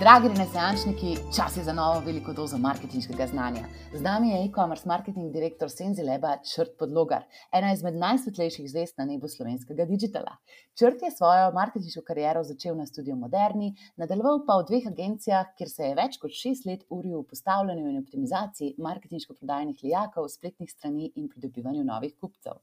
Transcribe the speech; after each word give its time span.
Dragi 0.00 0.28
renesančniki, 0.28 1.10
čas 1.36 1.56
je 1.56 1.62
za 1.64 1.72
novo 1.76 1.98
veliko 2.00 2.32
dozo 2.32 2.58
marketinškega 2.58 3.26
znanja. 3.26 3.66
Z 3.92 4.00
nami 4.00 4.30
je 4.30 4.38
e-commerce 4.44 4.88
marketing 4.88 5.32
direktor 5.32 5.68
Senzi 5.70 6.02
Leba 6.02 6.30
Črt 6.50 6.78
Podlogar, 6.78 7.26
ena 7.52 7.72
izmed 7.74 7.98
najsvetlejših 8.00 8.70
zvest 8.70 8.96
na 8.98 9.04
nebu 9.04 9.28
slovenskega 9.28 9.84
digitala. 9.84 10.38
Črt 10.78 11.04
je 11.04 11.10
svojo 11.10 11.52
marketinško 11.52 12.04
kariero 12.06 12.40
začel 12.48 12.80
na 12.80 12.88
študiju 12.88 13.18
Moderni, 13.20 13.74
nadaljeval 14.00 14.40
pa 14.48 14.56
v 14.62 14.68
dveh 14.72 14.88
agencijah, 14.88 15.52
kjer 15.58 15.74
se 15.74 15.90
je 15.90 16.00
več 16.00 16.16
kot 16.24 16.32
šest 16.32 16.64
let 16.70 16.88
uril 16.88 17.20
v 17.20 17.28
postavljanju 17.34 17.92
in 17.92 18.00
optimizaciji 18.00 18.74
marketinško-prodajnih 18.80 19.84
lijakov, 19.84 20.32
spletnih 20.32 20.72
strani 20.72 21.12
in 21.14 21.28
pridobivanju 21.28 21.84
novih 21.84 22.16
kupcev. 22.16 22.56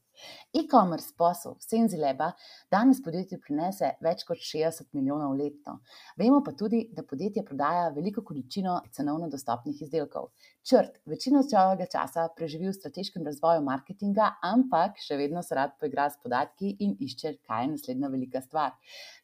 E-commerce 0.52 1.14
posel 1.16 1.56
Senzi 1.60 1.96
Leba 2.00 2.30
danes 2.72 3.02
podjetju 3.04 3.40
prinese 3.44 3.92
več 4.04 4.24
kot 4.28 4.40
60 4.40 4.92
milijonov 4.96 5.34
letno. 5.38 5.78
Vemo 6.16 6.40
pa 6.44 6.52
tudi, 6.52 6.84
da 6.94 7.04
podjetje 7.04 7.44
prodaja 7.44 7.88
veliko 7.96 8.24
količino 8.24 8.78
cenovno 8.92 9.28
dostopnih 9.28 9.82
izdelkov. 9.82 10.30
Črt 10.68 10.98
večino 11.08 11.40
svojega 11.42 11.86
časa 11.88 12.26
preživi 12.36 12.66
v 12.68 12.74
strateškem 12.76 13.24
razvoju 13.24 13.62
marketinga, 13.64 14.26
ampak 14.44 14.98
še 15.00 15.16
vedno 15.16 15.40
se 15.42 15.56
rad 15.56 15.70
poigra 15.80 16.10
s 16.12 16.18
podatki 16.20 16.74
in 16.84 16.90
išče, 17.06 17.32
kaj 17.48 17.62
je 17.64 17.70
naslednja 17.70 18.10
velika 18.12 18.42
stvar. 18.44 18.74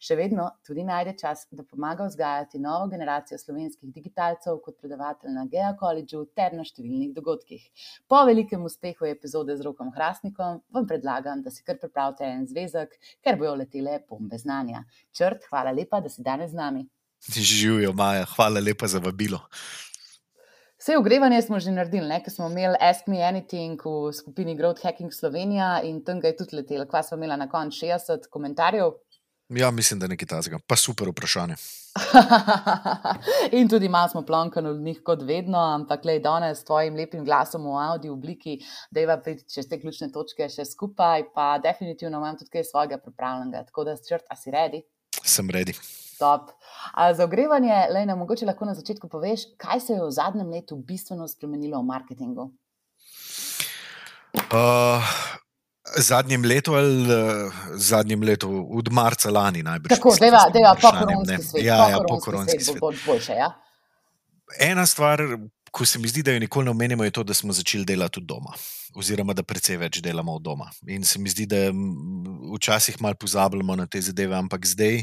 Še 0.01 0.17
vedno 0.17 0.47
tudi 0.65 0.87
najde 0.89 1.13
čas, 1.21 1.45
da 1.53 1.67
pomaga 1.69 2.07
vzgajati 2.09 2.63
novo 2.65 2.89
generacijo 2.93 3.37
slovenskih 3.43 3.93
digitalcev 3.93 4.61
kot 4.65 4.79
predavatelj 4.81 5.35
na 5.37 5.45
Gea 5.53 5.75
Collegeu 5.81 6.25
ter 6.37 6.57
na 6.57 6.65
številnih 6.65 7.13
dogodkih. 7.17 7.67
Po 8.09 8.23
velikem 8.25 8.65
uspehu 8.65 9.09
epizode 9.11 9.57
z 9.59 9.69
Rokom 9.69 9.93
Hrastnikom 9.93 10.63
vam 10.85 10.89
predlagam, 10.89 11.43
da 11.43 11.51
si 11.51 11.65
kar 11.65 11.79
pripravite 11.81 12.25
en 12.29 12.47
zvezek, 12.47 12.95
ker 13.25 13.39
bojo 13.41 13.57
letele 13.57 14.01
bombe 14.09 14.39
znanja. 14.39 14.85
Črt, 15.17 15.49
hvala 15.51 15.73
lepa, 15.73 16.01
da 16.01 16.09
si 16.09 16.23
danes 16.23 16.53
z 16.53 16.61
nami. 16.61 16.87
Živijo, 17.25 17.93
Maja, 17.97 18.27
hvala 18.37 18.61
lepa 18.61 18.87
za 18.87 19.01
vabilo. 19.01 19.41
Vse 20.79 20.99
ogrevanje 20.99 21.41
smo 21.43 21.61
že 21.61 21.73
naredili, 21.73 22.19
ker 22.21 22.33
smo 22.33 22.51
imeli 22.51 22.77
Ask 22.81 23.07
Me 23.09 23.23
Anything 23.25 23.81
v 23.81 24.13
skupini 24.13 24.57
Growth 24.57 24.83
Hacking 24.85 25.13
Slovenija 25.13 25.81
in 25.83 26.03
tam 26.05 26.21
je 26.23 26.37
tudi 26.37 26.57
letelo. 26.57 26.85
Kva 26.87 27.03
smo 27.03 27.17
imeli 27.17 27.39
na 27.41 27.49
koncu 27.49 27.87
60 27.87 28.29
komentarjev? 28.31 28.93
Ja, 29.49 29.71
mislim, 29.71 30.01
da 30.01 30.05
je 30.05 30.09
nekaj 30.09 30.29
tazga, 30.29 30.59
pa 30.67 30.77
super 30.77 31.09
vprašanje. 31.09 31.55
in 33.59 33.69
tudi 33.69 33.89
malo 33.89 34.09
smo 34.09 34.23
plonkani 34.23 34.69
od 34.69 34.81
njih, 34.81 35.01
kot 35.05 35.23
vedno, 35.23 35.59
ampak 35.59 36.05
le 36.05 36.19
danes 36.19 36.59
s 36.59 36.65
tvojim 36.65 36.95
lepim 36.95 37.25
glasom 37.25 37.67
v 37.67 37.77
audio 37.79 38.13
obliki, 38.13 38.59
da 38.91 39.01
je 39.01 39.21
priti 39.23 39.55
čez 39.55 39.69
te 39.69 39.81
ključne 39.81 40.09
točke 40.13 40.49
še 40.49 40.65
skupaj, 40.65 41.29
pa 41.35 41.59
definitivno 41.59 42.19
imam 42.19 42.39
tudi 42.39 42.51
kaj 42.51 42.65
svojega 42.65 42.99
pripravljenega. 42.99 43.67
Tako 43.69 43.85
da, 43.85 43.97
črt, 44.09 44.25
a 44.29 44.37
si 44.37 44.51
redi? 44.51 44.83
Sem 45.23 45.51
redi. 45.51 45.77
Top. 46.19 46.51
Za 47.15 47.25
ogrevanje, 47.25 47.75
le 47.93 48.07
na 48.07 48.17
mogoče 48.17 48.47
lahko 48.47 48.65
na 48.65 48.75
začetku 48.75 49.09
poveš, 49.13 49.49
kaj 49.61 49.81
se 49.81 49.93
je 49.93 50.03
v 50.03 50.11
zadnjem 50.11 50.51
letu 50.57 50.77
bistveno 50.77 51.29
spremenilo 51.29 51.83
v 51.83 51.91
marketingu? 51.93 52.49
Uh, 54.51 55.15
zadnjem 55.97 56.45
letu 56.45 56.75
ali 56.75 57.03
uh, 57.03 57.53
zadnjem 57.75 58.23
letu, 58.23 58.69
od 58.71 58.93
marca 58.93 59.31
lani 59.31 59.63
najbrž. 59.63 59.97
Tako, 59.97 60.17
deva, 60.21 60.47
deva 60.53 60.75
po 60.81 60.91
koronski 60.91 61.43
svet. 61.43 61.65
Ja, 61.65 61.89
ja, 61.89 61.99
po 62.09 62.19
koronski 62.19 62.61
svet. 62.61 62.81
Bo 62.81 62.93
boljše, 63.07 63.33
ja? 63.33 63.53
Ena 64.61 64.87
stvar, 64.87 65.23
ko 65.71 65.87
se 65.87 65.99
mi 65.99 66.09
zdi, 66.09 66.23
da 66.23 66.33
jo 66.33 66.41
nikoli 66.41 66.65
ne 66.65 66.71
omenimo, 66.71 67.05
je 67.05 67.11
to, 67.11 67.23
da 67.23 67.35
smo 67.35 67.53
začeli 67.53 67.85
delati 67.85 68.15
tudi 68.15 68.27
doma, 68.27 68.53
oziroma 68.95 69.35
da 69.35 69.43
precej 69.43 69.77
več 69.77 70.01
delamo 70.05 70.37
od 70.39 70.43
doma. 70.43 70.71
In 70.89 71.05
se 71.05 71.19
mi 71.19 71.29
zdi, 71.29 71.47
da 71.47 71.57
včasih 72.55 73.01
malo 73.03 73.19
pozabljamo 73.21 73.77
na 73.77 73.87
te 73.87 74.01
zadeve, 74.01 74.37
ampak 74.37 74.67
zdaj, 74.67 75.03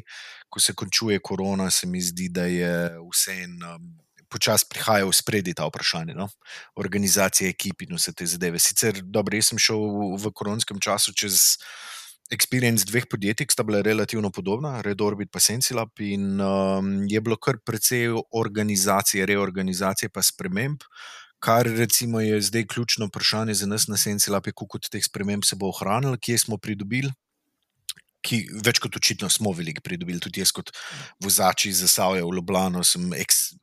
ko 0.50 0.60
se 0.60 0.74
končuje 0.74 1.20
korona, 1.20 1.70
se 1.70 1.88
mi 1.88 2.02
zdi, 2.02 2.30
da 2.30 2.46
je 2.46 2.72
vse 3.12 3.36
Počasno 4.32 4.72
prihaja 4.72 5.06
v 5.06 5.14
spredje 5.14 5.54
ta 5.60 5.68
vprašanje, 5.68 6.16
no? 6.16 6.30
organizacije, 6.80 7.52
ekipi 7.52 7.90
in 7.90 7.98
vse 8.00 8.14
te 8.16 8.26
zadeve. 8.26 8.60
Sicer, 8.60 9.02
dobro, 9.04 9.36
jaz 9.36 9.52
sem 9.52 9.60
šel 9.60 9.82
v, 9.82 10.12
v 10.24 10.32
koronskem 10.32 10.80
času 10.80 11.12
čez 11.12 11.58
experience 12.32 12.88
dveh 12.88 13.06
podjetij, 13.12 13.46
ki 13.46 13.54
sta 13.54 13.64
bila 13.68 13.82
relativno 13.84 14.32
podobna, 14.32 14.80
Redorbit 14.82 15.36
in 15.36 15.44
Sensilab, 15.44 15.92
in 16.00 16.40
um, 16.40 17.04
je 17.08 17.22
bilo 17.22 17.36
kar 17.38 17.60
precej 17.60 18.16
organizacije, 18.32 19.26
reorganizacije, 19.26 20.10
pa 20.10 20.24
sprememb. 20.24 20.80
Kar 21.42 21.66
recimo 21.66 22.22
je 22.22 22.42
zdaj 22.42 22.68
ključno 22.68 23.06
vprašanje 23.10 23.54
za 23.54 23.68
nas 23.68 23.88
na 23.88 23.98
Sensilab, 23.98 24.48
je 24.48 24.54
kako 24.54 24.80
teh 24.80 25.04
sprememb 25.04 25.44
se 25.44 25.56
bo 25.56 25.70
ohranilo, 25.70 26.18
kje 26.18 26.38
smo 26.38 26.58
pridobili. 26.58 27.12
Ki 28.22 28.46
več 28.64 28.78
kot 28.78 28.96
očitno 28.96 29.30
smo 29.34 29.52
veliko 29.52 29.82
pridobili, 29.82 30.20
tudi 30.22 30.40
jaz, 30.40 30.52
kot 30.54 30.70
vozač 31.20 31.66
iz 31.66 31.82
Zasavja 31.82 32.22
v 32.22 32.36
Ljubljano, 32.38 32.84
sem 32.86 33.08
eks, 33.18 33.56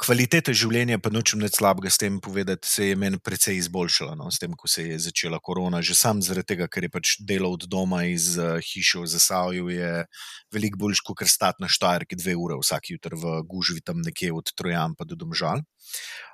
kvaliteta 0.00 0.52
življenja, 0.56 0.98
pa 0.98 1.10
nočem 1.14 1.38
nič 1.42 1.58
slabega 1.60 1.90
s 1.92 2.00
tem 2.00 2.16
povedati, 2.22 2.66
se 2.66 2.90
je 2.90 2.96
meni 2.98 3.18
precej 3.22 3.56
izboljšala, 3.62 4.16
no, 4.18 4.26
s 4.32 4.40
tem, 4.42 4.52
ko 4.58 4.68
se 4.70 4.88
je 4.88 4.98
začela 5.06 5.38
korona. 5.38 5.80
Že 5.84 5.94
sam 5.98 6.22
zaradi 6.24 6.54
tega, 6.54 6.68
ker 6.68 6.86
je 6.86 6.90
pač 6.92 7.14
delo 7.22 7.52
od 7.54 7.66
doma 7.70 8.04
iz 8.10 8.34
uh, 8.34 8.58
hiše 8.58 9.04
v 9.04 9.10
Zasavju, 9.14 9.70
je 9.70 9.92
veliko 10.54 10.82
bolj 10.82 10.98
kot 11.06 11.22
kar 11.22 11.30
stati 11.30 11.62
na 11.62 11.70
Štajerki 11.70 12.18
dve 12.18 12.34
ure 12.34 12.58
vsak 12.58 12.90
jutr 12.94 13.14
v 13.14 13.38
Gužvi, 13.46 13.84
tam 13.86 14.02
nekje 14.02 14.34
od 14.34 14.50
Trojan 14.58 14.98
pa 14.98 15.06
do 15.06 15.18
Domžal. 15.18 15.62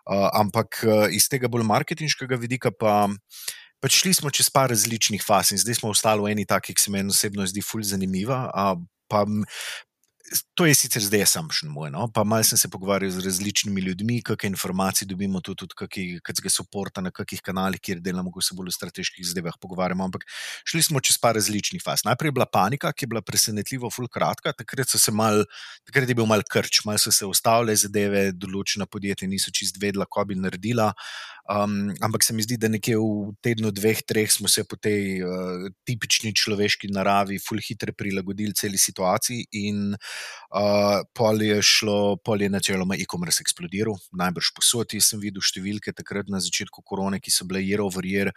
Uh, 0.09 0.28
ampak 0.32 0.81
uh, 0.87 1.06
iz 1.12 1.28
tega 1.28 1.53
bolj 1.53 1.69
marketinškega 1.69 2.41
vidika 2.41 2.72
pa. 2.72 3.09
Pač 3.81 4.03
šli 4.03 4.10
smo 4.12 4.28
čez 4.28 4.50
par 4.53 4.69
različnih 4.69 5.22
faz 5.25 5.54
in 5.54 5.60
zdaj 5.60 5.78
smo 5.78 5.88
ostali 5.88 6.20
v 6.20 6.34
eni 6.34 6.44
taki, 6.44 6.75
ki 6.76 6.82
se 6.84 6.91
meni 6.93 7.09
osebno 7.09 7.47
zdi 7.49 7.65
fulj 7.65 7.87
zanimiva. 7.88 8.53
Pa 9.09 9.25
To 10.55 10.63
je 10.63 10.75
sicer 10.79 11.03
zdaj 11.03 11.25
sam 11.27 11.49
še 11.51 11.67
moj, 11.67 11.89
no? 11.91 12.05
pa 12.15 12.23
malo 12.23 12.47
sem 12.47 12.59
se 12.61 12.69
pogovarjal 12.71 13.11
z 13.17 13.23
različnimi 13.25 13.83
ljudmi, 13.83 14.21
kakšne 14.23 14.53
informacije 14.53 15.09
dobimo 15.11 15.41
tudi 15.43 15.67
od 15.67 15.73
kakšnega 15.75 16.53
podporta 16.61 17.03
na 17.03 17.11
kakšnih 17.11 17.43
kanalih, 17.43 17.83
kjer 17.83 17.99
delamo, 18.05 18.31
ko 18.31 18.43
se 18.45 18.55
bolj 18.55 18.71
o 18.71 18.75
strateških 18.77 19.27
zadevah 19.27 19.57
pogovarjamo. 19.59 20.07
Ampak 20.07 20.29
šli 20.71 20.85
smo 20.87 21.03
čez 21.03 21.19
par 21.19 21.35
različnih 21.35 21.83
faz. 21.83 22.05
Najprej 22.07 22.31
je 22.31 22.37
bila 22.39 22.47
panika, 22.47 22.93
ki 22.95 23.09
je 23.09 23.11
bila 23.11 23.25
presenetljivo 23.27 23.91
full 23.91 24.07
kratka, 24.07 24.55
takrat, 24.55 24.95
mal, 25.11 25.43
takrat 25.91 26.07
je 26.07 26.19
bil 26.21 26.31
mal 26.31 26.47
krč, 26.47 26.85
malo 26.87 27.03
so 27.03 27.11
se 27.11 27.27
ustavile 27.27 27.75
zadeve, 27.75 28.31
določena 28.31 28.87
podjetja 28.87 29.27
niso 29.27 29.51
čist 29.51 29.83
vedela, 29.83 30.07
ko 30.07 30.29
bi 30.31 30.39
naredila. 30.39 30.93
Um, 31.49 31.91
ampak 32.05 32.23
se 32.23 32.34
mi 32.37 32.45
zdi, 32.45 32.59
da 32.61 32.69
nekje 32.71 32.99
v 33.01 33.33
tednu, 33.43 33.73
dveh, 33.75 34.03
treh 34.06 34.31
smo 34.31 34.49
se 34.49 34.65
po 34.69 34.77
tej 34.77 35.23
uh, 35.25 35.67
tipični 35.89 36.34
človeški 36.37 36.93
naravi, 36.95 37.41
fulh 37.43 37.65
hitro 37.65 37.95
prilagodili 37.97 38.55
celi 38.55 38.78
situaciji, 38.78 39.49
in 39.62 39.95
uh, 39.95 41.00
pol 41.17 41.43
je 41.43 41.59
šlo, 41.65 42.17
pol 42.25 42.45
je 42.45 42.50
načeloma 42.53 42.99
e-commerce 43.00 43.43
eksplodiral, 43.43 43.99
najbrž 44.12 44.53
posodi. 44.56 45.00
Sem 45.03 45.23
videl 45.23 45.43
številke 45.43 45.95
takrat 45.97 46.31
na 46.31 46.43
začetku 46.43 46.84
korone, 46.87 47.23
ki 47.23 47.33
so 47.34 47.49
bile 47.49 47.65
jero 47.65 47.89
verjer 47.91 48.34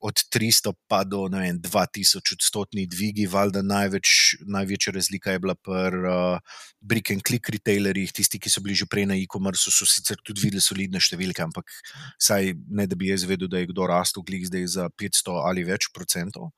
od 0.00 0.14
300 0.30 0.72
pa 0.86 1.02
do 1.04 1.24
vem, 1.26 1.58
2000 1.58 2.34
odstotni 2.36 2.86
dvigi, 2.86 3.26
valjda 3.26 3.62
največ, 3.66 4.38
največja 4.46 4.92
razlika 4.94 5.34
je 5.34 5.42
bila 5.42 5.54
pri 5.54 6.02
uh, 6.06 6.58
brick 6.80 7.10
and 7.10 7.24
click 7.26 7.50
retailerjih, 7.50 8.12
tisti, 8.14 8.38
ki 8.38 8.50
so 8.50 8.62
bili 8.62 8.78
že 8.78 8.86
prej 8.86 9.08
na 9.10 9.18
e-commerce, 9.18 9.70
so 9.74 9.86
sicer 9.86 10.20
tudi 10.22 10.44
videli 10.44 10.62
solidne 10.62 11.02
številke, 11.02 11.42
ampak 11.42 11.74
saj 12.20 12.54
ne 12.70 12.86
da 12.86 12.98
bi 12.98 13.10
jaz 13.10 13.26
vedel, 13.26 13.50
da 13.50 13.58
je 13.58 13.72
kdo 13.72 13.88
rastel, 13.90 14.22
glik 14.22 14.46
zdaj 14.46 14.68
za 14.78 14.86
500 14.94 15.42
ali 15.42 15.66
več 15.66 15.90
procentov. 15.94 16.52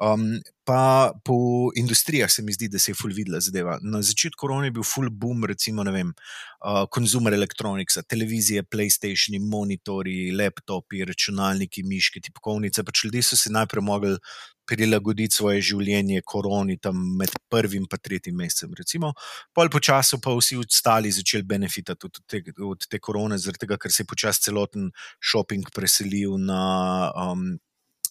Um, 0.00 0.40
pa 0.64 1.12
po 1.24 1.68
industrijah 1.76 2.30
se 2.30 2.42
mi 2.42 2.52
zdi, 2.52 2.68
da 2.68 2.78
se 2.78 2.90
je 2.90 2.96
full 2.96 3.12
videla 3.12 3.40
zadeva. 3.40 3.78
Na 3.82 4.00
začetku 4.02 4.40
korona 4.40 4.64
je 4.64 4.72
bil 4.78 4.86
full 4.86 5.10
boom, 5.10 5.44
recimo, 5.44 5.84
ne 5.84 5.92
vem, 5.92 6.14
uh, 6.64 6.86
consumer 6.94 7.34
electronics, 7.36 7.98
televizije, 8.08 8.62
PlayStation, 8.62 9.36
monitori, 9.50 10.32
laptopi, 10.32 11.04
računalniki, 11.04 11.84
miške, 11.84 12.24
tipkovnice. 12.24 12.84
Pač 12.84 13.04
ljudje 13.04 13.22
so 13.28 13.36
se 13.36 13.52
najprej 13.52 13.84
mogli 13.84 14.16
prilagoditi 14.70 15.36
svoje 15.36 15.60
življenje 15.72 16.22
koroni 16.24 16.78
tam 16.78 16.96
med 17.18 17.34
prvim 17.52 17.84
in 17.84 18.00
tretjim 18.00 18.36
mesecem. 18.36 18.72
Recimo. 18.78 19.12
Pol 19.52 19.68
po 19.68 19.80
času 19.80 20.20
pa 20.22 20.32
vsi 20.32 20.56
ostali 20.56 21.12
začeli 21.12 21.42
benefitati 21.42 22.06
od 22.06 22.20
te, 22.26 22.42
od 22.64 22.86
te 22.88 22.98
korone, 22.98 23.38
zaradi 23.38 23.66
tega, 23.66 23.76
ker 23.76 23.92
se 23.92 24.04
je 24.04 24.12
počasi 24.14 24.48
celoten 24.48 24.92
shopping 25.20 25.68
preselil 25.74 26.38
na. 26.38 26.62
Um, 27.12 27.58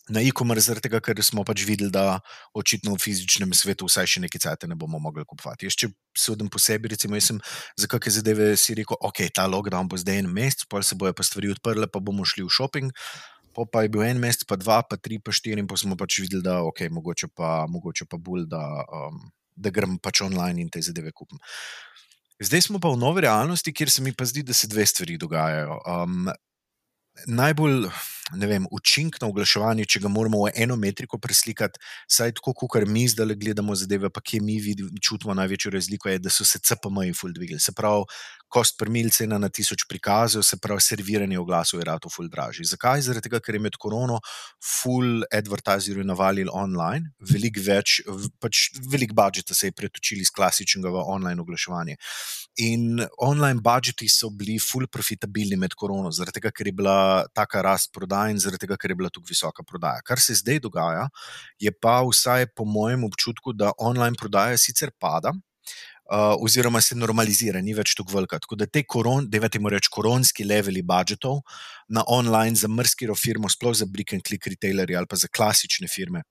na 0.10 0.22
e-commerce, 0.26 0.68
zaradi 0.68 0.88
tega, 0.88 1.02
ker 1.04 1.22
smo 1.26 1.44
pač 1.48 1.64
videli, 1.68 1.92
da 1.94 2.20
očitno 2.58 2.96
v 2.96 3.02
fizičnem 3.02 3.54
svetu 3.56 3.88
vsaj 3.90 4.10
še 4.10 4.24
nekaj 4.26 4.44
cajt 4.46 4.68
ne 4.70 4.78
bomo 4.80 5.00
mogli 5.02 5.26
kupovati. 5.28 5.70
Jaz, 5.70 5.78
če 5.80 5.92
sodim 6.18 6.50
po 6.52 6.62
sebi, 6.62 6.92
recimo, 6.92 7.18
jaz 7.20 7.32
sem 7.32 7.42
za 7.80 7.90
kakšne 7.90 8.20
zadeve 8.20 8.52
si 8.60 8.78
rekel, 8.78 8.98
ok, 8.98 9.26
ta 9.34 9.46
lockdown 9.50 9.90
bo 9.92 10.00
zdaj 10.00 10.24
en 10.24 10.32
mesec, 10.34 10.66
pa 10.70 10.82
se 10.86 10.98
bojo 11.00 11.14
pa 11.14 11.26
stvari 11.26 11.54
odprle, 11.54 11.90
pa 11.92 12.02
bomo 12.02 12.26
šli 12.28 12.46
v 12.48 12.54
shopping. 12.54 12.94
Po 13.54 13.66
pa 13.66 13.84
je 13.86 13.94
bil 13.94 14.06
en 14.06 14.22
mesec, 14.22 14.46
pa 14.50 14.60
dva, 14.60 14.82
pa 14.86 14.98
tri, 14.98 15.18
pa 15.22 15.34
štiri, 15.34 15.62
in 15.62 15.70
pa 15.70 15.78
smo 15.80 15.98
pač 16.00 16.22
videli, 16.22 16.46
da 16.46 16.62
ok, 16.66 16.88
mogoče 16.94 17.32
pa, 17.34 17.66
mogoče 17.70 18.10
pa 18.10 18.18
bolj, 18.22 18.48
da, 18.50 18.64
um, 18.86 19.24
da 19.58 19.74
grem 19.74 19.98
pač 20.02 20.24
online 20.26 20.62
in 20.62 20.70
te 20.74 20.82
zadeve 20.86 21.14
kupim. 21.14 21.42
Zdaj 22.40 22.70
smo 22.70 22.80
pa 22.80 22.88
v 22.94 23.02
novi 23.02 23.26
realnosti, 23.26 23.74
kjer 23.76 23.92
se 23.92 24.02
mi 24.06 24.14
pa 24.16 24.24
zdi, 24.24 24.46
da 24.48 24.56
se 24.56 24.70
dve 24.72 24.86
stvari 24.88 25.18
dogajajo. 25.20 25.82
Um, 25.84 26.30
najbolj 27.28 27.90
vem, 28.38 28.68
učink 28.72 29.18
na 29.22 29.28
oglaševanje, 29.28 29.86
če 29.90 30.02
ga 30.04 30.12
moramo 30.12 30.44
v 30.46 30.52
eno 30.56 30.76
metriko 30.78 31.18
preslikati, 31.18 31.80
saj 32.10 32.36
tako, 32.38 32.54
kot 32.54 32.86
mi 32.88 33.08
zdaj 33.10 33.36
gledamo 33.40 33.76
zadeve, 33.76 34.10
pa 34.14 34.22
kje 34.22 34.42
mi 34.42 34.60
vidimo, 34.62 34.90
čutimo 35.02 35.34
največjo 35.34 35.72
razliko, 35.74 36.10
je, 36.10 36.20
da 36.20 36.30
so 36.30 36.46
se 36.46 36.60
CPM-ji 36.60 37.16
ful 37.18 37.34
dvigali. 37.34 37.60
Se 37.60 37.74
pravi, 37.74 38.06
kost 38.50 38.78
per 38.78 38.90
mil 38.90 39.10
cena 39.14 39.38
na 39.42 39.50
tisoč 39.50 39.86
prikazov, 39.90 40.44
se 40.44 40.58
pravi, 40.62 40.82
serviranje 40.82 41.40
oglasov 41.40 41.80
je 41.80 41.88
rado 41.90 42.10
ful 42.10 42.30
dražji. 42.30 42.66
Zakaj? 42.70 43.02
Zaradi 43.06 43.30
tega, 43.30 43.42
ker 43.42 43.58
je 43.58 43.64
med 43.66 43.78
korono 43.82 44.20
ful 44.62 45.24
advertiserji 45.34 46.06
navalili 46.06 46.50
online, 46.54 47.14
veliko 47.32 47.64
več, 47.66 48.00
pač 48.42 48.70
veliko 48.90 49.18
budžeta 49.18 49.58
se 49.58 49.70
je 49.70 49.76
pretočili 49.78 50.26
iz 50.26 50.34
klasičnega 50.34 50.92
v 50.94 51.04
online 51.16 51.42
oglaševanje. 51.42 51.98
In 52.66 53.04
online 53.24 53.62
budžeti 53.64 54.10
so 54.10 54.30
bili 54.30 54.58
ful 54.60 54.88
profitabilni 54.92 55.58
med 55.60 55.74
korono, 55.78 56.12
zaradi 56.12 56.40
tega, 56.40 56.52
ker 56.52 56.68
je 56.68 56.76
bila 56.76 56.98
taka 57.34 57.62
rast 57.66 57.94
prodaja 57.94 58.19
in 58.30 58.40
zaradi 58.40 58.66
tega, 58.66 58.78
ker 58.78 58.92
je 58.92 58.98
bila 59.00 59.10
tukaj 59.14 59.32
visoka 59.34 59.64
prodaja. 59.64 60.04
Kar 60.06 60.20
se 60.20 60.36
zdaj 60.36 60.60
dogaja, 60.66 61.08
je 61.60 61.72
pa 61.72 62.02
vsaj 62.04 62.50
po 62.56 62.66
mojem 62.66 63.06
občutku, 63.08 63.54
da 63.54 63.72
online 63.78 64.20
prodaja 64.20 64.58
sicer 64.58 64.92
pada, 65.00 65.32
uh, 65.32 66.36
oziroma 66.44 66.82
se 66.82 66.98
normalizira, 66.98 67.62
ni 67.62 67.74
več 67.78 67.96
tako 67.96 68.18
velika. 68.18 68.40
Tako 68.40 68.60
da 68.60 68.68
te 68.68 68.84
koron, 68.84 69.30
da 69.30 69.40
imamo 69.40 69.72
reči 69.72 69.92
koronski 69.94 70.44
leveli 70.44 70.84
budžetov 70.84 71.40
na 71.88 72.04
online 72.08 72.60
za 72.60 72.68
mrskiro 72.68 73.16
firmo, 73.16 73.50
sploh 73.50 73.78
za 73.78 73.88
brick 73.88 74.14
and 74.14 74.28
click 74.28 74.48
retailerje 74.48 74.98
ali 74.98 75.08
pa 75.10 75.16
za 75.16 75.32
klasične 75.32 75.88
firme 75.88 76.26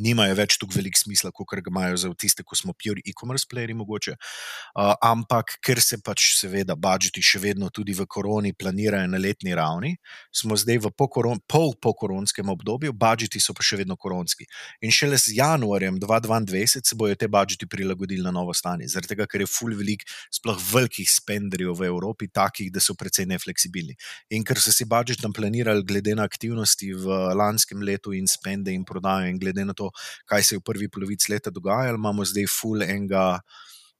nimajo 0.00 0.34
več 0.38 0.56
tako 0.60 0.76
velik 0.76 0.98
smisla, 0.98 1.30
kot 1.34 1.52
ga 1.52 1.70
imajo 1.70 1.98
za 2.00 2.10
tiste, 2.18 2.44
ko 2.46 2.56
smo 2.56 2.74
pure 2.76 3.02
e-commerce 3.06 3.46
playeri, 3.50 3.76
mogoče. 3.76 4.16
Uh, 4.16 4.94
ampak, 5.04 5.56
ker 5.64 5.80
se 5.82 6.00
pač, 6.02 6.32
seveda, 6.38 6.76
budžeti 6.78 7.22
še 7.24 7.40
vedno 7.42 7.70
tudi 7.74 7.94
v 7.96 8.06
koroni 8.10 8.52
planirajo 8.56 9.10
na 9.10 9.20
letni 9.20 9.54
ravni, 9.56 9.94
smo 10.34 10.56
zdaj 10.58 10.80
v 10.86 10.92
pol-pokoronskem 10.96 12.50
obdobju, 12.52 12.94
budžeti 12.96 13.42
so 13.42 13.54
pa 13.56 13.64
še 13.66 13.80
vedno 13.82 13.96
koronski. 14.00 14.48
In 14.84 14.94
šele 14.94 15.18
z 15.20 15.36
januarjem 15.38 16.00
2022 16.00 16.88
se 16.90 16.96
bodo 16.98 17.16
te 17.18 17.28
budžeti 17.28 17.68
prilagodili 17.70 18.24
na 18.24 18.32
novo 18.34 18.54
stanje, 18.56 18.88
zaradi 18.90 19.14
tega, 19.14 19.26
ker 19.30 19.44
je 19.44 19.50
full 19.50 19.76
velik, 19.76 20.06
sploh 20.32 20.58
velikih 20.70 21.08
spenderjev 21.10 21.76
v 21.76 21.90
Evropi, 21.90 22.30
takih, 22.32 22.70
da 22.72 22.82
so 22.82 22.96
precej 22.98 23.28
nefleksibilni. 23.30 23.96
In 24.34 24.46
ker 24.46 24.60
so 24.62 24.72
si 24.74 24.86
budžet 24.88 25.22
tam 25.22 25.34
planirali, 25.36 25.84
glede 25.86 26.14
na 26.16 26.26
aktivnosti 26.28 26.92
v 26.94 27.20
lanskem 27.36 27.82
letu 27.84 28.14
in 28.16 28.28
spende 28.30 28.72
in 28.72 28.84
prodajo, 28.86 29.28
in 29.30 29.38
glede 29.40 29.64
na 29.66 29.76
to, 29.76 29.89
kaj 30.24 30.42
se 30.42 30.54
je 30.54 30.60
v 30.60 30.66
prvi 30.66 30.88
polovici 30.88 31.32
leta 31.32 31.50
dogajalo, 31.50 31.98
imamo 32.00 32.24
zdaj 32.24 32.48
full 32.50 32.82
enega 32.82 33.40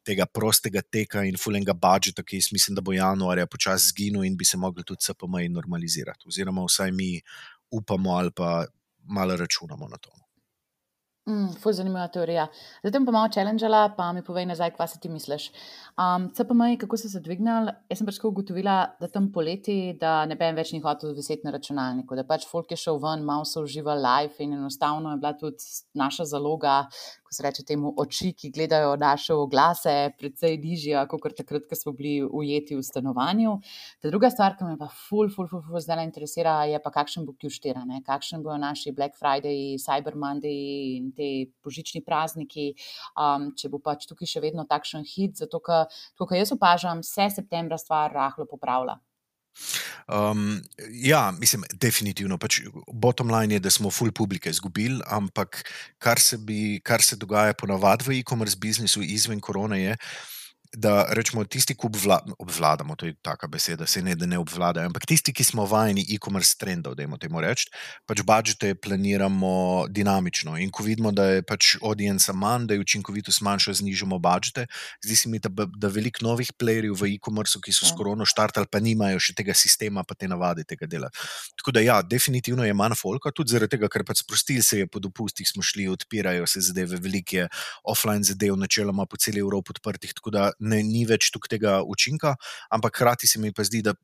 tega 0.06 0.26
prostega 0.26 0.82
teka 0.82 1.24
in 1.28 1.36
full 1.36 1.56
enega 1.56 1.74
budžeta, 1.76 2.24
ki 2.24 2.40
jaz 2.40 2.50
mislim, 2.54 2.78
da 2.78 2.84
bo 2.84 2.94
januarja 2.96 3.46
počasi 3.46 3.92
zginil 3.92 4.24
in 4.24 4.36
bi 4.36 4.48
se 4.48 4.56
mogli 4.56 4.84
tudi 4.84 5.04
CPM 5.04 5.52
normalizirati. 5.52 6.28
Oziroma, 6.28 6.64
vsaj 6.64 6.92
mi 6.92 7.20
upamo 7.70 8.16
ali 8.16 8.32
pa 8.36 8.64
malo 9.04 9.36
računamo 9.36 9.88
na 9.88 9.98
to. 9.98 10.10
Mm, 11.30 11.52
Fuj, 11.62 11.76
zanimiva 11.78 12.08
teorija. 12.10 12.46
Zdaj 12.82 13.04
pa 13.06 13.12
malo 13.14 13.28
challengela, 13.30 13.80
pa 13.96 14.08
mi 14.12 14.22
povej 14.26 14.48
nazaj, 14.50 14.72
kaj 14.74 14.88
si 14.90 15.00
ti 15.02 15.08
misliš. 15.12 15.50
Um, 15.94 16.26
CPM, 16.34 16.62
kako 16.80 16.98
so 16.98 17.10
se 17.12 17.20
dvignili? 17.22 17.74
Jaz 17.90 18.00
sem 18.00 18.08
pač 18.08 18.18
ugotovila, 18.24 18.76
da 19.00 19.08
tam 19.12 19.28
poleti, 19.34 19.76
da 20.00 20.24
ne 20.26 20.34
bi 20.40 20.48
več 20.56 20.72
ni 20.74 20.80
hotel 20.82 21.14
viseti 21.14 21.46
na 21.46 21.52
računalniku, 21.54 22.18
da 22.18 22.24
pač 22.26 22.48
folk 22.50 22.72
je 22.74 22.80
šel 22.80 22.98
ven, 23.04 23.22
malo 23.28 23.46
so 23.46 23.62
uživali 23.62 24.02
live 24.06 24.42
in 24.42 24.56
enostavno 24.58 25.12
je 25.14 25.20
bila 25.22 25.34
tudi 25.38 25.70
naša 25.94 26.26
zaloga, 26.32 26.80
ko 27.30 27.36
se 27.36 27.42
reče 27.46 27.62
temu, 27.62 27.92
oči, 27.96 28.32
ki 28.34 28.48
gledajo 28.50 28.96
naše 28.98 29.34
oglase, 29.38 29.92
precej 30.18 30.56
nižja, 30.58 31.04
kot 31.06 31.28
takrat, 31.38 31.68
ko 31.70 31.76
smo 31.78 31.92
bili 31.94 32.24
ujeti 32.26 32.74
v 32.74 32.82
stanovanju. 32.82 33.52
Ta 34.02 34.10
druga 34.10 34.32
stvar, 34.34 34.56
ki 34.58 34.66
me 34.66 34.74
pa 34.78 34.88
ful, 34.90 35.30
ful, 35.30 35.46
ful, 35.46 35.62
ful 35.62 35.78
zdaj 35.78 36.02
interesira, 36.02 36.56
je 36.66 36.80
pa 36.82 36.90
kakšen 36.90 37.28
bo 37.28 37.36
Q4, 37.38 37.84
ne? 37.86 38.00
kakšen 38.02 38.42
bojo 38.42 38.56
naši 38.58 38.90
Black 38.90 39.14
Friday, 39.14 39.78
Cyber 39.78 40.18
Monday 40.18 40.96
in 40.96 41.12
te 41.14 41.28
božični 41.62 42.02
prazniki, 42.02 42.72
um, 43.14 43.52
če 43.54 43.70
bo 43.70 43.78
pač 43.78 44.08
tukaj 44.10 44.26
še 44.26 44.42
vedno 44.42 44.66
takšen 44.66 45.06
hit, 45.06 45.38
zato 45.38 45.62
ker, 45.62 45.86
kot 46.18 46.34
jaz 46.34 46.50
opažam, 46.58 47.04
se 47.06 47.30
septembra 47.30 47.78
stvar 47.78 48.10
rahlo 48.10 48.48
popravlja. 48.50 48.98
Um, 50.08 50.62
ja, 50.90 51.30
mislim, 51.38 51.64
definitivno. 51.72 52.38
Pač 52.38 52.60
bottom 52.92 53.30
line 53.30 53.54
je, 53.54 53.64
da 53.66 53.70
smo 53.70 53.90
full 53.90 54.12
publike 54.12 54.50
izgubili, 54.50 55.00
ampak 55.06 55.62
kar 55.98 56.20
se, 56.20 56.38
bi, 56.38 56.80
kar 56.84 57.02
se 57.02 57.16
dogaja 57.16 57.54
ponavadi 57.54 58.08
v 58.08 58.18
e-commerce 58.18 58.58
biznisu 58.58 59.02
izven 59.06 59.40
korone, 59.40 59.82
je, 59.82 59.96
da 60.72 61.06
rečemo, 61.10 61.44
tisti, 61.44 61.74
ki 61.74 61.88
obvladamo, 62.38 62.94
to 62.96 63.06
je 63.06 63.14
taka 63.22 63.48
beseda, 63.50 63.86
se 63.86 64.02
ne 64.02 64.14
da 64.14 64.26
ne 64.26 64.38
obvladajo, 64.38 64.86
ampak 64.86 65.06
tisti, 65.06 65.32
ki 65.34 65.44
smo 65.44 65.64
vajeni 65.66 66.04
e-commerce 66.14 66.54
trendov, 66.58 66.94
da 66.94 67.02
jim 67.02 67.16
temu 67.18 67.40
rečemo, 67.42 67.74
pač 68.06 68.22
budžete 68.22 68.74
planiramo 68.78 69.86
dinamično. 69.90 70.56
In 70.62 70.70
ko 70.70 70.86
vidimo, 70.86 71.10
da 71.12 71.26
je 71.26 71.42
pač 71.42 71.74
audience 71.82 72.32
manj, 72.32 72.68
da 72.70 72.74
je 72.74 72.84
učinkovitost 72.84 73.42
manjša, 73.42 73.80
znižamo 73.82 74.18
budžete. 74.22 74.66
Zdi 75.04 75.16
se 75.16 75.28
mi, 75.28 75.40
da, 75.42 75.50
da 75.50 75.90
veliko 75.90 76.22
novih 76.22 76.52
playerjev 76.54 76.94
v 77.02 77.10
e-commerceu, 77.16 77.62
ki 77.64 77.74
so 77.74 77.88
s 77.88 77.90
ja. 77.90 77.98
korono 77.98 78.26
štartali, 78.26 78.70
pa 78.70 78.78
nimajo 78.78 79.18
še 79.18 79.34
tega 79.34 79.56
sistema, 79.58 80.06
pa 80.06 80.14
te 80.14 80.30
navade 80.30 80.62
tega 80.64 80.86
dela. 80.86 81.10
Tako 81.58 81.74
da 81.74 81.82
ja, 81.82 81.98
definitivno 82.02 82.62
je 82.64 82.76
manj 82.78 82.94
folka, 83.00 83.34
tudi 83.34 83.56
zaradi 83.56 83.74
tega, 83.74 83.90
ker 83.90 84.06
pač 84.06 84.22
sprostili 84.22 84.62
se 84.62 84.84
je 84.84 84.86
po 84.86 85.02
dopustih, 85.02 85.48
smo 85.48 85.66
šli, 85.66 85.88
odpirajo 85.90 86.46
se 86.46 86.62
zadeve, 86.62 87.00
velike 87.02 87.48
offline 87.82 88.22
zadev, 88.22 88.54
načeloma 88.60 89.06
po 89.10 89.18
celi 89.18 89.42
Evropi 89.42 89.74
odprtih 89.74 90.14
ne, 90.60 90.82
ni 90.86 91.04
več 91.08 91.30
tukaj 91.34 91.56
tega 91.56 91.80
učinka, 91.82 92.36
ampak 92.70 92.96
hkrati 92.96 93.30
se 93.30 93.40
mi 93.40 93.52
pa 93.52 93.66
zdi, 93.66 93.82
da 93.86 93.96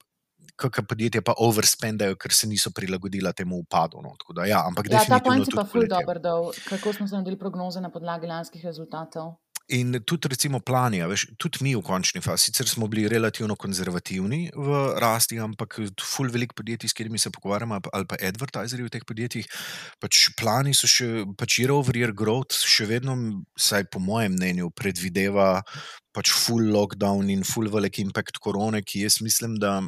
kakšne 0.56 0.86
podjetja 0.88 1.22
pa 1.24 1.34
overspendajo, 1.42 2.16
ker 2.20 2.32
se 2.32 2.48
niso 2.48 2.72
prilagodila 2.74 3.32
temu 3.36 3.60
upadu. 3.64 4.00
No. 4.04 4.14
Da, 4.34 4.46
ja, 4.48 4.62
ampak 4.68 4.88
ja, 4.90 5.04
ta 5.08 5.20
point 5.24 5.44
je 5.44 5.56
pa 5.56 5.66
ful 5.68 5.88
dobro, 5.90 6.20
da 6.22 6.36
kako 6.68 6.92
smo 6.96 7.08
se 7.08 7.16
naredili 7.16 7.38
prognoze 7.38 7.80
na 7.80 7.90
podlagi 7.92 8.30
lanskih 8.30 8.64
rezultatov. 8.64 9.36
In 9.74 9.96
tudi, 10.06 10.28
recimo, 10.30 10.60
plani, 10.62 11.00
veš, 11.10 11.24
tudi 11.42 11.64
mi 11.66 11.72
v 11.74 11.80
končni 11.82 12.20
fazi, 12.22 12.52
sicer 12.52 12.68
smo 12.70 12.86
bili 12.86 13.08
relativno 13.10 13.56
konzervativni 13.58 14.52
v 14.54 14.82
rasti, 15.02 15.40
ampak 15.42 15.80
ful 15.98 16.30
velik 16.30 16.54
podjetij, 16.54 16.86
s 16.86 16.94
katerimi 16.94 17.18
se 17.18 17.32
pogovarjamo, 17.34 17.80
ali 17.90 18.06
pa 18.06 18.14
advertiserji 18.28 18.86
v 18.86 18.92
teh 18.94 19.02
podjetjih, 19.02 19.48
pač 19.98 20.28
plani 20.38 20.70
so 20.70 20.86
še, 20.86 21.26
pač 21.34 21.58
year 21.58 21.74
over 21.74 21.98
year 21.98 22.14
growth, 22.14 22.54
še 22.62 22.86
vedno, 22.86 23.18
saj 23.58 23.90
po 23.90 23.98
mojem 23.98 24.38
mnenju, 24.38 24.70
predvideva 24.70 25.64
pač 26.16 26.32
full 26.32 26.72
lockdown 26.72 27.28
in 27.32 27.44
full 27.44 27.68
velik 27.72 28.00
impact 28.00 28.40
korone, 28.40 28.80
ki 28.80 29.04
jaz 29.04 29.20
mislim, 29.20 29.58
da 29.60 29.82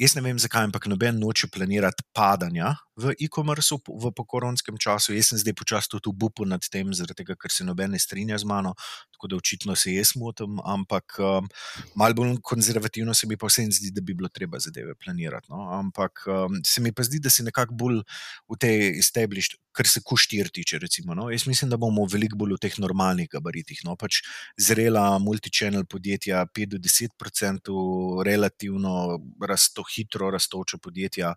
jaz 0.00 0.16
ne 0.16 0.24
vem 0.24 0.40
zakaj, 0.42 0.66
ampak 0.66 0.88
noben 0.90 1.20
noče 1.22 1.48
planirati 1.54 2.02
padanja 2.16 2.74
v 2.98 3.14
e-commerce 3.24 3.78
v 3.86 4.10
pokoronskem 4.16 4.76
času. 4.76 5.14
Jaz 5.16 5.30
sem 5.30 5.40
zdaj 5.40 5.54
počasi 5.56 5.92
tudi 5.94 6.10
v 6.10 6.18
bupu 6.24 6.44
nad 6.48 6.64
tem, 6.72 6.90
zaradi 6.92 7.22
tega, 7.22 7.36
ker 7.38 7.54
se 7.54 7.64
noben 7.64 7.94
ne 7.94 8.00
strinja 8.02 8.36
z 8.42 8.48
mano, 8.48 8.74
tako 9.14 9.30
da 9.30 9.38
očitno 9.38 9.76
se 9.78 9.94
jaz 9.94 10.12
motim, 10.20 10.58
ampak 10.66 11.16
um, 11.22 11.48
malo 11.96 12.18
bolj 12.18 12.36
konzervativno 12.42 13.14
se 13.14 13.30
mi 13.30 13.38
pa 13.38 13.48
vsem 13.48 13.70
zdi, 13.72 13.92
da 13.94 14.04
bi 14.04 14.16
bilo 14.18 14.28
treba 14.28 14.60
zadeve 14.60 14.96
planirati. 14.98 15.48
No? 15.52 15.70
Ampak 15.78 16.26
um, 16.26 16.60
se 16.66 16.82
mi 16.84 16.92
pa 16.92 17.06
zdi, 17.06 17.22
da 17.22 17.30
si 17.30 17.46
nekako 17.46 17.78
bolj 17.78 18.02
v 18.50 18.60
tej 18.60 18.98
established, 18.98 19.56
kar 19.72 19.88
se 19.88 20.00
kuštir 20.04 20.50
tiče. 20.52 20.78
Recimo, 20.78 21.14
no? 21.14 21.30
Jaz 21.30 21.46
mislim, 21.46 21.70
da 21.70 21.76
bomo 21.76 22.04
veliko 22.10 22.36
bolj 22.36 22.56
v 22.56 22.62
teh 22.66 22.78
normalnih 22.82 23.28
gabaritih. 23.32 23.82
No? 23.84 23.96
Pač 23.96 24.22
zrela 24.60 25.18
multi 25.18 25.50
channel 25.50 25.84
podjetja, 25.84 26.44
5 26.46 26.74
do 26.76 26.78
10 26.78 27.16
odstotkov, 27.16 28.22
relativno 28.26 29.18
rasto, 29.40 29.84
hitro 29.96 30.30
rastoče 30.30 30.78
podjetja, 30.78 31.34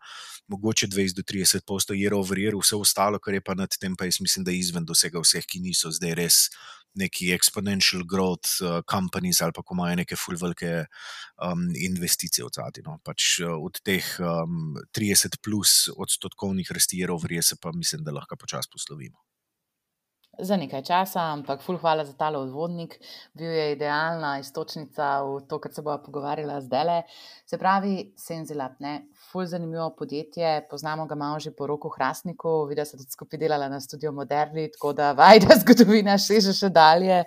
mogoče 0.48 0.88
20 0.88 1.16
do 1.16 1.24
30 1.24 1.64
odstotkov, 1.64 1.98
je 1.98 2.14
overjer, 2.14 2.56
vse 2.56 2.76
ostalo, 2.76 3.20
kar 3.20 3.34
je 3.34 3.42
pa 3.42 3.56
nad 3.56 3.70
tem, 3.80 3.96
pa 3.96 4.06
jaz 4.06 4.22
mislim, 4.22 4.46
da 4.46 4.52
je 4.52 4.60
izven 4.60 4.86
dosega 4.86 5.20
vseh, 5.20 5.46
ki 5.46 5.60
niso 5.60 5.92
zdaj 5.92 6.16
res 6.16 6.50
neki 6.96 7.32
exponential 7.36 8.06
growth 8.08 8.62
uh, 8.64 8.80
companies 8.92 9.42
ali 9.42 9.56
pa 9.56 9.64
ko 9.64 9.78
imajo 9.78 10.00
neke 10.02 10.16
fulvelike 10.20 10.72
um, 11.44 11.68
investicije 11.76 12.46
v 12.46 12.54
zadnji. 12.56 12.86
No. 12.88 12.98
Pač, 13.04 13.40
uh, 13.44 13.56
od 13.60 13.82
teh 13.84 14.06
um, 14.20 14.76
30 14.96 15.40
plus 15.44 15.86
odstotkovnih 15.96 16.72
rasti 16.72 17.04
je 17.04 17.12
overjer, 17.12 17.44
se 17.44 17.60
pa 17.62 17.72
mislim, 17.76 18.04
da 18.04 18.16
lahko 18.16 18.40
počasi 18.40 18.72
poslovimo 18.72 19.26
za 20.40 20.58
nekaj 20.58 20.84
časa, 20.84 21.22
ampak 21.34 21.62
ful 21.64 21.78
hvala 21.78 22.06
za 22.06 22.14
tale 22.14 22.38
odvodnik. 22.38 22.98
Bil 23.34 23.52
je 23.52 23.72
idealna 23.72 24.40
istočnica 24.40 25.24
v 25.24 25.42
to, 25.50 25.60
kar 25.60 25.74
se 25.74 25.82
bomo 25.82 25.98
pogovarjali 26.04 26.62
zdaj. 26.62 27.02
Se 27.46 27.58
pravi, 27.58 28.14
Senzilab, 28.18 28.80
ne, 28.80 29.08
ful 29.32 29.46
zanimivo 29.46 29.90
podjetje, 29.98 30.68
poznamo 30.70 31.06
ga 31.06 31.16
malo 31.16 31.40
že 31.40 31.52
po 31.52 31.68
roku 31.68 31.90
Hrastniku, 31.90 32.66
videla 32.66 32.86
sem 32.86 33.00
tudi 33.00 33.12
skupaj 33.12 33.40
delala 33.40 33.70
na 33.70 33.80
studiu 33.80 34.12
Moderni, 34.12 34.70
tako 34.72 34.94
da 34.94 35.12
vajda 35.22 35.60
zgodovina 35.62 36.18
še 36.18 36.42
že 36.42 36.54
še 36.54 36.70
dalje. 36.70 37.24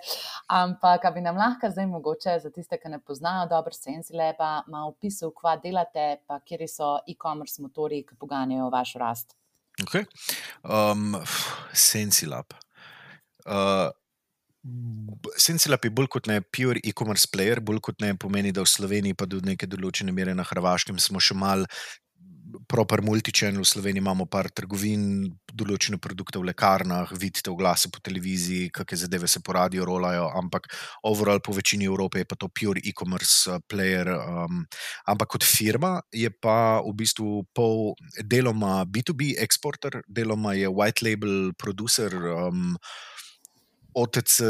Ampak, 0.47 1.09
bi 1.13 1.21
nam 1.21 1.37
lahko 1.37 1.69
zdaj 1.69 1.87
mogoče 1.87 2.39
za 2.43 2.49
tiste, 2.49 2.77
ki 2.77 2.89
ne 2.89 2.99
poznajo 2.99 3.47
dobro 3.49 3.73
Senzilaba, 3.73 4.63
malo 4.67 4.93
opisal, 4.95 5.31
kva 5.31 5.57
delate, 5.57 6.21
pa 6.27 6.39
kje 6.45 6.67
so 6.67 6.97
e-commerce 7.07 7.61
motori, 7.61 8.03
ki 8.03 8.17
poganjajo 8.19 8.69
vašo 8.69 8.99
rast. 8.99 9.39
Okay. 9.83 10.05
Um, 10.63 11.15
Senzilab. 11.73 12.68
Uh, 13.49 13.89
Sensilab 15.39 15.85
je 15.87 15.91
bolj 15.95 16.09
kot 16.11 16.27
ne 16.27 16.41
pure 16.43 16.81
e-commerce 16.83 17.29
player, 17.31 17.61
bolj 17.63 17.79
kot 17.89 18.03
ne 18.03 18.11
pomeni, 18.19 18.51
da 18.51 18.65
v 18.65 18.69
Sloveniji, 18.69 19.15
pa 19.17 19.25
tudi 19.29 19.53
neke 19.53 19.69
določene 19.71 20.13
mere 20.13 20.35
na 20.35 20.43
Hrvaškem, 20.45 20.99
smo 20.99 21.21
še 21.23 21.37
mal 21.37 21.65
proper 22.67 23.01
multichannel, 23.05 23.61
v 23.61 23.69
Sloveniji 23.69 24.01
imamo 24.01 24.25
par 24.29 24.49
trgovin, 24.53 25.29
določene 25.53 25.99
produkte 26.01 26.39
v 26.41 26.49
lekarnah, 26.49 27.11
vidite 27.17 27.51
oglase 27.51 27.89
po 27.93 28.01
televiziji, 28.03 28.69
kakšne 28.73 29.03
zadeve 29.05 29.29
se 29.29 29.41
po 29.45 29.55
radiju 29.57 29.85
rolajo, 29.87 30.27
ampak 30.37 30.69
overall 31.07 31.41
po 31.45 31.53
večini 31.55 31.87
Evrope 31.89 32.23
je 32.23 32.29
pa 32.29 32.37
to 32.39 32.49
pure 32.49 32.81
e-commerce 32.83 33.49
uh, 33.49 33.61
player. 33.69 34.09
Um, 34.17 34.65
ampak 35.07 35.35
kot 35.35 35.45
firma 35.47 35.99
je 36.11 36.29
pa 36.29 36.81
v 36.85 36.93
bistvu 36.99 37.45
pol 37.53 37.93
deloma 38.21 38.83
B2B 38.85 39.35
eksporter, 39.41 40.01
deloma 40.07 40.55
je 40.57 40.69
white 40.69 41.05
label 41.05 41.53
producer. 41.57 42.13
Um, 42.13 42.77
OTC 43.99 44.41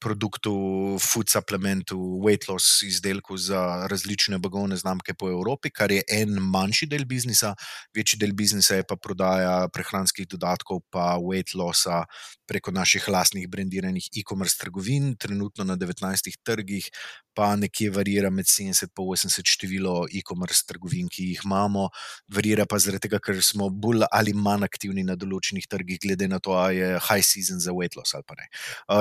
produktu, 0.00 0.52
food 1.00 1.30
supplementu, 1.32 1.96
weight 2.24 2.48
loss 2.48 2.82
izdelku 2.86 3.36
za 3.36 3.86
različne 3.90 4.38
blagovne 4.38 4.76
znamke 4.76 5.14
po 5.14 5.30
Evropi, 5.30 5.70
kar 5.70 5.92
je 5.92 6.02
en 6.08 6.36
manjši 6.52 6.88
del 6.90 7.04
biznisa, 7.08 7.54
večji 7.96 8.18
del 8.20 8.34
biznisa 8.36 8.80
je 8.80 8.86
pa 8.88 8.96
prodaja 8.96 9.68
prehranskih 9.72 10.28
dodatkov, 10.28 10.82
pa 10.90 11.16
weight 11.22 11.56
lossa 11.56 12.04
preko 12.48 12.74
naših 12.74 13.08
lastnih 13.08 13.48
brandiranih 13.48 14.08
e-commerce 14.20 14.58
trgovin, 14.60 15.14
trenutno 15.16 15.64
na 15.64 15.76
19 15.76 16.36
trgih, 16.44 16.90
pa 17.34 17.52
nekje 17.56 17.90
varira 17.90 18.30
med 18.30 18.46
70 18.46 18.84
in 18.86 18.90
80 18.96 19.48
število 19.54 19.94
e-commerce 20.12 20.64
trgovin, 20.68 21.08
ki 21.08 21.30
jih 21.32 21.44
imamo. 21.44 21.88
Varira 22.32 22.66
pa 22.66 22.78
zaradi 22.78 23.08
tega, 23.08 23.20
ker 23.22 23.40
smo 23.42 23.68
bolj 23.70 24.06
ali 24.10 24.34
manj 24.34 24.66
aktivni 24.68 25.04
na 25.06 25.16
določenih 25.16 25.66
trgih, 25.70 26.00
glede 26.02 26.28
na 26.28 26.38
to, 26.38 26.56
ali 26.58 26.80
je 26.80 26.90
high 27.08 27.24
season 27.24 27.60
za 27.60 27.74
weight 27.76 27.96
loss 27.98 28.14
ali 28.14 28.26
pa 28.28 28.38
ne. 28.38 28.48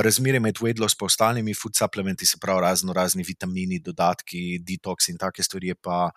Razmerje 0.08 0.44
med 0.44 0.62
weight 0.64 0.80
loss 0.82 0.98
in 1.00 1.06
ostalimi 1.06 1.56
food 1.58 1.76
supplementi, 1.76 2.26
se 2.26 2.38
pravi 2.42 2.62
razno 2.62 2.94
razni 2.94 3.24
vitamini, 3.28 3.80
dodatki, 3.80 4.60
detox 4.64 5.10
in 5.10 5.18
take 5.18 5.44
stvari, 5.44 5.76
pa 5.76 6.10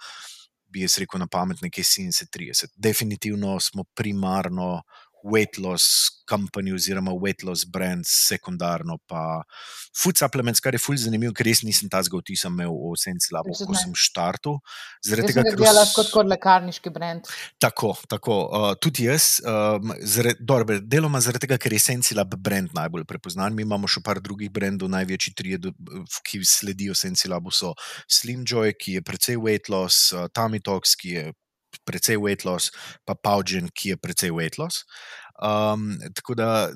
bi 0.74 0.82
jaz 0.82 0.98
rekel 0.98 1.22
na 1.22 1.28
pamet 1.30 1.62
nekje 1.62 1.84
70-30. 1.84 2.74
Definitivno 2.76 3.60
smo 3.60 3.84
primarno 3.94 4.82
weight 5.24 5.58
loss 5.58 6.22
company 6.28 6.72
oziroma 6.72 7.12
weight 7.12 7.42
loss 7.42 7.64
brand, 7.64 8.04
sekundarno 8.04 8.98
pa 9.06 9.42
food 9.96 10.16
supplements, 10.18 10.60
kar 10.60 10.74
je 10.74 10.80
fulj 10.80 11.04
zanimivo, 11.04 11.32
ker 11.36 11.46
res 11.48 11.62
nisem 11.64 11.88
ta 11.92 12.00
zgolj 12.04 12.24
vtis 12.24 12.44
imel 12.48 12.72
v 12.72 12.96
Senci 13.00 13.32
Labo, 13.34 13.54
ko 13.54 13.76
sem 13.76 13.92
štartil. 13.96 14.58
Zaradi 15.04 15.32
tega, 15.32 15.44
ker 15.48 15.60
delaš 15.60 15.94
kot 15.96 16.10
kot 16.12 16.28
lekarniški 16.28 16.92
brand. 16.92 17.28
Tako, 17.62 17.94
tako. 18.10 18.38
Uh, 18.48 18.66
tudi 18.80 19.08
jaz, 19.08 19.38
um, 19.44 19.94
zaradi, 20.00 20.44
dobro, 20.44 20.80
deloma 20.80 21.22
zaradi 21.24 21.46
tega, 21.46 21.60
ker 21.60 21.76
je 21.76 21.82
Senci 21.84 22.16
Lab 22.16 22.36
brand 22.36 22.72
najbolj 22.76 23.06
prepoznan. 23.08 23.56
Mi 23.56 23.64
imamo 23.64 23.88
še 23.90 24.04
par 24.04 24.20
drugih 24.24 24.52
brandov, 24.52 24.92
največji 24.92 25.36
tri, 25.38 25.56
ki 26.26 26.42
sledijo 26.48 26.96
Senci 26.98 27.32
Labu, 27.32 27.52
so 27.54 27.72
Slim 28.08 28.44
Joy, 28.48 28.76
ki 28.76 28.98
je 28.98 29.06
precej 29.06 29.40
weight 29.40 29.72
loss, 29.72 30.10
uh, 30.12 30.28
Talks, 30.34 30.96
ki 30.96 31.16
je 31.16 31.32
precej 31.84 32.20
weight 32.20 32.44
loss, 32.44 32.70
pa 33.04 33.14
Paugen, 33.14 33.70
ki 33.74 33.94
je 33.94 33.96
precej 33.96 34.30
weight 34.30 34.58
loss. 34.58 34.84
Um, 35.42 35.98
tako 36.14 36.34
da 36.38 36.70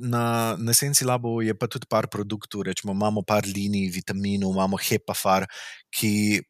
na, 0.00 0.56
na 0.56 0.72
Senci 0.72 1.04
Labu 1.04 1.42
je 1.44 1.54
pa 1.54 1.68
tudi 1.68 1.86
par 1.88 2.08
produktov, 2.08 2.64
rečemo, 2.64 2.92
imamo 2.96 3.22
par 3.22 3.44
linij 3.44 3.90
vitaminov, 3.92 4.54
imamo 4.56 4.80
hepafar, 4.80 5.44
ki 5.92 6.40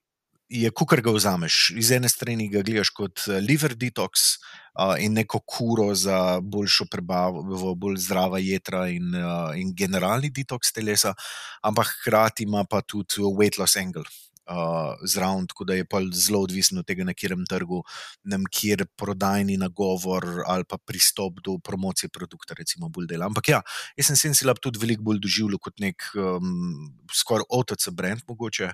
je, 0.50 0.70
kukar 0.70 1.02
ga 1.02 1.14
vzameš. 1.14 1.70
Iz 1.78 1.90
ene 1.94 2.08
strani 2.08 2.48
ga 2.50 2.62
gledaš 2.66 2.90
kot 2.94 3.26
eh, 3.28 3.38
liver 3.42 3.74
detox 3.78 4.24
uh, 4.78 4.96
in 4.98 5.14
neko 5.14 5.40
kuro 5.46 5.90
za 5.94 6.40
boljšo 6.42 6.86
prebavo, 6.90 7.74
bolj 7.74 8.00
zdrava 8.06 8.38
jedra 8.42 8.88
in, 8.90 9.14
uh, 9.14 9.54
in 9.58 9.74
generalni 9.74 10.30
detox 10.30 10.74
telesa, 10.74 11.14
ampak 11.62 11.94
hkrati 12.00 12.46
ima 12.46 12.64
pa 12.64 12.82
tudi 12.82 13.22
weight 13.22 13.58
loss 13.58 13.76
angle 13.76 14.06
uh, 14.50 14.98
zraven, 15.06 15.46
tako 15.46 15.64
da 15.64 15.74
je 15.78 15.84
pa 15.84 16.00
zelo 16.12 16.42
odvisno 16.42 16.82
od 16.82 16.86
tega, 16.86 17.04
na 17.04 17.14
katerem 17.14 17.44
trgu, 17.46 17.82
na 18.24 18.38
kjer 18.50 18.84
prodajni 18.96 19.56
nagovor 19.60 20.26
ali 20.46 20.64
pa 20.68 20.78
pristop 20.78 21.40
do 21.44 21.58
promocije 21.58 22.10
produkta, 22.10 22.54
recimo, 22.58 22.88
bolj 22.88 23.06
dela. 23.06 23.30
Ampak 23.30 23.48
ja, 23.48 23.62
jaz 23.96 24.10
sem 24.10 24.18
Sensilab 24.18 24.60
tudi 24.62 24.80
veliko 24.82 25.06
bolj 25.06 25.22
doživljal 25.22 25.60
kot 25.62 25.80
nek 25.80 26.10
um, 26.16 26.90
skoraj 27.14 27.46
OTC 27.48 27.90
brand, 27.94 28.26
mogoče. 28.28 28.72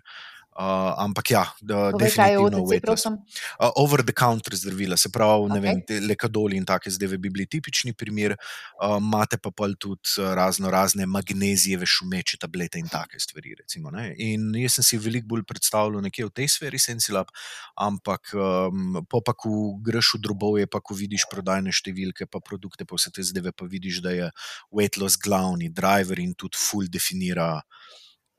Uh, 0.56 0.94
ampak 1.04 1.30
ja, 1.30 1.44
da 1.60 1.92
je 1.92 1.98
definitivno 2.00 2.64
weightless. 2.64 3.04
Uh, 3.06 3.68
over 3.76 4.00
the 4.02 4.12
counter 4.12 4.56
zdravila, 4.56 4.96
se 4.96 5.10
pravi, 5.12 5.50
ne 5.52 5.60
okay. 5.60 5.60
vem, 5.60 6.06
lekadoli 6.08 6.56
in 6.56 6.64
take 6.64 6.90
zdaj 6.90 7.18
bi 7.20 7.28
bili 7.28 7.44
tipični 7.46 7.92
primer. 7.92 8.32
Uh, 8.80 8.96
imate 8.96 9.36
pa 9.36 9.52
pa 9.52 9.68
tudi 9.78 10.16
razno 10.16 10.70
razne 10.72 11.06
magnezijeve 11.06 11.86
šumeče 11.86 12.40
tablete 12.40 12.80
in 12.80 12.88
take 12.88 13.20
stvari. 13.20 13.54
Recimo, 13.60 13.92
in 14.16 14.48
jaz 14.56 14.78
sem 14.78 14.88
si 14.88 14.98
veliko 14.98 15.28
bolj 15.34 15.44
predstavljal 15.44 16.00
nekje 16.08 16.25
v 16.25 16.34
tej 16.40 16.48
sferi 16.48 16.80
Sensilab, 16.80 17.28
ampak 17.76 18.32
um, 18.32 19.02
po 19.10 19.20
pa, 19.20 19.36
ko 19.36 19.76
greš 19.84 20.14
v 20.16 20.25
drobove, 20.25 20.66
pa 20.72 20.80
ko 20.80 20.96
vidiš 20.96 21.28
prodajne 21.28 21.68
številke, 21.68 22.25
pa 22.32 22.40
produkte, 22.40 22.88
pa 22.88 22.96
vse 22.96 23.12
te 23.12 23.20
zdaj 23.20 23.52
pa 23.52 23.68
vidiš, 23.68 24.00
da 24.00 24.16
je 24.16 24.32
weightless 24.72 25.20
glavni 25.20 25.68
driver 25.68 26.16
in 26.16 26.32
tudi 26.32 26.56
full 26.56 26.88
definira 26.88 27.60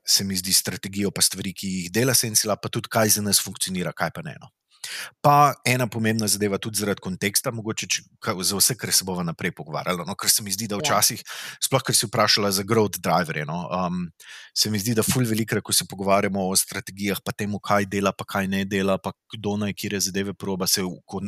se 0.08 0.24
mi 0.24 0.36
zdi, 0.36 0.52
strategijo, 0.56 1.12
pa 1.14 1.22
stvari, 1.24 1.52
ki 1.52 1.74
jih 1.74 1.90
dela 1.92 2.14
Sensila, 2.16 2.56
pa 2.56 2.70
tudi 2.72 2.88
kaj 2.92 3.18
za 3.18 3.24
nas 3.24 3.42
funkcionira, 3.44 3.92
kaj 3.92 4.14
pa 4.16 4.24
ne. 4.24 4.36
No. 4.40 4.48
Pa 5.20 5.52
ena 5.66 5.88
pomembna 5.90 6.28
zadeva, 6.30 6.58
tudi 6.62 6.80
zaradi 6.80 7.02
konteksta, 7.04 7.50
mogoče 7.52 7.88
če, 7.90 8.02
za 8.46 8.56
vse, 8.56 8.76
kar 8.78 8.92
se 8.94 9.04
bomo 9.04 9.24
naprej 9.26 9.52
pogovarjali. 9.58 10.06
No, 10.08 10.14
ker 10.18 10.30
se 10.32 10.44
mi 10.46 10.54
zdi, 10.54 10.68
da 10.70 10.78
ja. 10.78 10.80
včasih, 10.80 11.22
sploh 11.64 11.84
ker 11.84 11.96
si 11.96 12.08
vprašala 12.08 12.50
za 12.54 12.64
growth 12.66 13.00
driverje, 13.04 13.44
no, 13.48 13.60
um, 13.74 14.06
se 14.56 14.72
mi 14.72 14.80
zdi, 14.80 14.96
da 14.96 15.04
ful 15.06 15.26
velikrat, 15.28 15.64
ko 15.66 15.74
se 15.76 15.86
pogovarjamo 15.90 16.46
o 16.48 16.56
strategijah, 16.56 17.20
pa 17.24 17.34
temu, 17.36 17.60
kaj 17.60 17.88
dela, 17.90 18.14
pa 18.16 18.26
kaj 18.28 18.48
ne 18.50 18.64
dela, 18.68 18.98
pa 19.02 19.12
kdo 19.34 19.58
naj 19.64 19.74
kire 19.76 20.00
zadeve 20.02 20.34
proba, 20.34 20.70
se, 20.70 20.84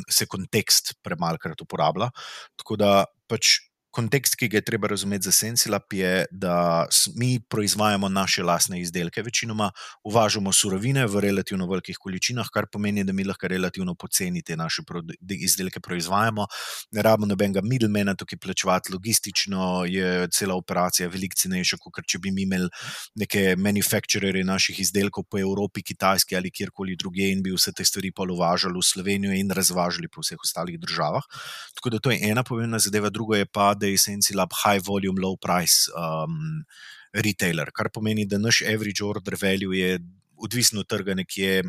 se 0.09 0.29
kontekst 0.31 0.95
premalkrat 1.05 1.61
uporablja. 1.61 2.09
Tako 2.57 2.79
da 2.81 2.93
pač 3.29 3.59
kontekst, 3.91 4.35
ki 4.39 4.47
ga 4.51 4.57
je 4.57 4.65
treba 4.65 4.87
razumeti 4.87 5.27
za 5.27 5.31
Sensilab, 5.31 5.93
je, 5.93 6.25
da 6.31 6.87
mi 7.15 7.39
proizvajamo 7.39 8.09
naše 8.09 8.43
lastne 8.43 8.81
izdelke, 8.81 9.21
večinoma 9.21 9.71
uvažamo 10.03 10.53
surovine 10.53 11.05
v 11.07 11.19
relativno 11.19 11.67
velikih 11.67 11.97
količinah, 11.99 12.47
kar 12.53 12.67
pomeni, 12.71 13.03
da 13.03 13.13
mi 13.13 13.23
lahko 13.27 13.47
relativno 13.47 13.95
poceni 13.95 14.41
te 14.41 14.55
naše 14.57 14.83
izdelke 15.29 15.79
proizvajamo. 15.79 16.47
Ne 16.91 17.01
rabimo 17.01 17.27
nobenega 17.27 17.61
middlemana 17.63 18.15
tukaj 18.15 18.39
plačevati, 18.39 18.93
logistično 18.93 19.85
je 19.87 20.27
cela 20.31 20.55
operacija 20.55 21.09
veliko 21.09 21.35
cenejša, 21.37 21.77
kot 21.83 22.07
če 22.07 22.19
bi 22.19 22.31
mi 22.31 22.47
imeli 22.47 22.69
neke 23.15 23.55
manufacturere 23.57 24.43
naših 24.43 24.79
izdelkov 24.79 25.27
po 25.29 25.39
Evropi, 25.39 25.83
Kitajski 25.83 26.35
ali 26.35 26.51
kjerkoli 26.51 26.95
drugje 26.95 27.31
in 27.31 27.43
bi 27.43 27.51
vse 27.51 27.73
te 27.75 27.85
stvari 27.85 28.11
pa 28.11 28.23
uvažali 28.23 28.79
v 28.79 28.85
Slovenijo 28.85 29.33
in 29.35 29.51
razvažali 29.51 30.07
po 30.07 30.21
vseh 30.23 30.39
ostalih 30.39 30.79
državah. 30.79 31.23
Tako 31.75 31.89
da 31.89 31.99
to 31.99 32.11
je 32.11 32.19
ena 32.31 32.43
pomembna 32.43 32.79
zadeva, 32.79 33.09
druga 33.09 33.37
je 33.37 33.45
pa, 33.45 33.73
da 33.81 33.89
je 33.89 33.99
Sensi 33.99 34.37
Lab 34.37 34.53
high 34.63 34.81
volume, 34.85 35.21
low 35.21 35.37
price 35.41 35.89
um, 35.97 36.61
retailer, 37.13 37.73
kar 37.75 37.89
pomeni, 37.93 38.27
da 38.29 38.39
naš 38.39 38.61
average 38.61 39.03
order 39.03 39.35
value 39.41 39.77
je 39.79 39.99
odvisen 40.41 40.79
od 40.79 40.89
trga 40.89 41.17
nekje. 41.17 41.63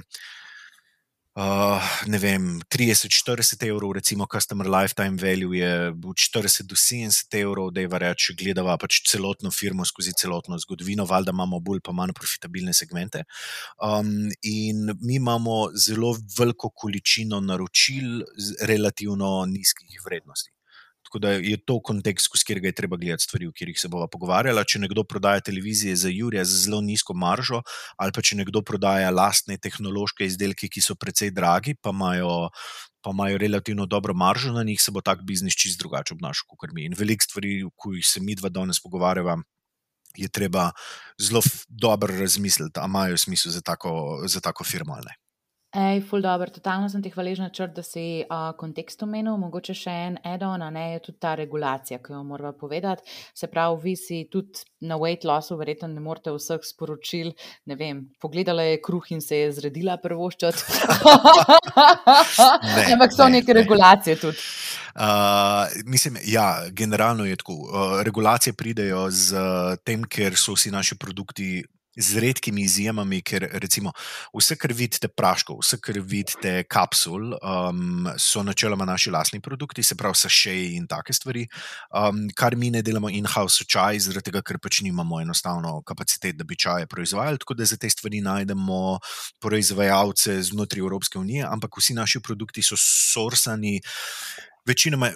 Uh, 1.33 1.81
ne 2.12 2.19
vem, 2.21 2.59
30-40 2.69 3.62
evrov, 3.64 3.95
recimo, 3.97 4.26
customer 4.28 4.69
lifetime 4.69 5.16
value 5.16 5.57
je 5.57 5.88
od 5.88 6.19
40 6.21 6.66
do 6.69 6.76
70 6.76 7.38
evrov, 7.40 7.71
da 7.73 7.81
je 7.81 7.88
vareč, 7.88 8.26
gledava 8.37 8.75
pač 8.76 8.99
celotno 9.09 9.49
firmo 9.50 9.87
skozi 9.88 10.12
celotno 10.12 10.59
zgodovino, 10.61 11.07
valjda 11.09 11.33
imamo 11.33 11.61
bolj 11.64 11.81
pa 11.81 11.97
manj 11.97 12.12
profitabilne 12.19 12.76
segmente. 12.76 13.25
Um, 13.81 14.28
in 14.42 14.92
mi 15.00 15.16
imamo 15.16 15.71
zelo 15.73 16.12
veliko 16.37 16.69
količino 16.69 17.40
naročil 17.40 18.26
z 18.37 18.69
relativno 18.69 19.47
nizkih 19.49 20.02
vrednosti. 20.04 20.52
Tako 21.12 21.19
da 21.19 21.31
je 21.37 21.59
to 21.61 21.75
kontekst, 21.85 22.25
skozi 22.25 22.47
katerega 22.47 22.71
je 22.71 22.73
treba 22.73 22.97
gledati 22.97 23.26
stvari, 23.26 23.47
o 23.47 23.52
katerih 23.52 23.76
se 23.76 23.88
bomo 23.92 24.07
pogovarjali. 24.09 24.62
Če 24.64 24.78
nekdo 24.81 25.04
prodaja 25.04 25.42
televizije 25.45 25.92
za 25.97 26.09
Jurija 26.09 26.45
z 26.49 26.62
zelo 26.62 26.81
nizko 26.81 27.12
maržo, 27.12 27.61
ali 28.00 28.14
pa 28.16 28.25
če 28.25 28.38
nekdo 28.38 28.62
prodaja 28.64 29.11
lastne 29.12 29.59
tehnološke 29.61 30.25
izdelke, 30.25 30.71
ki 30.73 30.81
so 30.81 30.97
precej 30.97 31.35
dragi, 31.37 31.75
pa 31.76 31.92
imajo, 31.92 32.49
pa 33.04 33.12
imajo 33.12 33.42
relativno 33.45 33.85
dobro 33.85 34.16
maržo 34.16 34.54
na 34.57 34.64
njih, 34.64 34.81
se 34.81 34.88
bo 34.88 35.04
tak 35.04 35.21
biznis 35.28 35.52
čist 35.52 35.85
drugače 35.85 36.16
obnašal 36.16 36.49
kot 36.57 36.73
mi. 36.73 36.88
In 36.88 36.97
veliko 36.97 37.28
stvari, 37.28 37.59
ki 37.76 38.00
se 38.00 38.25
mi 38.25 38.38
dva 38.40 38.49
danes 38.49 38.81
pogovarjava. 38.81 39.37
Je 40.16 40.28
treba 40.33 40.71
zelo 41.21 41.45
dobro 41.69 42.16
razmisliti, 42.16 42.81
ali 42.81 42.88
imajo 42.88 43.21
smisel 43.21 43.52
za 43.52 43.61
tako, 43.61 44.23
za 44.25 44.40
tako 44.40 44.64
firmo 44.64 44.97
ali 44.97 45.12
ne. 45.12 45.21
Ej, 45.72 46.02
ful 46.04 46.20
dobro, 46.20 46.50
totalno 46.52 46.88
sem 46.92 47.00
ti 47.00 47.08
hvaležna, 47.08 47.46
črt, 47.48 47.70
da 47.72 47.82
si 47.82 48.02
uh, 48.20 48.50
kontekst 48.60 49.00
omenil. 49.06 49.38
Mogoče 49.40 49.72
še 49.72 49.94
en 50.10 50.18
add-on, 50.28 50.60
a 50.60 50.68
ne 50.68 50.82
je 50.90 50.98
tudi 51.06 51.16
ta 51.24 51.30
regulacija, 51.40 51.96
ki 52.04 52.12
jo 52.12 52.20
moramo 52.28 52.52
povedati. 52.60 53.08
Se 53.32 53.48
pravi, 53.48 53.78
vi 53.80 53.94
si 53.96 54.18
tudi 54.28 54.66
na 54.84 55.00
weight 55.00 55.24
lossu, 55.24 55.56
verjetno 55.56 55.88
ne 55.88 56.04
morete 56.04 56.36
vseh 56.36 56.60
sporočil. 56.68 57.32
Ne 57.72 57.80
vem, 57.80 58.04
pogledala 58.20 58.68
je 58.68 58.82
kruh 58.84 59.08
in 59.16 59.24
se 59.24 59.40
je 59.40 59.48
zredila 59.62 59.96
prvoščati. 59.96 60.60
Ampak 62.92 63.16
so 63.16 63.32
ne, 63.32 63.40
neke 63.40 63.56
ne. 63.56 63.62
regulacije 63.62 64.20
tudi. 64.20 64.44
Uh, 64.92 65.72
mislim, 65.88 66.20
ja, 66.28 66.66
generalno 66.68 67.24
je 67.24 67.40
tako. 67.40 67.62
Uh, 67.62 68.02
regulacije 68.04 68.52
pridejo 68.52 69.06
z 69.08 69.40
tem, 69.88 70.04
ker 70.04 70.36
so 70.36 70.52
vsi 70.52 70.68
naši 70.68 71.00
produkti 71.00 71.62
z 71.96 72.18
redkimi 72.18 72.62
izjemami, 72.62 73.20
ker 73.22 73.49
recimo 73.61 73.92
vse, 74.32 74.56
kar 74.56 74.72
vidite, 74.72 75.08
praškov, 75.08 75.61
vse, 75.61 75.78
kar 75.82 75.99
vidite, 76.00 76.54
kapsul, 76.70 77.34
um, 77.37 78.08
so 78.16 78.42
načeloma 78.42 78.87
naši 78.88 79.11
lastni 79.12 79.40
produkti, 79.40 79.82
se 79.82 79.96
pravi, 79.99 80.16
sašeji 80.22 80.72
in 80.76 80.87
take 80.88 81.12
stvari, 81.12 81.46
um, 81.90 82.25
kar 82.37 82.56
mi 82.56 82.70
ne 82.70 82.82
delamo 82.82 83.11
in-house 83.12 83.66
čaj, 83.68 84.00
zaradi 84.06 84.30
tega, 84.30 84.42
ker 84.46 84.58
pač 84.62 84.80
nimamo 84.87 85.20
enostavno 85.20 85.80
kapacitet, 85.87 86.37
da 86.37 86.44
bi 86.49 86.56
čaje 86.56 86.87
proizvajali. 86.87 87.42
Tako 87.42 87.58
da 87.61 87.68
za 87.68 87.76
te 87.76 87.90
stvari 87.90 88.20
najdemo 88.25 88.99
proizvajalce 89.40 90.40
znotraj 90.42 90.80
Evropske 90.80 91.18
unije, 91.18 91.46
ampak 91.49 91.76
vsi 91.78 91.94
naši 91.94 92.20
produkti 92.20 92.62
so 92.62 92.78
sorsani. 92.78 93.80
Večinoma, 94.66 95.09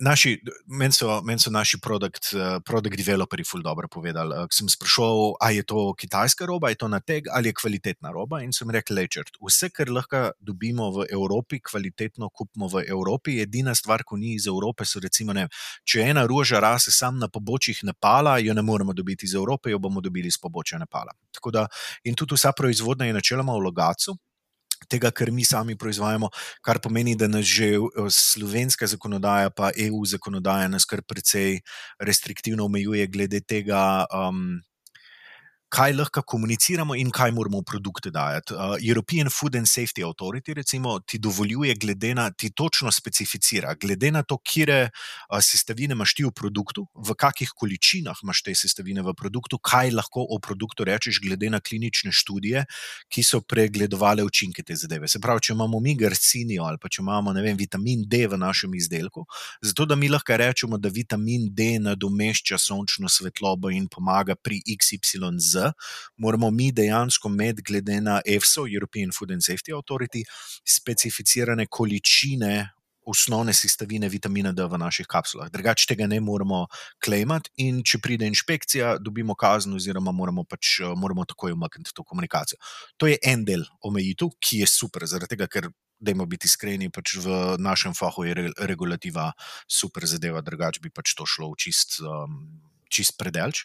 naši, 0.00 0.34
meni 0.66 0.92
so, 0.92 1.22
men 1.24 1.38
so 1.40 1.50
naši 1.50 1.78
produkt, 1.80 2.34
uh, 2.34 2.58
product 2.64 2.96
developeri 2.96 3.44
ful 3.48 3.62
dobro 3.64 3.88
povedali. 3.88 4.36
Uh, 4.36 4.48
sem 4.52 4.68
sprašal, 4.68 5.36
ali 5.40 5.56
je 5.56 5.62
to 5.62 5.94
kitajska 5.96 6.46
roba, 6.46 6.68
je 6.68 6.76
to 6.82 6.88
na 6.88 7.00
teg, 7.00 7.24
ali 7.32 7.48
je 7.48 7.56
kvalitetna 7.62 8.12
roba. 8.12 8.42
In 8.44 8.52
sem 8.52 8.70
rekel, 8.70 8.96
lečert, 9.00 9.40
vse, 9.40 9.70
kar 9.72 9.88
lahko 9.88 10.34
dobimo 10.40 10.90
v 10.92 11.08
Evropi, 11.12 11.62
kvalitetno 11.64 12.28
kupimo 12.28 12.68
v 12.68 12.84
Evropi. 12.88 13.40
Edina 13.40 13.74
stvar, 13.74 14.04
ko 14.04 14.20
ni 14.20 14.34
iz 14.36 14.46
Evrope, 14.46 14.84
so 14.84 15.00
recimo, 15.00 15.32
ne, 15.32 15.48
če 15.84 16.04
ena 16.12 16.26
roža 16.28 16.60
rase 16.60 16.92
sam 16.92 17.16
na 17.18 17.28
pobočjih 17.32 17.80
Nepala, 17.88 18.36
jo 18.38 18.52
ne 18.54 18.62
moremo 18.62 18.92
dobiti 18.92 19.24
iz 19.24 19.34
Evrope, 19.34 19.72
jo 19.72 19.78
bomo 19.78 20.04
dobili 20.04 20.28
iz 20.28 20.36
pobočja 20.36 20.78
Nepala. 20.78 21.16
Da, 21.52 21.64
in 22.04 22.14
tudi 22.14 22.36
vsa 22.36 22.52
proizvodnja 22.52 23.06
je 23.08 23.16
načeloma 23.16 23.56
v 23.56 23.64
Logacu 23.64 24.20
tega, 24.90 25.12
kar 25.14 25.30
mi 25.30 25.44
sami 25.46 25.76
proizvajamo, 25.78 26.30
kar 26.66 26.80
pomeni, 26.82 27.16
da 27.16 27.28
nas 27.30 27.46
že 27.46 27.76
eh, 27.78 28.10
slovenska 28.10 28.86
zakonodaja, 28.90 29.50
pa 29.54 29.70
EU 29.76 30.04
zakonodaja, 30.06 30.68
nas 30.68 30.84
kar 30.84 31.02
precej 31.06 31.60
restriktivno 32.00 32.66
omejuje 32.66 33.06
glede 33.06 33.40
tega. 33.40 34.06
Um, 34.10 34.60
kaj 35.70 35.92
lahko 35.94 36.22
komuniciramo 36.26 36.96
in 36.98 37.10
kaj 37.14 37.30
moramo 37.30 37.60
v 37.60 37.64
produkte 37.64 38.10
dajati. 38.10 38.54
Uh, 38.54 38.74
European 38.82 39.28
Food 39.30 39.54
and 39.56 39.66
Safety 39.70 40.02
Authority, 40.02 40.54
recimo, 40.54 40.98
ti 40.98 41.18
dovoljuje, 41.18 41.74
glede 41.74 42.14
na, 42.14 42.30
ti 42.30 42.50
točno 42.50 42.90
specificira, 42.92 43.74
glede 43.74 44.10
na 44.10 44.22
to, 44.22 44.38
kje 44.38 44.90
uh, 44.90 45.38
sestavine 45.40 45.94
imaš 45.94 46.14
ti 46.14 46.24
v 46.24 46.32
produktu, 46.34 46.86
v 46.94 47.14
kakih 47.14 47.52
količinah 47.54 48.18
imaš 48.22 48.42
te 48.42 48.54
sestavine 48.54 49.02
v 49.02 49.14
produktu, 49.14 49.58
kaj 49.58 49.92
lahko 49.94 50.26
o 50.26 50.40
produktu 50.42 50.84
rečeš, 50.84 51.20
glede 51.22 51.50
na 51.50 51.60
klinične 51.60 52.10
študije, 52.12 52.64
ki 53.08 53.22
so 53.22 53.40
pregledovali 53.40 54.26
učinke 54.26 54.62
te 54.66 54.74
zadeve. 54.74 55.08
Se 55.08 55.22
pravi, 55.22 55.46
če 55.46 55.54
imamo 55.54 55.80
mi 55.80 55.94
garcinijo 55.94 56.66
ali 56.66 56.82
pa 56.82 56.88
če 56.88 57.02
imamo 57.02 57.32
vem, 57.32 57.56
vitamin 57.56 58.02
D 58.10 58.26
v 58.26 58.38
našem 58.38 58.74
izdelku, 58.74 59.26
zato 59.62 59.86
da 59.86 59.94
mi 59.94 60.08
lahko 60.10 60.36
rečemo, 60.36 60.78
da 60.78 60.90
vitamin 60.90 61.46
D 61.54 61.78
nadomešča 61.78 62.58
sončno 62.58 63.08
svetlobo 63.08 63.70
in 63.70 63.86
pomaga 63.86 64.34
pri 64.34 64.58
XYZ 64.66 65.59
moramo 66.16 66.50
mi 66.50 66.70
dejansko 66.72 67.28
imeti, 67.28 67.64
glede 67.66 68.00
na 68.00 68.20
EFSO, 68.26 68.66
European 68.66 69.14
Food 69.16 69.36
and 69.36 69.46
Safety 69.46 69.74
Authority, 69.76 70.24
specificirane 70.64 71.66
količine. 71.66 72.70
Osnovne 73.10 73.54
sestavine 73.56 74.10
vitamina 74.12 74.52
D 74.52 74.62
v 74.68 74.78
naših 74.78 75.06
kapsulah. 75.08 75.48
Drugače 75.50 75.86
tega 75.88 76.06
ne 76.06 76.18
moremo 76.20 76.66
klejmati, 77.02 77.50
in 77.64 77.80
če 77.82 77.98
pride 78.04 78.28
inšpekcija, 78.28 78.92
dobimo 79.00 79.34
kazen, 79.34 79.72
oziroma 79.74 80.12
moramo, 80.14 80.44
pač, 80.44 80.76
moramo 81.00 81.24
takoj 81.26 81.56
umakniti 81.56 81.96
to 81.96 82.04
komunikacijo. 82.04 82.60
To 83.00 83.08
je 83.08 83.16
en 83.32 83.42
del 83.48 83.64
omejitev, 83.82 84.36
ki 84.38 84.60
je 84.62 84.68
super, 84.70 85.08
zaradi 85.10 85.32
tega, 85.32 85.48
ker, 85.50 85.70
dajmo 86.00 86.28
biti 86.28 86.48
iskreni, 86.48 86.92
pač 86.92 87.16
v 87.24 87.40
našem 87.60 87.96
fahu 87.96 88.28
je 88.28 88.50
regulativa 88.68 89.30
super 89.68 90.06
zadeva, 90.06 90.44
drugače 90.44 90.84
bi 90.84 90.92
pač 90.92 91.16
to 91.16 91.26
šlo 91.26 91.50
v 91.52 91.60
čist. 91.66 91.98
Um, 92.04 92.69
čist 92.90 93.16
predelč. 93.18 93.62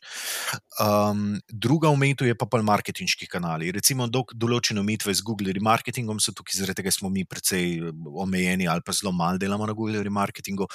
Um, 0.80 1.40
druga 1.50 1.90
omejitev 1.90 2.30
je 2.30 2.38
pa 2.38 2.46
pa 2.46 2.62
marketinški 2.62 3.28
kanali. 3.32 3.72
Recimo, 3.76 4.08
določene 4.08 4.82
omejitve 4.82 5.16
z 5.16 5.26
Google 5.26 5.54
remarketingom 5.56 6.20
so 6.24 6.34
tukaj, 6.36 6.60
zaradi 6.60 6.84
tega 6.84 6.94
smo 6.94 7.10
mi 7.10 7.26
precej 7.26 7.92
omejeni 8.06 8.70
ali 8.70 8.84
pa 8.86 8.94
zelo 8.96 9.14
malo 9.16 9.42
delamo 9.42 9.66
na 9.66 9.74
Google 9.74 10.04
remarketingu. 10.04 10.68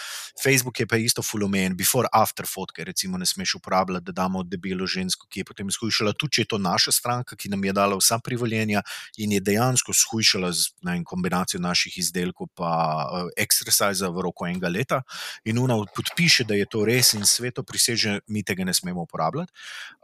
Facebook 0.42 0.80
je 0.80 0.86
pa 0.90 0.98
isto 1.00 1.22
full 1.22 1.44
omejen, 1.46 1.76
before, 1.76 2.08
after 2.12 2.46
fotke, 2.46 2.84
recimo, 2.84 3.18
ne 3.18 3.26
smeš 3.26 3.54
uporabljati, 3.60 4.04
da 4.10 4.12
damo 4.22 4.42
debelo 4.42 4.86
žensko, 4.86 5.28
ki 5.30 5.42
je 5.42 5.48
potem 5.48 5.70
skušala, 5.70 6.14
tudi 6.18 6.38
če 6.38 6.44
je 6.44 6.50
to 6.54 6.58
naša 6.58 6.94
stranka, 6.96 7.36
ki 7.36 7.52
nam 7.52 7.64
je 7.64 7.74
dala 7.76 7.98
vsa 8.00 8.18
privoljenja 8.24 8.82
in 9.18 9.36
je 9.36 9.40
dejansko 9.40 9.94
skušala 9.96 10.52
z 10.52 10.74
ne, 10.86 10.98
kombinacijo 11.04 11.60
naših 11.60 11.98
izdelkov 12.00 12.50
pa 12.56 12.70
uh, 13.06 13.28
exercise 13.38 14.06
v 14.06 14.24
roku 14.24 14.46
enega 14.48 14.68
leta 14.68 15.02
in 15.44 15.58
ona 15.58 15.78
podpiše, 15.96 16.44
da 16.48 16.54
je 16.54 16.66
to 16.70 16.84
res 16.84 17.14
in 17.14 17.24
sveto 17.26 17.62
priseže 17.66 18.20
mi 18.26 18.39
tega 18.46 18.64
ne 18.64 18.74
smemo 18.74 19.02
uporabljati. 19.02 19.52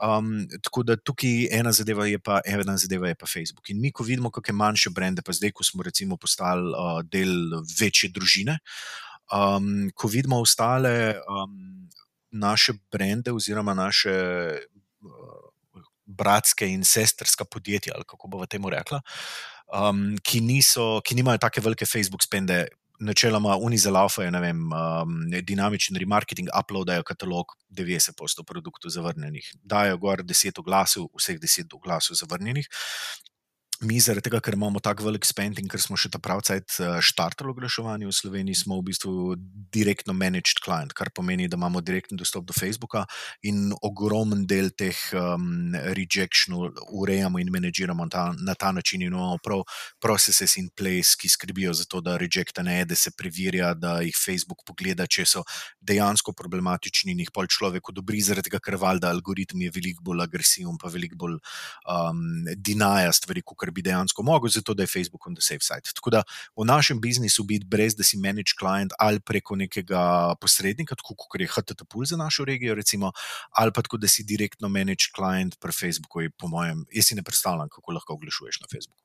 Um, 0.03 0.47
tako 0.63 0.83
da 0.83 0.97
tukaj 0.97 1.49
ena 1.59 1.73
zadeva 1.73 2.07
je 2.07 2.19
pa, 2.19 2.41
ena 2.45 2.77
zadeva 2.77 3.09
je 3.09 3.15
pa 3.15 3.27
Facebook. 3.27 3.71
In 3.71 3.81
mi, 3.81 3.93
ko 3.93 4.05
vidimo, 4.05 4.31
kakšne 4.31 4.57
manjše 4.57 4.91
brende, 4.91 5.23
pa 5.23 5.33
zdaj, 5.33 5.55
ko 5.57 5.65
smo 5.65 5.87
recimo 5.87 6.17
postali 6.17 6.73
uh, 6.73 7.01
del 7.05 7.61
večje 7.81 8.11
družine, 8.15 8.59
um, 9.33 9.91
ko 9.95 10.09
vidimo 10.09 10.41
ostale 10.41 11.17
um, 11.29 11.89
naše 12.31 12.79
brende 12.93 13.33
oziroma 13.33 13.75
naše. 13.75 14.15
Uh, 15.03 15.43
Bratske 16.07 16.69
in 16.71 16.85
sestrska 16.87 17.45
podjetja, 17.51 17.93
ali 17.97 18.05
kako 18.07 18.29
bomo 18.31 18.47
temu 18.47 18.71
rekla, 18.71 19.01
um, 19.75 20.15
ki, 20.23 20.39
niso, 20.41 21.01
ki 21.03 21.17
nimajo 21.19 21.41
tako 21.43 21.65
velike 21.65 21.87
Facebook 21.87 22.23
spende, 22.23 22.61
načeloma 23.01 23.57
unizalaufajo, 23.57 24.31
ne 24.31 24.41
vem, 24.41 24.63
um, 24.73 25.19
dinamični 25.43 25.99
remarketing, 25.99 26.49
uploadajo 26.61 27.03
katalog, 27.03 27.57
90% 27.69 28.45
produktov 28.47 28.91
zavrnjenih, 28.91 29.53
dajo 29.63 29.99
gor 29.99 30.25
10 30.25 30.61
oglasov, 30.63 31.11
vseh 31.19 31.41
10 31.43 31.77
oglasov 31.77 32.17
zavrnjenih 32.23 32.69
mi, 33.85 33.99
zaradi 34.01 34.31
tega, 34.31 34.39
ker 34.41 34.55
imamo 34.57 34.81
tako 34.81 35.05
velik 35.11 35.27
spend 35.29 35.59
in 35.61 35.67
ker 35.69 35.81
smo 35.83 35.99
še 36.01 36.09
ta 36.13 36.21
pravcaj 36.23 36.61
eh, 36.63 36.95
štartali 37.05 37.51
oglaševanje 37.53 38.07
v 38.09 38.15
Sloveniji, 38.15 38.63
smo 38.63 38.79
v 38.79 38.87
bistvu 38.89 39.35
direktno 39.75 40.15
managed 40.17 40.63
client, 40.65 40.95
kar 40.97 41.11
pomeni, 41.13 41.49
da 41.49 41.59
imamo 41.59 41.83
direktni 41.85 42.17
dostop 42.17 42.47
do 42.49 42.57
Facebooka 42.57 43.05
in 43.45 43.75
ogromen 43.85 44.47
del 44.49 44.71
teh 44.73 44.97
um, 45.13 45.77
rejectionov 45.99 46.81
urejamo 46.89 47.41
in 47.43 47.51
menedžiramo 47.53 48.07
ta, 48.09 48.31
na 48.39 48.55
ta 48.55 48.73
način. 48.73 49.05
In 49.05 49.13
imamo 49.13 49.37
prav 49.45 49.67
processes 50.01 50.57
in 50.57 50.71
place, 50.73 51.13
ki 51.21 51.29
skrbijo 51.29 51.75
za 51.77 51.85
to, 51.85 52.01
da 52.01 52.17
rejecta 52.17 52.65
ne, 52.65 52.79
da 52.89 52.97
se 52.97 53.13
preverja, 53.13 53.75
da 53.77 53.99
jih 54.07 54.17
Facebook 54.17 54.65
pogleda, 54.65 55.05
če 55.05 55.27
so 55.29 55.45
dejansko 55.85 56.33
problematični 56.33 57.13
in 57.13 57.21
jih 57.27 57.35
pol 57.35 57.51
človek 57.51 57.93
odobri, 57.93 58.25
zaradi 58.25 58.49
tega, 58.49 58.63
ker 58.63 58.81
valjda 58.81 59.13
algoritem 59.13 59.67
je 59.67 59.75
veliko 59.75 60.07
bolj 60.07 60.25
agresiven, 60.25 60.81
pa 60.81 60.89
veliko 60.93 61.21
bolj 61.27 61.37
um, 61.37 62.25
dinaja 62.57 63.13
stvari, 63.13 63.45
kot 63.45 63.66
kar 63.67 63.75
bi 63.75 63.83
dejansko 63.83 64.23
mogel, 64.23 64.51
zato 64.53 64.75
da 64.75 64.85
je 64.85 64.93
Facebook 64.93 65.27
on 65.27 65.35
the 65.35 65.43
safe 65.43 65.65
side. 65.65 65.91
Tako 65.95 66.11
da 66.15 66.23
v 66.57 66.67
našem 66.67 67.01
biznisu 67.01 67.45
biti 67.45 67.67
brez, 67.67 67.97
da 67.97 68.07
si 68.07 68.19
manage 68.19 68.55
client 68.59 68.95
ali 68.99 69.21
preko 69.21 69.57
nekega 69.57 70.35
posrednika, 70.41 70.95
tako 70.95 71.17
kot 71.19 71.41
je 71.41 71.51
HTTP 71.51 72.07
za 72.07 72.17
našo 72.17 72.45
regijo, 72.45 72.75
recimo, 72.75 73.13
ali 73.51 73.73
pa 73.73 73.83
tako, 73.83 73.99
da 73.99 74.09
si 74.09 74.25
direktno 74.25 74.69
manage 74.69 75.11
client 75.17 75.59
pri 75.61 75.73
Facebooku, 75.73 76.21
je, 76.21 76.31
po 76.31 76.49
mojem, 76.49 76.87
jaz 76.93 77.11
si 77.11 77.19
ne 77.19 77.23
predstavljam, 77.23 77.69
kako 77.69 77.93
lahko 77.99 78.15
oglašuješ 78.15 78.61
na 78.61 78.71
Facebooku. 78.71 79.03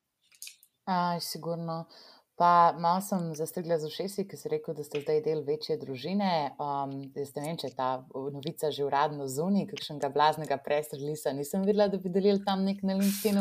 Aj, 0.85 1.19
sigurno. 1.21 1.85
Pa 2.41 2.73
malo 2.73 3.01
sem 3.05 3.35
zastrigla 3.37 3.77
z 3.77 3.85
ušesi, 3.85 4.23
ki 4.25 4.33
si 4.33 4.49
rekel, 4.49 4.73
da 4.73 4.81
ste 4.81 4.97
zdaj 5.03 5.19
del 5.21 5.43
večje 5.45 5.75
družine. 5.77 6.55
Um, 6.57 6.95
ne 7.13 7.41
vem, 7.43 7.53
če 7.53 7.67
je 7.69 7.75
ta 7.77 7.89
novica 8.09 8.71
že 8.73 8.81
uradno 8.81 9.27
zunaj, 9.29 9.67
kakšnega 9.69 10.09
blaznega 10.09 10.57
prestrelisa 10.57 11.35
nisem 11.37 11.61
videla, 11.61 11.85
da 11.85 11.99
bi 12.01 12.09
delili 12.09 12.41
tam 12.41 12.63
nek 12.65 12.81
na 12.81 12.95
LinkedIn, 12.97 13.37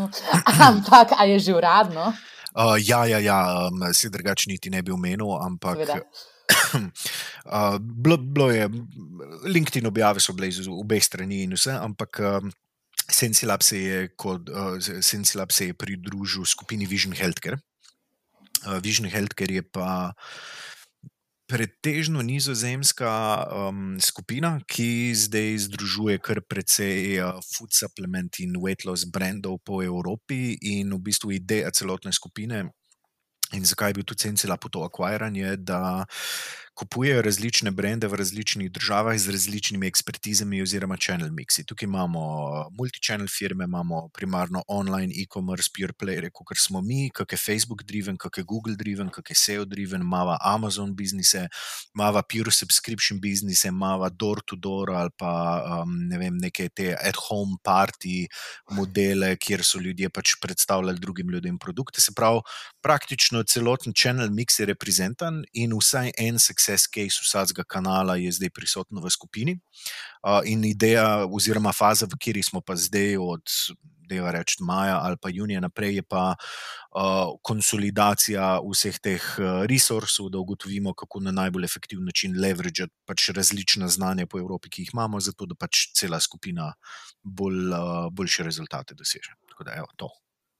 ampak 0.68 1.14
a 1.16 1.24
je 1.32 1.38
že 1.46 1.54
uradno? 1.56 2.10
Uh, 2.52 2.76
ja, 2.76 3.06
ja, 3.08 3.22
ja 3.24 3.38
um, 3.70 3.86
si 3.96 4.12
drugačni 4.12 4.58
niti 4.58 4.68
ne 4.68 4.84
bi 4.84 4.92
omenil, 4.92 5.32
ampak. 5.48 5.80
Uh, 7.50 7.80
bilo, 7.80 8.18
bilo 8.20 8.50
je, 8.52 8.68
LinkedIn 9.48 9.86
objave 9.86 10.20
so 10.20 10.34
bile 10.36 10.50
iz 10.50 10.68
obeh 10.68 11.02
strani 11.02 11.40
in 11.46 11.54
vse, 11.56 11.72
ampak 11.72 12.20
um, 12.20 12.50
Sensilab 13.10 13.64
se 13.64 13.80
je, 13.80 13.98
uh, 14.12 14.76
se 15.50 15.66
je 15.66 15.74
pridružil 15.74 16.44
skupini 16.44 16.86
Vision 16.86 17.16
Healthcare. 17.16 17.58
Uh, 18.66 18.78
Vision 18.82 19.08
Healthcare 19.08 19.54
je 19.54 19.62
pa 19.62 20.12
pretežno 21.50 22.22
nizozemska 22.22 23.10
um, 23.50 23.96
skupina, 23.98 24.60
ki 24.70 25.10
zdaj 25.18 25.66
združuje 25.66 26.20
kar 26.22 26.38
precej 26.46 27.18
uh, 27.18 27.40
food 27.42 27.74
supplement 27.74 28.38
in 28.38 28.54
weight 28.62 28.86
loss 28.86 29.08
brandov 29.08 29.58
po 29.66 29.82
Evropi, 29.82 30.54
in 30.60 30.94
v 30.94 31.00
bistvu 31.10 31.34
ideja 31.34 31.74
celotne 31.74 32.14
skupine 32.14 32.68
In 33.50 33.64
zakaj 33.66 33.90
je 33.90 33.94
bil 33.98 34.06
tudi 34.06 34.22
Sencila 34.22 34.56
po 34.56 34.70
to 34.70 34.84
akvariranje, 34.86 35.56
da 35.56 36.06
kupujejo 36.74 37.22
različne 37.22 37.70
brende 37.70 38.08
v 38.08 38.16
različnih 38.16 38.70
državah 38.72 39.18
z 39.18 39.30
različnimi 39.34 39.86
ekspertizami 39.86 40.62
oziroma 40.62 40.96
channel 40.96 41.30
mixi. 41.30 41.64
Tukaj 41.66 41.86
imamo 41.86 42.20
multi-channel 42.78 43.28
firme, 43.28 43.64
imamo 43.64 44.08
primarno 44.14 44.62
online 44.68 45.12
e-commerce, 45.22 45.70
pure 45.76 45.92
player, 45.92 46.30
kot 46.32 46.56
smo 46.56 46.80
mi, 46.80 47.10
kakšne 47.10 47.38
Facebook 47.38 47.82
driven, 47.84 48.16
kakšne 48.16 48.44
Google 48.44 48.76
driven, 48.76 49.10
kakšne 49.10 49.36
SEO 49.36 49.64
driven, 49.64 50.00
imamo 50.00 50.36
Amazon 50.40 50.94
biznise, 50.96 51.48
imamo 51.94 52.22
pure 52.22 52.50
subscription 52.50 53.20
biznise, 53.20 53.68
imamo 53.68 54.08
door 54.10 54.40
to 54.46 54.56
door 54.56 54.90
ali 54.90 55.10
pa 55.18 55.32
um, 55.82 55.98
ne 56.08 56.18
vem, 56.18 56.38
neke 56.38 56.68
te 56.68 56.94
at 56.94 57.16
home 57.28 57.58
party 57.66 58.26
modele, 58.70 59.34
kjer 59.36 59.64
so 59.64 59.78
ljudje 59.78 60.08
pač 60.08 60.36
predstavljali 60.40 60.98
drugim 60.98 61.30
ljudem 61.30 61.58
produkte. 61.58 62.00
Se 62.00 62.12
pravi, 62.16 62.40
praktično 62.82 63.42
celoten 63.42 63.92
channel 63.92 64.30
mix 64.30 64.60
je 64.60 64.66
reprezentan 64.66 65.42
in 65.52 65.76
vsaj 65.76 66.12
en 66.18 66.38
success 66.38 66.59
success 66.60 66.86
case 66.86 67.20
vsakega 67.22 67.64
kanala 67.64 68.16
je 68.16 68.32
zdaj 68.32 68.50
prisotno 68.50 69.00
v 69.00 69.10
skupini. 69.10 69.58
Uh, 70.22 70.42
in 70.44 70.64
ideja, 70.64 71.24
oziroma 71.26 71.72
faza, 71.72 72.06
v 72.06 72.18
kateri 72.18 72.42
smo 72.42 72.60
pa 72.60 72.76
zdaj, 72.76 73.16
od 73.16 73.42
dneva 74.10 74.32
reči 74.34 74.58
maja 74.66 74.98
ali 75.00 75.16
pa 75.16 75.30
junija 75.30 75.60
naprej, 75.60 75.94
je 75.94 76.02
pa 76.02 76.34
uh, 76.34 77.38
konsolidacija 77.42 78.58
vseh 78.66 78.98
teh 79.00 79.22
resursov, 79.70 80.28
da 80.30 80.38
ugotovimo, 80.38 80.94
kako 80.94 81.20
na 81.20 81.32
najbolj 81.32 81.64
efektiven 81.64 82.04
način 82.04 82.36
leveragati 82.40 82.92
pač 83.06 83.30
različna 83.30 83.88
znanja 83.88 84.26
po 84.26 84.38
Evropi, 84.38 84.70
ki 84.70 84.82
jih 84.82 84.90
imamo, 84.94 85.20
zato 85.20 85.46
da 85.46 85.54
pač 85.54 85.88
cela 85.96 86.20
skupina 86.20 86.72
bolj, 87.22 87.70
uh, 87.70 88.10
boljše 88.12 88.44
rezultate 88.44 88.94
doseže. 88.94 89.38
Tako 89.48 89.64
da, 89.64 89.78
evo, 89.78 89.88
to. 89.96 90.10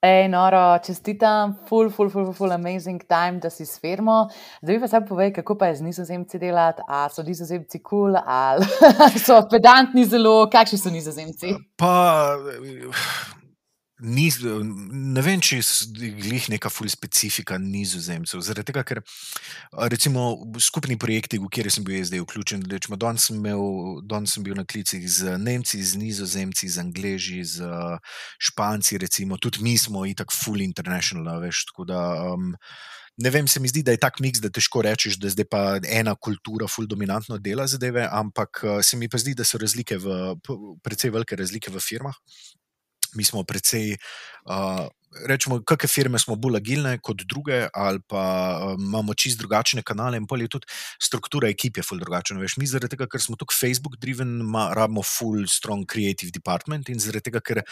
Ej, 0.02 0.28
noro, 0.28 0.78
čestitam, 0.86 1.58
full, 1.68 1.90
full, 1.90 2.08
full, 2.08 2.32
full, 2.32 2.52
amazing 2.52 3.02
time, 3.04 3.38
da 3.38 3.50
si 3.50 3.66
s 3.66 3.80
firmo. 3.80 4.28
Zdaj 4.62 4.80
pa 4.80 4.88
sam 4.88 5.04
povej, 5.06 5.32
kako 5.32 5.58
pa 5.60 5.66
je 5.66 5.76
z 5.76 5.82
nizozemci 5.82 6.38
delati, 6.38 6.82
ali 6.88 7.10
so 7.12 7.22
nizozemci 7.22 7.82
kul, 7.82 7.98
cool, 7.98 8.16
ali 8.26 8.64
so 9.26 9.42
pedantni 9.50 10.04
zelo, 10.04 10.48
kakšni 10.52 10.78
so 10.78 10.90
nizozemci. 10.90 11.52
Pa 11.76 12.32
ni, 14.00 14.28
ne 15.14 15.22
vem, 15.24 15.40
če 15.42 15.58
je 15.60 16.10
glih 16.18 16.48
neka 16.52 16.70
ful 16.72 16.88
specifika 16.90 17.58
nizozemcev. 17.60 18.42
Zaradi 18.44 18.70
tega, 18.70 18.84
ker 18.86 19.00
recimo 19.92 20.26
skupni 20.62 20.98
projekti, 21.00 21.40
v 21.40 21.50
kateri 21.52 21.72
sem 21.74 21.86
bil 21.86 22.04
zdaj 22.06 22.24
vključen, 22.24 22.64
rečemo, 22.70 22.98
danes 23.00 23.28
sem, 23.30 23.42
don 24.08 24.28
sem 24.30 24.46
bil 24.46 24.56
na 24.58 24.64
klicih 24.68 25.04
z 25.04 25.36
Nemci, 25.40 25.82
z 25.84 26.00
nizozemci, 26.00 26.70
z 26.70 26.84
Angleži, 26.84 27.42
z 27.44 27.66
Španci, 28.40 29.00
recimo, 29.02 29.40
tudi 29.40 29.64
mi 29.64 29.76
smo 29.78 30.06
itak 30.08 30.32
full 30.34 30.64
international, 30.64 31.40
veš, 31.44 31.66
tako 31.72 31.88
da. 31.90 32.00
Um, 32.32 32.56
Ne 33.20 33.28
vem, 33.28 33.44
se 33.44 33.60
mi 33.60 33.68
zdi, 33.68 33.82
da 33.84 33.92
je 33.92 34.00
tak 34.00 34.16
miks, 34.24 34.40
da 34.40 34.48
težko 34.48 34.80
rečeš, 34.80 35.18
da 35.20 35.28
zdaj 35.28 35.44
pa 35.50 35.58
ena 35.84 36.14
kultura 36.16 36.64
ful 36.70 36.86
dominantno 36.88 37.36
dela 37.36 37.66
zadeve, 37.68 38.06
ampak 38.08 38.62
se 38.86 38.96
mi 38.96 39.10
pa 39.12 39.18
zdi, 39.20 39.34
da 39.36 39.44
so 39.44 39.58
razlike 39.60 39.98
v, 40.00 40.14
precej 40.80 41.12
velike 41.12 41.36
razlike 41.36 41.74
v 41.74 41.82
firmah 41.84 42.16
mi 43.14 43.24
smo 43.24 43.44
precej 43.44 43.96
uh, 44.44 44.86
rečemo, 45.10 45.58
kakšne 45.66 45.88
firme 45.90 46.18
smo 46.22 46.36
bolj 46.38 46.56
agilne 46.60 46.92
kot 47.02 47.24
druge, 47.26 47.64
ali 47.74 47.98
pa 48.08 48.22
um, 48.62 48.78
imamo 48.78 49.14
čist 49.14 49.40
drugačne 49.40 49.82
kanale, 49.82 50.16
in 50.20 50.26
polje 50.30 50.48
tudi 50.54 50.70
struktura 51.02 51.48
ekipe 51.50 51.82
je 51.82 51.86
full 51.86 52.00
drugačna. 52.02 52.38
Veš, 52.40 52.56
mi 52.62 52.68
zaradi 52.70 52.94
tega, 52.94 53.08
ker 53.10 53.22
smo 53.22 53.36
tukaj 53.40 53.58
Facebook 53.58 53.96
driven, 53.98 54.38
ma, 54.46 54.68
rabimo 54.76 55.02
full 55.02 55.48
strong 55.50 55.82
creative 55.86 56.30
department 56.30 56.88
in 56.88 57.02
zaradi 57.02 57.30
tega, 57.30 57.42
ker 57.42 57.62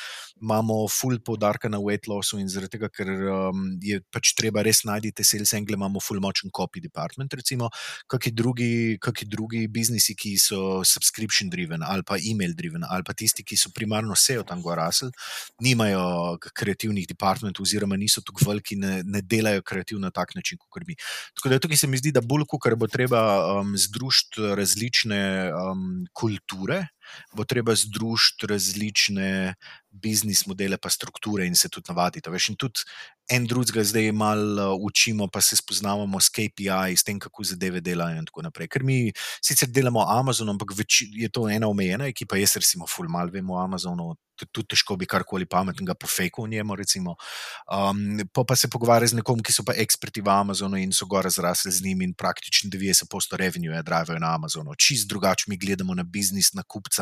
imamo 0.43 0.81
full 0.91 1.21
poudarka 1.23 1.71
na 1.71 1.79
weight 1.83 2.11
lossu 2.11 2.41
in 2.43 2.51
zaradi 2.51 2.77
tega, 2.77 2.91
ker 2.91 3.13
um, 3.31 3.71
je 3.83 4.01
pač 4.11 4.35
treba 4.39 4.65
res 4.67 4.83
najti 4.89 5.15
te 5.15 5.27
sales 5.27 5.55
angle, 5.55 5.79
imamo 5.79 6.03
full 6.03 6.21
močen 6.25 6.51
copy 6.51 6.83
department, 6.83 7.39
recimo, 7.39 7.71
kakšni 8.11 8.35
drugi, 8.35 8.73
kakšni 9.03 9.31
drugi 9.31 9.63
biznisi, 9.71 10.17
ki 10.19 10.35
so 10.43 10.83
subscription 10.83 11.51
driven 11.53 11.85
ali 11.87 12.03
pa 12.03 12.19
email 12.19 12.51
driven 12.57 12.83
ali 12.83 13.07
pa 13.07 13.15
tisti, 13.15 13.45
ki 13.47 13.57
so 13.57 13.71
primarno 13.75 14.17
SEO 14.19 14.43
tam 14.47 14.63
gor 14.65 14.79
rasel, 14.81 15.15
nimajo 15.63 16.03
kreativnih 16.51 17.07
departmentov 17.07 17.28
departmentu, 17.29 17.63
oziroma 17.63 17.97
niso 17.97 18.23
tako 18.25 18.49
veliki, 18.49 18.77
ne, 18.77 19.03
ne 19.05 19.23
delajo 19.23 19.63
kreativno 19.63 20.07
na 20.07 20.11
tak 20.11 20.35
način, 20.35 20.59
kot 20.69 20.87
mi. 20.87 20.97
Tako 21.37 21.49
da 21.49 21.59
tukaj 21.59 21.77
se 21.77 21.87
mi 21.87 21.99
zdi, 21.99 22.13
da 22.13 22.21
bolj 22.21 22.47
kot 22.49 22.75
bo 22.77 22.87
treba 22.89 23.21
um, 23.61 23.75
združiti 23.77 24.55
različne 24.57 25.53
um, 25.53 26.07
kulture, 26.13 26.87
bo 27.35 27.45
treba 27.45 27.75
združiti 27.75 28.47
različne 28.47 29.55
biznis 29.91 30.47
modele, 30.47 30.77
pa 30.79 30.91
strukture 30.91 31.47
in 31.47 31.57
se 31.57 31.69
tudi 31.69 31.89
navaditi. 31.89 32.31
Veš, 32.31 32.51
in 32.53 32.57
tudi 32.61 32.85
en 33.29 33.47
drugega 33.47 33.85
zdaj 33.85 34.13
malo 34.13 34.75
uh, 34.75 34.85
učimo, 34.85 35.29
pa 35.29 35.41
se 35.41 35.57
spoznavamo 35.57 36.21
s 36.21 36.29
KPI, 36.29 36.97
s 36.97 37.05
tem, 37.05 37.19
kako 37.19 37.45
zadeve 37.45 37.81
delajo. 37.81 38.19
In 38.19 38.29
tako 38.29 38.43
naprej. 38.47 38.69
Ker 38.73 38.85
mi 38.85 39.13
sicer 39.45 39.69
delamo 39.69 40.05
Amazon, 40.09 40.49
ampak 40.55 40.73
več, 40.77 41.03
je 41.13 41.29
to 41.29 41.49
ena 41.49 41.69
omejena 41.69 42.09
ekipa, 42.09 42.41
jaz 42.41 42.57
recimo, 42.57 42.89
ful 42.89 43.09
mal 43.09 43.31
vemo 43.33 43.57
o 43.57 43.63
Amazonu, 43.63 44.15
tudi 44.47 44.69
težko 44.75 44.97
bi 44.97 45.07
karkoli 45.09 45.47
pametnega 45.51 45.95
po 45.99 46.07
fejku 46.07 46.45
v 46.45 46.57
njemu. 46.57 46.77
Um, 47.09 48.21
pa, 48.33 48.45
pa 48.45 48.57
se 48.57 48.69
pogovarja 48.71 49.09
z 49.09 49.19
nekom, 49.19 49.43
ki 49.43 49.53
so 49.53 49.65
pa 49.67 49.75
eksperti 49.77 50.23
v 50.23 50.31
Amazonu 50.31 50.79
in 50.79 50.93
so 50.93 51.07
gore 51.07 51.31
zrasli 51.31 51.73
z 51.73 51.85
njimi 51.85 52.05
in 52.05 52.15
praktično 52.15 52.71
90% 52.71 53.37
revenue 53.37 53.75
je 53.75 53.83
drivajo 53.83 54.19
na 54.19 54.35
Amazonu. 54.35 54.75
Čist 54.75 55.09
drugače 55.09 55.45
mi 55.49 55.57
gledamo 55.57 55.95
na 55.95 56.03
biznis, 56.03 56.53
na 56.55 56.63
kupca, 56.63 56.98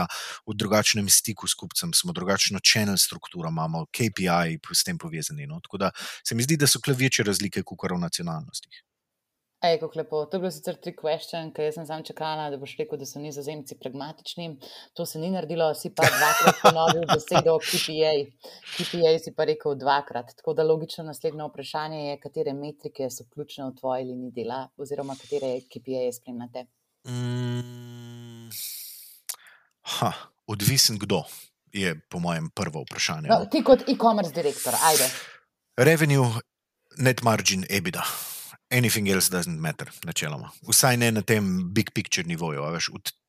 v 0.46 0.54
drugačnem 0.54 1.08
stiku 1.08 1.48
s 1.48 1.56
kupcem, 1.56 1.94
smo 1.96 2.12
drugačno 2.12 2.60
channel 2.60 2.98
strukturo, 3.00 3.48
imamo 3.48 3.86
KPI 3.88 4.60
s 4.74 4.84
tem 4.84 4.98
povezani. 4.98 5.46
No? 5.46 5.60
Tako 5.64 5.80
da 5.86 5.90
se 5.96 6.34
mi 6.34 6.44
zdi, 6.44 6.60
da 6.60 6.68
so 6.68 6.82
večje 6.86 7.24
razlike 7.24 7.62
kot 7.62 7.90
v 7.90 7.98
nacionalnostih. 8.02 8.82
Ej, 9.64 9.78
kako 9.80 9.98
lepo. 9.98 10.24
To 10.26 10.36
je 10.36 10.40
bilo 10.40 10.50
sicer 10.52 10.76
tri 10.76 10.92
question, 10.92 11.48
ker 11.56 11.70
sem 11.72 11.86
sam 11.88 12.02
čakala, 12.04 12.50
da 12.52 12.58
boš 12.60 12.74
rekel, 12.76 12.98
da 13.00 13.06
so 13.08 13.20
nizozemci 13.22 13.78
pragmatični. 13.80 14.50
To 14.94 15.06
se 15.08 15.18
ni 15.18 15.30
naredilo, 15.32 15.70
si 15.74 15.90
pa 15.96 16.04
dvakrat 16.12 16.60
ponovil 16.60 17.06
besedo 17.08 17.56
KPA. 17.64 18.12
KPA 18.76 19.14
si 19.24 19.32
pa 19.36 19.48
rekel 19.48 19.78
dvakrat. 19.80 20.34
Tako 20.36 20.54
da 20.58 20.66
logično 20.68 21.06
naslednje 21.08 21.48
vprašanje 21.48 22.02
je, 22.04 22.20
katere 22.20 22.52
metrike 22.52 23.08
so 23.10 23.24
ključne 23.32 23.70
v 23.70 23.76
tvoji 23.80 24.04
liniji 24.12 24.34
dela, 24.42 24.66
oziroma 24.76 25.16
katere 25.16 25.56
KPA 25.72 26.04
spremljate. 26.20 26.66
Mm, 27.08 27.95
ha, 29.86 30.12
odvisen 30.46 30.98
kdo 30.98 31.24
je, 31.72 31.94
po 32.10 32.18
mojem, 32.18 32.50
prvo 32.54 32.82
vprašanje. 32.86 33.28
No, 33.28 33.44
ti 33.50 33.62
kot 33.64 33.84
e-commerce 33.88 34.32
direktor, 34.34 34.74
ajde. 34.90 35.10
Revenue, 35.76 36.40
net 36.98 37.22
margin, 37.22 37.66
EBITDA 37.68 38.06
anything 38.70 39.08
else 39.08 39.30
doesn't 39.30 39.58
matter, 39.58 39.90
načeloma. 40.04 40.50
Vsaj 40.66 40.96
ne 40.96 41.12
na 41.12 41.22
tem 41.22 41.72
big 41.72 41.92
picture 41.94 42.26
nivoju. 42.26 42.62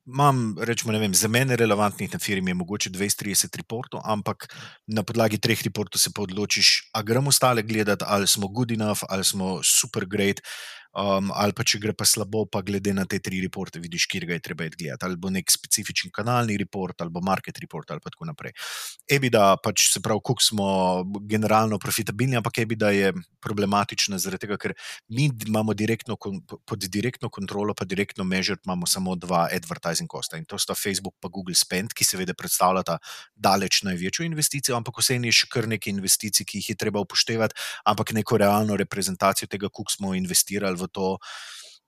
Imam, 0.07 0.55
rečemo, 0.59 0.95
vem, 0.99 1.13
za 1.13 1.27
mene 1.27 1.55
relevantnih 1.59 2.13
na 2.13 2.19
firmi 2.19 2.51
je 2.51 2.55
mogoče 2.55 2.89
230 2.89 3.57
reportov, 3.59 4.01
ampak 4.05 4.47
na 4.87 5.03
podlagi 5.03 5.37
treh 5.37 5.61
reportov 5.67 5.99
se 5.99 6.13
pa 6.15 6.23
odločiš, 6.23 6.89
ali 6.93 7.05
gremo 7.05 7.29
ostale 7.29 7.61
gledati, 7.61 8.05
ali 8.07 8.27
smo 8.27 8.47
good 8.47 8.71
enough, 8.71 9.03
ali 9.09 9.23
smo 9.23 9.59
super 9.63 10.05
great. 10.05 10.41
Um, 10.97 11.29
ali 11.37 11.53
pa 11.53 11.61
če 11.61 11.77
gre 11.77 11.93
pa 11.93 12.07
slabo, 12.09 12.47
pa 12.49 12.63
glede 12.65 12.89
na 12.97 13.03
te 13.05 13.19
tri 13.21 13.37
reporte, 13.43 13.77
vidiš, 13.77 14.07
kje 14.09 14.25
ga 14.25 14.33
je 14.33 14.41
treba 14.47 14.65
gledati. 14.65 15.05
Ali 15.05 15.19
bo 15.21 15.29
nek 15.29 15.51
specifičen 15.53 16.09
kanalni 16.09 16.55
report, 16.57 17.03
ali 17.05 17.13
bo 17.13 17.21
market 17.21 17.59
report, 17.61 17.91
ali 17.93 18.01
pa 18.01 18.09
tako 18.09 18.25
naprej. 18.25 18.55
EBITDA, 19.13 19.43
pač 19.61 19.91
se 19.93 20.01
pravi, 20.01 20.23
koliko 20.25 20.43
smo 20.43 20.69
generalno 21.29 21.77
profitabilni, 21.77 22.39
ampak 22.39 22.63
EBITDA 22.63 22.89
je 22.95 23.11
problematična 23.45 24.17
zaradi 24.17 24.47
tega, 24.47 24.57
ker 24.57 24.73
mi 25.13 25.29
imamo 25.45 25.75
direktno, 25.77 26.17
pod 26.17 26.87
direktno 26.89 27.29
kontrolo, 27.29 27.77
pa 27.77 27.85
direktno 27.85 28.25
mežer, 28.25 28.57
imamo 28.65 28.89
samo 28.89 29.13
dva 29.15 29.45
advertising 29.53 30.09
costa 30.09 30.41
in 30.41 30.49
to 30.49 30.57
sta 30.57 30.73
Facebook 30.73 31.13
in 31.21 31.29
Google 31.31 31.55
Spend, 31.55 31.93
ki 31.93 32.05
seveda 32.05 32.33
predstavljata 32.33 32.97
daleč 33.35 33.83
največjo 33.85 34.25
investicijo, 34.25 34.75
ampak 34.77 34.97
vseeno 34.97 35.29
je 35.29 35.37
še 35.43 35.51
kar 35.53 35.69
nekaj 35.69 35.93
investicij, 35.93 36.45
ki 36.47 36.61
jih 36.63 36.73
je 36.73 36.79
treba 36.79 37.05
upoštevati, 37.05 37.55
ampak 37.85 38.15
neko 38.17 38.41
realno 38.41 38.75
reprezentacijo 38.79 39.47
tega, 39.47 39.69
koliko 39.69 39.93
smo 39.93 40.15
investirali 40.17 40.77
v 40.79 40.86
to 40.93 41.17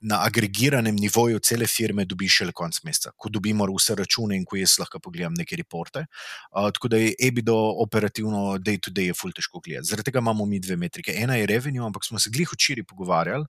na 0.02 0.22
agregiranem 0.24 0.96
nivoju 0.96 1.40
cele 1.44 1.68
firme, 1.68 2.06
dobiš 2.08 2.38
šele 2.40 2.54
konec 2.56 2.80
meseca, 2.88 3.12
ko 3.18 3.30
dobimo 3.30 3.66
vse 3.68 3.96
račune 4.00 4.38
in 4.38 4.46
ko 4.48 4.56
jaz 4.56 4.78
lahko 4.80 5.02
pogledam 5.04 5.36
neke 5.36 5.58
reporte. 5.60 6.06
Uh, 6.52 6.70
tako 6.72 6.88
da 6.94 7.02
je 7.02 7.14
EBIDO 7.28 7.58
operativno, 7.84 8.58
day 8.64 8.80
to 8.80 8.92
day 8.96 9.10
je 9.12 9.18
full 9.18 9.36
težko 9.36 9.60
gledati. 9.60 9.90
Zaradi 9.92 10.12
tega 10.12 10.24
imamo 10.24 10.46
mi 10.46 10.60
dve 10.60 10.78
metrike. 10.80 11.16
Ena 11.16 11.36
je 11.36 11.50
revenue, 11.52 11.86
ampak 11.86 12.08
smo 12.08 12.20
se 12.20 12.32
glih 12.32 12.50
včeraj 12.54 12.88
pogovarjali. 12.88 13.46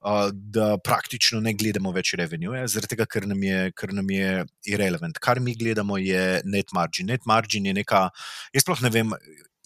Uh, 0.00 0.30
da 0.32 0.78
praktično 0.80 1.42
ne 1.44 1.52
gledamo 1.52 1.92
več 1.92 2.14
revenue, 2.16 2.64
zaradi 2.64 2.94
tega, 2.94 3.04
ker 3.04 3.28
nam, 3.28 3.42
je, 3.44 3.68
ker 3.76 3.92
nam 3.92 4.08
je 4.10 4.46
irrelevant. 4.72 5.20
Kar 5.20 5.40
mi 5.40 5.52
gledamo, 5.54 6.00
je 6.00 6.40
net 6.48 6.72
margin. 6.72 7.12
Net 7.12 7.28
margin 7.28 7.68
je 7.68 7.76
neka, 7.76 8.06
jaz 8.56 8.64
sploh 8.64 8.80
ne 8.80 8.94
vem, 8.94 9.12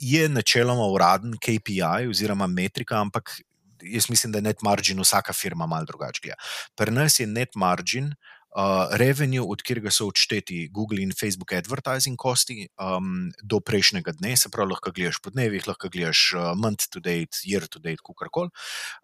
je 0.03 0.27
načeloma 0.29 0.91
uraden 0.91 1.39
KPI 1.39 2.09
oziroma 2.11 2.51
metrika, 2.51 2.99
ampak 2.99 3.37
jaz 3.85 4.11
mislim, 4.11 4.33
da 4.33 4.39
je 4.39 4.43
net 4.43 4.63
margin 4.63 5.01
vsaka 5.01 5.33
firma 5.33 5.67
malo 5.67 5.85
drugačija. 5.85 6.35
Pri 6.77 6.93
nas 6.93 7.21
je 7.21 7.27
net 7.27 7.55
margin 7.55 8.15
uh, 8.55 8.97
revenue, 8.99 9.43
od 9.43 9.63
katerega 9.63 9.91
so 9.91 10.07
odšteti 10.09 10.69
Google 10.73 11.03
in 11.03 11.13
Facebook 11.13 11.53
advertising 11.53 12.17
kosti 12.19 12.69
um, 12.79 13.31
do 13.43 13.61
prejšnjega 13.61 14.15
dne, 14.19 14.37
se 14.37 14.49
pravi, 14.49 14.73
lahko 14.73 14.93
gledaš 14.95 15.21
po 15.23 15.31
dnevih, 15.35 15.67
lahko 15.69 15.91
gledaš 15.91 16.23
uh, 16.37 16.53
month 16.59 16.89
to 16.91 17.01
date, 17.01 17.43
year 17.47 17.67
to 17.67 17.83
date, 17.83 18.03
kakorkoli. 18.05 18.53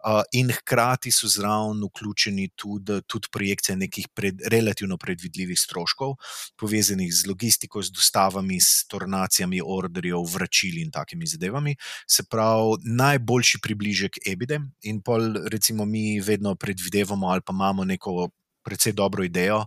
Uh, 0.05 0.21
in 0.31 0.51
hkrati 0.55 1.11
so 1.11 1.27
zraven 1.27 1.83
vključeni 1.83 2.49
tudi, 2.55 3.01
tudi 3.07 3.31
projekcije 3.31 3.75
nekih 3.77 4.07
pred, 4.15 4.41
relativno 4.51 4.97
predvidljivih 4.97 5.59
stroškov, 5.59 6.15
povezanih 6.57 7.11
z 7.13 7.27
logistiko, 7.27 7.81
z 7.83 7.91
dostavami, 7.91 8.59
s 8.61 8.85
tornacijami, 8.87 9.61
orderjev, 9.65 10.23
vračili 10.33 10.81
in 10.81 10.91
takimi 10.91 11.27
zadevami. 11.27 11.75
Se 12.07 12.23
pravi, 12.23 12.79
najboljši 12.85 13.59
približek 13.61 14.23
EBIDE 14.27 14.59
in 14.87 15.01
pol, 15.01 15.33
recimo, 15.51 15.85
mi 15.85 16.19
vedno 16.21 16.55
predvidevamo 16.55 17.27
ali 17.27 17.41
pa 17.45 17.53
imamo 17.53 17.83
neko 17.85 18.29
precej 18.63 18.93
dobro 18.93 19.23
idejo, 19.23 19.65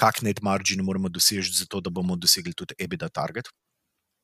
kakšne 0.00 0.30
net 0.32 0.42
margine 0.42 0.82
moramo 0.82 1.08
doseči, 1.08 1.52
zato 1.52 1.80
da 1.80 1.90
bomo 1.90 2.16
dosegli 2.16 2.54
tudi 2.54 2.74
EBITDA 2.78 3.08
target. 3.08 3.50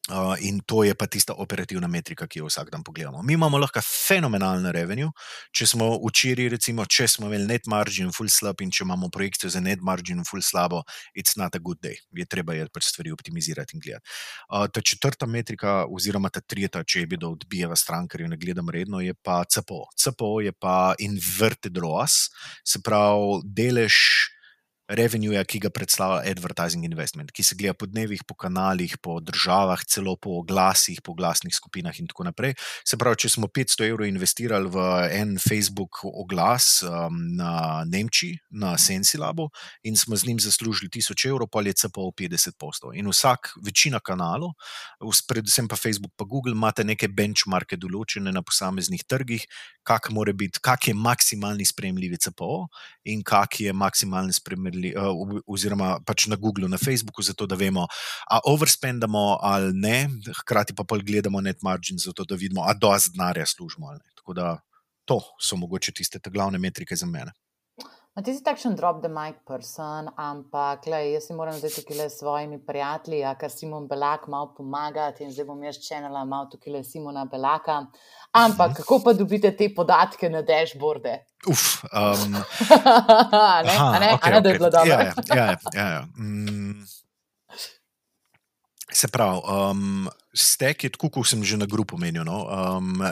Uh, 0.08 0.32
in 0.40 0.60
to 0.64 0.80
je 0.82 0.94
pa 0.96 1.06
tista 1.06 1.36
operativna 1.36 1.86
metrika, 1.86 2.24
ki 2.26 2.40
jo 2.40 2.48
vsak 2.48 2.70
dan 2.72 2.82
pogledamo. 2.82 3.20
Mi 3.22 3.36
imamo 3.36 3.58
lahko 3.60 3.82
fenomenalno 3.84 4.72
revenue. 4.72 5.12
Če 5.52 5.66
smo 5.74 5.90
včeraj, 6.00 6.48
recimo, 6.56 6.86
če 6.88 7.06
smo 7.08 7.28
imeli 7.28 7.44
net 7.46 7.68
margin, 7.68 8.08
full 8.16 8.32
slab, 8.32 8.64
in 8.64 8.72
če 8.72 8.82
imamo 8.86 9.10
projekcijo 9.12 9.52
za 9.52 9.60
net 9.60 9.84
margin, 9.84 10.24
full 10.24 10.42
slabo, 10.42 10.80
it's 11.14 11.36
not 11.36 11.54
a 11.54 11.60
good 11.60 11.78
day. 11.84 12.00
Je 12.16 12.24
treba 12.24 12.56
je 12.56 12.66
pač 12.72 12.88
stvari 12.88 13.12
optimizirati 13.12 13.76
in 13.76 13.84
gledati. 13.84 14.08
Uh, 14.48 14.66
ta 14.72 14.80
četrta 14.80 15.28
metrika, 15.28 15.84
oziroma 15.84 16.32
ta 16.32 16.40
tretja, 16.40 16.82
če 16.82 17.04
je 17.04 17.12
bilo 17.14 17.34
odbijeva 17.36 17.76
stran, 17.76 18.08
ker 18.08 18.24
jo 18.24 18.32
ne 18.32 18.40
gledam 18.40 18.72
redno, 18.72 19.04
je 19.04 19.14
pa 19.14 19.44
CPO. 19.44 19.84
CPO 20.00 20.34
je 20.48 20.56
pa 20.56 20.94
inverted 20.98 21.76
ROAS, 21.76 22.30
se 22.64 22.80
pravi, 22.82 23.44
delež 23.44 24.00
revenue, 24.90 25.38
ki 25.46 25.60
ga 25.62 25.70
predstavlja 25.70 26.24
advertising 26.30 26.84
investment, 26.84 27.30
ki 27.32 27.44
se 27.46 27.56
gleda 27.58 27.74
po 27.78 27.86
dnevih, 27.86 28.22
po 28.26 28.34
kanalih, 28.34 28.96
po 29.02 29.18
državah, 29.22 29.84
celo 29.86 30.16
po 30.16 30.40
oglasih, 30.40 31.00
po 31.04 31.14
glasnih 31.14 31.54
skupinah 31.54 31.94
in 32.00 32.08
tako 32.10 32.26
naprej. 32.26 32.56
Se 32.86 32.98
pravi, 32.98 33.20
če 33.22 33.30
smo 33.36 33.46
500 33.46 33.86
evrov 33.86 34.08
investirali 34.08 34.70
v 34.70 34.86
en 35.20 35.36
Facebook 35.38 36.02
oglas 36.10 36.80
um, 36.86 37.20
na 37.38 37.84
Nemčiji, 37.86 38.40
na 38.50 38.74
Sensilabu, 38.78 39.50
in 39.86 39.96
smo 39.96 40.18
z 40.18 40.26
njim 40.26 40.40
zaslužili 40.42 40.90
1000 40.90 41.28
evrov, 41.30 41.50
pa 41.52 41.62
je 41.62 41.76
CPO 41.84 42.10
50 42.18 42.58
postov. 42.58 42.96
In 42.98 43.06
vsak, 43.10 43.54
večina 43.62 44.00
kanalov, 44.02 44.56
predvsem 45.28 45.68
pa 45.68 45.78
Facebook, 45.78 46.12
pa 46.16 46.24
Google, 46.24 46.56
imate 46.56 46.84
neke 46.84 47.08
benchmarke 47.08 47.78
določene 47.78 48.32
na 48.34 48.42
posameznih 48.42 49.06
trgih, 49.06 49.46
kak, 49.86 50.10
biti, 50.34 50.58
kak 50.62 50.88
je 50.88 50.94
maksimalni 50.94 51.64
sprejemljivi 51.64 52.18
CPO 52.18 52.66
in 53.04 53.22
kak 53.22 53.60
je 53.60 53.72
maksimalni 53.72 54.32
sprejemljivi 54.32 54.79
naredili, 54.80 54.94
uh, 54.96 55.42
oziroma 55.46 56.00
pač 56.06 56.26
na 56.26 56.36
Googlu, 56.36 56.68
na 56.68 56.78
Facebooku, 56.78 57.22
zato 57.22 57.46
da 57.46 57.54
vemo, 57.54 57.86
ali 58.26 58.40
overspendamo 58.44 59.38
ali 59.40 59.72
ne, 59.74 60.08
hkrati 60.40 60.74
pa 60.74 60.84
pol 60.84 61.02
gledamo 61.02 61.40
net 61.40 61.62
margin, 61.62 61.98
zato 61.98 62.24
da 62.24 62.34
vidimo, 62.34 62.62
ali 62.62 62.78
dosti 62.80 63.10
denarja 63.14 63.46
služimo 63.46 63.86
ali 63.86 63.98
ne. 63.98 64.10
Tako 64.16 64.32
da 64.34 64.58
to 65.04 65.20
so 65.40 65.56
mogoče 65.56 65.92
tiste 65.92 66.20
glavne 66.30 66.58
metrike 66.58 66.96
za 66.96 67.06
mene. 67.06 67.32
No, 68.16 68.24
ti 68.26 68.32
si 68.34 68.42
takšen 68.42 68.74
drop 68.74 68.98
the 69.02 69.08
mic 69.08 69.36
person, 69.46 70.08
ampak 70.18 70.88
lej, 70.90 71.12
jaz 71.14 71.28
si 71.28 71.34
moram 71.38 71.54
zdaj 71.54 71.70
tukaj 71.76 71.96
le 71.96 72.06
s 72.10 72.18
svojimi 72.18 72.58
prijatelji, 72.66 73.22
ker 73.38 73.52
Simon 73.54 73.86
Belak 73.86 74.26
malo 74.26 74.48
pomaga 74.56 75.12
in 75.22 75.30
zdaj 75.30 75.46
bom 75.46 75.62
jaz 75.62 75.78
čenila 75.78 76.24
malo 76.26 76.48
tukaj 76.50 76.74
le 76.74 76.82
Simona 76.84 77.24
Belaka. 77.30 77.84
Ampak 78.34 78.76
kako 78.82 78.98
pa 79.04 79.14
dobite 79.14 79.52
te 79.56 79.70
podatke 79.74 80.30
na 80.30 80.42
dashboarde? 80.42 81.20
Uf, 81.46 81.84
um, 81.86 82.34
ne, 82.34 83.76
aha, 83.78 83.98
ne, 83.98 84.10
okay, 84.18 84.34
ne, 84.34 84.40
da 84.40 84.48
je 84.48 84.58
bilo 84.58 84.70
dobro. 84.70 84.90
Ja, 84.90 85.00
ja, 85.00 85.14
ja, 85.34 85.56
ja, 85.74 85.88
ja. 85.94 86.02
Mm. 86.18 86.82
Se 88.90 89.08
pravi, 89.08 89.40
um, 89.46 90.10
stek 90.34 90.84
je 90.84 90.90
tako, 90.94 91.10
kot 91.10 91.26
sem 91.26 91.42
že 91.44 91.58
na 91.58 91.66
grupu 91.66 91.96
omenil. 91.98 92.22
No? 92.24 92.46
Um, 92.46 93.02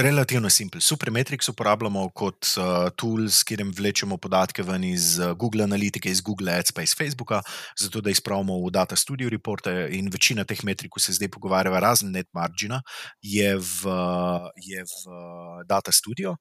relativno 0.00 0.50
simpel. 0.50 0.80
Supermetrics 0.80 1.48
uporabljamo 1.52 2.08
kot 2.16 2.54
uh, 2.56 2.88
tool, 2.96 3.28
s 3.28 3.44
katerim 3.44 3.72
vlečemo 3.76 4.16
podatke 4.16 4.64
ven 4.64 4.84
iz 4.84 5.18
uh, 5.20 5.36
Google 5.36 5.66
Analytics, 5.68 6.08
iz 6.08 6.20
Google 6.24 6.52
Ads, 6.52 6.72
pa 6.72 6.82
iz 6.82 6.96
Facebooka, 6.96 7.42
zato 7.78 8.00
da 8.00 8.10
izpravimo 8.10 8.56
v 8.64 8.72
Data 8.72 8.96
Studio 8.96 9.28
reporte. 9.28 9.88
In 9.92 10.08
večina 10.12 10.44
teh 10.44 10.64
metrikov 10.64 11.04
se 11.04 11.12
zdaj 11.12 11.28
pogovarjava, 11.28 11.80
razen 11.80 12.12
net 12.12 12.28
margina, 12.32 12.82
je 13.20 13.56
v, 13.56 13.96
je 14.56 14.84
v 14.84 15.16
Data 15.68 15.92
Studio. 15.92 16.36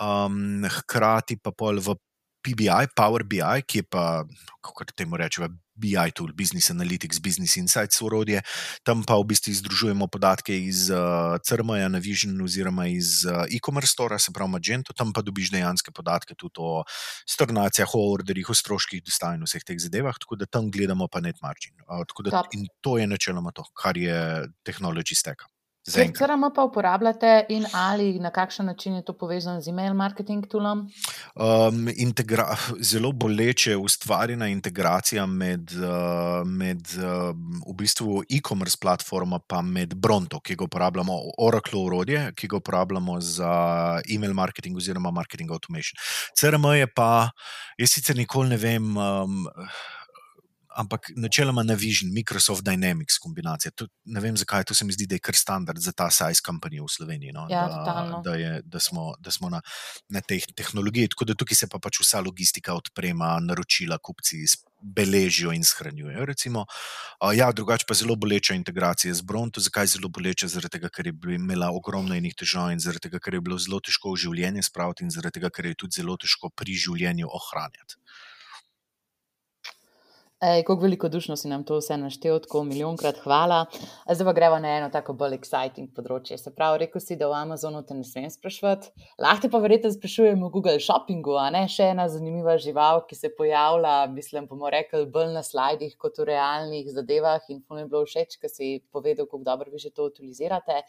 Um, 0.00 0.64
hkrati 0.64 1.36
pa 1.42 1.52
pol 1.52 1.82
v 1.82 1.98
PBI, 2.42 2.94
Power 2.96 3.24
BI, 3.26 3.62
ki 3.66 3.82
je 3.82 3.86
pa, 3.90 4.22
kako 4.62 4.86
temu 4.94 5.18
rečemo, 5.18 5.50
BI 5.78 6.10
tool, 6.14 6.32
Business 6.36 6.70
Analytics, 6.70 7.20
Business 7.22 7.56
Insights 7.56 8.02
urodje. 8.02 8.42
Tam 8.86 9.04
pa 9.06 9.18
v 9.18 9.28
bistvu 9.32 9.54
združujemo 9.60 10.08
podatke 10.10 10.54
iz 10.54 10.88
uh, 10.90 11.38
CRM-ja, 11.42 11.88
Navision 11.92 12.36
oziroma 12.44 12.88
iz 12.90 13.22
uh, 13.24 13.44
e-commerce 13.48 13.94
store, 13.94 14.18
se 14.18 14.34
pravi 14.34 14.50
Magento, 14.50 14.92
tam 14.96 15.12
pa 15.12 15.22
dobiš 15.22 15.52
dejanske 15.54 15.94
podatke 15.94 16.34
tudi 16.38 16.60
o 16.62 16.82
stornacijah, 17.28 17.94
o 17.94 18.06
orderjih, 18.12 18.50
o 18.50 18.56
stroških 18.56 19.04
dostav 19.04 19.38
in 19.38 19.46
vseh 19.46 19.64
teh 19.64 19.78
zadevah, 19.78 20.18
tako 20.18 20.40
da 20.40 20.46
tam 20.50 20.70
gledamo 20.70 21.08
pa 21.08 21.22
net 21.24 21.40
margin. 21.42 21.76
Uh, 21.86 22.04
da, 22.28 22.42
in 22.52 22.66
to 22.80 22.98
je 22.98 23.06
načeloma 23.06 23.54
to, 23.54 23.64
kar 23.78 23.96
je 23.96 24.48
tehnology 24.66 25.16
stack. 25.16 25.46
CRM 25.88 26.44
pa 26.54 26.64
uporabljate 26.64 27.46
in 27.48 27.66
ali 27.72 28.18
na 28.18 28.30
kakšen 28.30 28.66
način 28.66 28.94
je 28.94 29.04
to 29.04 29.12
povezano 29.12 29.60
z 29.60 29.68
e-mail 29.68 29.94
marketing 29.94 30.46
toolom? 30.46 30.90
Um, 31.34 31.88
integra 31.96 32.56
zelo 32.80 33.12
boleče 33.12 33.76
ustvarjena 33.76 34.48
integracija 34.48 35.26
med, 35.26 35.72
uh, 35.72 36.46
med 36.46 36.86
v 37.66 37.74
bistvu 37.74 38.22
e-commerce 38.28 38.76
platforma 38.80 39.38
pa 39.38 39.62
med 39.62 39.94
Bronto, 39.94 40.40
ki 40.40 40.56
ga 40.56 40.64
uporabljamo, 40.64 41.18
Oracle 41.38 41.80
urodje, 41.80 42.32
ki 42.36 42.48
ga 42.48 42.56
uporabljamo 42.56 43.20
za 43.20 43.52
e-mail 44.08 44.34
marketing 44.34 44.76
oziroma 44.76 45.10
marketing 45.10 45.50
automation. 45.50 45.98
CRM 46.36 46.64
je 46.74 46.86
pa, 46.86 47.30
jaz 47.78 47.96
sicer 47.96 48.16
nikoli 48.16 48.48
ne 48.48 48.56
vem. 48.56 48.96
Um, 48.96 49.46
ampak 50.78 51.10
načeloma 51.16 51.62
na 51.66 51.74
Vision, 51.74 52.12
Microsoft 52.14 52.62
Dynamics 52.62 53.18
kombinacija. 53.18 53.72
To, 53.74 53.88
ne 54.04 54.20
vem 54.22 54.36
zakaj, 54.38 54.64
to 54.70 54.74
se 54.74 54.86
mi 54.86 54.94
zdi, 54.94 55.08
da 55.10 55.18
je 55.18 55.24
kar 55.26 55.34
standard 55.34 55.82
za 55.82 55.92
ta 55.92 56.06
size 56.14 56.44
kampanje 56.44 56.80
v 56.82 56.86
Sloveniji. 56.88 57.34
No? 57.34 57.48
Ja, 57.50 57.66
da, 57.66 58.22
da, 58.24 58.34
je, 58.38 58.62
da 58.64 58.80
smo, 58.80 59.12
da 59.18 59.34
smo 59.34 59.50
na, 59.50 59.60
na 60.08 60.22
tej 60.22 60.46
tehnologiji. 60.54 61.10
Tako 61.14 61.30
da 61.30 61.34
tukaj 61.34 61.58
se 61.58 61.68
pa 61.68 61.82
pač 61.82 61.98
vsa 62.04 62.22
logistika 62.22 62.78
odprema, 62.78 63.34
naročila, 63.42 63.98
kupci 63.98 64.44
beležijo 64.78 65.50
in 65.52 65.64
shranjujejo. 65.66 66.24
Recimo, 66.24 66.64
ja, 67.34 67.50
drugače 67.52 67.84
pa 67.88 67.94
zelo 67.98 68.14
boleča 68.16 68.54
integracija 68.54 69.14
z 69.14 69.26
Bronto. 69.26 69.60
Zakaj 69.60 69.88
je 69.88 69.94
zelo 69.96 70.08
boleča? 70.08 70.46
Zaradi 70.46 70.78
tega, 70.78 70.92
ker 70.94 71.10
je 71.10 71.34
imela 71.34 71.72
ogromno 71.74 72.14
enih 72.14 72.38
težav 72.38 72.70
in 72.72 72.78
zaradi 72.78 73.08
tega, 73.08 73.18
ker 73.18 73.34
je 73.34 73.42
bilo 73.42 73.58
zelo 73.58 73.80
težko 73.82 74.14
v 74.14 74.22
življenje 74.22 74.62
spraviti 74.70 75.04
in 75.04 75.10
zaradi 75.10 75.40
tega, 75.40 75.50
ker 75.50 75.66
je 75.66 75.80
tudi 75.82 75.98
zelo 75.98 76.16
težko 76.16 76.54
pri 76.54 76.78
življenju 76.78 77.26
ohranjati. 77.26 77.98
Ej, 80.40 80.62
kako 80.62 80.80
veliko 80.80 81.08
dušno 81.08 81.34
si 81.36 81.48
nam 81.48 81.64
to 81.66 81.80
vse 81.80 81.96
naštel, 81.98 82.36
tako 82.38 82.60
milijonkrat 82.64 83.16
hvala. 83.24 83.64
Zdaj 84.06 84.24
pa 84.26 84.32
gremo 84.32 84.58
na 84.62 84.68
eno 84.76 84.88
tako 84.94 85.16
bolj 85.18 85.32
exciting 85.34 85.88
področje. 85.90 86.36
Se 86.38 86.52
pravi, 86.54 86.84
rekel 86.84 87.02
si, 87.02 87.16
da 87.18 87.26
v 87.26 87.34
Amazonu 87.40 87.80
te 87.82 87.96
ne 87.98 88.04
smem 88.06 88.28
sprašvati. 88.30 88.92
Lahko 89.18 89.50
pa 89.50 89.58
verjetno 89.64 89.90
sprašujemo 89.90 90.46
v 90.46 90.54
Google 90.54 90.78
Shoppingu, 90.78 91.34
a 91.42 91.48
ne 91.50 91.64
še 91.66 91.88
ena 91.90 92.06
zanimiva 92.12 92.54
žival, 92.62 93.02
ki 93.08 93.18
se 93.18 93.32
pojavlja, 93.34 93.96
mislim, 94.12 94.46
bomo 94.46 94.70
rekli, 94.70 95.08
bolj 95.10 95.32
na 95.34 95.42
slajdih 95.42 95.96
kot 95.98 96.22
v 96.22 96.28
realnih 96.30 96.86
zadevah. 96.86 97.42
In 97.50 97.58
to 97.66 97.74
mi 97.74 97.82
je 97.82 97.88
bilo 97.90 98.04
všeč, 98.06 98.38
ker 98.38 98.54
si 98.54 98.70
povedal, 98.94 99.26
kako 99.26 99.42
dobro 99.42 99.74
vi 99.74 99.82
že 99.82 99.90
to 99.90 100.06
utilizirate. 100.06 100.84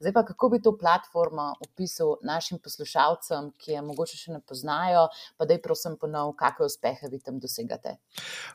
Zdaj 0.00 0.16
pa, 0.16 0.24
kako 0.32 0.52
bi 0.56 0.62
to 0.64 0.72
platformo 0.80 1.50
opisal 1.60 2.16
našim 2.24 2.56
poslušalcem, 2.56 3.52
ki 3.60 3.76
je 3.76 3.84
mogoče 3.84 4.16
še 4.22 4.32
ne 4.38 4.40
poznajo, 4.40 5.10
pa 5.36 5.44
da 5.44 5.60
je 5.60 5.64
prosim 5.68 6.00
ponov, 6.00 6.32
kakšne 6.40 6.72
uspehe 6.72 7.12
vi 7.12 7.20
tam 7.20 7.36
dosegate. 7.36 7.98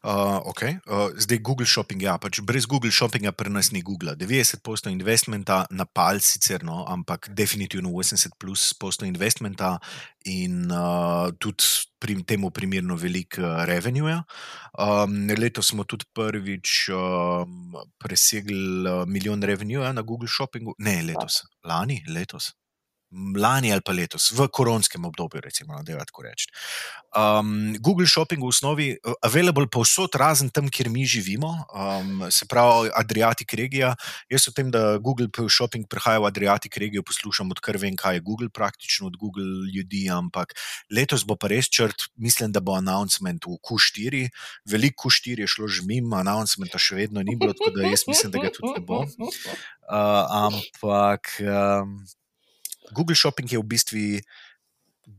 Uh, 0.01 0.38
okay. 0.45 0.79
uh, 0.87 1.09
zdaj 1.17 1.39
Google 1.39 1.65
Shopping, 1.65 2.01
ja, 2.01 2.17
pač 2.21 2.39
brez 2.45 2.65
Google 2.69 2.91
Shoppinga 2.91 3.31
pri 3.31 3.51
nas 3.51 3.71
ni 3.71 3.81
Google. 3.81 4.15
90% 4.15 4.91
investmenta 4.91 5.65
na 5.71 5.85
pal 5.85 6.21
sicer, 6.23 6.63
no, 6.63 6.85
ampak 6.87 7.29
definitivno 7.35 7.89
80 7.89 8.37
plus 8.39 8.73
posto 8.73 9.05
investmenta 9.05 9.79
in 10.25 10.71
uh, 10.71 11.31
tudi 11.39 11.89
pri 11.99 12.15
tem 12.23 12.47
primerno 12.51 12.95
veliko 12.95 13.43
uh, 13.43 13.65
revenue. 13.67 14.23
Um, 14.79 15.27
letos 15.27 15.71
smo 15.71 15.83
tudi 15.83 16.07
prvič 16.13 16.89
um, 16.95 17.75
presegli 17.99 18.87
uh, 18.87 19.03
milijon 19.03 19.43
revenue 19.43 19.83
na 19.93 20.01
Google 20.01 20.31
Shoppingu, 20.31 20.75
ne 20.79 21.01
letos, 21.03 21.43
lani, 21.63 22.03
letos. 22.07 22.55
Lani 23.11 23.71
ali 23.73 23.81
pa 23.81 23.91
letos, 23.91 24.29
v 24.31 24.45
koronskem 24.53 25.05
obdobju, 25.05 25.41
recimo, 25.41 25.73
no, 25.73 25.83
da 25.83 25.93
je 25.93 26.05
tako 26.05 26.23
reči. 26.23 26.49
Um, 27.09 27.73
Google 27.81 28.07
Shopping 28.07 28.43
v 28.43 28.49
osnovi 28.49 28.85
je 28.93 28.97
uh, 29.01 29.17
available 29.25 29.65
povsod, 29.65 30.13
razen 30.15 30.49
tam, 30.53 30.69
kjer 30.69 30.89
mi 30.93 31.05
živimo, 31.09 31.49
um, 31.73 32.27
se 32.29 32.45
pravi 32.45 32.91
Adriatic 32.93 33.53
regija. 33.57 33.95
Jaz 34.29 34.47
o 34.47 34.53
tem, 34.53 34.69
da 34.71 34.97
Google 35.01 35.27
Shopping 35.49 35.87
prihaja 35.89 36.21
v 36.21 36.29
Adriatic 36.29 36.77
regijo, 36.77 37.03
poslušam 37.03 37.49
odkar 37.51 37.79
vem, 37.81 37.97
kaj 37.97 38.19
je 38.19 38.25
Google, 38.25 38.49
praktično 38.53 39.09
od 39.09 39.17
Google 39.17 39.47
ljudi, 39.73 40.05
ampak 40.13 40.53
letos 40.93 41.25
bo 41.25 41.35
pa 41.35 41.49
res 41.49 41.69
črt, 41.69 42.11
mislim, 42.15 42.53
da 42.53 42.61
bo 42.61 42.77
announcement 42.77 43.45
v 43.49 43.57
Q4, 43.57 44.29
veliko 44.69 45.09
Q4 45.09 45.45
je 45.45 45.49
šlo 45.49 45.67
že 45.69 45.81
mimo, 45.87 46.17
announcementta 46.19 46.77
še 46.77 46.95
vedno 46.95 47.25
ni 47.25 47.35
bilo, 47.39 47.57
tako 47.57 47.73
da 47.77 47.89
jaz 47.89 48.05
mislim, 48.07 48.31
da 48.31 48.45
ga 48.45 48.53
tudi 48.53 48.77
ne 48.77 48.85
bo. 48.85 49.03
Uh, 49.89 50.53
ampak. 50.53 51.41
Um, 51.41 52.05
Google 52.91 53.15
Shopping 53.15 53.51
je 53.51 53.59
v 53.59 53.63
bistvu, 53.63 53.97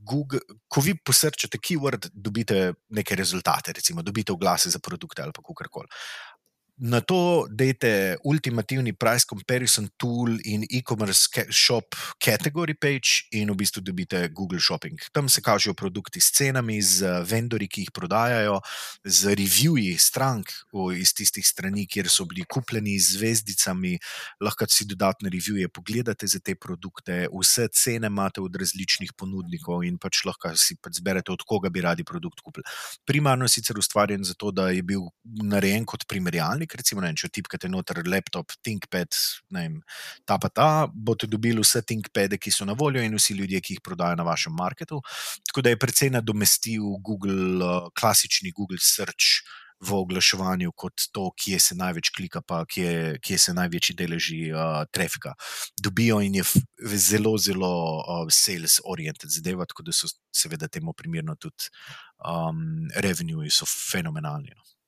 Google, 0.07 0.41
ko 0.71 0.81
vi 0.81 0.95
posrčate 0.95 1.59
keyword, 1.59 2.11
dobite 2.15 2.73
neke 2.95 3.17
rezultate, 3.19 3.73
recimo, 3.75 4.03
dobite 4.03 4.33
oglase 4.33 4.71
za 4.71 4.79
produkte 4.79 5.23
ali 5.23 5.33
kako 5.33 5.55
koli. 5.71 5.89
Na 6.81 7.01
to 7.05 7.45
dajte 7.53 8.17
ultimativni 8.25 8.95
price 8.97 9.27
comparison 9.29 9.89
tool 10.01 10.39
in 10.49 10.65
e-commerce 10.71 11.29
shop 11.53 11.93
category 12.17 12.73
page, 12.73 13.29
in 13.37 13.51
v 13.53 13.57
bistvu 13.61 13.83
dobite 13.85 14.29
Google 14.33 14.61
Shopping. 14.61 14.97
Tam 15.13 15.29
se 15.29 15.43
kažejo 15.45 15.75
produkti 15.75 16.21
s 16.21 16.33
cenami, 16.33 16.81
z 16.83 17.21
vendorji, 17.29 17.69
ki 17.69 17.85
jih 17.85 17.91
prodajajo, 17.93 18.61
z 19.05 19.35
reviewji 19.37 19.99
strank 20.01 20.49
iz 20.97 21.13
tistih 21.13 21.45
strani, 21.45 21.85
kjer 21.85 22.09
so 22.09 22.25
bili 22.25 22.47
kupljeni 22.49 22.97
z 22.97 23.19
zvezdicami. 23.19 23.99
Lahko 24.41 24.65
si 24.65 24.89
dodatne 24.89 25.29
reviewje 25.29 25.69
pogledate 25.69 26.27
za 26.27 26.41
te 26.41 26.57
produkte, 26.57 27.27
vse 27.29 27.69
cene 27.77 28.09
imate 28.09 28.41
od 28.41 28.57
različnih 28.57 29.13
ponudnikov 29.21 29.85
in 29.85 30.01
pač 30.01 30.25
lahko 30.25 30.55
si 30.57 30.79
pač 30.81 30.97
zberete, 31.03 31.29
od 31.29 31.45
koga 31.45 31.69
bi 31.69 31.85
radi 31.85 32.09
produkt 32.09 32.41
kupili. 32.41 32.65
Primarno 33.05 33.45
je 33.45 33.59
sicer 33.59 33.77
ustvarjen 33.77 34.25
zato, 34.25 34.49
da 34.49 34.71
je 34.73 34.81
bil 34.81 35.11
narejen 35.45 35.85
kot 35.85 36.09
primerjalnik 36.09 36.70
računalnik, 36.71 36.75
recimo, 36.75 37.01
ne, 37.01 37.15
če 37.15 37.29
tipkate 37.29 37.69
noter 37.69 38.03
laptop, 38.07 38.53
ThinkPad, 38.63 39.15
vem, 39.51 39.83
ta 40.25 40.39
pa 40.39 40.49
ta, 40.49 40.89
boste 40.93 41.27
dobili 41.27 41.61
vse 41.61 41.83
ThinkPade, 41.83 42.39
ki 42.39 42.51
so 42.51 42.65
na 42.65 42.75
voljo 42.75 43.03
in 43.03 43.15
vsi 43.15 43.35
ljudje, 43.35 43.61
ki 43.61 43.75
jih 43.75 43.83
prodajo 43.83 44.17
na 44.17 44.25
vašem 44.25 44.53
marketu. 44.53 45.01
Tako 45.47 45.63
da 45.63 45.71
je 45.71 45.79
precej 45.79 46.11
nadomestil 46.11 46.83
Google, 47.03 47.65
uh, 47.65 47.91
klasični 47.95 48.53
Google 48.53 48.79
Search. 48.81 49.45
V 49.81 49.95
oglaševanju, 49.97 50.75
kot 50.77 51.07
to, 51.09 51.31
kje 51.33 51.57
se 51.57 51.75
največ 51.75 52.11
klika, 52.13 52.43
pa 52.45 52.67
kje, 52.69 53.17
kje 53.25 53.39
se 53.41 53.55
največji 53.57 53.95
deleži 53.97 54.41
uh, 54.53 54.85
trafika 54.93 55.33
dobijo, 55.81 56.19
in 56.21 56.35
je 56.37 56.45
zelo, 57.01 57.33
zelo 57.41 57.71
uh, 57.97 58.29
sales-oriented 58.29 59.33
zadeva, 59.33 59.65
tako 59.65 59.87
da 59.89 59.95
so, 59.97 60.11
seveda, 60.37 60.69
temu 60.69 60.93
primerno 60.93 61.33
tudi 61.41 61.73
um, 62.21 62.91
revenue, 63.01 63.49
so 63.49 63.65
fenomenalni. 63.65 64.53
No. 64.53 64.80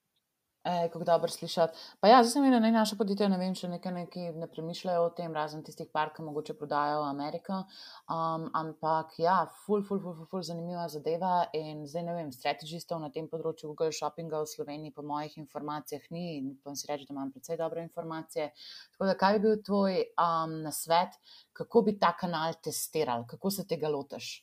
Kako 0.62 1.04
dobro 1.04 1.28
slišati. 1.28 1.78
Pa 2.00 2.08
ja, 2.08 2.22
zdaj 2.22 2.32
sem 2.32 2.44
videl, 2.44 2.60
da 2.60 2.70
naše 2.70 2.96
podjetje 2.96 3.28
ne 3.28 3.38
vem, 3.38 3.54
če 3.54 3.68
nekaj 3.68 3.92
neki 3.92 4.20
ne 4.38 4.46
premišljajo 4.46 5.08
o 5.08 5.10
tem, 5.10 5.34
razen 5.34 5.64
tistih 5.66 5.88
par, 5.90 6.12
ki 6.14 6.22
mogoče 6.22 6.54
prodajajo 6.54 7.00
v 7.02 7.08
Ameriko. 7.08 7.58
Um, 8.06 8.46
ampak 8.54 9.18
ja, 9.18 9.40
ful, 9.64 9.82
ful, 9.82 9.98
ful, 10.04 10.14
ful, 10.20 10.28
ful, 10.30 10.44
zanimiva 10.46 10.86
zadeva. 10.92 11.48
In 11.58 11.82
zdaj 11.90 12.06
ne 12.06 12.14
vem, 12.14 12.30
strategistov 12.30 13.02
na 13.02 13.10
tem 13.10 13.26
področju 13.26 13.72
Google 13.72 13.90
Shoppinga 13.90 14.44
v 14.44 14.52
Sloveniji, 14.54 14.94
po 14.94 15.02
mojih 15.02 15.34
informacijah, 15.42 16.06
ni. 16.14 16.54
Pa 16.62 16.78
si 16.78 16.86
reči, 16.86 17.10
da 17.10 17.16
imam 17.18 17.34
precej 17.34 17.58
dobre 17.58 17.82
informacije. 17.82 18.52
Tako 18.94 19.10
da, 19.10 19.18
kaj 19.18 19.40
bi 19.40 19.46
bil 19.48 19.62
tvoj 19.66 20.02
um, 20.14 20.60
nasvet, 20.62 21.18
kako 21.58 21.88
bi 21.90 21.98
ta 21.98 22.14
kanal 22.14 22.54
testiral, 22.62 23.26
kako 23.26 23.50
se 23.50 23.66
tega 23.66 23.90
lotiš? 23.90 24.36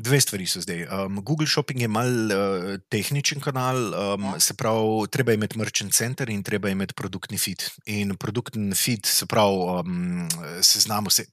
Dve 0.00 0.20
stvari 0.20 0.46
so 0.48 0.60
zdaj. 0.64 0.86
Um, 0.88 1.18
Google 1.20 1.46
Shopping 1.46 1.80
je 1.82 1.88
mal 1.88 2.08
uh, 2.32 2.78
tehničen 2.88 3.40
kanal, 3.40 3.76
um, 3.92 4.22
ja. 4.24 4.38
se 4.40 4.54
pravi, 4.56 5.08
treba 5.12 5.34
imeti 5.36 5.58
merchant 5.60 5.92
center 5.92 6.30
in 6.32 6.40
treba 6.42 6.70
imeti 6.72 6.94
produktni 6.96 7.38
feed. 7.38 7.66
In 7.92 8.14
produktni 8.16 8.72
feed, 8.74 9.04
se 9.04 9.28
pravi, 9.28 9.58
um, 9.82 10.28
seznam, 10.64 11.10
vse, 11.10 11.26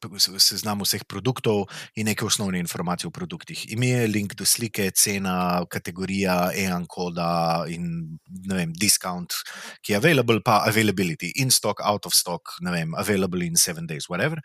seznam 0.44 0.84
vseh 0.84 1.06
produktov 1.08 1.64
in 1.96 2.10
neke 2.12 2.26
osnovne 2.28 2.60
informacije 2.60 3.08
o 3.08 3.14
produktih. 3.16 3.64
Ime, 3.72 4.04
link 4.12 4.36
do 4.36 4.46
slike, 4.46 4.90
cena, 4.92 5.64
kategorija, 5.72 6.52
EAN 6.56 6.90
koda 6.92 7.64
in 7.72 8.20
ne 8.50 8.60
vem, 8.60 8.76
discount, 8.76 9.40
ki 9.80 9.96
je 9.96 10.02
available, 10.02 10.42
pa 10.44 10.60
availability, 10.68 11.32
in 11.40 11.54
stock, 11.56 11.80
out 11.86 12.06
of 12.06 12.16
stock, 12.16 12.58
ne 12.62 12.76
vem, 12.76 13.00
available 13.00 13.46
in 13.48 13.56
seven 13.56 13.88
days, 13.88 14.12
whatever. 14.12 14.44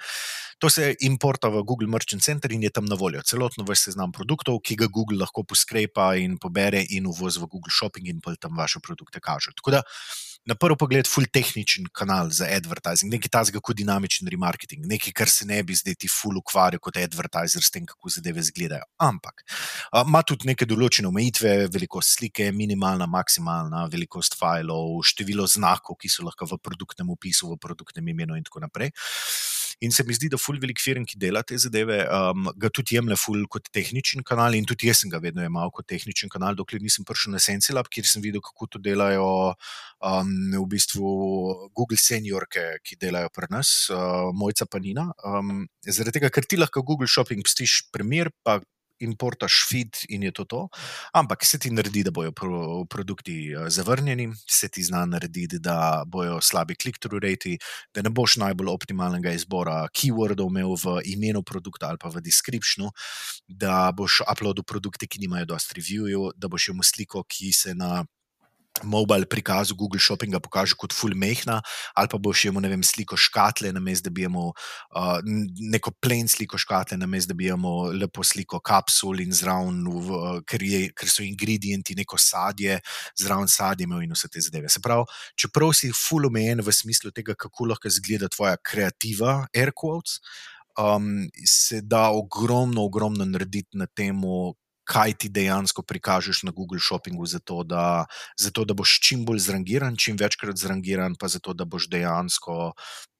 To 0.63 0.71
se 0.71 0.95
importa 1.01 1.49
v 1.51 1.65
Google 1.67 1.89
Merchant 1.91 2.23
Center 2.23 2.53
in 2.53 2.63
je 2.63 2.71
tam 2.71 2.87
na 2.87 2.95
voljo. 2.95 3.23
Celotno 3.27 3.65
vrst 3.67 3.91
seznam 3.91 4.12
produktov, 4.13 4.61
ki 4.65 4.77
ga 4.77 4.91
Google 4.93 5.19
lahko 5.23 5.45
poskrepa 5.45 6.13
in 6.21 6.39
pobere 6.39 6.85
in 6.91 7.09
uvozi 7.11 7.41
v 7.41 7.49
Google 7.49 7.73
Shopping 7.73 8.09
in 8.09 8.21
tam 8.21 8.57
vaše 8.57 8.81
produkte 8.81 9.21
kaže. 9.21 9.53
Tako 9.57 9.79
da 9.79 9.83
na 10.45 10.57
prvi 10.59 10.77
pogled, 10.79 11.07
full 11.07 11.29
tehničen 11.31 11.87
kanal 11.95 12.31
za 12.35 12.49
advertising, 12.51 13.13
nekaj 13.13 13.31
tazga 13.31 13.61
kot 13.63 13.79
dinamičen 13.79 14.27
remarketing, 14.31 14.87
nekaj, 14.91 15.15
kar 15.15 15.31
se 15.31 15.47
ne 15.47 15.61
bi 15.63 15.77
zdaj 15.79 15.95
ti 16.03 16.11
full 16.11 16.41
ukvarjal 16.41 16.83
kot 16.83 16.99
advertiser 16.99 17.63
s 17.63 17.71
tem, 17.71 17.87
kako 17.87 18.11
zadeve 18.11 18.43
izgledajo. 18.43 18.83
Ampak 19.07 19.45
ima 20.03 20.25
tudi 20.27 20.51
neke 20.51 20.67
določene 20.67 21.11
omejitve, 21.13 21.55
velikost 21.73 22.19
slike, 22.19 22.51
minimalna, 22.59 23.07
maksimalna, 23.07 23.87
velikost 23.93 24.35
filev, 24.41 24.99
število 25.07 25.47
znakov, 25.47 26.01
ki 26.03 26.11
so 26.11 26.27
lahko 26.27 26.51
v 26.51 26.59
produktnem 26.59 27.15
opisu, 27.15 27.53
v 27.55 27.61
produktnem 27.63 28.11
imenu 28.15 28.39
in 28.39 28.47
tako 28.49 28.67
naprej. 28.67 28.91
In 29.83 29.91
se 29.91 30.05
mi 30.07 30.15
zdi, 30.15 30.29
da 30.31 30.39
ful 30.39 30.61
velik 30.63 30.79
firm, 30.79 31.03
ki 31.09 31.19
dela 31.19 31.43
te 31.43 31.57
zadeve, 31.59 31.99
um, 32.07 32.47
ga 32.61 32.71
tudi 32.71 32.95
jemlje 32.95 33.17
ful 33.19 33.41
kot 33.51 33.67
tehničen 33.75 34.23
kanal. 34.27 34.55
In 34.55 34.67
tudi 34.69 34.87
jaz 34.87 35.01
sem 35.03 35.11
ga 35.11 35.19
vedno 35.23 35.43
imel 35.43 35.73
kot 35.75 35.89
tehničen 35.91 36.31
kanal, 36.31 36.55
dokler 36.59 36.83
nisem 36.85 37.07
prišel 37.09 37.35
na 37.35 37.41
Sensilab, 37.43 37.91
kjer 37.91 38.07
sem 38.07 38.23
videl, 38.23 38.43
kako 38.45 38.69
to 38.71 38.83
delajo 38.83 39.27
um, 39.51 40.31
v 40.55 40.65
bistvu 40.77 41.15
Google 41.75 41.99
seniorke, 41.99 42.69
ki 42.87 43.01
delajo 43.03 43.33
pri 43.35 43.51
nas, 43.51 43.73
uh, 43.91 44.31
mojca 44.31 44.69
pa 44.71 44.79
Nina. 44.83 45.09
Um, 45.27 45.65
zaradi 45.83 46.21
tega, 46.21 46.31
ker 46.31 46.47
ti 46.47 46.61
lahko 46.61 46.85
Google 46.87 47.11
Shopping 47.11 47.43
pstiš 47.49 47.81
primer, 47.91 48.31
pa 48.47 48.61
importaš 49.03 49.63
feed 49.71 50.05
in 50.09 50.23
je 50.23 50.33
to 50.33 50.45
to. 50.45 50.63
Ampak 51.13 51.45
se 51.47 51.59
ti 51.59 51.71
naredi, 51.71 52.05
da 52.07 52.11
bojo 52.11 52.33
pro, 52.33 52.85
produkti 52.91 53.37
eh, 53.53 53.71
zavrnjeni, 53.71 54.31
se 54.51 54.69
ti 54.69 54.83
zna 54.83 55.05
narediti, 55.07 55.59
da 55.59 56.05
bojo 56.07 56.41
slabi 56.41 56.75
click-through 56.75 57.23
rate, 57.23 57.57
da 57.95 58.03
ne 58.03 58.11
boš 58.11 58.37
najbolj 58.43 58.73
optimalnega 58.73 59.35
izbora 59.37 59.83
keywordov 59.93 60.51
imel 60.51 60.77
v 60.77 60.99
imenu 61.15 61.43
produkta 61.43 61.89
ali 61.89 61.99
pa 62.01 62.09
v 62.09 62.23
descriptionu, 62.25 62.91
da 63.49 63.93
boš 63.93 64.23
uploadil 64.27 64.65
produkte, 64.65 65.07
ki 65.07 65.23
nimajo 65.27 65.53
dosti 65.55 65.81
reviewjev, 65.81 66.33
da 66.37 66.49
boš 66.49 66.73
imel 66.73 66.87
sliko, 66.87 67.25
ki 67.29 67.53
se 67.53 67.75
na 67.75 68.05
mobile 68.83 69.27
prikazu 69.27 69.77
Google 69.77 70.01
Shoppinga 70.01 70.41
pokaže 70.41 70.75
kot 70.79 70.93
full 70.93 71.15
mehna, 71.15 71.61
ali 71.95 72.09
pa 72.09 72.19
boš 72.19 72.47
imel 72.49 72.65
vem, 72.71 72.83
sliko 72.83 73.17
škatle, 73.17 73.73
namesto 73.73 74.09
da 74.09 74.15
bi 74.15 74.25
imel 74.25 74.53
uh, 74.53 75.19
neko 75.73 75.93
plen 76.01 76.29
sliko 76.29 76.59
škatle, 76.59 76.97
namesto 76.97 77.33
da 77.33 77.39
bi 77.39 77.51
imel 77.53 77.93
lepo 78.01 78.25
sliko 78.25 78.61
kapsul 78.61 79.21
in 79.21 79.33
zraven, 79.33 79.85
uh, 79.87 80.41
ker, 80.49 80.65
ker 80.97 81.13
so 81.13 81.25
ingredienti 81.27 81.97
neko 81.99 82.19
sadje, 82.19 82.81
zraven 83.19 83.49
sadje 83.49 83.85
in 83.85 84.17
vse 84.17 84.29
te 84.29 84.41
zadeve. 84.41 84.73
Se 84.73 84.81
pravi, 84.81 85.05
čeprav 85.37 85.75
si 85.77 85.93
full 85.93 86.27
omejen 86.27 86.65
v 86.65 86.73
smislu 86.73 87.13
tega, 87.13 87.37
kako 87.37 87.73
lahko 87.73 87.89
izgleda 87.89 88.29
tvoja 88.33 88.57
kreativa, 88.57 89.43
air 89.55 89.73
quotes. 89.77 90.21
Um, 90.73 91.29
se 91.45 91.83
da 91.85 92.07
ogromno, 92.17 92.87
ogromno 92.89 93.27
narediti 93.29 93.77
na 93.77 93.85
tem, 93.87 94.23
kaj 94.85 95.15
ti 95.15 95.29
dejansko 95.29 95.83
prikažeš 95.83 96.43
na 96.43 96.51
Google 96.51 96.81
Shoppingu, 96.81 97.27
zato 97.27 97.63
da, 97.63 98.05
zato 98.41 98.65
da 98.65 98.75
boš 98.75 98.99
čim 99.01 99.25
bolj 99.25 99.39
zrangiran, 99.39 99.97
čim 99.97 100.17
večkrat 100.21 100.57
zrangiran, 100.57 101.15
pa 101.19 101.29
zato 101.29 101.55
da 101.55 101.65
boš 101.65 101.89
dejansko 101.89 102.73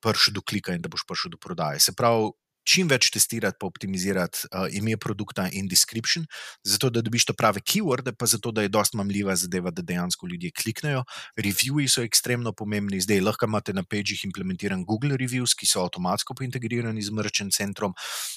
prišel 0.03 0.35
do 0.35 0.43
klika 0.43 0.75
in 0.75 0.83
da 0.83 0.89
boš 0.89 1.07
prišel 1.09 1.37
do 1.37 1.39
prodaje. 1.39 1.81
Se 1.81 1.95
pravi, 1.97 2.33
čim 2.65 2.89
več 2.89 3.11
testirati, 3.13 3.59
pa 3.61 3.67
optimizirati 3.67 4.47
uh, 4.51 4.67
ime 4.73 4.97
produkta 5.01 5.49
in 5.53 5.69
description, 5.69 6.27
zato 6.65 6.91
da 6.91 7.03
dobiš 7.03 7.27
to 7.31 7.35
prave 7.35 7.61
keywords, 7.61 8.15
pa 8.19 8.27
zato 8.27 8.53
da 8.53 8.63
je 8.63 8.71
dosta 8.73 8.99
mamljiva 8.99 9.35
zadeva, 9.37 9.71
da 9.71 9.83
dejansko 9.83 10.27
ljudje 10.31 10.53
kliknejo. 10.57 11.05
Reviewi 11.37 11.89
so 11.89 12.05
ekstremno 12.07 12.53
pomembni, 12.53 13.01
zdaj 13.01 13.21
lahko 13.21 13.49
imate 13.51 13.73
na 13.73 13.83
pageh 13.83 14.25
implementiran 14.25 14.85
Google 14.85 15.17
Reviews, 15.19 15.57
ki 15.59 15.67
so 15.67 15.83
avtomatsko 15.83 16.37
integrirani 16.43 17.03
z 17.03 17.11
Merchant 17.11 17.55
Centrom. 17.55 17.95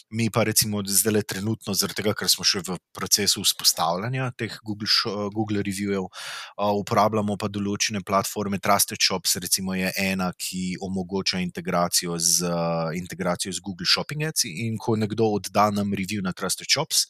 Mi 0.10 0.30
pa 0.30 0.44
recimo 0.44 0.82
zdaj 0.86 1.24
trenutno, 1.30 1.74
zaradi 1.74 2.02
tega, 2.02 2.14
ker 2.18 2.30
smo 2.30 2.46
še 2.46 2.62
v 2.66 2.78
procesu 2.94 3.44
vzpostavljanja 3.46 4.32
teh 4.38 4.58
Google, 4.66 4.90
Google 5.34 5.64
Reviewjev, 5.66 6.10
uh, 6.10 6.74
uporabljamo 6.82 7.38
pa 7.38 7.50
določene 7.50 8.02
platforme, 8.06 8.60
Trusted 8.60 9.02
Shops, 9.02 9.38
recimo 9.42 9.76
je 9.78 9.92
ena, 10.02 10.32
ki 10.38 10.78
omogoča 10.82 11.42
integracijo 11.44 12.18
z, 12.20 12.50
uh, 12.50 12.92
integracijo 12.96 13.54
z 13.54 13.62
Google 13.62 13.86
Shopping. 13.86 14.15
Shopping 14.16 14.28
Ads 14.28 14.46
in 14.46 14.78
ko 14.78 14.96
nekdo 14.96 15.36
odda 15.36 15.72
nam 15.72 15.94
review 15.94 16.22
na 16.22 16.32
Trusted 16.32 16.68
Shops, 16.70 17.08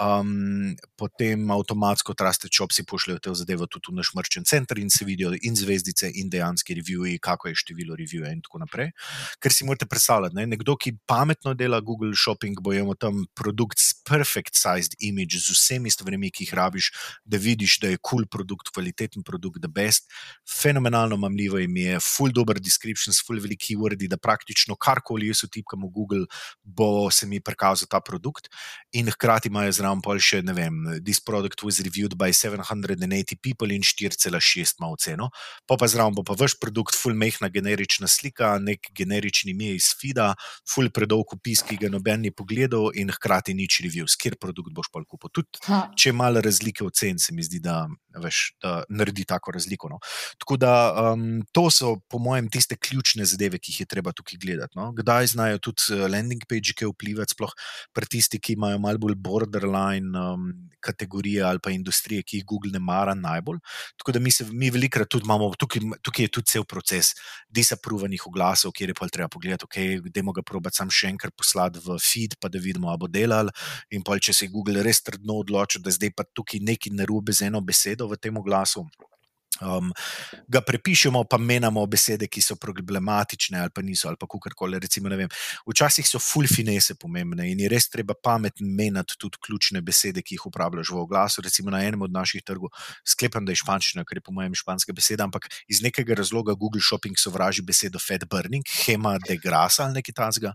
um, 0.00 0.74
potem 0.96 1.50
avtomatsko 1.50 2.14
traste 2.14 2.48
čopsi 2.48 2.84
pošljajo 2.84 3.22
te 3.22 3.34
zadeve 3.34 3.66
tudi 3.70 3.92
v 3.92 4.00
naš 4.00 4.12
merchant 4.16 4.48
center 4.48 4.78
in 4.78 4.90
se 4.90 5.04
vidijo 5.04 5.32
in 5.42 5.56
zvezdice, 5.56 6.10
in 6.14 6.30
dejanski 6.30 6.76
reviewi, 6.78 7.16
kako 7.22 7.48
je 7.48 7.60
število 7.62 7.96
reviewov 7.96 8.32
in 8.32 8.42
tako 8.44 8.60
naprej. 8.64 8.92
Ker 9.40 9.52
si 9.52 9.64
morate 9.64 9.86
predstavljati, 9.86 10.36
ne? 10.36 10.46
nekdo, 10.56 10.76
ki 10.76 10.96
pametno 11.06 11.54
dela 11.54 11.80
Google 11.80 12.12
Shopping, 12.16 12.60
bo 12.60 12.74
imel 12.74 12.98
tam 13.00 13.24
produkt 13.34 13.80
s 13.80 13.94
perfect 14.06 14.56
sized 14.58 14.98
image, 15.00 15.40
z 15.40 15.56
vsemi 15.56 15.90
stvarmi, 15.90 16.30
ki 16.30 16.46
jih 16.46 16.54
rabiš, 16.56 16.90
da 17.24 17.40
vidiš, 17.40 17.78
da 17.82 17.94
je 17.94 18.00
kul 18.02 18.16
cool 18.16 18.26
produkt, 18.30 18.70
kvaliteten 18.74 19.22
produkt, 19.22 19.60
the 19.60 19.68
best, 19.68 20.10
fenomenalno 20.44 21.16
mamljivo 21.16 21.58
ime, 21.58 21.80
je 21.80 22.00
full 22.00 22.32
dobro 22.32 22.58
descriptions, 22.60 23.20
full 23.26 23.40
veliki 23.40 23.74
keywordi, 23.74 24.08
da 24.08 24.16
praktično 24.16 24.76
karkoli 24.76 25.30
jaz 25.30 25.44
utipkam 25.44 25.84
v 25.86 25.90
Google, 25.92 26.26
bo 26.62 27.10
se 27.10 27.26
mi 27.26 27.40
prikazal 27.40 27.88
ta 27.90 28.00
produkt. 28.00 28.48
In 28.92 29.10
hkrati 29.10 29.48
imajo 29.48 29.72
zraven 29.72 29.85
pol 30.02 30.20
še, 30.22 30.42
ne 30.46 30.54
vem, 30.56 30.78
this 31.04 31.20
product 31.20 31.62
was 31.66 31.80
reviewed 31.84 32.16
by 32.18 32.32
780 32.32 33.38
people 33.42 33.72
in 33.74 33.84
4,6 33.86 34.80
ima 34.80 34.90
oceno. 34.90 35.30
Pa 35.66 35.76
pa 35.78 35.88
zraven 35.90 36.16
bo 36.16 36.24
pa 36.26 36.36
vaš 36.38 36.56
produkt, 36.60 36.96
full 36.96 37.14
mehna 37.14 37.50
generična 37.52 38.08
slika, 38.10 38.56
nek 38.62 38.90
generični 38.96 39.54
ime 39.54 39.74
iz 39.76 39.92
FIDA, 39.98 40.32
full 40.68 40.90
predolg 40.90 41.36
opis, 41.36 41.62
ki 41.66 41.78
ga 41.84 41.90
noben 41.92 42.24
ni 42.26 42.32
pogledal 42.34 42.90
in 42.96 43.12
hkrati 43.14 43.54
nič 43.54 43.80
review, 43.84 44.08
skir 44.10 44.38
produkt 44.40 44.74
boš 44.74 44.90
pa 44.92 45.04
kupil. 45.04 45.30
Tudi 45.30 45.62
če 45.96 46.10
je 46.10 46.16
malo 46.16 46.42
razlike 46.44 46.84
ocen, 46.86 47.20
se 47.22 47.34
mi 47.34 47.44
zdi, 47.46 47.60
da, 47.62 47.84
veš, 48.22 48.56
da 48.62 48.80
naredi 48.88 49.26
tako 49.28 49.54
razliko. 49.56 49.90
No. 49.92 50.00
Tako 50.42 50.58
da 50.60 50.72
um, 51.12 51.42
to 51.52 51.68
so, 51.70 51.96
po 52.10 52.18
mojem, 52.22 52.50
tiste 52.52 52.76
ključne 52.76 53.26
zadeve, 53.28 53.60
ki 53.60 53.72
jih 53.72 53.84
je 53.84 53.90
treba 53.90 54.12
tukaj 54.16 54.40
gledati. 54.42 54.76
No. 54.78 54.90
Kdaj 54.96 55.32
znajo 55.34 55.60
tudi 55.62 55.94
eh, 55.94 56.06
landing 56.10 56.44
page, 56.48 56.74
ki 56.76 56.88
vplivati, 56.90 57.36
sploh 57.36 57.52
pri 57.96 58.10
tistih, 58.16 58.40
ki 58.42 58.56
imajo 58.56 58.80
malo 58.82 59.02
bolj 59.02 59.16
borderline 59.20 59.75
um, 60.14 60.48
kategorije 60.80 61.42
ali 61.42 61.58
pa 61.62 61.70
industrije, 61.70 62.22
ki 62.22 62.40
jih 62.40 62.44
Google 62.46 62.72
ne 62.72 62.78
mara 62.78 63.14
najbolj. 63.14 63.58
Tako 63.98 64.12
da 64.12 64.22
mi, 64.22 64.30
se, 64.30 64.46
mi 64.50 64.70
velikrat 64.70 65.08
tudi 65.08 65.24
imamo, 65.24 65.50
tukaj, 65.58 65.82
tukaj 66.02 66.24
je 66.24 66.32
tudi 66.38 66.52
cel 66.52 66.64
proces 66.64 67.14
disaprovenih 67.48 68.26
oglasov, 68.26 68.72
kjer 68.76 68.92
je 68.92 68.98
pa 68.98 69.08
treba 69.08 69.28
pogledati, 69.28 69.64
ok, 69.64 70.10
demo 70.14 70.32
ga 70.36 70.42
probati 70.42 70.82
sam 70.82 70.92
še 70.92 71.10
enkrat 71.14 71.34
poslati 71.36 71.82
v 71.82 71.98
feed, 72.02 72.38
pa 72.40 72.48
da 72.52 72.62
vidimo, 72.62 72.90
ali 72.92 73.02
bo 73.02 73.10
delal. 73.10 73.50
In 73.90 74.06
pa 74.06 74.18
če 74.18 74.32
se 74.32 74.46
je 74.46 74.54
Google 74.54 74.84
res 74.86 75.02
trdno 75.02 75.40
odločil, 75.42 75.82
da 75.82 75.94
zdaj 75.94 76.14
pa 76.16 76.24
tukaj 76.24 76.62
nekaj 76.62 76.94
narobe 76.94 77.34
z 77.34 77.50
eno 77.50 77.60
besedo 77.60 78.08
v 78.10 78.20
tem 78.20 78.36
oglasu. 78.36 78.86
Um, 79.60 79.92
ga 80.48 80.60
prepišemo, 80.60 81.24
pa 81.24 81.38
menjamo 81.38 81.86
besede, 81.88 82.28
ki 82.28 82.42
so 82.44 82.56
problematične, 82.60 83.60
ali 83.60 83.72
pa 83.72 83.82
niso, 83.82 84.08
ali 84.08 84.20
pa 84.20 84.28
kakorkoli. 84.28 84.80
Včasih 85.66 86.06
so 86.06 86.20
full 86.20 86.48
finese 86.48 86.94
pomembne 86.94 87.48
in 87.50 87.60
je 87.60 87.70
res 87.72 87.88
treba 87.88 88.14
pametno 88.14 88.66
menjati 88.68 89.16
tudi 89.18 89.40
ključne 89.46 89.80
besede, 89.80 90.22
ki 90.22 90.36
jih 90.36 90.46
uporabljaš 90.50 90.92
v 90.92 91.00
oglasu. 91.00 91.42
Recimo 91.42 91.70
na 91.70 91.80
enem 91.84 92.02
od 92.02 92.12
naših 92.12 92.44
trgov, 92.44 92.72
sklepam, 93.06 93.44
da 93.46 93.54
je 93.54 93.62
španščina, 93.62 94.04
ker 94.04 94.20
je 94.20 94.24
po 94.26 94.34
mojem 94.36 94.54
španska 94.54 94.92
beseda, 94.92 95.24
ampak 95.24 95.48
iz 95.68 95.80
nekega 95.82 96.14
razloga 96.18 96.54
Google 96.54 96.82
Shopping 96.84 97.16
sovraži 97.18 97.64
besedo 97.64 98.00
fat 98.02 98.26
burning, 98.28 98.64
hema 98.84 99.16
de 99.24 99.38
grasa 99.40 99.86
ali 99.86 100.00
nekaj 100.00 100.16
tasga, 100.16 100.52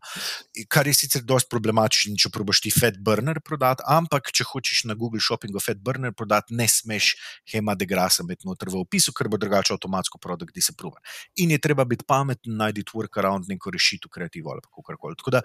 kar 0.70 0.88
je 0.88 0.93
sicer 0.97 1.26
dosti 1.26 1.49
problematično, 1.52 2.16
če 2.22 2.32
probaš 2.34 2.62
ti 2.62 2.72
fat 2.74 2.97
burner 3.02 3.41
prodati, 3.41 3.86
ampak 3.88 4.32
če 4.36 4.45
hočeš 4.52 4.86
na 4.89 4.97
Google 4.97 5.22
Shoppingu 5.24 5.62
fat 5.64 5.82
burner 5.82 6.14
prodati, 6.14 6.56
ne 6.58 6.68
smeš 6.70 7.14
hema 7.54 7.76
de 7.76 7.88
grasa 7.89 8.26
med 8.28 8.45
noter 8.45 8.70
opisu, 8.91 9.13
ker 9.15 9.29
bo 9.31 9.39
drugače 9.39 9.73
avtomatsko 9.77 10.19
produkt 10.19 10.55
disapproven. 10.55 10.99
In 11.39 11.51
je 11.55 11.61
treba 11.63 11.85
biti 11.87 12.05
pameten, 12.07 12.57
najti 12.59 12.83
workaround, 12.93 13.47
neko 13.47 13.71
rešitev, 13.71 14.11
kreativno 14.11 14.51
ali 14.51 14.61
kako 14.61 14.97
koli. 14.99 15.15
Tako 15.15 15.31
da 15.31 15.41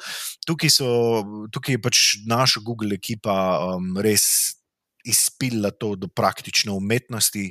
tukaj, 0.47 0.71
so, 0.71 0.89
tukaj 1.53 1.75
je 1.75 1.83
pač 1.83 2.05
naša 2.27 2.61
Google 2.65 2.95
ekipa 2.95 3.37
um, 3.77 3.97
res. 3.99 4.57
Izpila 5.07 5.71
to 5.71 5.93
do 5.95 6.09
praktične 6.11 6.73
umetnosti 6.75 7.45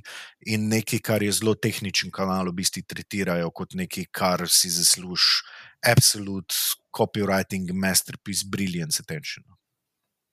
in 0.51 0.65
nekaj, 0.67 0.99
kar 0.99 1.23
je 1.23 1.31
zelo 1.37 1.53
tehničen 1.55 2.11
kanal, 2.11 2.49
v 2.51 2.57
bistvu 2.57 2.83
tretirajo 2.83 3.47
kot 3.55 3.77
nekaj, 3.79 4.09
kar 4.11 4.43
si 4.51 4.67
zasluži, 4.67 5.45
absolute 5.79 6.51
copywriting, 6.91 7.71
masterpiece, 7.71 8.43
brilliance 8.51 8.99
attention. 8.99 9.47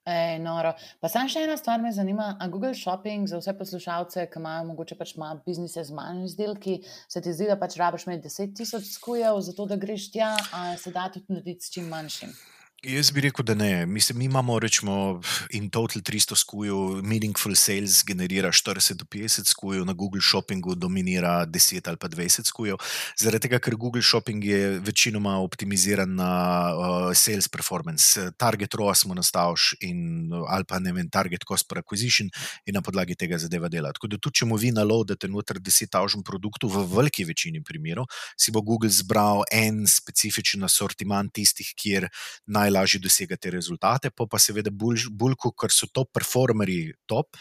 Ej, 0.05 0.39
noro. 0.43 0.73
Pa 0.99 1.07
sam 1.07 1.29
še 1.31 1.45
ena 1.45 1.55
stvar 1.55 1.79
me 1.79 1.91
zanima. 1.95 2.33
A 2.35 2.49
Google 2.51 2.73
Shopping 2.75 3.27
za 3.31 3.37
vse 3.39 3.53
poslušalce, 3.55 4.25
ki 4.33 4.41
imajo 4.41 4.65
morda 4.67 4.97
pač 4.99 5.13
malo 5.15 5.39
biznise 5.45 5.85
z 5.87 5.95
manjimi 5.95 6.27
izdelki, 6.27 6.81
se 7.07 7.21
ti 7.23 7.31
zdi, 7.31 7.47
da 7.47 7.55
pač 7.59 7.77
rabiš 7.79 8.09
imeti 8.09 8.27
10.000 8.27 8.83
skujev, 8.97 9.39
zato 9.47 9.69
da 9.71 9.79
greš 9.79 10.09
tja, 10.11 10.33
a 10.51 10.65
se 10.77 10.91
da 10.91 11.07
tudi 11.13 11.31
narediti 11.31 11.63
s 11.63 11.71
čim 11.71 11.87
manjšim? 11.87 12.35
Jaz 12.83 13.13
bi 13.15 13.21
rekel, 13.23 13.45
da 13.47 13.53
ne. 13.55 13.85
Mislim, 13.85 14.17
mi 14.17 14.25
imamo 14.25 14.57
rečemo, 14.59 15.21
in 15.49 15.69
total 15.69 16.01
300 16.01 16.35
skujev, 16.35 16.75
meaningful 17.03 17.55
sales 17.55 18.03
generira 18.05 18.49
40 18.51 18.93
do 18.93 19.05
50 19.05 19.47
skujev, 19.47 19.85
na 19.85 19.93
Google 19.93 20.21
Shoppingu 20.21 20.75
dominira 20.75 21.45
10 21.45 21.87
ali 21.87 21.97
pa 21.97 22.07
20 22.07 22.43
skujev. 22.43 22.75
Zaradi 23.19 23.47
tega, 23.47 23.59
ker 23.59 23.75
Google 23.75 24.01
Shopping 24.01 24.43
je 24.43 24.79
večinoma 24.79 25.37
optimiziran 25.39 26.15
na 26.15 26.31
uh, 26.75 27.13
sales 27.15 27.47
performance, 27.47 28.31
target 28.37 28.73
ROAS 28.73 28.99
smo 28.99 29.13
nastavili 29.13 29.79
in 29.79 30.29
ali 30.47 30.67
pa 30.67 30.79
ne 30.79 30.91
vem, 30.91 31.09
target 31.09 31.47
cost 31.47 31.69
per 31.69 31.79
acquisition 31.79 32.27
in 32.65 32.75
na 32.75 32.81
podlagi 32.81 33.15
tega 33.15 33.37
zadeva 33.37 33.69
dela. 33.69 33.93
Tako 33.93 34.07
da 34.07 34.17
tudi, 34.17 34.41
če 34.41 34.45
mu 34.45 34.59
vi 34.59 34.73
naloadete 34.75 35.31
noter 35.31 35.61
10 35.63 35.87
tavžen 35.87 36.23
produktov, 36.23 36.75
v 36.75 36.83
veliki 36.97 37.23
večini 37.23 37.63
primerov, 37.63 38.11
si 38.35 38.51
bo 38.51 38.61
Google 38.61 38.91
zbral 38.91 39.47
en 39.51 39.85
specifičen 39.87 40.67
assortiment 40.67 41.31
tistih, 41.31 41.71
kjer 41.79 42.11
naj 42.51 42.72
najlažje 42.73 42.99
dosegati 42.99 43.41
te 43.41 43.51
rezultate, 43.51 44.09
pa 44.09 44.25
pa 44.29 44.39
seveda 44.39 44.71
bolj, 44.71 45.07
bolj 45.09 45.35
kot 45.37 45.71
so 45.71 45.87
top 45.93 46.11
performerji, 46.13 46.93
top, 47.05 47.37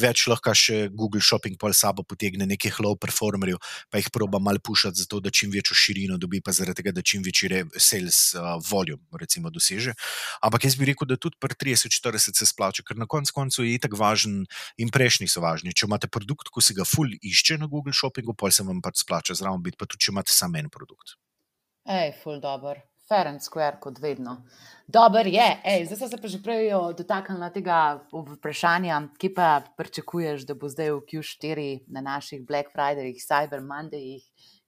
več 0.00 0.26
lahko 0.28 0.54
še 0.54 0.88
Google 0.92 1.22
Shopping 1.24 1.56
pol 1.60 1.74
sabo 1.74 2.04
potegne 2.04 2.46
nekih 2.46 2.76
low 2.84 2.96
performerjev, 3.00 3.58
pa 3.90 4.00
jih 4.00 4.10
proba 4.12 4.38
mal 4.38 4.58
pušati, 4.58 5.04
zato 5.04 5.20
da 5.20 5.30
čim 5.30 5.50
večjo 5.50 5.76
širino 5.76 6.18
dobi, 6.20 6.40
pa 6.44 6.52
zaradi 6.52 6.82
tega, 6.82 6.94
da 6.94 7.02
čim 7.02 7.24
večji 7.24 7.64
sales 7.78 8.34
uh, 8.36 8.54
volume 8.68 9.20
recimo, 9.20 9.50
doseže. 9.50 9.94
Ampak 10.44 10.68
jaz 10.68 10.76
bi 10.76 10.88
rekel, 10.90 11.08
da 11.08 11.16
tudi 11.20 11.38
pri 11.40 11.56
30-40 11.56 12.38
se 12.38 12.48
splača, 12.48 12.84
ker 12.86 12.98
na 13.00 13.06
koncu 13.06 13.34
koncu 13.34 13.64
je 13.64 13.78
tako 13.80 14.00
važen 14.02 14.42
in 14.80 14.90
prejšnji 14.94 15.28
so 15.30 15.44
važni. 15.44 15.74
Če 15.74 15.88
imate 15.88 16.10
produkt, 16.10 16.50
ko 16.52 16.64
se 16.64 16.76
ga 16.76 16.86
full 16.88 17.14
išče 17.20 17.60
na 17.62 17.70
Google 17.70 17.94
Shoppingu, 17.96 18.36
pol 18.36 18.52
se 18.54 18.66
vam 18.66 18.82
pač 18.84 19.04
splača 19.04 19.38
zraven 19.38 19.62
biti, 19.64 19.78
pa 19.80 19.88
tudi 19.88 20.06
če 20.06 20.14
imate 20.14 20.34
samo 20.34 20.60
en 20.60 20.72
produkt. 20.72 21.16
Ej, 21.84 22.16
full 22.22 22.40
dobro 22.40 22.80
fair 23.08 23.28
and 23.28 23.42
square, 23.42 23.78
kot 23.80 23.98
vedno. 24.00 24.38
Dober 24.86 25.26
je, 25.26 25.46
Ej, 25.64 25.86
zdaj 25.88 26.08
se 26.08 26.18
pa 26.20 26.28
že 26.28 26.42
prej 26.44 26.70
dotaknila 26.96 27.48
tega 27.52 27.78
vprašanja, 28.12 29.00
ki 29.18 29.32
pa 29.34 29.62
pričakuješ, 29.78 30.44
da 30.48 30.54
bo 30.54 30.68
zdaj 30.68 30.92
v 30.92 31.00
Q4 31.08 31.68
na 31.88 32.04
naših 32.04 32.44
Black 32.44 32.72
Fridayih, 32.72 33.16
Cyber 33.16 33.64
Mondayih, 33.64 34.24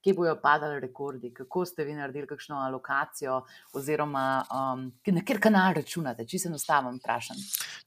kje 0.07 0.15
bojo 0.15 0.37
padali 0.43 0.81
rekordi, 0.81 1.33
kako 1.35 1.65
ste 1.67 1.85
vi 1.85 1.95
naredili 1.95 2.27
kakšno 2.27 2.57
alokacijo, 2.57 3.41
oziroma 3.73 4.45
um, 4.47 4.93
na 5.07 5.23
kjer 5.27 5.41
kanal 5.43 5.75
računate, 5.75 6.27
če 6.31 6.39
se 6.39 6.49
enostavno 6.49 6.93
vprašam. 6.95 7.41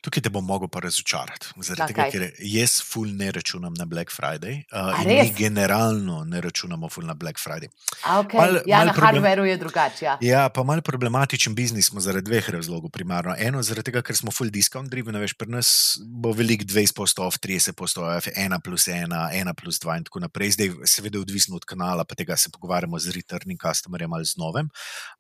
Tukaj 0.04 0.26
te 0.26 0.32
bom 0.36 0.44
mogel 0.46 0.68
pa 0.68 0.82
razočarati. 0.84 1.54
Zaradi 1.64 1.94
tega, 1.94 2.08
ker 2.12 2.26
jaz 2.44 2.82
ful 2.84 3.08
ne 3.16 3.30
računam 3.32 3.76
na 3.80 3.88
Black 3.88 4.12
Friday. 4.12 4.66
Uh, 4.68 5.00
mi 5.08 5.32
generalno 5.38 6.26
ne 6.28 6.42
računamo 6.44 6.90
ful 6.92 7.08
na 7.08 7.16
Black 7.16 7.40
Friday. 7.40 7.72
Okay. 8.04 8.36
Mal, 8.36 8.60
ja, 8.66 8.82
mal 8.82 8.92
na 8.92 8.98
problem... 8.98 9.24
hardwareu 9.24 9.48
je 9.48 9.56
drugače. 9.64 10.06
Ja. 10.06 10.18
ja, 10.22 10.44
pa 10.50 10.64
mal 10.68 10.82
problematičen 10.82 11.56
biznis 11.56 11.88
smo 11.88 12.04
zaradi 12.04 12.28
dveh 12.28 12.50
razlogov. 12.50 12.92
Primarno 12.92 13.38
eno, 13.38 13.64
zaradi 13.64 13.94
tega, 13.94 14.04
ker 14.04 14.20
smo 14.20 14.36
full 14.36 14.52
discount 14.52 14.92
driven, 14.92 15.16
veš, 15.24 15.38
pri 15.40 15.56
nas 15.56 15.72
bo 16.04 16.36
velik 16.36 16.68
20%, 16.68 17.40
30%, 17.48 18.36
1 18.36 18.60
plus 18.68 18.92
1, 18.92 19.16
1 19.40 19.56
plus 19.64 19.80
2 19.88 19.98
in 20.02 20.08
tako 20.12 20.26
naprej. 20.28 20.58
Zdaj, 20.60 20.76
seveda, 20.84 21.24
odvisno 21.24 21.56
od 21.56 21.68
kanala 21.70 22.04
pa 22.10 22.18
tega 22.18 22.38
se 22.38 22.50
pogovarjamo 22.50 23.00
z 23.00 23.16
returning 23.16 23.62
customerjem 23.62 24.14
ali 24.14 24.26
z 24.26 24.38
novim. 24.42 24.70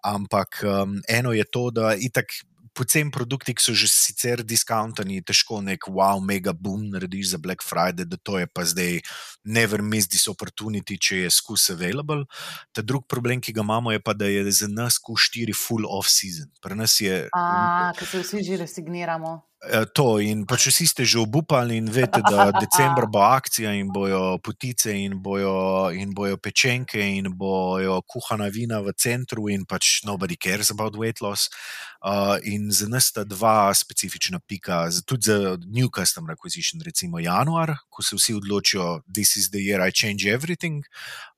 Ampak 0.03 0.63
um, 0.63 1.01
eno 1.07 1.33
je 1.33 1.45
to, 1.45 1.69
da 1.71 1.93
itak. 1.95 2.33
Pocen 2.79 3.09
produkti, 3.11 3.51
ki 3.57 3.63
so 3.65 3.73
že 3.75 3.89
sicer 3.91 4.43
diskontani, 4.45 5.17
težko 5.25 5.57
nek 5.59 5.89
wow, 5.89 6.21
mega 6.23 6.53
boom 6.53 6.85
narediš 6.93 7.33
za 7.33 7.39
Black 7.41 7.65
Friday, 7.65 8.05
da 8.07 8.15
to 8.15 8.37
je 8.39 8.47
pa 8.47 8.63
zdaj 8.63 9.01
never 9.43 9.81
miss 9.81 10.07
this 10.07 10.29
opportunity, 10.31 10.95
če 10.95 11.25
je 11.25 11.33
skus 11.33 11.65
available. 11.73 12.23
Ta 12.71 12.85
drug 12.85 13.03
problem, 13.09 13.41
ki 13.41 13.57
ga 13.57 13.65
imamo, 13.65 13.91
je 13.91 13.99
pa, 13.99 14.13
da 14.13 14.29
je 14.29 14.45
za 14.53 14.69
nas 14.71 15.01
Q4 15.01 15.51
full 15.57 15.89
off 15.89 16.07
season. 16.07 16.47
Pri 16.61 16.77
nas 16.77 16.95
je. 17.01 17.25
A, 17.35 17.91
ker 17.97 18.07
se 18.07 18.23
vsi 18.23 18.45
že 18.47 18.61
resigniramo. 18.63 19.48
Eh, 19.60 19.84
to 19.91 20.24
in 20.24 20.47
pač 20.47 20.72
vsi 20.72 20.88
ste 20.88 21.03
že 21.03 21.20
obupali 21.20 21.76
in 21.76 21.91
veste, 21.91 22.24
da 22.24 22.47
decembr 22.64 23.12
bo 23.12 23.20
akcija 23.20 23.76
in 23.76 23.91
bojo 23.91 24.39
potice 24.39 24.88
in 24.88 25.20
bojo, 25.20 25.91
in 25.91 26.16
bojo 26.16 26.39
pečenke 26.39 26.95
in 26.95 27.28
bojo 27.36 27.99
kuhana 28.07 28.47
vina 28.47 28.80
v 28.80 28.95
centru 28.95 29.51
in 29.51 29.68
pač 29.68 30.07
nobody 30.07 30.39
cares 30.39 30.72
about 30.72 30.95
weight 30.95 31.20
loss. 31.20 31.51
Uh, 31.99 32.37
in 32.47 32.71
za 32.71 32.87
nas 32.87 33.09
sta 33.11 33.25
dva 33.27 33.73
specifična 33.75 34.39
pika, 34.39 34.87
tudi 35.05 35.27
za 35.27 35.57
new 35.67 35.89
customer 35.91 36.31
acquisition, 36.31 36.79
recimo 36.81 37.19
januar, 37.19 37.73
ko 37.89 38.03
se 38.03 38.15
vsi 38.15 38.33
odločijo, 38.39 39.01
this 39.13 39.35
is 39.35 39.49
the 39.51 39.59
year 39.59 39.81
I 39.83 39.91
change 39.91 40.23
everything. 40.31 40.85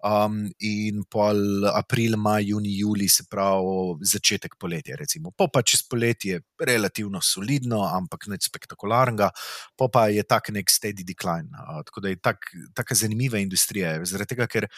Um, 0.03 0.51
in 0.59 1.01
pol 1.09 1.65
april, 1.73 2.17
maj, 2.17 2.45
juni, 2.45 2.77
juli, 2.77 3.09
se 3.09 3.23
pravi 3.29 4.05
začetek 4.05 4.55
poletja. 4.59 4.95
Recimo. 4.99 5.31
Po 5.31 5.47
pa 5.47 5.61
čez 5.61 5.81
poletje, 5.89 6.41
relativno 6.61 7.21
solidno, 7.21 7.81
ampak 7.85 8.29
nič 8.29 8.45
spektakularnega, 8.49 9.31
pa 9.77 9.89
pa 9.89 10.07
je 10.13 10.23
tak 10.23 10.53
nek 10.53 10.69
steady 10.69 11.05
decline. 11.05 11.49
Uh, 11.57 11.81
tako 11.85 12.05
da 12.05 12.13
je 12.13 12.21
tak, 12.21 12.53
taka 12.77 12.95
zanimiva 12.95 13.41
industrija, 13.41 13.97
zaradi 14.05 14.35
tega, 14.35 14.45
ker 14.45 14.69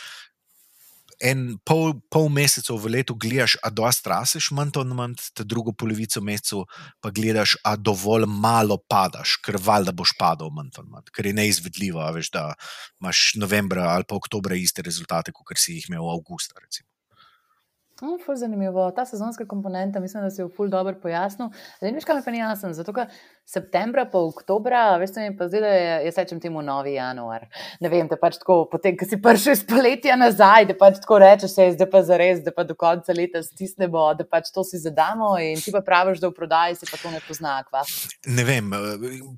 en 1.22 1.57
pol, 1.66 1.93
pol 2.11 2.30
meseca 2.34 2.76
v 2.78 2.93
letu 2.95 3.16
gledaš, 3.20 3.57
a 3.64 3.70
dosta 3.74 4.14
raseš, 4.16 4.51
manj 4.55 4.74
to 4.78 4.84
manj, 4.86 5.18
te 5.36 5.43
drugo 5.43 5.74
polovico 5.74 6.22
meseca 6.22 6.64
pa 7.01 7.11
gledaš, 7.11 7.57
a 7.64 7.76
dovolj 7.76 8.26
malo 8.28 8.80
padaš, 8.89 9.38
ker 9.43 9.59
valjda 9.61 9.91
boš 9.91 10.16
padal, 10.20 10.53
manj 10.55 10.74
to 10.78 10.86
manj, 10.88 11.11
ker 11.14 11.30
je 11.30 11.36
neizvedljivo, 11.38 12.05
veš, 12.18 12.32
da 12.34 12.47
imaš 13.01 13.34
novembra 13.38 13.91
ali 13.93 14.07
pa 14.07 14.16
oktobra 14.16 14.55
iste 14.55 14.82
rezultate, 14.82 15.32
kot 15.36 15.57
si 15.57 15.78
jih 15.78 15.91
imel 15.91 16.05
v 16.07 16.18
avgusta. 16.18 16.57
Recimo. 16.61 16.89
No, 18.01 18.18
zanimivo. 18.36 18.91
Ta 18.91 19.05
sezonska 19.05 19.45
komponenta, 19.47 19.99
mislim, 19.99 20.24
da 20.24 20.30
si 20.30 20.41
jo 20.41 20.49
ful 20.55 20.68
dobro 20.70 20.95
pojasnil. 21.01 21.49
Veš, 21.82 22.03
kaj 22.03 22.16
mi 22.16 22.24
pa 22.26 22.32
ni 22.32 22.41
jasno. 22.41 22.74
Zato, 22.74 22.93
ker 22.93 23.07
septembra, 23.46 24.06
pa 24.08 24.22
oktobra, 24.24 24.98
veš, 24.98 25.18
mi 25.20 25.36
pa 25.38 25.48
zdaj, 25.52 25.62
da 25.62 25.72
je, 25.72 25.89
jaz 26.08 26.18
rečem 26.18 26.39
temu 26.39 26.62
novi 26.64 26.96
januar. 26.96 27.44
Ne 27.84 27.89
vem, 27.91 28.08
te 28.10 28.16
pač 28.20 28.39
tako, 28.39 28.64
potem, 28.72 28.96
ko 28.98 29.06
si 29.08 29.20
prišel 29.22 29.58
iz 29.58 29.64
poletja 29.68 30.16
nazaj, 30.18 30.68
da 30.72 30.76
pač 30.80 31.02
tako 31.04 31.20
rečeš, 31.22 31.52
se 31.54 31.68
je 31.68 31.74
zdaj 31.76 31.89
pa 31.91 32.02
za 32.08 32.18
res, 32.20 32.39
da 32.46 32.54
pa 32.56 32.64
do 32.66 32.76
konca 32.80 33.14
leta 33.14 33.44
stisnemo, 33.44 34.06
da 34.18 34.26
pač 34.26 34.50
to 34.56 34.64
si 34.66 34.80
zadamo 34.82 35.36
in 35.44 35.60
ti 35.62 35.74
pa 35.76 35.84
praviš, 35.86 36.22
da 36.24 36.32
v 36.32 36.38
prodaji 36.38 36.80
se 36.80 36.89
pa 36.89 36.98
to 37.02 37.12
ne 37.12 37.20
pozna. 37.28 37.58
Kva? 37.68 37.84
Ne 38.32 38.48
vem, 38.48 38.72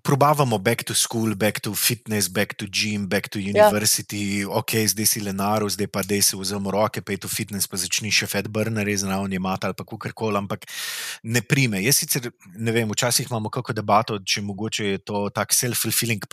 probavamo 0.05 0.61
back 0.61 0.85
to 0.87 0.95
school, 0.95 1.35
back 1.35 1.59
to 1.65 1.73
fitness, 1.73 2.29
back 2.31 2.55
to 2.55 2.69
gym, 2.69 3.09
back 3.09 3.27
to 3.33 3.41
university. 3.41 4.45
Ja. 4.45 4.53
Ok, 4.61 4.77
zdaj 4.93 5.09
si 5.11 5.25
lenaru, 5.25 5.67
zdaj 5.73 5.89
pa 5.91 6.05
dej 6.05 6.23
se 6.29 6.39
vzemo 6.39 6.71
roke, 6.71 7.01
pa 7.01 7.17
je 7.17 7.25
to 7.25 7.31
fitness, 7.31 7.67
pa 7.67 7.81
začni 7.81 8.13
še 8.13 8.29
fat 8.29 8.47
burner, 8.47 8.87
zraven 8.95 9.33
je 9.33 9.41
mat 9.41 9.65
ali 9.65 9.75
pa 9.75 9.83
kakorkoli, 9.83 10.39
ampak 10.39 10.69
ne 11.25 11.41
prime. 11.41 11.81
Jaz 11.83 12.05
sicer 12.05 12.31
ne 12.53 12.71
vem, 12.71 12.87
včasih 12.93 13.27
imamo 13.33 13.49
kako 13.49 13.73
debato 13.73 13.94
debato, 13.95 14.19
če 14.19 14.41
mogoče 14.43 14.85
je 14.85 14.97
to 15.07 15.29
tak 15.33 15.53
self-fulfilling 15.53 16.23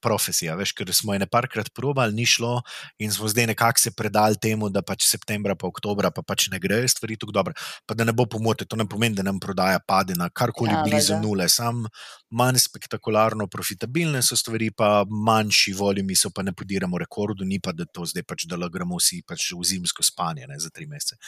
profesija. 0.00 0.54
Veš, 0.56 0.72
ker 0.72 0.88
smo 0.94 1.14
je 1.14 1.20
nekajkrat 1.20 1.72
probali, 1.74 2.14
ni 2.14 2.26
šlo 2.26 2.62
in 2.98 3.12
smo 3.12 3.28
zdaj 3.28 3.46
nekako 3.52 3.78
se 3.78 3.90
predali 3.90 4.36
temu, 4.40 4.70
da 4.70 4.82
pač 4.82 5.04
septembra, 5.04 5.54
pa 5.54 5.68
oktobra, 5.68 6.10
pa 6.10 6.22
pač 6.22 6.48
ne 6.50 6.58
grejo 6.58 6.88
stvari 6.88 7.16
tako 7.16 7.32
dobro. 7.32 7.54
Pa 7.86 7.94
da 7.94 8.04
ne 8.04 8.12
bo 8.12 8.26
pomote, 8.26 8.64
to 8.64 8.76
ne 8.76 8.86
pomeni, 8.88 9.16
da 9.16 9.22
nam 9.22 9.40
prodaja 9.40 9.80
pade 9.80 10.14
na 10.16 10.30
karkoli 10.30 10.72
ja, 10.72 10.82
blizu 10.84 11.14
vede. 11.14 11.26
nule. 11.26 11.48
Sam 11.48 11.84
manj 12.30 12.60
spektakularno 12.64 13.46
profitabilne 13.50 14.22
so 14.22 14.36
stvari, 14.36 14.70
pa 14.70 15.04
manjši 15.04 15.74
volimi 15.76 16.16
so, 16.16 16.30
pa 16.30 16.42
ne 16.42 16.54
podiramo 16.56 16.98
rekordu, 16.98 17.44
ni 17.44 17.60
pa 17.60 17.72
da 17.72 17.84
to 17.84 18.06
zdaj 18.06 18.24
pač, 18.24 18.46
da 18.48 18.56
gremo 18.68 18.96
vsi 19.00 19.22
pač 19.26 19.50
v 19.52 19.66
zimsko 19.66 20.04
spanje 20.06 20.46
ne, 20.48 20.58
za 20.60 20.70
tri 20.70 20.86
mesece. 20.86 21.18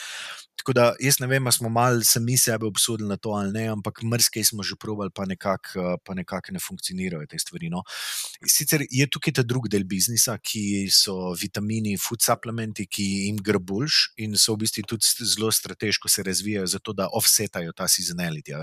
Tako 0.62 0.76
da 0.78 0.92
jaz 1.02 1.18
ne 1.18 1.26
vem, 1.26 1.46
ali 1.46 1.56
smo 1.56 1.68
malo 1.72 2.04
sami 2.06 2.36
sebe 2.38 2.66
obsodili 2.68 3.08
na 3.08 3.16
to 3.16 3.32
ali 3.34 3.50
ne, 3.52 3.66
ampak 3.72 4.02
mrske 4.06 4.44
smo 4.46 4.62
že 4.62 4.76
probali, 4.78 5.10
pa 5.10 5.26
nekako 5.26 5.81
pa 6.04 6.14
nekako 6.14 6.54
ne 6.56 6.60
funkcionirajo 6.62 7.26
te 7.30 7.38
stvari. 7.38 7.70
No. 7.72 7.82
Sicer 8.48 8.84
je 8.90 9.06
tukaj 9.10 9.36
ta 9.38 9.44
drugi 9.46 9.70
del 9.72 9.84
biznisa, 9.88 10.36
ki 10.38 10.88
so 10.92 11.32
vitamini, 11.38 11.96
food 12.00 12.22
supplementi, 12.24 12.86
ki 12.86 13.06
jim 13.26 13.40
gre 13.44 13.60
boljš 13.60 14.02
in 14.24 14.36
so 14.40 14.56
v 14.56 14.64
bistvu 14.64 14.86
tudi 14.94 15.28
zelo 15.28 15.50
strateško 15.52 16.08
se 16.08 16.24
razvijajo, 16.26 16.66
zato 16.76 16.94
da 16.96 17.08
offsetajo 17.12 17.72
ta 17.76 17.88
sezonality. 17.88 18.54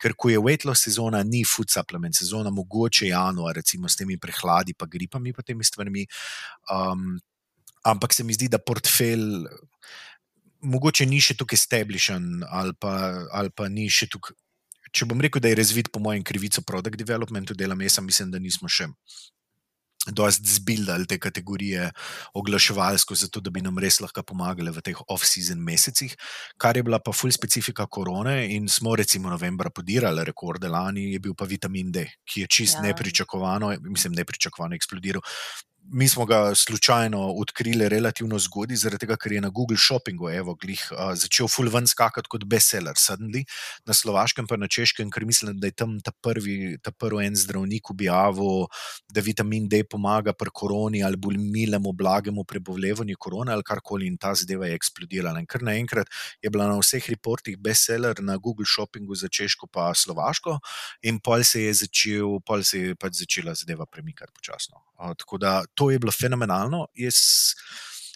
Ker 0.00 0.14
ko 0.16 0.30
je 0.32 0.40
weight 0.42 0.66
loss 0.68 0.86
sezona, 0.86 1.22
ni 1.22 1.44
food 1.48 1.70
supplement 1.70 2.16
sezona, 2.16 2.50
mogoče 2.50 3.08
januar, 3.10 3.56
recimo 3.56 3.88
s 3.88 3.96
temi 3.96 4.18
prehladi, 4.18 4.74
pa 4.74 4.86
gripami, 4.86 5.32
pa 5.32 5.42
temi 5.42 5.64
stvarmi. 5.64 6.06
Um, 6.70 7.18
ampak 7.84 8.14
se 8.14 8.24
mi 8.24 8.34
zdi, 8.34 8.48
da 8.48 8.58
portfelj. 8.58 9.46
Mogoče 10.62 11.08
ni 11.10 11.18
še 11.18 11.34
tukaj 11.34 11.58
establishen, 11.58 12.44
ali 12.46 12.74
ali 13.34 13.50
pa 13.50 13.66
ni 13.68 13.88
še 13.90 14.06
tukaj 14.06 14.36
če 14.92 15.08
bom 15.08 15.20
rekel, 15.20 15.42
da 15.42 15.50
je 15.50 15.60
razvit 15.60 15.92
po 15.92 16.00
mojem 16.02 16.24
krivico 16.24 16.62
product 16.66 17.00
developmentu 17.00 17.56
dela 17.58 17.74
mesa, 17.74 18.04
mislim, 18.04 18.30
da 18.32 18.40
nismo 18.42 18.68
še. 18.68 18.90
Dost 20.02 20.42
zbildali 20.42 21.06
te 21.06 21.14
kategorije 21.22 21.84
oglaševalsko, 22.34 23.14
zato 23.14 23.38
da 23.40 23.52
bi 23.54 23.60
nam 23.62 23.76
res 23.78 24.00
lahko 24.02 24.24
pomagali 24.26 24.72
v 24.74 24.82
teh 24.82 25.02
off-season 25.14 25.62
mesecih, 25.62 26.16
kar 26.58 26.74
je 26.74 26.82
bila 26.82 26.98
pa 26.98 27.14
full 27.14 27.30
specifika 27.30 27.86
korone. 27.86 28.34
In 28.56 28.66
smo 28.66 28.96
recimo 28.98 29.30
novembra 29.30 29.70
podirali 29.70 30.24
rekorde, 30.26 30.66
lani 30.68 31.12
je 31.12 31.20
bil 31.22 31.36
pa 31.38 31.46
vitamin 31.46 31.92
D, 31.94 32.02
ki 32.26 32.42
je 32.42 32.50
čist 32.50 32.80
ja. 32.80 32.88
nepričakovano, 32.88 33.70
mislim, 33.86 34.18
nepričakovano 34.18 34.74
eksplodiral 34.74 35.22
mi 35.90 36.08
smo 36.08 36.24
ga 36.26 36.54
slučajno 36.54 37.20
odkrili 37.32 37.88
relativno 37.88 38.38
zgodaj, 38.38 38.76
zaradi 38.76 39.00
tega, 39.04 39.16
ker 39.16 39.32
je 39.32 39.40
na 39.40 39.48
Google 39.48 39.76
Shoppingu 39.76 40.30
evo, 40.30 40.54
glih, 40.54 40.82
uh, 40.92 41.12
začel 41.18 41.48
full 41.48 41.70
ven 41.72 41.86
skakati 41.86 42.30
kot 42.30 42.44
bestseller, 42.48 42.96
suddenly, 42.96 43.42
na 43.86 43.94
slovaškem 43.94 44.46
pa 44.46 44.56
na 44.56 44.68
češkem, 44.68 45.10
ker 45.10 45.26
mislim, 45.26 45.58
da 45.60 45.66
je 45.66 45.76
tam 45.76 45.98
ta 46.00 46.12
prvi, 46.12 46.78
ta 46.82 46.92
prvi 46.92 47.26
en 47.26 47.36
zdravnik 47.36 47.90
objavil, 47.90 48.66
da 49.12 49.20
vitamin 49.20 49.68
D 49.68 49.82
pomaga 49.84 50.32
pri 50.32 50.50
koroni 50.54 51.02
ali 51.04 51.16
bolj 51.16 51.38
milemu, 51.38 51.92
blagemu 51.92 52.44
prebolevanju 52.44 53.16
korone 53.18 53.52
ali 53.52 53.66
karkoli 53.66 54.06
in 54.06 54.16
ta 54.16 54.34
zadeva 54.34 54.66
je 54.70 54.78
eksplodirala. 54.78 55.40
In 55.40 55.46
kar 55.46 55.62
naenkrat 55.66 56.08
je 56.42 56.50
bila 56.50 56.68
na 56.70 56.78
vseh 56.78 57.10
reportih 57.10 57.58
bestseller 57.58 58.22
na 58.22 58.36
Google 58.36 58.66
Shoppingu 58.66 59.14
za 59.14 59.28
češko 59.28 59.66
pa 59.66 59.90
slovaško 59.94 60.58
in 61.02 61.20
pol 61.20 61.44
se 61.44 61.62
je 61.66 61.74
začel, 61.84 62.38
pol 62.46 62.62
se 62.64 62.78
je 62.78 62.94
pač 62.94 63.18
začela 63.24 63.54
zadeva 63.54 63.86
premikati 63.86 64.32
počasno. 64.32 64.80
Uh, 64.98 65.12
tako 65.18 65.38
da 65.38 65.62
to 65.74 65.90
je 65.90 65.98
bilo 65.98 66.12
fenomenalno. 66.12 66.86
Jaz, 66.94 67.20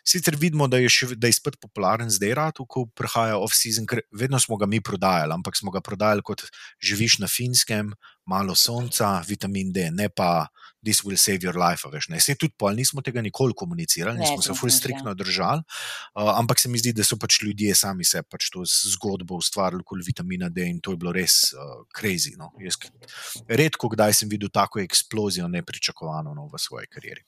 sicer 0.07 0.36
vidimo, 0.38 0.68
da 0.70 0.78
je, 0.78 0.90
še, 0.92 1.09
da 1.18 1.30
je 1.30 1.36
spet 1.36 1.59
popularen 1.62 2.11
zdaj, 2.12 2.34
rad, 2.38 2.61
ko 2.70 2.86
prihaja 2.94 3.40
off-season, 3.42 3.88
ker 3.90 4.04
vedno 4.14 4.38
smo 4.42 4.59
ga 4.61 4.68
mi 4.70 4.80
prodajali, 4.84 5.34
ampak 5.34 5.59
smo 5.59 5.74
ga 5.74 5.82
prodajali 5.84 6.22
kot 6.26 6.46
živiš 6.82 7.18
na 7.24 7.30
finskem, 7.30 7.90
malo 8.26 8.54
sonca, 8.59 9.20
vitamin 9.26 9.72
D, 9.74 9.88
ne 9.94 10.09
pa 10.11 10.48
this 10.86 11.02
will 11.02 11.18
save 11.18 11.42
your 11.42 11.59
life. 11.59 11.86
Veš, 11.90 12.09
se 12.22 12.34
tudi 12.38 12.54
pol 12.59 12.74
nismo 12.78 13.02
tega 13.02 13.22
nikoli 13.22 13.54
komunicirali, 13.59 14.18
nismo 14.22 14.42
se 14.42 14.54
fully 14.54 14.74
striktno 14.74 15.11
ja. 15.11 15.18
držali, 15.18 15.62
uh, 15.66 16.32
ampak 16.38 16.62
se 16.62 16.70
mi 16.70 16.78
zdi, 16.78 16.94
da 16.94 17.07
so 17.07 17.18
pač 17.18 17.40
ljudje 17.42 17.74
sami 17.74 18.07
se 18.07 18.22
pač 18.22 18.50
to 18.54 18.62
zgodbo 18.66 19.38
ustvarili 19.42 19.82
okoli 19.82 20.07
vitamina 20.07 20.50
D 20.50 20.66
in 20.70 20.78
to 20.82 20.94
je 20.94 21.02
bilo 21.02 21.14
res 21.14 21.50
uh, 21.54 21.82
crazy. 21.94 22.36
No. 22.38 22.52
Jaz, 22.62 22.78
redko 23.50 23.90
kdaj 23.94 24.20
sem 24.22 24.30
videl 24.30 24.54
tako 24.54 24.82
eksplozijo 24.82 25.50
nepričakovano 25.50 26.34
no, 26.34 26.50
v 26.52 26.62
svoji 26.62 26.90
karieri. 26.90 27.26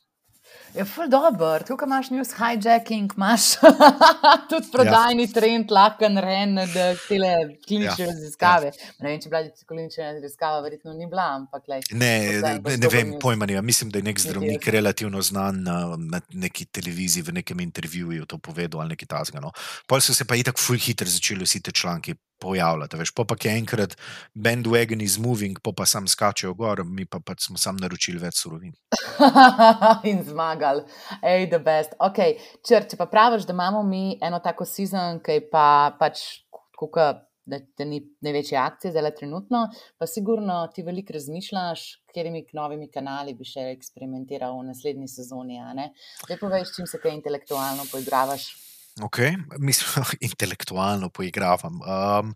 Je 0.75 0.85
ful 0.85 1.09
dobro, 1.09 1.59
tukaj 1.66 1.87
imaš 1.87 2.11
news 2.11 2.29
hijacking, 2.39 3.12
imaš 3.16 3.43
tudi 4.51 4.69
prodajni 4.73 5.23
ja. 5.23 5.33
trend, 5.35 5.71
lahko 5.71 6.09
ren, 6.23 6.55
da 6.55 6.87
tele 7.09 7.33
klinične 7.66 8.05
ja. 8.05 8.11
raziskave. 8.11 8.66
Ja. 8.66 8.91
Ne 9.01 9.11
vem, 9.11 9.21
če 9.23 9.33
bila 9.33 9.43
klinična 9.69 10.12
raziskava, 10.12 10.61
verjetno 10.66 10.93
ni 10.93 11.09
bila, 11.09 11.31
ampak 11.41 11.69
le. 11.69 11.81
Ne, 11.91 12.12
ne, 12.45 12.77
ne 12.77 12.93
vem, 12.93 13.16
pojma 13.23 13.49
ne. 13.49 13.62
Mislim, 13.62 13.91
da 13.91 14.03
je 14.03 14.09
nek 14.11 14.21
zdravnik 14.21 14.69
relativno 14.69 15.23
znan 15.23 15.62
na, 15.64 15.81
na 15.99 16.21
neki 16.35 16.69
televiziji, 16.69 17.25
v 17.31 17.41
nekem 17.41 17.61
intervjuju 17.64 18.29
to 18.29 18.39
povedal 18.39 18.85
ali 18.85 18.97
nekaj 18.97 19.09
tasga. 19.16 19.41
No. 19.41 19.53
Pol 19.89 20.05
so 20.05 20.14
se 20.14 20.29
pa 20.29 20.37
itak 20.37 20.61
ful 20.61 20.77
hitro 20.77 21.09
začeli 21.09 21.49
vsi 21.49 21.62
te 21.64 21.73
članki 21.73 22.14
pojavljati. 22.39 22.97
Veš, 22.97 23.11
pa 23.11 23.25
pa 23.25 23.35
je 23.45 23.59
enkrat 23.59 23.97
bandwagon 24.35 25.03
is 25.03 25.19
moving, 25.19 25.59
pa 25.62 25.73
pa 25.77 25.87
sam 25.87 26.09
skačejo 26.09 26.55
gor, 26.55 26.85
mi 26.85 27.05
pa, 27.05 27.21
pa 27.21 27.35
smo 27.39 27.59
sam 27.59 27.77
naročili 27.77 28.19
več 28.19 28.43
surovin. 28.43 28.73
In 30.11 30.23
zmagali, 30.25 30.58
hej, 31.23 31.49
the 31.51 31.61
best. 31.63 31.97
Ok, 32.05 32.21
čr, 32.67 32.89
če 32.91 32.99
pa 33.01 33.07
praviš, 33.11 33.47
da 33.49 33.57
imamo 33.57 33.83
mi 33.87 34.19
eno 34.23 34.41
tako 34.45 34.67
sezon, 34.69 35.23
ki 35.25 35.41
pa 35.53 35.95
pač 36.01 36.45
kuka. 36.79 37.15
Da, 37.49 37.57
da 37.81 37.85
ni 37.89 38.03
največje 38.21 38.59
akcije, 38.61 38.91
zdaj 38.93 39.15
trenutno, 39.17 39.63
pa 39.97 40.05
sigurno 40.05 40.59
ti 40.69 40.83
veliko 40.85 41.15
razmišljaš, 41.17 41.85
katerimi 42.11 42.43
novimi 42.53 42.91
kanali 42.93 43.33
bi 43.33 43.49
še 43.49 43.71
eksperimentiral 43.73 44.53
v 44.59 44.67
naslednji 44.67 45.09
sezoni. 45.09 45.57
Zdaj 46.27 46.43
poveš, 46.43 46.75
čim 46.77 46.91
se 46.91 47.01
kaj 47.01 47.17
intelektualno 47.17 47.89
poigravaš. 47.89 48.51
Ok, 49.03 49.19
mislim, 49.59 50.05
intelektualno 50.29 51.09
poigravam. 51.09 51.81
Um, 51.81 52.35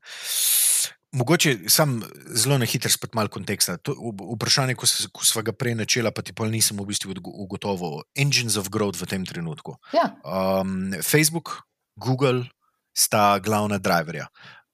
mogoče 1.12 1.56
sem 1.68 1.98
zelo 2.34 2.58
na 2.58 2.66
hitro 2.68 2.90
spet 2.90 3.14
malo 3.14 3.30
konteksta. 3.32 3.76
To, 3.86 3.94
vprašanje, 4.34 4.76
ko, 4.78 4.88
se, 4.88 5.08
ko 5.12 5.24
smo 5.26 5.42
ga 5.46 5.54
prej 5.56 5.76
načela, 5.78 6.12
pa 6.14 6.24
ti 6.24 6.34
pa 6.36 6.48
nisem 6.48 6.78
v 6.80 6.88
bistvu 6.88 7.14
ugotovil. 7.20 8.02
Engines 8.16 8.56
of 8.56 8.70
growth 8.72 9.00
v 9.00 9.08
tem 9.10 9.26
trenutku. 9.28 9.76
Ja. 9.96 10.12
Um, 10.24 10.92
Facebook, 11.02 11.62
Google 11.96 12.46
sta 12.96 13.38
glavna 13.38 13.78
driverja. 13.78 14.28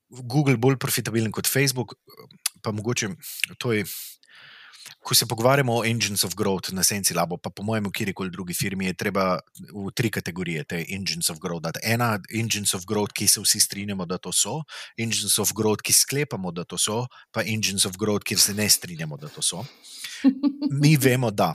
Google 0.08 0.56
bolj 0.56 0.78
profitabilen 0.80 1.32
kot 1.34 1.50
Facebook, 1.50 1.98
pa 2.62 2.72
mogoče 2.72 3.12
to 3.58 3.74
je 3.76 3.84
ko 5.08 5.14
se 5.14 5.26
pogovarjamo 5.26 5.72
o 5.72 5.84
engines 5.84 6.24
of 6.24 6.34
growth 6.36 6.68
na 6.72 6.82
Senci 6.84 7.14
Labo, 7.14 7.38
pa 7.40 7.48
po 7.50 7.62
mojem, 7.64 7.86
kjerkoli 7.88 8.30
drugi 8.30 8.52
firmi, 8.54 8.90
je 8.90 8.94
treba 8.94 9.38
v 9.72 9.88
tri 9.96 10.10
kategorije 10.12 10.64
te 10.68 10.82
engines 10.92 11.30
of 11.32 11.38
growth 11.40 11.64
dati. 11.64 11.80
Ena, 11.82 12.18
engines 12.28 12.74
of 12.76 12.84
growth, 12.84 13.14
ki 13.16 13.24
se 13.28 13.40
vsi 13.40 13.60
strinjamo, 13.60 14.04
da 14.04 14.18
to 14.20 14.32
so, 14.36 14.58
engines 15.00 15.38
of 15.40 15.54
growth, 15.56 15.80
ki 15.80 15.96
sklepamo, 15.96 16.52
da 16.52 16.66
to 16.68 16.76
so, 16.76 17.06
pa 17.32 17.40
engines 17.40 17.88
of 17.88 17.96
growth, 17.96 18.26
kjer 18.28 18.40
se 18.40 18.52
ne 18.54 18.68
strinjamo, 18.68 19.16
da 19.16 19.32
to 19.32 19.42
so. 19.42 19.64
Mi 20.82 20.96
vemo, 21.00 21.30
da 21.30 21.54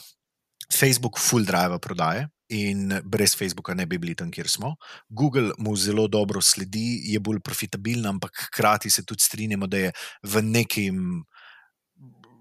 Facebook 0.73 1.21
full 1.21 1.45
drive 1.45 1.77
prodaje. 1.79 2.25
In 2.53 2.89
brez 3.05 3.35
Facebooka 3.37 3.73
ne 3.73 3.85
bi 3.85 3.97
bili 4.01 4.15
tam, 4.17 4.31
kjer 4.33 4.49
smo. 4.49 4.73
Google 5.09 5.53
mu 5.57 5.75
zelo 5.77 6.07
dobro 6.07 6.41
sledi, 6.41 7.03
je 7.13 7.21
bolj 7.21 7.39
profitabilen, 7.45 8.05
ampak 8.15 8.47
hkrati 8.47 8.89
se 8.89 9.05
tudi 9.05 9.23
strinjamo, 9.23 9.67
da 9.67 9.77
je 9.77 9.93
v 10.23 10.41
nekem 10.41 11.21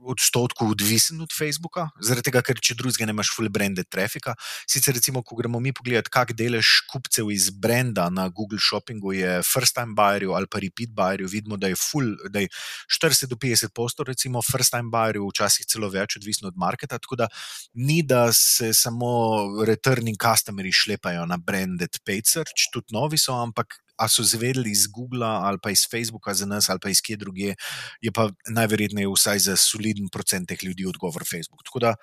odstotkov 0.04 0.72
odvisen 0.74 1.20
od 1.22 1.32
Facebooka, 1.34 1.88
zaradi 2.00 2.30
tega, 2.30 2.42
ker 2.44 2.60
če 2.60 2.76
drugega 2.78 3.06
ne 3.08 3.14
imaš 3.16 3.32
full 3.36 3.50
branded 3.52 3.88
trafika. 3.92 4.34
Sicer, 4.68 4.96
recimo, 4.96 5.22
ko 5.22 5.36
gremo 5.38 5.60
mi 5.62 5.72
pogledati, 5.76 6.10
kak 6.12 6.34
delež 6.38 6.82
kupcev 6.90 7.30
iz 7.32 7.50
brenda 7.50 8.08
na 8.10 8.28
Google 8.28 8.60
Shoppingu 8.62 9.14
je 9.16 9.38
first 9.46 9.76
time 9.76 9.96
buyerju 9.98 10.34
ali 10.36 10.50
pa 10.50 10.62
repeat 10.62 10.90
buyerju, 10.96 11.28
vidimo, 11.30 11.56
da 11.56 11.70
je 11.70 11.78
full, 11.78 12.14
da 12.30 12.42
je 12.44 12.50
40 12.98 13.30
do 13.30 13.36
50 13.36 13.74
postov, 13.74 14.08
recimo, 14.10 14.42
first 14.42 14.74
time 14.74 14.90
buyerju, 14.92 15.28
včasih 15.30 15.66
celo 15.66 15.90
več, 15.92 16.18
odvisno 16.20 16.50
od 16.52 16.58
marketa. 16.58 16.98
Tako 16.98 17.22
da 17.24 17.28
ni, 17.74 18.02
da 18.02 18.32
se 18.32 18.72
samo 18.74 19.12
returning 19.66 20.18
customers 20.20 20.82
šlepajo 20.84 21.26
na 21.26 21.36
branded 21.36 21.98
paid 22.06 22.26
search, 22.28 22.68
tudi 22.72 22.94
novi 22.94 23.18
so, 23.18 23.34
ampak 23.38 23.78
a 23.96 24.08
so 24.08 24.22
zvedeli 24.22 24.70
iz 24.70 24.86
Google 24.86 25.26
ali 25.26 25.58
pa 25.62 25.70
iz 25.70 25.86
Facebooka 25.90 26.34
za 26.34 26.46
nas 26.46 26.68
ali 26.68 26.80
pa 26.82 26.90
iz 26.90 27.02
kje 27.02 27.16
druge, 27.16 27.54
je 28.00 28.12
pa 28.12 28.30
najverjetneje 28.48 29.08
vsaj 29.08 29.38
za 29.38 29.56
soliden 29.56 30.08
procent 30.08 30.48
teh 30.48 30.64
ljudi 30.64 30.86
odgovor 30.86 31.22
Facebook. 31.24 31.64
Tako 31.64 31.78
da 31.78 31.94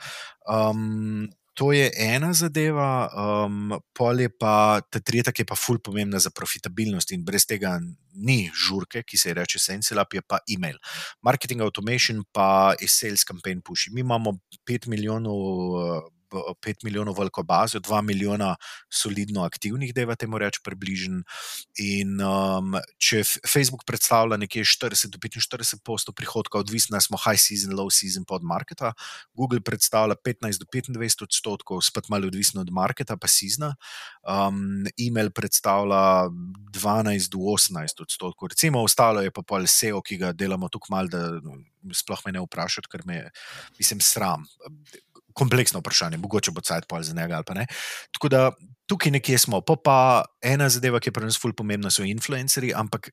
um, 0.48 1.30
to 1.60 1.74
je 1.76 1.92
ena 1.98 2.32
zadeva, 2.34 3.10
um, 3.12 3.74
pol 3.92 4.22
je 4.22 4.30
pa 4.32 4.80
ta 4.80 5.02
tretja, 5.04 5.34
ki 5.36 5.44
je 5.44 5.48
pa 5.50 5.58
ful 5.60 5.80
pomembna 5.84 6.20
za 6.24 6.32
profitabilnost 6.32 7.12
in 7.12 7.26
brez 7.28 7.44
tega 7.44 7.74
ni 8.16 8.46
žurke, 8.56 9.04
ki 9.04 9.20
se 9.20 9.34
reče 9.36 9.60
Sensilab, 9.60 10.16
je 10.16 10.24
pa 10.24 10.40
email. 10.48 10.78
Marketing 11.22 11.66
automation 11.66 12.24
pa 12.32 12.78
je 12.80 12.88
sales 12.88 13.28
campaign 13.28 13.60
push. 13.60 13.92
Mi 13.92 14.06
imamo 14.08 14.38
5 14.72 14.88
milijonov. 14.88 16.16
5 16.32 16.84
milijonov 16.84 17.18
veliko 17.20 17.44
bazo, 17.44 17.80
2 17.80 18.02
milijona 18.02 18.56
solidno 18.90 19.44
aktivnih, 19.44 19.94
da 19.94 20.02
je 20.02 20.16
temu 20.16 20.38
reči 20.38 20.60
približen. 20.64 21.24
In 21.80 22.22
um, 22.22 22.76
če 22.98 23.24
Facebook 23.24 23.86
predstavlja 23.88 24.38
nekje 24.38 24.64
40 24.64 25.14
do 25.14 25.22
45 25.22 25.80
posto 25.86 26.12
prihodka, 26.12 26.60
odvisno 26.60 27.00
smo 27.02 27.18
high 27.18 27.40
season, 27.40 27.74
low 27.78 27.90
season 27.92 28.26
pod 28.26 28.44
marketa, 28.44 28.94
Google 29.34 29.62
predstavlja 29.62 30.16
15 30.16 30.60
do 30.60 30.66
25 30.74 31.24
odstotkov, 31.24 31.82
spet 31.86 32.10
malo 32.10 32.28
odvisno 32.28 32.62
od 32.62 32.72
marketa, 32.72 33.18
pa 33.18 33.28
seasona. 33.28 33.74
Um, 34.24 34.86
email 35.00 35.32
predstavlja 35.32 36.30
12 36.76 37.30
do 37.32 37.46
18 37.56 38.02
odstotkov, 38.02 38.54
recimo 38.54 38.84
ostalo 38.84 39.22
je 39.22 39.32
pa 39.32 39.42
pol 39.42 39.68
SEO, 39.68 40.02
ki 40.02 40.20
ga 40.22 40.34
delamo 40.34 40.70
tukaj 40.70 40.94
mal, 40.94 41.10
da 41.10 41.40
sploh 41.96 42.22
me 42.26 42.34
ne 42.36 42.44
vprašati, 42.44 42.90
ker 42.92 43.06
me, 43.08 43.22
mislim, 43.80 44.02
sram 44.04 44.46
kompleksno 45.40 45.80
vprašanje, 45.84 46.20
mogoče 46.20 46.54
bo 46.56 46.64
cajt 46.66 46.90
pol 46.90 47.06
za 47.08 47.16
njega 47.16 47.40
ali 47.40 47.48
pa 47.48 47.56
ne. 47.58 47.66
Tako 48.16 48.30
da 48.30 48.44
tukaj 48.90 49.14
nekje 49.16 49.38
smo. 49.46 49.62
Pa, 49.62 49.78
pa 49.80 49.98
ena 50.42 50.70
zadeva, 50.70 51.00
ki 51.00 51.12
je 51.12 51.16
pri 51.16 51.30
nas 51.30 51.40
fulj 51.40 51.56
pomembna, 51.58 51.92
so 51.94 52.04
influencerji, 52.04 52.74
ampak 52.76 53.12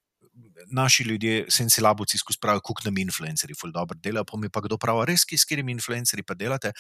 naši 0.73 1.03
ljudje, 1.03 1.47
senci 1.51 1.81
labuci, 1.81 2.19
skozi 2.19 2.39
pravijo, 2.41 2.61
kako 2.61 2.83
nam 2.85 2.99
influencerji 2.99 3.55
fulj 3.61 3.73
dobro 3.73 3.99
delajo, 4.03 4.25
pa 4.25 4.39
mi 4.39 4.49
pa 4.49 4.61
kdo 4.61 4.79
pravi, 4.79 5.07
res, 5.13 5.25
s 5.31 5.45
katerimi 5.45 5.73
influencerji 5.73 6.23
pa 6.23 6.35
delate. 6.35 6.73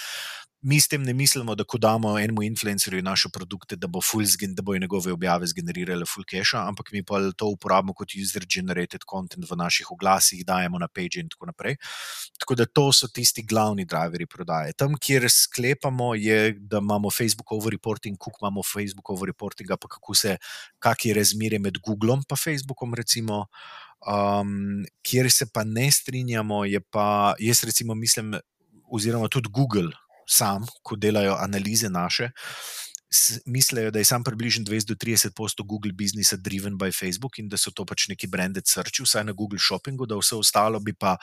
Mi 0.66 0.80
s 0.80 0.88
tem 0.88 1.02
ne 1.04 1.12
mislimo, 1.14 1.54
da 1.54 1.64
ko 1.64 1.78
damo 1.78 2.16
enemu 2.18 2.42
influencerju 2.42 3.02
naše 3.02 3.28
produkte, 3.28 3.76
da 3.76 3.86
bo 3.86 4.00
fulzgen, 4.00 4.54
da 4.54 4.62
bojo 4.62 4.80
njegove 4.80 5.12
objave 5.12 5.46
zgenerirale 5.46 6.06
full 6.06 6.24
cache, 6.24 6.56
ampak 6.58 6.90
mi 6.92 7.04
pa 7.04 7.20
to 7.36 7.46
uporabimo 7.52 7.94
kot 7.94 8.16
user-generated 8.16 9.04
content 9.10 9.46
v 9.50 9.56
naših 9.56 9.92
oglasih, 9.92 10.42
dajemo 10.46 10.78
na 10.78 10.88
page 10.88 11.20
in 11.20 11.28
tako 11.28 11.46
naprej. 11.52 11.76
Tako 12.40 12.54
da 12.54 12.66
to 12.66 12.88
so 12.92 13.06
tisti 13.08 13.44
glavni 13.46 13.84
driveri 13.84 14.26
prodaje. 14.26 14.72
Tam, 14.72 14.96
kjer 14.98 15.28
sklepamo, 15.30 16.14
je, 16.14 16.56
da 16.58 16.80
imamo 16.82 17.10
Facebook 17.10 17.52
overreporting, 17.52 18.18
koliko 18.18 18.46
imamo 18.46 18.62
Facebook 18.62 19.10
overreportinga, 19.10 19.76
pa 19.76 19.88
kako 19.88 20.14
se, 20.14 20.36
kak 20.78 21.06
je 21.06 21.14
razmerje 21.14 21.58
med 21.58 21.78
Googlom 21.78 22.24
in 22.30 22.36
Facebookom, 22.36 22.94
recimo. 22.94 23.46
Um, 24.04 24.84
kjer 25.02 25.30
se 25.32 25.46
pa 25.52 25.64
ne 25.64 25.90
strinjamo, 25.90 26.64
je 26.64 26.80
pa 26.80 27.34
jaz, 27.38 27.64
recimo, 27.64 27.94
mislim, 27.94 28.36
oziroma 28.92 29.28
tudi 29.28 29.48
Google, 29.52 29.90
sam, 30.28 30.66
ko 30.82 30.96
delajo 30.96 31.36
analize 31.40 31.88
naše, 31.90 32.30
mislijo, 33.46 33.90
da 33.90 33.98
je 33.98 34.04
sam 34.04 34.24
približno 34.24 34.64
20 34.64 34.86
do 34.86 34.94
30 34.94 35.30
posto 35.36 35.64
Google 35.64 35.92
biznisa 35.92 36.36
driven 36.36 36.78
by 36.78 36.98
Facebook 37.00 37.38
in 37.38 37.48
da 37.48 37.56
so 37.56 37.70
to 37.70 37.84
pač 37.86 38.08
neki 38.08 38.26
branded 38.26 38.66
search, 38.66 39.00
vsaj 39.02 39.24
na 39.24 39.32
Google 39.32 39.58
Shoppingu, 39.58 40.06
da 40.06 40.18
vse 40.18 40.36
ostalo 40.36 40.80
bi 40.80 40.92
pa 40.92 41.16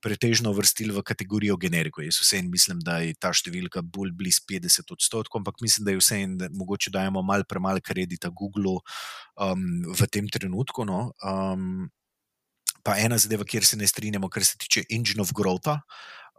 pretežno 0.00 0.52
vrstili 0.52 0.92
v 0.92 1.02
kategorijo 1.02 1.56
generiko. 1.56 2.02
Jaz 2.02 2.20
vseeno 2.20 2.50
mislim, 2.50 2.80
da 2.84 2.98
je 2.98 3.14
ta 3.18 3.32
številka 3.32 3.82
bolj 3.82 4.12
blizu 4.16 4.44
50 4.50 4.92
odstotkov, 4.92 5.40
ampak 5.40 5.62
mislim, 5.64 5.84
da 5.84 5.94
je 5.96 6.02
vseeno, 6.02 6.36
da 6.36 6.50
mogoče 6.52 6.90
dajemo 6.90 7.22
mal 7.22 7.44
premalo 7.48 7.80
kredita 7.80 8.28
Google 8.28 8.78
um, 9.36 9.64
v 9.88 10.10
tem 10.12 10.28
trenutku. 10.28 10.84
No. 10.84 11.12
Um, 11.24 11.88
pa 12.82 12.96
ena 12.98 13.18
zadeva, 13.18 13.44
kjer 13.44 13.64
se 13.66 13.76
ne 13.76 13.88
strinjamo, 13.88 14.28
kar 14.28 14.44
se 14.44 14.58
tiče 14.58 14.84
engine 14.90 15.22
of 15.22 15.32
growth. 15.36 15.68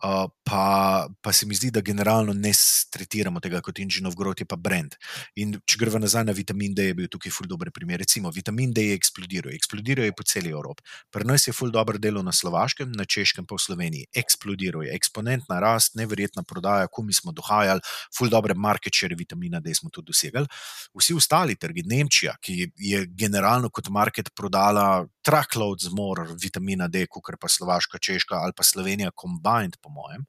Uh, 0.01 0.25
pa, 0.43 1.07
pa 1.21 1.31
se 1.31 1.45
mi 1.45 1.55
zdi, 1.55 1.69
da 1.71 1.81
generalno 1.85 2.33
ne 2.33 2.51
tretiramo 2.91 3.39
tega 3.39 3.61
kot 3.61 3.79
engine 3.79 4.07
of 4.09 4.15
growth, 4.17 4.41
je 4.41 4.47
pa 4.49 4.57
brand. 4.57 4.95
In 5.37 5.53
če 5.61 5.77
gremo 5.77 5.99
nazaj 6.01 6.25
na 6.25 6.33
vitamin 6.33 6.73
D, 6.73 6.87
je 6.89 6.95
bil 6.97 7.09
tukaj 7.11 7.33
ful 7.35 7.45
dober 7.47 7.69
primer. 7.71 8.01
Recimo, 8.01 8.31
vitamin 8.33 8.73
D 8.73 8.87
je 8.87 8.95
eksplodiral, 8.97 9.53
eksplodiral 9.53 10.09
je 10.09 10.15
po 10.17 10.25
celi 10.25 10.49
Evropi. 10.49 10.81
Pri 11.13 11.27
nas 11.29 11.45
je 11.45 11.53
ful 11.53 11.69
dobro 11.69 12.01
delo 12.01 12.23
na 12.25 12.33
Slovaškem, 12.33 12.89
na 12.97 13.05
Češkem, 13.05 13.45
pa 13.45 13.59
v 13.59 13.61
Sloveniji. 13.61 14.07
Eksplodiral 14.23 14.87
je, 14.87 14.95
eksponentna 14.97 15.59
rast, 15.61 15.93
neverjetna 15.99 16.43
prodaja, 16.49 16.89
ko 16.89 17.05
mi 17.05 17.13
smo 17.13 17.31
dohajali, 17.31 17.85
ful 18.17 18.33
dobre 18.33 18.57
market 18.57 18.97
share 18.97 19.15
vitamina 19.15 19.61
D 19.61 19.75
smo 19.77 19.93
tudi 19.93 20.09
dosegali. 20.09 20.49
Vsi 20.97 21.13
ostali 21.13 21.55
trgi, 21.61 21.85
Nemčija, 21.85 22.35
ki 22.41 22.71
je 22.89 23.05
generalno 23.05 23.69
kot 23.69 23.93
market 23.93 24.33
prodala 24.33 25.05
truckloads 25.21 25.91
more 25.93 26.25
vitamina 26.41 26.89
D, 26.89 27.05
kot 27.05 27.37
pa 27.39 27.47
Slovaška, 27.47 28.01
Češka 28.01 28.41
ali 28.41 28.57
pa 28.57 28.65
Slovenija 28.65 29.13
combined 29.13 29.77
mojem, 29.91 30.25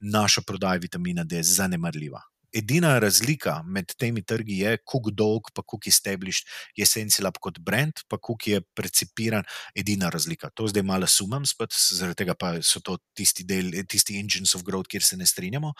naša 0.00 0.42
prodaja 0.46 0.82
vitamina 0.82 1.24
D 1.24 1.36
je 1.40 1.42
zanemarljiva. 1.56 2.22
Edina 2.56 2.98
razlika 2.98 3.62
med 3.62 3.92
temi 3.98 4.22
trgi 4.24 4.58
je, 4.62 4.76
kako 4.78 5.10
dolg, 5.12 5.50
pa 5.54 5.62
kako 5.62 5.90
established 5.90 6.48
je 6.76 6.86
Sensilab 6.86 7.36
kot 7.42 7.58
brand, 7.58 8.00
pa 8.08 8.16
kako 8.16 8.36
je 8.46 8.60
precipiran. 8.74 9.44
Edina 9.74 10.08
razlika. 10.10 10.50
To 10.54 10.68
zdaj 10.68 10.82
malo 10.82 11.06
spet, 11.06 11.74
zaradi 11.92 12.22
tega 12.22 12.34
pa 12.34 12.54
so 12.62 12.80
to 12.80 12.96
tisti, 13.14 13.44
del, 13.44 13.72
tisti 13.88 14.16
engines 14.20 14.54
of 14.54 14.62
growth, 14.62 14.88
kjer 14.88 15.02
se 15.02 15.16
ne 15.16 15.26
strinjamo. 15.26 15.74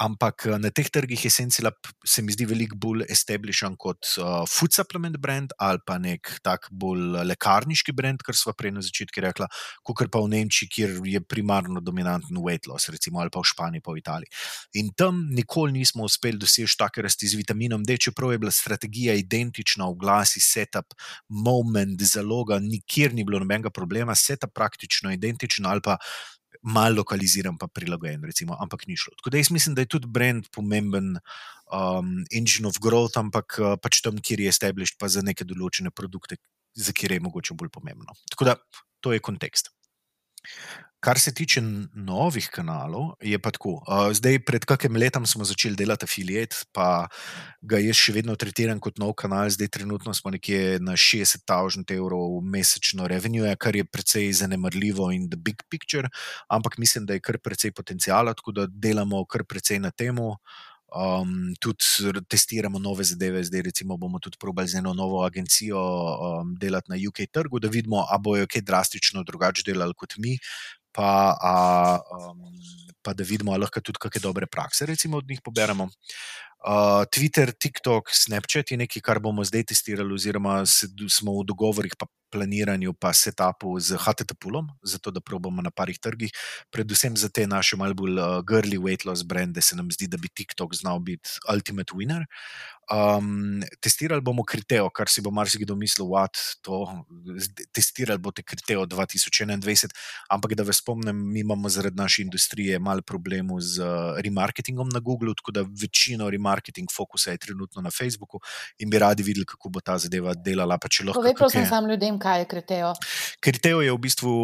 Ampak 0.00 0.46
eh, 0.48 0.56
na 0.56 0.70
teh 0.72 0.88
trgih 0.88 1.20
je 1.26 1.30
Sensilab, 1.30 1.76
se 2.06 2.22
mi 2.24 2.32
zdi, 2.32 2.46
veliko 2.48 2.76
bolj 2.80 3.04
established 3.12 3.76
kot 3.80 4.08
uh, 4.16 4.46
food 4.48 4.72
supplement 4.72 5.18
brand 5.20 5.52
ali 5.60 5.80
pa 5.84 5.98
nek 6.00 6.38
tak 6.44 6.70
bolj 6.72 7.20
lekarniški 7.28 7.92
brand, 7.96 8.22
kar 8.24 8.36
smo 8.36 8.54
prej 8.56 8.72
na 8.72 8.84
začetku 8.84 9.20
rekli, 9.20 9.48
kot 9.84 10.08
pa 10.08 10.22
v 10.24 10.30
Nemčiji, 10.32 10.70
kjer 10.72 10.94
je 11.04 11.20
primarno 11.20 11.82
dominanten 11.84 12.40
weight 12.40 12.68
loss, 12.70 12.88
recimo 12.88 13.20
ali 13.20 13.32
pa 13.32 13.42
v 13.42 13.50
Španiji, 13.50 13.84
pa 13.84 13.92
v 13.92 14.00
Italiji. 14.00 14.32
In 14.80 14.88
tam 14.96 15.20
nikoli 15.36 15.76
nismo 15.76 16.08
uspeli 16.08 16.40
doseči 16.40 16.78
take 16.80 17.04
rasti 17.04 17.28
z 17.28 17.36
vitaminom 17.36 17.84
D, 17.84 17.98
čeprav 18.00 18.32
je 18.32 18.40
bila 18.40 18.54
strategija 18.54 19.18
identična, 19.20 19.90
v 19.92 20.00
glasi, 20.00 20.40
setup, 20.40 20.96
moment, 21.28 22.00
zaloga, 22.00 22.56
nikjer 22.62 23.12
ni 23.12 23.26
bilo 23.28 23.42
nobenega 23.42 23.70
problema, 23.70 24.16
setup 24.16 24.54
praktično 24.56 25.12
identičen 25.12 25.68
ali 25.68 25.84
pa 25.84 25.98
malo 26.62 27.00
lokaliziran, 27.00 27.56
pa 27.58 27.68
prilagojen, 27.68 28.24
recimo, 28.24 28.56
ampak 28.60 28.86
ni 28.86 28.96
šlo. 28.96 29.14
Tako 29.16 29.32
da 29.32 29.40
jaz 29.40 29.50
mislim, 29.50 29.74
da 29.74 29.84
je 29.84 29.92
tudi 29.96 30.10
brand 30.10 30.48
pomemben 30.52 31.16
um, 31.72 32.14
engine 32.30 32.68
of 32.68 32.80
growth, 32.82 33.18
ampak 33.18 33.58
uh, 33.58 33.74
pač 33.80 34.02
tam, 34.04 34.20
kjer 34.20 34.44
je 34.44 34.52
established, 34.52 34.98
pa 35.00 35.08
za 35.08 35.24
neke 35.24 35.46
določene 35.48 35.90
produkte, 35.90 36.36
za 36.76 36.92
kire 36.92 37.16
je 37.16 37.24
mogoče 37.24 37.56
bolj 37.56 37.72
pomembno. 37.72 38.16
Tako 38.30 38.50
da 38.50 38.56
to 39.00 39.16
je 39.16 39.24
kontekst. 39.24 39.72
Kar 41.00 41.16
se 41.18 41.32
tiče 41.32 41.62
novih 41.96 42.48
kanalov, 42.52 43.14
je 43.24 43.38
pa 43.40 43.50
tako. 43.50 43.78
Zdaj, 44.12 44.42
pred 44.44 44.64
kakim 44.68 44.98
letom 45.00 45.24
smo 45.26 45.46
začeli 45.48 45.76
delati 45.76 46.04
afiliat, 46.04 46.58
pa 46.76 47.08
ga 47.64 47.80
jaz 47.80 47.96
še 47.96 48.12
vedno 48.18 48.36
tretiram 48.36 48.82
kot 48.84 49.00
nov 49.00 49.14
kanal. 49.16 49.48
Zdaj, 49.48 49.70
trenutno 49.78 50.12
smo 50.12 50.34
nekje 50.34 50.76
na 50.84 50.98
60.000 51.00 51.96
evrov 51.96 52.42
mesečno 52.44 53.08
revenue, 53.08 53.48
kar 53.56 53.80
je 53.80 53.86
precej 53.88 54.28
zanemrljivo 54.42 55.08
in 55.16 55.30
the 55.32 55.40
big 55.40 55.64
picture, 55.72 56.12
ampak 56.52 56.76
mislim, 56.76 57.08
da 57.08 57.16
je 57.16 57.24
kar 57.24 57.40
precej 57.40 57.72
potencijala, 57.72 58.36
tako 58.36 58.52
da 58.60 58.68
delamo 58.68 59.24
kar 59.24 59.48
precej 59.48 59.80
na 59.80 59.90
temu. 59.90 60.34
Um, 60.90 61.54
tudi 61.62 62.10
testiramo 62.26 62.80
nove 62.82 63.04
zadeve, 63.06 63.44
zdaj 63.46 63.62
recimo 63.62 63.94
bomo 63.96 64.18
tudi 64.18 64.34
probali 64.42 64.68
z 64.68 64.80
eno 64.80 64.90
novo 64.90 65.20
agencijo 65.22 65.78
um, 65.78 66.56
delati 66.58 66.90
na 66.90 66.96
UK 66.98 67.30
trgu, 67.30 67.60
da 67.62 67.70
vidimo, 67.70 68.02
ali 68.10 68.22
bojo 68.22 68.48
kaj 68.50 68.64
drastično 68.66 69.22
drugače 69.22 69.62
delali 69.70 69.94
kot 69.94 70.18
mi, 70.18 70.34
pa, 70.92 71.36
a, 71.40 71.54
um, 72.30 72.44
pa 73.02 73.14
da 73.14 73.24
vidimo, 73.24 73.52
ali 73.52 73.64
lahko 73.64 73.80
tudi 73.80 74.02
kakšne 74.02 74.22
dobre 74.24 74.46
prakse 74.46 74.86
recimo, 74.86 75.18
od 75.18 75.28
njih 75.28 75.40
poberemo. 75.44 75.88
Uh, 76.60 77.06
Twitter, 77.08 77.52
TikTok, 77.56 78.10
Snapchat 78.12 78.70
je 78.70 78.76
nekaj, 78.76 79.00
kar 79.02 79.18
bomo 79.18 79.44
zdaj 79.44 79.70
testirali, 79.72 80.12
oziroma 80.12 80.60
smo 80.66 81.38
v 81.40 81.46
dogovorih, 81.48 81.94
pa 81.96 82.04
planiranju, 82.30 82.94
pa 82.94 83.12
setupu 83.12 83.78
z 83.80 83.98
HTTP-om, 84.00 84.68
zato 84.82 85.10
da 85.10 85.20
probamo 85.20 85.62
na 85.62 85.70
parih 85.70 85.98
trgih, 85.98 86.32
predvsem 86.70 87.16
za 87.16 87.28
te 87.28 87.46
naše 87.46 87.76
malce 87.76 87.98
bolj 87.98 88.18
uh, 88.18 88.40
girly 88.46 88.78
weight 88.78 89.06
loss 89.06 89.22
brende, 89.22 89.62
se 89.62 89.76
nam 89.76 89.90
zdi, 89.90 90.08
da 90.08 90.16
bi 90.16 90.28
TikTok 90.28 90.74
znal 90.74 91.00
biti 91.00 91.38
ultimate 91.52 91.94
winner. 91.96 92.26
Um, 92.90 93.62
testirali 93.78 94.20
bomo 94.20 94.42
Kriteo, 94.42 94.88
kar 94.90 95.06
si 95.08 95.22
bo 95.22 95.30
marsikdo 95.30 95.76
mislil, 95.78 96.08
da 96.10 96.24
je 96.26 96.56
to. 96.66 96.78
Testirali 97.72 98.18
boste 98.18 98.42
Kriteo 98.42 98.82
2021, 98.82 99.92
ampak 100.30 100.56
da 100.58 100.66
vas 100.66 100.80
spomnim, 100.82 101.14
mi 101.32 101.44
imamo 101.44 101.68
zaradi 101.70 101.96
naše 101.96 102.22
industrije 102.22 102.78
malo 102.78 103.02
problemov 103.06 103.60
z 103.60 103.86
remarketingom 104.24 104.88
na 104.88 104.98
Google, 104.98 105.34
tako 105.38 105.52
da 105.52 105.62
večino 105.82 106.30
remarketing 106.30 106.90
fokusa 106.96 107.30
je 107.30 107.38
trenutno 107.38 107.82
na 107.82 107.90
Facebooku 107.90 108.40
in 108.78 108.90
bi 108.90 108.98
radi 108.98 109.22
videli, 109.22 109.46
kako 109.46 109.68
bo 109.68 109.80
ta 109.80 109.98
zadeva 109.98 110.34
delala. 110.34 110.78
Povej, 111.14 111.34
prosim, 111.38 111.66
sam 111.66 111.86
ljudem, 111.90 112.18
kaj 112.20 112.44
je 112.44 112.50
Kriteo. 112.52 112.92
Kriteo 113.40 113.80
je 113.82 113.92
v 113.92 113.98
bistvu 113.98 114.34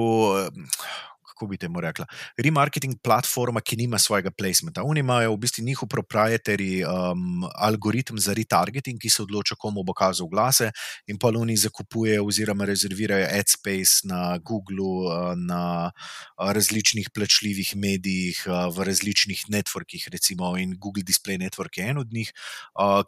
kako 1.37 1.51
bi 1.53 1.59
temu 1.61 1.80
rekla, 1.84 2.07
remarketing 2.41 2.97
platforma, 3.05 3.61
ki 3.61 3.76
nima 3.76 3.99
svojega 4.01 4.30
placementa. 4.32 4.82
Oni 4.84 5.01
imajo 5.05 5.34
v 5.34 5.41
bistvu 5.45 5.64
njihov 5.64 5.89
proprietary 5.93 6.80
um, 6.80 7.45
algoritem 7.55 8.18
za 8.18 8.32
retargeting, 8.32 8.97
ki 9.01 9.11
se 9.12 9.22
odloča, 9.22 9.55
komu 9.61 9.84
bo 9.84 9.93
kazal 9.93 10.30
glase, 10.32 10.70
in 11.07 11.18
pa 11.20 11.28
oni 11.28 11.57
zakupujejo 11.61 12.24
oziroma 12.24 12.64
rezervirajo 12.64 13.28
ad 13.28 13.53
space 13.53 14.09
na 14.09 14.39
Google, 14.39 14.80
uh, 14.80 15.34
na 15.37 15.91
uh, 15.93 16.53
različnih 16.57 17.11
plačljivih 17.12 17.74
medijih, 17.76 18.41
uh, 18.49 18.72
v 18.72 18.89
različnih 18.89 19.45
networkih, 19.53 20.09
recimo 20.12 20.55
in 20.57 20.72
Google 20.80 21.05
Display 21.05 21.37
Network 21.37 21.76
je 21.76 21.91
en 21.91 21.99
od 21.99 22.12
njih, 22.12 22.32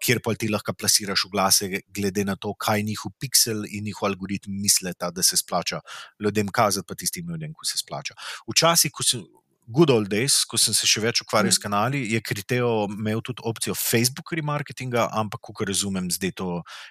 kjer 0.05 0.20
pa 0.24 0.35
ti 0.35 0.49
lahko 0.53 0.74
plasiraš 0.74 1.24
glase, 1.33 1.81
glede 1.89 2.24
na 2.24 2.37
to, 2.37 2.53
kaj 2.55 2.83
njihov 2.83 3.12
pixel 3.16 3.64
in 3.70 3.85
njihov 3.89 4.11
algoritem 4.11 4.53
misleta, 4.61 5.11
da 5.11 5.22
se 5.22 5.37
splača 5.37 5.81
ljudem 6.20 6.49
kazati, 6.53 6.87
pa 6.89 6.95
tistim 6.95 7.29
ljudem, 7.29 7.55
ko 7.55 7.64
se 7.64 7.79
splača. 7.79 8.18
Včasih, 8.49 8.93
ko 8.95 9.07
sem. 9.07 9.27
Good 9.71 9.91
old 9.93 10.09
days, 10.09 10.47
ko 10.49 10.57
sem 10.57 10.73
se 10.73 10.87
še 10.89 11.03
več 11.05 11.21
ukvarjal 11.21 11.53
s 11.53 11.61
kanali, 11.61 11.99
je 12.09 12.23
Kriteo 12.25 12.87
imel 12.89 13.21
tudi 13.21 13.45
opcijo 13.45 13.75
Facebook 13.77 14.33
remarketinga, 14.33 15.11
ampak, 15.12 15.43
ko 15.45 15.66
razumem, 15.69 16.07
zdaj 16.09 16.33
to 16.41 16.47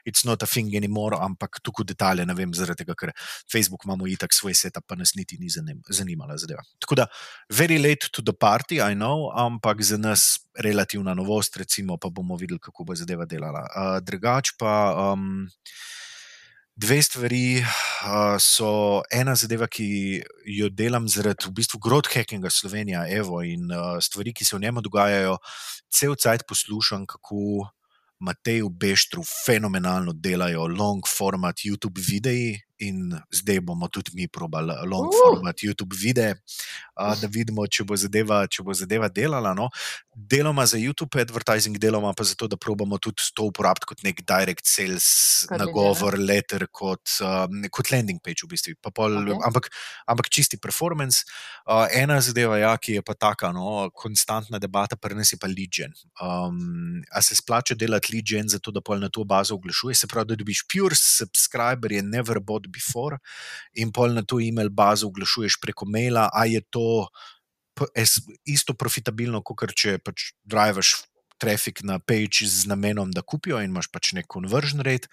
it's 0.06 0.22
not 0.30 0.46
a 0.46 0.50
thing 0.52 0.70
anymore, 0.78 1.18
ampak 1.18 1.58
tukaj 1.66 1.88
detalje 1.90 2.22
ne 2.30 2.36
vem, 2.38 2.54
zaradi 2.54 2.84
tega, 2.84 2.94
ker 2.94 3.16
Facebook 3.50 3.88
imamo 3.90 4.06
itak 4.06 4.30
svoj 4.30 4.54
setup, 4.54 4.86
pa 4.86 4.94
nas 4.94 5.16
niti 5.18 5.42
ni 5.42 5.50
zanimala 5.50 6.38
zadeva. 6.38 6.62
Tako 6.78 7.02
da, 7.02 7.10
very 7.50 7.82
late 7.82 8.14
to 8.14 8.22
the 8.22 8.38
party, 8.38 8.78
I 8.78 8.94
know, 8.94 9.32
ampak 9.34 9.82
za 9.82 9.98
nas 9.98 10.46
relativna 10.62 11.18
novost, 11.18 11.58
recimo, 11.58 11.98
pa 11.98 12.14
bomo 12.14 12.38
videli, 12.38 12.62
kako 12.62 12.86
bo 12.86 12.94
zadeva 12.94 13.26
delala. 13.26 13.66
Uh, 13.74 13.98
drugač 14.06 14.54
pa. 14.54 14.94
Um, 14.94 15.48
Dve 16.78 17.02
stvari 17.02 17.58
uh, 17.58 19.02
ena 19.10 19.34
zadeva, 19.36 19.66
ki 19.66 20.22
jo 20.60 20.68
delam 20.70 21.08
zaradi 21.10 21.48
v 21.48 21.56
bistvu 21.58 21.80
growth 21.82 22.14
hackinga 22.14 22.52
Slovenije, 22.54 23.00
Evo 23.18 23.40
in 23.42 23.72
uh, 23.74 23.98
stvari, 23.98 24.30
ki 24.30 24.46
se 24.46 24.54
v 24.54 24.62
njemu 24.62 24.84
dogajajo. 24.86 25.40
Cel 25.90 26.14
cajt 26.14 26.46
poslušam, 26.46 27.08
kako 27.10 27.66
Matej 28.22 28.62
v 28.62 28.70
Beštru 28.70 29.26
fenomenalno 29.26 30.14
delajo 30.14 30.68
long 30.70 31.02
format 31.10 31.66
YouTube 31.66 31.98
videi, 31.98 32.62
in 32.80 33.14
zdaj 33.32 33.60
bomo 33.60 33.88
tudi 33.88 34.12
mi 34.14 34.28
probali 34.28 34.74
long 34.86 35.10
format 35.24 35.56
uh. 35.56 35.64
YouTube 35.68 35.96
videe, 35.96 36.36
uh, 36.96 37.14
da 37.22 37.28
vidimo, 37.32 37.66
če 37.68 37.84
bo 37.88 37.98
zadeva, 37.98 38.44
če 38.48 38.64
bo 38.64 38.76
zadeva 38.78 39.10
delala. 39.10 39.54
No. 39.58 39.70
Deloma 40.14 40.66
za 40.66 40.78
YouTube 40.78 41.22
advertising, 41.22 41.78
deloma 41.82 42.14
pa 42.18 42.26
zato, 42.26 42.48
da 42.48 42.58
probamo 42.58 42.98
tudi 42.98 43.26
to 43.36 43.48
uporabiti 43.50 43.90
kot 43.90 44.04
nek 44.06 44.22
direct 44.26 44.66
sales, 44.66 45.08
kot 45.50 45.62
nagovor, 45.62 46.18
letter, 46.20 46.68
kot, 46.72 47.18
um, 47.22 47.66
kot 47.74 47.92
landing 47.94 48.22
page, 48.24 48.46
v 48.46 48.54
bistvu. 48.54 48.76
Pol, 48.88 49.20
okay. 49.20 49.38
ampak, 49.46 49.70
ampak 50.10 50.30
čisti 50.34 50.58
performance. 50.58 51.26
Uh, 51.68 51.86
ena 51.94 52.20
zadeva, 52.24 52.58
ja, 52.62 52.74
ki 52.78 52.98
je 53.00 53.06
pa 53.06 53.14
taka, 53.18 53.52
no, 53.54 53.90
konstantna 53.94 54.62
debata, 54.62 54.98
je 54.98 55.38
pa 55.38 55.48
lead 55.48 55.74
gen. 55.74 55.94
Um, 56.22 57.02
a 57.12 57.22
se 57.22 57.36
splača 57.36 57.76
delati 57.76 58.14
lead 58.14 58.26
gen, 58.26 58.50
zato 58.50 58.72
da 58.72 58.82
pol 58.82 59.00
na 59.00 59.10
to 59.10 59.24
bazo 59.24 59.56
oglašuje, 59.56 59.96
se 59.96 60.08
pravi, 60.08 60.34
da 60.34 60.40
dobiš 60.40 60.64
pure 60.72 60.96
subscriber, 60.96 61.92
je 61.92 62.02
never 62.04 62.40
before, 62.68 63.18
in 63.74 63.92
pol 63.92 64.14
na 64.14 64.24
to 64.24 64.42
e-mail 64.44 64.70
bazo 64.70 65.10
oglašuješ 65.10 65.60
preko 65.64 65.88
maila, 65.90 66.30
a 66.34 66.46
je 66.46 66.62
to 66.70 67.08
isto 68.46 68.74
profitabilno, 68.74 69.44
kot 69.46 69.74
če 69.78 70.00
pač 70.02 70.32
drivaš 70.46 70.96
trafik 71.38 71.84
na 71.86 72.00
page 72.00 72.48
z 72.50 72.66
namenom, 72.70 73.12
da 73.14 73.22
kupijo 73.22 73.62
in 73.62 73.70
imaš 73.70 73.92
pač 73.94 74.14
nek 74.18 74.26
conversion 74.32 74.82
rate. 74.82 75.10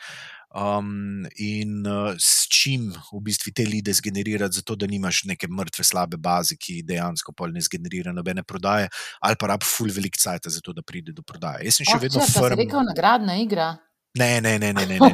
Um, 0.54 1.26
in 1.34 1.82
uh, 1.82 2.14
s 2.14 2.46
čim 2.46 2.92
v 2.94 3.20
bistvu 3.26 3.50
te 3.50 3.64
lide 3.66 3.90
zgenerirati, 3.90 4.60
zato 4.60 4.76
da 4.78 4.86
nimaš 4.86 5.24
neke 5.26 5.48
mrtve, 5.50 5.82
slabe 5.82 6.14
baze, 6.14 6.54
ki 6.54 6.78
dejansko 6.86 7.34
pol 7.34 7.50
ne 7.50 7.62
zgenerira 7.64 8.14
nobene 8.14 8.44
prodaje, 8.46 8.86
ali 9.18 9.34
pa 9.40 9.50
rab 9.50 9.66
full 9.66 9.90
velik 9.90 10.14
cajt, 10.14 10.46
zato 10.54 10.72
da 10.72 10.86
pride 10.86 11.10
do 11.10 11.26
prodaje. 11.26 11.66
Jaz 11.66 11.80
sem 11.80 11.90
še 11.90 11.98
oh, 11.98 12.04
vedno 12.06 12.22
firm. 12.22 12.54
To 12.54 12.54
je 12.54 12.60
neka 12.62 12.84
nagradna 12.86 13.36
igra. 13.42 13.72
Ne, 14.14 14.40
ne, 14.40 14.58
ne, 14.58 14.72
ne, 14.72 14.86
ne, 14.86 14.98
ne, 14.98 15.08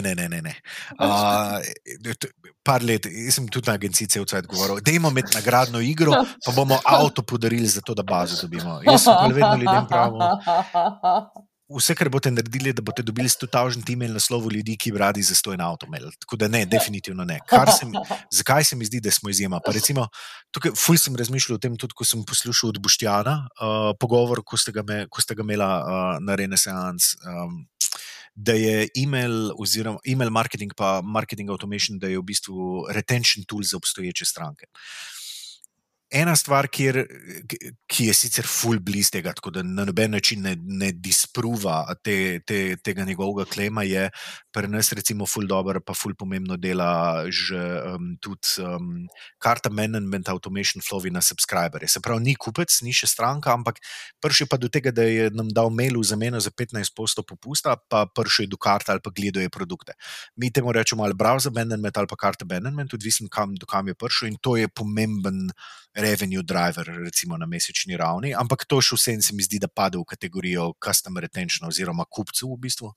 ne, 0.00 0.14
ne, 0.14 0.28
ne, 0.28 0.40
ne. 0.40 0.54
Par 2.62 2.82
let, 2.82 3.04
jaz 3.04 3.34
sem 3.36 3.48
tudi 3.48 3.68
na 3.68 3.74
agenciji 3.76 4.08
cel 4.08 4.24
cel 4.24 4.40
cel 4.40 4.48
govoril, 4.48 4.80
da 4.80 4.90
imamo 4.90 5.12
med 5.14 5.28
nagradno 5.34 5.80
igro, 5.84 6.12
pa 6.44 6.52
bomo 6.56 6.80
avto 6.84 7.22
podarili 7.22 7.66
za 7.68 7.80
to, 7.80 7.94
da 7.94 8.02
bazo 8.02 8.40
dobimo. 8.42 8.80
Jaz 8.88 9.02
sem 9.04 9.14
pa 9.20 9.26
vedno 9.26 9.56
ljudem 9.56 9.86
pravil 9.88 10.20
vse, 11.70 11.94
kar 11.94 12.08
boste 12.10 12.30
naredili, 12.32 12.72
da 12.74 12.82
boste 12.82 13.02
dobili 13.06 13.28
100.000 13.28 13.92
e-mail 13.92 14.14
naslovov 14.16 14.52
ljudi, 14.52 14.76
ki 14.80 14.92
bi 14.92 14.98
radi 14.98 15.22
za 15.22 15.34
stojno 15.34 15.64
avto 15.66 15.86
imeli. 15.86 16.10
Tako 16.20 16.36
da 16.36 16.48
ne, 16.48 16.64
definitivno 16.66 17.24
ne. 17.24 17.38
Se 17.78 17.86
mi, 17.86 17.98
zakaj 18.38 18.64
se 18.64 18.76
mi 18.76 18.84
zdi, 18.84 19.00
da 19.00 19.10
smo 19.10 19.30
izjema? 19.30 19.60
Pa 19.64 19.72
recimo, 19.72 20.08
tukaj 20.50 20.74
ful 20.78 20.98
sem 20.98 21.16
razmišljal 21.16 21.56
o 21.56 21.62
tem, 21.62 21.76
tudi 21.76 21.94
ko 21.96 22.04
sem 22.04 22.24
poslušal 22.26 22.74
od 22.74 22.80
Boštjana 22.82 23.36
uh, 23.46 23.90
pogovor, 24.00 24.42
ko 24.44 24.58
ste 24.58 24.74
ga, 24.74 24.84
me, 24.86 25.04
ko 25.08 25.22
ste 25.22 25.34
ga 25.34 25.46
imela 25.46 25.70
uh, 25.80 26.16
na 26.24 26.38
Renaissance. 26.38 27.16
Um, 27.26 27.66
Da 28.40 28.54
je 28.54 28.86
email, 28.96 29.50
oziroma 29.58 29.98
email 30.06 30.30
marketing, 30.30 30.70
pa 30.78 31.02
marketing 31.02 31.50
automation, 31.50 31.98
da 31.98 32.08
je 32.08 32.16
v 32.16 32.22
bistvu 32.24 32.86
retention 32.94 33.44
tool 33.44 33.66
za 33.66 33.76
obstoječe 33.76 34.24
stranke. 34.24 34.68
Uh, 34.70 35.19
ena 36.10 36.34
stvar, 36.36 36.68
kjer, 36.72 37.04
ki 37.90 38.08
je 38.08 38.14
sicer 38.14 38.46
full 38.48 38.80
blizu 38.82 39.14
tega, 39.16 39.32
tako 39.36 39.52
da 39.54 39.62
na 39.66 39.84
noben 39.88 40.10
način 40.16 40.42
ne, 40.42 40.56
ne 40.58 40.90
dispruva 40.92 41.84
te, 42.02 42.40
te, 42.46 42.76
tega 42.82 43.06
njegovega 43.06 43.46
klema, 43.50 43.84
je 43.86 44.08
pri 44.52 44.68
nas, 44.68 44.90
recimo, 44.92 45.26
full 45.26 45.46
dobro, 45.46 45.80
pa 45.80 45.94
full 45.94 46.14
pomembno 46.18 46.56
dela 46.58 47.22
že 47.30 47.56
um, 47.56 48.16
tudi 48.20 48.58
um, 48.58 49.06
karta 49.38 49.70
management 49.70 50.28
automation 50.28 50.82
flow 50.82 51.02
na 51.10 51.22
subscriberje. 51.22 51.88
Se 51.88 52.00
pravi, 52.00 52.22
ni 52.22 52.34
kupec, 52.34 52.70
ni 52.82 52.92
še 52.92 53.06
stranka, 53.06 53.54
ampak 53.54 53.78
prši 54.20 54.46
pa 54.50 54.58
do 54.58 54.68
tega, 54.68 54.90
da 54.90 55.06
je 55.06 55.30
nam 55.30 55.48
dal 55.48 55.70
mail 55.70 55.98
v 55.98 56.04
zameno 56.04 56.40
za 56.42 56.50
15% 56.50 57.22
popusta, 57.22 57.76
pa 57.76 58.06
prši 58.06 58.46
do 58.50 58.58
karta 58.58 58.92
ali 58.92 59.00
pa 59.02 59.10
gledajo 59.14 59.48
produkte. 59.50 59.94
Mi 60.36 60.50
temu 60.50 60.72
rečemo 60.74 61.06
ali 61.06 61.14
browser 61.14 61.54
management 61.54 61.96
ali 61.96 62.10
pa 62.10 62.16
karta 62.16 62.44
management, 62.44 62.94
odvisno 62.94 63.28
kam, 63.30 63.54
do 63.54 63.66
kam 63.66 63.88
je 63.88 63.94
prišel 63.94 64.34
in 64.34 64.36
to 64.42 64.56
je 64.56 64.68
pomemben 64.68 65.50
revenue 65.94 66.42
driver, 66.42 66.86
recimo 66.86 67.36
na 67.36 67.46
mesečni 67.46 67.96
ravni, 67.96 68.34
ampak 68.34 68.66
to 68.66 68.80
še 68.82 68.98
vsem 68.98 69.22
se 69.22 69.34
mi 69.34 69.42
zdi, 69.42 69.58
da 69.62 69.68
pade 69.68 69.98
v 69.98 70.06
kategorijo 70.06 70.72
customer 70.82 71.22
retention 71.22 71.68
oziroma 71.68 72.06
kupcev 72.06 72.50
v 72.50 72.58
bistvu. 72.66 72.94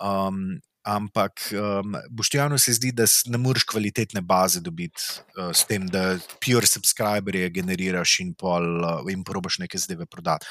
Um, 0.00 0.60
ampak 0.84 1.48
um, 1.56 1.94
Boštjano 2.10 2.58
se 2.60 2.74
zdi, 2.76 2.92
da 2.92 3.06
ne 3.32 3.38
moreš 3.40 3.64
kvalitetne 3.70 4.20
baze 4.20 4.60
dobiti 4.60 5.00
uh, 5.38 5.48
s 5.52 5.64
tem, 5.64 5.86
da 5.88 6.18
pure 6.44 6.68
subscriberje 6.68 7.48
generiraš 7.50 8.18
in 8.20 8.34
pol 8.36 8.84
uh, 8.84 9.12
in 9.12 9.24
probaš 9.24 9.58
neke 9.64 9.80
zdaj 9.80 10.04
prodati. 10.10 10.46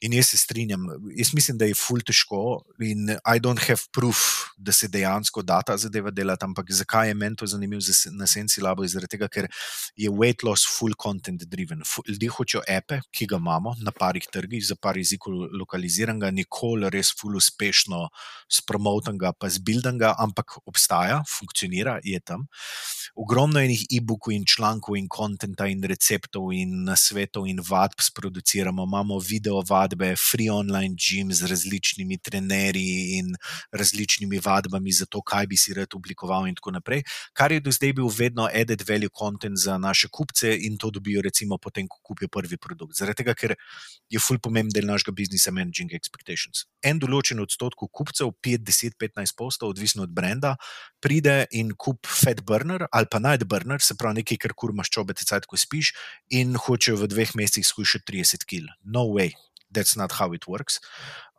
In 0.00 0.12
jaz 0.14 0.28
se 0.30 0.38
strinjam, 0.38 0.84
jaz 1.16 1.32
mislim, 1.34 1.56
da 1.58 1.66
je 1.66 1.74
ful 1.74 1.98
težko 2.06 2.62
in 2.86 3.08
I 3.10 3.40
don't 3.42 3.58
have 3.66 3.88
proof, 3.92 4.18
da 4.56 4.72
se 4.72 4.86
dejansko 4.88 5.42
da 5.42 5.58
ta 5.66 5.74
zadeva 5.76 6.12
delati. 6.14 6.44
Ampak 6.46 6.70
zakaj 6.70 7.08
je 7.08 7.14
meni 7.18 7.36
to 7.36 7.46
zanimivo 7.46 7.82
na 8.14 8.26
Sensi 8.26 8.62
Labo? 8.62 8.86
Zaradi 8.86 9.16
tega, 9.16 9.28
ker 9.28 9.48
je 9.96 10.10
weight 10.10 10.44
loss 10.46 10.68
full 10.70 10.94
content 11.02 11.42
driven. 11.50 11.82
Ljudje 12.06 12.28
hočejo 12.30 12.62
epe, 12.68 13.00
ki 13.10 13.26
ga 13.26 13.40
imamo 13.42 13.74
na 13.82 13.90
parih 13.90 14.28
trgih, 14.30 14.62
za 14.66 14.76
par 14.76 14.96
jezikov 14.98 15.48
lokaliziranega, 15.58 16.30
nikoli 16.30 16.90
res 16.94 17.10
full 17.18 17.34
uspešno 17.40 18.04
spromotenega, 18.60 19.32
pa 19.34 19.50
zbildenega, 19.50 20.14
ampak 20.18 20.60
obstaja, 20.66 21.24
funkcionira, 21.26 21.98
je 22.04 22.20
tam. 22.20 22.46
Ogromno 23.18 23.58
enih 23.58 23.82
e-bookov 23.98 24.32
in 24.36 24.46
člankov 24.46 24.94
in 24.96 25.08
kontenta 25.10 25.66
in 25.66 25.82
receptov 25.82 26.52
in 26.54 26.84
nasvetov 26.86 27.48
in 27.50 27.58
vadb 27.58 27.98
sproduciramo, 27.98 28.86
imamo 28.86 29.18
video 29.18 29.58
vad 29.66 29.87
vadbe, 29.88 30.16
free 30.16 30.50
online 30.50 30.94
gym 30.94 31.32
z 31.32 31.46
različnimi 31.46 32.18
trenerji 32.18 33.18
in 33.18 33.34
različnimi 33.72 34.40
vadbami 34.44 34.92
za 34.92 35.06
to, 35.06 35.22
kaj 35.22 35.46
bi 35.46 35.56
si 35.56 35.74
rad 35.74 35.94
oblikoval, 35.94 36.46
in 36.46 36.54
tako 36.54 36.70
naprej. 36.70 37.02
Kar 37.32 37.52
je 37.52 37.60
do 37.60 37.72
zdaj 37.72 37.92
bil 37.92 38.08
vedno 38.08 38.48
added 38.52 38.82
value 38.88 39.08
content 39.18 39.58
za 39.58 39.78
naše 39.78 40.08
kupce 40.08 40.56
in 40.56 40.78
to 40.78 40.90
dobijo, 40.90 41.22
recimo, 41.22 41.58
potem, 41.58 41.88
ko 41.88 41.98
kupijo 42.02 42.28
prvi 42.28 42.56
produkt. 42.56 42.96
Zaradi 42.96 43.22
tega, 43.22 43.34
ker 43.34 43.54
je 44.08 44.20
full 44.20 44.38
pomemben 44.38 44.72
del 44.72 44.86
našega 44.86 45.12
biznisa 45.12 45.50
managing 45.50 45.92
expectations. 45.92 46.66
En 46.82 46.98
določen 46.98 47.40
odstotek 47.40 47.88
kupcev, 47.92 48.32
5, 48.42 48.64
10, 48.64 48.98
15 49.00 49.36
postov, 49.36 49.72
odvisno 49.72 50.02
od 50.02 50.12
brenda, 50.12 50.56
pride 51.00 51.46
in 51.50 51.72
kup 51.76 52.06
fat 52.06 52.42
burner 52.44 52.86
ali 52.92 53.06
pa 53.10 53.18
night 53.18 53.44
burner, 53.44 53.80
se 53.80 53.94
pravi 53.94 54.22
nekaj, 54.22 54.38
kar 54.44 54.54
kur 54.54 54.72
maščobe, 54.76 55.14
te 55.14 55.24
cajt, 55.24 55.46
ko 55.46 55.56
spiš, 55.56 55.92
in 56.30 56.56
hočejo 56.58 56.98
v 57.02 57.10
dveh 57.10 57.34
mesecih 57.38 57.66
skušati 57.66 58.04
30 58.12 58.48
kg. 58.48 58.74
No 58.84 59.06
way. 59.14 59.34
That's 59.70 59.96
not 59.96 60.12
how 60.12 60.32
it 60.32 60.46
works. 60.48 60.80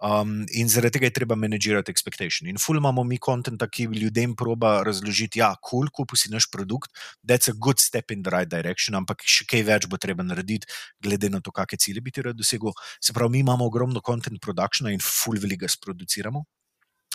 Um, 0.02 0.46
in 0.54 0.70
zaradi 0.70 0.96
tega 0.96 1.10
je 1.10 1.14
treba 1.14 1.36
managirati 1.36 1.92
expectation. 1.92 2.48
In 2.48 2.58
ful 2.58 2.78
imamo 2.78 3.04
mi 3.04 3.18
kontent, 3.18 3.64
ki 3.72 3.88
ljudem 3.92 4.36
proba 4.36 4.84
razložiti, 4.84 5.40
da 5.40 5.46
ja, 5.46 5.50
je 5.50 5.70
cool, 5.70 5.90
kupi 5.92 6.16
si 6.18 6.32
naš 6.32 6.48
produkt, 6.52 6.94
that's 7.28 7.50
a 7.50 7.56
good 7.58 7.80
step 7.80 8.12
in 8.12 8.24
the 8.24 8.32
right 8.32 8.50
direction, 8.50 8.96
ampak 8.96 9.26
še 9.26 9.48
kaj 9.50 9.66
več 9.68 9.90
bo 9.90 9.98
treba 9.98 10.24
narediti, 10.24 10.70
glede 11.04 11.30
na 11.30 11.42
to, 11.42 11.52
kakšne 11.52 11.82
cilje 11.84 12.06
bi 12.06 12.14
ti 12.16 12.24
rad 12.24 12.38
dosegel. 12.38 12.72
Se 13.02 13.14
pravi, 13.14 13.40
mi 13.40 13.44
imamo 13.44 13.66
ogromno 13.66 14.00
content 14.06 14.40
productiona 14.40 14.94
in 14.94 15.04
ful 15.04 15.42
veliko 15.42 15.68
sproduciramo. 15.68 16.46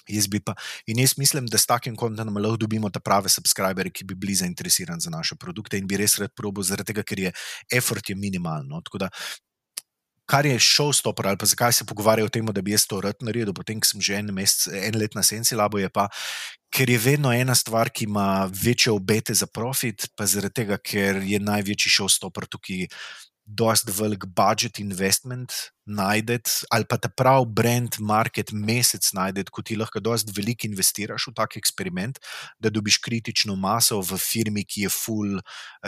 Jaz 0.08 0.28
pa, 0.44 0.52
in 0.86 0.98
jaz 1.00 1.14
mislim, 1.16 1.46
da 1.48 1.58
s 1.58 1.66
takim 1.66 1.96
kontentom 1.96 2.36
lahko 2.36 2.58
dobimo 2.60 2.90
ta 2.92 3.00
prave 3.00 3.30
subscribere, 3.32 3.90
ki 3.90 4.04
bi 4.04 4.14
bili 4.14 4.34
zainteresirani 4.36 5.00
za 5.00 5.10
naše 5.10 5.36
produkte 5.40 5.78
in 5.78 5.86
bi 5.88 5.96
res 5.96 6.18
rad 6.20 6.34
probo, 6.36 6.62
zaradi 6.62 6.92
tega, 6.92 7.02
ker 7.02 7.22
je 7.22 7.32
effort 7.72 8.10
je 8.10 8.16
minimalno. 8.16 8.82
Tako 8.84 9.00
da, 9.06 9.08
kar 10.26 10.46
je 10.46 10.56
showstopper 10.60 11.28
ali 11.28 11.40
pa 11.40 11.46
zakaj 11.46 11.72
se 11.72 11.84
pogovarjajo 11.84 12.30
o 12.30 12.32
tem, 12.32 12.46
da 12.46 12.62
bi 12.62 12.72
jaz 12.74 12.86
to 12.88 13.00
rad 13.04 13.20
naredil, 13.22 13.52
potem, 13.56 13.80
ko 13.80 13.88
sem 13.88 14.00
že 14.00 14.18
en, 14.20 14.32
mesec, 14.36 14.72
en 14.72 14.98
let 14.98 15.14
na 15.14 15.22
senci 15.22 15.56
labo, 15.58 15.78
je 15.78 15.90
pa, 15.92 16.08
ker 16.74 16.90
je 16.90 16.98
vedno 16.98 17.32
ena 17.32 17.54
stvar, 17.54 17.90
ki 17.90 18.08
ima 18.08 18.48
večje 18.48 18.92
obete 18.92 19.34
za 19.34 19.46
profit, 19.46 20.08
pa 20.16 20.26
zaradi 20.26 20.62
tega, 20.62 20.80
ker 20.80 21.20
je 21.22 21.40
največji 21.40 21.92
showstopper 21.98 22.48
tukaj 22.50 22.88
dosti 23.44 23.92
velik 23.92 24.24
budget 24.26 24.80
investment 24.80 25.52
najdete, 25.86 26.50
ali 26.70 26.84
pa 26.88 26.96
ta 26.96 27.08
prav 27.08 27.44
brand 27.44 27.96
market 28.00 28.52
mesec 28.52 29.04
najdete, 29.12 29.52
ko 29.52 29.62
ti 29.62 29.76
lahko 29.76 30.00
dosti 30.00 30.32
veliko 30.36 30.68
investiraš 30.68 31.28
v 31.28 31.34
tak 31.36 31.56
eksperiment, 31.60 32.18
da 32.58 32.72
dobiš 32.72 32.98
kritično 33.04 33.56
maso 33.56 34.00
v 34.00 34.18
firmi, 34.20 34.64
ki 34.64 34.86
je 34.86 34.92
full 34.92 35.40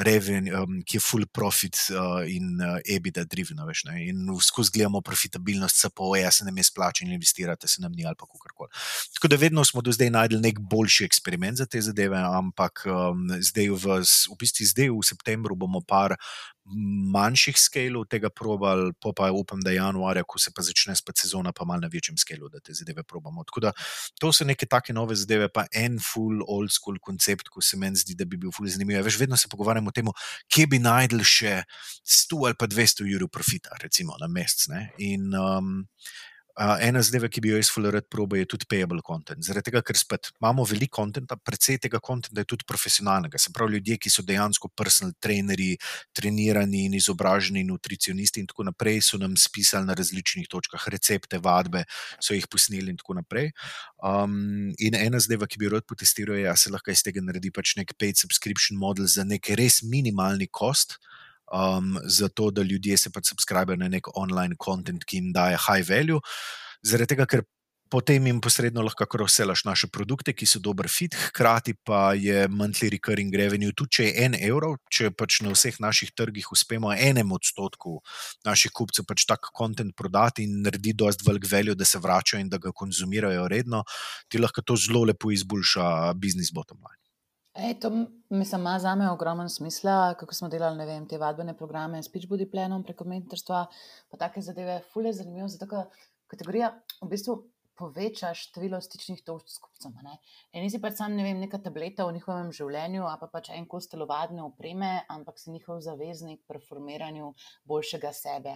revenue, 0.07 0.53
um, 0.63 0.81
ki 0.85 0.99
je 0.99 1.05
full 1.05 1.27
profit 1.33 1.81
uh, 1.95 2.23
in 2.29 2.61
uh, 2.61 2.77
EBITDA 2.85 3.25
driven. 3.25 3.63
Veš, 3.67 3.87
in 4.05 4.29
skozi 4.43 4.77
gledamo 4.77 5.01
profitabilnost, 5.01 5.81
CPO, 5.81 6.13
ja 6.21 6.31
se 6.31 6.45
nam 6.45 6.57
je 6.57 6.65
splačen 6.69 7.13
investirati, 7.13 7.69
se 7.69 7.83
nam 7.83 7.93
ni 7.93 8.07
ali 8.07 8.17
pa 8.19 8.27
kakorkoli. 8.27 8.71
Tako 9.15 9.29
da 9.29 9.37
vedno 9.41 9.65
smo 9.65 9.81
do 9.81 9.93
zdaj 9.93 10.11
najdel 10.11 10.41
nek 10.41 10.61
boljši 10.61 11.05
eksperiment 11.05 11.59
za 11.59 11.67
te 11.67 11.81
zadeve, 11.81 12.21
ampak 12.21 12.85
um, 12.87 13.29
zdaj 13.41 13.73
v, 13.73 14.03
v 14.05 14.39
bistvu 14.39 14.69
zdaj 14.69 14.93
v 14.93 15.01
septembru 15.05 15.57
bomo 15.57 15.81
par 15.81 16.17
manjših 17.13 17.59
skalov 17.59 18.09
tega 18.11 18.31
probal, 18.31 18.91
pa 18.99 19.13
pa 19.15 19.31
upam, 19.31 19.61
da 19.63 19.71
januarja, 19.87 20.25
ko 20.29 20.41
se 20.43 20.53
pa 20.55 20.65
začne 20.67 20.97
spet 20.97 21.23
sezona, 21.23 21.53
pa 21.53 21.65
malo 21.65 21.85
na 21.87 21.91
večjem 21.93 22.19
skalu, 22.21 22.51
da 22.53 22.61
te 22.61 22.75
zadeve 22.75 23.03
probamo. 23.03 23.45
Tako 23.45 23.65
da 23.69 23.73
to 24.21 24.33
so 24.33 24.45
neke 24.45 24.67
take 24.67 24.95
nove 24.97 25.17
zadeve, 25.17 25.49
pa 25.53 25.67
en 25.73 25.99
full 26.03 26.45
old 26.47 26.73
school 26.73 26.99
koncept, 27.03 27.51
ko 27.53 27.63
se 27.63 27.79
meni 27.81 27.97
zdi, 28.01 28.17
da 28.19 28.25
bi 28.25 28.39
bil 28.41 28.53
full 28.55 28.69
zanimiv. 28.69 29.03
Veš, 29.07 29.21
vedno 29.21 29.37
se 29.37 29.51
pogovarjamo 29.53 29.93
o 29.93 29.97
tem, 29.97 30.13
kje 30.53 30.69
bi 30.71 30.83
najdel 30.83 31.25
še 31.27 31.61
100 32.03 32.43
ali 32.47 32.59
pa 32.59 32.69
200 32.71 33.09
evrov 33.13 33.33
profita, 33.33 33.77
recimo 33.83 34.17
na 34.21 34.29
mesec. 34.31 34.69
In 34.99 35.35
um, 35.37 35.85
Uh, 36.57 36.79
ena 36.81 37.03
zadeva, 37.05 37.29
ki 37.29 37.43
bi 37.45 37.51
jo 37.51 37.59
jaz 37.61 37.69
zelo 37.69 37.91
rad 37.93 38.07
probil, 38.09 38.39
je 38.41 38.47
tudi 38.49 38.65
payable 38.65 39.03
content. 39.05 39.45
Zaradi 39.45 39.69
tega, 39.69 39.83
ker 39.85 39.99
spet 40.01 40.31
imamo 40.41 40.65
veliko 40.65 41.03
konta, 41.03 41.21
predvsej 41.37 41.77
tega 41.85 42.01
konta 42.01 42.31
je 42.33 42.47
tudi 42.49 42.65
profesionalnega. 42.65 43.37
Se 43.37 43.53
pravi, 43.53 43.77
ljudje, 43.77 43.99
ki 44.01 44.13
so 44.15 44.25
dejansko 44.25 44.71
personal 44.73 45.13
trainerji, 45.21 45.77
trenirani 46.17 46.87
in 46.89 46.97
izobraženi 46.97 47.61
nutricionisti 47.69 48.41
in 48.41 48.49
tako 48.49 48.65
naprej, 48.71 49.03
so 49.05 49.21
nam 49.21 49.37
spisali 49.37 49.85
na 49.85 49.97
različnih 49.99 50.49
točkah 50.49 50.89
recepte, 50.95 51.43
vadbe, 51.45 51.85
so 52.25 52.33
jih 52.33 52.49
posneli 52.49 52.89
in 52.95 52.97
tako 53.03 53.19
naprej. 53.21 53.53
Um, 54.01 54.73
in 54.81 54.97
ena 54.97 55.21
zadeva, 55.21 55.45
ki 55.45 55.61
bi 55.61 55.69
jo 55.69 55.75
rad 55.77 55.85
potestiral, 55.85 56.41
je, 56.41 56.49
da 56.49 56.57
se 56.57 56.73
lahko 56.73 56.95
iz 56.95 57.05
tega 57.05 57.21
naredi 57.21 57.53
pač 57.53 57.77
nek 57.77 57.93
paid 58.01 58.17
subscription 58.17 58.81
model 58.81 59.05
za 59.05 59.29
nek 59.29 59.53
res 59.61 59.83
minimalni 59.85 60.49
kost 60.49 60.97
um, 61.53 61.99
zato 62.05 62.51
da 62.51 62.63
ljudje 62.63 62.97
se 62.97 63.11
pač 63.11 63.33
subskrbijo 63.33 63.77
na 63.77 63.89
nek 63.89 64.09
online 64.17 64.57
content, 64.65 65.05
ki 65.05 65.21
jim 65.21 65.33
daje 65.33 65.59
high 65.69 65.85
value. 65.89 66.21
Zaradi 66.83 67.15
tega, 67.15 67.27
ker 67.27 67.47
potem 67.91 68.27
jim 68.27 68.41
posredno 68.43 68.83
lahko 68.83 69.07
kroselaš 69.07 69.65
naše 69.65 69.89
produkte, 69.93 70.35
ki 70.35 70.47
so 70.47 70.59
dober 70.63 70.89
fit, 70.91 71.15
hkrati 71.29 71.77
pa 71.87 72.15
je 72.19 72.47
monthly 72.51 72.91
recurring 72.97 73.35
revenue, 73.35 73.75
tudi 73.77 73.99
če 73.99 74.09
je 74.09 74.27
en 74.27 74.37
evro, 74.49 74.73
če 74.91 75.13
pač 75.15 75.41
na 75.47 75.55
vseh 75.55 75.79
naših 75.83 76.13
trgih 76.19 76.51
uspemo 76.53 76.93
enem 76.93 77.33
odstotku 77.37 78.01
naših 78.47 78.75
kupcev 78.75 79.07
pač 79.07 79.27
tak 79.31 79.51
content 79.57 79.95
prodati 79.97 80.47
in 80.47 80.61
naredi 80.67 80.97
dost 80.99 81.23
velik 81.27 81.47
value, 81.51 81.79
da 81.79 81.87
se 81.87 82.03
vračajo 82.03 82.43
in 82.43 82.51
da 82.51 82.59
ga 82.63 82.75
konzumirajo 82.75 83.49
redno, 83.49 83.85
ti 84.29 84.43
lahko 84.43 84.67
to 84.67 84.77
zelo 84.77 85.07
lepo 85.07 85.31
izboljša 85.31 86.15
business 86.15 86.53
bottom 86.53 86.83
line. 86.83 87.06
Ej, 87.57 87.79
to 87.81 87.89
ima 88.31 88.79
za 88.79 88.95
me 88.95 89.11
ogromen 89.11 89.49
smisel, 89.49 90.15
kako 90.19 90.35
smo 90.35 90.49
delali 90.49 90.87
vem, 90.87 91.09
te 91.09 91.19
vadbene 91.19 91.57
programe, 91.57 92.03
speech 92.03 92.29
body 92.29 92.51
plenom 92.51 92.83
preko 92.85 93.05
mentorstva, 93.05 93.67
pa 94.11 94.17
take 94.17 94.43
zadeve. 94.43 94.81
Fule 94.93 95.09
je 95.09 95.13
zanimivo, 95.13 95.49
zato 95.49 95.85
kategorija 96.27 96.75
v 97.03 97.09
bistvu 97.09 97.39
poveča 97.77 98.33
število 98.35 98.79
stičnih 98.81 99.21
točk 99.27 99.51
s 99.53 99.61
kupcem. 99.61 99.95
In 100.53 100.65
nisi 100.65 100.81
pač 100.83 100.97
sam, 100.99 101.17
ne 101.17 101.25
vem, 101.27 101.39
neka 101.43 101.61
tableta 101.63 102.07
v 102.09 102.17
njihovem 102.17 102.53
življenju, 102.57 103.05
a 103.09 103.15
pa 103.21 103.29
pač 103.33 103.51
en 103.55 103.67
kos 103.71 103.89
telovadne 103.93 104.43
opreme, 104.47 104.91
ampak 105.13 105.41
si 105.41 105.53
njihov 105.55 105.83
zaveznik 105.85 106.43
pri 106.49 106.63
formiranju 106.65 107.33
boljšega 107.69 108.13
sebe. 108.17 108.55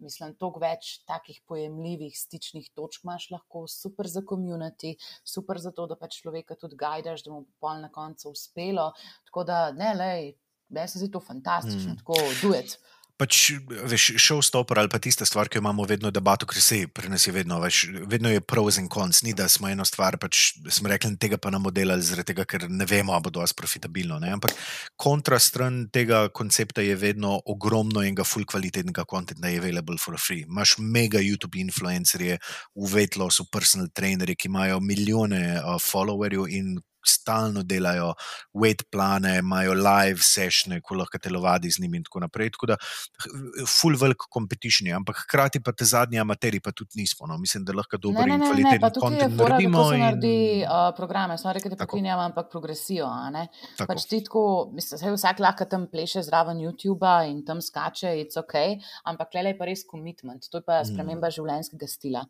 Mislim, 0.00 0.34
toliko 0.40 0.62
več 0.64 0.94
takih 1.08 1.42
pojemljivih 1.48 2.16
stičnih 2.16 2.70
točk 2.76 3.04
imaš 3.04 3.28
lahko, 3.34 3.66
super 3.70 4.08
za 4.08 4.24
komunity, 4.24 4.94
super 5.24 5.60
za 5.60 5.74
to, 5.76 5.86
da 5.90 5.98
pač 6.00 6.22
človeka 6.22 6.56
tudi 6.56 6.80
gajdaš, 6.80 7.26
da 7.26 7.34
mu 7.34 7.44
bo 7.44 7.60
pol 7.60 7.84
na 7.84 7.92
koncu 7.92 8.32
uspelo. 8.32 8.90
Tako 9.28 9.46
da, 9.48 9.60
ne, 9.76 9.92
lej, 9.98 10.32
meni 10.72 10.88
se 10.88 11.02
zdi 11.02 11.12
to 11.12 11.20
fantastično, 11.20 11.92
mm. 11.92 12.02
tako 12.02 12.18
duet 12.40 12.78
pač, 13.22 13.52
veš, 13.86 14.08
showstopper 14.18 14.80
ali 14.82 14.90
pa 14.90 14.98
tista 15.02 15.26
stvar, 15.28 15.46
ki 15.48 15.58
jo 15.58 15.62
imamo 15.62 15.86
vedno 15.86 16.10
debato, 16.10 16.46
ker 16.48 16.58
se 16.62 16.80
pri 16.90 17.10
nas 17.12 17.26
je 17.26 17.32
vedno, 17.34 17.60
veš, 17.62 17.84
vedno 18.10 18.32
je 18.32 18.42
pros 18.42 18.80
in 18.82 18.88
cons, 18.90 19.22
ni 19.22 19.34
da 19.38 19.46
smo 19.52 19.70
eno 19.70 19.86
stvar, 19.86 20.18
pač 20.18 20.56
smo 20.66 20.90
rekli, 20.90 21.14
tega 21.22 21.38
pa 21.38 21.52
nam 21.54 21.68
delali, 21.70 22.02
zaradi 22.02 22.32
tega, 22.32 22.46
ker 22.48 22.66
ne 22.70 22.86
vemo, 22.88 23.14
ali 23.14 23.22
bo 23.22 23.30
dovolj 23.30 23.54
profitabilno. 23.58 24.18
Ne? 24.22 24.32
Ampak 24.34 24.56
kontrastran 25.00 25.86
tega 25.94 26.24
koncepta 26.34 26.82
je 26.82 26.98
vedno 26.98 27.38
ogromno 27.46 28.02
enega 28.02 28.26
full 28.26 28.48
kvalitetnega 28.48 29.06
kontenta, 29.08 29.48
je 29.48 29.62
available 29.62 29.98
for 30.02 30.18
free. 30.18 30.46
Imáš 30.48 30.78
mega 30.82 31.22
YouTube 31.22 31.60
influencerje, 31.62 32.40
v 32.74 32.92
Vetlosu, 32.92 33.46
personal 33.52 33.92
trainerje, 33.94 34.36
ki 34.36 34.50
imajo 34.50 34.80
milijone 34.82 35.42
uh, 35.60 35.76
followerjev 35.80 36.48
in 36.50 36.74
stalno 37.06 37.62
delajo 37.62 38.12
weight 38.54 38.84
plane, 38.90 39.38
imajo 39.38 39.74
live 39.74 40.22
sessione, 40.22 40.80
ko 40.80 40.94
lahko 41.00 41.18
telovadi 41.18 41.70
z 41.70 41.82
njimi 41.82 42.00
in 42.00 42.04
tako 42.04 42.24
naprej. 42.24 42.52
Tako 42.56 42.72
da, 42.72 42.76
full 43.66 43.96
velik 44.00 44.26
competition 44.32 44.88
je, 44.88 44.94
ampak 44.96 45.24
hkrati 45.24 45.62
pa 45.64 45.72
te 45.72 45.84
zadnji 45.88 46.20
amateri 46.22 46.60
pa 46.60 46.72
tudi 46.72 47.00
nismo. 47.00 47.26
No. 47.26 47.38
Mislim, 47.38 47.64
da 47.64 47.76
lahko 47.76 47.96
dobro 47.96 48.26
in 48.26 48.40
kvalitetno 48.40 48.90
kontent 49.00 49.36
naredimo. 49.36 49.84
Ne, 49.90 49.98
ne, 49.98 50.04
naredi 50.04 50.36
uh, 50.64 50.90
programe, 50.96 51.38
samo 51.38 51.52
reke, 51.56 51.72
da 51.72 51.80
pokrinjam, 51.84 52.20
ampak 52.28 52.50
progresijo. 52.52 53.08
Pač 53.86 54.06
ti 54.10 54.22
tako, 54.24 54.44
mislim, 54.74 55.16
vsak 55.16 55.42
lahko 55.42 55.66
tam 55.70 55.86
pleše 55.90 56.22
zraven 56.22 56.60
YouTube 56.62 57.08
in 57.28 57.42
tam 57.46 57.60
skače, 57.60 58.14
it's 58.22 58.38
ok, 58.38 58.54
ampak 59.08 59.34
le 59.34 59.52
je 59.52 59.58
pa 59.58 59.68
res 59.68 59.84
commitment, 59.88 60.48
to 60.50 60.60
je 60.60 60.66
pa 60.66 60.82
mm. 60.82 60.92
sprememba 60.92 61.28
mm. 61.28 61.36
življenjskega 61.38 61.90
stila. 61.90 62.24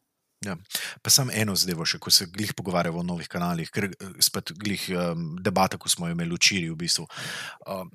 Ja. 0.44 0.56
Pa 1.02 1.10
samo 1.10 1.32
eno 1.34 1.54
zadevo, 1.58 1.86
še 1.86 2.00
ko 2.02 2.10
se 2.10 2.26
glih 2.26 2.50
pogovarjamo 2.58 2.98
o 2.98 3.06
novih 3.06 3.28
kanalih, 3.30 3.70
ker 3.70 3.88
eh, 3.90 4.14
spet 4.22 4.54
glih 4.58 4.88
um, 4.90 5.28
debata, 5.42 5.78
ko 5.78 5.90
smo 5.92 6.08
jo 6.08 6.16
imeli 6.16 6.34
včeraj, 6.38 6.72
v 6.72 6.78
bistvu. 6.82 7.06
Um, 7.66 7.92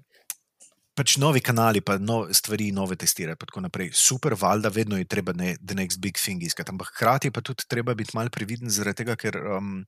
pač 0.98 1.18
novi 1.22 1.44
kanali, 1.46 1.84
pa 1.86 2.00
no, 2.02 2.26
stvari, 2.34 2.72
nove 2.74 2.98
testirati. 2.98 3.46
Super, 3.94 4.34
valjda, 4.34 4.72
vedno 4.74 4.98
je 4.98 5.06
treba 5.06 5.34
ne, 5.38 5.56
the 5.62 5.76
next 5.78 6.02
big 6.02 6.18
thing 6.18 6.42
iskati. 6.44 6.74
Ampak 6.74 6.90
hkrati 6.96 7.32
pa 7.32 7.42
tudi 7.46 7.68
treba 7.70 7.94
biti 7.94 8.16
malce 8.18 8.34
previden, 8.34 8.72
zaradi 8.74 9.04
tega, 9.04 9.16
ker 9.20 9.38
um, 9.58 9.84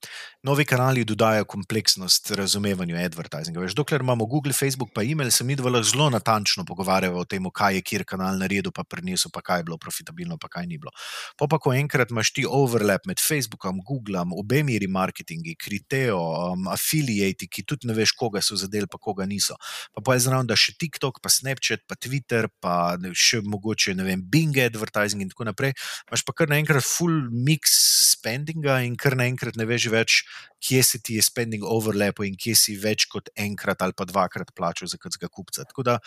novi 0.45 0.65
kanali 0.69 1.05
dodajajo 1.07 1.47
kompleksnost 1.49 2.31
razumevanju 2.37 2.97
advertisinga. 2.99 3.61
Veš, 3.63 3.73
dokler 3.77 4.05
imamo 4.05 4.27
Google, 4.29 4.53
Facebook, 4.53 4.91
pa 4.93 5.03
e-mail, 5.03 5.31
se 5.33 5.43
mi 5.43 5.57
dva 5.57 5.81
zelo 5.83 6.09
natančno 6.13 6.65
pogovarjamo 6.69 7.17
o 7.17 7.25
tem, 7.25 7.49
kaj 7.49 7.79
je 7.79 7.85
kjer 7.89 8.05
kanal 8.05 8.37
naredil, 8.37 8.71
pa 8.75 8.85
prinesel, 8.85 9.33
pa 9.33 9.41
kaj 9.41 9.63
je 9.63 9.67
bilo 9.71 9.79
profitabilno, 9.81 10.37
pa 10.37 10.51
kaj 10.51 10.69
ni 10.69 10.77
bilo. 10.77 10.93
Pa 11.39 11.49
pa, 11.49 11.57
ko 11.57 11.73
enkrat 11.73 12.13
imaš 12.13 12.33
ti 12.37 12.45
overlap 12.45 13.09
med 13.09 13.21
Facebookom, 13.23 13.81
Googlom, 13.85 14.35
obemi 14.37 14.77
remarketingi, 14.81 15.57
kriteo, 15.57 16.21
um, 16.53 16.69
affiliati, 16.69 17.49
ki 17.49 17.65
tudi 17.65 17.89
ne 17.89 17.97
veš, 17.97 18.13
koga 18.19 18.43
so 18.45 18.59
zadeli, 18.59 18.89
pa 18.91 19.01
koga 19.01 19.25
niso. 19.25 19.57
Pa 19.95 20.05
pa 20.05 20.17
je 20.17 20.27
zraven, 20.27 20.49
da 20.49 20.57
še 20.59 20.77
tik 20.77 20.98
TikTok, 20.99 21.23
pa 21.23 21.31
Snapchat, 21.31 21.87
pa 21.87 21.95
Twitter, 21.95 22.51
pa 22.59 22.99
še 23.15 23.39
mogoče 23.39 23.95
vem, 24.03 24.19
Bing 24.19 24.57
advertising 24.59 25.23
in 25.23 25.31
tako 25.31 25.47
naprej. 25.47 25.71
Imáš 26.11 26.25
pa 26.27 26.35
kar 26.35 26.51
naenkrat 26.51 26.83
full 26.83 27.31
mix 27.31 27.71
spendinga 28.19 28.83
in 28.83 28.99
kar 28.99 29.15
naenkrat 29.15 29.55
ne 29.55 29.63
veš 29.63 29.87
več, 29.87 30.25
kje 30.59 30.83
se 30.83 30.99
ti 30.99 31.15
je 31.15 31.23
spending 31.23 31.63
overlap 31.63 32.19
in 32.27 32.35
kje 32.35 32.55
si 32.55 32.75
več 32.75 33.07
kot 33.07 33.31
enkrat 33.39 33.79
ali 33.81 33.95
pa 33.95 34.03
dvakrat 34.03 34.51
plačal 34.51 34.91
za 34.91 34.99
kakega 34.99 35.31
kupca. 35.31 35.63
Tako 35.63 35.87
da 35.87 35.99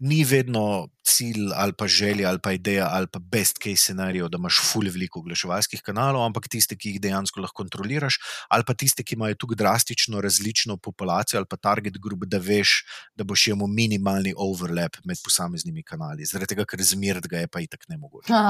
ni 0.00 0.24
vedno 0.24 0.88
cilj 1.04 1.50
ali 1.56 1.72
pa 1.72 1.86
želja 1.86 2.28
ali 2.28 2.38
pa 2.42 2.52
ideja 2.52 2.88
ali 2.92 3.06
pa 3.06 3.18
best 3.18 3.58
case 3.62 3.82
scenarij, 3.82 4.28
da 4.28 4.38
imaš 4.38 4.60
fulj 4.72 4.90
veliko 4.90 5.20
oglaševalskih 5.20 5.82
kanalov, 5.82 6.24
ampak 6.24 6.48
tiste, 6.48 6.76
ki 6.76 6.94
jih 6.94 7.00
dejansko 7.00 7.40
lahko 7.40 7.62
kontroliraš, 7.62 8.18
ali 8.48 8.64
pa 8.66 8.74
tiste, 8.74 9.04
ki 9.04 9.14
imajo 9.14 9.34
tukaj 9.34 9.56
drastično 9.56 10.20
različno 10.20 10.76
populacijo 10.76 11.40
ali 11.40 11.46
pa 11.50 11.56
target 11.56 11.98
group, 12.02 12.24
da 12.26 12.38
veš, 12.38 12.84
da 13.16 13.24
boš 13.24 13.46
imel 13.48 13.66
minimalni 13.66 14.34
overlap 14.36 14.96
med 15.04 15.20
posameznimi 15.24 15.82
kanali. 15.82 16.24
Zaradi 16.24 16.54
tega, 16.54 16.64
ker 16.64 16.82
zmerd 16.82 17.26
ga 17.28 17.44
je 17.44 17.48
pa 17.48 17.60
itak 17.60 17.88
ne 17.88 17.96
mogoče. 17.96 18.32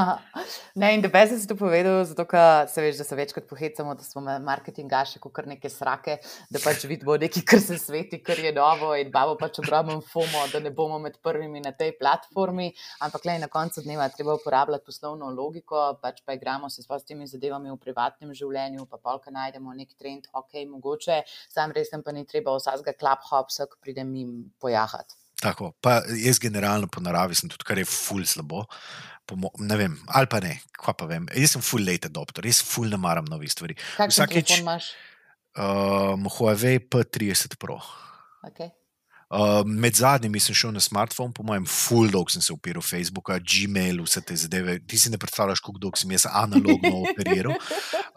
Ne, 0.74 0.94
in 0.94 1.02
da 1.02 1.08
bi 1.08 1.20
se 1.28 1.46
to 1.48 1.56
povedal, 1.56 2.04
zato 2.04 2.24
ker 2.28 2.68
se 2.70 2.82
veš, 2.82 3.00
da 3.00 3.04
se 3.04 3.16
večkrat 3.16 3.46
pohecamo, 3.48 3.94
da 3.94 4.04
smo 4.04 4.22
marketingaši, 4.22 5.18
kot 5.18 5.32
kar 5.34 5.46
neke 5.46 5.68
srake, 5.70 6.16
da 6.50 6.62
pač 6.62 6.84
vidimo 6.88 7.16
nekaj, 7.20 7.44
kar 7.46 7.60
se 7.60 7.78
sveti, 7.78 8.20
kar 8.22 8.38
je 8.38 8.52
novo 8.54 8.92
in 8.96 9.10
babo 9.12 9.36
pač 9.40 9.58
ogromen 9.62 10.00
FOMO, 10.12 10.46
da 10.52 10.60
ne 10.62 10.70
bomo 10.74 10.98
med 11.02 11.18
prvimi 11.22 11.39
na 11.48 11.72
tej 11.72 11.96
platformi 11.98 12.70
ampak 13.00 13.24
le 13.24 13.38
na 13.38 13.48
koncu 13.48 13.82
dneva 13.82 14.08
treba 14.08 14.34
uporabljati 14.34 14.84
poslovno 14.84 15.30
logiko, 15.30 15.98
pač 16.02 16.20
pa 16.24 16.34
igramo 16.34 16.70
se 16.70 16.82
s 16.82 17.04
temi 17.06 17.26
zadevami 17.26 17.70
v 17.70 17.78
privatnem 17.80 18.34
življenju, 18.34 18.86
pa 18.86 18.98
polka 18.98 19.30
najdemo 19.30 19.74
nek 19.74 19.94
trend, 19.98 20.28
ok, 20.32 20.64
mogoče, 20.68 21.22
sam 21.48 21.72
resem 21.72 22.02
pa 22.02 22.12
ni 22.12 22.26
treba 22.26 22.56
vsakega 22.56 22.96
klubhopsa, 22.98 23.66
ki 23.66 23.80
pride 23.80 24.04
mi 24.04 24.26
pojahati. 24.60 25.16
Tako, 25.40 25.72
pa 25.80 26.02
jaz 26.12 26.38
generalno 26.38 26.90
po 26.92 27.00
naravi 27.00 27.34
sem 27.34 27.48
tudi, 27.48 27.64
kar 27.64 27.78
je 27.80 27.86
ful 27.88 28.26
slabo. 28.28 28.66
Ne 29.62 29.76
vem, 29.78 29.94
ali 30.10 30.28
pa 30.28 30.40
ne, 30.42 30.56
kva 30.76 30.92
pa 30.92 31.06
vem. 31.08 31.28
Jaz 31.32 31.54
sem 31.54 31.62
full 31.64 31.86
late 31.86 32.10
adopter, 32.10 32.44
jaz 32.44 32.60
full 32.66 32.90
ne 32.92 32.98
maram 33.00 33.28
novih 33.30 33.48
stvari. 33.48 33.78
Vsakeč 33.96 34.58
imaš? 34.58 34.90
Um, 35.56 36.28
Huawei 36.28 36.82
P30 36.82 37.56
Pro. 37.58 37.78
Okay. 38.46 38.74
Uh, 39.30 39.62
med 39.62 39.94
zadnjimi 39.94 40.40
sem 40.42 40.54
šel 40.58 40.72
na 40.74 40.80
smartphone, 40.82 41.30
po 41.30 41.44
mojem, 41.46 41.62
full 41.70 42.10
dog 42.10 42.32
sem 42.34 42.42
se 42.42 42.50
upiral 42.50 42.82
Facebooka, 42.82 43.36
Gmail, 43.38 44.00
vse 44.02 44.24
te 44.26 44.34
zadeve. 44.34 44.80
Ti 44.90 44.98
si 44.98 45.12
ne 45.12 45.20
predstavljaš, 45.22 45.62
kako 45.62 45.78
dolgo 45.78 46.00
sem 46.00 46.10
jaz 46.10 46.24
analogno 46.26 46.90
operiral. 47.12 47.54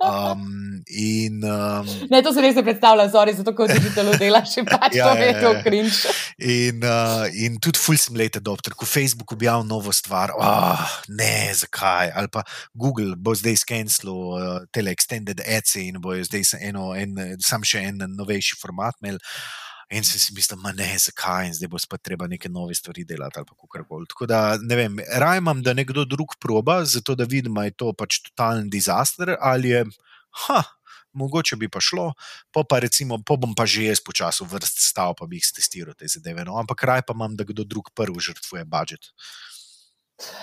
Um, 0.01 0.82
in, 0.89 1.38
um, 1.45 1.91
ne, 2.09 2.24
to 2.26 2.34
se 2.34 2.41
res 2.41 2.57
ne 2.57 2.66
predstavlja, 2.66 3.05
zori, 3.14 3.38
zato 3.38 3.53
kot 3.53 3.70
digitalo 3.70 4.18
delaš, 4.18 4.57
in 4.57 4.66
pač 4.74 4.97
ja, 4.97 5.11
to 5.14 5.22
je 5.22 5.38
to 5.38 5.53
krinč. 5.68 6.01
In, 6.49 6.82
uh, 6.82 7.30
in 7.45 7.61
tudi 7.61 7.86
full 7.86 8.01
sem 8.01 8.18
late 8.18 8.41
adopter, 8.41 8.74
ko 8.74 8.89
Facebook 8.89 9.38
objavil 9.38 9.70
novo 9.70 9.93
stvar, 9.93 10.34
oh, 10.34 10.97
ne, 11.14 11.53
zakaj. 11.61 12.09
Ali 12.09 12.34
pa 12.34 12.41
Google 12.74 13.14
bo 13.14 13.38
zdaj 13.38 13.61
skenil 13.61 14.09
uh, 14.09 14.64
tele 14.74 14.89
extended 14.97 15.45
ads 15.45 15.78
in 15.78 16.01
bo 16.01 16.18
zdaj 16.26 16.55
eno, 16.57 16.95
en, 16.97 17.38
sam 17.38 17.61
še 17.61 17.86
en 17.91 18.01
novejši 18.18 18.57
format 18.57 18.97
imel. 18.97 19.22
In 19.94 20.04
sem 20.04 20.20
si 20.20 20.34
mislil, 20.34 20.58
da 20.64 20.72
ne, 20.74 20.88
zakaj, 20.98 21.48
in 21.48 21.54
zdaj 21.54 21.70
bo 21.70 21.80
spet 21.82 22.02
treba 22.02 22.28
neke 22.28 22.50
nove 22.50 22.74
stvari 22.76 23.06
delati 23.06 23.39
ali 23.39 23.50
kako 23.50 23.86
koli. 23.88 24.08
Tako 24.10 24.26
da 24.26 24.39
ne 24.62 24.78
vem, 24.80 24.98
raje 25.22 25.41
imam, 25.44 25.62
da 25.62 25.74
nekdo 25.78 26.06
drug 26.06 26.34
proba, 26.41 26.82
zato 26.86 27.16
da 27.16 27.28
vidim, 27.30 27.58
ali 27.58 27.70
je 27.70 27.78
to 27.84 27.94
pač 27.94 28.22
totalen 28.30 28.70
disaster 28.74 29.36
ali 29.39 29.70
je, 29.70 29.84
ha, 30.46 30.64
mogoče 31.14 31.56
bi 31.62 31.70
pa 31.70 31.82
šlo, 31.82 32.12
pa 32.52 32.64
pa 32.70 32.80
recimo, 32.82 33.20
pa 33.22 33.38
bom 33.38 33.54
pa 33.56 33.66
že 33.70 33.86
jaz 33.86 34.02
počasi 34.02 34.48
vrst 34.50 34.82
stav, 34.89 35.14
pa 35.20 35.28
bi 35.30 35.38
jih 35.38 35.52
testiral 35.56 35.94
te 35.98 36.10
zadeve. 36.10 36.46
No, 36.48 36.58
ampak 36.62 36.84
raje 36.89 37.06
pa 37.08 37.14
imam, 37.14 37.38
da 37.38 37.46
kdo 37.46 37.64
drug 37.64 37.94
prvi 37.94 38.26
žrtvuje 38.32 38.66
budžet. 38.66 39.14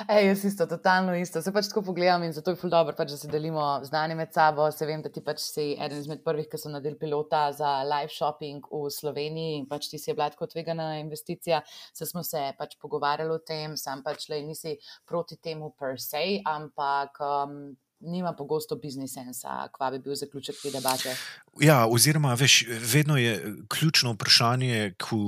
Ej, 0.08 0.26
jaz 0.26 0.44
isto, 0.44 0.66
totalno 0.66 1.12
isto. 1.14 1.40
Se 1.42 1.52
pač 1.54 1.68
tako 1.70 1.82
pogledam 1.86 2.24
in 2.26 2.32
zato 2.34 2.50
je 2.50 2.58
ful 2.58 2.72
dobro, 2.72 2.94
pač, 2.98 3.12
da 3.14 3.18
se 3.20 3.28
delimo 3.30 3.62
znanje 3.86 4.16
med 4.18 4.32
sabo. 4.34 4.66
Se 4.74 4.86
vem, 4.86 5.02
da 5.02 5.12
ti 5.14 5.22
pač 5.24 5.44
si 5.44 5.66
eden 5.78 6.00
izmed 6.02 6.24
prvih, 6.26 6.48
ki 6.50 6.58
so 6.58 6.72
nadel 6.72 6.96
pilota 6.98 7.44
za 7.54 7.70
live 7.86 8.10
shopping 8.10 8.66
v 8.66 8.90
Sloveniji 8.90 9.60
in 9.60 9.68
pač 9.70 9.86
ti 9.92 10.00
si 10.02 10.10
je 10.10 10.16
bila 10.18 10.26
tako 10.34 10.50
tvegana 10.50 10.88
investicija. 10.98 11.62
Se 11.94 12.06
smo 12.06 12.24
se 12.26 12.42
pač 12.58 12.74
pogovarjali 12.82 13.36
o 13.36 13.44
tem, 13.52 13.76
sam 13.78 14.02
pač 14.02 14.26
le 14.32 14.42
nisi 14.48 14.74
proti 15.06 15.38
temu 15.38 15.70
per 15.78 16.02
se, 16.02 16.24
ampak. 16.50 17.22
Um, 17.22 17.62
nima 18.00 18.32
pogosto 18.32 18.76
biznis 18.80 19.12
sensa, 19.14 19.68
kva 19.74 19.90
bi 19.92 20.00
bil 20.04 20.16
zaključek 20.16 20.56
te 20.62 20.72
debate. 20.72 21.12
Ja, 21.60 21.82
oziroma, 21.86 22.32
veš, 22.38 22.62
vedno 22.92 23.16
je 23.20 23.34
ključno 23.68 24.14
vprašanje, 24.14 24.94
ki 25.00 25.20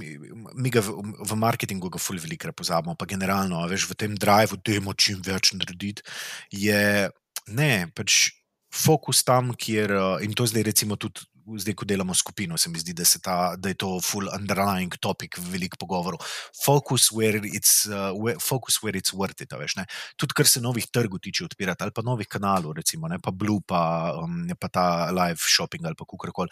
mi, 0.00 0.16
mi 0.54 0.72
ga 0.72 0.80
v, 0.86 0.96
v 1.20 1.38
marketingu 1.38 1.90
ga 1.92 2.00
fulj 2.00 2.22
velikrat 2.24 2.56
pozabimo, 2.56 2.96
pa 2.96 3.08
generalno, 3.10 3.60
veš, 3.68 3.88
v 3.90 3.98
tem 4.00 4.16
drivu, 4.16 4.56
da 4.56 4.76
imamo 4.76 4.96
čim 4.96 5.20
več 5.24 5.52
narediti, 5.58 6.04
je 6.50 7.10
ne, 7.52 7.72
pač 7.94 8.32
fokus 8.72 9.22
tam, 9.24 9.52
kjer 9.56 9.92
in 10.24 10.34
to 10.36 10.46
zdaj 10.48 10.66
recimo 10.66 10.96
tudi 11.00 11.24
zdaj, 11.58 11.74
ko 11.74 11.84
delamo 11.84 12.14
skupino, 12.14 12.58
se 12.58 12.70
mi 12.70 12.78
zdi, 12.78 12.92
da, 12.96 13.04
ta, 13.22 13.36
da 13.56 13.68
je 13.68 13.78
to 13.78 14.00
full 14.02 14.28
underlying 14.34 14.96
topic 15.00 15.38
v 15.38 15.52
velik 15.52 15.76
pogovoru. 15.78 16.18
Focus 16.64 17.10
where 17.12 17.40
it's, 17.44 17.86
uh, 17.86 18.12
where, 18.18 18.38
focus 18.40 18.82
where 18.82 18.98
it's 18.98 19.14
worth 19.14 19.40
it. 19.42 19.52
Veš, 19.52 19.78
Tudi, 20.16 20.34
kar 20.34 20.46
se 20.46 20.60
novih 20.60 20.86
trgov 20.90 21.22
tiče, 21.22 21.44
odpirati 21.44 21.84
ali 21.84 21.94
pa 21.94 22.02
novih 22.02 22.28
kanalov, 22.28 22.76
recimo, 22.76 23.08
ne? 23.08 23.18
pa 23.22 23.30
Blue, 23.30 23.60
pa, 23.66 24.14
um, 24.22 24.46
pa 24.58 24.68
ta 24.68 24.86
live 25.10 25.38
shopping 25.38 25.86
ali 25.86 25.94
pa 25.94 26.04
kakorkoli. 26.04 26.50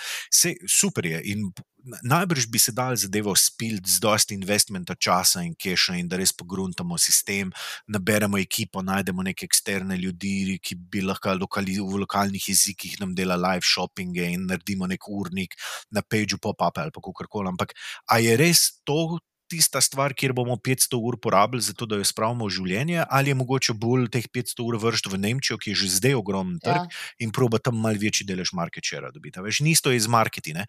Super 0.69 1.07
je. 1.07 1.23
In 1.33 1.51
najbrž 1.85 2.47
bi 2.49 2.59
se 2.59 2.73
dal 2.73 2.97
zadevo 2.97 3.35
spiliti 3.37 3.91
z 3.91 4.01
dosti 4.01 4.35
investmenta 4.35 4.95
časa 4.95 5.43
in 5.43 5.55
keša, 5.55 5.97
in 6.01 6.09
da 6.09 6.17
res 6.17 6.33
pogruntamo 6.33 6.99
sistem, 6.99 7.53
naberemo 7.87 8.39
ekipo, 8.39 8.83
najdemo 8.83 9.23
neke 9.23 9.45
eksterne 9.45 9.97
ljudi, 10.01 10.59
ki 10.63 10.75
bi 10.75 11.05
lahko 11.05 11.35
lokali, 11.37 11.77
v 11.81 12.01
lokalnih 12.05 12.49
jezikih 12.49 12.97
nam 13.01 13.15
delali 13.15 13.43
live 13.45 13.67
shoppinge 13.69 14.25
in 14.33 14.47
naredimo 14.49 14.84
nek 14.91 15.09
urnik 15.09 15.57
na 15.91 16.03
pageu 16.03 16.41
pop-up 16.41 16.79
ali 16.79 16.95
kako 16.95 17.29
koli. 17.29 17.49
Ampak 17.49 17.77
a 18.11 18.21
je 18.23 18.37
res 18.41 18.83
to? 18.85 19.19
tista 19.51 19.81
stvar, 19.85 20.15
kjer 20.17 20.33
bomo 20.37 20.57
500 20.57 20.99
ur 20.99 21.19
porabili 21.21 21.63
za 21.63 21.75
to, 21.77 21.87
da 21.87 21.99
jo 22.01 22.07
spravimo 22.07 22.49
v 22.49 22.55
življenje, 22.57 23.05
ali 23.05 23.31
je 23.31 23.39
mogoče 23.39 23.77
bolj 23.79 24.09
teh 24.15 24.27
500 24.33 24.65
ur 24.65 24.79
vršiti 24.83 25.13
v 25.13 25.21
Nemčijo, 25.21 25.59
ki 25.61 25.75
je 25.75 25.81
že 25.85 25.91
zdaj 25.99 26.19
ogromen 26.19 26.59
trg 26.65 26.89
ja. 26.89 27.03
in 27.23 27.33
proba 27.35 27.61
tam 27.63 27.79
mal 27.81 27.99
večji 28.01 28.27
delež 28.27 28.55
market 28.57 28.87
share 28.87 29.13
dobiti. 29.15 29.43
Veš, 29.45 29.63
nisto 29.67 29.93
je 29.93 30.01
iz 30.01 30.09
marketinga. 30.11 30.67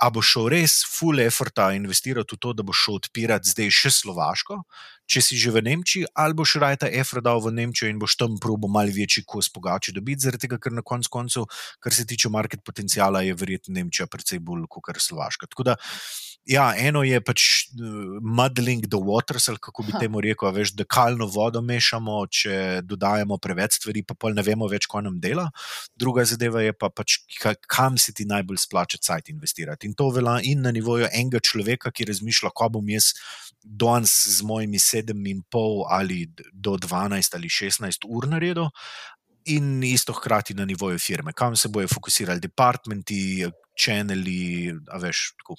A 0.00 0.08
bo 0.12 0.22
šel 0.24 0.48
res 0.52 0.80
full 0.88 1.20
effort 1.20 1.56
investirati 1.74 2.36
v 2.36 2.40
to, 2.40 2.54
da 2.56 2.64
bo 2.64 2.76
šel 2.76 3.00
odpirati 3.00 3.50
zdaj 3.50 3.72
še 3.74 3.90
Slovaško, 4.00 4.62
če 5.10 5.22
si 5.24 5.38
že 5.40 5.50
v 5.54 5.64
Nemčiji, 5.66 6.08
ali 6.14 6.36
boš 6.38 6.56
raje 6.62 6.82
ta 6.84 6.90
effort 7.02 7.24
dal 7.26 7.42
v 7.42 7.52
Nemčijo 7.56 7.90
in 7.90 7.98
boš 7.98 8.16
tam 8.20 8.38
probo 8.42 8.70
mal 8.70 8.90
večji 8.94 9.24
kos 9.26 9.50
pogače 9.50 9.94
dobiti, 9.96 10.22
zaradi 10.22 10.46
tega, 10.46 10.60
ker 10.62 10.74
na 10.76 10.86
koncu 10.86 11.10
koncev, 11.10 11.48
kar 11.82 11.94
se 11.94 12.06
tiče 12.06 12.30
market 12.30 12.62
potencijala, 12.64 13.24
je 13.26 13.34
verjetno 13.34 13.74
Nemčija 13.74 14.06
precej 14.10 14.38
bolj 14.38 14.68
kot 14.70 14.94
Slovaška. 15.00 15.50
Tako 15.50 15.72
da 15.72 15.78
Ja, 16.48 16.70
eno 16.72 17.02
je 17.04 17.18
pač 17.20 17.42
uh, 17.76 18.16
muddling 18.24 18.86
the 18.88 18.96
waters, 18.96 19.44
ali 19.52 19.60
kako 19.60 19.84
bi 19.84 19.92
temu 20.00 20.22
rekel, 20.24 20.48
veš, 20.56 20.72
da 20.72 20.86
kalno 20.88 21.26
vodo 21.28 21.60
mešamo, 21.60 22.22
če 22.32 22.54
dodajemo 22.88 23.36
preveč 23.38 23.76
stvari, 23.76 24.02
pa 24.06 24.16
pol 24.16 24.32
ne 24.34 24.42
vemo 24.46 24.68
več, 24.70 24.88
kaj 24.88 25.04
nam 25.04 25.18
dela. 25.20 25.50
Druga 26.00 26.24
zadeva 26.24 26.64
je 26.64 26.72
pa 26.72 26.88
pač, 26.88 27.18
kam 27.68 28.00
se 28.00 28.16
ti 28.16 28.24
najbolj 28.24 28.62
splača 28.64 29.02
cajt 29.04 29.28
investirati. 29.34 29.90
In 29.90 29.94
to 29.94 30.08
velja 30.16 30.38
in 30.48 30.64
na 30.64 30.72
nivoju 30.72 31.10
enega 31.12 31.42
človeka, 31.44 31.92
ki 31.92 32.08
razmišlja, 32.08 32.54
ko 32.56 32.70
bom 32.72 32.88
jaz 32.88 33.12
danes 33.62 34.12
z 34.26 34.42
mojimi 34.42 34.78
sedem 34.78 35.26
in 35.26 35.42
pol 35.50 35.84
ali 35.88 36.26
do 36.52 36.76
dvanajst 36.76 37.34
ali 37.34 37.48
šestnajst 37.48 38.06
ur 38.08 38.28
naredil. 38.28 38.70
In 39.44 39.82
isto 39.84 40.12
hkrati 40.12 40.54
na 40.54 40.64
nivoju 40.64 40.98
firme, 40.98 41.32
kam 41.32 41.56
se 41.56 41.68
bojo 41.68 41.88
fokusirali, 41.88 42.40
departmenti, 42.40 43.48
čeneli, 43.76 44.72
veš, 45.00 45.30
tako. 45.40 45.56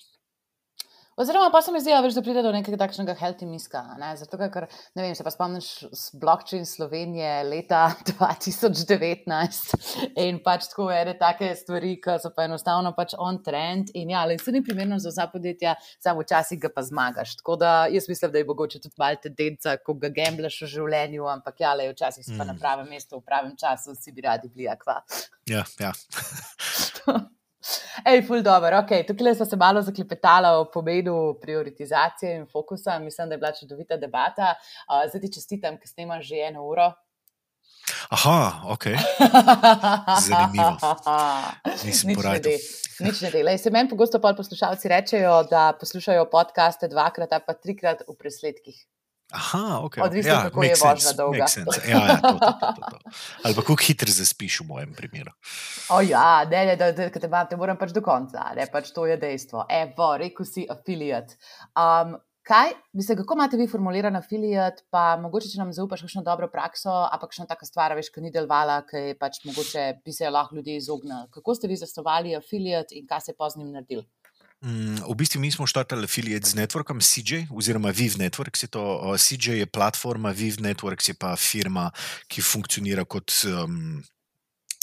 Oziroma, 1.19 1.49
pa 1.51 1.61
se 1.61 1.71
mi 1.71 1.79
zdi, 1.81 1.91
da 2.15 2.21
pride 2.23 2.41
do 2.43 2.51
nekega 2.55 2.77
takšnega 2.79 3.13
healthy 3.19 3.45
miska. 3.45 3.81
Ne? 3.99 4.13
Zato, 4.15 4.37
ker 4.39 4.67
ne 4.95 5.03
vem, 5.03 5.15
se 5.15 5.23
pa 5.27 5.31
spomniš 5.33 5.67
z 5.91 6.19
blockchain 6.21 6.65
Slovenije 6.65 7.43
leta 7.49 7.81
2019 8.07 10.15
in 10.23 10.39
pač 10.43 10.69
tako 10.71 10.87
ene 10.95 11.17
take 11.19 11.49
stvari, 11.59 11.97
ki 12.03 12.15
so 12.23 12.31
pa 12.35 12.45
enostavno 12.47 12.93
pač 12.95 13.15
on 13.19 13.41
trend. 13.43 13.91
In 13.99 14.13
ja, 14.15 14.23
se 14.39 14.53
ni 14.55 14.63
primerno 14.63 14.99
za 15.03 15.11
vsa 15.11 15.27
podjetja, 15.33 15.75
samo 15.99 16.23
včasih 16.23 16.61
ga 16.63 16.71
pa 16.71 16.81
zmagaš. 16.87 17.35
Tako 17.41 17.53
da 17.59 17.71
jaz 17.91 18.07
mislim, 18.07 18.31
da 18.31 18.39
je 18.39 18.47
mogoče 18.47 18.79
tudi 18.79 18.95
malo 18.97 19.19
tendenca, 19.23 19.75
ko 19.83 19.93
ga 19.99 20.09
gemblaš 20.15 20.61
v 20.63 20.67
življenju, 20.77 21.27
ampak 21.27 21.59
ja, 21.59 21.75
le 21.75 21.91
včasih 21.91 22.23
si 22.23 22.31
pa 22.37 22.45
mm. 22.45 22.53
na 22.53 22.55
pravem 22.55 22.87
mestu, 22.95 23.19
v 23.19 23.27
pravem 23.27 23.51
času, 23.59 23.99
vsi 23.99 24.15
bi 24.15 24.23
radi 24.29 24.47
bili 24.47 24.71
akva. 24.71 25.01
Ja, 25.51 25.67
ja. 25.81 25.91
Ej, 28.05 28.23
ful 28.27 28.41
dobro. 28.41 28.81
Okay. 28.81 29.05
Tukaj 29.07 29.35
smo 29.35 29.45
se 29.45 29.55
malo 29.55 29.81
zaklepetali 29.81 30.47
o 30.47 30.65
pomenu 30.73 31.37
prioritizacije 31.41 32.35
in 32.35 32.45
fokusa. 32.51 32.99
Mislim, 32.99 33.29
da 33.29 33.35
je 33.35 33.39
bila 33.39 33.51
čudovita 33.51 33.97
debata. 33.97 34.55
Uh, 34.89 35.09
zdaj 35.09 35.21
ti 35.21 35.33
čestitam, 35.33 35.77
ker 35.77 35.87
snimaš 35.87 36.27
že 36.27 36.35
eno 36.49 36.65
uro. 36.65 36.91
Aha, 38.09 38.61
ok. 38.67 38.85
Zanimivo. 40.27 40.77
Nisem 41.85 41.87
Nič 41.87 42.03
ne 42.03 42.15
porajal. 42.15 42.41
de, 42.43 42.55
nič 42.99 43.21
ne 43.21 43.31
de. 43.31 43.43
Lej, 43.43 43.57
Se 43.57 43.71
meni 43.71 43.89
pogosto 43.89 44.19
poslušalci 44.21 44.87
rečejo, 44.87 45.43
da 45.49 45.71
poslušajo 45.79 46.25
podcaste 46.31 46.87
dvakrat 46.87 47.29
pa 47.45 47.53
trikrat 47.53 48.03
v 48.07 48.15
presledkih. 48.17 48.75
Aha, 49.31 49.79
ok. 49.83 49.97
Odvisno, 50.03 50.33
ja, 50.33 50.41
kako 50.41 50.63
je 50.63 50.69
makes 50.69 50.81
vožnja 50.81 50.95
sense, 50.95 51.17
dolga. 51.17 51.47
sense. 51.47 51.81
Ja, 51.87 51.99
ja, 52.07 52.17
to, 52.21 52.31
to, 52.39 52.51
to, 52.61 52.89
to. 52.91 52.97
Ali 53.43 53.55
pa 53.55 53.61
kako 53.61 53.77
hitro 53.87 54.11
zaspiš 54.11 54.59
v 54.59 54.65
mojem 54.67 54.91
primeru. 54.97 55.31
O 55.95 56.01
ja, 56.03 56.43
ne, 56.51 56.65
ne, 56.65 56.75
da, 56.75 56.91
da, 56.91 57.07
da 57.07 57.19
te, 57.19 57.27
imam, 57.27 57.47
te 57.47 57.59
moram 57.59 57.79
pač 57.79 57.93
do 57.95 58.03
konca, 58.03 58.49
ne, 58.57 58.67
pač 58.71 58.91
to 58.95 59.05
je 59.07 59.15
dejstvo. 59.21 59.63
Evo, 59.71 60.11
rekel 60.19 60.47
si 60.47 60.65
afiliat. 60.69 61.31
Um, 61.79 62.17
kaj, 62.43 62.75
mislim, 62.97 63.21
kako 63.21 63.39
imate 63.39 63.57
vi 63.57 63.69
formuliran 63.71 64.19
afiliat, 64.19 64.83
pa 64.91 65.15
mogoče, 65.21 65.47
če 65.53 65.61
nam 65.63 65.71
zaupaš 65.75 66.03
kakšno 66.03 66.25
dobro 66.27 66.51
prakso, 66.51 66.91
a 66.91 67.15
pa 67.15 67.29
kakšna 67.29 67.47
taka 67.47 67.69
stvar, 67.69 67.95
veš, 67.95 68.11
ki 68.11 68.25
ni 68.25 68.33
delovala, 68.35 68.81
ki 68.89 69.15
pač 69.21 69.45
mogoče 69.47 69.87
bi 70.03 70.15
se 70.15 70.29
lahko 70.29 70.59
ljudje 70.59 70.75
izognili. 70.81 71.29
Kako 71.31 71.55
ste 71.55 71.71
vi 71.71 71.79
zasnovali 71.79 72.35
afiliat 72.35 72.91
in 72.91 73.07
kaj 73.07 73.23
se 73.27 73.31
je 73.31 73.39
po 73.39 73.49
z 73.49 73.63
njim 73.63 73.71
naredil? 73.77 74.03
Mm, 74.61 75.01
V 75.09 75.15
bistvu 75.17 75.41
mi 75.41 75.49
smo 75.51 75.65
štartali 75.65 76.05
afiliat 76.05 76.45
z 76.45 76.53
networkom 76.53 77.01
CJ, 77.01 77.49
oziroma 77.49 77.89
Viv 77.89 78.21
Networks. 78.21 78.69
To, 78.69 79.01
uh, 79.01 79.17
CJ 79.17 79.57
je 79.57 79.65
platforma, 79.65 80.29
Viv 80.29 80.61
Networks 80.61 81.09
je 81.09 81.17
pa 81.17 81.33
firma, 81.35 81.89
ki 82.29 82.41
funkcionira 82.45 83.05
kot. 83.05 83.33
Um, 83.45 84.03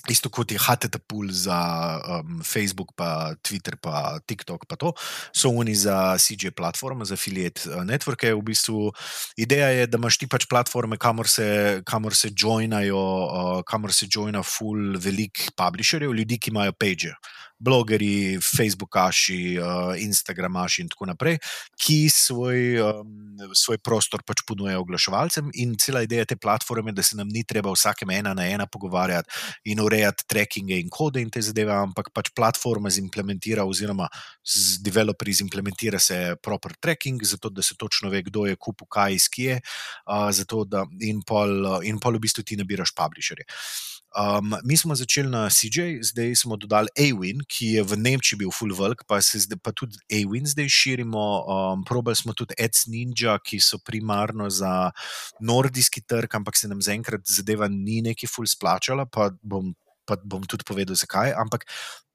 Isto 0.09 0.31
kot 0.33 0.49
je 0.49 0.57
HTTP 0.57 1.29
za 1.29 1.59
um, 2.01 2.41
Facebook, 2.41 2.95
pa 2.97 3.35
Twitter, 3.43 3.77
pa 3.77 4.17
TikTok, 4.25 4.65
pa 4.65 4.77
to, 4.79 4.95
so 5.35 5.51
oni 5.53 5.75
za 5.75 6.17
CJ 6.17 6.55
platforme, 6.57 7.05
za 7.05 7.13
affiliate 7.19 7.69
uh, 7.69 7.85
networke. 7.85 8.33
V 8.33 8.41
bistvu 8.41 8.93
ideja 9.37 9.69
je, 9.69 9.87
da 9.87 9.99
imaš 9.99 10.17
ti 10.17 10.27
pač 10.31 10.47
platforme, 10.49 10.97
kamor 10.97 11.29
se, 11.29 11.83
kamor 11.85 12.17
se 12.17 12.31
joinajo, 12.33 12.97
uh, 12.97 13.61
kamor 13.67 13.93
se 13.93 14.09
joina 14.09 14.41
full 14.43 14.97
velik 14.97 15.51
publisherjev, 15.59 16.15
ljudi, 16.15 16.39
ki 16.39 16.55
imajo 16.55 16.73
page. 16.79 17.13
Blogerji, 17.59 18.39
Facebookaši, 18.43 19.59
uh, 19.59 19.93
Instagramaši 19.99 20.83
in 20.85 20.91
tako 20.93 21.09
naprej, 21.11 21.39
ki 21.79 21.99
svoj, 22.13 22.79
svoj 23.55 23.79
prostor 23.83 24.23
pač 24.27 24.43
ponujajo 24.47 24.83
oglaševalcem. 24.85 25.51
In 25.63 25.75
cela 25.81 26.03
ideja 26.07 26.27
te 26.29 26.37
platforme 26.37 26.93
je, 26.93 26.99
da 26.99 27.03
se 27.07 27.19
nam 27.19 27.29
ni 27.33 27.45
treba 27.45 27.73
vsakem 27.75 28.11
ena 28.15 28.35
na 28.35 28.47
ena 28.47 28.67
pogovarjati 28.67 29.31
in 29.73 29.81
urejati 29.83 30.27
trackinge 30.29 30.79
in 30.79 30.91
kode 30.91 31.23
in 31.23 31.31
te 31.31 31.43
zadeve, 31.43 31.75
ampak 31.75 32.13
pač 32.15 32.31
platforma 32.37 32.91
zimplementira, 32.91 33.67
oziroma 33.67 34.09
z 34.45 34.79
developerji 34.85 35.41
zimplementira 35.43 35.99
se 35.99 36.37
proper 36.43 36.77
tracking, 36.81 37.23
zato 37.25 37.51
da 37.51 37.63
se 37.63 37.77
točno 37.79 38.11
ve, 38.11 38.23
kdo 38.23 38.47
je 38.47 38.57
kupil 38.57 38.87
kaj 38.91 39.15
iz 39.15 39.29
kje, 39.29 39.61
uh, 39.61 40.29
zato 40.33 40.65
da 40.65 40.85
in 41.01 41.23
pol, 41.27 41.59
uh, 41.67 41.79
in 41.83 41.99
pol 41.99 42.19
v 42.19 42.27
bistvu 42.29 42.47
ti 42.47 42.57
nabiraš 42.57 42.95
publisherje. 42.95 43.49
Um, 44.17 44.55
mi 44.65 44.77
smo 44.77 44.95
začeli 44.95 45.29
na 45.29 45.51
CJ, 45.51 46.01
zdaj 46.03 46.33
smo 46.37 46.57
dodali 46.57 46.89
Awin, 46.97 47.43
ki 47.45 47.75
je 47.77 47.83
v 47.85 47.99
Nemčiji 48.01 48.39
bil 48.41 48.53
full 48.55 48.73
velk, 48.73 49.05
pa 49.05 49.21
zdaj 49.21 49.61
pa 49.61 49.73
tudi 49.77 50.01
Awin 50.09 50.49
zdaj 50.49 50.69
širimo. 50.69 51.25
Um, 51.45 51.85
probali 51.85 52.17
smo 52.17 52.33
tudi 52.33 52.57
Ads 52.57 52.87
Ninja, 52.89 53.37
ki 53.39 53.61
so 53.61 53.79
primarno 53.85 54.49
za 54.51 54.91
nordijski 55.41 56.01
trg, 56.01 56.41
ampak 56.41 56.57
se 56.57 56.69
nam 56.69 56.81
zaenkrat 56.81 57.29
zadeva 57.29 57.69
ni 57.69 58.01
neki 58.03 58.27
full 58.27 58.49
splačala, 58.49 59.05
pa 59.05 59.29
bom, 59.43 59.75
pa 60.09 60.17
bom 60.25 60.43
tudi 60.49 60.65
povedal, 60.65 60.97
zakaj. 60.97 61.37
Ampak 61.37 61.69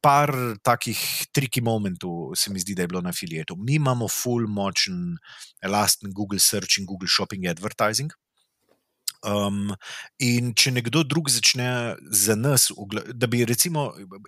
par 0.03 0.33
takih 0.65 0.99
triki 1.31 1.61
momentov 1.61 2.33
se 2.35 2.51
mi 2.51 2.59
zdi, 2.59 2.75
da 2.75 2.83
je 2.83 2.91
bilo 2.91 3.01
na 3.01 3.13
afilietu. 3.13 3.55
Mi 3.55 3.77
imamo 3.77 4.09
full 4.09 4.49
močen 4.49 5.15
elasten 5.63 6.11
Google 6.11 6.39
Search 6.39 6.81
in 6.81 6.89
Google 6.89 7.07
Shopping 7.07 7.47
Advertising. 7.47 8.11
Um, 9.23 9.71
in 10.19 10.51
če 10.51 10.73
nekdo 10.75 11.03
drug 11.07 11.29
začne 11.31 11.95
za 12.11 12.35
nas, 12.35 12.67
da 13.15 13.27
bi 13.31 13.45
recimo, 13.47 13.85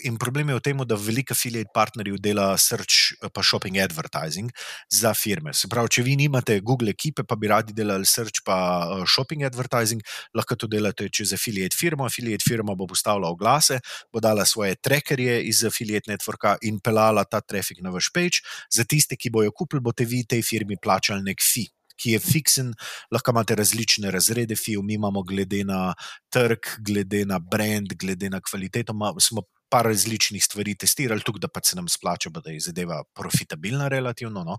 in 0.08 0.16
problem 0.16 0.54
je 0.54 0.56
v 0.56 0.64
tem, 0.64 0.84
da 0.88 0.96
veliko 0.96 1.36
affiliate 1.36 1.74
partnerjev 1.76 2.16
dela 2.24 2.48
search 2.56 3.12
eh, 3.20 3.28
pa 3.28 3.44
shopping 3.44 3.76
advertising 3.84 4.54
za 4.88 5.12
firme. 5.14 5.52
Se 5.54 5.68
pravi, 5.72 5.92
če 5.98 6.06
vi 6.08 6.16
nimate 6.20 6.62
Google 6.64 6.96
ekipe, 6.96 7.26
pa 7.28 7.36
bi 7.36 7.52
radi 7.52 7.76
delali 7.76 8.08
search 8.08 8.46
pa 8.48 8.58
eh, 8.86 9.04
shopping 9.04 9.44
advertising, 9.44 10.04
lahko 10.36 10.56
to 10.56 10.72
delate 10.72 11.10
čez 11.12 11.36
affiliate 11.36 11.76
firmo. 11.76 12.08
Affiliate 12.08 12.48
firma 12.48 12.76
bo 12.76 12.88
postavila 12.88 13.34
oglase, 13.36 13.82
bo 14.14 14.24
dala 14.24 14.48
svoje 14.48 14.80
trackerje 14.80 15.42
iz 15.50 15.66
affiliate 15.68 16.12
networka 16.12 16.56
in 16.64 16.80
pelala 16.80 17.28
ta 17.28 17.44
trafik 17.44 17.84
na 17.84 17.92
vaš 17.92 18.14
page. 18.16 18.46
Za 18.72 18.88
tiste, 18.88 19.20
ki 19.20 19.34
bojo 19.36 19.52
kupili, 19.52 19.84
boste 19.84 20.08
vi 20.08 20.24
tej 20.24 20.46
firmi 20.46 20.80
plačali 20.80 21.24
nek 21.26 21.44
fee. 21.44 21.68
Ki 21.96 22.16
je 22.16 22.20
fiksen, 22.20 22.74
lahko 23.12 23.32
imate 23.32 23.56
različne 23.56 24.12
razrede 24.12 24.56
FIO, 24.60 24.82
mi 24.82 24.98
imamo 25.00 25.24
glede 25.24 25.64
na 25.64 25.94
trg, 26.30 26.72
glede 26.80 27.26
na 27.26 27.40
brand, 27.40 27.94
glede 28.00 28.30
na 28.30 28.42
kvaliteto. 28.42 28.94
Ma, 28.94 29.14
smo 29.20 29.46
par 29.70 29.86
različnih 29.86 30.44
stvari 30.44 30.76
testirali, 30.76 31.24
tukaj 31.26 31.46
da 31.46 31.48
pa 31.48 31.64
se 31.64 31.76
nam 31.76 31.88
splača, 31.90 32.30
da 32.30 32.52
je 32.52 32.60
zadeva 32.70 33.04
profitabilna, 33.16 33.88
relativno. 33.88 34.44
No. 34.44 34.58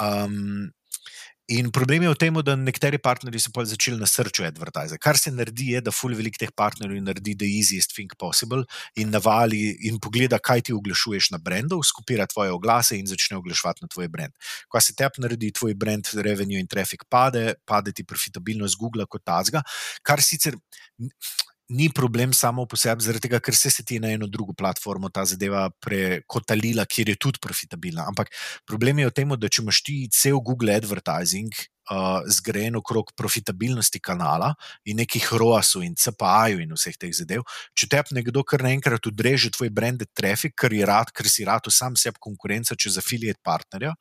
Um, 0.00 0.70
In 1.48 1.70
problem 1.72 2.02
je 2.02 2.10
v 2.12 2.16
tem, 2.20 2.36
da 2.44 2.52
nekateri 2.60 2.98
partnerji 3.00 3.40
so 3.40 3.62
začeli 3.64 3.96
na 3.96 4.04
srču 4.04 4.44
advertize. 4.44 4.98
Kar 5.00 5.16
se 5.16 5.30
naredi, 5.32 5.70
je, 5.72 5.80
da 5.80 5.90
full 5.90 6.12
velik 6.12 6.36
teh 6.36 6.50
partnerjev 6.52 7.00
naredi 7.00 7.32
the 7.40 7.48
easiest 7.48 7.94
thing 7.96 8.12
possible 8.20 8.66
in 9.00 9.08
navali 9.08 9.72
in 9.88 9.96
pogleda, 9.96 10.36
kaj 10.38 10.66
ti 10.68 10.76
oglašuješ 10.76 11.30
na 11.32 11.40
brendov, 11.40 11.80
skupira 11.88 12.26
tvoje 12.28 12.52
oglase 12.52 12.98
in 13.00 13.08
začne 13.08 13.40
oglaševati 13.40 13.80
na 13.80 13.88
tvoj 13.88 14.10
brand. 14.12 14.36
Ko 14.68 14.80
se 14.80 14.92
tep 14.92 15.16
naredi, 15.16 15.48
tvoj 15.56 15.72
brand, 15.72 16.12
revenue 16.20 16.60
in 16.60 16.68
traffic 16.68 17.08
pade, 17.08 17.54
pade 17.64 17.96
ti 17.96 18.04
profitabilnost 18.04 18.76
Google 18.76 19.08
kot 19.08 19.24
tazga, 19.24 19.64
kar 20.04 20.20
sicer. 20.20 20.60
Ni 21.68 21.90
problem 21.92 22.32
samo 22.32 22.64
po 22.64 22.78
sebi, 22.80 23.04
zaradi 23.04 23.26
tega, 23.26 23.42
ker 23.44 23.56
se, 23.56 23.68
se 23.70 23.82
ti 23.84 23.98
na 24.00 24.08
eno 24.14 24.26
drugo 24.26 24.54
platformo 24.56 25.10
ta 25.12 25.26
zadeva 25.28 25.66
prekotalila, 25.84 26.86
kjer 26.88 27.12
je 27.12 27.16
tudi 27.20 27.42
profitabilna. 27.44 28.06
Ampak 28.08 28.32
problem 28.64 29.02
je 29.02 29.10
v 29.10 29.16
tem, 29.18 29.34
da 29.36 29.50
če 29.52 29.62
imaš 29.62 29.82
ti 29.84 29.98
cel 30.08 30.40
Google 30.40 30.72
advertising 30.80 31.52
uh, 31.90 32.20
zgrajen 32.26 32.76
okrog 32.76 33.12
profitabilnosti 33.16 34.00
kanala 34.00 34.54
in 34.84 35.00
nekih 35.00 35.32
ROAS-ov 35.32 35.84
in 35.86 35.96
CPA-jev 35.98 36.62
in 36.64 36.74
vseh 36.76 36.96
teh 36.98 37.12
zadev, 37.14 37.44
če 37.74 37.88
te 37.90 38.02
nekdo 38.16 38.44
kar 38.46 38.62
naenkrat 38.64 39.06
odreže 39.10 39.50
tvoj 39.54 39.70
branded 39.74 40.10
traffic, 40.16 40.54
ker, 40.56 40.72
je 40.72 40.86
rad, 40.86 41.12
ker 41.12 41.28
si 41.28 41.44
rad 41.48 41.66
sam 41.68 41.96
sebi 41.96 42.18
konkurenca 42.20 42.74
čez 42.78 42.98
affiliate 42.98 43.40
partnerja, 43.44 43.94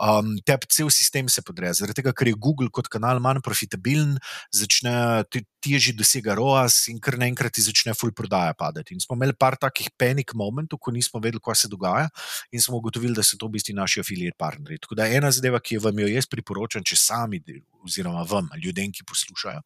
um, 0.00 0.36
te 0.46 0.56
cel 0.68 0.90
sistem 0.94 1.28
se 1.28 1.42
podreja. 1.42 1.74
Zaradi 1.80 2.00
tega, 2.00 2.14
ker 2.16 2.30
je 2.30 2.38
Google 2.38 2.70
kot 2.72 2.88
kanal 2.92 3.20
manj 3.22 3.42
profitabilen, 3.44 4.16
začne 4.54 5.24
ti 5.32 5.44
težje 5.62 5.92
dosega 5.98 6.36
ROAS 6.38 6.86
in 6.92 7.00
kar 7.02 7.18
naenkrat 7.18 7.56
ti 7.56 7.64
začne 7.64 7.94
full 7.98 8.14
prodaja 8.14 8.54
padati. 8.58 8.94
In 8.94 9.02
smo 9.02 9.16
imeli 9.18 9.34
par 9.38 9.58
takih 9.60 9.90
panic 9.98 10.32
momentov, 10.38 10.80
ko 10.80 10.94
nismo 10.94 11.20
vedeli, 11.20 11.42
kaj 11.42 11.64
se 11.64 11.68
dogaja, 11.68 12.08
in 12.52 12.62
smo 12.62 12.78
ugotovili, 12.78 13.14
da 13.14 13.24
so 13.26 13.36
to 13.36 13.48
v 13.48 13.58
bistvu 13.58 13.74
naši 13.76 14.00
affiliate 14.00 14.38
partnerji. 14.38 14.78
Tako 14.86 14.98
da 14.98 15.08
ena 15.10 15.30
zadeva, 15.34 15.60
ki 15.60 15.76
jo 15.76 15.84
vam 15.84 15.98
jo 15.98 16.08
jaz 16.08 16.30
priporočam, 16.30 16.84
če 16.86 16.96
sami, 16.96 17.27
del- 17.30 17.64
oziroma 17.84 18.24
vam, 18.28 18.48
ljudem, 18.62 18.92
ki 18.92 19.06
poslušajo, 19.08 19.62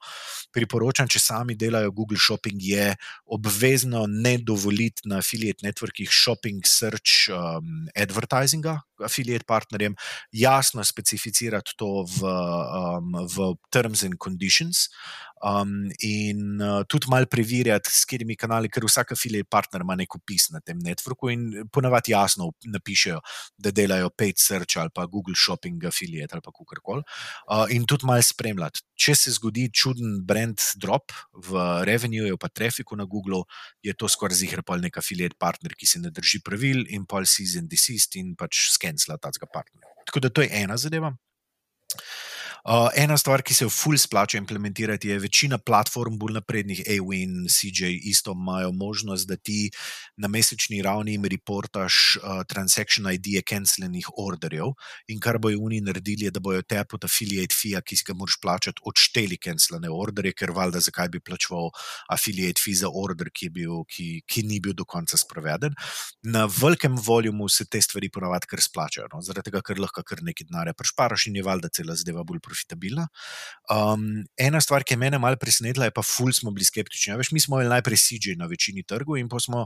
priporočam, 0.53 1.09
če 1.09 1.21
sami 1.23 1.57
delajo 1.59 1.93
Google 1.93 2.21
Shopping, 2.21 2.61
je 2.63 2.93
obvezno 3.27 4.07
ne 4.09 4.37
dovoliti 4.39 5.09
na 5.09 5.21
affiliate 5.23 5.67
networkih 5.67 6.11
shopping 6.13 6.67
search 6.67 7.31
um, 7.33 7.87
advertisinga 7.97 8.79
affiliate 9.05 9.45
partnerjem, 9.45 9.97
jasno 10.33 10.85
specificirati 10.85 11.77
to 11.77 12.05
v, 12.19 12.29
um, 12.29 13.19
v 13.27 13.55
terms 13.71 14.05
and 14.05 14.19
conditions. 14.19 14.89
Um, 15.43 15.91
in 15.99 16.61
uh, 16.63 16.85
tudi 16.87 17.09
malo 17.11 17.27
preverjati, 17.27 17.91
s 17.91 18.05
katerimi 18.07 18.37
kanali, 18.39 18.69
ker 18.71 18.85
vsak 18.87 19.17
affiliate 19.17 19.51
partner 19.51 19.83
ima 19.83 19.97
nek 19.99 20.15
opis 20.15 20.53
na 20.55 20.61
tem 20.63 20.79
networku 20.79 21.33
in 21.35 21.65
ponavadi 21.67 22.13
jasno 22.15 22.53
napišejo, 22.71 23.19
da 23.59 23.73
delajo 23.75 24.13
paid 24.15 24.39
search 24.39 24.79
ali 24.79 24.95
pa 24.95 25.09
Google 25.11 25.35
Shopping 25.35 25.83
affiliate 25.91 26.39
ali 26.39 26.47
pa 26.47 26.55
kakorkoli. 26.55 27.03
Uh, 27.51 27.67
in 27.75 27.89
tudi 27.91 28.02
malo 28.07 28.23
spremljati. 28.25 28.83
Če 28.99 29.15
se 29.19 29.33
zgodi 29.35 29.69
čuden 29.75 30.21
brand 30.27 30.61
drop 30.81 31.15
v 31.49 31.65
revenueju, 31.89 32.39
pa 32.39 32.49
trafiku 32.49 32.97
na 32.97 33.05
Google, 33.05 33.43
je 33.83 33.95
to 33.95 34.09
skoraj 34.11 34.39
zihar 34.43 34.63
pol 34.67 34.83
nek 34.83 34.99
affiliate 35.01 35.39
partner, 35.39 35.75
ki 35.79 35.89
se 35.89 36.03
ne 36.03 36.13
drži 36.15 36.43
pravil 36.45 36.87
in 36.89 37.07
pol 37.09 37.27
season 37.29 37.69
desist 37.69 38.17
in 38.21 38.35
pač 38.39 38.69
skencla 38.77 39.19
tacga 39.23 39.49
partnerja. 39.51 39.93
Tako 40.07 40.27
da 40.27 40.31
to 40.31 40.47
je 40.47 40.51
ena 40.63 40.77
zadeva. 40.77 41.15
Uh, 42.63 42.87
ena 42.95 43.17
stvar, 43.19 43.43
ki 43.43 43.57
se 43.59 43.67
v 43.67 43.73
full 43.75 43.99
splača 43.99 44.39
implementirati, 44.39 45.09
je 45.11 45.19
večina 45.19 45.57
platform, 45.59 46.15
bolj 46.15 46.37
naprednih, 46.37 46.85
Awin, 46.95 47.49
CJ, 47.51 47.89
isto 48.07 48.37
imajo 48.39 48.71
možnost, 48.73 49.27
da 49.27 49.35
ti 49.37 49.71
na 50.17 50.29
mesečni 50.31 50.79
ravni 50.83 51.17
jim 51.17 51.25
reportaš 51.27 51.97
uh, 52.21 52.45
transaction 52.47 53.09
ID-je 53.11 53.43
canceljenih 53.43 54.07
orderjev. 54.15 54.71
In 55.11 55.19
kar 55.19 55.41
bojo 55.43 55.59
oni 55.67 55.81
naredili, 55.83 56.29
je, 56.29 56.31
da 56.31 56.41
bojo 56.41 56.63
te 56.63 56.85
pod 56.87 57.03
affiliate 57.05 57.51
fee, 57.51 57.81
ki 57.83 57.99
si 57.99 58.07
ga 58.07 58.15
moraš 58.15 58.39
plačati, 58.39 58.87
odšteli 58.87 59.41
canceljene 59.43 59.91
orderje, 59.91 60.33
ker 60.39 60.55
valjda 60.55 60.85
zakaj 60.87 61.11
bi 61.11 61.19
plačeval 61.19 61.73
affiliate 62.15 62.63
fee 62.63 62.79
za 62.79 62.93
order, 62.95 63.33
ki, 63.35 63.51
bil, 63.51 63.83
ki, 63.91 64.23
ki 64.23 64.47
ni 64.47 64.61
bil 64.63 64.79
do 64.79 64.87
konca 64.87 65.19
sproveden. 65.19 65.75
Na 66.23 66.47
velikem 66.47 66.95
volumu 66.95 67.51
se 67.51 67.67
te 67.67 67.83
stvari 67.83 68.07
ponavadi 68.07 68.47
kar 68.55 68.63
splačajo, 68.63 69.11
no? 69.11 69.19
zaradi 69.19 69.51
tega, 69.51 69.67
ker 69.67 69.83
lahko 69.83 70.07
kar 70.07 70.23
nekaj 70.23 70.47
denarja 70.47 70.79
prešparaš 70.79 71.27
in 71.27 71.43
je 71.43 71.47
valjda 71.51 71.75
cela 71.75 71.99
zadeva 71.99 72.23
bolj 72.23 72.39
profitabilna. 72.53 73.09
Um, 73.73 74.23
ena 74.37 74.61
stvar, 74.61 74.85
ki 74.85 74.95
je 74.95 75.01
mene 75.01 75.19
malo 75.23 75.41
presenetila, 75.41 75.89
je 75.89 75.95
pa, 75.97 76.05
ful 76.05 76.33
smo 76.37 76.53
bili 76.53 76.67
skeptični. 76.69 77.13
Ja, 77.13 77.19
veš, 77.21 77.33
mi 77.33 77.41
smo 77.41 77.59
imeli 77.59 77.73
najprej 77.73 78.01
CJ 78.05 78.37
na 78.41 78.49
večini 78.51 78.85
trgov, 78.85 79.17
in 79.21 79.31
pa 79.33 79.41
smo, 79.41 79.65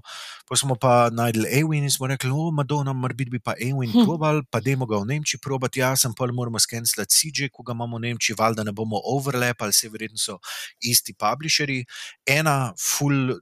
smo 0.55 0.79
pa 0.81 1.09
najdli 1.13 1.51
Ewin 1.61 1.87
in 1.87 1.93
smo 1.93 2.09
rekli, 2.11 2.31
o, 2.31 2.51
Madonna, 2.55 2.95
morda 2.95 3.27
bi 3.31 3.41
pa 3.43 3.57
Ewin 3.59 3.93
hm. 3.93 4.07
probal, 4.07 4.43
pa 4.51 4.61
dajmo 4.63 4.87
ga 4.87 5.01
v 5.03 5.11
Nemčiji 5.13 5.43
probati. 5.43 5.83
Ja, 5.83 5.95
sem 5.99 6.15
pa 6.15 6.29
moramo 6.33 6.61
skenirati 6.63 7.13
CJ, 7.13 7.51
ko 7.53 7.67
ga 7.67 7.75
imamo 7.77 7.99
v 7.99 8.07
Nemčiji, 8.09 8.37
valjda 8.39 8.65
ne 8.67 8.73
bomo 8.77 9.01
overlap 9.05 9.63
ali 9.63 9.73
se 9.73 9.89
verjetno 9.89 10.19
so 10.21 10.39
isti 10.81 11.15
publisheri. 11.15 11.83
Ena, 12.27 12.73
ful, 12.79 13.35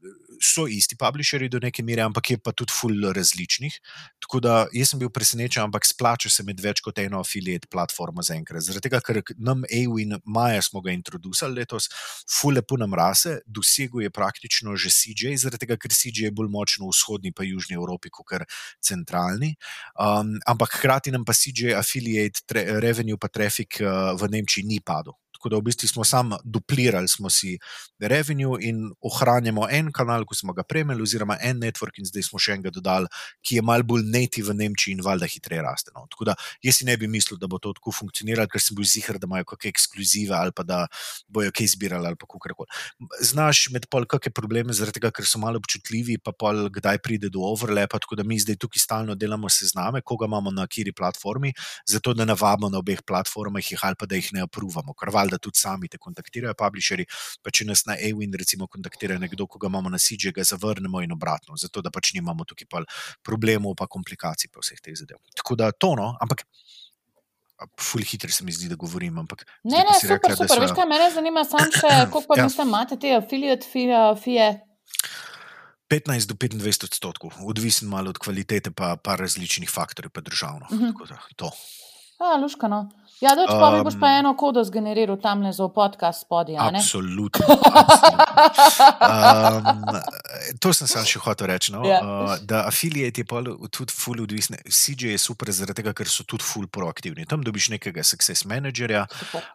so 0.42 0.66
isti 0.70 0.96
publisheri 0.96 1.48
do 1.48 1.60
neke 1.62 1.82
mere, 1.82 2.04
ampak 2.04 2.30
je 2.30 2.38
pa 2.38 2.52
tudi 2.52 2.72
ful 2.72 3.10
različnih. 3.14 3.78
Tako 4.22 4.40
da 4.40 4.54
jaz 4.72 4.92
sem 4.92 5.02
bil 5.02 5.10
presenečen, 5.14 5.62
ampak 5.64 5.86
splača 5.86 6.30
se 6.30 6.44
med 6.46 6.60
več 6.60 6.82
kot 6.84 6.98
eno 7.02 7.20
afiliate 7.22 7.68
platformo 7.70 8.22
zaenkrat. 8.22 8.64
Zaradi 8.66 8.88
tega, 8.88 9.00
ker 9.04 9.22
nam 9.38 9.64
EU 9.70 9.98
in 10.02 10.16
Maja 10.24 10.62
smo 10.62 10.82
ga 10.84 10.92
introducili 10.94 11.60
letos, 11.60 11.88
ful 12.30 12.54
lepo 12.58 12.78
nam 12.80 12.94
rase, 12.94 13.38
dosegel 13.46 14.06
je 14.06 14.12
praktično 14.14 14.76
že 14.80 14.90
CJ, 14.90 15.34
zaradi 15.44 15.66
tega, 15.66 15.78
ker 15.80 15.92
CJ 15.94 16.28
je 16.28 16.34
bolj 16.34 16.50
močno 16.52 16.88
v 16.88 16.94
vzhodni 16.94 17.34
pa 17.34 17.46
južni 17.46 17.78
Evropi, 17.78 18.10
kot 18.10 18.46
centralni. 18.82 19.54
Um, 20.00 20.38
ampak 20.46 20.78
hkrati 20.78 21.12
nam 21.14 21.24
pa 21.24 21.34
CJ 21.36 21.74
affiliate 21.78 22.64
revenue 22.80 23.18
pa 23.20 23.28
traffic 23.28 23.80
uh, 23.80 24.14
v 24.18 24.30
Nemčiji 24.30 24.66
ni 24.66 24.80
padel. 24.80 25.14
Tako 25.44 25.50
da 25.52 25.58
v 25.60 25.66
bistvu 25.68 25.88
smo 25.88 26.04
samo 26.08 26.38
duplirali 26.44 27.08
smo 27.08 27.28
si 27.30 27.58
revenue 28.00 28.56
in 28.64 28.78
ohranjamo 29.04 29.66
en 29.70 29.90
kanal, 29.92 30.24
ko 30.24 30.32
smo 30.34 30.54
ga 30.56 30.62
premeli, 30.64 31.02
oziroma 31.04 31.36
en 31.44 31.58
network, 31.60 31.98
in 32.00 32.08
zdaj 32.08 32.24
smo 32.30 32.38
še 32.40 32.54
enega 32.56 32.70
dodali, 32.72 33.10
ki 33.44 33.58
je 33.58 33.62
malce 33.62 33.84
bolj 33.84 34.06
native 34.08 34.48
v 34.48 34.56
Nemčiji 34.62 34.94
in 34.96 35.02
valjda 35.04 35.28
hitreje 35.28 35.60
raste. 35.60 35.92
No. 35.92 36.06
Tako 36.08 36.30
da 36.30 36.36
jaz 36.64 36.78
si 36.80 36.86
ne 36.88 36.96
bi 36.96 37.10
mislil, 37.12 37.36
da 37.36 37.44
bo 37.44 37.60
to 37.60 37.74
tako 37.76 37.92
funkcioniralo, 37.92 38.48
ker 38.48 38.64
sem 38.64 38.78
bil 38.78 38.88
zihar, 38.88 39.18
da 39.20 39.28
imajo 39.28 39.44
kakšne 39.50 39.72
ekskluzive 39.74 40.32
ali 40.32 40.54
pa 40.56 40.64
da 40.64 40.78
bojo 41.28 41.52
kaj 41.52 41.74
zbirali 41.74 42.08
ali 42.08 42.16
kako 42.16 42.40
koli. 42.40 42.80
Znaš 43.20 43.66
med 43.76 43.84
pol 43.92 44.08
kakšne 44.08 44.32
probleme, 44.32 44.72
zaradi 44.72 44.96
tega, 44.96 45.12
ker 45.12 45.28
so 45.28 45.42
malo 45.42 45.60
občutljivi, 45.60 46.16
pa 46.24 46.32
pol 46.32 46.70
kdaj 46.72 47.02
pride 47.04 47.28
do 47.28 47.44
overlapa. 47.44 48.00
Tako 48.00 48.16
da 48.16 48.24
mi 48.24 48.40
zdaj 48.40 48.56
tukaj 48.64 48.80
stalno 48.80 49.12
delamo 49.12 49.52
sezname, 49.52 50.00
koga 50.00 50.24
imamo 50.24 50.56
na 50.56 50.64
kiri 50.64 50.96
platformi, 50.96 51.52
zato 51.84 52.16
da 52.16 52.24
navabimo 52.24 52.72
na 52.72 52.80
obeh 52.80 53.04
platformah 53.04 53.60
jih 53.60 53.84
ali 53.84 54.00
pa 54.00 54.08
da 54.08 54.16
jih 54.16 54.32
ne 54.32 54.48
apruvamo 54.48 54.96
da 55.34 55.40
tudi 55.42 55.60
sami 55.60 55.90
te 55.90 56.00
kontaktirajo, 56.00 56.56
publisherji. 56.58 57.08
Pa 57.42 57.52
če 57.54 57.68
nas 57.68 57.84
na 57.88 57.98
EWIN, 57.98 58.34
recimo, 58.40 58.68
kontaktira 58.70 59.18
nekdo, 59.20 59.48
ko 59.50 59.60
ga 59.62 59.70
imamo 59.72 59.92
na 59.92 60.00
SIDŽ, 60.00 60.34
ga 60.36 60.46
zavrnemo 60.46 61.02
in 61.04 61.14
obratno, 61.16 61.58
zato 61.60 61.82
da 61.84 61.92
pač 61.94 62.14
nimamo 62.16 62.46
tukaj 62.48 62.86
problemov, 63.24 63.76
pa 63.78 63.90
komplikacij 63.90 64.52
pa 64.52 64.64
vseh 64.64 64.80
teh 64.80 64.96
zadev. 64.98 65.20
Tako 65.36 65.58
da 65.60 65.72
to, 65.72 65.94
no, 66.00 66.14
ampak. 66.20 66.46
Ful 67.80 68.02
hitro 68.02 68.28
se 68.34 68.42
mi 68.44 68.52
zdi, 68.52 68.66
da 68.68 68.74
govorim. 68.76 69.14
Ne, 69.14 69.84
ne, 69.86 69.92
super, 69.94 70.18
rekla, 70.18 70.34
super. 70.36 70.58
Veš, 70.64 70.72
kaj 70.74 70.88
me 70.90 70.96
zanima, 71.14 71.44
sam 71.46 71.70
še, 71.70 71.92
koliko 72.12 72.26
pa 72.28 72.38
ja. 72.40 72.48
mislim, 72.48 72.68
imate 72.68 72.98
te 73.00 73.12
afiliate 73.14 73.70
fije? 73.70 74.48
15 75.88 76.26
do 76.26 76.34
25 76.34 76.84
odstotkov, 76.84 77.38
odvisen 77.46 77.88
malo 77.88 78.10
od 78.10 78.18
kvalitete, 78.18 78.72
pa 78.74 78.96
par 78.96 79.22
različnih 79.22 79.70
faktorjev, 79.70 80.10
pa 80.10 80.20
državno. 80.20 80.66
Uh 80.70 80.78
-huh. 80.80 81.08
da, 81.08 81.20
to. 81.36 81.50
A, 82.18 82.36
luškano. 82.36 82.90
Ja, 83.24 83.32
da 83.38 83.46
če 83.48 83.56
pa 83.56 83.70
mi 83.72 83.80
boš 83.86 83.96
pa 84.00 84.10
eno 84.18 84.34
kodo 84.36 84.62
zgeneriral 84.66 85.16
tam 85.22 85.42
le 85.46 85.52
za 85.56 85.68
podcast 85.72 86.26
spodaj. 86.26 86.58
Absolutno. 86.60 87.56
absolutno. 87.80 88.24
Um, 89.04 89.98
to 90.60 90.72
sem 90.76 90.88
sam 90.90 91.06
še 91.08 91.22
hotel 91.24 91.48
reči. 91.52 91.72
No? 91.74 91.84
Ja. 91.88 92.00
Uh, 92.04 92.34
da 92.44 92.64
affiliate 92.68 93.22
je 93.22 93.42
tudi 93.72 93.94
full 93.94 94.20
odvisen. 94.24 94.58
CJ 94.68 95.14
je 95.14 95.20
super, 95.20 95.50
zaradi 95.54 95.80
tega, 95.80 95.94
ker 95.96 96.10
so 96.10 96.26
tudi 96.28 96.44
full 96.44 96.68
proaktivni. 96.68 97.26
Tam 97.28 97.44
dobiš 97.44 97.70
nekega 97.74 98.04
success 98.04 98.44
managerja 98.48 99.06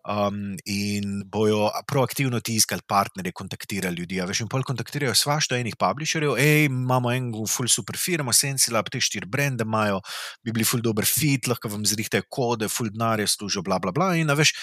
um, 0.07 0.55
in 0.65 1.21
bojo 1.29 1.69
proaktivno 1.89 2.41
ti 2.41 2.57
iskali 2.59 2.85
partnerje, 2.87 3.35
kontaktirali 3.37 4.01
ljudi. 4.01 4.21
Veš, 4.29 4.43
in 4.45 4.51
pol 4.51 4.65
kontaktirajo 4.65 5.13
svašto 5.17 5.57
enih 5.59 5.77
publisherjev, 5.79 6.35
hej, 6.39 6.67
imamo 6.69 7.13
en 7.13 7.31
full 7.47 7.69
super 7.69 7.97
firmo, 7.99 8.33
Sensila, 8.33 8.81
te 8.89 9.01
štiri 9.03 9.29
brende 9.29 9.67
imajo, 9.67 10.01
bi 10.43 10.53
bili 10.55 10.65
full 10.65 10.83
dober 10.83 11.05
fit, 11.05 11.47
lahko 11.51 11.69
vam 11.71 11.85
zrihtajo 11.85 12.25
kode, 12.31 12.69
full 12.71 12.89
denarja 12.93 13.27
služijo, 13.29 13.58
bla, 13.61 13.79
bla, 13.79 13.91
bla. 13.95 14.13
In 14.19 14.31
veš, 14.35 14.53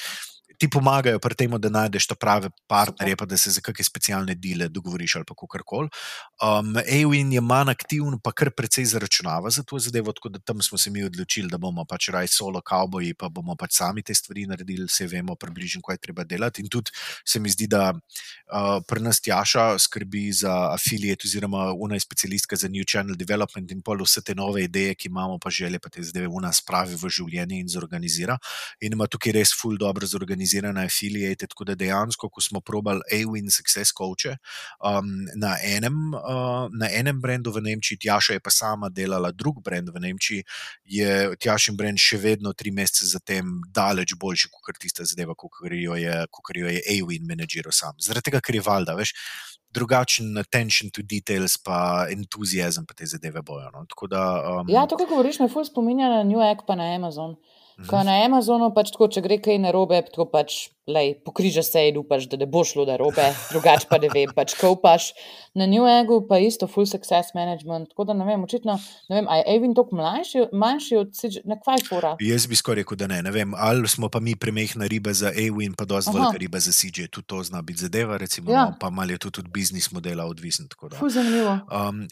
ti 0.58 0.68
pomagajo 0.72 1.18
pri 1.22 1.34
tem, 1.34 1.54
da 1.60 1.70
najdeš 1.72 2.06
ta 2.10 2.14
prave 2.18 2.50
partnerje, 2.68 3.16
pa 3.16 3.26
da 3.28 3.36
se 3.36 3.50
za 3.50 3.60
kakšne 3.60 3.84
specialne 3.84 4.34
dele 4.34 4.68
dogovoriš 4.68 5.16
ali 5.16 5.24
kako 5.28 5.46
koli. 5.64 5.88
Um, 6.42 6.74
EWIN 6.86 7.32
je 7.32 7.40
manj 7.40 7.70
aktiven, 7.70 8.18
pa 8.22 8.32
kar 8.32 8.50
precej 8.50 8.84
zaračunava 8.92 9.50
za 9.50 9.62
to 9.62 9.78
zadevo, 9.78 10.12
tako 10.12 10.28
da 10.28 10.38
tam 10.38 10.62
smo 10.62 10.78
se 10.78 10.90
mi 10.90 11.04
odločili, 11.04 11.48
da 11.50 11.58
bomo 11.58 11.84
pač 11.84 12.08
raj 12.08 12.28
solo 12.32 12.60
kavboji, 12.60 13.14
pa 13.14 13.28
bomo 13.28 13.56
pač 13.56 13.76
sami 13.78 14.02
te 14.02 14.14
stvari 14.14 14.46
naredili, 14.46 14.86
vse 14.88 15.06
vemo 15.06 15.36
približno, 15.36 15.82
kaj 15.86 15.98
treba 15.98 16.24
delati. 16.24 16.62
In 16.62 16.68
tudi 16.68 16.90
se 17.24 17.40
mi 17.40 17.50
zdi, 17.50 17.66
da 17.66 17.92
uh, 17.92 18.80
pri 18.88 19.02
nas 19.02 19.20
Tjaša 19.20 19.78
skrbi 19.78 20.32
za 20.32 20.72
affiliate 20.72 21.28
oziroma 21.28 21.72
unaj 21.72 22.00
specialistka 22.00 22.56
za 22.56 22.68
New 22.68 22.84
Channel 22.84 23.16
Development 23.16 23.70
in 23.72 23.82
pol 23.82 24.04
vse 24.04 24.22
te 24.22 24.34
nove 24.34 24.64
ideje, 24.64 24.94
ki 24.94 25.08
imamo, 25.08 25.38
pa 25.38 25.50
želje, 25.50 25.78
pa 25.78 25.92
te 25.92 26.02
zdaj 26.02 26.28
v 26.28 26.42
nas 26.42 26.62
pravi 26.64 26.96
v 26.96 27.10
življenje 27.10 27.60
in 27.60 27.68
zorganizira. 27.68 28.38
In 28.80 28.96
ima 28.96 29.06
tukaj 29.10 29.34
res 29.36 29.54
full 29.56 29.78
dobro 29.80 30.06
zorganizirano 30.06 30.45
organizirana 30.46 30.84
affiliate. 30.84 31.46
Tako 31.46 31.64
da 31.64 31.74
dejansko, 31.74 32.28
ko 32.28 32.40
smo 32.40 32.60
probali 32.60 33.00
AWIN 33.12 33.50
Success 33.50 33.92
Coach 33.92 34.26
um, 34.26 35.26
na, 35.36 35.56
enem, 35.62 36.14
uh, 36.14 36.68
na 36.72 36.88
enem 36.92 37.20
brendu 37.20 37.50
v 37.52 37.60
Nemčiji, 37.60 37.98
Tjaša 37.98 38.32
je 38.32 38.40
pa 38.40 38.50
sama 38.50 38.88
delala 38.88 39.32
drug 39.32 39.62
brend 39.62 39.90
v 39.90 40.00
Nemčiji, 40.00 40.44
je 40.84 41.36
Tjašin 41.36 41.76
brend 41.76 41.98
še 41.98 42.18
vedno 42.18 42.52
tri 42.52 42.70
mesece 42.70 43.06
zatem 43.06 43.60
daleč 43.74 44.14
boljši 44.14 44.48
kot 44.50 44.78
tista 44.78 45.04
zadeva, 45.04 45.34
kot 45.34 45.52
jo 45.70 45.94
je, 45.94 46.26
je 46.56 46.82
AWIN 46.96 47.26
menedžiral 47.26 47.72
sam. 47.72 47.94
Zaradi 47.98 48.30
tega, 48.30 48.40
ker 48.40 48.54
je 48.54 48.62
valjda, 48.62 48.96
veš. 48.96 49.14
Drugačen 49.76 50.38
attention 50.38 50.88
to 50.94 51.02
details, 51.04 51.58
pa 51.60 52.06
entuzijazem, 52.08 52.86
pa 52.86 52.94
te 52.96 53.04
zadeve 53.04 53.42
bojo. 53.44 53.68
No. 53.74 53.82
Da, 54.08 54.22
um, 54.62 54.70
ja, 54.72 54.86
to, 54.88 54.96
kar 54.96 55.10
govoriš, 55.10 55.40
me 55.42 55.50
fulj 55.52 55.68
spominja 55.68 56.08
na 56.08 56.22
New 56.24 56.40
York, 56.40 56.64
pa 56.66 56.78
na 56.78 56.94
Amazon. 56.94 57.36
Ko 57.76 58.00
na 58.00 58.22
Amazonu 58.24 58.70
pač 58.72 58.88
tako, 58.94 59.10
če 59.12 59.20
gre 59.20 59.36
kaj 59.44 59.58
narobe, 59.60 59.98
tako 60.08 60.24
pač 60.32 60.54
pokriža 61.26 61.60
se 61.66 61.82
in 61.90 61.98
upaš, 62.00 62.24
da 62.30 62.38
ne 62.40 62.46
bo 62.48 62.62
šlo 62.64 62.86
narobe, 62.88 63.24
drugače 63.50 63.88
pa 63.90 63.98
ne 64.00 64.08
vem, 64.08 64.30
pač 64.32 64.54
ko 64.56 64.70
upaš. 64.72 65.10
Na 65.52 65.66
New 65.68 65.84
Egu 65.84 66.22
pa 66.28 66.38
isto 66.40 66.68
full 66.70 66.88
success 66.88 67.34
management, 67.34 67.90
tako 67.92 68.06
da 68.08 68.16
ne 68.16 68.24
vem, 68.24 68.46
očitno, 68.46 68.78
ne 69.10 69.18
vem, 69.18 69.28
a 69.28 69.40
je 69.40 69.44
Evin 69.56 69.74
toliko 69.76 69.98
mlajši, 69.98 70.46
manjši 70.56 70.96
od 71.02 71.12
Sidž, 71.16 71.42
na 71.44 71.58
kvaj 71.60 71.84
fora? 71.88 72.14
Jaz 72.22 72.46
bi 72.48 72.56
skoraj 72.56 72.80
rekel, 72.80 73.00
da 73.02 73.10
ne, 73.12 73.20
ne 73.26 73.34
vem, 73.34 73.52
ali 73.52 73.92
smo 73.92 74.08
pa 74.08 74.24
mi 74.24 74.38
premehna 74.40 74.88
riba 74.88 75.12
za 75.12 75.34
Evin, 75.36 75.76
pa 75.76 75.84
dosti 75.84 76.16
velika 76.16 76.40
riba 76.40 76.62
za 76.64 76.72
CJ, 76.72 77.10
tudi 77.10 77.28
to 77.28 77.42
zna 77.44 77.60
biti 77.66 77.84
zadeva, 77.84 78.16
recimo, 78.16 78.52
ja. 78.52 78.70
no, 78.70 78.80
pa 78.80 78.88
mal 78.90 79.10
je 79.10 79.20
tudi 79.28 79.44
od 79.44 79.52
biznis 79.52 79.92
modela 79.92 80.24
odvisen. 80.24 80.70
Full 80.96 81.12
zanimivo. 81.12 81.58
Um, 81.68 82.06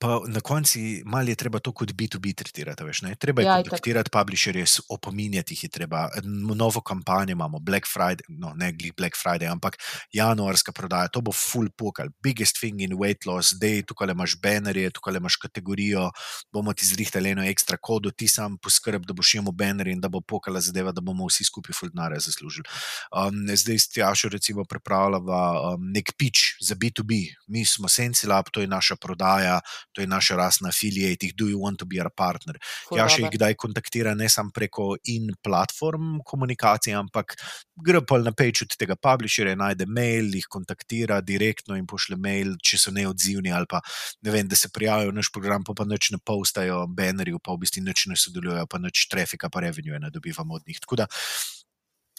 Pa 0.00 0.20
na 0.26 0.40
koncu 0.40 0.78
malo 1.04 1.28
je 1.28 1.36
treba 1.36 1.58
to 1.60 1.72
kot 1.76 1.92
B2B 1.92 2.32
tretirati. 2.32 2.84
Veš, 2.84 3.02
treba 3.20 3.42
je 3.42 3.46
ja, 3.46 3.56
kontaktirati 3.60 4.10
publisherje, 4.10 4.64
opominjati 4.88 5.52
jih 5.52 5.64
je 5.64 5.68
treba. 5.68 6.08
Novo 6.56 6.80
kampanjo 6.80 7.32
imamo, 7.32 7.58
Black 7.58 7.84
Friday, 7.84 8.24
no 8.28 8.54
ne 8.56 8.72
glih 8.72 8.94
Black 8.96 9.16
Friday, 9.16 9.50
ampak 9.52 9.76
januarska 10.12 10.72
prodaja, 10.72 11.08
to 11.12 11.20
bo 11.20 11.32
full 11.32 11.68
pokal, 11.76 12.08
biggest 12.22 12.56
thing 12.56 12.80
in 12.80 12.96
weight 12.96 13.26
loss, 13.26 13.52
zdaj 13.52 13.82
tukaj 13.82 14.08
imaš 14.14 14.38
banerje, 14.40 14.90
tukaj 14.90 15.20
imaš 15.20 15.36
kategorijo, 15.36 16.08
bomo 16.52 16.72
ti 16.72 16.86
zrihtali 16.86 17.34
eno 17.34 17.44
ekstra 17.44 17.76
kodo, 17.76 18.10
ti 18.10 18.28
sam 18.28 18.56
poskrb, 18.56 19.04
da 19.04 19.12
boš 19.12 19.34
imel 19.34 19.52
banerje 19.52 19.92
in 19.92 20.00
da 20.00 20.08
bo 20.08 20.20
pokala 20.20 20.64
zadeva, 20.64 20.96
da 20.96 21.04
bomo 21.04 21.28
vsi 21.28 21.44
skupaj 21.44 21.76
full 21.76 21.92
denarja 21.92 22.22
zaslužili. 22.24 22.64
Um, 23.12 23.44
zdaj 23.52 23.78
ste 23.78 24.00
jašo 24.00 24.32
recimo 24.32 24.64
pripravljava 24.64 25.74
um, 25.74 25.92
nek 25.92 26.16
pitch 26.16 26.56
za 26.64 26.74
B2B, 26.74 27.20
mi 27.52 27.66
smo 27.68 27.88
Sensilab, 27.88 28.48
to 28.52 28.64
je 28.64 28.66
naša 28.66 28.96
prodaja 28.96 29.60
to 29.92 30.00
je 30.04 30.06
naša 30.06 30.36
rasna 30.36 30.68
affiliate, 30.68 31.32
do 31.36 31.48
you 31.50 31.58
want 31.58 31.78
to 31.78 31.86
be 31.86 32.00
our 32.00 32.10
partner. 32.10 32.58
Ja, 32.94 33.08
še 33.10 33.24
jih 33.24 33.32
kdaj 33.34 33.56
kontaktira 33.60 34.14
ne 34.14 34.28
samo 34.28 34.54
preko 34.54 34.94
in 35.10 35.32
platform 35.42 36.20
komunikacije, 36.26 36.94
ampak 36.96 37.36
gre 37.84 38.02
pa 38.06 38.20
na 38.22 38.32
page 38.36 38.66
od 38.66 38.76
tega 38.78 38.96
publisherja, 38.96 39.56
najde 39.58 39.86
mail, 39.86 40.30
jih 40.34 40.48
kontaktira 40.50 41.20
direktno 41.20 41.78
in 41.78 41.86
pošle 41.90 42.18
mail, 42.20 42.56
če 42.62 42.78
so 42.78 42.94
neodzivni 42.94 43.54
ali 43.54 43.68
pa 43.70 43.82
ne 44.26 44.34
vem, 44.34 44.48
da 44.48 44.58
se 44.58 44.70
prijavijo 44.72 45.12
v 45.12 45.18
naš 45.20 45.32
program, 45.34 45.64
pa 45.66 45.74
pa 45.76 45.86
nič 45.88 46.12
ne 46.14 46.20
postajo, 46.22 46.84
bannerju, 46.86 47.40
pa 47.42 47.54
v 47.56 47.64
bistvu 47.64 47.84
nič 47.86 48.06
ne 48.10 48.18
sodelujo, 48.18 48.66
pa 48.70 48.82
nič 48.82 49.08
trafika, 49.10 49.50
pa 49.50 49.64
revenue 49.66 49.98
ne 49.98 50.12
dobivamo 50.12 50.60
od 50.60 50.68
njih. 50.68 50.80
Tako 50.82 51.02
da 51.04 51.10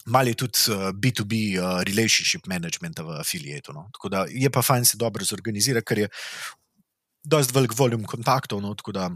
Mal 0.06 0.26
je 0.26 0.34
tudi 0.34 0.58
B2B 0.98 1.58
uh, 1.58 1.62
uh, 1.62 1.82
relationship 1.86 2.46
management 2.46 2.98
v 2.98 3.20
afiliatu. 3.20 3.72
No? 3.72 3.86
Tako 3.94 4.08
da 4.08 4.24
je 4.28 4.50
pa 4.50 4.62
fajn 4.62 4.84
se 4.84 4.96
dobro 4.98 5.24
zorganizirati, 5.24 5.86
ker 5.86 5.98
je 5.98 6.08
dosti 7.24 7.54
velik 7.54 7.76
volum 7.78 8.04
kontaktov, 8.04 8.60
no, 8.62 8.74
tako 8.74 8.92
da 8.92 9.10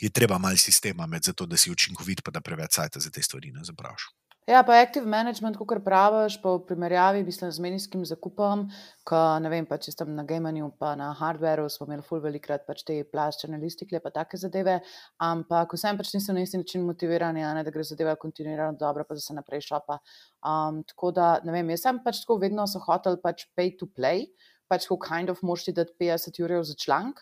je 0.00 0.10
treba 0.10 0.38
malo 0.38 0.56
sistema 0.56 1.06
med, 1.06 1.24
zato 1.24 1.46
da 1.46 1.56
si 1.56 1.70
učinkovit, 1.70 2.24
pa 2.24 2.30
da 2.30 2.40
preveč 2.40 2.74
sajta 2.74 3.00
za 3.00 3.10
te 3.10 3.22
stvari 3.22 3.52
ne 3.52 3.64
zapraviš. 3.64 4.08
Ja, 4.46 4.64
pa 4.66 4.74
active 4.82 5.06
management, 5.06 5.54
kot 5.54 5.84
praviš, 5.84 6.40
pa 6.42 6.56
v 6.56 6.64
primerjavi 6.66 7.20
mislim, 7.22 7.52
z 7.54 7.62
menijskim 7.62 8.02
zakupom, 8.02 8.64
ko 9.06 9.20
ne 9.38 9.50
vem, 9.52 9.68
pa 9.70 9.76
če 9.78 9.92
sem 9.94 10.10
na 10.16 10.24
gamanju, 10.26 10.72
pa 10.82 10.96
na 10.98 11.12
hardwareu, 11.14 11.68
smo 11.70 11.86
imeli 11.86 12.02
full 12.02 12.18
velikrat 12.24 12.64
pač 12.66 12.82
te 12.88 12.96
plaščene 13.06 13.60
listike, 13.62 14.00
pa 14.02 14.10
take 14.10 14.40
zadeve, 14.42 14.80
ampak 15.22 15.76
vsem 15.78 16.00
pač 16.00 16.10
nisem 16.16 16.34
na 16.34 16.42
isti 16.42 16.58
način 16.58 16.82
motiviran, 16.88 17.38
ne, 17.38 17.62
da 17.62 17.70
gre 17.70 17.86
zadeva 17.86 18.16
kontinuirano 18.18 18.74
dobro, 18.80 19.06
pa 19.06 19.14
da 19.14 19.22
se 19.22 19.36
naprej 19.36 19.62
šopa. 19.68 20.00
Um, 20.42 20.82
tako 20.90 21.12
da, 21.14 21.28
ne 21.46 21.54
vem, 21.54 21.70
jaz 21.76 21.86
sem 21.86 22.02
pač 22.02 22.24
tako 22.24 22.40
vedno 22.42 22.66
so 22.66 22.82
hotel 22.82 23.22
pač 23.22 23.46
pay 23.54 23.70
to 23.78 23.86
play, 23.86 24.26
pač 24.72 24.88
ko 24.88 24.96
kind 24.96 25.28
of 25.32 25.44
moš 25.44 25.68
ti 25.68 25.76
dati 25.76 25.92
50 26.00 26.40
ur 26.44 26.56
za 26.64 26.78
članek. 26.84 27.20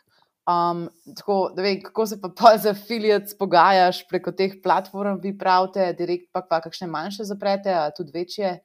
Um, 0.50 0.88
tako, 1.16 1.52
vem, 1.56 1.82
kako 1.82 2.06
se 2.06 2.16
pa 2.20 2.56
z 2.58 2.72
afiliacijami 2.72 3.38
pogajaš 3.38 4.06
preko 4.08 4.32
teh 4.32 4.56
platform, 4.62 5.20
vi 5.22 5.34
pravite, 5.38 5.92
direkt 5.98 6.30
pa, 6.32 6.42
pa 6.42 6.62
kakšne 6.64 6.88
manjše 6.90 7.28
zaprete, 7.28 7.74
ali 7.74 7.92
tudi 7.96 8.14
večje? 8.14 8.58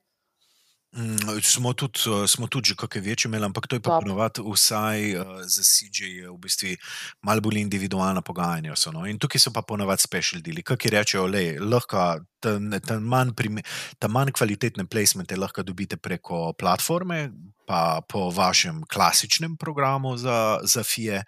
Mm, 0.96 1.42
smo 1.44 1.74
tudi, 1.74 2.00
eh, 2.08 2.28
smo 2.28 2.48
tudi 2.48 2.72
že 2.72 2.76
kakšne 2.80 3.02
večje 3.02 3.28
imeli, 3.28 3.46
ampak 3.46 3.68
to 3.68 3.76
je 3.76 3.84
pa 3.84 4.00
ponovadi, 4.00 4.40
vsaj 4.42 5.16
uh, 5.20 5.44
za 5.44 5.64
CJ, 5.64 6.32
v 6.32 6.38
bistvu 6.40 6.78
malo 7.22 7.42
bolj 7.42 7.60
individualna 7.60 8.22
pogajanja. 8.22 8.76
So, 8.80 8.96
no? 8.96 9.04
In 9.06 9.20
tukaj 9.20 9.44
so 9.44 9.52
pa 9.52 9.62
ponovadi 9.62 10.02
special 10.02 10.42
deli, 10.42 10.64
ki 10.64 10.90
rečejo, 10.90 11.28
da 11.28 11.44
lahko 11.60 12.24
ta 12.40 13.00
manj, 13.00 13.36
manj 14.08 14.32
kvalitetne 14.32 14.88
placemente 14.88 15.36
lahko 15.36 15.64
dobite 15.68 15.98
preko 15.98 16.54
platforme, 16.54 17.28
pa 17.66 18.02
po 18.10 18.30
vašem 18.30 18.84
klasičnem 18.92 19.58
programu 19.58 20.18
za, 20.18 20.60
za 20.64 20.84
FIE. 20.84 21.24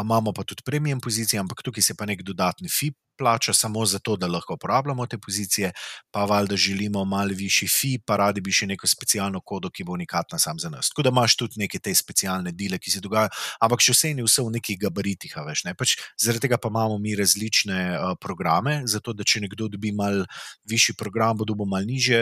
Imamo 0.00 0.32
pa 0.32 0.44
tudi 0.44 0.62
premium 0.64 1.00
pozicije, 1.00 1.40
ampak 1.40 1.62
tukaj 1.62 1.82
se 1.82 1.94
pa 1.94 2.06
nek 2.06 2.22
dodatni 2.22 2.68
FIP 2.68 2.96
plača 3.18 3.52
samo 3.52 3.86
zato, 3.86 4.16
da 4.16 4.26
lahko 4.26 4.54
uporabljamo 4.54 5.06
te 5.06 5.18
pozicije, 5.18 5.72
pa 6.10 6.24
valjda 6.24 6.56
želimo 6.56 7.04
malo 7.04 7.30
višji 7.34 7.68
fi, 7.68 7.98
pa 8.06 8.16
radi 8.16 8.40
bi 8.40 8.52
še 8.52 8.66
neko 8.66 8.86
specialno 8.86 9.40
kodo, 9.40 9.70
ki 9.70 9.84
bo 9.84 9.92
unikatna 9.92 10.38
sam 10.38 10.58
za 10.58 10.70
nas. 10.70 10.88
Tako 10.88 11.02
da 11.02 11.12
imaš 11.14 11.36
tudi 11.36 11.60
neke 11.62 11.78
te 11.78 11.94
specialne 11.94 12.52
dele, 12.52 12.78
ki 12.78 12.90
se 12.90 13.00
dogajajo, 13.00 13.30
ampak 13.60 13.82
še 13.84 13.94
vse 13.94 14.12
ni 14.14 14.26
vse 14.26 14.42
v 14.42 14.54
nekih 14.56 14.78
gabaritih, 14.80 15.36
veš. 15.46 15.64
Ne? 15.68 15.74
Pač 15.78 15.96
zaradi 16.20 16.46
tega 16.46 16.58
pa 16.58 16.68
imamo 16.72 16.98
mi 16.98 17.14
različne 17.16 17.80
uh, 17.94 18.14
programe, 18.20 18.82
zato 18.90 19.12
da 19.12 19.24
če 19.24 19.44
nekdo 19.46 19.68
dobi 19.68 19.92
mal 19.92 20.24
višji 20.70 20.96
program, 20.98 21.38
bo 21.38 21.48
dobil 21.48 21.68
mal 21.70 21.86
niže 21.86 22.18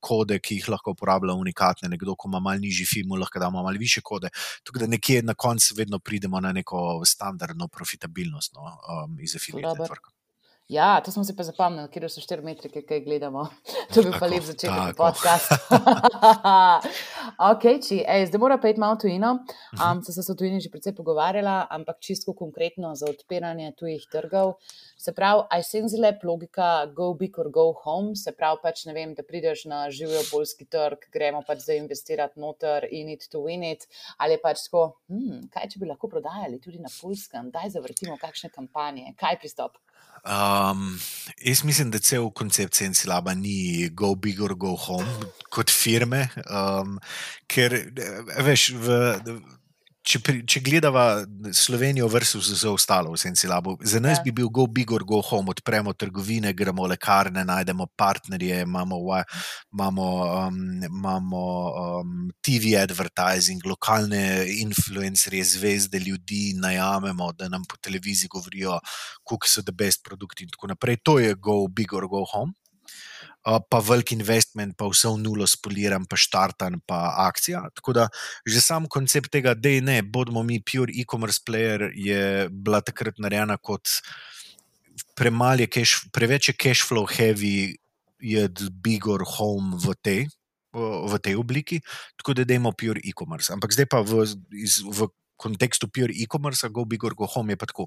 kode, 0.00 0.38
ki 0.42 0.60
jih 0.60 0.70
lahko 0.74 0.96
uporablja 0.96 1.36
unikatne, 1.38 1.90
nekdo, 1.92 2.16
ko 2.16 2.30
ima 2.30 2.42
mal 2.42 2.60
nižji 2.62 2.86
fi, 2.88 3.01
mu 3.04 3.16
lahko 3.16 3.38
damo 3.38 3.62
mal 3.62 3.76
više 3.78 4.00
kode. 4.04 4.28
Tako 4.64 4.78
da 4.78 4.86
nekje 4.86 5.22
na 5.22 5.34
koncu 5.34 5.74
vedno 5.78 5.98
pridemo 5.98 6.40
na 6.40 6.52
neko 6.52 7.02
standardno 7.06 7.68
profitabilnost 7.68 8.54
no, 8.54 8.60
um, 8.62 9.20
iz 9.20 9.36
affiliate 9.36 9.82
networka. 9.82 10.21
Ja, 10.72 11.00
to 11.04 11.12
smo 11.12 11.24
si 11.24 11.34
pa 11.36 11.44
zapomnili, 11.44 11.88
kje 11.92 12.08
so 12.08 12.22
štiri 12.24 12.40
metrike, 12.46 12.80
kaj 12.88 13.02
gledamo. 13.04 13.44
To 13.92 14.00
bi 14.00 14.12
pa 14.16 14.24
lep 14.24 14.44
začetek 14.46 14.94
podcasta. 14.96 15.58
ok, 17.52 17.66
či, 17.84 17.98
ej, 18.00 18.24
zdaj 18.30 18.40
mora 18.40 18.56
pa 18.56 18.70
iti 18.72 18.80
malo 18.80 18.96
tujino. 18.96 19.34
Um, 19.76 20.00
se 20.00 20.14
sem 20.16 20.24
se 20.24 20.32
v 20.32 20.38
tujini 20.40 20.62
že 20.64 20.70
precej 20.72 20.94
pogovarjala, 20.96 21.66
ampak 21.68 22.00
čisto 22.00 22.32
konkretno 22.32 22.94
za 22.96 23.10
odpiranje 23.10 23.74
tujih 23.76 24.06
trgov. 24.08 24.54
Se 24.96 25.12
pravi, 25.12 25.44
aj 25.52 25.66
senzilep 25.68 26.24
logika 26.24 26.86
go 26.96 27.12
big 27.12 27.36
or 27.36 27.52
go 27.52 27.68
home, 27.84 28.16
se 28.16 28.32
pravi 28.32 28.64
pač 28.64 28.86
ne 28.88 28.96
vem, 28.96 29.12
da 29.12 29.28
prideš 29.28 29.66
na 29.68 29.84
živijo 29.92 30.24
polski 30.30 30.64
trg, 30.64 31.04
gremo 31.12 31.44
pač 31.44 31.66
zdaj 31.66 31.84
investirati 31.84 32.40
noter 32.40 32.88
in 32.88 33.12
it 33.12 33.28
to 33.28 33.44
win 33.44 33.68
it, 33.74 33.84
ali 34.16 34.40
pač 34.40 34.64
tako, 34.70 34.88
hmm, 35.12 35.50
kaj 35.52 35.68
če 35.74 35.84
bi 35.84 35.92
lahko 35.92 36.08
prodajali 36.08 36.62
tudi 36.64 36.80
na 36.80 36.88
polskem, 36.88 37.52
daj 37.52 37.76
zavrtimo 37.76 38.16
kakšne 38.16 38.48
kampanje, 38.56 39.12
kaj 39.20 39.42
pristop. 39.44 39.76
Um, 40.22 41.00
jaz 41.42 41.64
mislim, 41.64 41.90
da 41.90 41.98
cel 41.98 42.30
koncept 42.30 42.74
Sensilaba 42.74 43.34
ni 43.34 43.88
go 43.88 44.14
big 44.14 44.40
or 44.40 44.54
go 44.54 44.76
home 44.76 45.08
kot 45.50 45.70
firme, 45.70 46.28
um, 46.46 47.00
ker 47.46 47.74
veš. 48.38 48.70
V, 48.78 49.00
če, 50.02 50.18
pri, 50.24 50.40
če 50.48 50.60
gledamo 50.64 51.02
Slovenijo 51.54 52.08
versus 52.10 52.50
vse 52.50 52.70
ostalo 52.70 53.12
v 53.14 53.20
Sensilabu, 53.20 53.76
za 53.86 54.00
nas 54.02 54.18
ja. 54.18 54.24
bi 54.26 54.34
bil 54.34 54.50
go 54.50 54.66
big 54.66 54.90
or 54.92 55.04
go 55.06 55.20
home, 55.22 55.52
odpremo 55.54 55.94
trgovine, 55.94 56.52
gremo 56.58 56.86
lekarne, 56.90 57.44
najdemo 57.46 57.86
partnerje, 57.98 58.62
imamo, 58.66 58.98
imamo, 59.72 60.06
um, 60.46 60.58
imamo 60.88 61.42
um, 61.82 62.16
TV 62.42 62.74
advertising, 62.82 63.62
lokalne 63.66 64.46
influencerje, 64.60 65.44
zvezde 65.56 66.02
ljudi 66.02 66.52
najamemo, 66.58 67.32
da 67.38 67.48
nam 67.52 67.64
po 67.68 67.78
televiziji 67.80 68.32
govorijo, 68.32 68.80
kako 69.22 69.48
so 69.48 69.62
the 69.62 69.72
best 69.72 70.02
produkti 70.04 70.44
in 70.44 70.50
tako 70.50 70.74
naprej. 70.74 70.98
To 71.06 71.18
je 71.18 71.34
go 71.34 71.66
big 71.68 71.94
or 71.94 72.08
go 72.10 72.26
home 72.32 72.52
pa 73.42 73.78
velik 73.82 74.12
investment, 74.14 74.76
pa 74.78 74.86
vse 74.90 75.10
v 75.10 75.18
nulo 75.22 75.46
spoliran, 75.50 76.06
pa 76.06 76.16
štartan, 76.16 76.78
pa 76.86 77.26
akcija. 77.26 77.64
Tako 77.74 77.92
da 77.92 78.08
že 78.46 78.62
sam 78.62 78.86
koncept 78.86 79.32
tega, 79.32 79.54
da 79.54 79.72
ne, 79.82 80.02
bodimo 80.02 80.42
mi 80.42 80.60
pure 80.62 80.92
e-commerce 80.94 81.42
player, 81.46 81.90
je 81.94 82.48
bila 82.50 82.80
takrat 82.80 83.18
narejena 83.18 83.58
kot 83.58 83.88
premalje, 85.18 85.66
cash, 85.66 86.06
preveč 86.12 86.52
je 86.52 86.54
cash 86.54 86.86
flow 86.86 87.06
heavy, 87.06 87.76
je 88.22 88.46
bigger 88.70 89.26
home 89.26 89.76
v 89.76 89.94
tej. 90.02 90.22
V 90.72 91.18
tej 91.20 91.36
obliki, 91.36 91.82
tako 92.16 92.32
da 92.32 92.46
dajmo 92.48 92.72
pure 92.72 92.96
e-commerce. 93.04 93.52
Ampak 93.52 93.76
zdaj 93.76 93.92
pa 93.92 94.00
v, 94.00 94.24
iz, 94.56 94.80
v 94.80 95.04
kontekstu 95.36 95.84
pure 95.92 96.16
e-commerce, 96.16 96.64
go 96.72 96.86
big 96.88 97.04
or 97.04 97.12
go 97.12 97.28
home 97.28 97.52
je 97.52 97.58
pa 97.60 97.68
tako. 97.68 97.84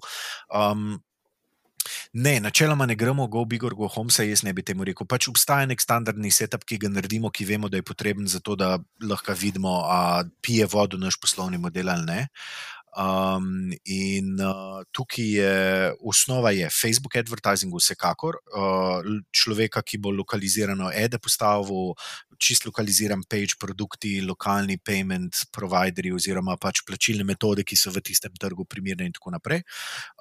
Um, 0.54 1.02
Ne, 2.14 2.40
načeloma 2.40 2.86
ne 2.86 2.96
gremo 2.96 3.28
go 3.28 3.46
big 3.46 3.64
or 3.64 3.76
go 3.76 3.88
home, 3.88 4.10
saj 4.10 4.30
jaz 4.30 4.44
ne 4.44 4.54
bi 4.54 4.64
temu 4.64 4.86
rekel. 4.88 5.08
Pač 5.08 5.30
obstaja 5.32 5.68
nek 5.70 5.82
standardni 5.82 6.32
setup, 6.32 6.66
ki 6.66 6.80
ga 6.86 6.92
naredimo, 6.92 7.32
ki 7.32 7.46
vemo, 7.46 7.70
da 7.70 7.82
je 7.82 7.88
potreben 7.88 8.28
za 8.28 8.40
to, 8.40 8.56
da 8.56 8.78
lahko 9.02 9.36
vidimo, 9.40 9.82
ali 9.86 10.30
pije 10.42 10.68
vodo 10.72 10.98
naš 10.98 11.20
poslovni 11.22 11.58
model 11.58 11.90
ali 11.90 12.06
ne. 12.06 12.22
Um, 12.96 13.74
in 13.84 14.40
uh, 14.40 14.80
tukaj 14.96 15.26
je 15.28 15.56
osnova 16.00 16.54
je 16.56 16.70
Facebook 16.72 17.18
advertising, 17.20 17.74
vsekakor. 17.76 18.40
Uh, 18.56 19.04
človeka, 19.36 19.84
ki 19.84 20.00
bo 20.00 20.14
lokalizirano 20.16 20.88
ede 20.96 21.20
postavil, 21.20 21.92
čist 22.40 22.64
lokaliziran 22.66 23.26
page, 23.28 23.58
produkti, 23.60 24.22
lokalni 24.24 24.78
payment 24.80 25.44
provideri 25.52 26.14
oziroma 26.16 26.56
pač 26.56 26.86
plačilne 26.88 27.28
metode, 27.28 27.68
ki 27.68 27.76
so 27.76 27.92
v 27.92 28.00
tistem 28.00 28.32
trgu 28.40 28.64
primerne 28.64 29.10
in 29.10 29.16
tako 29.16 29.36
naprej. 29.36 29.66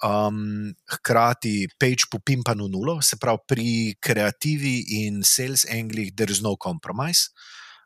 Um, 0.03 0.75
hkrati 0.99 1.69
page 1.79 2.11
popimpa 2.11 2.59
na 2.59 2.67
nulo, 2.67 2.99
se 3.03 3.19
pravi 3.23 3.47
pri 3.47 3.71
kreativi 4.03 5.05
in 5.05 5.23
sales 5.23 5.63
anglih, 5.71 6.11
there 6.15 6.33
is 6.33 6.43
no 6.43 6.57
compromise. 6.57 7.31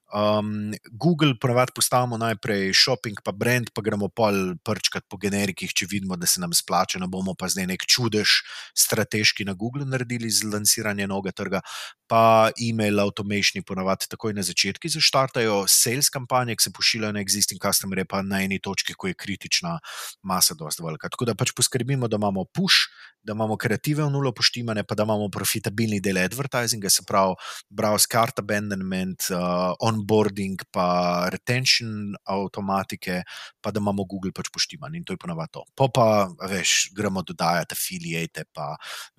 Um, 0.09 0.73
Google 0.91 1.35
ponavadi 1.41 1.73
postavimo 1.77 2.17
najprej 2.17 2.73
shopping, 2.73 3.21
pa 3.25 3.33
brand, 3.33 3.69
pa 3.75 3.83
gremo 3.85 4.09
pol 4.09 4.57
prčkat 4.65 5.05
po 5.05 5.19
generikih, 5.21 5.69
če 5.69 5.85
vidimo, 5.91 6.17
da 6.17 6.25
se 6.27 6.41
nam 6.41 6.55
splača, 6.57 6.97
ne 7.03 7.09
bomo 7.13 7.35
pa 7.37 7.51
zdaj 7.53 7.67
nek 7.69 7.85
čudež 7.85 8.41
strateški 8.73 9.45
na 9.45 9.53
Google 9.53 9.85
naredili 9.85 10.31
z 10.33 10.49
lansiranje 10.49 11.05
novega 11.07 11.35
trga. 11.37 11.61
Pa 12.09 12.49
e-mail 12.57 13.01
automatični 13.05 13.61
ponavadi 13.69 14.09
takoj 14.09 14.33
na 14.33 14.41
začetku 14.41 14.89
zaštartajo 14.89 15.67
sales 15.69 16.09
kampanje, 16.09 16.57
ki 16.57 16.69
se 16.69 16.73
pošiljajo 16.73 17.13
na 17.13 17.21
existing 17.21 17.61
customer, 17.61 18.01
pa 18.09 18.23
na 18.25 18.41
eni 18.47 18.57
točki, 18.65 18.97
ko 18.97 19.13
je 19.13 19.19
kritična 19.19 19.77
masa 20.25 20.57
dosti 20.57 20.87
velika. 20.87 21.13
Tako 21.13 21.29
da 21.29 21.37
pač 21.37 21.53
poskrbimo, 21.53 22.09
da 22.09 22.17
imamo 22.17 22.47
push, 22.49 22.89
da 23.21 23.37
imamo 23.37 23.59
kreative 23.61 24.07
v 24.07 24.11
nulo 24.15 24.33
poštimane, 24.33 24.87
pa 24.89 24.97
da 24.97 25.05
imamo 25.05 25.29
profitabilni 25.29 26.01
del 26.01 26.23
advertisinga, 26.23 26.89
se 26.89 27.05
pravi 27.05 27.37
browse 27.69 28.09
cart 28.09 28.41
abandonment, 28.41 29.29
uh, 29.37 29.77
onboarding, 29.99 30.63
pa 30.73 31.29
retention 31.33 32.15
avtomatike, 32.25 33.21
pa 33.61 33.73
da 33.75 33.83
imamo 33.83 34.07
Google 34.09 34.33
pač 34.35 34.51
poštiman 34.55 34.95
in 34.95 35.05
to 35.05 35.17
je 35.17 35.21
ponovadi 35.21 35.59
to. 35.59 35.65
Po 35.77 35.91
pa, 35.93 36.29
veš, 36.51 36.91
gremo 36.97 37.23
dodajati 37.27 37.77
afiliate, 37.77 38.47
pa 38.55 38.73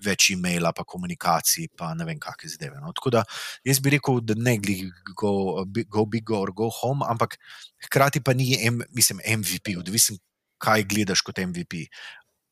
več 0.04 0.30
e-maila, 0.34 0.72
pa 0.76 0.84
komunikacij, 0.88 1.70
pa 1.76 1.92
ne 1.94 2.08
vem, 2.08 2.20
kakšne 2.22 2.56
zdaj. 2.56 2.74
No. 2.80 2.94
Tako 2.96 3.14
da 3.18 3.24
jaz 3.66 3.82
bi 3.82 3.94
rekel, 3.96 4.22
da 4.24 4.36
ne 4.38 4.56
gli 4.58 4.80
go, 5.14 5.64
go 5.88 6.06
big 6.08 6.30
or 6.34 6.52
go 6.56 6.70
home, 6.80 7.06
ampak 7.06 7.38
hkrati 7.86 8.24
pa 8.24 8.34
ni, 8.34 8.56
M, 8.66 8.82
mislim, 8.96 9.22
MVP, 9.24 9.76
odvisen. 9.80 10.20
Kaj 10.60 10.82
gledaš 10.84 11.22
kot 11.24 11.38
MVP? 11.40 11.86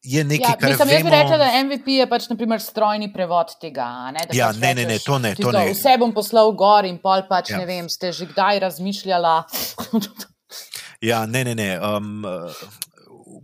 Je 0.09 0.25
nekaj, 0.25 0.51
ja, 0.51 0.57
kar 0.57 0.71
mislim, 0.71 0.89
vemo. 0.89 0.99
Jaz 0.99 1.05
bi 1.05 1.11
rekel, 1.11 1.39
da 1.39 1.49
MVP 1.65 1.97
je 1.99 2.07
pač 2.09 2.29
naprimer 2.31 2.63
strojni 2.65 3.11
prevod 3.13 3.53
tega. 3.61 3.89
Ne, 4.15 4.25
ja, 4.33 4.49
pač 4.49 4.61
ne, 4.63 4.75
ne, 4.79 4.87
ne, 4.89 4.99
to 5.05 5.19
ne. 5.21 5.35
To 5.37 5.53
ne. 5.53 5.67
Vse 5.75 5.97
bom 6.01 6.15
poslal 6.17 6.53
gor 6.57 6.89
in 6.89 6.97
pol 7.03 7.27
pač 7.29 7.53
ja. 7.53 7.61
ne 7.61 7.69
vem, 7.69 7.91
ste 7.93 8.13
že 8.17 8.29
kdaj 8.31 8.63
razmišljali. 8.65 9.35
ja, 11.11 11.25
ne, 11.29 11.45
ne, 11.51 11.55
ne. 11.59 11.71
Um, 11.77 12.25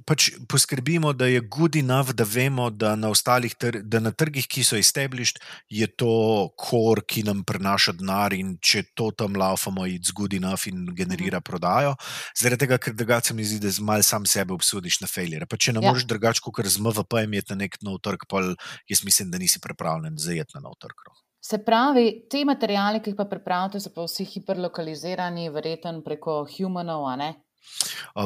pač 0.06 0.30
poskrbimo, 0.48 1.12
da 1.12 1.26
je 1.26 1.40
good 1.40 1.76
enough, 1.76 2.12
da 2.12 2.24
vemo, 2.28 2.70
da 2.70 2.94
na, 2.96 3.10
tr 3.58 3.80
da 3.82 4.00
na 4.00 4.12
trgih, 4.12 4.46
ki 4.46 4.64
so 4.64 4.76
established, 4.76 5.40
je 5.68 5.86
to 5.86 6.50
kor, 6.56 7.02
ki 7.06 7.24
nam 7.24 7.42
prenaša 7.44 7.96
denar 7.98 8.32
in 8.36 8.56
če 8.60 8.84
to 8.94 9.10
tam 9.16 9.36
laufamo, 9.40 9.86
je 9.86 10.00
good 10.14 10.34
enough 10.34 10.68
in 10.68 10.86
generira 10.94 11.40
mhm. 11.40 11.48
prodajo. 11.48 11.96
Zaradi 12.36 12.66
tega, 12.66 12.78
ker 12.78 12.94
drugače 12.94 13.34
mi 13.34 13.44
zdi, 13.44 13.60
da 13.64 13.72
z 13.72 13.80
mal 13.80 14.02
sam 14.02 14.26
sebe 14.26 14.54
obsodiš 14.54 15.00
na 15.00 15.10
failure. 15.10 15.46
Pa 15.46 15.56
če 15.56 15.74
ne 15.74 15.82
ja. 15.82 15.90
moreš 15.90 16.08
drugače, 16.10 16.44
kot 16.44 16.64
z 16.64 16.80
MVP 16.80 17.24
imeti 17.24 17.54
na 17.54 17.64
nek 17.64 17.78
nov 17.82 18.00
trg, 18.04 18.26
pa 18.28 18.42
jaz 18.90 19.04
mislim, 19.04 19.30
da 19.30 19.38
nisi 19.38 19.60
pripravljen 19.60 20.18
zajeti 20.20 20.58
na 20.58 20.68
nov 20.68 20.78
trg. 20.80 21.06
No. 21.08 21.16
Se 21.44 21.58
pravi, 21.60 22.24
te 22.30 22.40
materijale, 22.48 23.02
ki 23.04 23.12
jih 23.12 23.16
pa 23.18 23.26
pripravite, 23.28 23.80
so 23.80 23.90
pa 23.92 24.06
vsi 24.06 24.24
hiperlokalizirani, 24.24 25.50
verjetno 25.52 25.98
preko 26.06 26.38
humanov, 26.48 27.04
a 27.04 27.18
ne? 27.20 27.26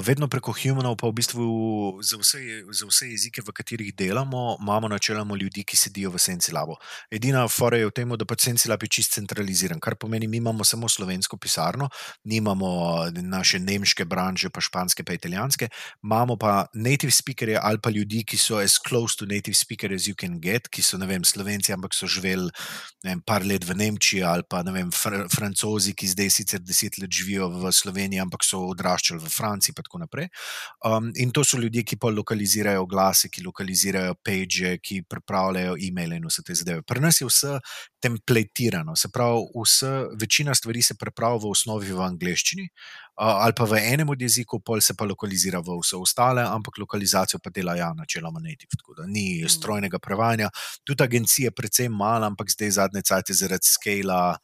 Vedno 0.05 0.29
preko 0.29 0.53
humanov, 0.53 0.97
pa 1.01 1.09
v 1.09 1.17
bistvu 1.17 1.45
za 2.05 2.19
vse, 2.21 2.39
za 2.71 2.87
vse 2.87 3.09
jezike, 3.09 3.43
v 3.43 3.53
katerih 3.57 3.95
delamo, 3.97 4.59
imamo 4.61 4.89
načeloma 4.89 5.37
ljudi, 5.37 5.65
ki 5.65 5.77
sedijo 5.77 6.11
v 6.13 6.21
Senci 6.21 6.53
Labu. 6.53 6.77
Edina 7.11 7.47
fora 7.49 7.79
je 7.81 7.89
v 7.89 7.95
tem, 7.97 8.13
da 8.13 8.27
pač 8.29 8.45
Senci 8.45 8.69
Lab 8.69 8.83
je 8.85 8.91
čist 8.99 9.17
centraliziran, 9.17 9.81
kar 9.81 9.97
pomeni, 9.97 10.29
mi 10.29 10.37
imamo 10.37 10.65
samo 10.65 10.89
slovensko 10.89 11.37
pisarno, 11.37 11.89
nimamo 12.25 13.09
naše 13.23 13.59
nemške 13.59 14.05
branže, 14.05 14.51
pa 14.51 14.61
španske, 14.61 15.05
pa 15.05 15.17
italijanske, 15.17 15.71
imamo 16.05 16.37
pa 16.37 16.67
native 16.75 17.13
speakerje 17.13 17.59
ali 17.63 17.81
pa 17.83 17.91
ljudi, 17.91 18.25
ki 18.29 18.37
so 18.39 18.61
as 18.61 18.79
close 18.79 19.17
to 19.17 19.27
native 19.27 19.57
speaker 19.57 19.93
as 19.93 20.07
you 20.07 20.15
can 20.15 20.39
get, 20.41 20.69
ki 20.69 20.83
so 20.83 20.99
ne 20.99 21.07
vem, 21.07 21.25
slovenci, 21.25 21.73
ampak 21.73 21.97
so 21.97 22.07
živeli 22.07 22.51
par 23.27 23.45
let 23.47 23.65
v 23.65 23.75
Nemčiji 23.75 24.23
ali 24.23 24.45
pa 24.49 24.63
ne 24.63 24.73
vem, 24.73 24.93
fr 24.93 25.25
francozi, 25.33 25.95
ki 25.97 26.13
zdaj 26.13 26.31
sicer 26.31 26.61
deset 26.61 26.99
let 26.99 27.11
živijo 27.11 27.49
v 27.49 27.73
Sloveniji, 27.73 28.21
ampak 28.21 28.45
so 28.45 28.61
odraščali 28.69 29.23
v 29.25 29.28
Franciji, 29.29 29.75
in 29.77 29.83
tako 29.83 30.03
naprej. 30.05 30.29
Um, 30.85 31.13
in 31.17 31.33
to 31.33 31.45
so 31.45 31.59
ljudje, 31.59 31.85
ki 31.85 31.99
pa 32.01 32.11
lokalizirajo 32.11 32.87
glase, 32.87 33.29
ki 33.29 33.45
lokalizirajo 33.47 34.15
page, 34.25 34.79
ki 34.83 35.03
pripravljajo 35.09 35.77
e-maile 35.89 36.17
in 36.17 36.29
vse 36.29 36.43
te 36.47 36.55
zadeve. 36.55 36.83
Pri 36.83 37.01
nas 37.01 37.21
je 37.21 37.29
vse 37.29 37.59
templatirano, 38.03 38.97
se 38.97 39.11
pravi, 39.13 39.49
vse, 39.57 39.93
večina 40.21 40.55
stvari 40.55 40.83
se 40.83 40.95
pripravlja 40.95 41.43
v 41.43 41.51
osnovi 41.51 41.93
v 41.93 42.05
angleščini 42.07 42.69
uh, 42.69 43.08
ali 43.19 43.53
pa 43.57 43.65
v 43.67 43.81
enem 43.83 44.09
od 44.09 44.21
jezikov, 44.23 44.63
pol 44.63 44.81
se 44.81 44.95
pa 44.95 45.05
lokalizira 45.05 45.59
v 45.59 45.75
vse 45.81 45.97
ostale, 45.99 46.43
ampak 46.47 46.79
lokalizacijo 46.79 47.41
pa 47.43 47.51
dela 47.51 47.75
ja, 47.75 47.91
načeloma 47.95 48.41
native. 48.41 48.79
Tako 48.79 48.95
da 48.95 49.07
ni 49.07 49.43
mm. 49.43 49.49
strojnega 49.51 49.99
prevajanja. 49.99 50.51
Tudi 50.87 51.03
agencije, 51.03 51.51
predvsem 51.51 51.93
malo, 51.93 52.31
ampak 52.31 52.51
zdaj 52.55 52.71
zadnje 52.79 53.03
cajtke 53.03 53.35
zaradi 53.35 53.67
skala 53.67 54.39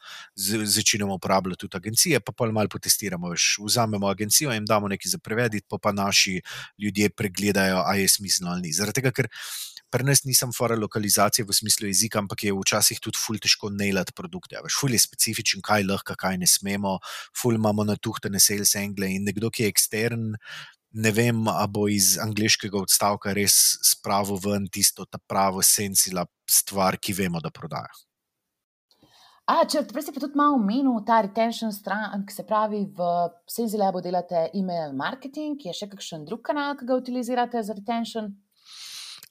začenjamo 0.64 1.14
uporabljati 1.14 1.60
tudi 1.66 1.76
agencije, 1.76 2.20
pa 2.20 2.32
pa 2.32 2.50
malo 2.50 2.68
potestiramo. 2.68 3.30
Veš, 3.30 3.58
vzamemo 3.62 4.10
agencijo 4.10 4.50
in 4.50 4.64
jim 4.64 4.66
damo 4.66 4.88
nekaj 4.88 5.10
za 5.10 5.18
prevediti, 5.18 5.66
pa 5.70 5.78
pa 5.78 5.92
naši 5.92 6.40
ljudje 6.78 7.10
pregledajo, 7.10 7.82
ali 7.86 8.02
je 8.02 8.08
smiselno 8.08 8.52
ali 8.52 8.62
ni. 8.62 8.72
Zaradi 8.72 9.00
tega, 9.00 9.12
ker 9.12 9.28
pri 9.94 10.02
nas 10.02 10.24
nisem 10.26 10.50
fora 10.50 10.74
lokalizacije 10.74 11.44
v 11.46 11.54
smislu 11.54 11.86
jezika, 11.86 12.18
ampak 12.18 12.42
je 12.42 12.52
včasih 12.52 12.98
tudi 12.98 13.20
ful 13.20 13.38
težko 13.38 13.70
nailati 13.70 14.14
produkte. 14.16 14.58
Veš, 14.64 14.78
ful 14.80 14.90
je 14.90 14.98
specifičen, 14.98 15.62
kaj 15.62 15.84
lahko, 15.86 16.16
kaj 16.18 16.38
ne 16.42 16.48
smemo, 16.50 16.96
ful 17.38 17.54
imamo 17.54 17.86
natuhtene 17.86 18.40
sales 18.42 18.74
angle 18.80 19.12
in 19.14 19.22
nekdo, 19.30 19.52
ki 19.54 19.62
je 19.62 19.70
ekstern. 19.70 20.32
Ne 20.98 21.10
vem, 21.14 21.46
ali 21.50 21.70
bo 21.70 21.86
iz 21.90 22.16
angliškega 22.22 22.78
odstavka 22.80 23.34
res 23.38 23.54
spravil 23.86 24.40
ven 24.42 24.66
tisto, 24.66 25.06
ta 25.06 25.18
pravo 25.18 25.62
sensila 25.62 26.26
stvar, 26.50 26.98
ki 26.98 27.14
vemo, 27.14 27.42
da 27.42 27.54
prodaja. 27.54 27.94
A, 29.46 29.60
če 29.68 29.82
prej 29.90 30.06
si 30.06 30.12
pa 30.16 30.22
tudi 30.22 30.38
malo 30.40 30.56
omenil 30.58 31.02
ta 31.06 31.20
retention 31.22 31.70
stran, 31.74 32.22
se 32.32 32.42
pravi, 32.48 32.86
v 32.98 33.08
Senzilabu 33.46 34.02
delate 34.02 34.48
e-mail 34.56 34.94
marketing, 34.96 35.58
je 35.68 35.74
še 35.76 35.90
kakšen 35.92 36.24
drug 36.26 36.42
kanal, 36.46 36.74
ki 36.78 36.88
ga 36.88 36.98
utilizirate 36.98 37.62
za 37.62 37.76
retention? 37.78 38.32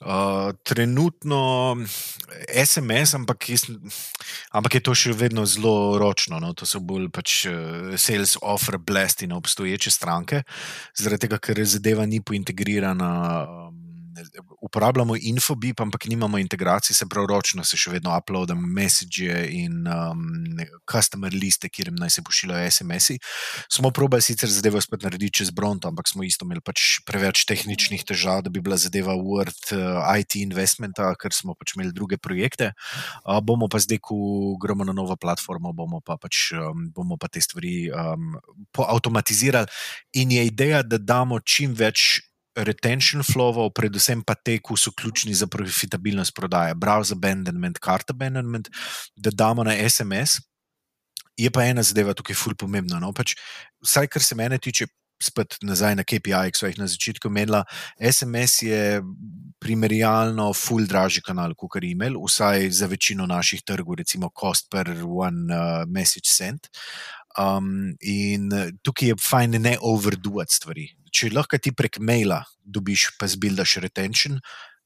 Uh, 0.01 0.51
trenutno 0.63 1.75
SMS, 2.49 3.13
ampak, 3.13 3.49
jaz, 3.49 3.67
ampak 4.51 4.79
je 4.79 4.83
to 4.83 4.95
še 4.97 5.13
vedno 5.15 5.45
zelo 5.45 5.99
ročno. 6.01 6.39
No? 6.43 6.53
To 6.57 6.67
so 6.67 6.81
bolj 6.83 7.07
pač 7.13 7.45
uh, 7.47 7.93
sales 7.99 8.35
offer 8.41 8.77
blasti 8.77 9.27
na 9.27 9.37
obstoječe 9.37 9.91
stranke, 9.91 10.43
zaradi 10.97 11.27
tega, 11.27 11.39
ker 11.39 11.63
zadeva 11.65 12.05
ni 12.09 12.21
pointegrirana. 12.21 13.13
Um, 13.43 13.82
uporabljamo 14.61 15.15
Infobip, 15.19 15.81
ampak 15.81 16.05
nimamo 16.05 16.37
integracije, 16.37 16.95
se 16.95 17.05
pravi, 17.09 17.27
ročno 17.29 17.63
se 17.63 17.77
še 17.77 17.91
vedno 17.91 18.13
uploadam 18.17 18.59
message 18.73 19.27
in 19.49 19.87
um, 19.87 20.23
customer 20.91 21.33
liste, 21.33 21.69
kjer 21.69 21.91
naj 21.93 22.09
se 22.17 22.23
pošiljajo 22.23 22.71
SMS-i. 22.71 23.19
Smo 23.71 23.91
probali 23.91 24.21
sicer 24.21 24.49
zadevo 24.49 24.81
spet 24.81 25.03
narediti 25.03 25.39
čez 25.41 25.51
Bronto, 25.51 25.87
ampak 25.87 26.09
smo 26.09 26.23
isto 26.23 26.45
imeli 26.45 26.61
pač 26.61 26.99
preveč 27.07 27.45
tehničnih 27.49 28.03
težav, 28.07 28.43
da 28.43 28.53
bi 28.53 28.61
bila 28.63 28.77
zadeva 28.77 29.15
worth 29.19 29.73
uh, 29.75 30.03
IT 30.19 30.37
investmenta, 30.41 31.13
ker 31.19 31.35
smo 31.35 31.57
pač 31.59 31.75
imeli 31.77 31.93
druge 31.95 32.17
projekte. 32.17 32.73
Uh, 33.23 33.39
bomo 33.43 33.69
pa 33.71 33.81
zdaj, 33.83 34.01
ko 34.03 34.57
gremo 34.61 34.87
na 34.87 34.95
novo 34.95 35.17
platformo, 35.19 35.73
bomo 35.73 36.01
pa, 36.05 36.17
pač, 36.17 36.51
um, 36.57 36.89
bomo 36.93 37.17
pa 37.17 37.31
te 37.31 37.41
stvari 37.41 37.87
um, 37.91 38.37
poautomatizirali. 38.75 39.67
In 40.19 40.31
je 40.31 40.45
ideja, 40.47 40.83
da 40.83 40.97
damo 40.97 41.39
čim 41.39 41.73
več 41.77 42.21
retention 42.55 43.23
flowov, 43.25 43.71
predvsem 43.73 44.23
pa 44.25 44.35
te, 44.35 44.59
ki 44.61 44.77
so 44.77 44.93
ključni 44.95 45.33
za 45.33 45.47
profitabilnost 45.47 46.35
prodaje, 46.35 46.75
browser 46.75 47.17
abandonment, 47.17 47.79
cart 47.83 48.09
abandonment, 48.09 48.69
da 49.15 49.31
damo 49.31 49.63
na 49.63 49.75
SMS. 49.89 50.41
Je 51.37 51.49
pa 51.49 51.65
ena 51.65 51.81
zadeva 51.81 52.13
tukaj 52.13 52.37
ful 52.37 52.53
pomembna. 52.55 52.99
No? 53.01 53.09
Pač, 53.13 53.33
vsaj 53.81 54.07
kar 54.13 54.21
se 54.21 54.37
mene 54.37 54.59
tiče, 54.61 54.87
spet 55.23 55.57
nazaj 55.63 55.95
na 55.95 56.03
KPI, 56.03 56.51
ki 56.51 56.59
so 56.59 56.69
jih 56.69 56.79
na 56.81 56.87
začetku 56.89 57.31
menila, 57.31 57.63
SMS 57.97 58.61
je 58.67 59.01
primerjalno 59.63 60.49
ful 60.57 60.87
dražji 60.89 61.23
kanal 61.23 61.55
kot 61.55 61.79
e-mail, 61.83 62.17
vsaj 62.19 62.67
za 62.75 62.89
večino 62.91 63.27
naših 63.29 63.63
trgov, 63.63 64.01
recimo 64.01 64.29
cost 64.35 64.67
per 64.71 64.91
one 65.03 65.47
uh, 65.47 65.85
message 65.87 66.27
sent. 66.27 66.67
Um, 67.39 67.95
in 68.01 68.51
tukaj 68.85 69.07
je 69.09 69.15
fajn 69.17 69.57
ne 69.61 69.77
overduati 69.81 70.53
stvari 70.53 70.91
če 71.13 71.31
lahko 71.33 71.59
ti 71.61 71.73
prek 71.75 72.01
maila 72.01 72.41
dobiš, 72.63 73.13
pa 73.19 73.29
zbildaš 73.29 73.77
retention, 73.85 74.39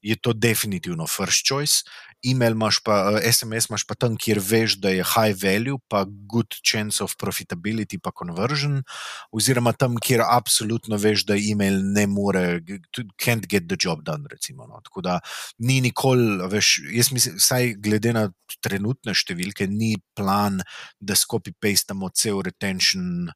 je 0.04 0.14
to 0.20 0.34
definitivno 0.36 1.08
first 1.10 1.46
choice. 1.48 1.82
E-mail 2.26 2.56
imaš 2.56 2.80
pa, 2.82 3.20
SMS 3.22 3.66
eh, 3.66 3.70
imaš 3.70 3.84
pa 3.86 3.94
tam, 3.94 4.16
kjer 4.18 4.40
veš, 4.42 4.78
da 4.82 4.90
je 4.90 5.04
high 5.06 5.36
value, 5.38 5.78
pa 5.88 6.04
good 6.04 6.58
chance 6.66 7.02
of 7.04 7.14
profitability, 7.20 8.00
pa 8.02 8.10
conversion, 8.10 8.80
oziroma 9.30 9.72
tam, 9.72 9.96
kjer 10.02 10.24
absolutno 10.24 10.98
veš, 10.98 11.26
da 11.28 11.36
e-mail 11.38 11.78
ne 11.94 12.06
more, 12.10 12.42
can't 13.22 13.46
get 13.46 13.68
the 13.68 13.78
job 13.78 14.02
done. 14.06 14.26
Recimo, 14.30 14.66
no. 14.66 14.80
Tako 14.84 15.04
da 15.06 15.18
ni 15.58 15.80
nikoli, 15.84 16.48
veš, 16.50 16.74
jaz 16.94 17.12
mislim, 17.14 17.38
vsaj 17.38 17.74
glede 17.82 18.14
na 18.16 18.28
trenutne 18.64 19.14
številke, 19.14 19.68
ni 19.70 19.94
plan, 20.18 20.58
da 20.98 21.14
skopi 21.18 21.54
pastamo 21.54 22.10
cel 22.14 22.42
retention 22.42 23.28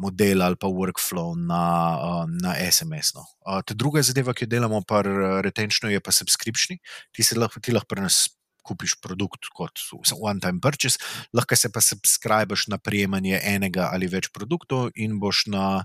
model 0.00 0.42
ali 0.42 0.56
pa 0.56 0.70
workflow 0.72 1.34
na, 1.36 1.62
uh, 2.00 2.24
na 2.26 2.56
SMS. 2.56 3.14
No. 3.14 3.26
Uh, 3.44 3.60
druga 3.76 4.02
zadeva, 4.02 4.34
ki 4.34 4.46
jo 4.48 4.54
delamo, 4.56 4.80
pa 4.86 5.02
retenčno, 5.44 5.92
je 5.92 6.00
pa 6.00 6.14
subscription. 6.14 6.80
Ti 7.12 7.26
si 7.26 7.38
lahko, 7.38 7.60
ti 7.60 7.76
lahko 7.76 7.92
pri 7.92 8.08
nas 8.08 8.24
kupiš 8.64 8.98
produkt 9.02 9.48
kot 9.56 9.80
one-time 10.14 10.60
purchase, 10.62 11.00
lahko 11.34 11.56
se 11.56 11.70
pa 11.72 11.82
subskrbiš 11.84 12.68
na 12.72 12.78
prejemanje 12.78 13.40
enega 13.42 13.88
ali 13.92 14.08
več 14.10 14.30
produktov 14.32 14.90
in 14.94 15.18
boš 15.20 15.46
na 15.52 15.84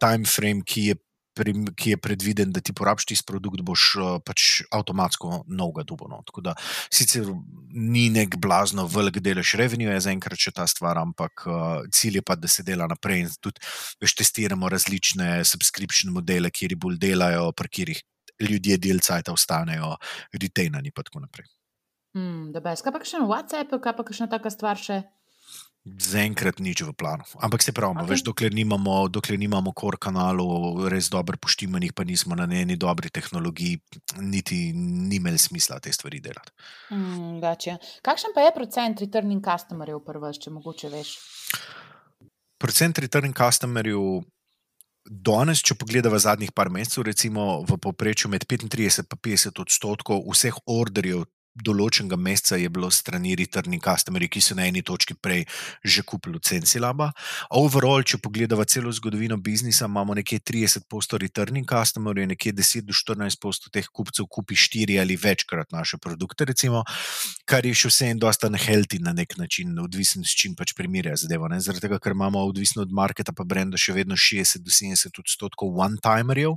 time 0.00 0.28
frame, 0.28 0.64
ki 0.64 0.90
je 0.90 1.00
ki 1.76 1.94
je 1.94 2.00
predviden, 2.00 2.52
da 2.54 2.62
ti 2.62 2.74
porabiš 2.76 3.10
tisti 3.10 3.26
produkt, 3.26 3.64
boš 3.66 3.86
uh, 3.98 4.10
pač 4.24 4.62
avtomatsko 4.70 5.44
novega 5.48 5.84
dubo. 5.88 6.08
No. 6.10 6.22
Tako 6.26 6.44
da 6.46 6.54
sicer 6.92 7.28
ni 7.74 8.08
nek 8.12 8.36
blazno 8.40 8.86
velik 8.90 9.20
delež 9.24 9.56
revenue, 9.60 9.90
je 9.96 10.06
zaenkrat 10.06 10.38
še 10.38 10.54
ta 10.54 10.68
stvar, 10.70 11.00
ampak 11.02 11.46
uh, 11.48 11.82
cilj 11.90 12.20
je 12.20 12.24
pa, 12.26 12.38
da 12.38 12.50
se 12.50 12.62
dela 12.66 12.86
naprej 12.90 13.24
in 13.24 13.34
tudi 13.42 13.62
veš, 14.02 14.16
testiramo 14.22 14.70
različne 14.70 15.40
subscription 15.48 16.14
modele, 16.14 16.52
kjer 16.54 16.78
bolj 16.78 17.00
delajo, 17.00 17.50
pri 17.56 17.70
katerih 17.70 18.02
ljudje 18.40 18.78
delcajta 18.78 19.32
ostanejo 19.32 19.96
retainani 20.32 20.88
in 20.88 20.92
tako 20.92 21.20
naprej. 21.20 21.46
Hmm, 22.14 22.52
da, 22.52 22.60
kaj 22.60 22.92
pa 22.92 23.00
še 23.04 23.20
na 23.20 23.26
WhatsAppu, 23.28 23.78
kaj 23.80 23.96
pa 23.96 24.04
še 24.10 24.24
na 24.24 24.30
taka 24.30 24.50
stvar 24.50 24.76
še? 24.76 25.02
Zaenkrat 25.80 26.60
nič 26.60 26.84
v 26.84 26.92
planu. 26.92 27.24
Ampak 27.40 27.64
se 27.64 27.72
pravi, 27.72 28.04
okay. 28.04 28.20
dokler 28.20 28.52
nimamo, 28.52 29.08
dokler 29.08 29.40
nimamo 29.40 29.72
kor 29.72 29.96
kanalov, 29.96 30.84
res 30.92 31.08
dobro 31.08 31.40
poštimanih, 31.40 31.96
pa 31.96 32.04
nismo 32.04 32.36
na 32.36 32.44
eni 32.44 32.76
dobri 32.76 33.08
tehnologiji, 33.08 33.80
niti 34.20 34.76
ni 34.76 35.16
imel 35.16 35.40
smisla 35.40 35.80
te 35.80 35.88
stvari 35.88 36.20
delati. 36.20 36.52
Mm, 36.92 37.40
Kakšen 38.04 38.36
pa 38.36 38.44
je 38.44 38.52
procent 38.52 39.00
returning 39.00 39.40
customerjev, 39.40 40.04
prvo, 40.04 40.28
če 40.28 40.52
mogoče 40.52 40.92
veš? 40.92 41.16
Procent 42.60 43.00
returning 43.00 43.32
customerjev. 43.32 44.20
Danes, 45.10 45.64
če 45.64 45.74
pogledamo 45.80 46.18
zadnjih 46.20 46.52
par 46.52 46.68
mesecev, 46.68 47.08
recimo 47.08 47.64
v 47.64 47.80
povprečju 47.80 48.28
med 48.28 48.44
35 48.44 49.00
in 49.00 49.08
50 49.16 49.64
odstotkov 49.64 50.20
vseh 50.28 50.60
orderjev 50.68 51.24
določenega 51.54 52.16
meseca 52.16 52.56
je 52.60 52.68
bilo 52.70 52.90
strani 52.94 53.34
returning 53.38 53.82
customerji, 53.82 54.28
ki 54.30 54.42
so 54.44 54.54
na 54.54 54.68
eni 54.70 54.82
točki 54.86 55.16
prej 55.18 55.46
že 55.84 56.02
kupili 56.06 56.38
Censilaba. 56.40 57.10
Overall, 57.56 58.04
če 58.06 58.20
pogledamo 58.22 58.64
celo 58.64 58.92
zgodovino 58.94 59.36
biznisa, 59.36 59.88
imamo 59.90 60.14
nekje 60.14 60.40
30% 60.46 61.18
returning 61.20 61.66
customerjev, 61.68 62.30
nekje 62.30 62.52
10 62.54 62.86
do 62.86 62.94
14% 62.96 63.70
teh 63.74 63.88
kupcev 63.90 64.28
kupi 64.30 64.54
štiri 64.54 64.98
ali 65.00 65.16
večkrat 65.16 65.72
naše 65.72 65.98
produkte, 65.98 66.46
recimo, 66.48 66.84
kar 67.48 67.66
je 67.66 67.74
še 67.74 67.90
vse 67.90 68.10
en 68.14 68.22
dosta 68.22 68.50
nehealthy 68.52 69.00
na 69.02 69.12
nek 69.16 69.36
način, 69.38 69.74
odvisen 69.82 70.24
s 70.24 70.36
čim 70.36 70.54
pač 70.54 70.74
primerja 70.78 71.16
zadevo. 71.20 71.48
Zaradi 71.50 71.88
tega, 71.88 71.98
ker 71.98 72.14
imamo 72.14 72.44
odvisno 72.46 72.84
od 72.86 72.92
marketa 72.94 73.34
pa 73.36 73.44
brenda 73.44 73.78
še 73.80 73.96
vedno 73.96 74.14
60 74.14 74.62
do 74.62 74.70
70 74.70 75.18
odstotkov 75.22 75.74
one-timerjev, 75.82 76.56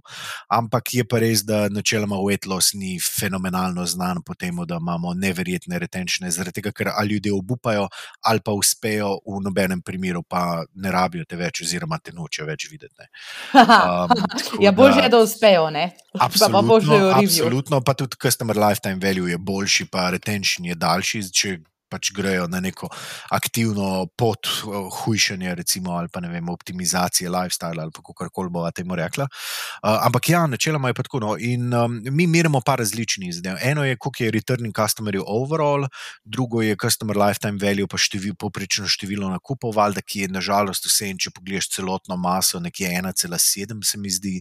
ampak 0.53 0.93
je 0.99 1.07
pa 1.07 1.21
res, 1.23 1.41
da 1.47 1.65
načeloma 1.73 2.19
weight 2.21 2.47
loss 2.49 2.75
ni 2.77 2.99
fenomenalno 3.01 3.85
znan 3.89 4.21
po 4.25 4.35
tem, 4.37 4.59
da 4.67 4.77
imamo 4.83 5.13
neverjetne 5.17 5.79
retenčne, 5.79 6.31
zaradi 6.31 6.59
tega, 6.59 6.73
ker 6.75 6.91
ali 6.93 7.17
ljudje 7.17 7.33
obupajo, 7.33 7.87
ali 8.29 8.43
pa 8.43 8.55
uspejo, 8.57 9.15
v 9.25 9.41
nobenem 9.45 9.81
primeru 9.81 10.23
pa 10.23 10.63
ne 10.75 10.91
rabijo 10.91 11.25
te 11.29 11.39
več, 11.39 11.63
oziroma 11.65 11.99
te 12.03 12.13
nočejo 12.15 12.47
več 12.49 12.67
videti. 12.71 13.09
Um, 13.55 14.13
ja, 14.65 14.73
bolje 14.75 15.05
je, 15.05 15.11
da 15.13 15.21
uspejo, 15.23 15.69
ne? 15.73 15.89
Absolutno, 16.13 16.79
pa 16.79 17.19
absolutno, 17.19 17.81
pa 17.81 17.95
tudi 17.97 18.19
customer 18.21 18.59
lifetime 18.59 19.01
value 19.01 19.31
je 19.31 19.37
boljši, 19.37 19.87
pa 19.91 20.09
retention 20.13 20.67
je 20.69 20.75
daljši. 20.77 21.23
Če 21.33 21.57
pač 21.93 22.11
grejo 22.15 22.47
na 22.49 22.59
neko 22.63 22.89
aktivno 23.33 24.07
pot 24.17 24.49
uh, 24.49 24.89
hujšanja, 25.03 25.53
recimo, 25.59 25.93
ali 25.99 26.09
pa 26.09 26.23
ne 26.23 26.31
vem, 26.33 26.49
optimizacije 26.49 27.29
lifestyle 27.29 27.81
ali 27.81 27.93
kako 27.93 28.29
koli 28.33 28.49
bova 28.49 28.71
temu 28.71 28.97
rekla. 28.97 29.27
Uh, 29.29 29.99
ampak 30.07 30.29
ja, 30.29 30.45
načeloma 30.49 30.89
je 30.89 30.97
pa 30.97 31.05
tako. 31.05 31.21
No. 31.23 31.35
In 31.39 31.73
um, 31.73 31.99
mi 32.11 32.27
merimo 32.27 32.61
pa 32.65 32.75
različnih 32.81 33.33
zadev. 33.35 33.57
Eno 33.61 33.85
je, 33.85 33.97
koliko 33.97 34.23
je 34.23 34.31
returning 34.31 34.75
customer 34.75 35.19
overall, 35.25 35.87
drugo 36.25 36.61
je 36.61 36.77
customer 36.81 37.17
lifetime 37.17 37.59
value, 37.61 37.87
pa 37.87 37.97
števil, 37.97 38.35
poprečno 38.39 38.87
število 38.89 39.29
nakupov, 39.29 39.75
valjda, 39.77 40.01
ki 40.01 40.25
je 40.25 40.33
nažalost 40.33 40.87
vse 40.89 41.11
in 41.13 41.21
če 41.21 41.33
pogledaš 41.35 41.69
celotno 41.75 42.17
maso, 42.17 42.59
nekje 42.63 42.89
1,7 42.89 43.83
se 43.85 43.99
mi 43.99 44.09
zdi. 44.09 44.39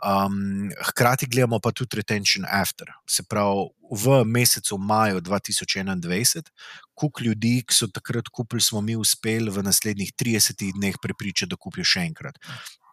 Um, 0.00 0.70
hkrati 0.90 1.28
gledamo 1.30 1.60
pa 1.60 1.72
tudi 1.72 2.00
retention 2.00 2.46
after. 2.48 2.90
Se 3.10 3.22
pravi, 3.28 3.68
v 3.90 4.24
mesecu 4.24 4.78
maju 4.78 5.20
2021, 5.20 6.50
koliko 6.94 7.24
ljudi, 7.24 7.62
ki 7.66 7.74
so 7.74 7.88
takrat 7.92 8.28
kupili, 8.28 8.60
smo 8.60 8.80
mi 8.80 8.96
uspeli 8.96 9.50
v 9.50 9.62
naslednjih 9.62 10.12
30 10.12 10.72
dneh 10.78 10.98
prepričati, 11.02 11.50
da 11.50 11.56
kupijo 11.56 11.84
še 11.84 12.06
enkrat. 12.08 12.38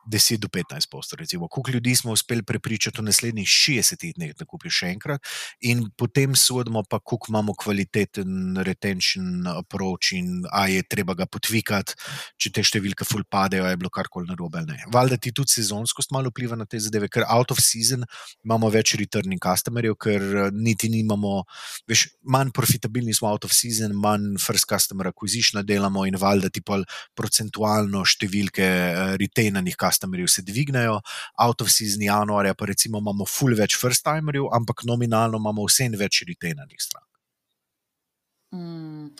10 0.05 0.37
do 0.37 0.47
15 0.47 0.89
posto, 0.91 1.15
recimo. 1.15 1.47
Koliko 1.47 1.71
ljudi 1.71 1.95
smo 1.95 2.11
uspeli 2.11 2.43
prepričati 2.43 3.01
v 3.01 3.03
naslednjih 3.03 3.47
60 3.47 4.13
dneh, 4.17 4.33
da 4.35 4.45
kupijo 4.45 4.71
še 4.71 4.91
enkrat, 4.93 5.23
in 5.61 5.85
potem 5.97 6.35
sodimo, 6.35 6.83
pa 6.89 6.99
koliko 6.99 7.31
imamo 7.31 7.55
kvaliteten 7.55 8.57
retention 8.63 9.47
approach 9.47 10.13
in 10.13 10.43
a 10.51 10.67
je 10.67 10.83
treba 10.83 11.13
ga 11.13 11.25
potvikati, 11.25 11.95
če 12.37 12.51
te 12.53 12.63
številke 12.63 13.07
full 13.07 13.25
padejo, 13.29 13.65
je 13.69 13.79
bilo 13.79 13.91
karkoli 13.93 14.27
narobe. 14.29 14.63
Valjda 14.93 15.17
ti 15.17 15.31
tudi 15.31 15.55
sezonskost 15.55 16.11
malo 16.11 16.31
vpliva 16.33 16.57
na 16.59 16.65
te 16.65 16.79
zadeve, 16.79 17.09
ker 17.09 17.25
out 17.29 17.51
of 17.51 17.61
season 17.63 18.03
imamo 18.43 18.69
več 18.73 18.95
returning 18.99 19.41
customerjev, 19.41 19.95
ker 19.97 20.51
niti 20.53 20.89
nimamo, 20.91 21.43
veš, 21.89 22.07
manj 22.27 22.53
profitabilni 22.55 23.15
smo 23.15 23.31
out 23.31 23.47
of 23.47 23.55
season, 23.55 23.95
manj 23.95 24.37
first 24.41 24.67
customer 24.69 25.07
acquisition 25.09 25.61
delamo 25.63 26.05
in 26.05 26.17
valjda 26.19 26.49
ti 26.53 26.61
pa 26.65 26.79
procentualno 27.15 28.03
številke 28.07 28.67
uh, 28.67 29.15
retainernih 29.21 29.77
customerjev 29.79 29.92
customerjev 29.93 30.31
se 30.33 30.43
dvignejo, 30.45 30.99
out 31.45 31.61
of 31.61 31.71
season 31.71 32.03
januarja, 32.09 32.57
pa 32.57 32.65
recimo 32.73 32.99
imamo 33.03 33.29
full 33.29 33.55
več 33.59 33.77
first 33.79 34.05
timerjev, 34.09 34.49
ampak 34.57 34.83
nominalno 34.89 35.39
imamo 35.41 35.69
vse 35.69 35.87
in 35.91 35.99
več 35.99 36.25
retainernih 36.27 36.81
strank. 36.81 37.09
Mm. 38.53 39.13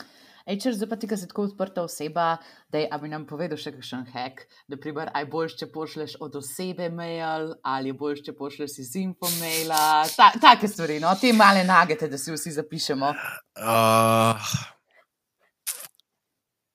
Ej, 0.44 0.58
če 0.60 0.74
zdaj 0.76 0.88
pa 0.90 0.96
ti, 1.00 1.08
ki 1.08 1.16
si 1.16 1.26
tako 1.30 1.46
odprta 1.48 1.80
oseba, 1.86 2.24
da 2.68 2.98
bi 3.00 3.08
nam 3.08 3.22
povedal 3.24 3.56
še 3.56 3.70
kakšen 3.72 4.02
hack, 4.12 4.42
da 4.68 4.76
primer, 4.76 5.08
aj 5.16 5.24
boljš, 5.32 5.54
če 5.62 5.68
pošleš 5.72 6.16
od 6.26 6.36
osebe 6.36 6.90
mail, 6.92 7.54
ali 7.64 7.94
boljš, 7.96 8.20
če 8.26 8.34
pošleš 8.36 8.76
iz 8.84 8.92
info 9.00 9.30
maila, 9.38 10.04
ta, 10.12 10.28
take 10.42 10.68
stvari, 10.68 10.98
no, 11.00 11.14
te 11.16 11.32
male 11.32 11.64
nagete, 11.64 12.10
da 12.12 12.20
si 12.20 12.34
vsi 12.34 12.52
zapišemo. 12.58 13.14
Uh, 13.56 14.52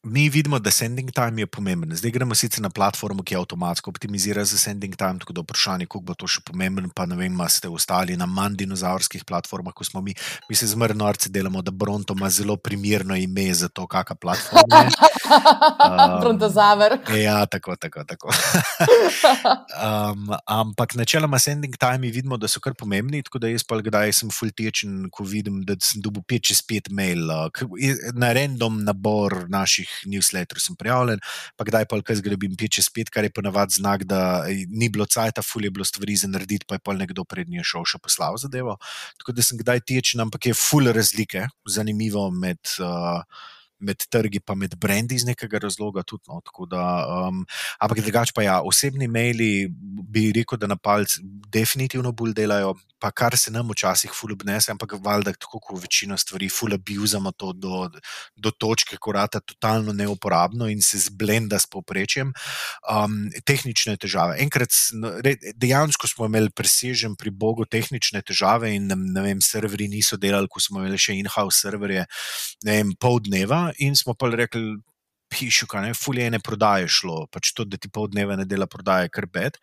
Mi 0.10 0.30
vidimo, 0.30 0.60
da 0.60 0.72
sending 0.72 1.11
time 1.11 1.41
je 1.41 1.48
pomemben. 1.48 1.95
Zdaj 1.95 2.11
gremo 2.11 2.36
sicer 2.36 2.61
na 2.61 2.69
platformo, 2.69 3.23
ki 3.23 3.36
avtomatsko 3.38 3.91
optimizira 3.91 4.41
za 4.45 4.57
sending 4.57 4.95
time, 4.98 5.19
tako 5.19 5.34
da 5.34 5.41
vprašanje, 5.41 5.86
kako 5.86 6.02
bo 6.07 6.15
to 6.18 6.27
še 6.27 6.41
pomemben. 6.48 6.88
Pa 6.95 7.06
ne 7.06 7.18
vem, 7.19 7.36
ste 7.49 7.69
ostali 7.69 8.18
na 8.18 8.26
manj 8.26 8.57
dinozaurskih 8.64 9.26
platformah, 9.26 9.73
kot 9.76 9.91
smo 9.91 10.02
mi. 10.02 10.15
Mi 10.49 10.56
se 10.57 10.68
zmerno 10.68 11.06
arce 11.06 11.30
delamo, 11.30 11.61
da 11.61 11.72
Bronto 11.72 12.15
ima 12.18 12.30
zelo 12.30 12.57
primerno 12.57 13.15
ime 13.15 13.53
za 13.53 13.69
to, 13.69 13.86
kakšna 13.88 14.15
platforma 14.15 14.81
je. 14.88 14.95
Um, 15.30 16.15
Brontozaver. 16.22 16.98
Ja, 17.14 17.45
tako, 17.45 17.76
tako. 17.76 18.03
tako. 18.03 18.34
um, 19.77 20.34
ampak 20.60 20.95
načeloma 20.95 21.40
sending 21.40 21.77
time 21.77 22.10
vidimo, 22.10 22.38
da 22.38 22.48
so 22.48 22.60
kar 22.60 22.73
pomembni. 22.73 23.22
Tako 23.23 23.44
da 23.45 23.53
jaz 23.53 23.68
pa 23.68 23.77
kdaj 23.77 24.15
sem 24.23 24.34
full 24.34 24.49
tečen, 24.57 25.06
ko 25.14 25.27
vidim, 25.27 25.61
da 25.69 25.77
sem 25.77 26.02
dobil 26.02 26.26
5-6 26.26 26.90
mail, 26.90 27.30
uh, 27.30 28.10
na 28.18 28.34
random 28.34 28.81
nabor 28.90 29.45
naših 29.49 29.99
newsletterjev 30.06 30.64
sem 30.64 30.78
prijavljen, 30.80 31.20
pa 31.58 31.68
kdaj 31.68 31.88
pa 31.90 32.00
kaj 32.06 32.22
zgrabim 32.22 32.56
peče 32.60 32.84
spet, 32.86 33.12
kar 33.14 33.28
je 33.28 33.34
ponavadi 33.36 33.80
znak, 33.80 34.06
da 34.10 34.46
ni 34.70 34.90
bilo 34.90 35.06
cajt, 35.06 35.44
ful 35.46 35.66
je 35.66 35.72
bilo 35.72 35.86
stvari 35.86 36.16
za 36.16 36.28
narediti, 36.32 36.68
pa 36.68 36.80
je 36.80 36.84
pa 36.86 36.96
nekdo 36.98 37.26
prednji 37.28 37.64
šel 37.64 37.88
še 37.88 38.02
poslal 38.04 38.38
zadevo. 38.42 38.78
Tako 39.20 39.36
da 39.38 39.46
sem 39.46 39.60
kdaj 39.60 39.84
tečen, 39.88 40.24
ampak 40.26 40.52
je 40.52 40.58
ful 40.58 40.92
razlike, 40.96 41.48
zanimivo 41.68 42.30
med. 42.32 42.60
Uh, 42.80 43.24
Med 43.80 43.96
trgi, 44.12 44.42
pa 44.44 44.58
med 44.60 44.74
brendi 44.76 45.16
iz 45.16 45.24
nekega 45.24 45.62
razloga. 45.64 46.02
Tudi, 46.04 46.28
no, 46.28 46.42
da, 46.68 46.82
um, 47.30 47.46
ampak 47.80 48.02
drugače, 48.04 48.34
pa 48.36 48.44
ja, 48.44 48.58
osebni 48.60 49.08
maili 49.08 49.70
bi 49.72 50.34
rekel, 50.36 50.60
da 50.60 50.68
na 50.68 50.76
palcu 50.76 51.24
definitivno 51.52 52.12
bolj 52.12 52.34
delajo, 52.38 52.76
pa 53.00 53.12
kar 53.16 53.38
se 53.38 53.52
nam 53.52 53.70
včasih 53.72 54.12
fulubnese, 54.14 54.72
ampak 54.72 54.94
valjda, 55.00 55.34
tako 55.40 55.60
kot 55.64 55.82
večina 55.82 56.18
stvari, 56.18 56.50
fulabuzamo 56.50 57.32
to 57.32 57.54
do, 57.54 57.90
do 58.36 58.52
točke, 58.52 58.98
ko 58.98 59.14
rata 59.16 59.40
totalno 59.40 59.94
neuporabno 59.94 60.68
in 60.70 60.82
se 60.82 61.00
zblenda 61.00 61.60
s 61.60 61.68
povprečjem. 61.72 62.34
Um, 62.92 63.30
tehnične 63.46 63.96
težave. 63.98 64.38
Enkrat, 64.44 64.76
dejansko 65.56 66.08
smo 66.08 66.28
imeli 66.28 66.52
presežen 66.52 67.16
pri 67.16 67.32
Bogu 67.32 67.66
tehnične 67.66 68.22
težave 68.22 68.74
in 68.76 68.92
ne 68.92 69.24
vem, 69.24 69.42
serveri 69.42 69.88
niso 69.88 70.18
delali, 70.18 70.52
ko 70.52 70.60
smo 70.60 70.84
imeli 70.84 71.00
še 71.00 71.16
in-house 71.20 71.64
serverje, 71.64 72.06
ne 72.68 72.80
vem, 72.80 72.94
pol 73.00 73.20
dneva 73.24 73.70
in 73.80 73.96
smo 73.96 74.14
pa 74.14 74.30
rekli, 74.34 74.76
pišu, 75.30 75.68
kaj 75.70 75.84
ne, 75.88 75.94
fuljene 75.94 76.40
prodaje 76.44 76.88
šlo, 76.92 77.24
pač 77.32 77.54
to, 77.56 77.66
da 77.68 77.78
ti 77.78 77.90
pol 77.94 78.10
dneva 78.12 78.36
ne 78.40 78.46
dela 78.50 78.68
prodaje, 78.70 79.10
kar 79.14 79.28
bed. 79.30 79.60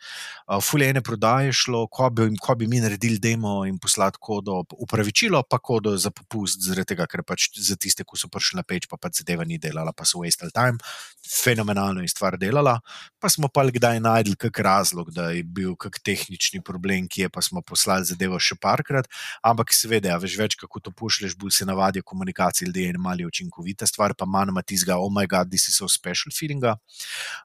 Uh, 0.47 0.61
fuljene 0.63 1.03
prodaje 1.05 1.53
šlo, 1.57 1.85
ko 1.93 2.09
bi, 2.11 2.29
ko 2.43 2.55
bi 2.59 2.69
mi 2.71 2.81
naredili 2.83 3.19
demo 3.23 3.59
in 3.67 3.79
poslati 3.83 4.21
kodo, 4.21 4.63
upravičilo 4.87 5.43
pa 5.51 5.59
kodo 5.59 5.97
za 5.99 6.11
popust, 6.15 6.63
zaradi 6.65 6.95
tega, 6.95 7.09
ker 7.11 7.25
pač 7.27 7.51
za 7.59 7.77
tiste, 7.77 8.07
ki 8.07 8.21
so 8.21 8.31
prišli 8.33 8.61
na 8.61 8.65
peč, 8.67 8.87
pa 8.91 8.99
pač 9.01 9.23
zadeva 9.23 9.45
ni 9.45 9.59
delala, 9.63 9.93
pa 9.97 10.07
so 10.09 10.23
wastel 10.23 10.53
time, 10.55 10.79
fenomenalno 11.27 12.05
je 12.05 12.13
stvar 12.15 12.39
delala, 12.41 12.79
pa 13.21 13.31
smo 13.33 13.51
pa 13.53 13.67
kdaj 13.67 14.01
najdli 14.05 14.37
kak 14.47 14.61
razlog, 14.63 15.11
da 15.15 15.31
je 15.35 15.43
bil 15.43 15.75
kak 15.77 15.99
tehnični 16.05 16.63
problem, 16.65 17.09
ki 17.11 17.27
je 17.27 17.33
pa 17.33 17.43
smo 17.43 17.63
poslali 17.67 18.07
zadevo 18.07 18.39
še 18.39 18.59
parkrat, 18.63 19.11
ampak 19.43 19.75
seveda, 19.75 20.15
ja, 20.15 20.21
veš 20.23 20.39
več, 20.39 20.59
kako 20.61 20.81
to 20.81 20.95
pošleš, 20.95 21.35
bolj 21.39 21.57
se 21.59 21.67
navadijo 21.67 22.07
komunikacije 22.07 22.71
ljudi 22.71 22.87
in 22.93 23.01
mali 23.03 23.27
učinkovita 23.27 23.87
stvar, 23.89 24.15
pa 24.15 24.27
manj 24.27 24.55
ima 24.55 24.63
tizga, 24.63 25.01
oh 25.03 25.11
moj 25.13 25.27
bog, 25.27 25.56
this 25.57 25.69
is 25.73 25.77
so 25.81 25.89
special 25.89 26.35
feelinga. 26.37 26.77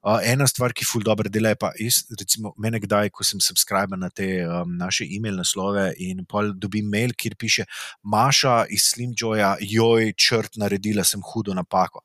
Uh, 0.04 0.20
ena 0.34 0.48
stvar, 0.52 0.76
ki 0.76 0.88
ful 0.88 1.06
dobro 1.08 1.32
dela, 1.32 1.54
je 1.54 1.60
pa, 1.64 1.72
jaz, 1.80 2.02
recimo, 2.20 2.54
mene 2.60 2.82
kdaj, 2.84 3.12
ko 3.16 3.26
sem 3.28 3.42
subscriber 3.44 4.00
na 4.00 4.12
te 4.12 4.28
um, 4.44 4.76
naše 4.84 5.08
e-mail 5.08 5.40
naslove 5.40 5.88
in 6.04 6.26
pol 6.28 6.52
dobim 6.66 6.90
mail, 6.92 7.16
kjer 7.16 7.38
piše: 7.40 7.68
Maša 8.04 8.58
iz 8.70 8.92
Slim 8.92 9.16
Joja, 9.16 9.56
joj, 9.62 10.12
črt, 10.18 10.60
naredila 10.62 11.08
sem 11.08 11.24
hudo 11.32 11.56
napako. 11.56 12.04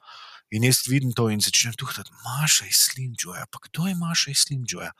In 0.54 0.62
jaz 0.62 0.84
vidim 0.86 1.10
to 1.10 1.26
in 1.28 1.40
začnem 1.42 1.74
tuhtati, 1.74 2.12
Maša 2.22 2.68
iz 2.70 2.84
Slimjoja, 2.86 3.48
pa 3.50 3.58
kdo 3.64 3.88
je 3.88 3.94
Maša 3.98 4.30
iz 4.30 4.44
Slimjoja? 4.44 4.92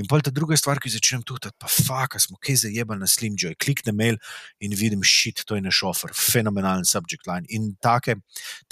In 0.00 0.08
pa 0.08 0.22
ta 0.24 0.32
druga 0.32 0.56
stvar, 0.56 0.80
ki 0.80 0.88
začnem 0.94 1.20
tuhtati, 1.26 1.52
pa 1.60 1.68
faka 1.68 2.20
smo, 2.22 2.38
kje 2.40 2.56
zajeba 2.62 2.96
na 2.96 3.04
Slimjoj. 3.04 3.58
Kliknem 3.60 3.96
mail 4.00 4.16
in 4.60 4.72
vidim, 4.72 5.04
šit, 5.04 5.44
to 5.44 5.58
je 5.58 5.64
naš 5.64 5.82
offer, 5.84 6.16
fenomenalen 6.16 6.88
subject 6.88 7.28
line. 7.28 7.44
In 7.52 7.74
take, 7.76 8.16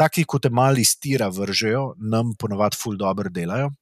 taki, 0.01 0.25
kot 0.25 0.47
te 0.47 0.51
mali 0.51 0.85
stira 0.89 1.29
vržejo, 1.29 1.91
nam 2.01 2.33
ponovadi 2.41 2.81
ful 2.81 2.97
dobro 2.97 3.29
delajo. 3.29 3.75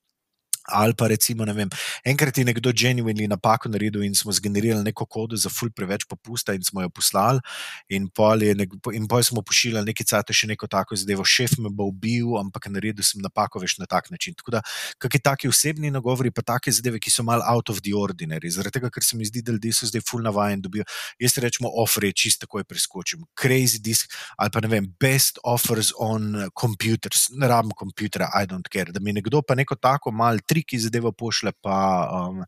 Ali 0.69 0.95
pa 0.95 1.09
recimo, 1.11 1.45
vem, 1.45 1.69
enkrat 2.05 2.39
je 2.39 2.45
nekdo 2.45 2.71
genuinely 2.73 3.27
napako 3.29 3.69
naredil 3.69 4.05
in 4.07 4.15
smo 4.15 4.33
zgenerirali 4.33 4.85
neko 4.85 5.07
kodo 5.07 5.37
za 5.37 5.51
ful 5.51 5.71
preveč 5.75 6.05
popusta 6.07 6.55
in 6.55 6.63
smo 6.63 6.83
jo 6.83 6.91
poslali, 6.91 7.41
in 7.89 8.07
pol, 8.09 8.45
nek, 8.57 8.77
in 8.95 9.09
pol 9.11 9.25
smo 9.27 9.43
pošiljali 9.43 9.91
nekaj 9.91 10.07
cajt 10.13 10.31
še 10.33 10.47
neko 10.53 10.69
tako 10.71 10.97
zadevo, 10.97 11.25
šef 11.27 11.57
me 11.59 11.71
bo 11.71 11.89
ubil, 11.91 12.37
ampak 12.39 12.69
naredil 12.71 13.03
sem 13.03 13.23
napako 13.23 13.63
več 13.63 13.77
na 13.81 13.89
tak 13.91 14.11
način. 14.11 14.37
Tako 14.39 14.55
da, 14.55 14.63
kakšni 15.03 15.23
taki 15.23 15.51
osebni 15.51 15.91
nagovori, 15.91 16.31
pa 16.31 16.45
take 16.47 16.73
zadeve, 16.73 17.01
ki 17.03 17.11
so 17.11 17.27
mal 17.27 17.43
out 17.43 17.71
of 17.71 17.83
the 17.83 17.95
ordinary, 17.99 18.51
zaradi 18.53 18.79
tega, 18.79 18.91
ker 18.93 19.05
se 19.05 19.19
mi 19.19 19.27
zdi, 19.27 19.43
da 19.43 19.57
ljudje 19.57 19.75
so 19.81 19.91
zdaj 19.91 20.05
ful 20.07 20.23
navajen, 20.23 20.63
dobijo, 20.63 20.87
jaz 21.21 21.37
rečemo, 21.43 21.71
ofre, 21.83 22.13
čisto 22.15 22.47
takoj 22.47 22.65
preskočim, 22.69 23.27
crazy 23.39 23.83
disk, 23.83 24.15
ali 24.39 24.53
pa 24.55 24.63
ne 24.63 24.71
vem, 24.71 24.87
best 25.01 25.43
offers 25.43 25.93
on 25.99 26.47
computers, 26.59 27.29
ne 27.35 27.51
rabim 27.51 27.75
komputera, 27.77 28.31
I 28.39 28.47
don't 28.47 28.71
care, 28.73 28.93
da 28.93 29.01
mi 29.01 29.13
nekdo 29.13 29.43
pa 29.43 29.57
neko 29.59 29.77
tako 29.77 30.13
mal 30.15 30.39
triki 30.53 30.81
zadevo 30.83 31.15
pošle, 31.17 31.55
pa 31.65 31.79
um, 32.21 32.45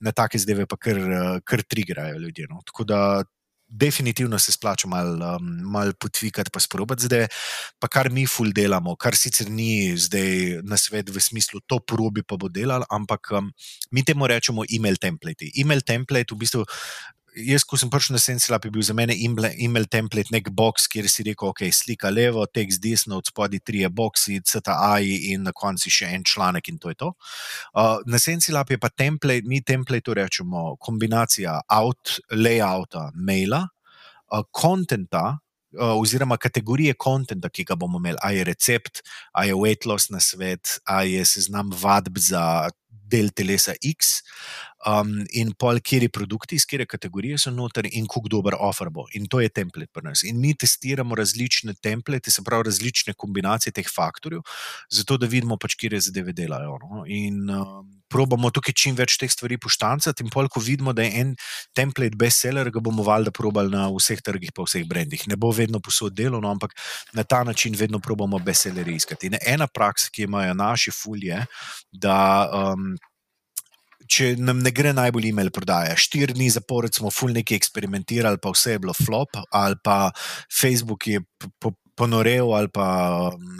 na 0.00 0.12
take 0.12 0.38
zadeve 0.42 0.68
pa 0.68 0.76
kar, 0.76 1.00
kar 1.44 1.64
trigrajo 1.64 2.20
ljudje. 2.20 2.46
No. 2.52 2.60
Tako 2.68 2.84
da 2.84 3.00
definitivno 3.68 4.38
se 4.38 4.52
splača 4.52 4.88
malo 4.88 5.36
um, 5.36 5.46
mal 5.72 5.92
potvikati, 6.00 6.50
pa 6.52 6.60
sprobati 6.60 7.02
zadeve. 7.02 7.28
Pa 7.78 7.88
kar 7.88 8.10
mi 8.10 8.26
ful 8.26 8.52
delamo, 8.54 8.94
kar 8.96 9.16
sicer 9.16 9.50
ni 9.50 9.96
zdaj 9.96 10.62
na 10.62 10.76
svet 10.76 11.10
v 11.10 11.20
smislu, 11.20 11.60
to 11.66 11.78
probi 11.78 12.22
pa 12.22 12.38
bo 12.38 12.48
delal, 12.48 12.86
ampak 12.90 13.32
um, 13.34 13.50
mi 13.90 14.04
temu 14.04 14.26
rečemo 14.26 14.64
e-mail 14.70 14.96
template. 15.02 15.50
E-mail 15.54 15.82
template 15.82 16.34
v 16.34 16.38
bistvu 16.38 16.64
jaz, 17.36 17.64
ko 17.68 17.76
sem 17.78 17.90
prišel 17.92 18.16
na 18.16 18.20
Sensilab, 18.22 18.64
je 18.64 18.72
bil 18.72 18.84
za 18.84 18.94
mene 18.96 19.14
email 19.14 19.86
template 19.90 20.32
nek 20.32 20.48
box, 20.56 20.86
kjer 20.90 21.08
si 21.10 21.26
rekel, 21.26 21.52
ok, 21.52 21.66
slika 21.74 22.10
levo, 22.10 22.46
tekst 22.48 22.80
desno, 22.82 23.20
od 23.20 23.28
spodaj 23.28 23.60
tri 23.66 23.82
je 23.84 23.90
boxi, 23.92 24.40
CTI 24.40 25.32
in 25.32 25.46
na 25.46 25.52
koncu 25.56 25.92
še 25.92 26.10
en 26.16 26.24
članek 26.26 26.70
in 26.72 26.80
to 26.82 26.92
je 26.92 27.00
to. 27.04 27.12
Uh, 27.76 27.98
na 28.08 28.20
Sensilab 28.22 28.70
je 28.72 28.80
pa 28.80 28.90
template, 28.90 29.46
mi 29.48 29.60
template 29.60 30.14
rečemo 30.16 30.76
kombinacija 30.80 31.60
out, 31.78 32.20
layouta, 32.32 33.10
maila, 33.14 33.66
uh, 34.32 34.46
contenta. 34.52 35.36
Oziroma, 35.76 36.38
kategorije 36.40 36.94
konta, 36.96 37.34
ki 37.52 37.66
ga 37.68 37.74
bomo 37.76 37.98
imeli, 38.00 38.16
ali 38.24 38.38
je 38.38 38.44
recept, 38.48 39.00
ali 39.36 39.50
je 39.50 39.56
weight 39.60 39.84
loss 39.84 40.08
na 40.08 40.22
svet, 40.24 40.78
ali 40.88 41.18
je 41.18 41.24
seznam 41.28 41.68
vadb 41.68 42.16
za 42.16 42.70
del 43.06 43.30
telesa 43.30 43.74
X, 43.82 44.20
um, 44.86 45.12
in 45.30 45.52
pol, 45.58 45.80
kje 45.80 46.02
je 46.06 46.12
produkti, 46.12 46.58
iz 46.58 46.66
kere 46.68 46.86
kategorije 46.86 47.38
so 47.38 47.52
noter, 47.54 47.88
in 47.90 48.08
kako 48.10 48.32
dober 48.32 48.56
offer 48.58 48.90
bo. 48.90 49.06
In 49.14 49.28
to 49.30 49.40
je 49.40 49.52
template 49.52 49.92
pri 49.94 50.08
nas. 50.08 50.24
In 50.26 50.40
mi 50.40 50.54
testiramo 50.54 51.14
različne 51.18 51.76
template, 51.82 52.30
se 52.30 52.44
pravi, 52.44 52.68
različne 52.70 53.14
kombinacije 53.14 53.72
teh 53.72 53.88
faktorjev, 53.94 54.42
zato 54.90 55.18
da 55.18 55.30
vidimo, 55.30 55.58
pač, 55.58 55.78
kje 55.78 56.00
zadeve 56.10 56.34
delajo. 56.36 56.78
No? 56.82 57.04
In 57.06 57.46
um, 57.50 57.95
probamo 58.12 58.50
tukaj 58.54 58.74
čim 58.76 58.96
več 58.98 59.16
teh 59.20 59.30
stvari 59.30 59.58
poštancati, 59.58 60.24
in 60.24 60.30
pol, 60.32 60.48
ko 60.52 60.60
vidimo, 60.62 60.94
da 60.96 61.06
je 61.06 61.22
en 61.22 61.34
template 61.76 62.18
bestseller, 62.18 62.70
ga 62.70 62.82
bomo 62.82 63.04
valjda 63.06 63.32
probali 63.34 63.72
na 63.72 63.88
vseh 63.92 64.22
trgih, 64.22 64.54
pa 64.54 64.66
vseh 64.66 64.86
brendih. 64.88 65.26
Ne 65.30 65.36
bo 65.40 65.50
vedno 65.54 65.80
posod 65.80 66.14
delo, 66.16 66.40
no, 66.40 66.50
ampak 66.50 66.76
na 67.16 67.24
ta 67.24 67.42
način 67.44 67.76
vedno 67.78 67.98
probamo 67.98 68.38
bestsellerje 68.38 68.96
iskati. 69.02 69.30
In 69.30 69.38
ena 69.42 69.66
praksa, 69.66 70.10
ki 70.12 70.28
imajo 70.28 70.54
naši 70.54 70.94
fulje, 70.94 71.44
da. 71.92 72.16
Um, 72.52 72.96
če 74.06 74.36
nam 74.38 74.60
ne 74.62 74.70
gre 74.70 74.92
najbolj 74.94 75.32
e-mail 75.32 75.50
prodaja. 75.50 75.96
Štiri 75.98 76.36
dni 76.36 76.46
zapored 76.54 76.94
smo 76.94 77.10
ful 77.10 77.32
neki 77.34 77.56
eksperimentirali, 77.58 78.38
pa 78.42 78.52
vse 78.54 78.76
je 78.76 78.82
bilo 78.84 78.94
flop, 78.94 79.34
ali 79.50 79.78
pa 79.82 80.12
Facebook 80.46 81.08
je 81.10 81.22
ponorel, 81.96 82.52
ali 82.54 82.68
pa 82.68 82.86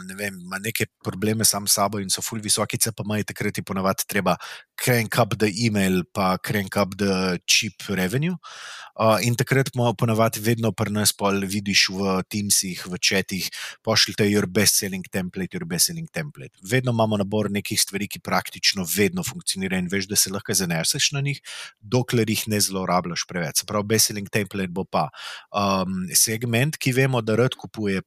ne 0.07 0.15
vem, 0.15 0.39
ima 0.45 0.59
neke 0.63 0.87
probleme 1.03 1.45
sam 1.45 1.67
s 1.67 1.77
sabo 1.77 1.99
in 1.99 2.09
so 2.09 2.21
ful 2.21 2.39
visoki, 2.39 2.77
imajo 2.77 3.23
takrat 3.23 3.59
ponavadi 3.65 4.05
treba 4.07 4.37
crank 4.77 5.17
up 5.17 5.37
the 5.37 5.49
email, 5.65 6.03
pa 6.13 6.37
crank 6.37 6.77
up 6.77 6.97
the 6.97 7.39
cheap 7.45 7.73
revenue. 7.89 8.37
Uh, 8.97 9.19
in 9.21 9.35
takrat 9.37 9.69
smo 9.69 9.91
ponavadi 9.93 10.41
vedno 10.41 10.71
pri 10.73 10.89
nas, 10.89 11.11
pol 11.13 11.43
vidiš 11.45 11.83
v 11.93 12.15
Teamsih, 12.33 12.81
v 12.89 12.97
četih, 12.97 13.49
pošljite 13.85 14.25
your 14.25 14.47
best 14.49 14.79
selling 14.81 15.05
template, 15.13 15.53
your 15.53 15.67
best 15.69 15.91
selling 15.91 16.09
template. 16.09 16.57
Vedno 16.65 16.91
imamo 16.95 17.17
nabor 17.21 17.51
nekih 17.53 17.77
stvari, 17.77 18.07
ki 18.09 18.23
praktično 18.25 18.87
vedno 18.89 19.21
funkcionirajo 19.23 19.85
in 19.85 19.91
veš, 19.91 20.07
da 20.09 20.17
se 20.17 20.33
lahko 20.33 20.53
zaneseš 20.53 21.11
na 21.13 21.21
njih, 21.21 21.41
dokler 21.79 22.29
jih 22.29 22.47
ne 22.49 22.61
zlorabljaš 22.61 23.27
preveč. 23.29 23.61
Prav 23.69 23.85
best 23.85 24.09
selling 24.09 24.29
template 24.33 24.73
bo 24.73 24.81
pa 24.83 25.09
um, 25.53 26.07
segment, 26.17 26.81
ki 26.81 26.95
vemo, 26.97 27.21
da 27.21 27.37
rad 27.37 27.53
kupuje 27.53 28.01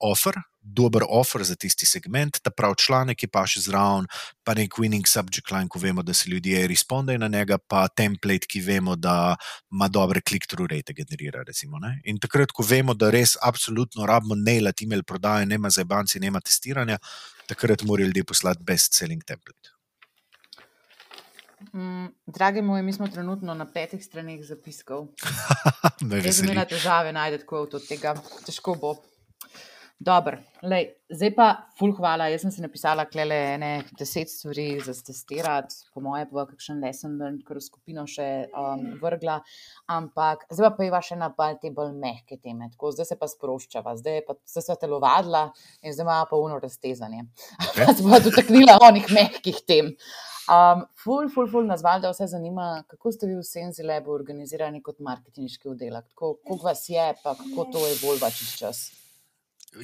offer, 0.00 0.38
dober 0.60 1.04
offer 1.08 1.44
za 1.44 1.54
tisti 1.54 1.86
segment, 1.86 2.40
ta 2.42 2.50
pravi 2.50 2.78
članek, 2.82 3.18
ki 3.20 3.28
pa 3.30 3.44
še 3.46 3.62
zraven, 3.68 4.08
pa 4.44 4.54
nek 4.58 4.78
winning 4.80 5.06
subject 5.08 5.52
line, 5.54 5.70
ko 5.70 5.78
vemo, 5.82 6.02
da 6.02 6.14
se 6.14 6.30
ljudje 6.30 6.66
respondajo 6.66 7.22
na 7.22 7.28
njega, 7.32 7.58
pa 7.58 7.86
template, 7.88 8.48
ki 8.50 8.64
vemo, 8.66 8.96
da 8.96 9.36
ima 9.72 9.88
dobre 9.88 10.20
click-through 10.20 10.70
rate, 10.72 10.96
generira. 10.96 11.44
Recimo, 11.46 11.78
In 12.04 12.18
takrat, 12.18 12.52
ko 12.52 12.66
vemo, 12.66 12.94
da 12.94 13.10
res 13.10 13.36
absolutno 13.42 14.06
rabimo 14.06 14.34
nailati 14.34 14.84
email 14.84 15.02
prodaje, 15.02 15.46
nema 15.46 15.70
za 15.70 15.84
banci, 15.84 16.20
nema 16.20 16.40
testiranja, 16.40 16.98
takrat 17.46 17.82
morajo 17.82 18.10
ljudje 18.10 18.24
poslati 18.24 18.64
best-selling 18.64 19.24
template. 19.24 19.76
Mm, 21.72 22.06
dragi 22.26 22.62
moj, 22.62 22.82
mi 22.82 22.92
smo 22.92 23.08
trenutno 23.08 23.54
na 23.54 23.66
petih 23.72 24.04
straneh 24.04 24.44
zapiskov. 24.44 25.06
Jaz 26.24 26.36
sem 26.36 26.48
imela 26.48 26.64
težave 26.68 27.12
najti 27.12 27.46
kot 27.46 27.74
od 27.74 27.86
tega, 27.88 28.14
težko 28.46 28.76
bo. 28.80 28.96
Dobro, 29.98 30.36
lej, 30.60 30.90
zdaj 31.08 31.30
pa, 31.32 31.44
ful, 31.78 31.94
hvala. 31.96 32.26
Jaz 32.28 32.42
sem 32.44 32.50
si 32.52 32.60
napisala 32.60 33.06
klele 33.08 33.36
ene 33.54 33.70
deset 33.96 34.28
stvari 34.28 34.66
za 34.84 34.92
testirati, 34.92 35.78
po 35.94 36.02
moje, 36.04 36.26
pa 36.28 36.42
kakšen 36.50 36.82
lesen, 36.84 37.14
kar 37.46 37.56
skupino 37.64 38.04
še 38.04 38.26
um, 38.52 38.82
vrgla. 39.00 39.38
Ampak 39.88 40.44
zdaj 40.50 40.68
pa 40.68 40.76
pojva 40.76 41.00
še 41.00 41.16
na 41.16 41.30
pol 41.32 41.56
te 41.62 41.70
bolj 41.72 41.94
mehke 41.96 42.36
teme. 42.36 42.68
Tako, 42.74 42.92
zdaj 42.92 43.08
se 43.08 43.16
pa 43.22 43.28
sproščava, 43.32 43.94
zdaj 44.02 44.20
pa 44.28 44.36
se 44.44 44.64
sva 44.66 44.76
telovadla 44.82 45.46
in 45.80 45.96
zdaj 45.96 46.04
ima 46.04 46.18
pa 46.28 46.42
uno 46.44 46.60
raztezanje. 46.60 47.24
Okay. 47.56 47.86
Pa 47.86 47.96
se 47.96 48.04
bo 48.04 48.20
dotaknila 48.20 48.76
onih 48.90 49.08
mehkih 49.16 49.64
tem. 49.64 49.90
Um, 50.52 50.84
ful, 51.00 51.32
ful, 51.32 51.48
ful, 51.48 51.64
nas 51.64 51.80
valjda 51.82 52.12
vse 52.12 52.28
zanima, 52.36 52.84
kako 52.92 53.16
ste 53.16 53.32
vi 53.32 53.40
v 53.40 53.48
Senzi 53.48 53.88
Lebu 53.88 54.12
organizirani 54.12 54.84
kot 54.84 55.00
marketinški 55.00 55.72
oddelek. 55.72 56.12
Koliko 56.12 56.60
vas 56.68 56.84
je, 56.92 57.08
pa 57.24 57.32
kako 57.40 57.68
to 57.72 57.88
je 57.88 57.98
bolj 58.04 58.22
vaš 58.28 58.44
čas? 58.60 58.84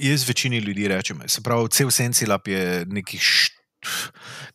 Jaz 0.00 0.28
večini 0.28 0.58
ljudi 0.58 0.88
rečem, 0.88 1.20
se 1.26 1.42
pravi, 1.42 1.68
cel 1.70 1.90
senci 1.90 2.26
lap 2.26 2.48
je 2.48 2.84
nekih 2.88 3.22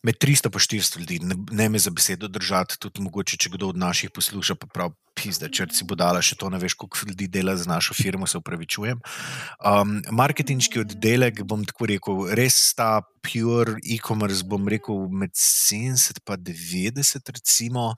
med 0.02 0.16
300 0.16 0.48
in 0.48 0.80
400 0.80 0.98
ljudi, 0.98 1.18
ne, 1.22 1.36
ne 1.50 1.68
me 1.68 1.78
za 1.78 1.90
besedo 1.90 2.28
držati, 2.28 2.78
tudi 2.78 3.02
mogoče, 3.02 3.36
če 3.36 3.50
kdo 3.52 3.68
od 3.68 3.76
naših 3.76 4.10
posluša, 4.14 4.54
pa 4.54 4.66
prav 4.66 4.94
pizda, 5.18 5.50
če 5.52 5.66
si 5.74 5.84
bo 5.84 5.98
dala 5.98 6.22
še 6.22 6.38
to, 6.38 6.48
ne 6.50 6.60
veš, 6.62 6.78
koliko 6.78 7.10
ljudi 7.10 7.28
dela 7.28 7.56
za 7.56 7.68
našo 7.68 7.94
firmo, 7.94 8.26
se 8.26 8.38
upravičujem. 8.38 9.02
Um, 9.58 9.98
marketinški 10.14 10.80
oddelek, 10.84 11.42
bom 11.44 11.66
tako 11.68 11.90
rekel, 11.90 12.24
res 12.38 12.56
ta 12.78 13.02
pure 13.24 13.76
e-commerce, 13.84 14.46
bom 14.48 14.68
rekel, 14.70 15.08
med 15.10 15.34
70 15.34 16.22
in 16.22 16.46
90, 16.48 17.34
recimo. 17.34 17.92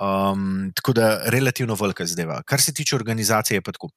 Um, 0.00 0.72
tako 0.74 0.92
da 0.96 1.20
relativno 1.28 1.74
velika 1.74 2.06
zdeva. 2.06 2.42
Kar 2.42 2.60
se 2.60 2.72
tiče 2.72 2.96
organizacije, 2.96 3.56
je 3.56 3.62
pa 3.62 3.72
tako. 3.72 3.90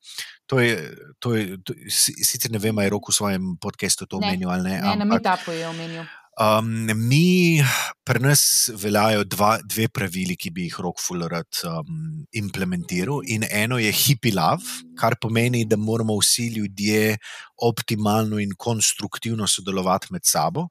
To 0.45 0.59
je, 0.59 0.97
to 1.19 1.35
je, 1.35 1.57
to, 1.63 1.73
sicer 1.89 2.51
ne 2.51 2.59
vem, 2.59 2.77
ali 2.77 2.85
je 2.85 2.89
rok 2.89 3.07
v 3.09 3.15
svojem 3.15 3.53
podkastu 3.61 4.05
to 4.05 4.19
omenil 4.19 4.51
ali 4.51 4.69
ne. 4.69 4.81
Ne, 4.81 4.95
na 4.99 5.05
Metapu 5.05 5.51
je 5.51 5.67
omenil. 5.67 6.03
Um, 6.33 6.89
mi, 6.97 7.61
pri 8.03 8.19
nas 8.19 8.43
veljajo 8.73 9.21
dva, 9.23 9.59
dve 9.61 9.85
pravili, 9.87 10.33
ki 10.35 10.49
bi 10.49 10.65
jih 10.65 10.79
rok 10.81 10.97
Fullerat 10.97 11.61
um, 11.69 12.25
implementiral. 12.33 13.21
In 13.29 13.45
eno 13.45 13.77
je 13.77 13.91
hippie 13.93 14.33
love, 14.33 14.65
kar 14.97 15.13
pomeni, 15.21 15.61
da 15.69 15.77
moramo 15.77 16.17
vsi 16.17 16.47
ljudje 16.55 17.19
optimalno 17.61 18.41
in 18.41 18.57
konstruktivno 18.57 19.47
sodelovati 19.47 20.09
med 20.11 20.25
sabo. 20.25 20.67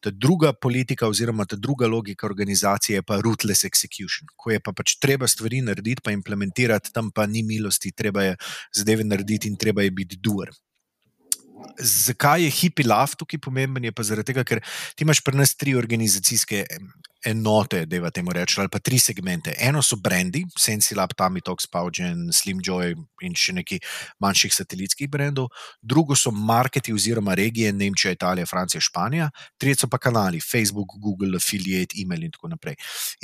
Ta 0.00 0.10
druga 0.12 0.52
politika, 0.52 1.08
oziroma 1.08 1.46
ta 1.48 1.56
druga 1.56 1.86
logika 1.86 2.26
organizacije, 2.26 3.00
je 3.00 3.02
pa 3.02 3.20
ruthless 3.20 3.64
execution, 3.64 4.28
ko 4.36 4.52
je 4.52 4.60
pa 4.60 4.72
pač 4.76 4.98
treba 5.00 5.28
stvari 5.28 5.62
narediti, 5.64 6.04
pa 6.04 6.12
implementirati, 6.12 6.92
tam 6.92 7.10
pa 7.10 7.26
ni 7.26 7.42
milosti, 7.42 7.92
treba 7.96 8.22
je 8.22 8.36
zadeve 8.76 9.04
narediti 9.04 9.48
in 9.48 9.56
treba 9.56 9.82
je 9.82 9.90
biti 9.90 10.20
duer. 10.20 10.52
Zakaj 11.80 12.44
je 12.44 12.52
hippie 12.52 12.86
love 12.86 13.16
tukaj 13.18 13.40
pomemben? 13.40 13.84
Je 13.84 13.92
pa 13.92 14.04
zaradi 14.04 14.32
tega, 14.32 14.44
ker 14.44 14.60
ti 14.94 15.04
imaš 15.04 15.22
pri 15.24 15.40
nas 15.40 15.56
tri 15.56 15.74
organizacijske 15.74 16.64
enote, 17.26 17.86
da 17.86 17.96
je 17.96 18.10
temu 18.10 18.32
reči, 18.32 18.60
ali 18.60 18.68
pa 18.68 18.78
tri 18.78 18.98
segmente. 18.98 19.54
Eno 19.58 19.82
so 19.82 19.96
brendi, 19.96 20.44
Sensilab, 20.58 21.14
Tamitox, 21.18 21.66
Paugen, 21.72 22.28
Slim 22.32 22.60
Joy 22.62 22.94
in 23.26 23.34
še 23.34 23.54
neki 23.56 23.80
manjših 24.22 24.54
satelitskih 24.54 25.10
brendov. 25.10 25.48
Drugo 25.82 26.14
so 26.16 26.30
marketi 26.30 26.94
oziroma 26.94 27.34
regije, 27.34 27.72
Nemčija, 27.72 28.14
Italija, 28.14 28.46
Francija, 28.46 28.80
Španija. 28.80 29.30
Tretje 29.58 29.86
so 29.86 29.90
pa 29.90 29.98
kanali, 29.98 30.40
Facebook, 30.40 30.94
Google, 31.02 31.36
Affiliate, 31.36 31.98
email 32.00 32.28
in 32.28 32.34
tako 32.34 32.52
naprej. 32.54 32.76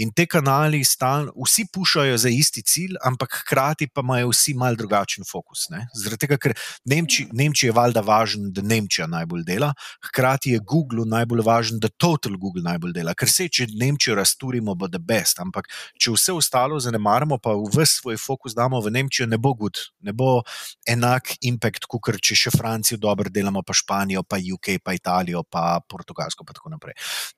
In 0.02 0.10
te 0.10 0.26
kanali 0.26 0.82
stalno, 0.84 1.32
vsi 1.38 1.66
pušajo 1.72 2.18
za 2.18 2.32
isti 2.32 2.62
cilj, 2.62 2.98
ampak 3.06 3.38
hkrati 3.42 3.88
pa 3.94 4.02
imajo 4.02 4.32
vsi 4.32 4.56
mal 4.58 4.76
drugačen 4.76 5.24
fokus. 5.28 5.68
Ne? 5.70 5.86
Zaradi 5.94 6.26
tega, 6.26 6.40
ker 6.42 6.56
Nemči, 6.90 7.28
Nemčija 7.32 7.70
je 7.70 7.76
valjda 7.78 8.02
važen, 8.06 8.50
da 8.52 8.66
Nemčija 8.66 9.06
najbolj 9.06 9.46
dela, 9.46 9.72
hkrati 10.08 10.56
je 10.56 10.64
Google 10.66 11.06
najbolj 11.06 11.46
važen, 11.46 11.80
da 11.80 11.88
Total 11.88 12.36
Google 12.36 12.64
najbolj 12.66 12.96
dela. 12.98 13.14
Ker 13.14 13.30
se, 13.30 13.48
če 13.48 13.68
Nemčijo 13.92 14.14
razturimo, 14.14 14.74
bo 14.74 14.88
the 14.88 14.98
best. 14.98 15.38
Ampak 15.40 15.68
če 16.00 16.12
vse 16.14 16.32
ostalo 16.32 16.78
zanemarimo, 16.80 17.38
pa 17.38 17.52
v 17.52 17.84
svoj 17.86 18.16
fokus 18.16 18.54
damo 18.56 18.80
v 18.80 18.90
Nemčijo, 18.90 19.26
ne 19.28 19.36
bo 19.38 19.52
good, 19.54 19.76
ne 20.00 20.12
bo 20.12 20.42
enak 20.88 21.36
impact, 21.44 21.84
kot 21.86 22.16
če 22.16 22.34
še 22.34 22.52
Francijo 22.54 22.98
dobro 22.98 23.28
delamo, 23.28 23.62
pa 23.62 23.74
Španijo, 23.76 24.22
pa 24.24 24.40
UK, 24.40 24.80
pa 24.82 24.94
Italijo, 24.96 25.44
pa 25.44 25.80
Portugalsko. 25.84 26.44
Pa 26.44 26.56
tako, 26.56 26.72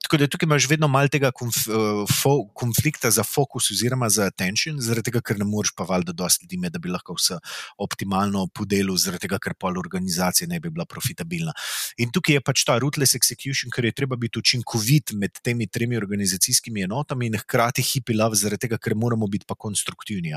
tako 0.03 0.17
da 0.21 0.29
tukaj 0.31 0.47
imaš 0.47 0.69
vedno 0.71 0.89
malo 0.89 1.11
tega 1.11 1.33
konf, 1.35 1.67
uh, 1.67 2.05
fo, 2.07 2.47
konflikta 2.55 3.11
za 3.11 3.25
fokus, 3.27 3.71
oziroma 3.75 4.09
za 4.09 4.29
attention, 4.31 4.79
zaradi 4.81 5.11
tega, 5.11 5.25
ker 5.25 5.39
ne 5.41 5.49
moreš 5.49 5.75
pa 5.75 5.85
valjda 5.89 6.15
dosti 6.15 6.47
ljudi, 6.47 6.71
da 6.71 6.79
bi 6.79 6.93
lahko 6.93 7.17
vse 7.19 7.41
optimalno 7.83 8.47
podelil, 8.55 8.95
zaradi 8.97 9.27
tega, 9.27 9.41
ker 9.43 9.57
pol 9.59 9.79
organizacije 9.79 10.49
ne 10.49 10.61
bi 10.61 10.71
bila 10.71 10.87
profitabilna. 10.87 11.53
In 11.99 12.15
tukaj 12.15 12.39
je 12.39 12.45
pač 12.45 12.65
ta 12.65 12.79
ruthless 12.79 13.19
execution, 13.19 13.73
ker 13.75 13.85
je 13.85 13.95
treba 13.97 14.17
biti 14.17 14.39
učinkovit 14.39 15.15
med 15.19 15.43
temi 15.43 15.67
tremi 15.67 15.99
organizacijami 15.99 16.44
organizacijskimi 16.45 16.83
enotami 16.83 17.27
in 17.27 17.37
hkrati 17.39 17.83
hipi 17.83 18.15
love, 18.15 18.37
zaradi 18.37 18.67
tega, 18.67 18.79
ker 18.79 18.95
moramo 18.95 19.27
biti 19.27 19.45
pa 19.47 19.55
konstruktivni. 19.55 20.33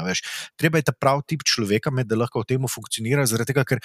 Treba 0.55 0.77
je 0.77 0.83
ta 0.83 0.91
prav 0.91 1.23
tip 1.27 1.43
človeka, 1.43 1.91
med, 1.91 2.07
da 2.07 2.15
lahko 2.15 2.41
v 2.41 2.45
tem 2.45 2.67
funkcionira, 2.67 3.25
zaradi 3.25 3.53
tega, 3.53 3.65
ker 3.65 3.79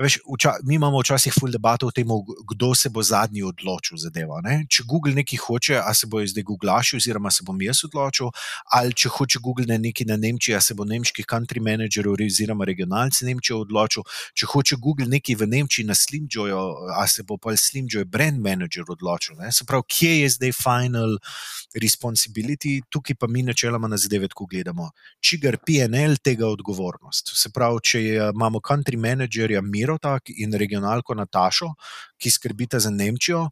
Veš, 0.00 0.18
vča, 0.34 0.54
mi 0.64 0.74
imamo 0.74 1.00
včasih 1.00 1.32
full 1.40 1.52
debato 1.52 1.86
o 1.86 1.92
tem, 1.92 2.08
kdo 2.50 2.74
se 2.74 2.88
bo 2.88 3.02
zadnji 3.02 3.42
odločil 3.42 3.98
za 4.00 4.08
delo. 4.10 4.38
Ne? 4.40 4.62
Če 4.64 4.86
Google 4.88 5.12
nekaj 5.12 5.38
hoče, 5.44 5.74
a 5.76 5.92
se 5.94 6.06
bo 6.08 6.22
zdaj 6.24 6.44
Googlašil, 6.48 6.96
oziroma 6.96 7.28
se 7.30 7.44
bom 7.44 7.60
jaz 7.60 7.82
odločil, 7.84 8.30
ali 8.72 8.96
če 8.96 9.12
hoče 9.12 9.42
Google 9.44 9.66
na 9.68 9.76
nekaj 9.76 10.08
na 10.08 10.16
Nemčiji, 10.16 10.54
a 10.56 10.60
se 10.64 10.74
bo 10.74 10.86
nemški 10.88 11.26
country 11.28 11.60
manager 11.60 12.08
oziroma 12.08 12.64
regionalci 12.64 13.28
Nemčije 13.28 13.58
odločil. 13.58 14.06
Če 14.32 14.48
hoče 14.48 14.78
Google 14.80 15.04
nekaj 15.12 15.36
v 15.36 15.50
Nemčiji 15.52 15.84
na 15.84 15.94
Slimjoju, 15.94 16.62
a 16.96 17.04
se 17.04 17.26
bo 17.28 17.36
pa 17.36 17.52
Slimjoj 17.52 18.08
brand 18.08 18.40
manager 18.40 18.88
odločil. 18.88 19.36
Ne? 19.36 19.52
Se 19.52 19.68
pravi, 19.68 19.84
kje 19.84 20.14
je 20.22 20.32
zdaj 20.38 20.56
final 20.56 21.18
responsibility, 21.76 22.78
tukaj 22.88 23.20
pa 23.20 23.28
mi 23.28 23.44
načeloma 23.44 23.88
na 23.88 24.00
zadeve 24.00 24.32
tako 24.32 24.48
gledamo. 24.48 24.88
Čigar 25.20 25.60
PNL 25.60 26.16
tega 26.24 26.48
odgovornost. 26.48 27.36
Se 27.36 27.52
pravi, 27.52 27.84
če 27.84 28.04
imamo 28.32 28.64
country 28.64 28.96
managerja 28.96 29.60
Mirotak 29.90 30.30
in 30.38 30.54
regionalko 30.54 31.14
Natašo, 31.14 31.74
ki 32.18 32.30
skrbita 32.30 32.78
za 32.78 32.90
Nemčijo. 32.90 33.48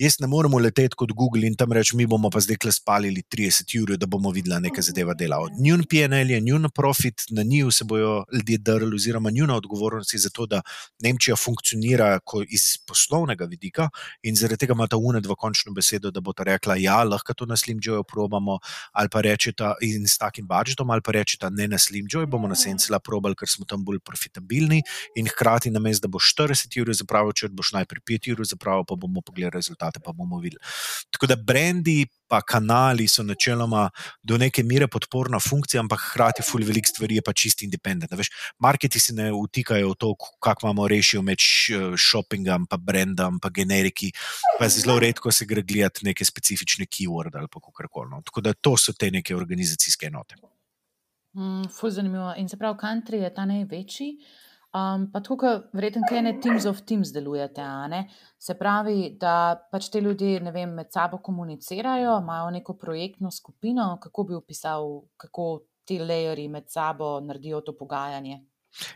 Jaz 0.00 0.14
ne 0.20 0.26
morem 0.26 0.54
leteti 0.56 0.96
kot 0.96 1.10
Google 1.12 1.44
in 1.44 1.52
tam 1.54 1.72
reči, 1.76 1.92
mi 1.98 2.06
bomo 2.08 2.30
pa 2.32 2.40
zdaj 2.40 2.70
spalili 2.72 3.20
30 3.28 3.74
ur, 3.82 3.90
da 4.00 4.06
bomo 4.06 4.30
videli, 4.32 4.54
da 4.54 4.60
neka 4.64 4.80
zadeva 4.82 5.12
dela. 5.14 5.36
Njun 5.60 5.84
PNL 5.84 6.30
je, 6.32 6.40
njun 6.40 6.70
profit, 6.74 7.26
na 7.30 7.42
njiju 7.42 7.70
se 7.70 7.84
bojo 7.84 8.24
ljudje 8.32 8.58
drli, 8.58 8.96
oziroma 8.96 9.30
njuna 9.30 9.56
odgovornost 9.56 10.14
je 10.14 10.18
za 10.18 10.30
to, 10.30 10.46
da 10.46 10.62
Nemčija 11.02 11.36
funkcionira 11.36 12.18
iz 12.48 12.78
poslovnega 12.88 13.44
vidika 13.44 13.90
in 14.22 14.36
zaradi 14.36 14.64
tega 14.64 14.72
ima 14.72 14.86
ta 14.86 14.96
UNE 14.96 15.20
dva 15.20 15.34
končno 15.34 15.72
besedo, 15.72 16.10
da 16.10 16.20
bo 16.20 16.32
ta 16.32 16.42
rekla, 16.42 16.76
ja, 16.80 17.02
lahko 17.04 17.34
to 17.34 17.46
na 17.46 17.56
Slimjoju 17.56 18.04
probamo, 18.04 18.58
ali 18.92 19.08
pa 19.12 19.20
rečeta 19.20 19.74
in 19.82 20.08
s 20.08 20.16
takim 20.18 20.48
budžetom, 20.48 20.90
ali 20.90 21.04
pa 21.04 21.12
rečeta 21.12 21.50
ne 21.50 21.68
na 21.68 21.78
Slimjoju, 21.78 22.26
bomo 22.26 22.48
na 22.48 22.56
Sencela 22.56 22.98
probali, 22.98 23.36
ker 23.36 23.48
smo 23.48 23.68
tam 23.68 23.84
bolj 23.84 24.00
profitabilni. 24.00 24.82
In 25.16 25.28
hkrati 25.28 25.70
na 25.70 25.80
mestu, 25.80 26.08
da 26.08 26.12
bo 26.16 26.18
40 26.18 26.80
ur 26.80 26.94
zapravil, 26.96 27.36
če 27.36 27.52
boš 27.52 27.74
najprej 27.76 28.06
5 28.08 28.32
ur 28.32 28.44
zapravil, 28.56 28.88
pa 28.88 28.96
bomo 28.96 29.20
pogledali 29.20 29.60
rezultat 29.60 29.81
rezultate 29.82 30.00
pa 30.00 30.12
bomo 30.12 30.38
videli. 30.38 30.60
Tako 31.10 31.26
da 31.26 31.36
brendi 31.36 32.06
pa 32.28 32.40
kanali 32.40 33.08
so 33.08 33.22
načeloma 33.22 33.90
do 34.22 34.38
neke 34.38 34.62
mere 34.62 34.86
podporna 34.88 35.38
funkcija, 35.40 35.80
ampak 35.80 36.00
hkrati 36.10 36.42
ful 36.42 36.64
velik 36.64 36.86
stvari 36.86 37.16
je 37.16 37.22
pa 37.22 37.32
čist 37.32 37.62
independent. 37.62 38.12
Veš, 38.12 38.30
marketi 38.58 39.00
se 39.00 39.12
ne 39.12 39.30
vtikajo 39.32 39.90
v 39.90 39.94
to, 39.98 40.14
kako 40.40 40.66
imamo 40.66 40.88
rešijo 40.88 41.22
med 41.22 41.38
shoppingom, 41.96 42.66
pa 42.66 42.76
brendom, 42.76 43.40
pa 43.40 43.50
generiki, 43.50 44.12
pa 44.58 44.68
zelo 44.68 44.98
redko 44.98 45.32
se 45.32 45.44
gre 45.46 45.62
gledati 45.62 46.06
neke 46.06 46.24
specifične 46.24 46.86
keyword 46.86 47.36
ali 47.36 47.48
kako 47.48 47.72
koli. 47.90 48.10
No. 48.10 48.22
Tako 48.22 48.40
da 48.40 48.52
to 48.52 48.76
so 48.76 48.92
te 48.92 49.10
neke 49.10 49.36
organizacijske 49.36 50.06
enote. 50.06 50.36
Mm, 51.34 51.68
ful 51.68 51.90
zanimivo. 51.90 52.34
In 52.36 52.48
se 52.48 52.56
pravi, 52.56 52.78
country 52.78 53.22
je 53.22 53.34
ta 53.34 53.44
največji. 53.44 54.16
Um, 54.72 55.10
pa 55.12 55.20
tako, 55.20 55.50
verjetno, 55.76 56.00
kaj 56.08 56.22
ne 56.24 56.30
Teams 56.40 56.64
of 56.66 56.78
Teams 56.88 57.10
delujete. 57.12 57.64
Se 58.40 58.54
pravi, 58.56 59.18
da 59.20 59.34
pač 59.72 59.90
te 59.92 60.00
vem, 60.52 60.70
med 60.78 60.88
sabo 60.92 61.18
komunicirajo, 61.18 62.14
imajo 62.22 62.50
neko 62.50 62.78
projektno 62.80 63.30
skupino. 63.30 63.98
Kako 64.00 64.24
bi 64.24 64.34
opisal, 64.34 65.02
kako 65.16 65.66
ti 65.84 65.98
lajeri 65.98 66.48
med 66.48 66.70
sabo 66.72 67.20
naredijo 67.20 67.60
to 67.60 67.76
pogajanje? 67.76 68.40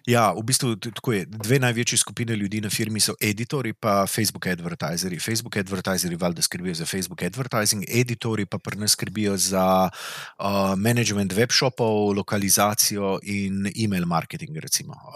Ja, 0.06 0.32
v 0.32 0.42
bistvu 0.42 0.76
tako 0.76 1.12
je. 1.12 1.26
Dve 1.26 1.58
največji 1.60 1.98
skupine 1.98 2.36
ljudi 2.36 2.60
na 2.60 2.70
firmi 2.70 3.00
so 3.00 3.14
editori 3.20 3.70
in 3.70 4.06
Facebook 4.08 4.46
advertiserji. 4.46 5.18
Facebook 5.18 5.56
advertiserji 5.56 6.16
valjda 6.16 6.42
skrbijo 6.42 6.74
za 6.74 6.86
Facebook 6.86 7.22
advertising, 7.22 7.84
editori 7.88 8.46
pa 8.46 8.58
pri 8.58 8.78
nas 8.78 8.92
skrbijo 8.92 9.36
za 9.36 9.90
uh, 10.38 10.74
management 10.76 11.32
webshopov, 11.32 12.16
lokalizacijo 12.16 13.18
in 13.22 13.66
e-mail 13.76 14.06
marketing. 14.06 14.56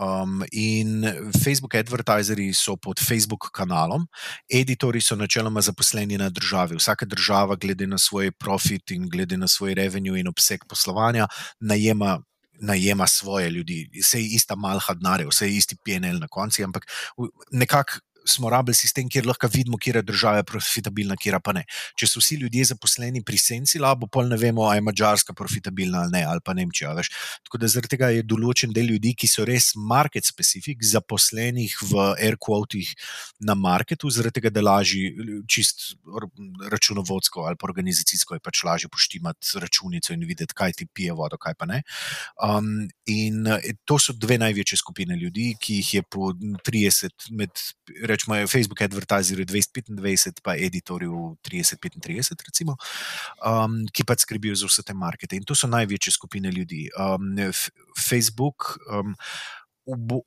Um, 0.00 0.44
in 0.52 1.04
Facebook 1.44 1.74
advertiserji 1.74 2.52
so 2.54 2.76
pod 2.76 3.00
Facebook 3.08 3.50
kanalom, 3.52 4.06
editori 4.52 5.00
so 5.00 5.16
načeloma 5.16 5.60
zaposleni 5.60 6.18
na 6.18 6.28
državi. 6.28 6.76
Vsaka 6.76 7.06
država, 7.06 7.56
glede 7.56 7.86
na 7.86 7.98
svoj 7.98 8.30
profit 8.30 8.90
in 8.90 9.08
glede 9.08 9.36
na 9.36 9.48
svoj 9.48 9.74
revenue 9.74 10.20
in 10.20 10.28
obseg 10.28 10.64
poslovanja, 10.68 11.26
najema 11.60 12.20
najema 12.60 13.06
svoje 13.06 13.50
ljudi, 13.50 13.90
vse 14.00 14.20
je 14.20 14.34
ista 14.34 14.56
malha 14.56 14.94
denarja, 14.94 15.28
vse 15.28 15.46
je 15.46 15.56
isti 15.56 15.76
PNL 15.84 16.18
na 16.20 16.28
koncu, 16.28 16.64
ampak 16.64 16.86
nekako 17.52 17.92
smo 18.26 18.50
rabili 18.50 18.74
sistem, 18.74 19.08
kjer 19.08 19.26
lahko 19.26 19.48
vidimo, 19.52 19.78
kje 19.78 19.94
je 19.98 20.02
država 20.02 20.42
profitabilna, 20.42 21.16
kje 21.16 21.40
pa 21.44 21.52
ne. 21.56 21.64
Če 21.98 22.06
so 22.06 22.20
vsi 22.22 22.40
ljudje 22.40 22.70
zaposleni 22.72 23.22
pri 23.24 23.38
Senci 23.38 23.80
Labu, 23.80 24.08
pol 24.08 24.28
ne 24.28 24.36
vemo, 24.40 24.66
ali 24.68 24.78
je 24.80 24.86
Mačarska 24.88 25.34
profitabilna 25.36 26.04
ali 26.04 26.12
ne, 26.18 26.24
ali 26.28 26.40
pa 26.44 26.54
Nemčija. 26.54 26.92
Veš. 26.96 27.10
Tako 27.46 27.60
da 27.62 27.70
zaradi 27.70 27.94
tega 27.94 28.10
je 28.14 28.24
določen 28.26 28.74
del 28.76 28.92
ljudi, 28.92 29.14
ki 29.18 29.30
so 29.30 29.44
res 29.48 29.72
market 29.76 30.26
specific, 30.26 30.82
zaposlenih 30.84 31.76
v 31.90 32.06
air 32.18 32.38
quotih 32.40 32.90
na 33.46 33.54
marketu, 33.54 34.10
zaradi 34.10 34.40
tega, 34.40 34.54
da 34.54 34.64
lažje, 34.64 35.12
čist 35.50 35.94
računovodsko 36.70 37.44
ali 37.46 37.56
pa 37.58 37.68
organizacijsko 37.68 38.36
je 38.36 38.42
pač 38.44 38.62
lažje 38.66 38.88
poštimati 38.92 39.60
računico 39.62 40.12
in 40.14 40.24
videti, 40.28 40.54
kaj 40.56 40.76
ti 40.78 40.86
pije 40.86 41.14
vodo, 41.16 41.38
kaj 41.40 41.56
pa 41.58 41.68
ne. 41.70 41.82
Um, 42.42 42.88
in 43.06 43.46
to 43.84 43.98
so 43.98 44.14
dve 44.16 44.38
največje 44.40 44.78
skupine 44.80 45.16
ljudi, 45.16 45.54
ki 45.60 45.80
jih 45.80 45.94
je 45.94 46.02
po 46.02 46.32
30 46.66 47.30
med 47.36 47.50
rečemo, 48.10 48.38
Facebook 48.46 48.82
advertiserju 48.82 49.46
225, 49.46 50.42
pa 50.42 50.56
editorju 50.56 51.36
30-35, 51.46 52.46
recimo, 52.46 52.76
um, 53.44 53.84
ki 53.92 54.04
pa 54.04 54.16
skrbijo 54.18 54.54
za 54.54 54.70
vse 54.70 54.84
te 54.86 54.94
markete. 54.94 55.36
In 55.36 55.46
to 55.46 55.54
so 55.54 55.70
največje 55.70 56.12
skupine 56.18 56.52
ljudi. 56.52 56.88
Um, 56.98 57.34
Facebook. 57.98 58.76
Um, 58.90 59.16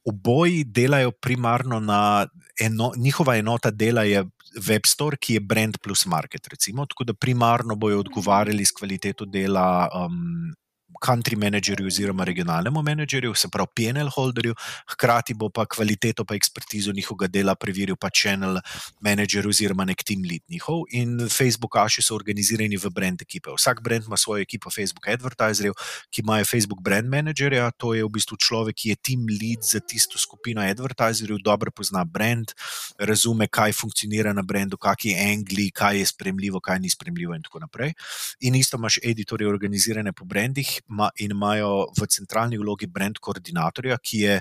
Oboji 0.04 0.64
delajo 0.68 1.12
primarno 1.12 1.78
na 1.80 2.28
eno, 2.60 2.92
njihova 2.98 3.38
enota 3.38 3.72
dela 3.72 4.04
je 4.04 4.26
Web 4.68 4.82
Store, 4.86 5.18
ki 5.18 5.38
je 5.38 5.40
brand 5.40 5.78
plus 5.78 6.06
market. 6.06 6.48
Recimo, 6.48 6.86
tako 6.86 7.04
da 7.04 7.14
primarno 7.14 7.76
bojo 7.76 8.00
odgovarjali 8.00 8.66
s 8.66 8.72
kvaliteto 8.72 9.26
dela 9.26 9.88
um, 9.94 10.54
country 11.02 11.36
managerju 11.36 11.88
oziroma 11.88 12.24
regionalnemu 12.24 12.82
menedžerju, 12.82 13.34
se 13.36 13.48
pravi 13.48 13.68
PNL 13.76 14.10
holderju, 14.16 14.56
hkrati 14.94 15.34
bo 15.34 15.50
pa 15.50 15.66
kvaliteto 15.66 16.26
pa 16.26 16.36
ekspertizo 16.36 16.92
njihovega 16.92 17.28
dela 17.28 17.56
preveril 17.56 17.96
pa 17.96 18.10
channel 18.10 18.60
manager 19.02 19.48
oziroma 19.48 19.86
nek 19.86 20.04
team 20.04 20.24
lead 20.30 20.42
njihov. 20.50 20.84
In 20.92 21.30
Facebook 21.30 21.78
aši 21.78 22.02
so 22.02 22.16
organizirani 22.16 22.78
v 22.78 22.90
brand 22.90 23.22
ekipe. 23.22 23.52
Vsak 23.58 23.82
brand 23.84 24.06
ima 24.06 24.18
svojo 24.18 24.42
ekipo 24.42 24.70
Facebook 24.70 25.08
advertiserjev, 25.08 25.74
ki 26.10 26.22
imajo 26.22 26.46
Facebook 26.46 26.82
brand 26.82 27.10
managerja, 27.10 27.72
to 27.78 27.94
je 27.94 28.04
v 28.04 28.10
bistvu 28.10 28.38
človek, 28.38 28.76
ki 28.76 28.90
je 28.90 28.96
team 28.96 29.26
lead 29.30 29.64
za 29.64 29.80
tisto 29.80 30.20
skupino 30.20 30.62
advertiserjev, 30.62 31.40
dobro 31.44 31.72
pozna 31.72 32.04
brand, 32.06 32.54
razume, 33.00 33.48
kaj 33.48 33.74
funkcionira 33.74 34.34
na 34.34 34.42
brandu, 34.42 34.78
kakšni 34.78 35.16
angli, 35.16 35.70
kaj 35.72 36.00
je 36.00 36.06
spremljivo, 36.06 36.60
kaj 36.60 36.80
ni 36.80 36.90
spremljivo 36.90 37.36
in 37.36 37.44
tako 37.44 37.60
naprej. 37.60 37.94
In 38.42 38.56
isto 38.56 38.78
imaš 38.78 39.00
editorje 39.04 39.48
organizirane 39.48 40.14
po 40.14 40.26
brandih, 40.26 40.83
in 41.20 41.32
imajo 41.32 41.88
v 41.98 42.08
centralni 42.08 42.58
vlogi 42.58 42.88
brand 42.88 43.18
koordinatorja, 43.20 43.98
ki 43.98 44.20
je 44.20 44.40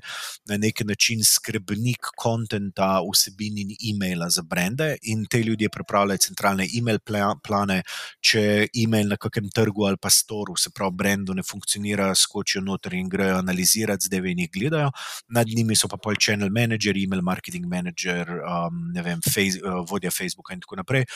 na 0.51 0.56
nek 0.56 0.82
način 0.85 1.23
skrbnik 1.24 2.12
konta, 2.16 2.59
vsebin 3.02 3.59
in 3.59 3.70
e-maila 3.90 4.28
za 4.31 4.43
brende. 4.43 4.97
In 5.02 5.24
te 5.27 5.43
ljudje 5.43 5.69
pripravljajo 5.69 6.19
centralne 6.19 6.66
e-mail 6.77 6.98
plane, 7.43 7.82
če 8.20 8.69
e-mail 8.74 9.09
na 9.09 9.16
kakem 9.16 9.48
trgu 9.51 9.86
ali 9.86 9.97
pa 9.97 10.10
storu, 10.10 10.56
se 10.56 10.70
pravi, 10.70 10.97
brendu 10.97 11.35
ne 11.35 11.43
funkcionira, 11.43 12.14
skočijo 12.14 12.62
noter 12.62 12.94
in 12.94 13.09
grejo 13.09 13.39
analizirati, 13.39 14.06
zdaj 14.06 14.31
in 14.32 14.44
jih 14.44 14.51
gledajo. 14.52 14.90
Nad 15.28 15.47
njimi 15.48 15.77
so 15.77 15.89
pa 15.89 15.97
pol 15.97 16.16
channel 16.20 16.51
manager, 16.51 16.97
e-mail 16.97 17.23
marketing 17.23 17.66
manager, 17.69 18.28
um, 18.43 18.90
ne 18.93 19.02
vem, 19.02 19.23
face, 19.23 19.60
uh, 19.62 19.82
vodja 19.89 20.10
Facebooka 20.10 20.55
in 20.55 20.60
tako 20.60 20.82
naprej, 20.82 21.06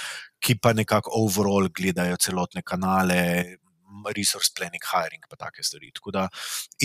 ki 0.40 0.58
pa 0.62 0.72
nekako 0.72 1.12
overall 1.14 1.68
gledajo 1.68 2.16
celotne 2.16 2.62
kanale 2.62 3.58
resource 4.16 4.50
planning, 4.56 4.82
hiring, 4.92 5.22
pa 5.30 5.36
take 5.36 5.62
stvari. 5.62 5.90
Da, 6.12 6.28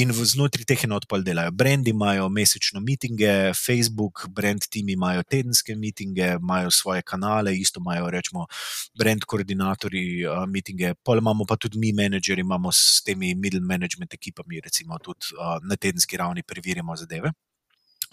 in 0.01 0.11
znotraj 0.13 0.65
teh 0.67 0.85
enot 0.87 1.07
pa 1.09 1.19
delajo. 1.21 1.51
Brendi 1.51 1.91
imajo 1.91 2.29
mesečno 2.29 2.81
mitinge, 2.81 3.53
Facebook, 3.57 4.25
brand 4.29 4.65
timi 4.69 4.95
imajo 4.97 5.23
tedenske 5.23 5.75
mitinge, 5.75 6.35
imajo 6.39 6.71
svoje 6.71 7.01
kanale, 7.01 7.55
isto 7.57 7.79
imajo, 7.83 8.09
rečemo, 8.09 8.47
brand 8.97 9.25
koordinatorji 9.27 10.25
uh, 10.25 10.45
mitinge. 10.47 10.93
Pol 11.03 11.21
imamo 11.21 11.45
pa 11.45 11.57
tudi 11.57 11.79
mi, 11.79 11.93
menedžeri, 11.93 12.41
imamo 12.41 12.71
s 12.71 13.03
temi 13.05 13.35
middle 13.35 13.61
management 13.61 14.13
ekipami, 14.13 14.61
recimo, 14.61 14.97
tudi 14.99 15.35
uh, 15.37 15.59
na 15.63 15.75
tedenski 15.75 16.17
ravni 16.17 16.43
preverjamo 16.43 16.95
zadeve. 16.95 17.31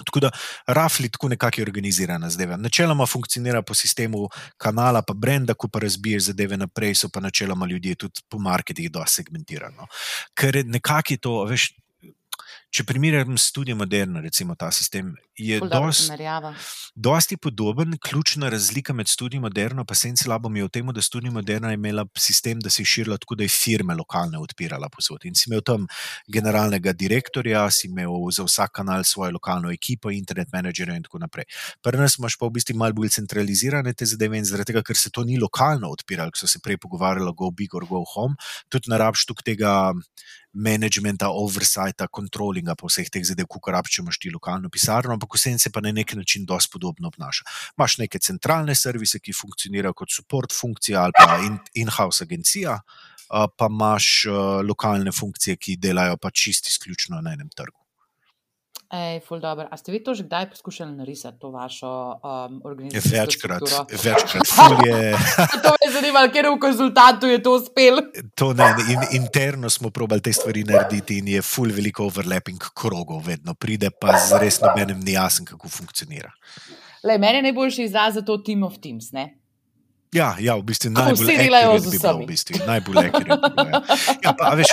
Tako 0.05 0.21
da, 0.21 0.31
rafli 0.67 1.09
tako 1.09 1.29
nekako 1.29 1.61
je 1.61 1.65
organizirana 1.65 2.31
zadeva. 2.31 2.57
Načeloma 2.57 3.07
funkcionira 3.07 3.63
po 3.63 3.75
sistemu 3.75 4.29
kanala, 4.57 5.03
pa 5.03 5.15
brenda, 5.15 5.55
ko 5.55 5.69
pa 5.69 5.79
razbiješ 5.79 6.23
zadeve 6.23 6.57
naprej, 6.57 6.95
so 6.95 7.09
pa 7.09 7.21
načeloma 7.21 7.67
ljudje 7.67 7.95
tudi 7.95 8.21
po 8.29 8.39
dosti 8.91 9.15
segmentirani. 9.15 9.77
No. 9.77 9.87
Ker 10.35 10.63
nekako 10.67 11.13
je 11.13 11.19
to, 11.19 11.45
veš. 11.45 11.75
Če 12.71 12.85
primerjam 12.85 13.37
študij 13.41 13.75
Moderna, 13.75 14.21
recimo 14.21 14.55
ta 14.55 14.69
sistem, 14.75 15.15
je 15.39 15.61
dosti 16.95 17.37
podoben. 17.37 17.95
Ključna 18.03 18.49
razlika 18.53 18.93
med 18.93 19.09
študijem 19.09 19.43
Moderno 19.43 19.85
in 19.89 19.95
Senci 19.95 20.29
Labom 20.29 20.57
je 20.57 20.65
v 20.65 20.69
tem, 20.69 20.87
da 20.93 21.01
študij 21.01 21.31
Moderna 21.31 21.71
je 21.71 21.75
imela 21.75 22.05
sistem, 22.19 22.61
da 22.61 22.71
se 22.71 22.83
je 22.83 22.87
širila 22.87 23.17
tako, 23.17 23.35
da 23.35 23.45
je 23.45 23.49
firme 23.49 23.95
lokalne 23.95 24.39
odpirala 24.39 24.89
posod. 24.89 25.25
In 25.25 25.35
si 25.35 25.49
imel 25.49 25.63
tam 25.63 25.87
generalnega 26.29 26.93
direktorja, 26.93 27.71
si 27.71 27.89
imel 27.89 28.13
za 28.31 28.45
vsak 28.45 28.73
kanal 28.73 29.05
svojo 29.05 29.33
lokalno 29.39 29.73
ekipo, 29.73 30.11
internet 30.11 30.53
menedžerje 30.53 30.97
in 30.97 31.03
tako 31.03 31.19
naprej. 31.19 31.45
Pri 31.83 31.99
nas 31.99 32.19
imaš 32.19 32.37
pa 32.37 32.47
v 32.47 32.59
bistvu 32.59 32.77
malo 32.77 32.93
bolj 32.93 33.15
centralizirane 33.17 33.95
te 33.95 34.07
zadeve 34.07 34.39
in 34.39 34.45
zaradi 34.45 34.73
tega, 34.73 34.83
ker 34.83 34.97
se 34.97 35.11
to 35.11 35.25
ni 35.25 35.39
lokalno 35.41 35.89
odpiralo, 35.89 36.31
ko 36.31 36.45
so 36.45 36.51
se 36.51 36.61
prej 36.61 36.77
pogovarjali, 36.77 37.33
go 37.37 37.51
big 37.51 37.75
or 37.75 37.87
go 37.87 38.05
home, 38.15 38.37
tudi 38.69 38.93
ne 38.93 38.99
rabiš 38.99 39.25
tukaj 39.27 39.55
tega 39.55 39.73
managementa, 40.59 41.31
oversighta, 41.31 42.09
kontrolinga 42.11 42.75
po 42.75 42.91
vseh 42.91 43.09
teh 43.13 43.23
zadevah, 43.25 43.49
kot 43.55 43.73
rabiš, 43.77 43.95
če 43.95 44.03
imaš 44.03 44.19
ti 44.19 44.33
lokalno 44.35 44.71
pisarno, 44.75 45.15
ampak 45.15 45.39
vse 45.39 45.55
se 45.63 45.71
pa 45.71 45.81
na 45.85 45.93
nek 45.95 46.17
način 46.19 46.47
dosti 46.49 46.73
podobno 46.75 47.09
obnaša. 47.09 47.47
Imáš 47.79 47.99
neke 48.03 48.19
centralne 48.19 48.75
servise, 48.75 49.23
ki 49.23 49.37
funkcionirajo 49.39 49.95
kot 49.95 50.13
support 50.13 50.53
funkcija 50.53 51.07
ali 51.07 51.17
pa 51.17 51.39
in-house 51.75 52.25
in 52.25 52.29
agencija, 52.29 52.79
pa 53.29 53.69
imaš 53.71 54.27
lokalne 54.67 55.13
funkcije, 55.13 55.57
ki 55.57 55.77
delajo 55.77 56.17
pa 56.17 56.31
čisto 56.31 56.69
izključno 56.73 57.21
na 57.21 57.37
enem 57.39 57.49
trgu. 57.55 57.79
Ej, 58.89 59.21
ful 59.21 59.37
dobro. 59.41 59.69
A 59.71 59.77
ste 59.77 59.93
vi 59.93 60.01
to 60.01 60.15
že 60.17 60.25
kdaj 60.25 60.49
poskušali 60.51 60.97
narisati, 60.97 61.37
to 61.39 61.51
vašo 61.53 62.21
um, 62.25 62.61
organizacijo? 62.65 63.21
Večkrat, 63.21 63.63
večkrat. 63.93 64.49
Ful 64.57 64.81
je. 64.89 65.13
to 65.65 65.69
me 65.77 65.85
je 65.85 65.93
zanimalo, 65.93 66.33
ker 66.33 66.49
v 66.49 66.57
konzultantu 66.57 67.29
je 67.29 67.43
to 67.43 67.53
uspel. 67.61 68.01
to 68.35 68.53
ne, 68.57 68.65
in, 68.89 69.05
interno 69.21 69.69
smo 69.71 69.91
probali 69.91 70.25
te 70.25 70.33
stvari 70.33 70.65
narediti 70.65 71.19
in 71.19 71.29
je 71.29 71.43
ful 71.43 71.69
veliko 71.69 72.09
overlapping 72.09 72.65
krogov, 72.75 73.27
vedno 73.29 73.55
pride 73.55 73.91
pa 73.93 74.17
z 74.17 74.41
res 74.41 74.61
nobenem 74.65 75.05
ni 75.05 75.13
jasen, 75.13 75.45
kako 75.45 75.69
funkcionira. 75.69 76.33
Lej, 77.05 77.19
meni 77.19 77.39
je 77.39 77.43
najboljši 77.43 77.85
izraz 77.85 78.15
za 78.15 78.25
to 78.25 78.39
Team 78.41 78.63
of 78.63 78.81
Teams, 78.81 79.13
ne? 79.13 79.38
Ja, 80.13 80.37
ja, 80.41 80.57
v 80.57 80.65
bistvu 80.65 80.89
najbolj 80.95 81.37
delajo 81.37 81.77
z 81.85 81.93
vsemi. 81.93 82.25
V 82.25 82.29
bistvu, 82.33 82.61
najbolj 82.65 82.97
delajo. 83.13 83.37
Ja, 84.25 84.33
pa, 84.33 84.55
veš, 84.57 84.73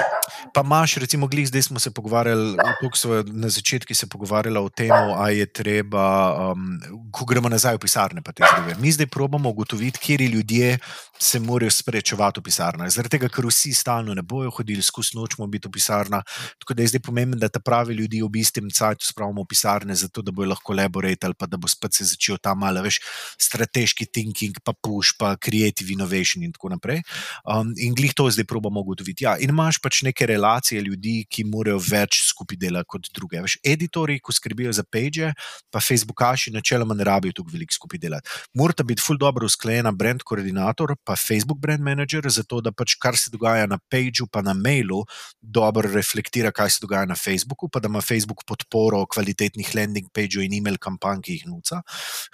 pa 0.56 0.64
imaš, 0.64 0.96
recimo, 1.04 1.28
glih, 1.28 1.48
zdaj 1.50 1.68
smo 1.68 1.80
se 1.80 1.92
pogovarjali, 1.92 2.56
smo 2.96 3.20
na 3.36 3.50
začetku 3.52 3.92
se 3.96 4.08
pogovarjali 4.08 4.58
o 4.58 4.70
tem, 4.70 4.92
ali 4.92 5.44
je 5.44 5.46
treba, 5.52 6.06
um, 6.52 6.80
ko 7.12 7.28
gremo 7.28 7.52
nazaj 7.52 7.76
v 7.76 7.84
pisarne. 7.84 8.24
Mi 8.80 8.92
zdaj 8.92 9.12
probamo 9.12 9.52
ugotoviti, 9.52 10.00
kje 10.00 10.28
ljudje 10.32 10.80
se 11.20 11.40
morajo 11.40 11.72
sprečevati 11.72 12.40
v 12.40 12.44
pisarnah. 12.44 12.90
Zaradi 12.92 13.18
tega, 13.18 13.30
ker 13.32 13.48
vsi 13.48 13.74
stalno 13.74 14.14
ne 14.16 14.24
bojo 14.24 14.52
hodili 14.56 14.84
skozi 14.84 15.18
noč, 15.20 15.38
moramo 15.38 15.52
biti 15.52 15.68
v 15.68 15.76
pisarnah. 15.76 16.24
Tako 16.60 16.74
da 16.74 16.84
je 16.84 16.94
zdaj 16.96 17.04
pomembno, 17.04 17.40
da 17.40 17.50
ta 17.50 17.60
pravi 17.60 17.96
ljudi 17.96 18.22
v 18.24 18.40
istem 18.40 18.70
cajtu 18.72 19.06
spravimo 19.06 19.44
v 19.44 19.52
pisarne, 19.52 19.96
zato 19.96 20.22
da 20.22 20.32
bojo 20.32 20.50
lahko 20.54 20.74
laborate 20.74 21.28
ali 21.28 21.36
pa 21.36 21.46
da 21.46 21.58
bo 21.58 21.68
spet 21.68 21.94
se 21.94 22.08
začel 22.08 22.38
ta 22.40 22.56
malo 22.56 22.84
več 22.84 23.00
strateški 23.40 24.08
thinking, 24.12 24.60
pa 24.64 24.72
push. 24.74 25.16
Pa 25.20 25.25
pa 25.26 25.34
creative 25.42 25.90
innovation 25.90 26.44
in 26.46 26.54
tako 26.54 26.70
naprej. 26.76 27.02
Um, 27.50 27.74
in 27.82 27.96
glih 27.98 28.14
to 28.14 28.28
zdaj 28.30 28.46
probamo 28.46 28.84
ugotoviti. 28.86 29.26
Ja, 29.26 29.36
in 29.42 29.50
imaš 29.50 29.80
pač 29.82 30.04
neke 30.06 30.28
relacije 30.30 30.82
ljudi, 30.86 31.16
ki 31.30 31.48
morajo 31.50 31.80
več 31.82 32.22
skupaj 32.30 32.60
delati 32.62 32.90
kot 32.94 33.10
druge. 33.16 33.42
Veš, 33.42 33.58
editori, 33.66 34.20
ko 34.22 34.36
skrbijo 34.36 34.74
za 34.76 34.86
page, 34.86 35.32
pa 35.74 35.82
Facebookaši, 35.82 36.54
načeloma 36.54 36.94
ne 36.94 37.08
rabijo 37.08 37.40
tako 37.40 37.56
veliko 37.56 37.74
skupaj 37.74 38.02
delati. 38.04 38.30
Morata 38.54 38.86
biti 38.86 39.02
ful 39.02 39.18
dobro 39.18 39.50
usklajena 39.50 39.92
brand 39.92 40.22
koordinator, 40.22 40.94
pa 41.04 41.16
Facebook 41.18 41.60
brand 41.64 41.82
manager, 41.82 42.28
zato 42.30 42.62
da 42.62 42.74
pač 42.76 42.98
kar 43.02 43.18
se 43.18 43.34
dogaja 43.34 43.66
na 43.66 43.80
pageu, 43.90 44.28
pa 44.32 44.44
na 44.46 44.54
mailu, 44.54 45.02
dobro 45.42 45.90
reflektira, 45.90 46.52
kaj 46.52 46.76
se 46.76 46.84
dogaja 46.84 47.10
na 47.10 47.16
Facebooku, 47.16 47.70
pa 47.72 47.82
da 47.82 47.90
ima 47.90 48.02
Facebook 48.02 48.46
podporo 48.46 49.02
kvalitetnih 49.10 49.74
landing 49.76 50.12
pageov 50.14 50.46
in 50.46 50.60
e-mail 50.60 50.78
kampanj, 50.82 51.24
ki 51.26 51.40
jih 51.40 51.50
nuca. 51.50 51.82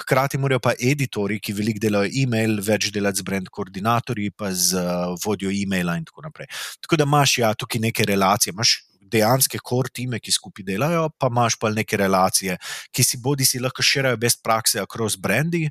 Hkrati 0.01 0.41
morajo 0.41 0.59
pa 0.63 0.75
editori, 0.79 1.39
ki 1.39 1.55
veliko 1.55 1.85
delajo 1.87 2.11
e-mail, 2.23 2.59
več 2.65 2.80
več 2.81 2.93
delati 2.93 3.21
z 3.21 3.27
brand 3.27 3.49
koordinatorji, 3.49 4.31
pa 4.33 4.51
z 4.51 4.77
uh, 4.77 5.17
vodjo 5.23 5.51
e-maila 5.51 5.97
in 5.97 6.05
tako 6.05 6.25
naprej. 6.25 6.49
Tako 6.81 6.97
da 6.97 7.05
imaš 7.05 7.37
ja, 7.37 7.53
tukaj 7.53 7.81
neke 7.81 8.05
relacije. 8.05 8.53
Imaš 8.53 8.79
Dejanske 9.11 9.59
core 9.59 9.89
time, 9.91 10.21
ki 10.23 10.31
skupaj 10.31 10.63
delajo, 10.63 11.09
pa 11.19 11.27
imaš 11.27 11.57
pa 11.59 11.67
neke 11.67 11.97
relacije, 11.99 12.53
ki 12.95 13.03
si 13.03 13.17
bodi 13.19 13.43
si 13.43 13.59
lahko 13.59 13.83
širijo 13.83 14.15
best 14.15 14.39
prakse 14.39 14.79
across 14.79 15.17
brandi, 15.19 15.65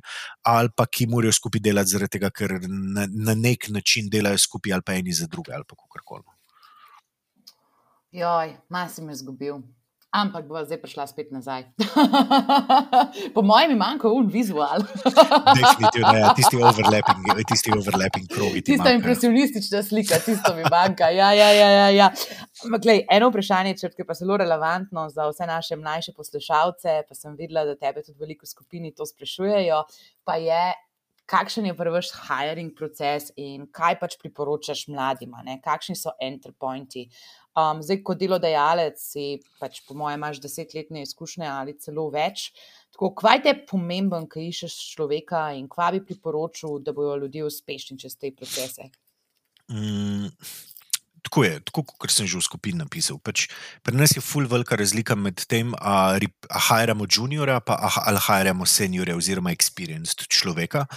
ali 0.45 0.69
pa 0.77 0.85
ki 0.85 1.07
morajo 1.09 1.33
skupaj 1.33 1.63
delati 1.65 1.89
zaradi 1.89 2.19
tega, 2.19 2.29
ker 2.29 2.53
na, 2.69 3.07
na 3.09 3.33
nek 3.33 3.65
način 3.73 4.11
delajo 4.13 4.37
skupaj, 4.37 4.75
ali 4.77 4.85
pa 4.85 4.93
eni 4.93 5.17
za 5.17 5.25
druge, 5.25 5.55
ali 5.57 5.65
pa 5.65 5.73
kako 5.73 6.05
koli. 6.05 6.23
Joj, 8.21 8.53
malo 8.69 8.93
si 8.93 9.01
me 9.01 9.17
zgubil. 9.17 9.63
Ampak 10.11 10.43
bo 10.43 10.59
zdaj 10.59 10.75
prišla 10.83 11.05
spet 11.07 11.29
nazaj. 11.31 11.69
po 13.35 13.41
mojem, 13.47 13.77
manjka 13.79 14.09
un 14.11 14.27
vizual. 14.27 14.83
Definitivno, 15.59 16.11
ja, 16.19 16.33
tisti 16.35 16.59
overlapping, 16.59 17.29
tisti 17.47 17.71
overlapping 17.71 18.27
krogi. 18.27 18.59
Tista 18.67 18.91
impresionistična 18.91 19.79
slika, 19.87 20.19
tisto 20.19 20.51
mi 20.57 20.67
manjka. 20.67 21.07
Ja, 21.15 21.31
ja, 21.31 21.47
ja, 21.55 21.69
ja, 21.71 21.87
ja. 21.95 22.11
Ampak, 22.65 22.89
lej, 22.91 23.05
eno 23.07 23.31
vprašanje, 23.31 23.77
če 23.79 23.93
je 24.03 24.09
pa 24.09 24.19
zelo 24.19 24.35
relevantno 24.43 25.07
za 25.15 25.31
vse 25.31 25.47
naše 25.47 25.79
mlajše 25.79 26.11
poslušalce, 26.19 27.01
pa 27.07 27.15
sem 27.15 27.39
videla, 27.39 27.63
da 27.63 27.79
tebe 27.79 28.03
tudi 28.03 28.19
veliko 28.19 28.43
skupini 28.45 28.91
to 28.91 29.07
sprašujejo, 29.07 29.85
pa 30.27 30.35
je. 30.43 30.63
Kakšen 31.31 31.69
je 31.69 31.71
prvi 31.77 31.99
hiring 32.27 32.73
proces 32.75 33.29
in 33.39 33.69
kaj 33.71 33.95
pač 34.01 34.17
priporočaš 34.19 34.81
mladim? 34.91 35.37
Kakšni 35.63 35.95
so 35.95 36.11
entry 36.19 36.51
pointi? 36.51 37.05
Um, 37.51 37.81
zdaj, 37.83 37.99
kot 38.07 38.19
delodajalec, 38.21 38.95
si 38.95 39.41
pač, 39.59 39.81
po 39.83 39.95
mojem, 39.99 40.21
imaš 40.21 40.39
desetletne 40.39 41.03
izkušnje 41.03 41.49
ali 41.51 41.75
celo 41.83 42.07
več. 42.13 42.51
Tako, 42.95 43.11
kaj 43.19 43.41
je 43.43 43.53
pomemben, 43.67 44.27
kaj 44.31 44.47
iščeš 44.53 44.75
človeka 44.95 45.49
in 45.59 45.67
kaj 45.71 45.97
bi 45.97 46.03
priporočil, 46.11 46.79
da 46.79 46.95
bodo 46.95 47.17
ljudje 47.25 47.43
uspešni 47.49 47.99
čez 47.99 48.15
te 48.15 48.31
procese? 48.35 48.87
Mm. 49.71 50.31
Tako 51.21 51.43
je, 51.43 51.59
tako 51.67 51.83
kot 51.85 52.11
sem 52.11 52.27
že 52.27 52.39
v 52.39 52.43
skupini 52.47 52.81
napisal. 52.81 53.19
Pač, 53.21 53.45
pri 53.85 53.99
nas 53.99 54.15
je 54.15 54.23
full 54.23 54.49
velika 54.49 54.79
razlika 54.79 55.15
med 55.15 55.43
tem, 55.45 55.75
ali 55.77 56.31
hajramo 56.49 57.05
juniora, 57.05 57.59
pa 57.61 57.77
ali 58.07 58.19
hajramo 58.19 58.65
seniorja 58.65 59.15
oziroma 59.19 59.53
experienced 59.53 60.25
človeka. 60.31 60.87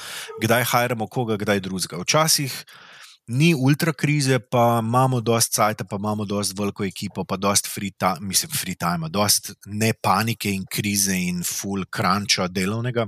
Kdaj 0.41 0.71
hajramo 0.71 1.11
koga, 1.11 1.37
kdaj 1.37 1.61
drugega. 1.67 2.01
Včasih 2.01 2.57
ni 3.27 3.55
ultra 3.55 3.93
krize, 3.93 4.39
pa 4.39 4.81
imamo 4.83 5.21
dosti 5.21 5.55
cajt, 5.55 5.83
pa 5.89 5.97
imamo 5.97 6.25
dosti 6.25 6.55
veliko 6.59 6.85
ekipo, 6.85 7.25
pa 7.25 7.37
dosti 7.37 7.69
free 7.69 7.93
time, 7.99 8.21
mislim, 8.21 8.53
free 8.53 8.75
time, 8.75 9.09
dosti 9.09 9.55
ne 9.67 9.93
panike 10.03 10.51
in 10.53 10.65
krize 10.71 11.17
in 11.17 11.43
full 11.43 11.85
cruncha 11.97 12.49
delovnega. 12.49 13.07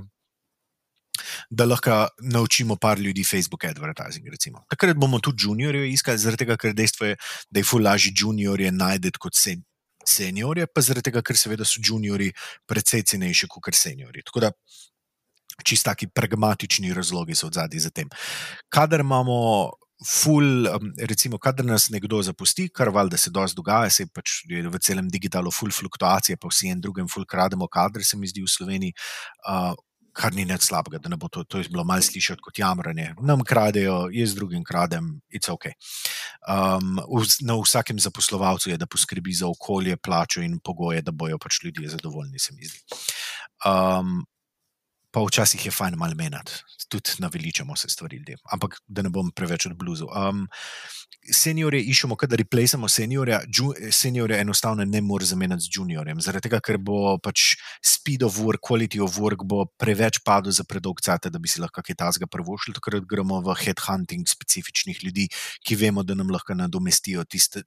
Da 1.49 1.65
lahko 1.65 2.07
naučimo 2.21 2.75
par 2.75 2.99
ljudi 2.99 3.23
Facebook 3.23 3.63
advertising. 3.65 4.27
Recimo. 4.29 4.63
Takrat 4.69 4.97
bomo 4.97 5.19
tudi 5.19 5.43
juniorje 5.43 5.91
iskali, 5.91 6.17
zaradi 6.17 6.45
tega, 6.45 6.57
ker 6.57 6.73
dejstvo 6.73 7.05
je, 7.05 7.15
da 7.49 7.59
je 7.59 7.63
fulaži 7.63 8.13
juniorje 8.17 8.71
najdete 8.71 9.17
kot 9.19 9.33
sen, 9.35 9.63
seniorje, 10.05 10.67
pa 10.67 10.81
zaradi 10.81 11.09
tega, 11.09 11.21
ker 11.25 11.37
seveda 11.37 11.65
so 11.65 11.81
juniorji 11.83 12.33
precej 12.69 13.03
cenejši 13.03 13.49
kot 13.49 13.73
seniorji. 13.73 14.23
Tako 14.29 14.45
da 14.45 14.51
čisto 15.65 15.89
taki 15.89 16.07
pragmatični 16.07 16.93
razlogi 16.93 17.35
so 17.35 17.49
v 17.49 17.57
zadnji 17.57 17.79
za 17.79 17.89
tem. 17.89 18.09
Kadar 18.69 19.01
imamo 19.01 19.71
ful, 20.05 20.67
recimo, 21.09 21.39
kadar 21.41 21.65
nas 21.65 21.89
nekdo 21.89 22.21
zapusti, 22.21 22.67
kar 22.69 22.91
valjda 22.93 23.17
se 23.17 23.33
dosti 23.33 23.57
dogaja, 23.57 23.89
se 23.89 24.05
pač 24.13 24.43
v 24.45 24.79
celem 24.83 25.09
digitalu, 25.09 25.51
ful 25.51 25.73
fluktuacije, 25.73 26.37
pa 26.37 26.51
vsi 26.51 26.71
en 26.75 26.81
drugem, 26.81 27.09
ful 27.09 27.25
krademo 27.25 27.67
kadre, 27.67 28.03
se 28.03 28.17
mi 28.17 28.29
zdi 28.29 28.45
v 28.45 28.53
Sloveniji. 28.53 28.97
Uh, 29.47 29.73
Kar 30.17 30.33
ni 30.33 30.47
nič 30.49 30.63
slabega, 30.65 30.97
da 30.97 31.11
ne 31.13 31.17
bo 31.21 31.27
to, 31.29 31.43
to 31.45 31.59
bilo 31.69 31.83
malo 31.85 32.01
slišati 32.01 32.41
kot 32.41 32.57
jamranje. 32.57 33.11
Nam 33.21 33.43
kradejo, 33.45 34.07
jaz 34.09 34.31
drugim 34.33 34.63
kradem, 34.65 35.11
it's 35.29 35.45
ok. 35.45 35.67
Um, 36.41 36.97
v, 36.97 37.21
na 37.45 37.53
vsakem 37.61 37.99
zaposlovalcu 38.01 38.71
je, 38.71 38.79
da 38.81 38.87
poskrbi 38.89 39.35
za 39.37 39.45
okolje, 39.45 39.93
plačo 40.01 40.41
in 40.41 40.57
pogoje, 40.57 41.03
da 41.05 41.13
bojo 41.13 41.37
pač 41.37 41.59
ljudje 41.61 41.93
zadovoljni, 41.93 42.41
se 42.41 42.55
mi 42.57 42.65
zdi. 42.65 42.81
Um, 43.69 44.25
pa 45.11 45.23
včasih 45.23 45.65
je 45.65 45.71
fajn 45.71 45.95
malo 45.97 46.15
menjati, 46.15 46.51
tudi 46.87 47.17
naveličamo 47.19 47.75
se 47.75 47.89
stvari 47.89 48.17
ljudem. 48.17 48.39
Ampak 48.51 48.79
da 48.87 49.01
ne 49.01 49.09
bom 49.09 49.31
preveč 49.31 49.65
od 49.65 49.77
bluzu. 49.77 50.07
Um, 50.11 50.47
seniorje 51.33 51.81
iščemo, 51.91 52.15
kadar 52.19 52.39
replacemo 52.39 52.87
seniorja, 52.91 53.41
seniorja 53.91 54.39
enostavno 54.41 54.85
ne 54.85 55.01
more 55.01 55.25
zamenjati 55.25 55.65
z 55.65 55.77
juniorjem, 55.77 56.21
zaradi 56.23 56.47
tega, 56.47 56.59
ker 56.63 56.77
bo 56.79 57.17
pač 57.23 57.55
speed 57.83 58.23
of 58.23 58.37
work, 58.39 58.61
quality 58.63 59.01
of 59.03 59.17
work 59.19 59.43
bo 59.43 59.65
preveč 59.79 60.21
padel 60.25 60.55
za 60.55 60.63
predolg 60.67 61.01
cajt, 61.03 61.29
da 61.33 61.39
bi 61.39 61.51
si 61.51 61.61
lahko 61.61 61.83
kaj 61.83 61.97
tasga 61.99 62.29
prvošili. 62.31 62.75
Takrat 62.77 63.07
gremo 63.09 63.41
v 63.43 63.55
headhunting 63.59 64.27
specifičnih 64.29 65.03
ljudi, 65.03 65.27
ki 65.67 65.79
vemo, 65.79 66.03
da 66.07 66.15
nam 66.15 66.31
lahko 66.33 66.55
nadomestijo 66.55 67.25
tiste 67.27 67.65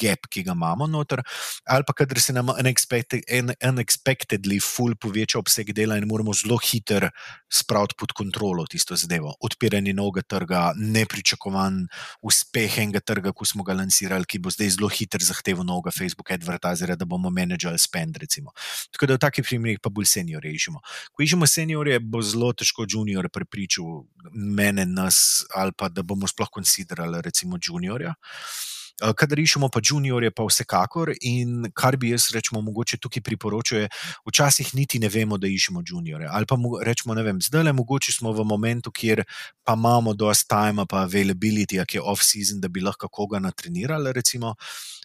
gap, 0.00 0.28
ki 0.30 0.46
ga 0.48 0.56
imamo 0.56 0.88
noter. 0.88 1.22
Ali 1.68 1.84
pa 1.86 1.96
kadar 1.96 2.20
se 2.22 2.32
nam 2.36 2.52
unexpected, 2.54 3.26
unexpectedly 3.64 4.60
full 4.64 4.96
poveča 4.96 5.40
obseg 5.40 5.74
dela 5.76 5.98
in 6.00 6.08
moramo 6.08 6.32
zelo 6.36 6.58
hitro 6.70 7.10
spraviti 7.52 7.94
pod 7.98 8.12
kontrolo 8.12 8.66
tisto 8.66 8.96
zadevo. 8.96 9.34
Odpiranje 9.40 9.92
novega 9.96 10.22
trga, 10.22 10.62
nepričakovan 10.76 11.86
uspeh 12.22 12.78
enega 12.78 13.00
trga, 13.00 13.32
ko 13.32 13.46
smo 13.48 13.64
ga 13.64 13.76
lansirali, 13.78 14.28
ki 14.28 14.40
bo 14.44 14.52
zdaj 14.52 14.74
zelo 14.76 14.90
hiter 14.92 15.24
zahteval 15.24 15.66
novega 15.66 15.94
Facebook 15.94 16.30
advertizera, 16.34 16.96
da 16.96 17.08
bomo 17.08 17.30
menedžali 17.30 17.78
spend. 17.78 18.16
Recimo. 18.20 18.52
Tako 18.92 19.06
da 19.06 19.18
v 19.18 19.24
takih 19.24 19.46
primerih 19.46 19.82
pa 19.82 19.90
bolj 19.90 20.10
seniorje 20.12 20.52
iščemo. 20.54 20.82
Ko 21.12 21.24
iščemo 21.24 21.48
seniorje, 21.48 22.00
bo 22.00 22.22
zelo 22.22 22.52
težko 22.52 22.86
junior 22.88 23.28
prepričal 23.32 24.04
mene, 24.32 24.86
nas 24.86 25.44
ali 25.56 25.72
pa 25.76 25.88
da 25.88 26.02
bomo 26.02 26.28
sploh 26.28 26.50
konsiderali 26.52 27.22
recimo 27.24 27.58
juniorja. 27.62 28.14
Eh, 28.14 28.77
kadar 29.16 29.38
iščemo 29.38 29.68
pa 29.72 29.80
juniorje, 29.84 30.30
pa 30.34 30.46
vsekakor. 30.48 31.12
In 31.30 31.70
kar 31.74 31.96
bi 31.96 32.12
jaz 32.12 32.30
rečemo, 32.34 32.62
mogoče 32.64 32.98
tukaj 33.02 33.22
priporočil, 33.24 33.84
je, 33.84 33.88
včasih 34.28 34.74
niti 34.74 34.98
ne 34.98 35.10
vemo, 35.12 35.38
da 35.38 35.50
iščemo 35.50 35.82
juniorje. 35.86 36.28
Ali 36.30 36.48
pa 36.48 36.58
rečemo, 36.84 37.14
ne 37.14 37.24
vem, 37.26 37.42
zdaj 37.42 37.68
le 37.68 37.74
mogoče 37.78 38.12
smo 38.12 38.32
v 38.32 38.44
momentu, 38.44 38.92
kjer 38.92 39.24
pa 39.64 39.76
imamo 39.78 40.14
dosti 40.14 40.48
time, 40.48 40.86
pa 40.88 41.04
availability, 41.06 41.80
ki 41.84 42.00
je 42.00 42.02
off-season, 42.02 42.60
da 42.60 42.68
bi 42.68 42.84
lahko 42.84 43.08
koga 43.08 43.38
natrenirali. 43.42 44.12
Recimo. 44.12 44.54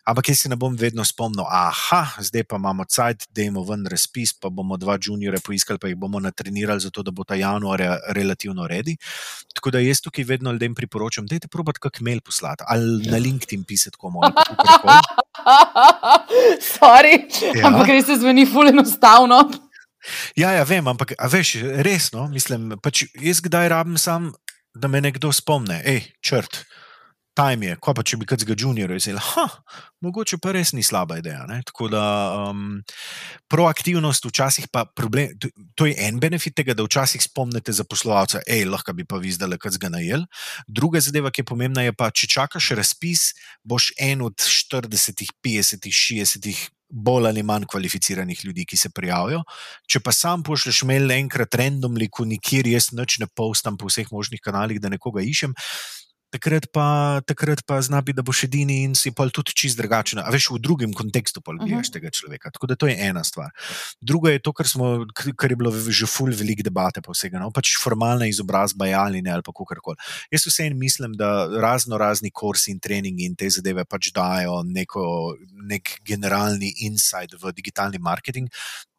Ampak 0.04 0.28
jaz 0.28 0.42
si 0.44 0.50
ne 0.52 0.58
bom 0.60 0.74
vedno 0.76 1.00
spomnil, 1.08 1.46
aha, 1.48 2.20
zdaj 2.20 2.44
pa 2.44 2.58
imamo 2.60 2.84
cajt, 2.84 3.30
da 3.32 3.46
imamo 3.46 3.64
ven 3.70 3.86
razpis, 3.88 4.34
pa 4.36 4.50
bomo 4.52 4.76
dva 4.76 4.98
juniore 5.00 5.40
poiskali, 5.40 5.80
pa 5.80 5.88
jih 5.88 5.96
bomo 5.96 6.20
natrenirali, 6.20 6.84
zato 6.84 7.06
da 7.08 7.14
bo 7.16 7.24
ta 7.24 7.38
januar 7.40 7.80
relativno 8.12 8.68
redi. 8.68 8.98
Tako 9.56 9.72
da 9.72 9.80
jaz 9.80 10.04
tukaj 10.04 10.28
vedno 10.28 10.52
ljudem 10.52 10.76
priporočam, 10.76 11.24
da 11.26 11.40
je 11.40 11.46
te 11.46 11.48
probat 11.48 11.80
kak 11.80 12.02
mail 12.04 12.20
poslati 12.20 12.68
ali 12.68 13.08
na 13.08 13.18
LinkedIn 13.18 13.64
pisati 13.64 13.96
komu. 13.98 14.20
Sorry, 16.76 17.24
ja. 17.56 17.72
ampak 17.72 17.88
res 17.88 18.06
se 18.12 18.20
zveni 18.20 18.44
ful 18.46 18.76
enostavno. 18.76 19.40
Ja, 20.36 20.52
ja, 20.52 20.68
vem, 20.68 20.88
ampak 20.88 21.16
veš, 21.32 21.56
resno, 21.80 22.28
mislim, 22.28 22.76
pač 22.84 23.06
jaz 23.24 23.40
kdaj 23.40 23.72
rabim 23.72 23.96
sam, 23.98 24.34
da 24.76 24.92
me 24.92 25.00
nekdo 25.00 25.32
spomne, 25.32 25.80
hej, 25.86 26.10
črt 26.20 26.66
time 27.34 27.68
je, 27.68 27.78
ko 27.82 27.94
pa 27.98 28.04
če 28.06 28.18
bi 28.22 28.28
kaj 28.30 28.44
zgolj 28.44 28.66
junior 28.66 28.92
rekel, 28.94 29.18
ha, 29.18 29.46
mogoče 30.06 30.38
pa 30.42 30.54
res 30.56 30.74
ni 30.78 30.84
slaba 30.86 31.18
ideja. 31.22 31.44
Ne? 31.50 31.62
Tako 31.66 31.90
da 31.92 32.04
um, 32.50 32.78
proaktivnost 33.52 34.26
včasih 34.30 34.70
pa 34.74 34.86
problem. 34.86 35.34
To, 35.42 35.50
to 35.80 35.90
je 35.90 35.98
en 36.08 36.20
benefit 36.22 36.56
tega, 36.60 36.78
da 36.78 36.86
včasih 36.86 37.24
spomnite 37.24 37.74
za 37.74 37.86
poslovalca, 37.90 38.44
hej, 38.48 38.68
lahko 38.70 38.96
bi 38.98 39.08
pa 39.08 39.20
vi 39.22 39.34
zdaj 39.34 39.56
le 39.56 39.60
kaj 39.62 39.78
zgolj 39.80 39.96
najel. 39.98 40.28
Druga 40.68 41.02
zadeva, 41.04 41.34
ki 41.34 41.44
je 41.44 41.50
pomembna, 41.50 41.88
je 41.88 41.96
pa, 41.98 42.12
če 42.14 42.30
čakaš 42.38 42.74
razpis, 42.78 43.32
boš 43.66 43.92
en 44.02 44.24
od 44.30 44.38
40, 44.38 45.26
50, 45.44 45.90
60. 45.90 46.70
Bolj 46.94 47.26
ali 47.26 47.42
manj 47.42 47.64
kvalificiranih 47.66 48.44
ljudi, 48.46 48.68
ki 48.70 48.78
se 48.78 48.92
prijavijo. 48.94 49.40
Če 49.90 49.98
pa 50.06 50.12
sam 50.14 50.44
pošleš 50.46 50.84
mail 50.86 51.10
enkrat, 51.16 51.56
randomly, 51.58 52.06
ko 52.06 52.22
nikjer 52.30 52.70
jaz 52.70 52.92
noč 52.94 53.18
ne 53.18 53.26
postam 53.26 53.80
po 53.82 53.90
vseh 53.90 54.12
možnih 54.14 54.44
kanalih, 54.46 54.78
da 54.78 54.92
nekoga 54.94 55.24
iščem, 55.26 55.56
takrat 56.34 56.66
pa, 56.74 57.22
takrat 57.30 57.62
pa 57.68 57.78
zna 57.82 58.02
biti, 58.02 58.18
da 58.18 58.26
boš 58.26 58.44
edini 58.48 58.82
in 58.88 58.96
si 58.98 59.12
pa 59.14 59.28
tudi 59.30 59.54
čist 59.54 59.78
drugačen. 59.78 60.22
A 60.24 60.32
veš, 60.34 60.50
v 60.56 60.62
drugem 60.64 60.94
kontekstu 60.98 61.42
pa 61.42 61.54
ljubiš 61.54 61.74
uh 61.74 61.84
-huh. 61.84 61.94
tega 61.94 62.10
človeka. 62.10 62.52
Tako 62.52 62.68
da 62.68 62.76
to 62.76 62.88
je 62.88 62.98
ena 62.98 63.24
stvar. 63.24 63.52
Druga 64.02 64.32
je 64.32 64.40
to, 64.40 64.54
kar, 64.54 64.68
smo, 64.68 65.06
kar 65.14 65.52
je 65.52 65.56
bilo 65.56 65.72
že 65.72 66.06
ful 66.06 66.32
velik 66.34 66.64
debate 66.64 67.02
pa 67.02 67.12
vsega. 67.12 67.40
No? 67.40 67.52
Pač 67.52 67.78
formalna 67.84 68.28
izobrazba 68.28 68.86
je 68.88 68.94
ali 68.94 69.22
ne, 69.22 69.32
ali 69.32 69.42
pa 69.42 69.52
kako 69.52 69.82
koli. 69.82 69.98
Jaz 70.32 70.48
vseeno 70.48 70.76
mislim, 70.76 71.14
da 71.14 71.48
razno 71.62 71.98
razni 71.98 72.32
kursi 72.32 72.72
in 72.72 72.80
treningi 72.80 73.26
in 73.26 73.36
te 73.36 73.50
zadeve 73.50 73.86
pač 73.86 74.12
dajo 74.12 74.64
neko, 74.64 75.36
nek 75.70 76.00
generalni 76.06 76.74
insight 76.80 77.34
v 77.42 77.52
digitalni 77.52 77.98
marketing 78.00 78.50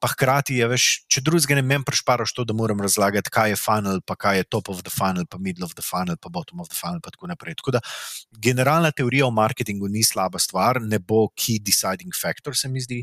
pa 0.04 0.10
hkrati 0.12 0.58
je, 0.58 0.66
veš, 0.68 0.84
če 1.08 1.22
drugega 1.24 1.56
ne 1.56 1.62
mem, 1.64 1.80
prešparaš 1.80 2.34
to, 2.36 2.44
da 2.44 2.52
moram 2.52 2.82
razlagati, 2.84 3.32
kaj 3.32 3.54
je 3.54 3.56
funnel, 3.56 4.02
pa 4.04 4.12
kaj 4.20 4.42
je 4.42 4.46
top 4.52 4.68
of 4.68 4.82
the 4.84 4.92
funnel, 4.92 5.24
pa 5.24 5.38
middle 5.40 5.64
of 5.64 5.72
the 5.78 5.84
funnel, 5.84 6.18
pa 6.20 6.28
bottom 6.28 6.60
of 6.60 6.68
the 6.68 6.76
funnel, 6.76 7.00
in 7.00 7.14
tako 7.14 7.23
naprej. 7.30 7.54
Tako 7.60 7.76
da 7.76 7.80
generalna 8.30 8.90
teorija 8.90 9.26
o 9.26 9.30
marketingu 9.30 9.88
ni 9.88 10.04
slaba 10.04 10.38
stvar, 10.38 10.80
ne 10.82 10.98
bo 10.98 11.28
key 11.32 11.58
deciding 11.62 12.12
factor, 12.22 12.56
se 12.56 12.68
mi 12.68 12.80
zdi. 12.80 13.02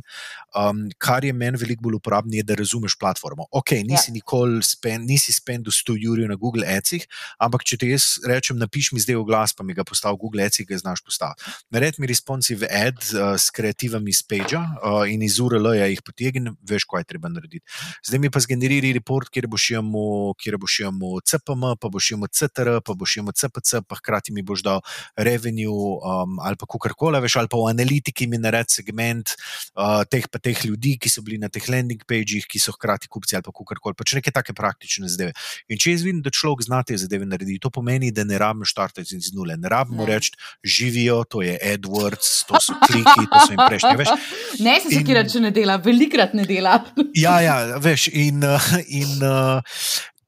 Um, 0.55 0.87
kar 0.97 1.25
je 1.25 1.33
meni 1.33 1.57
veliko 1.57 1.85
bolj 1.87 1.99
uporabno, 1.99 2.35
je, 2.35 2.43
da 2.43 2.55
razumeš 2.55 2.97
platformo. 2.99 3.45
Ok, 3.51 3.71
nisi 3.71 4.11
ja. 4.11 4.13
nikoli 4.13 4.63
spend, 4.63 5.07
nisi 5.09 5.33
spendil 5.33 5.71
100 5.71 5.97
jurjev 5.97 6.29
na 6.29 6.35
Google 6.35 6.67
Adsih, 6.67 7.05
ampak 7.39 7.63
če 7.67 7.77
ti 7.81 7.91
jaz 7.91 8.17
rečem, 8.27 8.59
napiš 8.61 8.91
mi 8.95 9.01
zdaj 9.03 9.19
v 9.21 9.25
glas, 9.27 9.55
pa 9.57 9.63
mi 9.63 9.75
ga 9.77 9.85
postavi 9.87 10.19
Google 10.19 10.45
Adsih, 10.45 10.67
ga 10.67 10.77
znaš 10.77 11.03
postaviti. 11.05 11.55
Nared 11.71 11.99
mi 11.99 12.07
responsive 12.07 12.67
ad 12.67 12.99
uh, 13.13 13.35
s 13.39 13.49
kreativami 13.55 14.11
iz 14.11 14.23
Page 14.23 14.57
uh, 14.57 15.03
in 15.09 15.23
iz 15.23 15.39
URL-ja 15.39 15.87
jih 15.91 16.01
potegni, 16.05 16.53
veš, 16.67 16.85
kaj 16.89 17.05
je 17.05 17.09
treba 17.13 17.31
narediti. 17.31 17.65
Zdaj 18.07 18.19
mi 18.19 18.31
pa 18.31 18.39
zgeneriri 18.43 18.93
report, 18.93 19.31
kjer 19.31 19.47
boš 19.51 19.69
imel, 19.77 20.33
kjer 20.41 20.57
boš 20.61 20.79
imel 20.85 21.21
CPM, 21.25 21.75
pa 21.79 21.89
boš 21.91 22.11
imel 22.15 22.31
CTR, 22.31 22.81
pa 22.85 22.95
boš 22.97 23.17
imel 23.21 23.35
CPC, 23.37 23.83
pa 23.87 23.95
hkrati 23.95 24.10
mi 24.31 24.43
boš 24.45 24.63
dal 24.65 24.81
revenue 25.15 25.71
um, 25.71 26.39
ali 26.43 26.59
pa 26.59 26.67
kakorkoli, 26.69 27.21
veš, 27.23 27.37
ali 27.41 27.51
pa 27.51 27.59
v 27.59 27.71
analitiki 27.71 28.27
mi 28.27 28.39
naredi 28.41 28.81
segment 28.81 29.33
uh, 29.75 30.03
teh, 30.09 30.27
teh 30.41 30.65
ljudi, 30.65 30.97
ki 31.01 31.11
so 31.11 31.23
bili 31.25 31.39
na 31.41 31.49
teh 31.49 31.65
landing 31.71 32.03
pages, 32.07 32.45
ki 32.49 32.59
so 32.61 32.75
hkrati 32.75 33.09
kupci 33.11 33.37
ali 33.37 33.45
pa 33.45 33.53
kakorkoli. 33.55 33.97
Pač 33.97 34.15
neke 34.17 34.33
take 34.33 34.55
praktične 34.57 35.09
zadeve. 35.11 35.35
In 35.71 35.79
če 35.81 35.95
jaz 35.95 36.05
vidim, 36.05 36.21
da 36.25 36.33
človek 36.33 36.65
zna 36.67 36.81
te 36.87 36.97
zadeve 36.99 37.27
narediti, 37.27 37.61
to 37.63 37.71
pomeni, 37.73 38.11
da 38.15 38.25
ne 38.27 38.39
rabimo 38.41 38.67
štartati 38.67 39.17
iz 39.17 39.31
nule. 39.35 39.57
Ne 39.59 39.71
rabimo 39.71 40.05
reči, 40.07 40.35
živijo, 40.63 41.21
to 41.29 41.43
je 41.45 41.57
AdWords, 41.73 42.31
to 42.49 42.61
so 42.61 42.77
kliki, 42.85 43.27
to 43.31 43.43
so 43.45 43.55
jim 43.55 43.63
prejšnji. 43.65 43.89
Ne 44.65 44.75
se 44.81 44.91
sekirati, 44.93 45.31
če 45.33 45.39
ne 45.41 45.51
dela, 45.53 45.77
velikrat 45.81 46.33
ne 46.37 46.43
dela. 46.47 46.77
Ja, 47.17 47.39
ja, 47.43 47.55
veš, 47.81 48.07
in, 48.13 48.43
in 48.87 49.23
uh, 49.25 49.79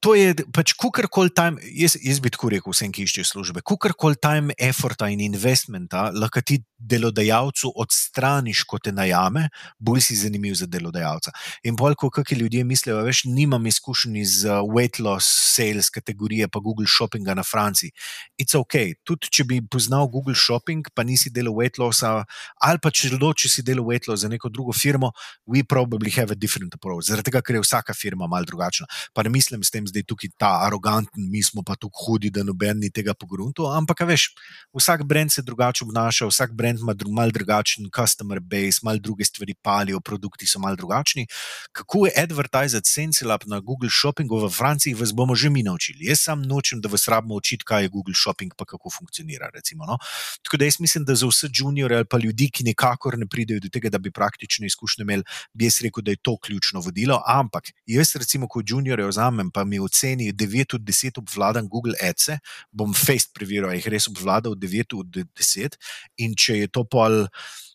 to 0.04 0.12
je 0.12 0.34
pač 0.52 0.74
kukorkoli 0.76 1.32
time, 1.32 1.56
jaz, 1.72 1.94
jaz 1.96 2.18
bi 2.20 2.28
tako 2.28 2.50
rekel, 2.52 2.74
vsem, 2.74 2.92
ki 2.92 3.06
iščejo 3.06 3.24
službe, 3.24 3.62
kukorkoli 3.64 4.18
time, 4.20 4.52
efforta 4.60 5.08
in 5.08 5.22
investmenta 5.24 6.10
lahko 6.12 6.42
ti 6.44 6.58
delodajalcu 6.84 7.70
odstraniš, 7.80 8.66
ko 8.68 8.76
te 8.84 8.92
najame, 8.92 9.46
bolj 9.80 10.02
si 10.04 10.16
zanimiv 10.20 10.58
za 10.60 10.68
delodajalca. 10.68 11.32
In 11.64 11.78
bolj, 11.80 11.96
kot 12.02 12.12
kakšni 12.18 12.42
ljudje 12.42 12.64
mislijo, 12.68 12.98
veš, 13.06 13.22
nimam 13.32 13.64
izkušenj 13.70 14.18
iz 14.20 14.34
uh, 14.44 14.60
weight 14.68 15.00
loss 15.00 15.30
sales 15.54 15.88
kategorije, 15.94 16.50
pa 16.52 16.60
Google 16.60 16.84
Shoppinga 16.90 17.34
na 17.38 17.44
Franciji. 17.46 17.94
It's 18.36 18.58
ok, 18.58 18.76
tudi 19.08 19.32
če 19.32 19.48
bi 19.48 19.62
poznal 19.64 20.10
Google 20.12 20.36
Shopping, 20.36 20.84
pa 20.92 21.06
nisi 21.08 21.32
delal 21.32 21.56
weight 21.56 21.80
lossa, 21.80 22.12
ali 22.60 22.82
pa 22.82 22.92
če 22.92 23.14
loči 23.16 23.48
si 23.48 23.64
delal 23.64 23.88
weight 23.88 24.10
loss 24.10 24.26
za 24.26 24.28
neko 24.28 24.52
drugo 24.52 24.76
firmo, 24.76 25.14
we 25.48 25.64
probably 25.64 26.12
have 26.18 26.34
a 26.34 26.36
different 26.36 26.76
approach. 26.76 27.08
Zaradi 27.08 27.30
tega, 27.30 27.40
ker 27.40 27.56
je 27.56 27.64
vsaka 27.64 27.96
firma 27.96 28.28
mal 28.28 28.44
drugačna. 28.44 28.90
Pa 29.16 29.24
ne 29.24 29.32
mislim 29.32 29.64
s 29.64 29.72
tem, 29.72 29.88
zdaj 29.94 30.06
tukaj 30.10 30.30
ta 30.38 30.50
aroganten, 30.66 31.30
mi 31.30 31.42
smo 31.42 31.62
pa 31.62 31.78
tukaj 31.78 32.04
hudi, 32.04 32.30
da 32.34 32.42
noben 32.42 32.80
ni 32.82 32.90
tega 32.90 33.14
pogrunto. 33.14 33.68
Ampak, 33.70 34.02
veš, 34.08 34.28
vsak 34.74 35.04
brand 35.06 35.32
se 35.32 35.42
drugače 35.42 35.84
obnaša, 35.84 36.26
vsak 36.26 36.52
brand 36.52 36.80
ima 36.82 36.94
dru, 36.94 37.12
mal 37.14 37.30
drugačen 37.30 37.86
customer 37.94 38.40
base, 38.40 38.82
mal 38.82 38.98
druge 38.98 39.24
stvari 39.24 39.54
palijo, 39.54 40.00
produkti 40.00 40.46
so 40.46 40.58
mal 40.58 40.76
drugačni. 40.76 41.26
Kako 41.72 42.06
je 42.06 42.12
advertizati 42.22 42.90
Sensilab 42.90 43.46
na 43.46 43.60
Google 43.60 43.90
Shoppingu 43.90 44.40
v 44.46 44.50
Franciji, 44.50 44.94
vas 44.94 45.12
bomo 45.14 45.34
že 45.34 45.50
mi 45.50 45.62
naučili. 45.62 46.08
Jaz 46.08 46.24
sam 46.26 46.42
nočem, 46.42 46.80
da 46.80 46.88
vas 46.88 47.08
rabimo 47.08 47.34
učiti, 47.34 47.64
kaj 47.64 47.82
je 47.82 47.88
Google 47.88 48.14
Shopping, 48.14 48.52
pa 48.56 48.64
kako 48.64 48.90
funkcionira. 48.90 49.50
Recimo, 49.54 49.86
no? 49.86 49.98
Tako 50.42 50.56
da 50.56 50.64
jaz 50.64 50.80
mislim, 50.80 51.04
da 51.04 51.14
za 51.14 51.26
vse 51.26 51.48
juniore 51.52 51.96
ali 51.96 52.08
pa 52.10 52.18
ljudi, 52.18 52.50
ki 52.50 52.64
nikakor 52.64 53.18
ne 53.18 53.26
pridejo 53.26 53.60
do 53.60 53.68
tega, 53.68 53.88
da 53.88 53.98
bi 53.98 54.10
praktične 54.10 54.66
izkušnje 54.66 55.02
imeli, 55.02 55.22
bi 55.52 55.68
jaz 55.68 55.80
rekel, 55.82 56.02
da 56.02 56.10
je 56.10 56.22
to 56.22 56.36
ključno 56.36 56.80
vodilo. 56.80 57.22
Ampak 57.26 57.70
jaz, 57.86 58.16
recimo, 58.16 58.48
kot 58.48 58.64
juniore, 58.68 59.06
vzamem 59.06 59.50
pa 59.50 59.64
mi 59.64 59.78
oceni 59.84 60.32
9 60.32 60.78
od 60.78 60.86
10 60.86 61.20
obvladam 61.22 61.68
Google 61.68 61.98
Ads, 62.02 62.38
bom 62.72 62.94
face 62.94 63.30
preveril, 63.34 63.70
jih 63.76 63.90
res 63.92 64.08
obvladal 64.10 64.56
9 64.56 64.96
od 64.98 65.20
10. 65.36 65.78
In 66.24 66.34
če 66.36 66.64
je 66.64 66.72
to 66.72 66.86
pol. 66.88 67.24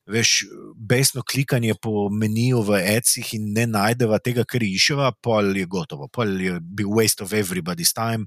Veš, 0.10 0.48
besno 0.74 1.22
klikanje 1.22 1.76
po 1.78 2.08
meniju 2.10 2.64
v 2.66 2.80
Etsih 2.96 3.28
in 3.38 3.52
ne 3.54 3.68
najdeva 3.70 4.18
tega, 4.26 4.42
kar 4.42 4.64
iščeva, 4.66 5.12
pol 5.22 5.52
je 5.54 5.68
gotovo, 5.70 6.08
pol 6.10 6.34
je 6.42 6.56
bil 6.58 6.90
waste 6.98 7.22
of 7.22 7.36
everybody's 7.38 7.94
time 7.94 8.26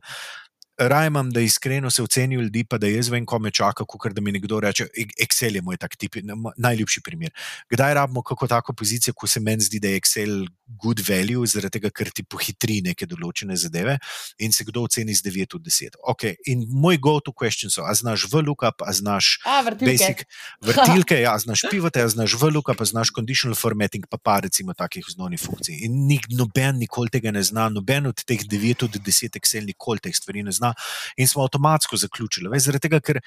raje 0.79 1.07
imam, 1.07 1.31
da 1.31 1.41
iskreno 1.41 1.91
se 1.91 2.03
ocenijo 2.03 2.41
ljudi, 2.41 2.65
pa 2.65 2.79
da 2.79 2.87
jaz 2.87 3.09
vem, 3.09 3.27
ko 3.27 3.39
me 3.39 3.51
čaka, 3.51 3.85
kot 3.85 4.13
da 4.13 4.21
mi 4.21 4.33
nekdo 4.33 4.61
reče: 4.61 4.87
Excel 5.21 5.55
je 5.55 5.63
moj 5.63 5.77
tak 5.77 5.97
tip, 5.97 6.17
najljubši 6.57 7.01
primer. 7.01 7.31
Kdaj 7.71 7.95
rabimo 7.95 8.23
kako 8.23 8.47
tako 8.47 8.73
pozicijo, 8.73 9.15
ko 9.15 9.27
se 9.27 9.41
meni 9.41 9.63
zdi, 9.63 9.81
da 9.81 9.89
je 9.89 10.01
Excel 10.01 10.47
good 10.83 11.01
value, 11.09 11.47
zaradi 11.47 11.79
tega, 11.79 11.91
ker 11.91 12.11
ti 12.11 12.25
pohitri 12.25 12.81
neke 12.85 13.07
določene 13.07 13.57
zadeve 13.57 13.99
in 14.39 14.53
se 14.53 14.65
kdo 14.65 14.87
oceni 14.87 15.15
z 15.15 15.23
9 15.27 15.57
od 15.59 15.67
10. 15.67 15.99
Okay. 16.15 16.37
In 16.47 16.65
moj 16.69 16.99
go-to 16.99 17.33
question 17.33 17.71
so: 17.71 17.85
a 17.85 17.95
znaš 17.95 18.27
VLOOKUP, 18.33 18.83
a 18.87 18.93
znaš 18.93 19.39
a, 19.45 19.61
vrtilke. 19.67 19.93
basic 19.93 20.25
vrtilke, 20.69 21.21
ja, 21.21 21.37
znaš 21.39 21.67
pivote, 21.71 22.03
a 22.03 22.09
znaš 22.09 22.37
VLOOKUP, 22.41 22.81
a 22.81 22.85
znaš 22.89 23.13
conditional 23.15 23.59
formatting, 23.59 24.07
pa 24.11 24.17
pa 24.17 24.39
recimo 24.41 24.75
takih 24.75 25.05
osnovnih 25.09 25.41
funkcij. 25.41 25.85
In 25.87 26.07
nik, 26.09 26.29
noben 26.31 26.79
nikoli 26.81 27.13
tega 27.13 27.33
ne 27.35 27.43
zna, 27.43 27.69
noben 27.69 28.09
od 28.09 28.25
teh 28.25 28.41
9 28.41 28.87
od 28.89 28.97
10 28.97 29.39
Excel 29.41 29.69
nikoli 29.69 30.01
teh 30.01 30.17
stvari 30.17 30.43
ne 30.43 30.53
zna 30.53 30.62
zna, 30.63 30.75
in 31.17 31.29
smo 31.29 31.43
avtomatsko 31.43 31.97
zaključili. 31.97 32.51
Veš, 32.53 32.69
zaradi 32.71 32.87
tega, 32.89 33.01
ker 33.01 33.21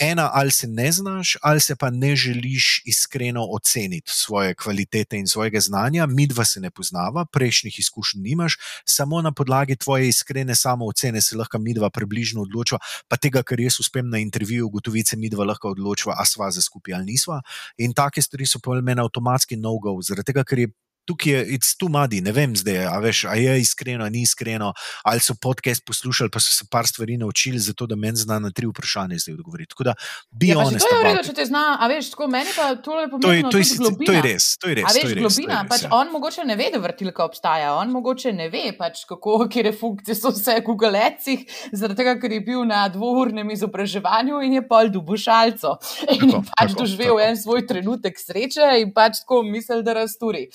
ena, 0.00 0.28
ali 0.32 0.52
se 0.52 0.68
ne 0.68 0.90
znaš, 0.92 1.36
ali 1.42 1.60
se 1.60 1.76
pa 1.76 1.90
ne 1.90 2.16
želiš 2.16 2.82
iskreno 2.84 3.46
oceniti 3.56 4.12
svoje 4.12 4.54
kvalitete 4.54 5.16
in 5.16 5.26
svojega 5.26 5.60
znanja, 5.60 6.06
mi 6.06 6.26
dva 6.26 6.44
se 6.44 6.60
ne 6.60 6.70
poznava, 6.70 7.24
prejšnjih 7.24 7.78
izkušenj 7.78 8.20
nimaš, 8.22 8.58
samo 8.84 9.22
na 9.22 9.32
podlagi 9.32 9.76
tvoje 9.76 10.08
iskrene 10.08 10.54
samoocene 10.54 11.22
se 11.22 11.36
lahko 11.36 11.58
mi 11.58 11.74
dva 11.74 11.90
približno 11.90 12.42
odločiva, 12.42 12.78
pa 13.08 13.16
tega, 13.16 13.42
kar 13.42 13.60
jaz 13.60 13.80
uspem 13.80 14.10
na 14.10 14.18
intervjuju 14.18 14.66
ugotoviti, 14.66 15.08
se 15.08 15.16
mi 15.16 15.30
dva 15.30 15.44
lahko 15.44 15.72
odločiva, 15.72 16.16
a 16.18 16.24
sva 16.24 16.50
za 16.50 16.62
skupaj 16.62 16.94
ali 16.94 17.04
nisva. 17.16 17.40
In 17.78 17.94
take 17.94 18.22
stvari 18.22 18.46
so 18.46 18.60
po 18.60 18.74
meni 18.80 19.00
avtomatski 19.00 19.56
no-go, 19.56 19.96
zaradi 20.02 20.32
tega, 20.32 20.44
ker 20.44 20.58
je 20.58 20.72
tukaj 21.06 21.32
je 21.32 21.40
it's 21.54 21.76
too 21.76 21.88
muddy, 21.88 22.20
ne 22.20 22.32
vem 22.32 22.56
zdaj, 22.56 22.84
a, 22.84 22.98
veš, 22.98 23.24
a 23.24 23.34
je 23.34 23.60
iskreno, 23.60 24.08
ni 24.08 24.22
iskreno, 24.22 24.72
ali 25.02 25.20
so 25.20 25.34
podcast 25.34 25.84
poslušali, 25.86 26.30
pa 26.30 26.40
so 26.40 26.50
se 26.50 26.64
par 26.70 26.86
stvari 26.86 27.16
naučili, 27.16 27.58
zato 27.58 27.86
da 27.86 27.96
meni 27.96 28.16
zna 28.16 28.38
na 28.38 28.50
tri 28.50 28.66
vprašanja 28.66 29.18
zdaj 29.18 29.34
odgovoriti. 29.34 29.68
Tako 29.70 29.84
da 29.84 29.94
bi 30.30 30.48
Ja, 30.48 30.64
že 30.64 30.78
to 30.78 30.88
je 30.88 30.98
v 30.98 31.06
redu, 31.06 31.22
če 31.22 31.32
te 31.32 31.44
zna, 31.46 31.78
a 31.80 31.86
veš, 31.86 32.10
tako 32.10 32.26
meni 32.28 32.50
pa 32.52 32.74
to 32.74 32.74
je 32.74 32.82
To 32.82 33.00
je, 33.00 33.08
pomembno. 33.08 33.22
to, 33.22 33.32
je, 33.32 33.42
tudi 33.54 33.64
sicer- 33.64 33.78
globina. 33.78 34.06
to 34.06 34.12
je 34.12 34.22
res, 34.22 34.44
to 34.56 34.68
je 34.68 34.74
res. 34.74 34.84
A 34.84 34.88
to 34.88 34.94
veš, 34.94 35.02
je 35.02 35.14
res, 35.14 35.22
globina, 35.22 35.54
to 35.54 35.58
je 35.58 35.62
res, 35.62 35.70
pač 35.70 35.82
ja. 35.82 35.90
on 35.92 36.06
mogoče 36.12 36.44
ne 36.44 36.56
ve, 36.56 36.66
da 36.72 36.78
vrtilka 36.78 37.24
obstaja, 37.24 37.74
on 37.74 37.90
mogoče 37.90 38.32
ne 38.32 38.48
ve, 38.48 38.64
pač 38.78 39.04
kako, 39.04 39.48
kje 39.48 39.72
funkcije 39.72 40.14
so 40.14 40.30
vse 40.30 40.58
v 40.58 40.64
Googlecih, 40.64 41.40
zaradi 41.72 41.96
tega, 41.96 42.14
ker 42.18 42.32
je 42.32 42.40
bil 42.40 42.64
na 42.64 42.88
dvournem 42.88 43.50
izobraževanju 43.50 44.42
in 44.42 44.58
je 44.58 44.62
pol 44.68 44.90
dubušalco. 44.90 45.76
In 46.08 46.20
Tako, 46.20 46.36
je 46.36 46.42
pač 46.50 46.70
tako, 46.70 46.80
doživel 46.80 47.14
tako. 47.14 47.20
en 47.20 47.36
svoj 47.36 47.66
trenutek 47.66 48.18
sreče 48.18 48.66
in 48.82 48.92
pač 48.92 49.22
tako 49.22 49.42
misel, 49.42 49.82
da 49.82 49.92
razturi. 49.92 50.46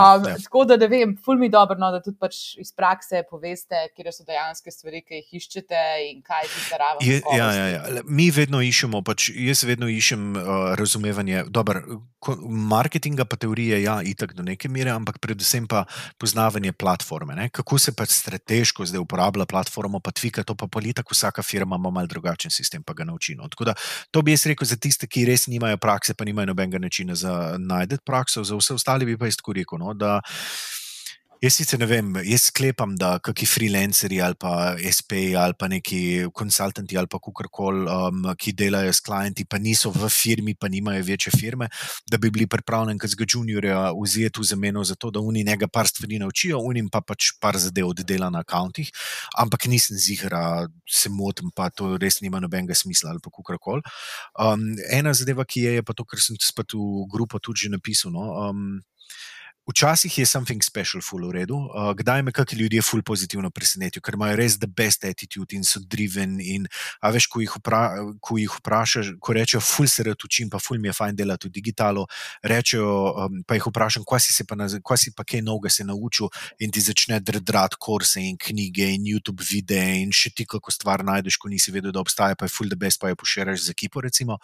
Ja, 0.00 0.10
Um, 0.16 0.28
ja. 0.28 0.36
Tako 0.42 0.64
da 0.64 0.76
ne 0.76 0.88
vem, 0.88 1.16
ful 1.24 1.38
mi 1.38 1.48
dobro, 1.48 1.78
no, 1.78 1.90
da 1.92 2.00
tudi 2.02 2.16
pač 2.20 2.38
iz 2.60 2.72
prakse 2.76 3.22
poveste, 3.30 3.76
kje 3.96 4.12
so 4.14 4.24
dejanske 4.28 4.72
stvari, 4.72 5.02
ki 5.06 5.20
jih 5.20 5.40
iščete 5.40 5.82
in 6.08 6.22
kaj 6.26 6.48
ti 6.48 6.62
zaraven. 6.68 7.04
Je, 7.06 7.20
ja, 7.36 7.48
ja, 7.54 7.66
ja. 7.74 8.04
Mi 8.08 8.30
vedno 8.34 8.62
iščemo, 8.64 9.02
pač 9.06 9.30
jaz 9.34 9.64
vedno 9.68 9.88
iščem 9.90 10.30
uh, 10.36 10.72
razumevanje. 10.80 11.44
Dober, 11.50 11.82
marketinga, 12.70 13.24
pa 13.28 13.38
teorije, 13.40 13.82
ja, 13.82 14.00
itak 14.04 14.34
do 14.36 14.44
neke 14.46 14.68
mere, 14.72 14.92
ampak 14.94 15.20
predvsem 15.22 15.68
pa 15.70 15.84
poznavanje 16.20 16.72
platforme. 16.72 17.36
Ne? 17.36 17.48
Kako 17.54 17.78
se 17.78 17.94
pač 17.96 18.14
strateško 18.16 18.88
zdaj 18.90 19.04
uporablja 19.04 19.46
platformo, 19.50 20.00
pa 20.00 20.12
tvika 20.14 20.44
to, 20.46 20.56
pa 20.58 20.68
politika, 20.68 21.14
vsaka 21.14 21.42
firma 21.42 21.78
ima 21.80 21.90
mal 21.90 22.08
drugačen 22.10 22.52
sistem, 22.52 22.84
pa 22.86 22.94
ga 22.96 23.06
nauči. 23.08 23.36
No. 23.38 23.48
Tako 23.48 23.70
da 23.70 23.76
to 24.10 24.22
bi 24.22 24.34
jaz 24.34 24.46
rekel 24.50 24.68
za 24.68 24.76
tiste, 24.76 25.08
ki 25.10 25.24
res 25.28 25.46
nimajo 25.50 25.78
prakse, 25.80 26.14
pa 26.14 26.26
nimajo 26.28 26.52
nobenega 26.52 26.80
načina 26.82 27.14
za 27.14 27.56
najti 27.58 28.00
prakso, 28.06 28.44
za 28.44 28.56
vse 28.58 28.74
ostale 28.76 29.08
bi 29.08 29.16
pa 29.18 29.30
jaz 29.30 29.40
tako 29.40 29.56
rekel. 29.56 29.80
No, 29.80 29.89
da, 29.94 30.20
Jaz 31.40 31.54
sicer 31.56 31.78
ne 31.80 31.86
vem, 31.88 32.08
jaz 32.28 32.50
sklepam, 32.50 32.90
da 33.00 33.14
kakšni 33.24 33.46
freelanceri 33.48 34.18
ali 34.20 34.36
pa 34.36 34.74
SP 34.76 35.30
ali 35.40 35.54
pa 35.56 35.70
neki 35.72 36.26
konsultanti 36.36 36.98
ali 37.00 37.08
pa 37.08 37.16
kakorkoli, 37.16 37.86
um, 37.88 38.26
ki 38.36 38.52
delajo 38.52 38.92
s 38.92 39.00
klienti, 39.00 39.46
pa 39.48 39.56
niso 39.56 39.88
v 39.88 40.10
firmi, 40.12 40.52
pa 40.52 40.68
nimajo 40.68 41.00
večje 41.06 41.32
firme, 41.32 41.70
da 42.12 42.18
bi 42.20 42.28
bili 42.28 42.44
pripravljeni 42.44 43.00
kot 43.00 43.24
juniorja 43.32 43.78
vzeti 43.96 44.42
v 44.42 44.44
zameno 44.50 44.84
za 44.84 44.98
to, 45.00 45.08
da 45.10 45.22
oni 45.24 45.46
njega 45.48 45.64
par 45.72 45.88
stvari 45.88 46.18
naučijo, 46.20 46.60
unim 46.60 46.92
pa 46.92 47.00
pač 47.00 47.32
par 47.40 47.56
zadev 47.56 47.88
oddela 47.88 48.28
na 48.28 48.44
akauntih, 48.44 48.92
ampak 49.40 49.64
nisem 49.72 49.96
zihra, 49.96 50.68
se 50.84 51.08
motim, 51.08 51.48
pa 51.56 51.70
to 51.70 51.96
res 51.96 52.20
nima 52.20 52.36
nobenega 52.44 52.76
smisla 52.76 53.14
ali 53.16 53.24
pa 53.24 53.32
kakorkoli. 53.32 53.80
Um, 54.36 54.74
ena 54.92 55.16
zadeva, 55.16 55.48
ki 55.48 55.64
je, 55.64 55.74
je 55.80 55.88
pa 55.88 55.96
to, 55.96 56.04
kar 56.04 56.20
sem 56.20 56.36
spet 56.36 56.76
v 56.76 57.08
grupo 57.08 57.40
tudi 57.40 57.72
napisal. 57.72 58.12
No, 58.12 58.28
um, 58.44 58.82
Včasih 59.70 60.18
je 60.18 60.26
something 60.26 60.62
special, 60.62 60.98
full 60.98 61.22
v 61.28 61.30
redu, 61.40 61.54
uh, 61.54 61.92
kdaj 61.94 62.22
me 62.26 62.32
kakšni 62.34 62.58
ljudje 62.58 62.82
full 62.82 63.02
pozitivno 63.06 63.50
presenetijo, 63.54 64.02
ker 64.02 64.16
imajo 64.18 64.36
res 64.40 64.58
the 64.58 64.66
best 64.66 65.04
attitude 65.04 65.54
in 65.54 65.62
so 65.62 65.78
driven. 65.78 66.40
In, 66.42 66.66
a 66.98 67.12
veš, 67.14 67.28
ko 67.30 67.38
jih, 67.38 67.54
vpra, 67.60 67.82
ko 68.18 68.38
jih 68.40 68.56
vprašaš, 68.58 69.12
ko 69.22 69.36
rečejo, 69.38 69.60
full 69.62 69.86
se 69.86 70.02
rad 70.08 70.18
učim, 70.26 70.50
pa 70.50 70.58
full 70.58 70.82
mi 70.82 70.90
je 70.90 70.96
fajn 70.98 71.20
delati 71.22 71.46
v 71.46 71.54
digitalu, 71.54 72.02
rečejo, 72.42 72.90
um, 73.26 73.38
pa 73.46 73.54
jih 73.54 73.68
vprašam, 73.70 74.02
kaj 74.02 74.24
si, 74.26 74.44
pa, 74.44 74.58
naz- 74.58 74.80
kaj 74.82 74.98
si 74.98 75.14
pa 75.14 75.22
kaj 75.24 75.44
novega 75.46 75.70
se 75.70 75.86
naučil 75.86 76.32
in 76.58 76.74
ti 76.74 76.82
začne 76.82 77.20
drdrati 77.20 77.78
kurse 77.78 78.20
in 78.20 78.36
knjige 78.40 78.90
in 78.90 79.06
YouTube 79.06 79.44
videe 79.46 80.00
in 80.02 80.10
še 80.10 80.34
ti 80.34 80.48
kako 80.50 80.74
stvar 80.74 81.04
najdeš, 81.06 81.38
ko 81.38 81.48
nisi 81.48 81.70
vedel, 81.70 81.94
da 81.94 82.02
obstaja, 82.02 82.34
pa 82.34 82.48
je 82.48 82.54
full 82.56 82.68
the 82.68 82.76
best, 82.76 82.98
pa 82.98 83.12
jo 83.12 83.20
pošeraš 83.22 83.68
z 83.68 83.76
ekipo. 83.76 84.02
Recimo. 84.02 84.40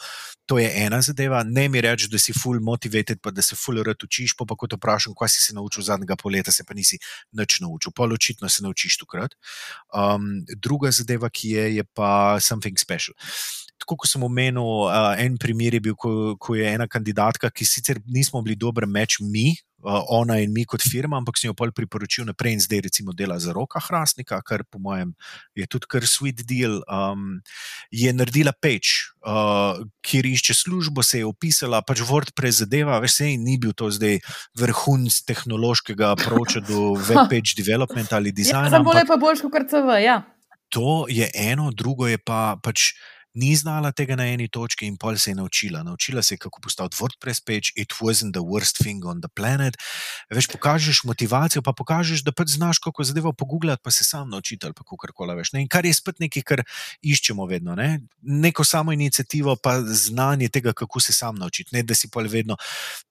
To 0.47 0.61
je 0.62 0.70
ena 0.85 1.01
zadeva. 1.03 1.43
Ne 1.43 1.66
mi 1.69 1.81
reči, 1.82 2.07
da 2.12 2.19
si 2.23 2.32
full 2.36 2.61
motivated, 2.62 3.19
pa 3.23 3.32
da 3.35 3.43
se 3.43 3.57
full 3.59 3.82
rad 3.82 3.98
učiš, 4.03 4.36
pa, 4.39 4.47
pa 4.47 4.55
ko 4.55 4.69
te 4.70 4.78
vprašam, 4.78 5.15
kaj 5.16 5.34
si 5.34 5.43
se 5.43 5.56
naučil 5.56 5.86
zadnjega 5.86 6.16
pol 6.20 6.36
leta, 6.36 6.52
se 6.52 6.64
pa 6.64 6.74
nisi 6.74 6.98
nič 7.32 7.60
naučil. 7.60 7.93
Pol 7.97 8.12
očitno 8.12 8.48
se 8.48 8.62
naučiš 8.62 8.98
tukaj. 9.02 9.28
Um, 9.94 10.44
druga 10.56 10.90
zadeva, 10.90 11.30
ki 11.30 11.56
je, 11.56 11.68
je 11.76 11.84
pa 11.84 12.40
something 12.40 12.78
special. 12.78 13.16
Tako 13.78 13.97
kot 14.03 14.09
sem 14.09 14.23
omenil, 14.24 14.65
uh, 14.89 15.12
en 15.20 15.36
primer 15.36 15.74
je 15.77 15.81
bil, 15.81 15.94
ko, 15.94 16.35
ko 16.40 16.55
je 16.57 16.65
ena 16.65 16.86
kandidatka, 16.89 17.51
ki 17.53 17.65
sicer 17.65 18.01
nismo 18.07 18.40
bili 18.43 18.57
dober 18.57 18.86
meč 18.89 19.19
mi, 19.20 19.51
uh, 19.85 20.01
ona 20.16 20.39
in 20.40 20.51
mi 20.51 20.65
kot 20.65 20.81
firma, 20.81 21.19
ampak 21.20 21.36
sem 21.36 21.51
jo 21.51 21.55
pol 21.55 21.70
priporočil 21.77 22.24
naprej 22.24 22.57
in 22.57 22.62
zdaj 22.65 22.81
recimo 22.89 23.12
dela 23.12 23.36
za 23.39 23.53
roka 23.53 23.78
Hrastnika, 23.78 24.40
kar 24.43 24.65
po 24.65 24.81
mojem 24.81 25.12
je 25.55 25.66
tudi 25.69 25.86
kar 25.93 26.03
sweet 26.09 26.40
deal. 26.48 26.81
Um, 26.89 27.43
je 27.93 28.11
naredila 28.16 28.55
page, 28.57 29.12
uh, 29.23 29.77
kjer 30.01 30.24
išče 30.32 30.57
službo, 30.57 31.05
se 31.05 31.20
je 31.20 31.28
opisala, 31.28 31.82
pač 31.85 32.01
WordPress 32.01 32.65
zadeva, 32.65 32.97
veš, 32.98 33.20
sej 33.20 33.36
ni 33.36 33.59
bil 33.61 33.77
to 33.77 33.90
zdaj 33.93 34.19
vrhunc 34.57 35.12
tehnološkega 35.28 36.15
approacha 36.16 36.65
do 36.65 36.94
web 37.11 37.28
page 37.28 37.53
development 37.55 38.09
ali 38.11 38.32
Ja, 38.32 38.39
dizajna. 38.40 38.70
samo 38.73 38.90
ampak- 38.90 39.05
je 39.05 39.07
pa 39.07 39.20
boljš 39.20 39.44
kot 39.44 39.69
CV. 39.69 40.01
Ja. 40.01 40.23
To 40.73 41.05
je 41.07 41.28
eno, 41.35 41.69
drugo 41.70 42.09
je 42.09 42.16
pa 42.19 42.57
pač. 42.57 42.97
Ni 43.36 43.52
znala 43.56 43.92
tega 43.92 44.16
na 44.16 44.26
eni 44.32 44.48
točki, 44.48 44.86
in 44.88 44.96
pol 44.96 45.18
se 45.20 45.30
je 45.30 45.34
naučila. 45.36 45.82
Naučila 45.84 46.22
se 46.22 46.34
je, 46.34 46.38
kako 46.38 46.60
postaviti 46.64 46.96
WordPress 46.96 47.44
page, 47.44 47.72
it 47.76 47.92
wasn't 48.00 48.32
the 48.32 48.40
worst 48.40 48.80
thing 48.80 49.04
on 49.04 49.20
the 49.20 49.28
planet. 49.28 49.76
Veš, 50.32 50.48
pokažeš 50.48 51.04
motivacijo, 51.04 51.62
pa 51.62 51.72
pokažeš, 51.76 52.24
da 52.24 52.32
pač 52.32 52.56
znaš, 52.56 52.80
kako 52.80 53.04
zadevo 53.04 53.32
pogooglati, 53.32 53.82
pa 53.84 53.90
se 53.90 54.04
sam 54.04 54.30
naučiti, 54.30 54.66
ali 54.66 54.74
kako 54.74 54.96
koli 54.96 55.36
veš. 55.36 55.52
Ne? 55.52 55.62
In 55.62 55.68
kar 55.68 55.86
je 55.86 55.94
spet 55.94 56.20
nekaj, 56.20 56.42
kar 56.42 56.62
iščemo 57.02 57.46
vedno. 57.46 57.74
Ne? 57.76 58.00
Neko 58.22 58.64
samo 58.64 58.92
inicijativo, 58.92 59.56
pa 59.56 59.80
znanje 59.82 60.48
tega, 60.48 60.72
kako 60.72 61.00
se 61.00 61.12
sam 61.12 61.34
naučiti. 61.36 61.76
Ne, 61.76 61.82
da 61.82 61.94
si 61.94 62.08
pa 62.12 62.20
vedno, 62.20 62.56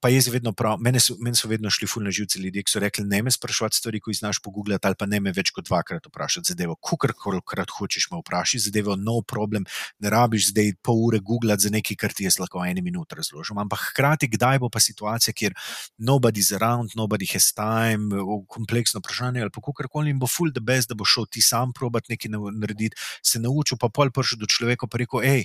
pa 0.00 0.08
jaz 0.08 0.28
vedno 0.28 0.52
prav, 0.52 0.78
meni 0.80 1.00
so, 1.00 1.14
meni 1.22 1.36
so 1.36 1.48
vedno 1.48 1.70
šli 1.70 1.86
fulno 1.86 2.10
živci 2.10 2.40
ljudje, 2.42 2.62
ki 2.66 2.72
so 2.72 2.82
rekli, 2.82 3.04
ne 3.04 3.22
me 3.22 3.30
sprašovati 3.30 3.76
stvari, 3.76 4.00
ko 4.00 4.10
jih 4.10 4.18
znaš 4.18 4.42
pogooglati, 4.42 4.86
ali 4.86 4.98
pa 4.98 5.06
ne 5.06 5.20
me 5.20 5.32
več 5.32 5.50
kot 5.54 5.68
dvakrat 5.68 6.06
vprašati 6.10 6.52
zadevo. 6.52 6.76
Kukorkrat 6.76 7.70
hočeš 7.78 8.10
me 8.10 8.20
vprašati 8.20 8.64
zadevo, 8.68 8.96
no 8.96 9.20
problem, 9.22 9.66
ne 9.98 10.10
rabiš 10.16 10.50
zdaj 10.52 10.72
pol 10.84 11.02
ure 11.08 11.20
googlati 11.20 11.66
za 11.66 11.70
nekaj, 11.74 11.96
kar 12.00 12.14
ti 12.16 12.26
jaz 12.26 12.40
lahko 12.40 12.62
v 12.62 12.70
eni 12.72 12.82
minuti 12.84 13.18
razložim. 13.18 13.58
Ampak 13.62 13.90
hkrati, 13.90 14.30
kdaj 14.32 14.60
bo 14.64 14.70
pa 14.72 14.80
situacija, 14.82 15.34
kjer 15.36 15.54
nobody's 15.98 16.52
around, 16.56 16.96
nobody 16.98 17.28
has 17.32 17.52
time, 17.56 18.10
kompleksno 18.48 19.02
vprašanje 19.04 19.44
ali 19.44 19.52
pa 19.54 19.62
kakorkoli 19.64 20.10
in 20.14 20.20
bo 20.22 20.28
full 20.30 20.52
the 20.52 20.64
best, 20.64 20.90
da 20.90 20.98
bo 20.98 21.04
šel 21.04 21.28
ti 21.30 21.44
sam 21.44 21.72
probat 21.76 22.08
nekaj 22.12 22.32
na- 22.32 22.52
narediti, 22.56 22.96
se 23.22 23.40
naučil, 23.42 23.78
pa 23.80 23.88
pol 23.92 24.10
prišel 24.10 24.40
do 24.42 24.48
človeka 24.50 24.88
pa 24.90 24.98
rekel, 25.02 25.20
hej. 25.26 25.44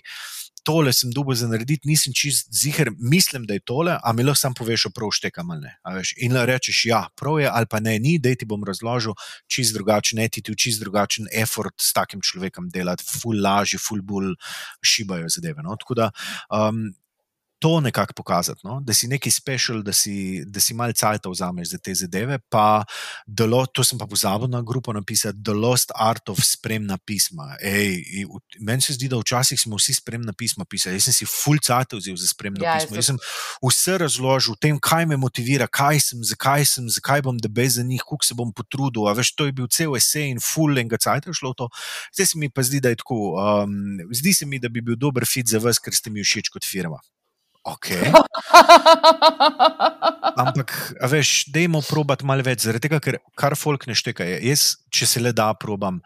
Tole 0.64 0.94
sem 0.94 1.10
dobil 1.10 1.36
za 1.36 1.48
narediti, 1.50 1.90
nisem 1.90 2.14
čist 2.14 2.52
ziger, 2.54 2.92
mislim, 3.00 3.48
da 3.50 3.58
je 3.58 3.64
tole, 3.66 3.96
a 4.04 4.14
mi 4.14 4.24
lahko 4.24 4.40
sam 4.40 4.54
poveš, 4.54 4.86
prav 4.96 5.10
štekam 5.18 5.50
ali 5.52 5.68
ne. 5.68 5.74
In 6.22 6.36
lahko 6.36 6.52
rečeš, 6.52 6.84
ja, 6.86 7.02
prav 7.18 7.40
je, 7.42 7.50
ali 7.50 7.70
pa 7.70 7.80
ne, 7.80 7.98
ni, 8.00 8.18
da 8.20 8.34
ti 8.36 8.46
bom 8.46 8.64
razložil, 8.68 9.16
čist 9.50 9.74
drugačen 9.74 10.22
attitude, 10.22 10.58
čist 10.58 10.84
drugačen 10.84 11.30
effort 11.34 11.74
s 11.82 11.94
takim 11.98 12.22
človekom 12.22 12.70
delati, 12.70 13.06
ful 13.08 13.42
lažje, 13.42 13.82
ful 13.82 14.04
bolj 14.06 14.36
šibajo 14.86 15.30
zadeve. 15.34 15.66
No? 15.66 15.76
Tako 15.82 15.98
da 15.98 16.12
um, 16.50 16.92
to 17.62 17.80
nekako 17.80 18.14
pokazati, 18.18 18.62
no? 18.64 18.80
da 18.82 18.94
si 18.94 19.08
neki 19.08 19.32
special, 19.32 19.84
da 19.86 19.94
si, 19.94 20.42
da 20.46 20.60
si 20.60 20.74
malce 20.74 21.00
cajta 21.00 21.30
vzameš 21.30 21.70
za 21.70 21.78
te 21.78 21.94
zadeve. 21.94 22.40
Pa, 22.50 22.84
the 23.30 23.46
to 23.74 23.84
sem 23.86 24.00
pa 24.00 24.08
pozabil 24.10 24.50
na 24.50 24.62
grupo 24.62 24.94
napisati, 24.94 25.38
The 25.44 25.54
Lost 25.54 25.92
Art 25.96 26.30
of 26.30 26.40
spremna 26.42 26.98
pisma. 26.98 27.56
Ej, 27.62 28.26
meni 28.60 28.82
se 28.82 28.94
zdi, 28.98 29.08
da 29.08 29.20
včasih 29.22 29.62
smo 29.62 29.78
vsi 29.78 29.94
spremna 29.94 30.34
pisma 30.34 30.66
pisali. 30.66 30.96
Jaz 30.98 31.04
sem 31.12 31.14
si 31.14 31.26
full 31.30 31.62
cajta 31.62 32.02
vzel 32.02 32.18
za 32.18 32.28
spremno 32.28 32.66
Ja, 32.66 32.80
pismo. 32.80 32.98
jaz 32.98 33.12
sem 33.12 33.22
vse 33.62 33.98
razložil, 34.02 34.54
o 34.54 34.58
tem, 34.58 34.80
kaj 34.82 35.06
me 35.06 35.18
motivira, 35.22 35.68
kaj 35.68 36.00
sem, 36.00 36.26
zakaj 36.26 36.66
sem, 36.66 36.90
zakaj 36.90 37.22
bom 37.22 37.38
debe 37.38 37.70
za 37.70 37.86
njih, 37.86 38.02
koliko 38.02 38.26
se 38.26 38.34
bom 38.34 38.50
potrudil. 38.54 39.06
A 39.08 39.14
Veš, 39.14 39.36
to 39.38 39.46
je 39.46 39.54
bil 39.54 39.70
cel 39.70 39.94
esej 39.96 40.34
in 40.34 40.42
full 40.42 40.74
enega 40.74 40.98
cajta 40.98 41.30
je 41.30 41.38
šlo 41.38 41.54
to. 41.54 41.70
Zdaj 42.16 42.26
se 42.26 42.42
mi 42.42 42.50
pa 42.50 42.66
zdi, 42.66 42.82
da 42.82 42.90
je 42.90 42.96
tako. 43.06 43.38
Um, 43.38 44.02
zdi 44.12 44.34
se 44.34 44.50
mi, 44.50 44.60
da 44.60 44.70
bi 44.70 44.82
bil 44.82 44.98
dober 44.98 45.30
fit 45.30 45.46
za 45.46 45.62
vas, 45.62 45.78
ker 45.78 45.94
ste 45.94 46.10
mi 46.10 46.26
všeč 46.26 46.50
kot 46.50 46.66
firma. 46.66 46.98
Ok, 47.62 47.94
ampak, 50.42 50.72
a 50.98 51.06
veš, 51.12 51.46
dajmo 51.54 51.84
probati 51.86 52.26
malo 52.26 52.42
več, 52.46 52.66
zaradi 52.66 52.88
tega, 52.88 52.98
ker 53.04 53.20
kar 53.38 53.54
folk 53.60 53.86
ne 53.86 53.94
šteka. 53.98 54.26
je. 54.26 54.40
Jaz, 54.50 54.64
če 54.90 55.06
se 55.06 55.22
le 55.22 55.34
da, 55.38 55.52
probam 55.54 56.02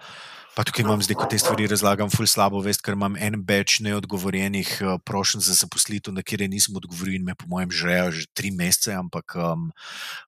Pa 0.56 0.64
tukaj 0.64 0.86
imam 0.86 1.02
zdaj, 1.04 1.18
ko 1.20 1.26
te 1.28 1.36
stvari 1.36 1.66
razlagam, 1.68 2.08
ful 2.08 2.28
slabo 2.32 2.62
vest, 2.64 2.80
ker 2.86 2.96
imam 2.96 3.18
en 3.20 3.42
več 3.44 3.82
neodgovorjenih 3.84 4.70
uh, 4.86 4.94
prošenj 5.04 5.44
za 5.50 5.56
zaposlitev, 5.60 6.16
na 6.16 6.24
kjer 6.24 6.46
nisem 6.48 6.78
odgovoril 6.80 7.18
in 7.18 7.26
me, 7.28 7.36
po 7.36 7.50
mojem, 7.52 7.74
žrejo 7.76 8.14
že 8.16 8.24
tri 8.32 8.54
mesece, 8.56 8.94
ampak 8.96 9.36
um, 9.36 9.66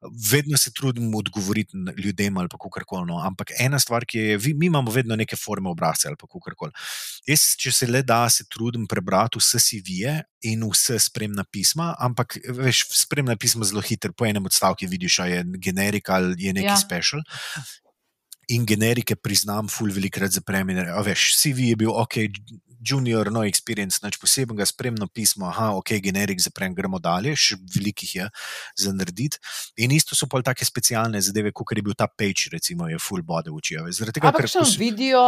vedno 0.03 0.59
se 0.59 0.73
trudim 0.75 1.15
odgovoriti 1.15 1.79
ljudem 1.95 2.41
ali 2.43 2.51
kako 2.51 2.73
koli. 2.75 3.07
No. 3.07 3.21
Ampak 3.23 3.55
ena 3.55 3.79
stvar, 3.79 4.03
ki 4.03 4.19
je, 4.19 4.37
vi, 4.43 4.53
mi 4.53 4.67
imamo 4.67 4.91
vedno 4.91 5.15
neke 5.15 5.39
forme 5.39 5.71
obrazce 5.71 6.11
ali 6.11 6.19
kako 6.19 6.43
koli. 6.43 6.75
Jaz, 7.27 7.55
če 7.55 7.71
se 7.71 7.87
le 7.87 8.03
da, 8.03 8.25
se 8.27 8.43
trudim 8.51 8.83
prebrati 8.87 9.39
vse 9.39 9.63
CV-je 9.63 10.19
in 10.51 10.67
vse 10.67 10.99
spremna 11.07 11.47
pisma, 11.47 11.93
ampak 12.03 12.35
veš, 12.51 12.83
spremna 13.05 13.39
pisma 13.39 13.63
zelo 13.63 13.81
hitro, 13.81 14.11
po 14.11 14.27
enem 14.27 14.45
odstavku 14.45 14.91
vidiš, 14.91 15.21
ali 15.23 15.37
je 15.39 15.43
generik 15.71 16.09
ali 16.09 16.35
je 16.35 16.53
neki 16.53 16.73
ja. 16.73 16.77
special 16.77 17.23
in 18.47 18.65
generike 18.65 19.15
priznam, 19.15 19.67
ful 19.67 19.91
velikrat 19.91 20.31
zaprem. 20.31 20.71
Veš, 21.05 21.33
CV 21.39 21.71
je 21.71 21.75
bil 21.83 21.91
ok, 21.91 22.23
junior, 22.87 23.31
no 23.33 23.43
experience, 23.43 23.99
nič 24.03 24.17
posebnega, 24.21 24.65
spremno 24.67 25.07
pismo, 25.11 25.47
aha, 25.49 25.71
ok, 25.79 25.97
generik 26.03 26.39
zaprem, 26.41 26.75
gremo 26.77 26.99
dalje, 27.03 27.33
še 27.35 27.57
velikih 27.73 28.13
je 28.19 28.27
za 28.77 28.93
narediti. 28.95 29.41
In 29.83 29.91
isto 29.95 30.15
so 30.15 30.29
pa 30.29 30.41
take 30.45 30.65
specialne 30.67 31.21
zadeve, 31.23 31.51
kot 31.51 31.75
je 31.75 31.83
bil 31.83 31.97
ta 31.97 32.07
page, 32.07 32.51
recimo, 32.53 32.87
je 32.87 32.99
full 33.01 33.25
body 33.25 33.51
v 33.51 33.59
oči. 33.59 33.79
Zaradi 33.97 34.19
tega, 34.19 34.31
ker 34.37 34.49
sem 34.51 34.69
video, 34.79 35.25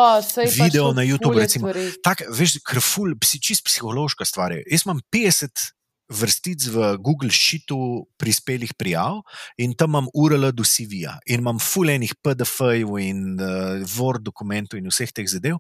video 0.54 0.94
na 0.96 1.04
YouTube, 1.04 1.40
recimo, 1.42 1.74
tak, 2.06 2.24
veš, 2.30 2.60
ker 2.64 2.82
full, 2.84 3.18
čist 3.20 3.66
psihološka 3.68 4.28
stvar 4.28 4.56
je. 4.56 4.64
Jaz 4.70 4.88
imam 4.88 5.04
50 5.12 5.74
vrstic 6.10 6.66
v 6.74 6.98
Google 6.98 7.30
Sheetu 7.30 8.10
prispelih 8.18 8.74
prijav 8.74 9.22
in 9.58 9.74
tam 9.78 9.90
imam 9.90 10.08
URL 10.14 10.52
do 10.52 10.64
CV-ja 10.66 11.20
in 11.26 11.40
imam 11.40 11.60
fulejnih 11.62 12.14
PDF-jev 12.24 13.00
in 13.00 13.38
uh, 13.38 13.86
Word 13.98 14.24
dokumentov 14.26 14.80
in 14.82 14.90
vseh 14.90 15.12
teh 15.14 15.28
zadev, 15.30 15.58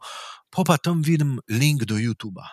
pa 0.49 0.63
pa 0.65 0.77
tam 0.77 1.01
vidim 1.05 1.39
link 1.47 1.85
do 1.85 1.97
YouTube-a. 2.01 2.45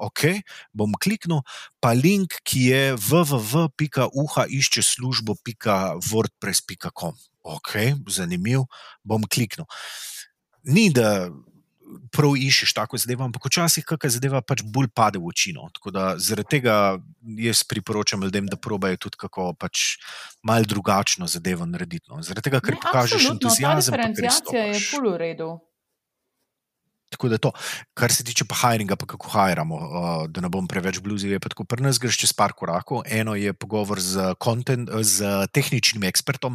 Ok, 0.00 0.40
bom 0.72 0.96
kliknil, 0.96 1.44
pa 1.76 1.92
link, 1.92 2.40
ki 2.48 2.72
je 2.72 2.96
www.uha 2.96 4.48
išče 4.48 4.80
službo.wordpress.com. 4.96 7.12
Ok, 7.44 8.00
zanimiv, 8.08 8.64
bom 9.04 9.20
kliknil. 9.28 9.68
Ni 10.64 10.88
da 10.92 11.30
prav 12.14 12.36
iščeš 12.38 12.74
tako 12.76 12.98
zadevo, 13.00 13.24
ampak 13.26 13.46
včasih 13.48 13.86
kakšna 13.86 14.12
zadeva 14.16 14.42
pač 14.44 14.62
bolj 14.64 14.90
pade 14.94 15.20
v 15.20 15.30
oči. 15.30 15.54
No. 15.56 15.68
Zaradi 16.18 16.58
tega 16.58 16.98
jaz 17.40 17.62
priporočam 17.68 18.22
ljudem, 18.26 18.48
da 18.50 18.58
probajo 18.60 19.00
tudi 19.06 19.20
kako 19.20 19.52
pač 19.58 19.96
mal 20.42 20.66
drugačno 20.66 21.28
zadevo 21.30 21.66
narediti. 21.66 22.06
No. 22.10 22.22
Zaradi 22.22 22.50
tega, 22.50 22.62
ker 22.64 22.78
ne, 22.78 22.82
pokažeš 22.84 23.32
entuzijazem. 23.34 23.96
Diferencijacija 23.96 24.70
je 24.70 24.86
pol 24.92 25.12
v 25.14 25.18
redu. 25.24 25.50
Tako 27.10 27.28
da 27.28 27.38
to, 27.42 27.50
kar 27.98 28.12
se 28.14 28.22
tiče 28.24 28.44
pa 28.46 28.54
hiringa, 28.54 28.94
pa 28.96 29.06
kako 29.10 29.32
hajramo, 29.32 29.76
uh, 29.76 30.26
da 30.30 30.44
ne 30.44 30.48
bom 30.48 30.68
preveč 30.70 31.00
bluzi, 31.02 31.32
je 31.34 31.40
pa 31.42 31.50
tako 31.50 31.66
pri 31.66 31.82
nas 31.82 31.98
greš 31.98 32.20
čez 32.22 32.32
par 32.32 32.54
korakov. 32.54 33.02
Eno 33.02 33.34
je 33.34 33.50
pogovor 33.52 33.98
z, 33.98 34.30
content, 34.38 34.86
z 35.02 35.26
tehničnim 35.50 36.06
ekspertom, 36.06 36.54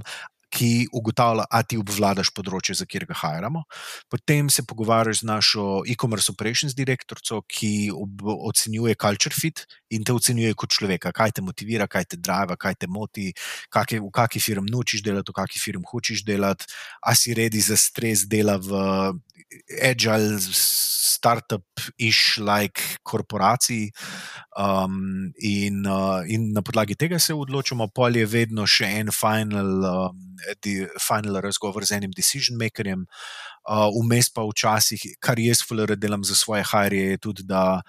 ki 0.55 0.87
ugotavlja, 0.95 1.45
ali 1.51 1.67
ti 1.67 1.79
obvladaš 1.79 2.31
področje, 2.35 2.77
za 2.79 2.87
katerega 2.87 3.17
hajramo. 3.19 3.65
Potem 4.11 4.49
se 4.49 4.63
pogovarjaš 4.67 5.21
z 5.23 5.29
našo 5.29 5.65
e-commerce 5.91 6.31
operations 6.31 6.75
direktorico, 6.77 7.41
ki 7.47 7.91
ocenjuje 7.91 8.95
culture 9.01 9.35
fit 9.35 9.65
in 9.91 10.07
te 10.07 10.15
ocenjuje 10.15 10.55
kot 10.55 10.71
človeka, 10.75 11.11
kaj 11.15 11.35
te 11.37 11.43
motivira, 11.45 11.87
kaj 11.91 12.07
te 12.13 12.19
drive, 12.21 12.57
kaj 12.59 12.79
te 12.79 12.89
moti, 12.91 13.31
kak 13.73 13.95
je, 13.95 14.01
v 14.03 14.11
kakšni 14.15 14.41
firmi 14.41 14.71
nočiš 14.71 15.03
delati, 15.05 15.31
v 15.31 15.39
kakšni 15.41 15.61
firmi 15.61 15.87
hočeš 15.91 16.23
delati, 16.27 16.71
a 17.03 17.15
si 17.15 17.35
redi 17.37 17.61
za 17.63 17.77
stres 17.79 18.25
dela 18.29 18.57
v 18.61 19.13
agile. 19.81 20.39
Startup-ish 21.15 22.37
like 22.39 22.81
korporaciji, 23.03 23.89
um, 24.57 25.31
in, 25.39 25.85
uh, 25.87 26.21
in 26.27 26.51
na 26.53 26.61
podlagi 26.61 26.95
tega 26.95 27.19
se 27.19 27.33
odločimo, 27.33 27.87
pol 27.95 28.19
je 28.19 28.25
vedno 28.29 28.65
še 28.67 28.89
en 28.99 29.11
final, 29.15 29.71
um, 29.89 30.19
final 31.01 31.39
razgovor 31.41 31.85
z 31.85 31.97
enim 31.97 32.13
decision 32.13 32.59
makerjem, 32.59 33.05
uh, 33.65 33.87
vmes 33.95 34.29
pa 34.35 34.45
včasih, 34.45 35.01
kar 35.23 35.39
jaz 35.41 35.63
FLR 35.65 35.95
delam 35.97 36.23
za 36.27 36.35
svoje 36.37 36.65
hajre, 36.67 37.01
je 37.15 37.23
tudi, 37.29 37.47
da 37.47 37.81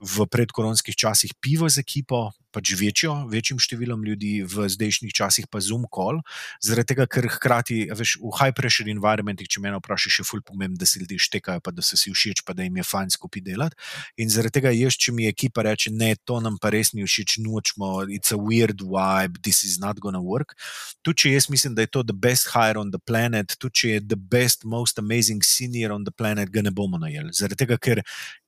v 0.00 0.26
predkoronskih 0.28 0.96
časih 0.96 1.32
pivo 1.40 1.70
z 1.70 1.80
ekipo, 1.86 2.30
pač 2.52 2.74
večjo, 2.78 3.14
večjim 3.32 3.60
številom 3.62 4.04
ljudi, 4.06 4.32
v 4.46 4.68
zdajšnjih 4.72 5.14
časih 5.16 5.48
pa 5.50 5.60
zoom 5.64 5.86
call, 5.92 6.20
zaradi 6.62 6.92
tega, 6.92 7.06
ker 7.10 7.28
hkrati, 7.36 7.86
veš, 7.96 8.18
v 8.22 8.32
high 8.38 8.54
pressure 8.56 8.90
environmentih, 8.92 9.48
če 9.48 9.62
me 9.64 9.72
vprašaš, 9.76 10.20
je 10.20 10.26
ful 10.28 10.42
pomembno, 10.44 10.78
da 10.80 10.88
se 10.88 11.00
ljudje 11.00 11.20
štekajo, 11.26 11.62
pa 11.64 11.72
da 11.74 11.84
se 11.84 11.98
si 11.98 12.12
všeč, 12.12 12.44
pa 12.46 12.56
da 12.56 12.66
jim 12.66 12.76
je 12.80 12.86
fajn 12.86 13.14
skupaj 13.16 13.44
delati. 13.46 13.78
In 14.20 14.32
zaradi 14.32 14.60
tega, 14.60 14.72
jaz, 14.76 14.98
če 15.00 15.14
mi 15.16 15.28
ekipa 15.30 15.64
reče, 15.66 15.92
ne, 15.96 16.14
to 16.28 16.38
nam 16.44 16.58
pa 16.62 16.72
res 16.74 16.92
ni 16.96 17.06
všeč, 17.06 17.38
nočemo, 17.42 18.04
it's 18.12 18.34
a 18.34 18.38
weird 18.38 18.84
vibe, 18.84 19.40
this 19.42 19.64
is 19.64 19.78
not 19.82 20.00
gonna 20.02 20.22
work. 20.22 20.56
Tudi 21.02 21.24
če 21.24 21.34
jaz 21.36 21.48
mislim, 21.52 21.76
da 21.76 21.86
je 21.86 21.92
to 21.92 22.04
the 22.06 22.16
best 22.16 22.52
hire 22.52 22.80
on 22.80 22.92
the 22.92 23.00
planet, 23.00 23.56
tudi 23.58 23.82
če 23.82 23.94
je 23.96 24.04
the 24.12 24.18
best, 24.18 24.64
most 24.64 24.98
amazing 24.98 25.42
senior 25.46 25.92
on 25.92 26.04
the 26.04 26.14
planet, 26.14 26.52
ga 26.52 26.62
ne 26.62 26.70
bomo 26.70 27.00
najeli. 27.00 27.32
Zaradi 27.36 27.64
tega, 27.64 27.78
ker 27.80 28.02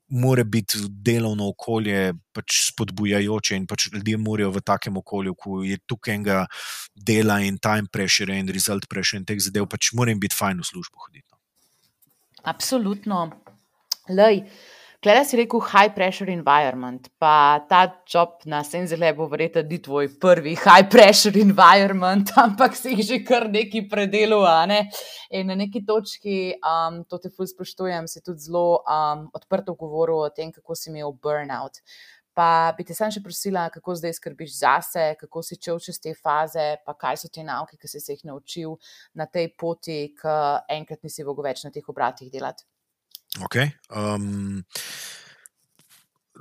mora 0.09 0.44
biti 0.44 0.78
delovno 0.89 1.48
okolje 1.48 2.12
pač 2.32 2.59
spodbujajoče 2.68 3.56
in 3.56 3.66
pač 3.66 3.89
ljudje 3.93 4.18
morajo 4.20 4.51
v 4.51 4.60
takem 4.60 4.97
okolju, 5.01 5.35
ko 5.35 5.62
je 5.64 5.78
tukaj 5.86 6.14
enega 6.14 6.44
dela 6.94 7.40
in 7.40 7.59
time 7.59 7.89
pressure 7.93 8.36
in 8.39 8.48
result 8.48 8.89
pressure 8.89 9.20
in 9.20 9.26
teh 9.26 9.40
zadev, 9.40 9.68
pač 9.70 9.93
moram 9.93 10.20
biti 10.20 10.36
fajn 10.36 10.60
v 10.60 10.68
službo 10.68 11.06
hoditi. 11.06 11.26
No. 11.32 11.40
Absolutno. 12.44 13.24
Lej. 14.09 14.44
Klej 15.05 15.24
si 15.28 15.36
rekel 15.36 15.60
high 15.60 15.93
pressure 15.93 16.32
environment, 16.32 17.10
pa 17.20 17.60
ta 17.68 17.82
job 18.09 18.40
na 18.48 18.62
Senzelebu 18.64 19.26
verjetno 19.28 19.60
ni 19.68 19.76
tvoj 19.76 20.09
prvi 20.16 20.55
high 20.56 20.89
pressure 20.89 21.36
environment, 21.43 22.32
ampak 22.44 22.72
si 22.72 22.94
jih 22.94 23.05
že 23.05 23.18
kar 23.20 23.44
neki 23.52 23.82
predelal. 23.90 24.64
Ne? 24.70 24.89
In 25.28 25.52
na 25.52 25.59
neki 25.60 25.85
točki, 25.85 26.56
um, 26.64 27.02
to 27.05 27.20
te 27.20 27.28
fulj 27.28 27.52
spoštujem, 27.52 28.09
si 28.09 28.24
tudi 28.24 28.48
zelo 28.48 28.81
um, 28.81 29.28
odprto 29.36 29.76
govoril 29.76 30.24
o 30.24 30.32
tem, 30.32 30.48
kako 30.48 30.72
si 30.72 30.89
imel 30.89 31.12
burnout. 31.12 31.85
Pa 32.32 32.72
bi 32.72 32.89
te 32.89 32.97
sam 32.97 33.12
še 33.12 33.20
prosila, 33.20 33.68
kako 33.68 34.01
zdaj 34.01 34.16
skrbiš 34.16 34.56
zase, 34.56 35.10
kako 35.20 35.44
si 35.44 35.60
čel 35.60 35.85
čez 35.85 36.01
te 36.01 36.16
faze, 36.16 36.78
pa 36.81 36.97
kaj 36.97 37.20
so 37.20 37.28
te 37.28 37.44
nauke, 37.44 37.76
ki 37.76 37.93
si 37.93 38.01
se 38.01 38.16
jih 38.16 38.24
naučil 38.32 38.78
na 39.12 39.28
tej 39.28 39.52
poti, 39.52 40.14
ki 40.16 40.39
enkrat 40.81 41.05
nisi 41.05 41.28
mogel 41.28 41.52
več 41.52 41.68
na 41.68 41.76
teh 41.76 41.93
obratih 41.93 42.32
delati. 42.32 42.64
Okay. 43.43 43.73
Um, 43.90 44.62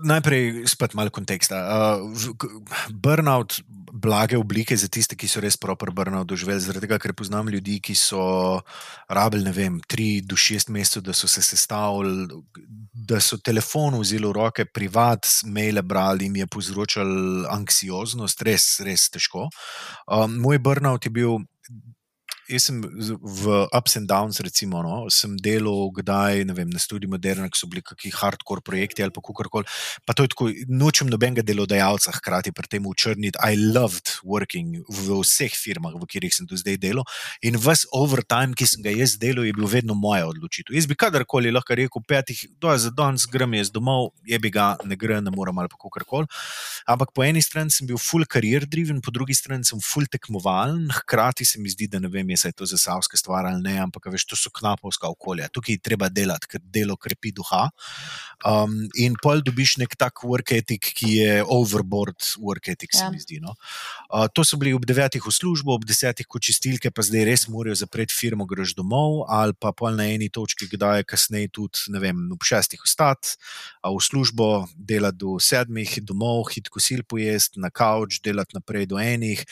najprej 0.03 0.68
spet 0.70 0.94
malo 0.94 1.10
konteksta. 1.10 1.57
Uh, 1.57 2.36
burnout, 2.94 3.61
blage 3.94 4.38
oblike 4.38 4.78
za 4.78 4.88
tiste, 4.88 5.15
ki 5.15 5.30
so 5.30 5.41
res 5.41 5.57
proper 5.57 5.94
burnout 5.94 6.28
doživeli, 6.30 6.61
zaradi 6.61 6.88
tega, 6.88 6.99
ker 7.02 7.14
poznam 7.18 7.49
ljudi, 7.53 7.80
ki 7.82 7.95
so 7.98 8.24
rabili, 9.10 9.45
ne 9.45 9.53
vem, 9.53 9.80
tri 9.88 10.22
do 10.26 10.38
šest 10.38 10.70
mesecev, 10.74 11.06
da 11.06 11.14
so 11.18 11.30
se 11.30 11.41
sestavili, 11.45 12.28
da 12.94 13.20
so 13.22 13.38
telefon 13.38 13.99
vzeli 14.02 14.28
v 14.30 14.34
roke, 14.34 14.65
privat, 14.65 15.30
maile 15.45 15.82
brali, 15.86 16.30
jim 16.30 16.41
je 16.41 16.49
povzročal 16.49 17.48
anksioznost, 17.53 18.45
res, 18.45 18.68
res 18.86 19.10
težko. 19.14 19.49
Um, 20.07 20.40
moj 20.41 20.61
burnout 20.64 21.06
je 21.06 21.14
bil 21.14 21.41
jaz 22.49 22.68
sem 22.68 22.82
v 22.84 23.68
ups 23.72 23.98
and 23.98 24.07
downs, 24.10 24.40
recimo, 24.44 24.82
no, 24.84 25.10
sem 25.14 25.36
delal, 25.40 25.90
kdaj 25.95 26.44
vem, 26.52 26.70
na 26.70 26.80
študiju 26.82 27.11
Moderna, 27.11 27.48
ki 27.49 27.60
so 27.60 27.70
bili 27.72 27.84
neki 27.86 28.11
hardcore 28.14 28.64
projekti 28.65 29.03
ali 29.03 29.14
kako 29.15 29.48
koli. 29.49 29.70
Pa 30.06 30.14
to 30.14 30.26
je 30.26 30.32
tako, 30.34 30.49
nočem 30.68 31.10
nobenega 31.11 31.44
delodajalca 31.45 32.11
hkrati 32.20 32.52
pri 32.52 32.68
tem 32.68 32.88
učrniti. 32.88 33.40
I 33.40 33.56
loved 33.56 34.20
working 34.24 34.84
v 34.90 35.20
vseh 35.22 35.56
firmah, 35.56 35.95
v 35.95 36.03
katerih 36.07 36.34
sem 36.36 36.48
do 36.49 36.60
zdaj 36.60 36.78
delal. 36.82 37.07
In 37.41 37.57
ves 37.57 37.86
overtime, 37.95 38.57
ki 38.57 38.68
sem 38.68 38.84
ga 38.84 38.91
jaz 38.91 39.15
delal, 39.22 39.48
je 39.48 39.56
bil 39.56 39.70
vedno 39.70 39.95
moja 39.95 40.28
odločitev. 40.28 40.76
Jaz 40.76 40.90
bi 40.90 40.99
kadarkoli 40.99 41.53
lahko 41.53 41.78
rekel, 41.80 42.03
petih, 42.07 42.45
to 42.60 42.72
je 42.74 42.86
za 42.88 42.94
danes, 42.94 43.28
grem 43.30 43.56
jaz 43.60 43.72
domov, 43.72 44.11
je 44.28 44.40
bi 44.40 44.52
ga, 44.53 44.74
ne 44.84 44.99
gre, 44.99 45.22
ne 45.24 45.32
morem 45.34 45.64
ali 45.64 45.72
kako 45.72 45.94
koli. 46.03 46.28
Ampak 46.90 47.14
po 47.15 47.24
eni 47.24 47.41
strani 47.41 47.72
sem 47.72 47.88
bil 47.88 47.98
full 48.02 48.28
career 48.28 48.68
driven, 48.68 48.99
po 49.02 49.11
drugi 49.15 49.36
strani 49.38 49.64
sem 49.64 49.80
full 49.80 50.10
tekmovalen, 50.11 50.90
hkrati 51.02 51.48
se 51.48 51.61
mi 51.61 51.72
zdi, 51.72 51.88
da 51.88 52.02
ne 52.03 52.11
vem, 52.11 52.33
je 52.38 52.52
to 52.52 52.66
za 52.66 52.78
savske 52.78 53.18
stvari 53.18 53.54
ali 53.54 53.62
ne, 53.62 53.78
ampak 53.84 54.10
veš, 54.12 54.26
to 54.26 54.38
so 54.40 54.52
knapovska 54.54 55.08
okolja. 55.10 55.50
Tukaj 55.54 55.78
je 55.78 55.82
treba 55.84 56.10
delati, 56.10 56.50
ker 56.50 56.62
delo 56.64 56.96
krepi 56.98 57.32
duha. 57.36 57.68
Um, 58.46 58.76
in 59.00 59.16
pol 59.22 59.44
dobiš 59.46 59.78
nek 59.82 59.96
tak 60.00 60.24
work 60.28 60.54
ethic, 60.56 60.90
ki 60.98 61.12
je 61.18 61.38
overboard 61.44 62.18
work 62.42 62.70
ethic, 62.72 62.92
ja. 62.94 63.06
se 63.06 63.12
mi 63.14 63.22
zdi. 63.22 63.40
No? 63.44 63.56
Uh, 64.10 64.28
to 64.34 64.44
so 64.44 64.60
bili 64.60 64.74
ob 64.76 64.86
devetih 64.88 65.24
v 65.24 65.34
službo, 65.34 65.76
ob 65.78 65.88
desetih 65.88 66.28
kot 66.28 66.44
čistilke, 66.44 66.92
pa 66.92 67.06
zdaj 67.06 67.28
res 67.30 67.48
morajo 67.52 67.78
zapreti 67.84 68.16
firmo, 68.16 68.48
greš 68.50 68.76
domov, 68.78 69.24
ali 69.32 69.56
pa 69.56 69.72
pol 69.76 69.96
na 69.98 70.10
eni 70.12 70.30
točki, 70.34 70.68
kdaj 70.72 71.04
je 71.04 71.10
kasneje 71.14 71.54
tudi, 71.54 71.88
ne 71.94 72.04
vem, 72.04 72.26
ob 72.34 72.44
šestih 72.44 72.84
ostati, 72.84 73.38
v 73.84 74.04
službo 74.04 74.50
delati 74.76 75.22
do 75.24 75.38
sedmih, 75.40 75.98
domov, 76.04 76.50
hitko 76.54 76.82
sil 76.84 77.06
pojesti, 77.08 77.62
na 77.64 77.72
kavč, 77.72 78.20
delati 78.24 78.58
naprej 78.58 78.90
do 78.92 79.00
enih 79.00 79.46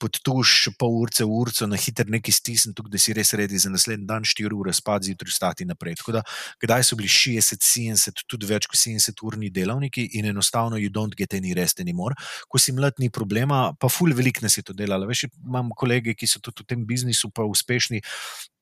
pod 0.00 0.18
tuš, 0.24 0.70
pol 0.80 0.96
urce, 1.02 1.24
urco, 1.24 1.66
na 1.68 1.78
hiter 1.80 2.08
neki 2.10 2.32
stisn, 2.32 2.72
tukaj, 2.76 2.94
da 2.94 3.00
si 3.02 3.14
res 3.16 3.32
redi 3.38 3.58
za 3.60 3.70
naslednji 3.72 4.08
dan, 4.08 4.24
4 4.26 4.56
ure 4.56 4.72
spati, 4.76 5.10
zjutraj 5.10 5.34
stati 5.34 5.66
naprej. 5.68 5.98
Tako 6.00 6.16
da, 6.18 6.22
kdaj 6.62 6.86
so 6.88 6.98
bili 6.98 7.10
60, 7.12 7.60
70, 7.66 8.24
tudi 8.30 8.48
več 8.48 8.68
kot 8.70 8.80
70 8.80 9.24
urni 9.26 9.50
delavniki 9.54 10.06
in 10.18 10.30
enostavno, 10.32 10.80
you 10.80 10.92
don't 10.92 11.16
get 11.18 11.36
any 11.36 11.54
rest 11.56 11.82
anymore. 11.84 12.16
Ko 12.48 12.60
si 12.60 12.74
mlad, 12.76 12.96
ni 13.02 13.10
problema, 13.12 13.70
pa 13.78 13.90
ful 13.92 14.14
velik 14.16 14.42
nas 14.44 14.56
je 14.58 14.64
to 14.66 14.76
delalo. 14.76 15.08
Veš, 15.10 15.26
imam 15.44 15.74
kolege, 15.76 16.16
ki 16.16 16.28
so 16.30 16.40
tudi 16.42 16.64
v 16.64 16.72
tem 16.74 16.86
biznisu 16.88 17.32
pa 17.34 17.46
uspešni. 17.48 18.02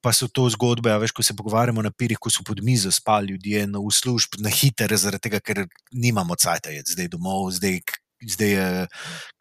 Pa 0.05 0.13
so 0.15 0.29
to 0.31 0.45
zgodbe, 0.55 0.93
veš, 1.03 1.13
ko 1.15 1.25
se 1.27 1.35
pogovarjamo 1.35 1.83
na 1.83 1.91
pirih, 1.91 2.21
ko 2.23 2.31
so 2.31 2.45
pod 2.47 2.61
mizo 2.63 2.93
spali 2.95 3.35
ljudje 3.35 3.67
na 3.67 3.83
uslužb, 3.83 4.39
na 4.45 4.51
hiter, 4.51 4.95
zaradi 4.95 5.27
tega, 5.27 5.41
ker 5.43 5.65
nimamo 5.91 6.39
cajt, 6.39 6.71
zdaj 6.95 7.11
domov, 7.11 7.51
zdaj 7.59 7.81
zdaj 8.27 8.51
je 8.51 8.87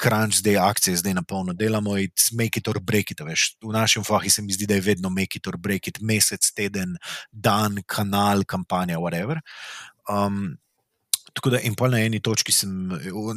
crunch, 0.01 0.37
zdaj 0.41 0.53
je 0.53 0.59
akcija, 0.59 0.97
zdaj 0.97 1.13
na 1.13 1.23
polno 1.23 1.53
delamo, 1.53 1.97
it's 1.97 2.29
make 2.31 2.59
it 2.59 2.67
or 2.67 2.79
break 2.79 3.11
it. 3.11 3.21
Veš. 3.25 3.55
V 3.63 3.73
našem 3.73 4.03
fahu 4.03 4.29
se 4.29 4.41
mi 4.41 4.53
zdi, 4.53 4.65
da 4.65 4.77
je 4.77 4.81
vedno 4.81 5.09
make 5.09 5.39
it 5.39 5.47
or 5.47 5.57
break 5.57 5.87
it, 5.87 6.01
mesec, 6.01 6.51
teden, 6.53 6.97
dan, 7.31 7.81
kanal, 7.85 8.43
kampanja, 8.45 8.97
whatever. 8.97 9.41
Um, 10.09 10.57
Tako 11.37 11.51
da, 11.53 11.59
in 11.61 11.75
pa 11.77 11.85
na 11.85 11.99
eni 12.01 12.17
točki 12.23 12.49
sem, 12.51 12.71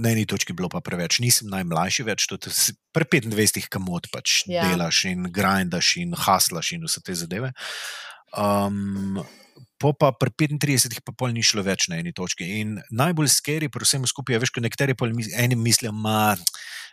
na 0.01 0.09
eni 0.09 0.23
točki 0.25 0.55
bilo 0.57 0.71
pa 0.73 0.81
preveč, 0.81 1.19
nisem 1.21 1.51
najmlajši 1.53 2.07
več, 2.09 2.25
tudi 2.31 2.49
pre 2.97 3.05
25, 3.05 3.67
kamot 3.69 4.09
pač 4.09 4.39
ja. 4.49 4.65
delaš 4.65 5.03
in 5.11 5.27
grindaš 5.29 5.99
in 6.01 6.15
haslaš 6.17 6.73
in 6.79 6.87
vse 6.89 7.03
te 7.05 7.17
zadeve. 7.19 7.53
Um, 8.33 9.21
po 9.81 9.95
pa 9.97 10.13
pri 10.13 10.31
35, 10.37 11.01
pa 11.01 11.15
pol 11.17 11.33
ni 11.33 11.43
šlo 11.43 11.65
več 11.65 11.89
na 11.89 11.99
eni 12.03 12.13
točki. 12.13 12.45
In 12.61 12.77
najbolj 12.93 13.31
skeri, 13.33 13.71
pri 13.73 13.89
vsem 13.89 14.05
skupaj, 14.05 14.37
je, 14.37 14.43
veš, 14.45 14.53
ko 14.53 14.65
nekateri 14.65 14.97
eni 15.41 15.57
mislijo, 15.57 15.95
da 15.97 16.37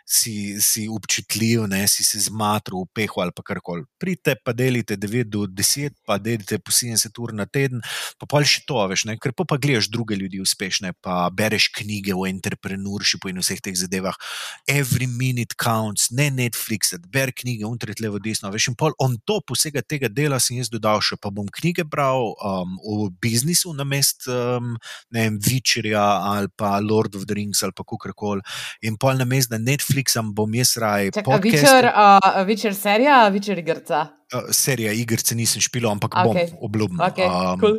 si, 0.08 0.56
si 0.60 0.88
občutljiv, 0.88 1.66
ne, 1.68 1.82
si 1.88 2.04
se 2.04 2.20
zmatril, 2.24 2.80
upehu 2.86 3.20
ali 3.20 3.32
kar 3.44 3.60
koli. 3.60 3.84
Pridite, 4.00 4.34
pa 4.44 4.54
delite 4.56 4.96
9 4.96 5.28
do 5.28 5.44
10, 5.46 5.92
pa 6.06 6.16
delite 6.18 6.58
po 6.58 6.72
70 6.72 7.12
ur 7.20 7.34
na 7.36 7.44
teden, 7.44 7.82
pa 8.16 8.26
pa 8.26 8.40
še 8.40 8.64
to, 8.66 8.80
veš, 8.88 9.04
ne, 9.08 9.18
ker 9.20 9.34
pa, 9.36 9.44
pa 9.44 9.58
gledaš 9.60 9.90
druge 9.92 10.16
ljudi 10.16 10.40
uspešne, 10.40 10.94
pa 11.04 11.28
bereš 11.28 11.68
knjige 11.76 12.16
o 12.16 12.24
entrepreneurshipu 12.28 13.28
in 13.28 13.42
vseh 13.42 13.60
teh 13.60 13.76
zadevah. 13.76 14.16
Every 14.64 15.06
minute 15.10 15.58
counts, 15.60 16.08
ne 16.10 16.30
Netflix, 16.32 16.94
ber 17.12 17.34
knjige, 17.36 17.68
untret 17.68 18.00
levo, 18.00 18.22
desno, 18.22 18.50
veš, 18.54 18.70
in 18.72 18.78
pol 18.80 18.96
on 19.02 19.18
top 19.28 19.52
vsega 19.52 19.84
tega 19.84 20.08
dela 20.08 20.40
sem 20.40 20.56
jaz 20.56 20.72
dodal 20.72 21.04
še, 21.04 21.20
pa 21.20 21.28
bom 21.34 21.46
knjige 21.52 21.84
bral. 21.84 22.32
Um, 22.40 22.78
v 22.80 23.10
biznisu, 23.20 23.74
na 23.76 23.84
mestu 23.84 24.32
um, 24.32 24.74
Večerja 25.12 26.02
ali 26.32 26.48
pa 26.56 26.78
Lord 26.80 27.16
of 27.16 27.26
the 27.28 27.34
Rings 27.36 27.62
ali 27.62 27.72
pa 27.76 27.84
kako 27.84 28.12
koli. 28.16 28.42
In 28.82 28.96
pol 28.96 29.18
na 29.20 29.26
mestu 29.28 29.52
Netflixa 29.98 30.22
bom 30.22 30.54
jaz 30.54 30.76
raje. 30.76 31.10
Večer, 31.42 31.84
uh, 31.84 32.46
večer 32.46 32.74
serija, 32.74 33.28
večer 33.28 33.58
igrca. 33.58 34.17
Uh, 34.28 34.50
serija 34.52 34.92
igrice 34.92 35.32
nisem 35.32 35.62
špil, 35.64 35.86
ampak 35.88 36.12
okay. 36.12 36.50
bom 36.52 36.66
obljubil. 36.68 37.00
Okay, 37.00 37.24
um, 37.24 37.60
cool. 37.62 37.78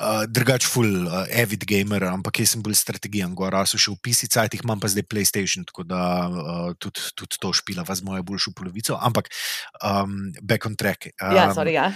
uh, 0.00 0.22
drugač, 0.32 0.64
full 0.64 1.04
uh, 1.04 1.26
avid 1.28 1.66
gamer, 1.68 2.06
ampak 2.08 2.40
jaz 2.40 2.54
sem 2.54 2.62
bolj 2.64 2.78
strategijan, 2.80 3.34
gora 3.36 3.66
so 3.68 3.76
še 3.76 3.92
v 3.92 4.00
pisicah, 4.08 4.48
imam 4.64 4.80
pa 4.80 4.88
zdaj 4.88 5.04
PlayStation, 5.04 5.66
tako 5.68 5.84
da 5.84 6.00
uh, 6.24 6.70
tudi, 6.80 7.04
tudi 7.12 7.36
to 7.36 7.52
špila, 7.52 7.84
vas 7.84 8.00
moja 8.00 8.24
boljša 8.24 8.54
polovica, 8.56 8.96
ampak 8.96 9.28
um, 9.84 10.32
back 10.40 10.64
on 10.64 10.72
track. 10.72 11.10
Um, 11.20 11.36
ja, 11.36 11.50
sorry, 11.52 11.76
ja. 11.76 11.90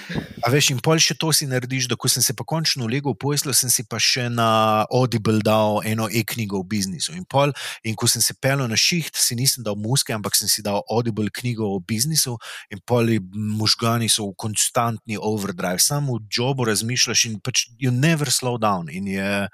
A 0.45 0.53
veš, 0.53 0.69
in 0.77 0.85
pol 0.85 1.01
še 1.01 1.17
to 1.17 1.33
si 1.33 1.49
narediš, 1.49 1.89
da 1.89 1.97
ko 1.97 2.13
sem 2.13 2.21
se 2.21 2.37
pa 2.37 2.45
končno 2.45 2.85
ulegel 2.91 3.17
v 3.17 3.23
poslu, 3.25 3.57
sem 3.57 3.73
si 3.73 3.87
pa 3.89 3.97
še 3.97 4.29
na 4.29 4.85
Audible 4.93 5.41
dal 5.41 5.81
eno 5.89 6.11
e-knjigo 6.13 6.61
v 6.61 6.77
biznisu. 6.77 7.17
In, 7.17 7.25
pol, 7.25 7.57
in 7.89 7.97
ko 7.97 8.05
sem 8.05 8.21
se 8.21 8.37
pelil 8.37 8.69
na 8.69 8.77
šiht, 8.77 9.17
si 9.17 9.33
nisem 9.33 9.65
dal 9.65 9.81
muske, 9.81 10.13
ampak 10.13 10.37
sem 10.37 10.45
si 10.45 10.61
dal 10.61 10.85
Audible 10.93 11.33
knjigo 11.33 11.73
v 11.81 11.85
biznisu 11.89 12.37
in 12.69 12.85
pol 12.85 13.17
možgal 13.33 13.78
možgani 13.79 14.09
so 14.09 14.27
v 14.31 14.35
konstantni 14.37 15.17
overdrive, 15.17 15.79
samo 15.79 16.19
v 16.19 16.27
jobu 16.31 16.65
razmišljaš 16.65 17.25
in 17.25 17.41
pač 17.41 17.69
you 17.79 17.91
never 17.91 18.27
slow 18.27 18.59
down. 18.59 18.89
In 18.91 19.07
je, 19.07 19.49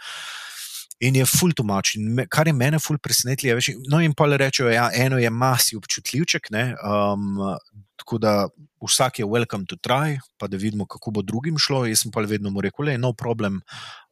in 1.01 1.15
je 1.17 1.27
full 1.27 1.53
to 1.53 1.63
much. 1.63 1.97
Me, 1.97 2.27
kar 2.27 2.47
je 2.47 2.53
mene 2.53 2.79
full 2.79 2.99
presenetilo, 2.99 3.59
je, 3.59 3.77
no 3.89 4.01
in 4.01 4.15
pa 4.15 4.27
le 4.27 4.37
rečejo, 4.37 4.71
ja, 4.71 4.91
eno 4.95 5.19
je 5.19 5.31
masi 5.31 5.77
občutljivček, 5.77 6.49
um, 6.81 7.57
tako 7.97 8.19
da 8.19 8.49
vsak 8.81 9.19
je 9.19 9.25
welcome 9.25 9.67
to 9.67 9.77
try, 9.77 10.19
pa 10.39 10.47
da 10.47 10.57
vidimo, 10.57 10.87
kako 10.87 11.11
bo 11.11 11.23
drugim 11.23 11.59
šlo. 11.59 11.87
Jaz 11.87 12.05
pa 12.13 12.21
vedno 12.21 12.51
mu 12.51 12.61
rekel, 12.61 12.87
le 12.87 12.99
no 12.99 13.13
problem, 13.13 13.61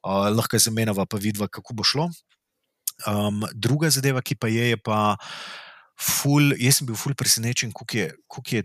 uh, 0.05 0.29
lahko 0.33 0.59
zamenjava, 0.59 1.07
pa 1.07 1.17
vidva, 1.17 1.49
kako 1.49 1.75
bo 1.75 1.85
šlo. 1.85 2.11
Um, 3.07 3.43
druga 3.55 3.91
zadeva, 3.91 4.23
ki 4.23 4.37
pa 4.37 4.49
je, 4.49 4.71
je 4.75 4.77
pa. 4.77 5.17
Ful, 6.03 6.55
jaz 6.59 6.81
sem 6.81 6.87
bil 6.89 6.97
ful 6.99 7.13
presenečen, 7.15 7.71
kako 7.71 7.95
je, 7.95 8.07
je 8.51 8.63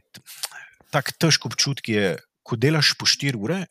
tako 0.91 1.15
težko 1.19 1.51
občutek 1.51 1.89
je, 1.89 2.05
ko 2.43 2.55
delaš 2.55 2.93
po 2.99 3.05
4 3.05 3.35
ure. 3.35 3.65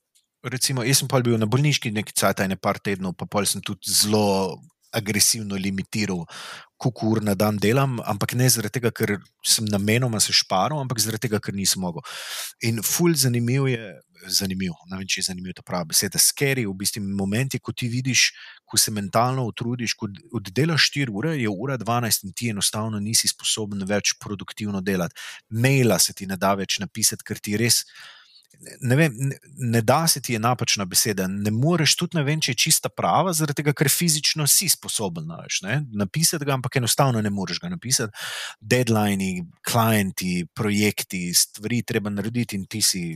Recimo, 0.46 0.84
jaz 0.86 1.00
sem 1.00 1.08
pa 1.10 1.18
bil 1.24 1.38
na 1.40 1.48
bolniški 1.50 1.90
nekaj 1.90 2.14
časa, 2.14 2.46
ne 2.46 2.56
par 2.56 2.78
tednov, 2.78 3.16
pa 3.18 3.26
pol 3.26 3.48
sem 3.48 3.62
tudi 3.64 3.90
zelo 3.90 4.60
agresivno 4.94 5.58
limitiral, 5.58 6.24
koliko 6.80 7.10
ur 7.10 7.22
na 7.24 7.34
dan 7.34 7.58
delam, 7.60 7.98
ampak 8.04 8.36
ne 8.38 8.48
zaradi 8.52 8.78
tega, 8.78 8.92
ker 8.94 9.16
sem 9.44 9.66
namenoma 9.68 10.20
se 10.22 10.32
šparil, 10.36 10.78
ampak 10.80 11.00
zaradi 11.02 11.26
tega, 11.26 11.40
ker 11.42 11.56
nisem 11.56 11.82
mogel. 11.84 12.04
In 12.64 12.82
ful 12.84 13.16
zanimiv 13.18 13.68
je, 13.72 13.90
zanimiv, 14.26 14.74
ne 14.90 14.98
vem, 14.98 15.06
če 15.08 15.20
je 15.20 15.26
zanimiv 15.28 15.56
ta 15.56 15.64
prava 15.66 15.88
beseda, 15.92 16.20
skeri 16.20 16.66
v 16.66 16.74
bistvu 16.78 17.02
momenti, 17.04 17.60
ko 17.62 17.72
ti 17.72 17.88
vidiš, 17.92 18.26
ko 18.66 18.80
se 18.80 18.94
mentalno 18.94 19.46
utrudiš, 19.46 19.94
ko 19.98 20.08
oddelaš 20.38 20.90
4 20.94 21.14
ure, 21.14 21.36
je 21.40 21.50
ura 21.50 21.78
12 21.78 22.26
in 22.26 22.34
ti 22.36 22.50
enostavno 22.54 23.00
nisi 23.00 23.30
sposoben 23.30 23.84
več 23.86 24.16
produktivno 24.20 24.80
delati. 24.80 25.14
Maila 25.50 25.98
se 25.98 26.14
ti 26.16 26.26
ne 26.26 26.36
da 26.36 26.54
več 26.58 26.80
napisati, 26.82 27.26
ker 27.26 27.42
ti 27.42 27.56
res 27.60 27.84
ne, 28.80 28.96
vem, 28.96 29.12
ne, 29.16 29.38
ne 29.56 29.80
da 29.82 30.06
se 30.08 30.20
ti 30.20 30.32
je 30.32 30.38
napačna 30.38 30.84
beseda. 30.84 31.26
Ne 31.28 31.50
moreš 31.50 31.96
tudi 31.96 32.18
ne 32.18 32.24
vem, 32.26 32.40
če 32.40 32.52
je 32.52 32.60
čista 32.66 32.88
prava, 32.88 33.32
zaradi 33.36 33.60
tega, 33.60 33.74
ker 33.76 33.90
fizično 33.92 34.46
si 34.50 34.68
sposoben 34.72 35.28
veš, 35.30 35.60
ne, 35.66 35.80
napisati 35.92 36.46
ga, 36.48 36.56
ampak 36.56 36.80
enostavno 36.80 37.22
ne 37.22 37.30
moreš 37.30 37.60
ga 37.62 37.70
napisati. 37.72 38.26
Deadline, 38.60 39.46
klienti, 39.66 40.46
projekti, 40.54 41.28
stvari 41.34 41.82
treba 41.86 42.12
narediti 42.12 42.56
in 42.56 42.66
ti 42.70 42.82
si 42.82 43.06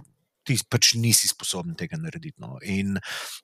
ti 0.47 0.57
pač 0.71 0.95
nisi 0.97 1.29
sposoben 1.29 1.77
tega 1.79 1.99
narediti. 2.01 2.37
No. 2.41 2.59
In 2.63 2.99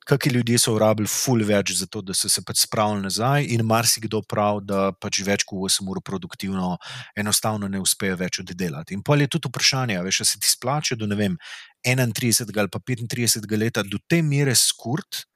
kakšni 0.08 0.38
ljudje 0.38 0.58
so 0.62 0.74
uporabljali 0.74 1.10
ful 1.10 1.44
več 1.46 1.72
za 1.78 1.86
to, 1.86 2.02
da 2.02 2.14
so 2.14 2.28
se 2.32 2.42
pač 2.46 2.64
spravili 2.64 3.04
nazaj, 3.06 3.46
in 3.54 3.64
marsikdo 3.66 4.22
pravi, 4.28 4.64
da 4.66 4.90
pač 4.92 5.22
več 5.26 5.44
kot 5.44 5.70
8 5.70 5.92
ur 5.92 6.02
produktivno 6.04 6.76
enostavno 7.16 7.68
ne 7.68 7.80
uspejo 7.80 8.16
več 8.16 8.40
oddelati. 8.40 8.94
In 8.94 9.02
pa 9.02 9.16
je 9.16 9.28
tudi 9.28 9.48
vprašanje, 9.48 10.00
veš, 10.02 10.24
se 10.24 10.40
ti 10.40 10.48
splače 10.48 10.96
do 10.96 11.06
ne 11.06 11.16
vem. 11.16 11.38
31 11.86 12.50
ali 12.58 12.68
pa 12.72 12.80
35 12.80 13.46
let, 13.58 13.78
do 13.86 13.98
te 14.08 14.22
mere 14.22 14.54
skurt, 14.54 15.26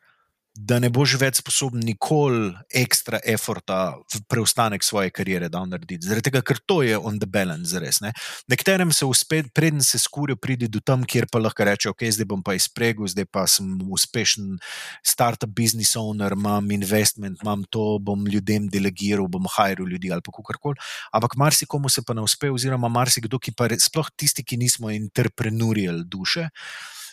da 0.55 0.81
ne 0.83 0.89
boš 0.91 1.15
več 1.21 1.39
sposoben 1.39 1.83
nikoli 1.87 2.51
ekstra 2.75 3.21
eforta 3.23 3.95
v 4.11 4.21
preostanek 4.29 4.83
svoje 4.83 5.13
kariere 5.15 5.49
da 5.49 5.63
narediti. 5.67 6.09
Zaradi 6.09 6.27
tega, 6.27 6.43
ker 6.43 6.59
to 6.67 6.81
je 6.83 6.97
on 6.99 7.21
the 7.23 7.29
balance, 7.31 7.79
res. 7.79 8.01
Ne? 8.03 8.11
Nekaterim 8.51 8.91
se 8.93 9.07
uspe, 9.07 9.45
preden 9.55 9.85
se 9.87 10.01
skurijo, 10.03 10.37
pridi 10.43 10.67
do 10.69 10.83
tam, 10.83 11.05
kjer 11.07 11.29
pa 11.31 11.39
lahko 11.39 11.67
reče: 11.69 11.93
Ok, 11.93 12.03
zdaj 12.11 12.27
bom 12.33 12.43
pa 12.43 12.57
izpregel, 12.59 13.07
zdaj 13.13 13.29
pa 13.31 13.47
sem 13.51 13.69
uspešen 13.95 14.59
startup 15.07 15.55
business 15.55 15.95
owner, 16.01 16.35
imam 16.35 16.73
investment, 16.75 17.39
imam 17.45 17.63
to, 17.71 18.01
bom 18.03 18.27
ljudem 18.27 18.67
delegiral, 18.73 19.31
bom 19.31 19.47
hajral 19.55 19.87
ljudi 19.87 20.11
ali 20.11 20.25
pa 20.27 20.35
kakorkoli. 20.35 20.83
Ampak 21.15 21.39
marsikomu 21.39 21.89
se 21.89 22.03
pa 22.03 22.17
ne 22.19 22.27
uspe, 22.27 22.51
oziroma 22.51 22.91
marsikdo, 22.91 23.39
ki 23.39 23.55
pa 23.55 23.71
sploh 23.79 24.11
tisti, 24.19 24.43
ki 24.43 24.59
nismo 24.59 24.91
interprenurijali 24.91 26.05
duše. 26.11 26.51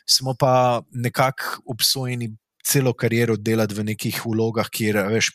Smo 0.07 0.33
pa 0.39 0.81
nekako 0.95 1.61
obsojeni 1.67 2.31
celo 2.67 2.93
kariero 2.93 3.37
delati 3.37 3.75
v 3.77 3.87
nekih 3.91 4.19
vlogah, 4.25 4.69
kjer 4.69 4.99
veš, 5.13 5.31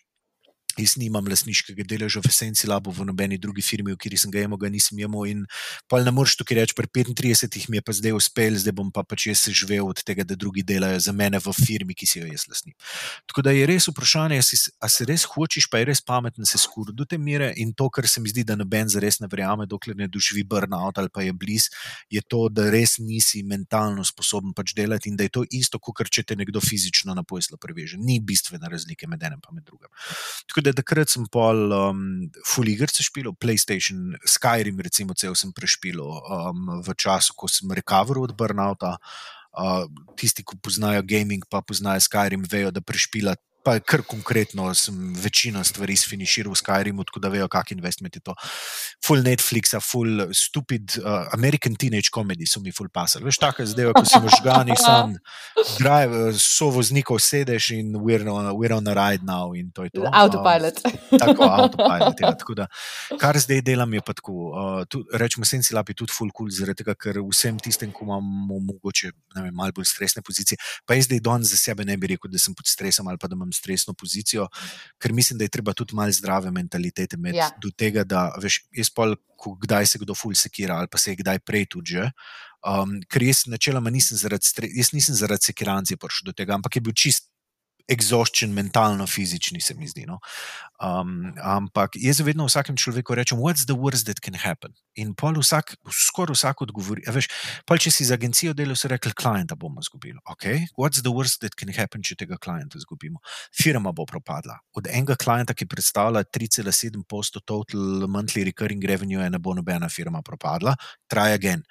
Jaz 0.81 0.94
nimam 0.97 1.27
lasniškega 1.28 1.85
deleža 1.85 2.23
v 2.24 2.31
Senci 2.32 2.65
Labu, 2.66 2.93
v 2.94 3.05
nobeni 3.05 3.36
drugi 3.36 3.61
firmi, 3.61 3.93
v 3.93 3.99
kateri 4.01 4.16
sem 4.16 4.32
ga 4.32 4.40
imel, 4.47 4.57
ga 4.57 4.70
nisem 4.73 4.97
imel. 4.97 5.27
In 5.28 5.40
pa 5.90 6.01
ne 6.01 6.12
moreš 6.15 6.39
tukaj 6.40 6.57
reči, 6.62 6.77
pri 6.77 6.89
35 6.89 7.69
mi 7.69 7.77
je 7.77 7.85
pa 7.85 7.93
zdaj 7.93 8.16
uspel, 8.16 8.57
zdaj 8.57 8.73
bom 8.73 8.89
pa 8.89 9.05
pač 9.05 9.27
jaz 9.28 9.44
živel 9.53 9.85
od 9.85 10.01
tega, 10.01 10.24
da 10.24 10.32
drugi 10.32 10.65
delajo 10.65 10.97
za 10.97 11.12
mene 11.12 11.36
v 11.36 11.53
firmi, 11.53 11.93
ki 11.93 12.09
si 12.09 12.23
jo 12.23 12.31
jaz 12.31 12.47
lasnim. 12.49 12.73
Tako 13.28 13.44
da 13.44 13.53
je 13.53 13.66
res 13.69 13.90
vprašanje, 13.93 14.40
ali 14.40 14.93
se 14.97 15.09
res 15.09 15.27
hočeš, 15.28 15.69
pa 15.69 15.82
je 15.82 15.90
res 15.93 16.01
pametno 16.01 16.49
se 16.49 16.57
skuriti 16.59 16.97
do 16.97 17.05
te 17.05 17.20
mere. 17.20 17.53
In 17.61 17.74
to, 17.77 17.90
kar 17.93 18.09
se 18.09 18.24
mi 18.24 18.32
zdi, 18.32 18.47
da 18.49 18.57
noben 18.57 18.89
za 18.89 19.03
res 19.03 19.20
ne 19.20 19.28
verjame, 19.28 19.69
dokler 19.69 19.99
ne 19.99 20.09
doživi 20.09 20.47
burnout 20.49 20.99
ali 20.99 21.12
pa 21.12 21.23
je 21.23 21.36
bliz, 21.36 21.69
je 22.09 22.24
to, 22.24 22.49
da 22.49 22.70
res 22.73 22.97
nisi 22.97 23.43
mentalno 23.44 24.05
sposoben 24.09 24.57
pač 24.57 24.73
delati 24.78 25.12
in 25.12 25.20
da 25.20 25.28
je 25.28 25.35
to 25.36 25.44
isto, 25.53 25.78
kot 25.82 26.09
če 26.09 26.24
te 26.24 26.36
nekdo 26.39 26.62
fizično 26.65 27.12
na 27.15 27.24
poslu 27.27 27.59
preveže. 27.61 28.01
Ni 28.01 28.20
bistvene 28.24 28.70
razlike 28.73 29.09
med 29.11 29.23
enim 29.23 29.43
in 29.53 29.65
drugim. 29.66 29.90
Tako 30.49 30.61
da 30.62 30.72
takrat 30.76 31.10
sem 31.12 31.26
pol 31.30 31.72
um, 31.74 32.02
fuligrce 32.48 33.05
špil, 33.05 33.32
PlayStation, 33.36 34.16
Skyrim, 34.24 34.80
recimo, 34.82 35.14
cel 35.18 35.36
sem 35.39 35.52
prešpil 35.55 36.01
um, 36.01 36.80
v 36.82 36.94
času, 36.97 37.36
ko 37.36 37.51
sem 37.51 37.70
recoveril 37.70 38.28
od 38.28 38.36
Burnouta. 38.39 38.97
Uh, 39.52 39.84
tisti, 40.16 40.40
ki 40.47 40.56
poznajo 40.64 41.02
gaming, 41.05 41.44
pa 41.51 41.60
poznajo 41.60 42.01
Skyrim, 42.01 42.47
vejo, 42.48 42.72
da 42.72 42.80
prešpila 42.80 43.36
pa 43.64 43.78
kar 43.80 44.02
konkretno 44.06 44.68
sem 44.74 44.97
večino 45.16 45.62
stvari 45.64 45.97
sfiniširal 45.97 46.52
v 46.52 46.59
Skyrimu, 46.59 47.05
tako 47.06 47.22
da 47.22 47.30
vejo, 47.32 47.48
kak 47.48 47.72
investment 47.72 48.16
je 48.16 48.22
to. 48.24 48.34
Full 49.06 49.22
Netflixa, 49.22 49.80
full 49.80 50.26
stupid 50.34 50.97
uh, 50.98 51.28
American 51.34 51.76
teenage 51.76 52.10
comedy 52.14 52.47
so 52.47 52.60
mi 52.60 52.72
full 52.72 52.90
pasali. 52.93 53.24
Veš, 53.24 53.39
tako 53.43 53.62
je 53.62 53.72
zdaj, 53.72 53.93
ko 53.97 54.05
sem 54.09 54.28
žgani, 54.36 54.76
sem 54.78 55.16
drive, 55.78 56.32
so 56.39 56.70
voznikov 56.74 57.20
sedeš 57.22 57.72
in 57.78 57.94
we're 58.02 58.26
on, 58.28 58.51
we're 58.59 58.74
on 58.74 58.89
a 58.89 58.94
ride 58.94 59.26
now 59.26 59.55
in 59.55 59.70
to 59.70 59.86
je 59.86 59.94
to. 59.94 60.06
Autopilot. 60.22 60.82
Um, 60.84 61.18
tako, 61.18 61.43
autopilot. 61.44 62.20
Ja, 62.20 62.34
tako 62.39 62.55
da, 62.55 62.66
kar 63.20 63.39
zdaj 63.39 63.62
delam 63.66 63.94
je 63.94 64.02
pa 64.05 64.16
tako, 64.18 64.52
uh, 64.52 65.01
rečemo, 65.14 65.47
senci 65.48 65.74
lapi 65.74 65.94
tudi 65.94 66.12
full 66.12 66.32
cool, 66.36 66.51
zaradi 66.51 66.82
tega, 66.82 66.97
ker 66.98 67.22
vsem 67.30 67.59
tistem, 67.62 67.93
ko 67.94 68.06
imamo 68.06 68.59
mogoče 68.72 69.12
vem, 69.36 69.55
malo 69.55 69.72
bolj 69.76 69.89
stresne 69.90 70.22
pozicije, 70.24 70.59
pa 70.86 70.97
jaz 70.97 71.09
zdaj 71.09 71.20
don 71.24 71.44
za 71.44 71.56
sebe 71.56 71.84
ne 71.84 71.97
bi 71.97 72.12
rekel, 72.14 72.30
da 72.32 72.40
sem 72.40 72.55
pod 72.55 72.68
stresom 72.68 73.09
ali 73.09 73.20
pa 73.20 73.28
da 73.28 73.36
imam 73.39 73.52
stresno 73.53 73.95
pozicijo, 73.95 74.49
ker 74.99 75.12
mislim, 75.12 75.39
da 75.39 75.45
je 75.45 75.55
treba 75.57 75.73
tudi 75.73 75.95
malo 75.95 76.12
zdrave 76.12 76.51
mentalitete 76.51 77.16
imeti 77.16 77.39
ja. 77.39 77.51
do 77.62 77.70
tega, 77.70 78.05
da 78.05 78.31
veš, 78.43 78.62
jaz 78.77 78.91
pa, 78.91 79.12
kdaj 79.62 79.87
se 79.87 79.99
kdo 79.99 80.15
ful 80.15 80.35
sekira 80.39 80.77
ali 80.79 80.89
pa 80.91 80.99
se 80.99 81.12
je 81.12 81.20
kdaj 81.23 81.39
prej 81.39 81.66
tudi 81.66 81.97
že. 81.97 82.11
Um, 82.62 83.01
ker 83.11 83.24
jaz 83.27 83.47
načeloma 83.51 83.91
nisem 83.91 84.16
zaradi, 84.16 84.47
jaz 84.70 84.93
nisem 84.95 85.16
zaradi 85.19 85.51
sekirancije 85.51 85.99
prišel 85.99 86.31
do 86.31 86.33
tega, 86.33 86.55
ampak 86.55 86.77
je 86.77 86.81
bil 86.81 86.95
čist 86.95 87.31
exhaustion, 87.88 88.52
mentalno, 88.52 89.06
fizični, 89.06 89.60
se 89.60 89.74
mi 89.74 89.88
zdi. 89.88 90.04
No? 90.06 90.18
Um, 90.82 91.32
ampak 91.42 91.96
jaz 91.96 92.20
vedno 92.20 92.46
vsakem 92.48 92.76
človeku 92.76 93.14
rečem, 93.14 93.38
what's 93.38 93.66
the 93.66 93.76
worst 93.76 94.06
that 94.06 94.20
can 94.20 94.34
happen? 94.34 94.74
In 94.94 95.14
pol 95.14 95.38
vsak, 95.38 95.76
skoraj 95.88 96.36
vsak 96.36 96.62
odgovori. 96.66 97.04
Veš, 97.06 97.28
pol, 97.66 97.80
če 97.80 97.92
si 97.94 98.06
za 98.09 98.18
agencijo 98.18 98.54
delal, 98.54 98.76
so 98.76 98.90
rekli, 98.90 99.14
klienta 99.16 99.56
bomo 99.56 99.80
izgubili. 99.80 100.18
Okay? 100.36 100.66
What's 100.76 101.02
the 101.02 101.12
worst 101.12 101.40
that 101.42 101.56
can 101.59 101.72
happen, 101.72 102.02
če 102.02 102.18
tega 102.24 102.38
klienta 102.38 102.78
izgubimo? 102.80 103.22
Firma 103.56 103.92
bo 103.92 104.06
propadla. 104.06 104.59
Od 104.76 104.88
enega 104.90 105.16
klienta, 105.16 105.54
ki 105.54 105.70
predstavlja 105.70 106.24
3,7% 106.28 107.42
total 107.46 108.09
monthly 108.09 108.46
recurring 108.50 108.84
revenue, 108.84 109.28
ne 109.30 109.38
bo 109.38 109.54
nobena 109.54 109.88
firma 109.88 110.22
propadla. 110.22 110.76
Try 111.10 111.32
again 111.36 111.62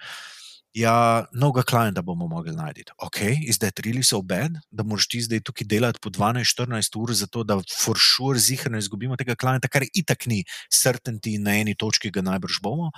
ja, 0.73 1.25
novega 1.33 1.63
klienta 1.67 2.01
bomo 2.01 2.27
mogli 2.31 2.53
najti. 2.55 2.85
Ok, 3.03 3.21
is 3.43 3.59
that 3.59 3.79
really 3.85 4.03
so 4.03 4.21
bad, 4.21 4.57
da 4.71 4.83
moraš 4.87 5.07
ti 5.11 5.21
zdaj 5.21 5.43
tukaj 5.47 5.67
delati 5.67 5.99
po 6.01 6.09
12-14 6.09 6.97
ur, 7.01 7.13
zato 7.13 7.43
da 7.43 7.59
for 7.83 7.99
sure 7.99 8.39
zihrno 8.39 8.79
izgubimo 8.79 9.17
tega 9.19 9.35
klienta, 9.35 9.67
kar 9.67 9.85
itak 9.93 10.27
ni 10.31 10.43
certainty 10.71 11.37
na 11.39 11.57
eni 11.59 11.75
točki, 11.75 12.11
ga 12.11 12.23
najbrž 12.25 12.61
bomo. 12.63 12.91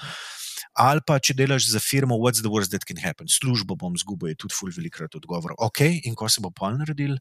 Ali 0.78 1.02
pa 1.06 1.20
če 1.20 1.36
delaš 1.38 1.68
za 1.74 1.82
firmo, 1.82 2.18
what's 2.22 2.42
the 2.42 2.50
worst 2.50 2.72
that 2.72 2.86
can 2.86 2.98
happen? 3.02 3.28
Službo 3.28 3.76
bom 3.76 3.98
izgubil, 3.98 4.32
je 4.32 4.42
tudi 4.46 4.58
ful 4.58 4.72
velikrat 4.74 5.16
odgovor. 5.18 5.58
Ok, 5.58 5.82
in 6.06 6.16
ko 6.16 6.30
se 6.30 6.42
bo 6.42 6.54
pol 6.54 6.78
naredil, 6.78 7.18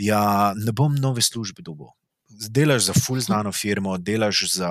ja, 0.00 0.52
ne 0.56 0.72
bom 0.72 0.94
nove 0.94 1.24
službe 1.24 1.64
dobil 1.64 1.92
delaš 2.50 2.86
za 2.90 2.94
full 3.06 3.20
znano 3.20 3.52
firmo, 3.52 3.96
delaš, 3.98 4.44
za, 4.54 4.70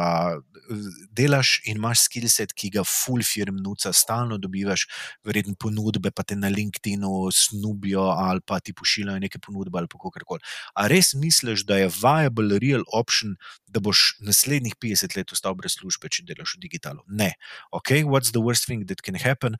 delaš 1.11 1.59
in 1.65 1.77
imaš 1.77 2.05
skillset, 2.07 2.53
ki 2.53 2.69
ga 2.77 2.83
full 2.87 3.23
firm 3.25 3.59
nuca, 3.63 3.93
stalno 3.93 4.37
dobivaš, 4.37 4.85
verjetno 5.25 5.55
ponudbe, 5.59 6.11
pa 6.11 6.23
te 6.23 6.35
na 6.35 6.49
LinkedIn-u 6.49 7.31
snubijo 7.31 8.07
ali 8.11 8.41
pa 8.45 8.59
ti 8.59 8.73
pošiljajo 8.73 9.19
neke 9.19 9.39
ponudbe 9.39 9.79
ali 9.79 9.87
kako 9.87 10.11
koli. 10.25 10.41
A 10.75 10.87
res 10.87 11.13
misliš, 11.13 11.65
da 11.65 11.77
je 11.77 11.91
viable, 12.01 12.59
real 12.59 12.83
option, 12.93 13.35
da 13.67 13.79
boš 13.79 14.17
naslednjih 14.21 14.75
50 14.75 15.17
let 15.17 15.31
ostal 15.31 15.55
brez 15.55 15.77
službe, 15.79 16.09
če 16.09 16.25
delaš 16.27 16.57
v 16.57 16.65
digitalu? 16.67 17.03
Ne. 17.07 17.33
Ok, 17.71 18.03
what's 18.07 18.31
the 18.31 18.41
worst 18.41 18.67
thing 18.67 18.87
that 18.87 19.01
can 19.01 19.15
happen? 19.15 19.57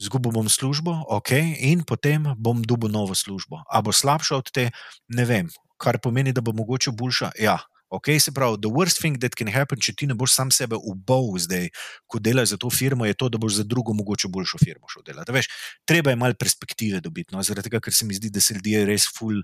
Zgubil 0.00 0.32
bom 0.32 0.48
službo, 0.48 0.94
ok, 1.12 1.34
in 1.60 1.84
potem 1.84 2.24
bom 2.38 2.62
dobil 2.64 2.88
novo 2.88 3.14
službo. 3.14 3.60
A 3.68 3.82
bo 3.84 3.92
slabša 3.92 4.38
od 4.40 4.48
te, 4.48 4.70
ne 5.12 5.24
vem, 5.28 5.50
kar 5.80 5.98
pomeni, 6.02 6.34
da 6.36 6.44
bo 6.44 6.52
mogoče 6.56 6.92
boljša. 6.92 7.32
Ja, 7.40 7.58
ok, 7.90 8.06
se 8.20 8.32
pravi, 8.32 8.60
the 8.62 8.70
worst 8.70 9.00
thing 9.00 9.18
that 9.18 9.34
can 9.38 9.50
happen, 9.50 9.80
če 9.82 9.94
ti 9.98 10.06
ne 10.06 10.14
boš 10.14 10.34
sam 10.36 10.52
sebe 10.54 10.78
ubal 10.78 11.32
zdaj, 11.42 11.70
ko 12.06 12.20
delaš 12.22 12.54
za 12.54 12.60
to 12.60 12.70
firmo, 12.70 13.06
je 13.08 13.16
to, 13.18 13.28
da 13.28 13.40
boš 13.42 13.60
za 13.60 13.64
drugo 13.66 13.94
mogoče 13.98 14.30
boljšo 14.30 14.60
firmo 14.62 14.90
šel 14.92 15.04
delati. 15.06 15.34
Veš, 15.34 15.50
treba 15.88 16.14
je 16.14 16.20
malo 16.20 16.38
perspektive 16.38 17.00
dobiti, 17.02 17.34
no? 17.34 17.42
zaradi 17.42 17.68
tega, 17.68 17.82
ker 17.82 17.96
se 17.96 18.06
mi 18.06 18.18
zdi, 18.18 18.30
da 18.30 18.42
se 18.44 18.54
ljudje 18.58 18.84
res 18.86 19.08
ful 19.16 19.42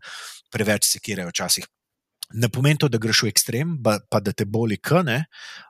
preveč 0.54 0.86
sekirajo 0.92 1.34
včasih. 1.34 1.66
Ne 2.34 2.48
pomeni 2.50 2.78
to, 2.82 2.88
da 2.90 2.98
greš 2.98 3.22
v 3.22 3.30
ekstrem, 3.30 3.76
pa, 3.82 4.00
pa 4.10 4.18
da 4.20 4.32
te 4.34 4.44
boli 4.44 4.78
kane, 4.82 5.24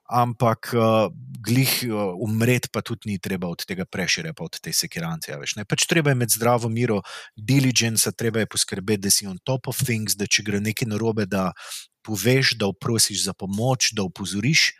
ampak 0.08 0.70
uh, 0.72 1.10
glih 1.44 1.72
uh, 1.84 2.14
umreti, 2.24 2.70
pa 2.72 2.80
tudi 2.80 3.12
ni 3.12 3.18
treba 3.20 3.50
od 3.52 3.66
tega 3.68 3.84
prešire, 3.84 4.32
pa 4.32 4.46
od 4.46 4.56
te 4.62 4.72
sekirance. 4.72 5.28
Ja, 5.30 5.66
pač 5.68 5.84
treba 5.90 6.10
je 6.10 6.16
imeti 6.16 6.38
zdravo 6.38 6.70
miro, 6.72 7.02
diligence, 7.36 8.12
treba 8.16 8.40
je 8.40 8.50
poskrbeti, 8.50 9.04
da 9.04 9.12
si 9.12 9.28
on 9.28 9.36
top 9.44 9.68
of 9.68 9.82
things, 9.84 10.16
da 10.16 10.24
če 10.24 10.46
gre 10.46 10.62
nekaj 10.64 10.88
narobe, 10.88 11.28
da 11.28 11.50
poveš, 12.06 12.54
da 12.56 12.70
oprosiš 12.70 13.26
za 13.26 13.34
pomoč, 13.34 13.92
da 13.92 14.06
opozoriš 14.06 14.70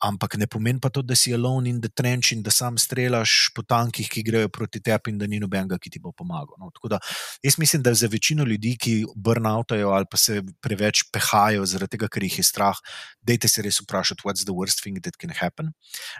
ampak 0.00 0.36
ne 0.40 0.46
pomeni 0.46 0.80
pa 0.80 0.88
to, 0.88 1.02
da 1.02 1.14
si 1.14 1.32
alone 1.32 1.68
in 1.68 1.80
the 1.80 1.88
trench 1.88 2.32
in 2.32 2.42
da 2.42 2.50
sam 2.50 2.78
strelaš 2.78 3.52
po 3.54 3.62
tankih, 3.62 4.08
ki 4.08 4.22
grejo 4.24 4.48
proti 4.48 4.80
tebi 4.80 5.12
in 5.12 5.18
da 5.18 5.26
ni 5.28 5.40
nobenega, 5.40 5.78
ki 5.78 5.90
ti 5.90 6.00
bo 6.00 6.12
pomagal. 6.16 6.56
No, 6.58 6.70
da, 6.88 6.98
jaz 7.44 7.58
mislim, 7.58 7.82
da 7.82 7.94
za 7.94 8.08
večino 8.10 8.44
ljudi, 8.44 8.76
ki 8.80 8.94
burnoutajo 9.14 9.90
ali 9.90 10.08
pa 10.10 10.16
se 10.16 10.42
preveč 10.62 11.04
pehajo 11.12 11.66
zaradi 11.66 11.96
tega, 11.96 12.08
ker 12.08 12.24
jih 12.24 12.38
je 12.40 12.46
strah, 12.46 12.80
dejte 13.22 13.48
se 13.48 13.62
res 13.62 13.80
vprašati, 13.82 14.24
what's 14.24 14.44
the 14.48 14.56
worst 14.56 14.82
thing 14.82 15.00
that 15.04 15.20
can 15.20 15.30
happen. 15.30 15.72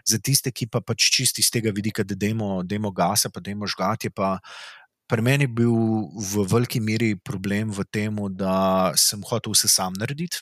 Za 0.05 0.19
tiste, 0.19 0.53
ki 0.53 0.69
pa 0.69 0.85
pač 0.85 1.11
čisti 1.17 1.41
iz 1.41 1.51
tega 1.51 1.73
vidika, 1.75 2.05
da 2.05 2.15
demo, 2.15 2.63
demo 2.63 2.93
gasa, 2.93 3.33
pa 3.33 3.41
demo 3.41 3.67
žgati, 3.67 4.13
pa. 4.13 4.39
Pri 5.11 5.25
meni 5.27 5.43
je 5.43 5.51
bil 5.51 5.73
v 6.15 6.45
veliki 6.47 6.79
meri 6.79 7.17
problem 7.19 7.73
v 7.75 7.83
tem, 7.91 8.15
da 8.31 8.93
sem 8.95 9.19
hotel 9.27 9.57
vse 9.57 9.67
sam 9.67 9.97
narediti, 9.99 10.39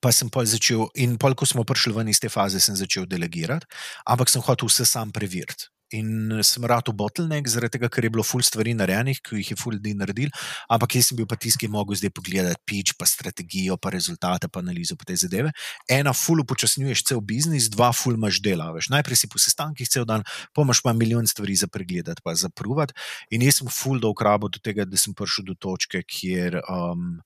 pa 0.00 0.12
sem 0.14 0.30
pa 0.30 0.44
začel, 0.46 0.86
in 0.94 1.16
pol, 1.18 1.34
ko 1.34 1.48
smo 1.48 1.66
prišli 1.66 1.96
ven 1.96 2.12
iz 2.12 2.22
te 2.22 2.30
faze, 2.32 2.60
sem 2.62 2.76
začel 2.78 3.08
delegirati, 3.08 3.66
ampak 4.06 4.30
sem 4.30 4.44
hotel 4.44 4.70
vse 4.70 4.86
sam 4.86 5.12
preveriti. 5.14 5.70
In 5.96 6.36
sem 6.44 6.64
rad 6.68 6.84
v 6.90 6.92
bottleneck, 6.92 7.48
zaradi 7.48 7.78
tega, 7.78 7.88
ker 7.88 8.04
je 8.04 8.10
bilo 8.12 8.24
ful 8.26 8.42
stvari 8.44 8.74
narejenih, 8.76 9.22
ki 9.24 9.38
jih 9.40 9.52
je 9.54 9.56
ful 9.56 9.72
ljudi 9.72 9.94
naredil, 9.96 10.28
ampak 10.68 10.98
jaz 10.98 11.08
sem 11.08 11.16
bil 11.16 11.24
pa 11.24 11.38
tisti, 11.40 11.62
ki 11.62 11.68
je 11.68 11.72
mogel 11.72 11.96
zdaj 11.96 12.12
pogledati 12.12 12.60
pitch, 12.68 12.92
pa 13.00 13.08
strategijo, 13.08 13.78
pa 13.80 13.88
rezultate, 13.94 14.50
pa 14.52 14.60
analizo 14.60 14.98
po 15.00 15.08
te 15.08 15.16
zadeve. 15.16 15.54
Ena, 15.88 16.12
ful 16.12 16.44
upočasnjuješ 16.44 17.06
cel 17.08 17.22
biznis, 17.24 17.70
dva, 17.72 17.88
ful 17.96 18.20
imaš 18.20 18.42
dela. 18.44 18.68
Veš. 18.76 18.90
Najprej 18.92 19.22
si 19.22 19.32
po 19.32 19.40
sestankih 19.40 19.88
cel 19.88 20.04
dan, 20.04 20.26
pomaš 20.52 20.84
pa 20.84 20.92
milijon 20.92 21.24
stvari 21.24 21.56
za 21.56 21.70
pregledati, 21.72 22.20
pa 22.20 22.36
za 22.36 22.52
provat. 22.52 22.92
In 23.32 23.48
jaz 23.48 23.62
sem 23.62 23.72
ful 23.72 23.96
dolg 23.96 24.20
rabo 24.20 24.52
do 24.52 24.60
tega, 24.60 24.84
da 24.84 25.00
sem 25.00 25.16
prišel 25.16 25.48
do 25.48 25.56
točke, 25.56 26.04
kjer. 26.04 26.60
Um, 26.68 27.16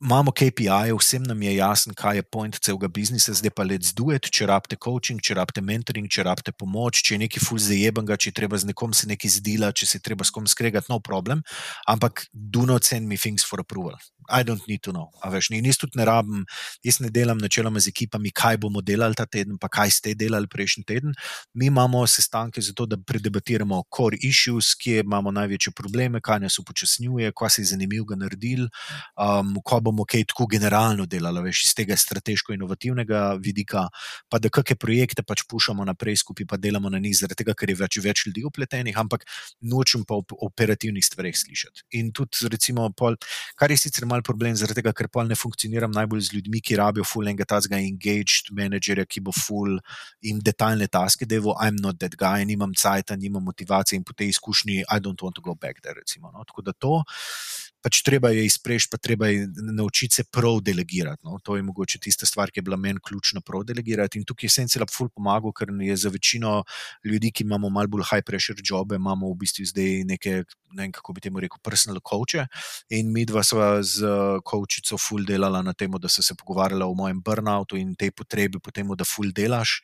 imamo 0.00 0.32
KPI, 0.32 0.92
vsem 0.98 1.22
nam 1.22 1.42
je 1.42 1.54
jasno, 1.56 1.94
kaj 1.96 2.16
je 2.16 2.22
point 2.22 2.56
celega 2.60 2.88
biznisa, 2.88 3.34
zdaj 3.34 3.50
pa 3.50 3.64
let's 3.64 3.92
do 3.94 4.08
it. 4.14 4.30
Če 4.32 4.46
rabite 4.48 4.76
coaching, 4.80 5.20
če 5.20 5.36
rabite 5.36 5.60
mentoring, 5.60 6.08
če 6.08 6.24
rabite 6.24 6.52
pomoč, 6.56 7.02
če 7.04 7.14
je 7.14 7.22
neki 7.26 7.42
full 7.42 7.60
zajebenga, 7.60 8.16
če 8.16 8.32
treba 8.32 8.58
z 8.58 8.70
nekom 8.72 8.96
se 8.96 9.08
nekaj 9.10 9.36
zdela, 9.36 9.72
če 9.76 9.86
se 9.86 10.00
treba 10.00 10.24
s 10.24 10.32
kom 10.32 10.48
skregati, 10.48 10.88
no 10.92 11.00
problem. 11.04 11.44
Ampak 11.88 12.26
do 12.32 12.64
not 12.66 12.88
send 12.88 13.08
me 13.08 13.20
things 13.20 13.44
for 13.44 13.60
approval. 13.60 14.00
I 14.30 14.44
don't 14.44 14.62
need 14.68 14.82
to 14.82 14.92
know. 14.92 15.08
Veš, 15.32 15.50
in 15.50 15.66
jaz 15.66 15.78
tudi 15.80 15.98
ne 15.98 16.04
rabim, 16.08 16.44
jaz 16.86 17.00
ne 17.00 17.10
delam 17.10 17.38
načeloma 17.38 17.80
z 17.80 17.90
ekipami, 17.90 18.30
kaj 18.30 18.58
bomo 18.62 18.80
delali 18.80 19.14
ta 19.18 19.26
teden, 19.26 19.58
pa 19.58 19.68
kaj 19.68 19.90
ste 19.90 20.14
delali 20.14 20.48
prejšnji 20.48 20.84
teden. 20.86 21.14
Mi 21.54 21.66
imamo 21.66 22.06
sestanke 22.06 22.62
zato, 22.62 22.86
da 22.86 22.96
predebatiramo 22.96 23.82
core 23.96 24.18
issues, 24.22 24.74
kje 24.74 25.04
imamo 25.04 25.30
največje 25.34 25.72
probleme, 25.76 26.20
kaj 26.20 26.40
nas 26.46 26.58
upočasnjuje, 26.58 27.32
kaj 27.36 27.50
se 27.50 27.62
je 27.62 27.72
zanimivo 27.72 28.16
naredili, 28.16 28.68
um, 29.16 29.56
bomo 29.82 30.04
kaj 30.04 30.24
tako 30.32 30.46
generalno 30.46 31.06
delali, 31.06 31.42
veš, 31.48 31.64
iz 31.64 31.74
tega 31.74 31.96
strateško-inovativnega 31.96 33.36
vidika, 33.42 33.88
pa 34.28 34.38
da 34.38 34.48
kakšne 34.48 34.76
projekte 34.76 35.22
pač 35.26 35.44
pušamo 35.50 35.84
naprej 35.84 36.20
skupaj, 36.22 36.46
pa 36.46 36.56
delamo 36.56 36.90
na 36.90 36.98
njih, 36.98 37.16
zaradi 37.16 37.42
tega, 37.42 37.54
ker 37.54 37.70
je 37.70 37.76
več, 37.80 37.98
več 38.02 38.26
ljudi 38.28 38.44
upletenih, 38.46 38.96
ampak 38.98 39.26
nočem 39.60 40.04
pa 40.04 40.18
o 40.18 40.24
operativnih 40.46 41.04
stvareh 41.04 41.36
slišati. 41.36 41.86
In 42.00 42.12
tudi, 42.12 42.48
recimo, 42.52 42.88
pol, 42.96 43.16
kar 43.58 43.70
je 43.70 43.78
sicer 43.80 44.06
mal 44.20 44.26
problem, 44.26 44.54
zaradi 44.56 44.80
tega, 44.80 44.92
ker 44.96 45.08
pol 45.12 45.28
ne 45.30 45.36
funkcioniram 45.38 45.92
najbolj 45.96 46.28
z 46.28 46.36
ljudmi, 46.36 46.60
ki 46.62 46.78
rabijo 46.80 47.06
full 47.08 47.28
enega 47.30 47.48
tazga 47.48 47.80
engaged 47.80 48.52
managerja, 48.56 49.06
ki 49.08 49.24
bo 49.24 49.34
full 49.34 49.78
in 50.30 50.42
detaljne 50.44 50.88
taske, 50.92 51.26
da 51.26 51.38
je 51.38 51.44
vo, 51.48 51.56
I'm 51.58 51.80
not 51.80 51.98
that 52.04 52.16
guy, 52.20 52.44
nimam 52.48 52.76
cajta, 52.76 53.16
nimam 53.16 53.44
motivacije 53.48 53.98
in 53.98 54.04
po 54.04 54.16
tej 54.16 54.34
izkušnji, 54.36 54.84
I 54.84 55.00
don't 55.00 55.24
want 55.24 55.40
to 55.40 55.44
go 55.44 55.56
back 55.56 55.80
there, 55.82 55.96
recimo. 55.98 56.30
No? 56.30 56.44
Tako 56.44 56.62
da 56.68 56.72
to 56.72 57.00
pač 57.82 58.02
treba 58.04 58.30
je 58.34 58.44
izpreči, 58.44 58.88
pa 58.92 58.98
treba 59.00 59.30
je 59.30 59.46
naučiti 59.72 60.14
se 60.14 60.24
prav 60.24 60.60
delegirati. 60.64 61.24
No? 61.24 61.38
To 61.44 61.56
je 61.56 61.62
mogoče 61.62 61.98
tista 61.98 62.26
stvar, 62.26 62.50
ki 62.50 62.60
je 62.60 62.66
bila 62.68 62.76
meni 62.76 63.00
ključna, 63.00 63.40
prav 63.40 63.64
delegirati. 63.64 64.18
In 64.18 64.24
tukaj 64.28 64.52
Sense 64.52 64.80
Lab 64.80 64.92
ful 64.92 65.08
pomagal, 65.08 65.52
ker 65.56 65.72
je 65.80 65.96
za 65.96 66.12
večino 66.12 66.62
ljudi, 67.04 67.32
ki 67.32 67.44
imamo 67.44 67.70
malo 67.70 67.88
bolj 67.88 68.04
high 68.10 68.24
pressure 68.26 68.60
jobe, 68.64 68.96
imamo 69.00 69.32
v 69.32 69.38
bistvu 69.40 69.66
zdaj 69.72 70.04
neke, 70.08 70.42
ne 70.76 70.84
vem 70.84 70.92
kako 70.92 71.16
bi 71.16 71.24
temu 71.24 71.40
rekel, 71.40 71.60
personal 71.64 72.00
coache. 72.04 72.46
In 72.90 73.12
mi 73.12 73.24
dva 73.24 73.42
sva 73.46 73.80
z 73.82 74.04
coachico 74.44 74.98
ful 75.00 75.24
delala 75.24 75.62
na 75.62 75.72
tem, 75.72 75.90
da 76.00 76.08
so 76.08 76.22
se 76.22 76.36
pogovarjala 76.36 76.86
o 76.86 76.94
mojem 76.94 77.22
burnoutu 77.24 77.80
in 77.80 77.94
tej 77.96 78.12
potrebi 78.12 78.60
po 78.60 78.70
tem, 78.70 78.88
da 78.96 79.04
ful 79.08 79.32
delaš. 79.32 79.80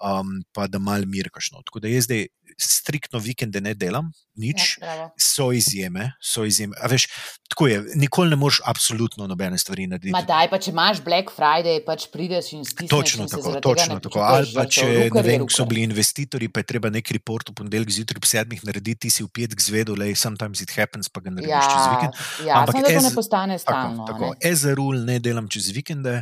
Um, 0.00 0.42
pa 0.52 0.66
da 0.66 0.78
mal 0.78 1.06
mirkaš. 1.06 1.52
No. 1.52 1.62
Tako 1.66 1.80
da 1.80 1.88
jaz 1.88 2.08
zdaj 2.08 2.26
striktno 2.60 3.18
vikende 3.18 3.60
ne 3.60 3.74
delam, 3.74 4.10
nič, 4.40 4.78
Ja, 4.80 5.10
so 5.20 5.50
izjeme, 5.52 6.12
so 6.22 6.44
izjeme. 6.48 6.76
A 6.80 6.88
veš, 6.88 7.06
tako 7.50 7.66
je, 7.68 7.80
nikoli 8.00 8.30
ne 8.32 8.36
moreš 8.40 8.60
absolutno 8.68 9.26
nobene 9.28 9.58
stvari 9.58 9.86
narediti. 9.90 10.12
Ma 10.14 10.22
daj, 10.26 10.48
pa 10.50 10.58
če 10.62 10.70
imaš 10.72 11.02
Black 11.04 11.32
Friday, 11.36 11.82
pač 11.86 12.06
prideš 12.12 12.52
in 12.56 12.64
stisneš. 12.64 12.90
Točno 12.90 13.26
in 13.26 13.32
tako, 13.32 13.54
točno 13.64 13.98
tako. 14.00 14.22
Ali 14.24 14.46
počutiš 14.46 14.56
pa 14.56 14.64
če 14.76 14.86
Rukar 15.08 15.26
vem, 15.26 15.46
so 15.52 15.66
bili 15.68 15.84
investitorji, 15.88 16.50
pa 16.52 16.64
je 16.64 16.70
treba 16.72 16.92
nek 16.92 17.12
report 17.16 17.52
v 17.52 17.56
ponedeljek 17.60 17.92
zjutraj 17.98 18.22
ob 18.22 18.28
sedmih 18.30 18.64
narediti, 18.68 19.06
ti 19.06 19.12
si 19.12 19.26
v 19.26 19.30
petek 19.34 19.60
zvedel, 19.64 19.98
le 20.00 20.12
sometimes 20.18 20.64
it 20.64 20.72
happens, 20.76 21.10
pa 21.12 21.24
ga 21.24 21.34
narediš 21.34 21.68
čez 21.74 21.86
vikend. 21.94 22.22
Ja, 22.44 22.46
ja 22.48 22.62
Ampak 22.62 22.80
samo 22.80 23.02
as- 23.02 23.08
ne 23.08 23.14
postane 23.16 23.58
stalno. 23.60 24.06
Tako, 24.08 24.32
a 24.32 24.36
tako. 24.36 24.52
As 24.52 24.64
a 24.64 24.74
rule 24.78 25.04
ne 25.04 25.18
delam 25.20 25.50
čez 25.50 25.70
vikende, 25.74 26.20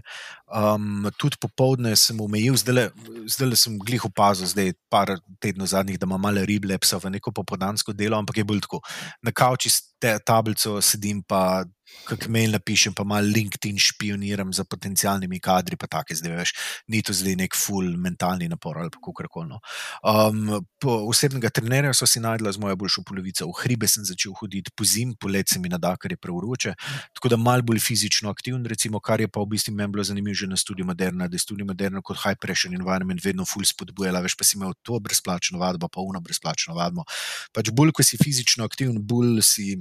um, 0.48 1.08
tudi 1.20 1.38
popovdne 1.40 1.94
sem 1.98 2.18
omejil, 2.20 2.56
zdaj 2.58 3.46
le 3.46 3.56
sem 3.58 3.67
glih 3.76 4.06
opazil, 4.08 4.48
zdaj 4.48 4.72
par 4.88 5.12
tednov 5.42 5.68
zadnjih, 5.68 5.98
da 6.00 6.08
imam 6.08 6.20
malo 6.20 6.44
riblepsa 6.48 6.96
v 7.02 7.12
neko 7.18 7.32
popodansko 7.36 7.92
delo, 7.92 8.16
ampak 8.18 8.40
je 8.40 8.44
bolj 8.48 8.64
tako. 8.64 8.80
Na 9.22 9.32
kavči 9.32 9.70
s 9.70 9.92
tablico 10.24 10.80
sedim 10.80 11.22
pa. 11.22 11.64
Kak 12.08 12.24
mail 12.32 12.54
napišem, 12.54 12.94
pa 12.96 13.04
malo 13.04 13.28
LinkedIn 13.28 13.76
špioniram 13.78 14.52
za 14.52 14.64
potencialnimi 14.64 15.40
kadri, 15.44 15.76
pa 15.76 15.86
take 15.90 16.16
zdaj 16.16 16.32
veš, 16.38 16.52
ni 16.88 17.02
to 17.04 17.12
zdaj 17.12 17.36
nek 17.36 17.56
full 17.56 17.96
mentalni 18.00 18.48
napor 18.48 18.78
ali 18.80 18.90
kako 18.94 19.12
koli. 19.28 19.48
No. 19.48 19.60
Um, 20.02 20.64
osebnega 21.08 21.50
trenerja 21.52 21.92
so 21.94 22.06
si 22.08 22.20
najdla 22.20 22.52
z 22.52 22.62
mojo 22.62 22.76
boljšo 22.80 23.04
polovico, 23.04 23.48
v 23.48 23.56
hribe 23.60 23.88
sem 23.88 24.06
začel 24.08 24.32
hoditi 24.40 24.72
po 24.74 24.84
zim, 24.88 25.12
polet 25.20 25.48
se 25.48 25.60
mi 25.60 25.68
nada, 25.68 25.94
ker 26.00 26.12
je 26.12 26.20
preuroče, 26.20 26.74
tako 27.14 27.32
da 27.32 27.36
mal 27.36 27.62
bolj 27.62 27.82
fizično 27.84 28.32
aktiven, 28.32 28.64
recimo, 28.66 29.00
kar 29.00 29.20
je 29.20 29.28
pa 29.28 29.44
v 29.44 29.52
bistvu 29.52 29.74
meni 29.76 29.92
bilo 29.92 30.04
zanimivo 30.04 30.34
že 30.34 30.48
na 30.48 30.56
študiju 30.56 30.86
Moderna, 30.88 31.28
da 31.28 31.36
je 31.36 31.44
študij 31.44 31.68
Moderna 31.68 32.02
kot 32.02 32.20
high 32.24 32.40
pressure 32.40 32.74
environment 32.74 33.24
vedno 33.24 33.44
full 33.44 33.68
spodbujala, 33.68 34.24
veš 34.24 34.36
pa 34.36 34.48
si 34.48 34.56
imel 34.56 34.72
to 34.82 34.98
brezplačno 35.00 35.60
vadbo, 35.60 35.88
pa 35.88 36.00
uno 36.00 36.20
brezplačno 36.20 36.74
vadbo. 36.74 37.04
Pač 37.52 37.70
bolj, 37.70 37.92
ko 37.92 38.06
si 38.06 38.20
fizično 38.20 38.64
aktiven, 38.64 39.00
bolj 39.02 39.42
si. 39.44 39.74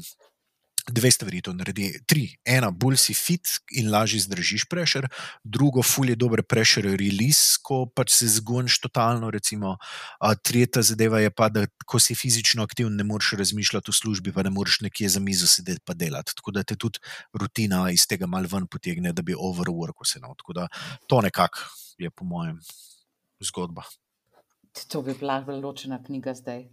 Dve 0.88 1.12
stvari 1.12 1.42
to 1.44 1.52
naredi. 1.54 1.90
Tri. 2.08 2.30
Ena, 2.48 2.70
bolj 2.72 2.96
si 3.02 3.14
fit 3.14 3.58
in 3.76 3.90
lažje 3.92 4.22
zdržiš 4.24 4.66
prešer, 4.72 5.10
drugo, 5.44 5.84
fulje 5.84 6.16
dober 6.16 6.44
prešer 6.48 6.88
release, 6.88 7.60
ko 7.64 7.86
pač 7.92 8.14
se 8.16 8.28
zgoniš 8.38 8.80
totalno. 8.86 9.32
Recimo. 9.32 9.76
A, 10.20 10.32
tretja 10.36 10.82
zadeva 10.82 11.20
je 11.20 11.32
pa, 11.32 11.50
da 11.52 11.66
ko 11.86 12.00
si 12.00 12.16
fizično 12.16 12.64
aktiven, 12.64 12.96
ne 12.96 13.04
moreš 13.04 13.34
razmišljati 13.42 13.92
o 13.92 13.98
službi, 14.00 14.32
pa 14.32 14.48
ne 14.48 14.54
moreš 14.56 14.80
nekje 14.88 15.12
za 15.18 15.20
mizo 15.20 15.48
sedeti 15.48 15.84
pa 15.86 15.94
delati. 15.94 16.36
Tako 16.40 16.56
da 16.56 16.64
te 16.64 16.80
tudi 16.80 17.04
rutina 17.34 17.90
iz 17.92 18.08
tega 18.08 18.28
mal 18.28 18.48
ven 18.48 18.68
potegne, 18.68 19.12
da 19.12 19.22
bi 19.22 19.36
overwork 19.36 20.00
vse. 20.06 20.24
No. 20.24 20.36
Tako 20.40 20.54
da 20.54 20.68
to 21.08 21.22
nekako 21.22 21.68
je 21.98 22.10
po 22.10 22.26
mojem 22.26 22.60
zgodba. 23.44 23.84
To 24.88 25.02
bi 25.02 25.14
bila 25.20 25.42
bolj 25.42 25.62
ločena 25.62 26.00
knjiga 26.04 26.34
zdaj. 26.34 26.68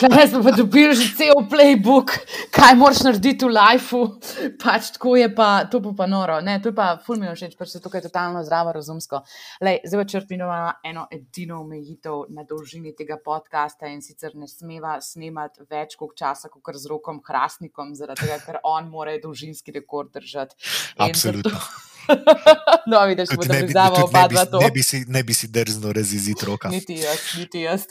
Kaj 0.00 0.28
smo 0.28 0.42
pa 0.42 0.50
dobili 0.50 0.94
že 0.96 1.14
cel 1.16 1.38
playbook, 1.50 2.10
kaj 2.50 2.74
moraš 2.76 3.02
narediti 3.06 3.46
v 3.46 3.52
lifeu. 3.54 4.16
Pač 4.60 4.90
tako 4.96 5.16
je 5.16 5.28
pa, 5.34 5.64
to 5.70 5.80
bo 5.80 5.92
pa 5.96 6.06
noro. 6.10 6.40
Ne, 6.40 6.58
to 6.62 6.72
je 6.72 6.76
pa 6.76 6.96
ful 7.04 7.20
mi 7.20 7.28
je 7.28 7.34
všeč, 7.36 7.56
pač 7.58 7.76
se 7.76 7.80
tukaj 7.84 8.02
totalno 8.08 8.42
zdravo 8.44 8.72
razumsko. 8.74 9.22
Lej, 9.64 9.80
zdaj 9.86 10.02
pa 10.02 10.06
črpinova 10.12 10.60
eno 10.84 11.06
edino 11.12 11.60
omejitev 11.62 12.26
na 12.34 12.44
dolžini 12.48 12.94
tega 12.96 13.20
podcasta 13.22 13.88
in 13.92 14.02
sicer 14.02 14.34
ne 14.34 14.48
smeva 14.50 14.98
snemati 15.00 15.68
več 15.70 15.96
kot 16.00 16.16
časa, 16.18 16.50
kot 16.50 16.76
z 16.76 16.90
rokom 16.90 17.20
Hrastnikom, 17.24 17.94
zaradi 17.94 18.26
tega, 18.26 18.40
ker 18.44 18.60
on 18.64 18.90
mora 18.90 19.14
dolžinski 19.22 19.72
rekord 19.76 20.12
držati. 20.16 20.56
Absolutno. 20.98 21.52
zato- 21.52 21.95
no, 22.90 23.00
vidiš, 23.06 23.28
tudi 23.28 23.40
oba 23.40 23.54
ne 23.54 23.62
bi, 23.66 24.34
dva 24.34 24.44
to. 24.50 24.60
ne 24.60 24.70
bi 24.70 24.82
si, 24.82 25.04
ne 25.08 25.22
bi 25.22 25.34
si 25.34 25.48
drzno 25.48 25.92
raziziti 25.92 26.46
roka. 26.46 26.68
Niti 26.68 26.98
jaz, 27.00 27.22
niti 27.38 27.60
jaz. 27.60 27.86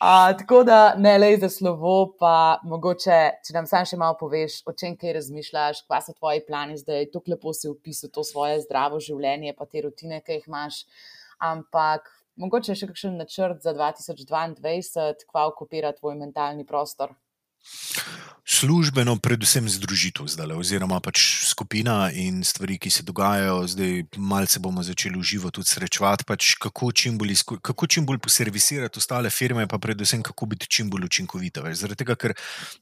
A, 0.00 0.32
tako 0.38 0.62
da 0.64 0.94
ne 0.94 1.18
le 1.18 1.30
za 1.38 1.50
slovo, 1.52 2.14
pa 2.20 2.60
mogoče, 2.64 3.18
če 3.46 3.56
nam 3.56 3.68
sam 3.70 3.86
še 3.88 4.00
malo 4.00 4.16
poveš, 4.20 4.60
o 4.68 4.74
čem 4.76 4.96
kaj 4.98 5.18
razmišljaš, 5.20 5.84
kaj 5.88 6.04
so 6.06 6.16
tvoji 6.18 6.44
plani 6.46 6.78
zdaj, 6.80 7.10
tako 7.12 7.34
lepo 7.34 7.54
si 7.56 7.70
opisal 7.70 8.12
to 8.14 8.24
svoje 8.24 8.60
zdravo 8.64 9.00
življenje, 9.02 9.54
pa 9.58 9.68
te 9.68 9.84
rutine, 9.84 10.22
ki 10.24 10.40
jih 10.40 10.50
imaš. 10.50 10.82
Ampak 11.44 12.08
mogoče 12.40 12.74
še 12.78 12.90
kakšen 12.90 13.18
načrt 13.20 13.62
za 13.66 13.74
2022, 13.76 15.26
kva 15.28 15.48
okupira 15.50 15.92
tvoj 15.96 16.18
mentalni 16.18 16.66
prostor. 16.66 17.14
Službeno, 18.48 19.18
predvsem 19.20 19.68
združitev 19.68 20.24
zdaj, 20.26 20.54
oziroma 20.56 20.96
pač 21.04 21.20
skupina 21.46 22.08
in 22.16 22.40
stvari, 22.44 22.78
ki 22.80 22.90
se 22.90 23.02
dogajajo. 23.04 23.58
Zdaj, 23.68 23.90
malce 24.16 24.58
bomo 24.58 24.82
začeli 24.82 25.18
uživo 25.20 25.50
tudi 25.52 25.68
srečevati, 25.68 26.24
pač 26.24 26.54
kako, 26.56 26.88
čim 26.96 27.18
bolj, 27.20 27.36
kako 27.62 27.86
čim 27.86 28.06
bolj 28.08 28.18
poservisirati 28.24 28.98
ostale 28.98 29.30
firme, 29.30 29.66
pa 29.68 29.78
predvsem 29.78 30.24
kako 30.24 30.48
biti 30.48 30.66
čim 30.66 30.88
bolj 30.90 31.04
učinkovita. 31.10 31.60
Veš. 31.60 31.82
Zaradi 31.82 32.00
tega, 32.00 32.16
ker 32.16 32.34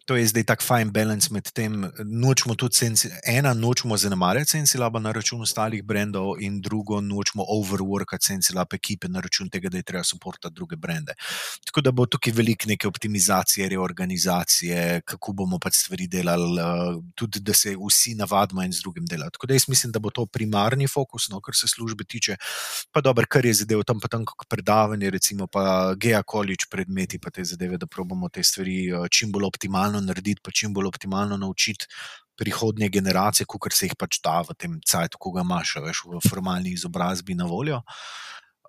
to 0.07 0.17
je 0.17 0.29
zdaj 0.31 0.47
tak 0.53 0.63
fine 0.63 0.95
balance 0.95 1.35
med 1.35 1.51
tem, 1.51 1.91
nočemo 1.99 2.55
tudi 2.55 2.79
sensi, 2.79 3.11
ena, 3.27 3.51
nočemo 3.51 3.99
zanemarjati 3.99 4.55
sensilaba 4.55 5.03
na 5.03 5.13
račun 5.13 5.43
ostalih 5.43 5.83
brendov, 5.83 6.39
in 6.39 6.61
drugo, 6.63 7.03
nočemo 7.03 7.43
overworkati 7.43 8.31
sensilab 8.31 8.79
ekipe 8.79 9.11
na 9.11 9.21
račun 9.21 9.51
tega, 9.51 9.69
da 9.69 9.83
je 9.83 9.89
treba 9.91 10.05
suportati 10.07 10.55
druge 10.55 10.77
brende. 10.79 11.19
Tako 11.67 11.83
da 11.83 11.91
bo 11.91 12.07
tukaj 12.07 12.33
veliko 12.33 12.71
neke 12.71 12.89
optimizacije, 12.89 13.69
reorganizacije, 13.69 14.66
kako 15.05 15.33
bomo 15.33 15.59
pač 15.63 15.79
stvari 15.81 16.07
delali, 16.11 16.61
eh, 16.61 16.99
tudi 17.15 17.41
da 17.41 17.55
se 17.55 17.75
vsi 17.77 18.15
navadimo 18.15 18.63
en 18.63 18.73
z 18.73 18.83
drugim 18.83 19.07
delati. 19.07 19.37
Tako 19.37 19.47
da 19.47 19.55
jaz 19.55 19.69
mislim, 19.69 19.93
da 19.93 19.99
bo 19.99 20.11
to 20.11 20.27
primarni 20.27 20.89
fokus, 20.89 21.29
no, 21.29 21.41
kar 21.41 21.55
se 21.55 21.69
službe 21.69 22.05
tiče. 22.05 22.37
Pa 22.93 23.01
dobro, 23.01 23.27
kar 23.29 23.47
je 23.47 23.55
zadev 23.63 23.83
tam, 23.87 24.01
pa 24.01 24.09
tam 24.09 24.25
kot 24.25 24.49
predavanje, 24.49 25.11
recimo 25.11 25.47
pa 25.47 25.95
Gea 25.95 26.23
College 26.31 26.71
predmeti, 26.71 27.19
pa 27.19 27.31
te 27.31 27.45
zadeve, 27.45 27.79
da 27.79 27.87
probamo 27.87 28.29
te 28.29 28.43
stvari 28.43 28.79
eh, 28.91 29.09
čim 29.11 29.33
bolj 29.33 29.49
optimalno 29.51 30.01
narediti, 30.01 30.41
pa 30.43 30.51
čim 30.51 30.75
bolj 30.75 30.93
optimalno 30.93 31.37
naučiti. 31.37 31.87
Prihodnje 32.37 32.91
generacije, 32.93 33.47
kot 33.49 33.73
se 33.73 33.87
jih 33.87 33.95
pač 33.97 34.19
da 34.21 34.43
v 34.45 34.53
tem 34.61 34.75
cajtu, 34.85 35.17
ko 35.19 35.31
ga 35.33 35.41
imaš, 35.41 35.79
veš, 35.81 36.03
v 36.05 36.21
formalni 36.29 36.75
izobrazbi 36.77 37.35
na 37.35 37.47
voljo. 37.49 37.81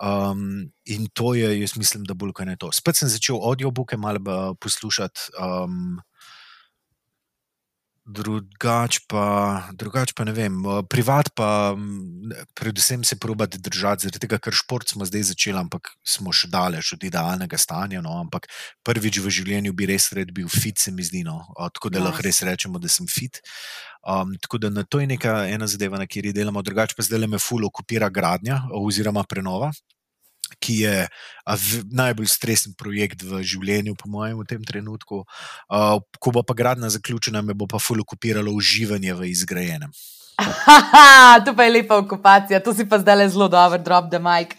Um, 0.01 0.71
in 0.85 1.07
to 1.13 1.33
je, 1.33 1.59
jaz 1.59 1.73
mislim, 1.77 2.03
da 2.05 2.13
bolj 2.13 2.33
kot 2.37 2.45
ne 2.45 2.55
to. 2.59 2.69
Spet 2.73 2.99
sem 2.99 3.09
začel 3.09 3.39
audiobooke 3.41 3.97
malo 3.97 4.21
eh, 4.21 4.51
poslušati, 4.61 5.31
um, 5.41 5.97
drugače 8.07 8.99
pa, 9.11 9.23
drugač 9.75 10.13
pa 10.15 10.23
ne 10.23 10.31
vem. 10.31 10.55
eh, 10.65 10.81
Privat 10.89 11.29
pa, 11.35 11.75
mm, 11.75 12.31
predvsem 12.55 13.03
se 13.03 13.19
probati 13.19 13.59
držati, 13.59 14.07
zaradi 14.07 14.19
tega, 14.19 14.39
ker 14.39 14.53
šport 14.53 14.87
smo 14.89 15.05
zdaj 15.05 15.23
začeli, 15.33 15.59
ampak 15.59 15.91
smo 16.07 16.31
še 16.31 16.47
daleč 16.47 16.93
od 16.93 17.03
idealnega 17.03 17.57
stanja. 17.57 18.01
No, 18.01 18.15
ampak 18.19 18.47
prvič 18.83 19.19
v 19.19 19.29
življenju 19.29 19.73
bi 19.73 19.85
res 19.85 20.09
rad 20.15 20.31
bil 20.31 20.47
fit, 20.47 20.79
se 20.79 20.91
mi 20.91 21.03
zdi. 21.03 21.23
No, 21.27 21.41
eh, 21.59 21.69
tako 21.73 21.89
da 21.89 21.99
Nice. 21.99 22.07
lahko 22.09 22.23
res 22.23 22.41
rečemo, 22.41 22.79
da 22.79 22.87
sem 22.87 23.07
fit. 23.07 23.41
Um, 24.07 24.37
tako 24.39 24.57
da 24.57 24.83
to 24.83 24.99
je 24.99 25.07
neka 25.07 25.47
ena 25.51 25.67
zadeva, 25.67 25.97
na 25.99 26.05
kateri 26.07 26.31
delamo, 26.33 26.61
drugače 26.63 26.95
pa 26.95 27.03
zdaj 27.03 27.19
le 27.19 27.27
me 27.27 27.39
ful 27.39 27.65
okupira 27.65 28.07
gradnja 28.09 28.61
oziroma 28.71 29.23
prenova. 29.27 29.71
Ki 30.63 30.81
je 30.83 30.95
najbolj 31.91 32.29
stresen 32.31 32.75
projekt 32.77 33.23
v 33.23 33.43
življenju, 33.43 33.95
po 33.99 34.09
mojem, 34.11 34.39
v 34.39 34.49
tem 34.49 34.63
trenutku. 34.63 35.23
Uh, 35.67 35.97
ko 36.19 36.35
bo 36.35 36.43
pa 36.43 36.57
gradna 36.57 36.91
zaključena, 36.93 37.41
me 37.41 37.57
bo 37.57 37.67
pa 37.69 37.81
ful 37.81 38.01
okupiralo 38.03 38.53
uživanje 38.55 39.13
v 39.17 39.31
izgrajenem. 39.33 39.91
Haha, 40.37 41.39
to 41.45 41.55
pa 41.57 41.63
je 41.63 41.71
lepa 41.71 41.97
okupacija, 41.97 42.59
to 42.61 42.73
si 42.73 42.85
pa 42.85 42.99
zdaj 43.01 43.15
le 43.17 43.25
zelo 43.33 43.47
dober, 43.49 43.81
drop 43.81 44.11
the 44.11 44.19
mic. 44.21 44.53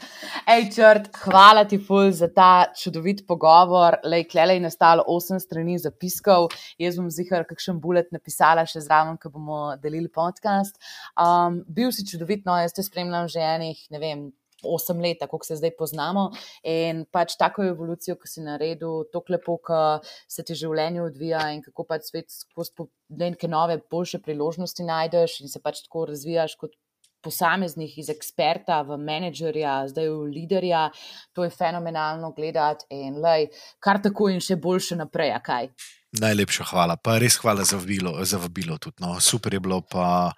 Ej, 0.51 0.65
črt, 0.74 1.06
hvala 1.23 1.62
ti, 1.70 1.78
ful, 1.78 2.10
za 2.10 2.27
ta 2.35 2.66
čudovit 2.74 3.23
pogovor. 3.28 4.01
Lej, 4.02 4.27
klele 4.32 4.56
je 4.56 4.65
nastalo 4.65 5.05
osem 5.06 5.39
strani 5.39 5.78
zapiskov, 5.78 6.48
jaz 6.82 6.98
bom 6.98 7.06
zihar 7.15 7.47
kakšen 7.47 7.78
bulet 7.78 8.10
napisala 8.10 8.66
še 8.66 8.82
zraven, 8.82 9.20
ko 9.23 9.31
bomo 9.31 9.77
delili 9.78 10.10
podcast. 10.10 10.74
Um, 11.15 11.62
bil 11.69 11.94
si 11.94 12.06
čudovit, 12.10 12.43
no, 12.48 12.59
jaz 12.59 12.74
te 12.74 12.82
spremljam 12.82 13.31
že 13.31 13.47
enih, 13.47 13.86
ne 13.94 14.02
vem. 14.02 14.28
Osem 14.66 14.98
let, 15.01 15.20
kako 15.20 15.44
se 15.47 15.56
zdaj 15.56 15.70
poznamo, 15.78 16.24
in 16.66 17.05
pač 17.14 17.36
tako 17.39 17.62
evolucijo, 17.68 18.16
ki 18.18 18.30
si 18.30 18.43
naredil, 18.43 19.05
tako 19.12 19.36
lepo, 19.36 19.55
ki 19.62 19.82
se 20.26 20.43
ti 20.43 20.56
življenje 20.59 21.05
odvija 21.05 21.44
in 21.55 21.62
kako 21.62 21.86
pač 21.86 22.10
svet 22.10 22.32
skozi 22.35 22.89
neke 23.09 23.48
nove, 23.48 23.78
boljše 23.90 24.18
priložnosti 24.24 24.82
najdeš 24.82 25.40
in 25.44 25.52
se 25.52 25.62
pač 25.62 25.85
tako 25.86 26.09
razvijaš 26.10 26.59
kot 26.59 26.74
posameznik 27.22 27.97
iz 27.98 28.10
eksperta 28.12 28.80
v 28.86 28.98
menedžerja, 29.02 29.89
zdaj 29.90 30.10
v 30.10 30.26
liderja. 30.32 30.89
To 31.35 31.44
je 31.44 31.51
fenomenalno 31.51 32.32
gledati 32.36 32.86
in 32.94 33.18
lej, 33.22 33.48
kar 33.82 34.02
tako 34.02 34.30
in 34.32 34.43
še 34.44 34.56
boljše 34.56 34.98
naprej, 35.01 35.35
kaj. 35.44 35.70
Najlepša 36.18 36.70
hvala, 36.70 36.97
pa 36.97 37.18
res 37.20 37.36
hvala 37.43 37.66
za 37.68 37.76
vabilo, 37.76 38.14
za 38.24 38.39
vabilo 38.40 38.78
tudi. 38.80 39.02
No. 39.05 39.18
Super 39.20 39.59
je 39.59 39.60
bilo. 39.60 39.82
Pa... 39.85 40.32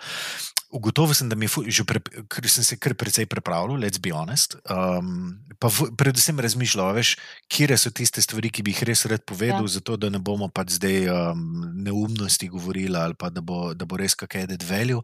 Ugotovil 0.71 1.15
sem, 1.19 1.27
da 1.27 1.35
mi 1.35 1.49
je, 1.51 1.83
že 1.83 1.83
pre, 1.83 1.99
ker 2.31 2.47
sem 2.47 2.63
se 2.63 2.77
kar 2.79 2.95
precej 2.95 3.27
pripravljal, 3.27 3.81
let's 3.83 3.99
be 3.99 4.13
honest. 4.15 4.55
Um, 4.71 5.43
pa 5.59 5.67
v, 5.67 5.91
predvsem 5.99 6.39
razmišljal, 6.39 6.95
veš, 6.95 7.17
kje 7.51 7.75
so 7.75 7.91
tiste 7.91 8.23
stvari, 8.23 8.53
ki 8.55 8.63
bi 8.63 8.71
jih 8.71 8.85
res 8.87 9.03
rad 9.11 9.25
povedal, 9.27 9.67
Ja. 9.67 9.75
zato 9.75 9.97
da 9.99 10.11
ne 10.11 10.23
bomo 10.23 10.47
pač 10.47 10.79
zdaj 10.79 11.11
um, 11.11 11.43
neumnosti 11.75 12.47
govorili 12.49 12.95
ali 12.95 13.19
pa 13.19 13.31
da 13.35 13.43
bo, 13.43 13.75
da 13.75 13.85
bo 13.85 13.99
res 13.99 14.15
kakšen 14.15 14.47
added 14.47 14.63
value. 14.63 15.03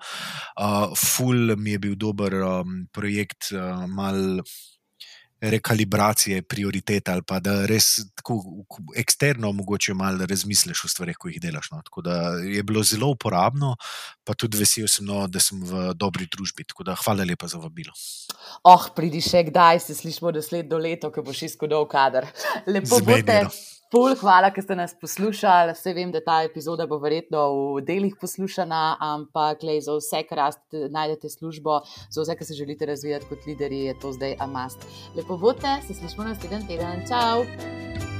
Uh, 0.55 0.95
ful 0.95 1.57
mi 1.59 1.75
je 1.75 1.83
bil 1.83 1.99
dober 1.99 2.39
um, 2.47 2.87
projekt, 2.95 3.51
uh, 3.51 3.87
mal. 3.91 4.41
Rekalibracije 5.41 6.43
prioritete 6.43 7.13
ali 7.13 7.23
pa 7.23 7.41
da 7.41 7.67
res 7.67 7.97
tako 8.17 8.41
eksterno 8.97 9.53
mogoče 9.53 9.95
malo 9.95 10.27
razmisliš 10.27 10.85
o 10.85 10.89
stvarih, 10.89 11.17
ko 11.17 11.29
jih 11.29 11.41
delaš. 11.41 11.71
No. 11.71 11.83
Tako 11.85 12.03
da 12.03 12.17
je 12.41 12.63
bilo 12.63 12.83
zelo 12.83 13.11
uporabno, 13.13 13.77
pa 14.25 14.35
tudi 14.35 14.59
vesel 14.59 14.89
sem, 14.89 15.07
no, 15.07 15.27
da 15.29 15.41
sem 15.41 15.61
v 15.63 15.93
dobri 15.95 16.29
družbi. 16.33 16.65
Tako 16.65 16.89
da 16.89 16.97
hvala 17.05 17.25
lepa 17.29 17.49
za 17.53 17.61
vabilo. 17.61 17.93
Oh, 18.65 18.89
pridi 18.97 19.21
še 19.21 19.45
kdaj, 19.51 19.81
se 19.87 19.95
slišimo 19.95 20.33
naslednjo 20.33 20.81
leto, 20.81 21.13
ko 21.13 21.25
boš 21.27 21.47
izkodov 21.51 21.89
kader. 21.93 22.29
Lepo 22.67 23.01
bote. 23.05 23.43
Pol 23.87 24.17
hvala, 24.19 24.51
ker 24.51 24.65
ste 24.65 24.75
nas 24.75 24.97
poslušali. 24.99 25.75
Vse 25.77 25.93
vem, 25.95 26.11
da 26.11 26.19
ta 26.25 26.41
epizoda 26.43 26.89
bo 26.91 26.99
verjetno 26.99 27.45
v 27.77 27.85
delih 27.87 28.17
poslušana, 28.19 28.99
ampak 28.99 29.63
lej, 29.63 29.85
za 29.87 29.95
vse, 30.01 30.25
kar 30.27 30.43
raste, 30.43 30.89
najdete 30.91 31.31
službo, 31.31 31.79
za 32.11 32.25
vse, 32.25 32.35
kar 32.35 32.51
se 32.51 32.59
želite 32.59 32.91
razvijati 32.91 33.31
kot 33.31 33.47
lideri, 33.47 33.87
je 33.87 33.95
to 34.03 34.13
zdaj 34.13 34.37
amast. 34.43 34.83
Lepo 35.15 35.39
bote, 35.39 35.79
se 35.87 35.95
slišimo 35.95 36.27
naslednji 36.27 36.67
teden. 36.75 37.07
Ciao! 37.07 38.16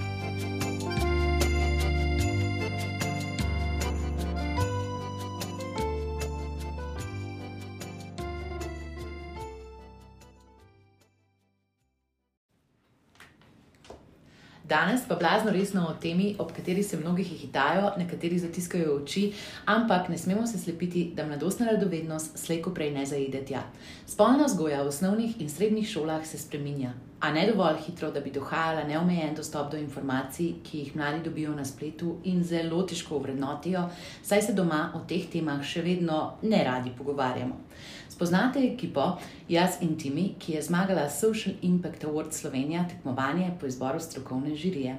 Danes 14.69 15.01
pa 15.09 15.15
blazno 15.15 15.51
resno 15.51 15.87
o 15.87 15.95
temi, 15.95 16.35
ob 16.39 16.53
kateri 16.53 16.83
se 16.83 16.97
mnogi 16.97 17.23
hitajo, 17.23 17.93
nekateri 17.99 18.39
zatiskajo 18.39 18.97
oči, 18.97 19.33
ampak 19.65 20.09
ne 20.09 20.19
smemo 20.19 20.47
se 20.47 20.59
slepiti, 20.59 21.13
da 21.15 21.27
mladostna 21.27 21.67
radovednost 21.67 22.39
slejko 22.39 22.73
prej 22.75 22.91
ne 22.91 23.07
zaide 23.07 23.45
tja. 23.47 23.63
Spolna 24.07 24.47
vzgoja 24.47 24.83
v 24.83 24.89
osnovnih 24.89 25.41
in 25.41 25.51
srednjih 25.51 25.87
šolah 25.89 26.27
se 26.27 26.39
spreminja, 26.39 26.91
a 27.21 27.31
ne 27.31 27.47
dovolj 27.47 27.79
hitro, 27.87 28.11
da 28.11 28.21
bi 28.21 28.31
dohajala 28.31 28.83
neomejen 28.85 29.35
dostop 29.35 29.71
do 29.71 29.79
informacij, 29.79 30.55
ki 30.65 30.79
jih 30.79 30.97
mladi 30.97 31.23
dobijo 31.29 31.55
na 31.55 31.65
spletu 31.65 32.17
in 32.25 32.43
zelo 32.45 32.83
težko 32.83 33.19
vrednotijo, 33.19 33.87
saj 34.23 34.43
se 34.43 34.53
doma 34.53 34.91
o 34.95 35.05
teh 35.07 35.31
temah 35.31 35.63
še 35.63 35.83
vedno 35.87 36.41
ne 36.43 36.65
radi 36.65 36.91
pogovarjamo. 36.99 37.63
Spoznate 38.17 38.59
ekipo 38.59 39.19
Jaz 39.49 39.75
in 39.81 39.99
Timi, 39.99 40.35
ki 40.39 40.53
je 40.53 40.63
zmagala 40.63 41.11
Social 41.11 41.55
Impact 41.63 42.05
Award 42.05 42.33
Slovenija 42.33 42.85
tekmovanje 42.89 43.51
po 43.61 43.67
izboru 43.67 44.01
strokovne 44.01 44.55
žirije. 44.55 44.97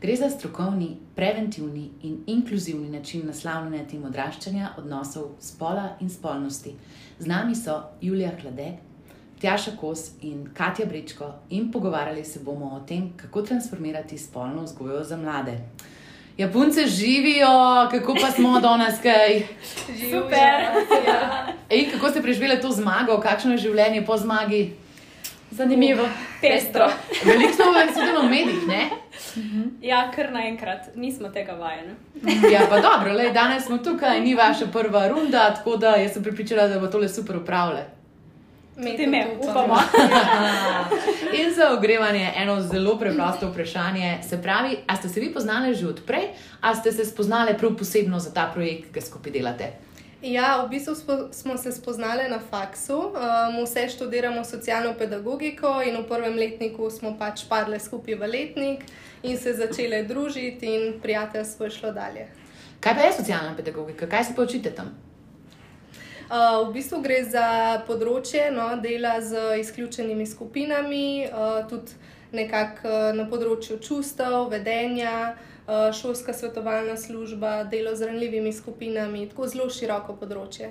Gre 0.00 0.16
za 0.16 0.30
strokovni, 0.30 0.96
preventivni 1.16 1.90
in 2.02 2.20
inkluzivni 2.26 2.90
način 2.90 3.26
naslavljanja 3.26 3.88
tem 3.90 4.04
odraščanja 4.04 4.70
odnosov 4.78 5.24
spola 5.40 5.96
in 6.00 6.10
spolnosti. 6.10 6.74
Z 7.18 7.26
nami 7.26 7.54
so 7.54 7.80
Julija 8.00 8.30
Hladek, 8.40 8.78
Tjaša 9.40 9.76
Kos 9.80 10.10
in 10.20 10.46
Katja 10.54 10.86
Brečko 10.86 11.32
in 11.50 11.72
pogovarjali 11.72 12.24
se 12.24 12.40
bomo 12.44 12.70
o 12.76 12.80
tem, 12.86 13.12
kako 13.16 13.42
transformirati 13.42 14.18
spolno 14.18 14.62
vzgojo 14.62 15.04
za 15.04 15.16
mlade. 15.16 15.58
Japonce 16.40 16.86
živijo, 16.86 17.88
kako 17.90 18.14
pa 18.14 18.30
smo 18.30 18.60
danes 18.60 18.94
kaj? 19.02 19.42
Super. 20.10 20.60
Ja. 21.06 21.46
Ej, 21.68 21.90
kako 21.90 22.08
ste 22.08 22.22
preživeli 22.22 22.60
to 22.60 22.70
zmago, 22.70 23.20
kakšno 23.20 23.52
je 23.52 23.58
življenje 23.58 24.06
po 24.06 24.16
zmagi? 24.16 24.72
Zanimivo, 25.50 26.08
pestro. 26.40 26.88
Veliko 27.24 27.52
smo 27.52 27.64
vam 27.72 27.92
sedeli 27.94 28.16
v 28.22 28.30
medijih, 28.30 28.66
ne? 28.68 28.88
Ja, 29.82 30.06
kar 30.16 30.32
naenkrat, 30.32 30.96
nismo 30.96 31.28
tega 31.28 31.58
vajeni. 31.60 31.92
Ja, 32.52 32.64
pa 32.70 32.80
dobro, 32.80 33.12
le, 33.12 33.30
danes 33.36 33.66
smo 33.66 33.78
tukaj, 33.78 34.20
ni 34.24 34.34
vaša 34.34 34.72
prva 34.72 35.08
runda, 35.08 35.50
tako 35.54 35.76
da 35.76 35.98
jaz 36.00 36.16
sem 36.16 36.24
pripričala, 36.24 36.68
da 36.68 36.80
bo 36.80 36.86
tole 36.86 37.08
super 37.08 37.36
upravljati. 37.36 37.99
Tudi 38.80 39.06
me, 39.06 39.26
upamo. 39.40 39.76
In 41.38 41.54
za 41.54 41.72
ogrevanje 41.78 42.32
eno 42.36 42.60
zelo 42.60 42.98
preprosto 42.98 43.50
vprašanje. 43.50 44.18
Se 44.28 44.42
pravi, 44.42 44.76
a 44.86 44.96
ste 44.96 45.08
se 45.08 45.20
vi 45.20 45.32
poznali 45.32 45.74
že 45.74 45.86
odprej, 45.86 46.28
ali 46.60 46.76
ste 46.76 46.92
se 46.92 47.04
spoznali 47.04 47.58
prav 47.58 47.76
posebno 47.76 48.18
za 48.18 48.32
ta 48.34 48.50
projekt, 48.54 48.84
ki 48.84 48.92
ga 48.92 49.00
skupaj 49.00 49.32
delate? 49.32 49.72
Ja, 50.22 50.64
v 50.64 50.68
bistvu 50.68 50.94
smo 51.32 51.56
se 51.56 51.72
spoznali 51.72 52.28
na 52.28 52.38
faksu. 52.50 52.98
Um, 52.98 53.64
vse 53.64 53.88
študiramo 53.88 54.44
socialno 54.44 54.94
pedagogiko 54.98 55.80
in 55.82 55.96
v 55.96 56.08
prvem 56.08 56.36
letniku 56.36 56.90
smo 56.90 57.16
pač 57.18 57.44
padli 57.48 57.80
skupaj 57.80 58.14
v 58.14 58.28
letnik 58.28 58.84
in 59.22 59.38
se 59.38 59.54
začeli 59.54 60.04
družiti, 60.06 60.66
in 60.66 61.00
prijateljstvo 61.00 61.64
je 61.64 61.70
šlo 61.70 61.92
dalje. 61.92 62.28
Kaj 62.80 62.94
pa 62.94 63.00
je 63.00 63.12
socialna 63.12 63.56
pedagogika? 63.56 64.06
Kaj 64.06 64.24
se 64.24 64.34
pa 64.36 64.42
učite 64.42 64.70
tam? 64.70 65.09
Uh, 66.30 66.68
v 66.68 66.78
bistvu 66.78 67.00
gre 67.02 67.24
za 67.26 67.82
področje 67.88 68.52
no, 68.54 68.68
dela 68.78 69.16
z 69.18 69.58
izključenimi 69.64 70.22
skupinami, 70.30 71.26
uh, 71.26 71.66
tudi 71.66 71.90
nekako 72.30 72.86
uh, 72.86 73.08
na 73.18 73.24
področju 73.26 73.80
čustev, 73.82 74.46
vedenja, 74.52 75.34
uh, 75.34 75.90
šolska 75.90 76.30
svetovalna 76.30 76.94
služba, 76.94 77.64
delo 77.72 77.96
z 77.98 78.06
ranljivimi 78.12 78.52
skupinami, 78.54 79.26
tako 79.32 79.50
zelo 79.50 79.66
široko 79.74 80.14
področje. 80.22 80.70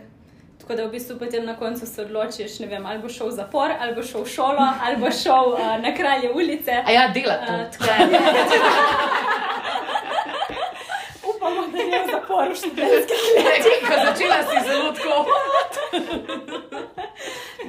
Tako 0.63 0.79
da 0.79 0.87
v 0.87 0.93
bistvu 0.95 1.19
potem 1.19 1.43
na 1.43 1.57
koncu 1.59 1.83
se 1.83 2.05
odločiš, 2.05 2.55
vem, 2.63 2.87
ali 2.87 3.03
bo 3.03 3.11
šel 3.11 3.27
v 3.27 3.35
zapor, 3.41 3.75
ali 3.75 3.97
bo 3.99 4.03
šel 4.05 4.23
v 4.23 4.31
šolo, 4.31 4.63
ali 4.79 4.95
bo 5.03 5.11
šel 5.11 5.57
uh, 5.57 5.75
na 5.83 5.91
kralje 5.91 6.31
ulice. 6.31 6.71
A 6.85 6.95
ja, 6.95 7.11
dela 7.11 7.35
to. 7.43 7.59
Uh, 7.83 9.27
upamo, 11.39 11.67
da 11.71 11.77
je 11.77 12.03
v 12.03 12.11
zaporu 12.11 12.55
študentskih 12.55 13.23
let. 13.45 13.63
Začela 14.05 14.39
si 14.43 14.57
zelo 14.67 14.91
tako. 14.93 15.25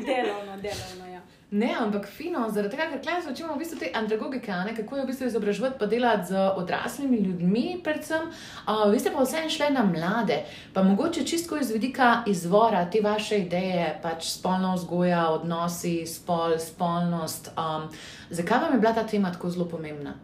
delovno, 0.06 0.56
delovno. 0.56 1.06
Ja. 1.12 1.20
Ne, 1.50 1.74
ampak 1.78 2.06
fino, 2.06 2.44
zaradi 2.50 2.76
tega, 2.76 2.84
ker 2.90 3.00
tukaj 3.02 3.32
učimo 3.32 3.54
v 3.54 3.58
bistvu 3.58 3.78
te 3.78 3.88
andragogike, 3.94 4.52
ne, 4.66 4.74
kako 4.76 4.96
je 4.96 5.02
v 5.02 5.06
bistvu 5.06 5.26
izobraževati, 5.26 5.78
pa 5.78 5.86
delati 5.86 6.28
z 6.28 6.44
odraslimi 6.56 7.18
ljudmi, 7.18 7.80
predvsem. 7.84 8.28
Uh, 8.66 8.84
vi 8.92 9.00
ste 9.02 9.10
pa 9.10 9.24
vse 9.24 9.48
šli 9.50 9.72
na 9.74 9.82
mlade, 9.82 10.44
pa 10.74 10.82
mogoče 10.82 11.24
čisto 11.26 11.58
iz 11.58 11.70
vidika 11.70 12.22
izvora 12.26 12.84
te 12.90 13.02
vaše 13.02 13.38
ideje, 13.38 13.98
pač 14.02 14.30
spolna 14.30 14.74
vzgoja, 14.74 15.24
odnosi, 15.30 16.06
spol, 16.06 16.58
spolnost. 16.58 17.50
Um, 17.58 17.90
zakaj 18.30 18.58
vam 18.58 18.74
je 18.74 18.80
bila 18.80 18.94
ta 18.94 19.06
tema 19.06 19.32
tako 19.32 19.50
zelo 19.50 19.66
pomembna? 19.68 20.14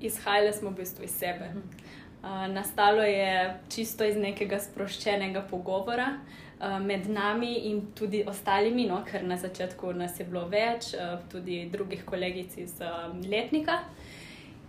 Izhajali 0.00 0.52
smo 0.56 0.70
v 0.70 0.80
bistvu 0.80 1.04
iz 1.04 1.12
sebe. 1.20 1.52
Uh, 2.20 2.46
nastalo 2.52 3.02
je 3.02 3.60
čisto 3.72 4.04
iz 4.04 4.16
nekega 4.16 4.58
sproščenega 4.60 5.40
pogovora 5.50 6.10
uh, 6.18 6.76
med 6.84 7.08
nami 7.08 7.54
in 7.70 7.80
tudi 7.96 8.24
ostalimi, 8.28 8.84
no, 8.86 9.00
ker 9.08 9.24
na 9.24 9.38
začetku 9.40 9.94
nas 9.96 10.20
je 10.20 10.26
bilo 10.28 10.44
več, 10.48 10.92
uh, 10.94 11.16
tudi 11.32 11.62
drugih 11.72 12.04
kolegic 12.04 12.58
iz 12.60 12.76
letnika. 13.24 13.80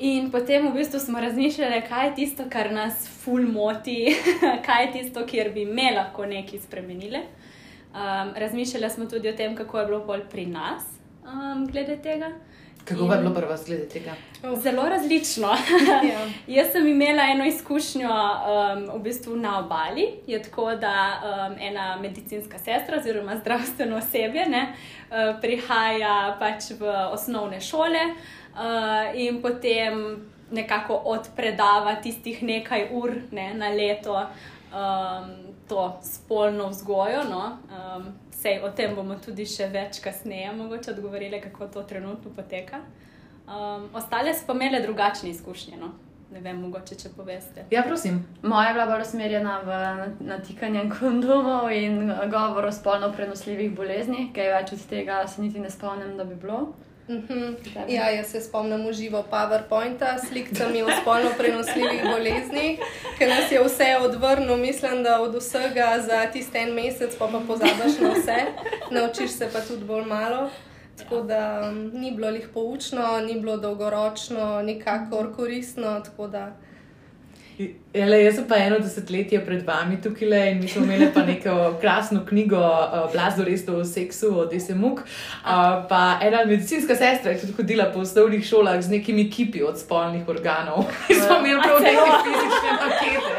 In 0.02 0.32
potem 0.32 0.66
v 0.66 0.74
bistvu 0.80 1.00
smo 1.00 1.20
razmišljali, 1.22 1.84
kaj 1.86 2.08
je 2.08 2.14
tisto, 2.16 2.48
kar 2.50 2.72
nas 2.74 3.04
ful 3.22 3.44
moti, 3.46 4.16
kaj 4.66 4.86
je 4.86 4.92
tisto, 4.96 5.26
kjer 5.28 5.52
bi 5.54 5.66
me 5.66 5.92
lahko 5.94 6.26
nekaj 6.26 6.64
spremenili. 6.64 7.22
Um, 7.92 8.32
razmišljali 8.36 8.90
smo 8.90 9.06
tudi 9.06 9.30
o 9.30 9.36
tem, 9.38 9.56
kako 9.56 9.80
je 9.80 9.86
bilo 9.86 10.00
bolj 10.06 10.24
pri 10.32 10.46
nas, 10.46 10.88
um, 11.22 11.68
glede 11.68 12.00
tega. 12.02 12.32
Kako 12.86 13.14
je 13.14 13.20
bilo 13.20 13.34
prvo 13.34 13.56
glede 13.66 13.90
tega? 13.90 14.12
Zelo 14.64 14.90
različno. 14.90 15.48
ja. 16.12 16.28
Jaz 16.48 16.72
sem 16.72 16.88
imela 16.88 17.24
eno 17.24 17.46
izkušnjo 17.46 18.10
um, 18.10 19.00
v 19.00 19.04
bistvu 19.04 19.36
na 19.36 19.60
obali. 19.60 20.08
Je 20.28 20.42
tako, 20.44 20.76
da 20.76 21.22
um, 21.22 21.56
ena 21.60 21.98
medicinska 22.02 22.58
sestra 22.58 22.98
oziroma 22.98 23.38
zdravstveno 23.38 23.98
osebje 23.98 24.46
ne, 24.50 24.74
uh, 24.74 25.42
prihaja 25.42 26.38
pač 26.40 26.72
v 26.80 26.90
osnovne 27.12 27.62
šole 27.62 28.02
uh, 28.10 29.16
in 29.16 29.42
potem 29.42 30.26
nekako 30.52 30.94
odpredava 30.94 31.96
tistih 31.96 32.44
nekaj 32.44 32.90
ur 32.92 33.14
ne, 33.32 33.54
na 33.54 33.70
leto 33.70 34.18
um, 34.18 35.30
to 35.70 36.00
spolno 36.04 36.68
vzgojo. 36.68 37.24
No, 37.30 37.58
um, 37.70 38.06
Sej, 38.42 38.64
o 38.66 38.72
tem 38.74 38.96
bomo 38.98 39.16
tudi 39.22 39.46
še 39.46 39.68
več 39.70 40.00
kasneje 40.02 40.50
mogoče 40.58 40.96
odgovorili, 40.96 41.38
kako 41.42 41.68
to 41.76 41.84
trenutno 41.86 42.32
poteka. 42.34 42.80
Um, 43.46 43.90
ostale 43.94 44.34
so 44.34 44.48
pa 44.48 44.56
imele 44.58 44.80
drugačne 44.82 45.30
izkušnje. 45.30 45.78
No? 45.78 45.92
Ne 46.32 46.40
vem, 46.42 46.62
mogoče 46.64 46.96
če 46.96 47.12
poveste. 47.14 47.66
Ja, 47.74 47.84
prosim. 47.84 48.22
Moja 48.42 48.70
je 48.70 48.76
bila 48.78 48.86
bolj 48.88 49.04
usmerjena 49.04 49.58
v 49.68 49.80
natikanje 50.26 50.86
kondomov 50.94 51.68
in 51.76 52.08
govor 52.32 52.70
o 52.70 52.72
spolno 52.72 53.12
prenosljivih 53.14 53.76
boleznih, 53.76 54.30
kaj 54.34 54.54
več 54.56 54.74
od 54.78 54.86
tega 54.90 55.20
se 55.28 55.44
niti 55.44 55.60
ne 55.60 55.70
spomnim, 55.70 56.16
da 56.18 56.26
bi 56.26 56.40
bilo. 56.40 56.62
Uh 57.12 57.18
mhm. 57.18 57.34
-huh. 57.34 57.56
Ja, 57.88 58.10
jaz 58.10 58.28
se 58.28 58.42
spomnim 58.42 58.86
uživo 58.86 59.24
PowerPointa 59.32 60.18
s 60.18 60.28
slikami 60.28 60.84
o 60.84 60.88
spolno 61.02 61.30
prenosljivih 61.38 62.04
boleznih, 62.04 62.80
ki 63.18 63.26
nas 63.26 63.52
je 63.52 63.64
vse 63.64 63.98
odvrnil, 64.02 64.58
mislim, 64.58 65.04
da 65.04 65.22
od 65.22 65.36
vsega 65.36 66.04
za 66.06 66.32
tisti 66.34 66.58
en 66.58 66.74
mesec, 66.74 67.16
pa 67.20 67.28
pa 67.28 67.40
pozabiš 67.48 68.00
na 68.00 68.10
vse, 68.10 68.38
naučiš 68.92 69.32
se 69.32 69.50
pa 69.54 69.60
tudi 69.60 69.86
bolj 69.86 70.06
malo. 70.06 70.50
Tako 70.98 71.22
da 71.22 71.70
um, 71.72 71.92
ni 71.94 72.12
bilo 72.12 72.30
jih 72.30 72.50
poučno, 72.54 73.20
ni 73.20 73.40
bilo 73.40 73.58
dolgoročno, 73.58 74.62
nikakor 74.62 75.36
koristno. 75.36 76.04
Ele, 77.94 78.22
jaz 78.24 78.38
sem 78.38 78.46
pa 78.48 78.56
eno 78.56 78.78
desetletje 78.80 79.42
pred 79.44 79.66
vami 79.68 79.98
tukaj 80.02 80.30
le 80.32 80.40
in 80.54 80.62
mi 80.64 80.68
smo 80.72 80.86
imeli 80.86 81.10
pa 81.14 81.26
neko 81.28 81.56
krasno 81.82 82.22
knjigo 82.26 82.60
uh, 82.60 83.12
Blazo 83.12 83.44
Resto 83.44 83.76
o 83.76 83.86
seksu 83.86 84.30
od 84.40 84.54
SMUK. 84.66 85.00
Uh, 85.00 85.84
pa 85.90 86.20
ena 86.24 86.46
medicinska 86.46 86.96
sestra 86.96 87.32
je 87.32 87.42
tudi 87.42 87.54
hodila 87.58 87.90
po 87.94 88.00
osnovnih 88.00 88.46
šolah 88.48 88.80
z 88.82 88.96
nekimi 88.96 89.30
kipi 89.32 89.64
od 89.64 89.80
spolnih 89.80 90.30
organov. 90.30 90.86
In 91.12 91.20
smo 91.20 91.38
imeli 91.40 91.60
prav 91.64 91.82
neke 91.84 92.12
fizične 92.24 92.72
makete. 92.80 93.36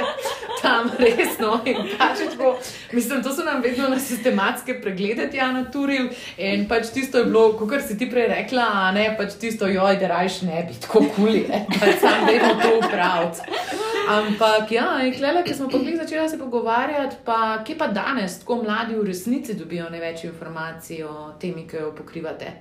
Tam 0.63 0.91
resno. 0.99 1.57
Pač 1.99 2.21
tako, 2.31 2.53
mislim, 2.93 3.23
to 3.23 3.33
so 3.35 3.45
nam 3.45 3.63
vedno 3.63 3.89
na 3.89 3.99
sistematske 3.99 4.77
preglede, 4.83 5.31
ja, 5.35 5.49
na 5.53 5.65
Turil. 5.65 6.13
In 6.37 6.69
pač 6.69 6.93
tisto 6.95 7.19
je 7.19 7.25
bilo, 7.25 7.57
kot 7.59 7.81
si 7.89 7.97
ti 7.99 8.11
prej 8.11 8.29
rekla, 8.35 8.93
ne 8.95 9.09
pač 9.19 9.41
tisto, 9.41 9.67
joj, 9.67 9.97
da 9.99 10.13
rajš 10.13 10.43
ne 10.47 10.63
bi 10.69 10.79
tako 10.85 11.03
kuli, 11.17 11.47
pač 11.81 11.99
sam 12.05 12.29
vedno 12.29 12.55
to 12.63 12.77
upravljati. 12.79 13.82
Ampak, 14.09 14.71
ja, 14.73 14.99
klele, 15.17 15.43
ki 15.45 15.55
smo 15.55 15.69
jih 15.71 15.97
začeli 15.97 16.29
se 16.29 16.39
pogovarjati, 16.39 17.17
pa 17.25 17.63
kje 17.65 17.79
pa 17.79 17.87
danes 17.87 18.41
tako 18.41 18.63
mladi 18.63 18.95
v 18.95 19.07
resnici 19.07 19.55
dobijo 19.55 19.91
največ 19.91 20.25
informacij 20.25 21.05
o 21.05 21.33
temi, 21.41 21.67
ki 21.69 21.77
jo 21.77 21.93
pokrivate? 21.97 22.53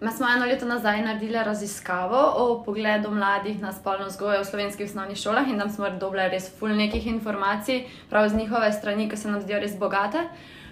Mi 0.00 0.10
smo 0.12 0.26
eno 0.28 0.46
leto 0.46 0.66
nazaj 0.66 1.02
naredili 1.02 1.38
raziskavo 1.44 2.22
o 2.36 2.62
pogledu 2.66 3.10
mladih 3.10 3.60
na 3.60 3.72
spolno 3.72 4.06
vzgojo 4.06 4.40
v 4.40 4.44
slovenskih 4.44 4.88
osnovnih 4.90 5.18
šolah 5.18 5.48
in 5.48 5.58
tam 5.58 5.70
smo 5.70 5.90
dobili 5.90 6.28
res 6.28 6.50
ful 6.58 6.74
nekih 6.74 7.06
informacij, 7.06 7.84
prav 8.10 8.28
z 8.28 8.34
njihove 8.36 8.72
strani, 8.72 9.08
ki 9.08 9.16
se 9.16 9.30
nam 9.30 9.40
zdijo 9.40 9.60
res 9.60 9.78
bogate. 9.78 10.26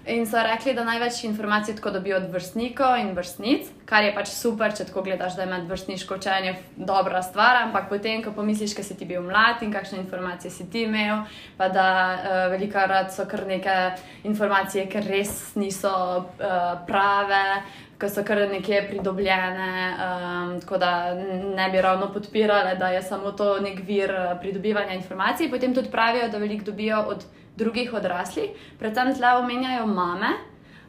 In 0.07 0.25
so 0.27 0.41
rekli, 0.41 0.73
da 0.75 0.85
največ 0.85 1.25
informacij 1.25 1.75
tako 1.77 1.91
dobijo 1.91 2.17
od 2.17 2.31
vrstnikov 2.33 2.97
in 2.99 3.11
vrstnic, 3.13 3.69
kar 3.85 4.05
je 4.05 4.15
pač 4.17 4.31
super, 4.33 4.73
če 4.73 4.87
tako 4.89 5.03
gledaš, 5.05 5.35
da 5.37 5.45
je 5.45 5.51
medvrstniško 5.51 6.17
učenje 6.17 6.55
dobra 6.77 7.21
stvar, 7.23 7.59
ampak 7.67 7.91
potem, 7.91 8.23
ko 8.25 8.33
pomisliš, 8.33 8.73
kaj 8.75 8.87
si 8.89 8.97
ti 8.97 9.05
bil 9.05 9.20
mlad 9.27 9.61
in 9.62 9.73
kakšne 9.73 9.99
informacije 10.01 10.51
si 10.51 10.65
ti 10.73 10.87
imel, 10.89 11.27
pa 11.59 11.69
da 11.69 11.85
uh, 12.17 12.39
velika 12.55 12.87
rad 12.89 13.12
so 13.12 13.27
kar 13.29 13.45
neke 13.47 13.77
informacije, 14.25 14.87
ker 14.89 15.05
res 15.05 15.53
niso 15.61 15.93
uh, 15.93 16.57
prave, 16.89 17.61
ki 18.01 18.09
so 18.09 18.25
kar 18.25 18.41
nekje 18.49 18.81
pridobljene, 18.89 19.75
um, 19.93 20.55
tako 20.65 20.79
da 20.81 21.12
ne 21.57 21.69
bi 21.69 21.85
ravno 21.85 22.09
podpirali, 22.12 22.73
da 22.81 22.89
je 22.89 23.03
samo 23.03 23.33
to 23.37 23.59
nek 23.61 23.85
vir 23.85 24.17
pridobivanja 24.41 24.97
informacij. 24.97 25.51
Potem 25.51 25.75
tudi 25.77 25.93
pravijo, 25.93 26.31
da 26.33 26.41
veliko 26.41 26.70
dobijo 26.73 27.05
od 27.12 27.29
drugih 27.61 27.93
odraslih, 27.95 28.57
predvsem 28.79 29.15
tle 29.19 29.35
omenjajo 29.43 29.87
mame. 29.87 30.33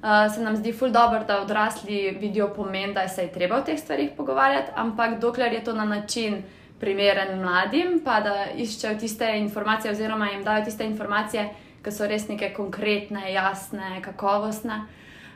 Uh, 0.01 0.25
se 0.33 0.41
nam 0.41 0.55
zdi 0.57 0.71
ful 0.73 0.89
dobro, 0.89 1.19
da 1.27 1.41
odrasli 1.43 2.17
vidijo 2.19 2.47
pomen, 2.55 2.93
da 2.93 3.07
se 3.07 3.27
je 3.27 3.31
treba 3.31 3.59
o 3.59 3.61
teh 3.61 3.77
stvarih 3.79 4.15
pogovarjati, 4.17 4.71
ampak 4.75 5.19
dokler 5.21 5.53
je 5.53 5.63
to 5.63 5.73
na 5.77 5.85
način 5.85 6.41
primeren 6.79 7.37
mladim, 7.41 7.99
pa 8.05 8.19
da 8.25 8.47
iščejo 8.57 8.97
tiste 8.99 9.27
informacije, 9.37 9.91
oziroma 9.91 10.31
jim 10.31 10.43
dajo 10.43 10.65
tiste 10.65 10.85
informacije, 10.89 11.49
ki 11.85 11.93
so 11.93 12.07
res 12.09 12.25
neke 12.29 12.49
konkretne, 12.53 13.27
jasne, 13.33 13.99
kakovostne. 14.01 14.79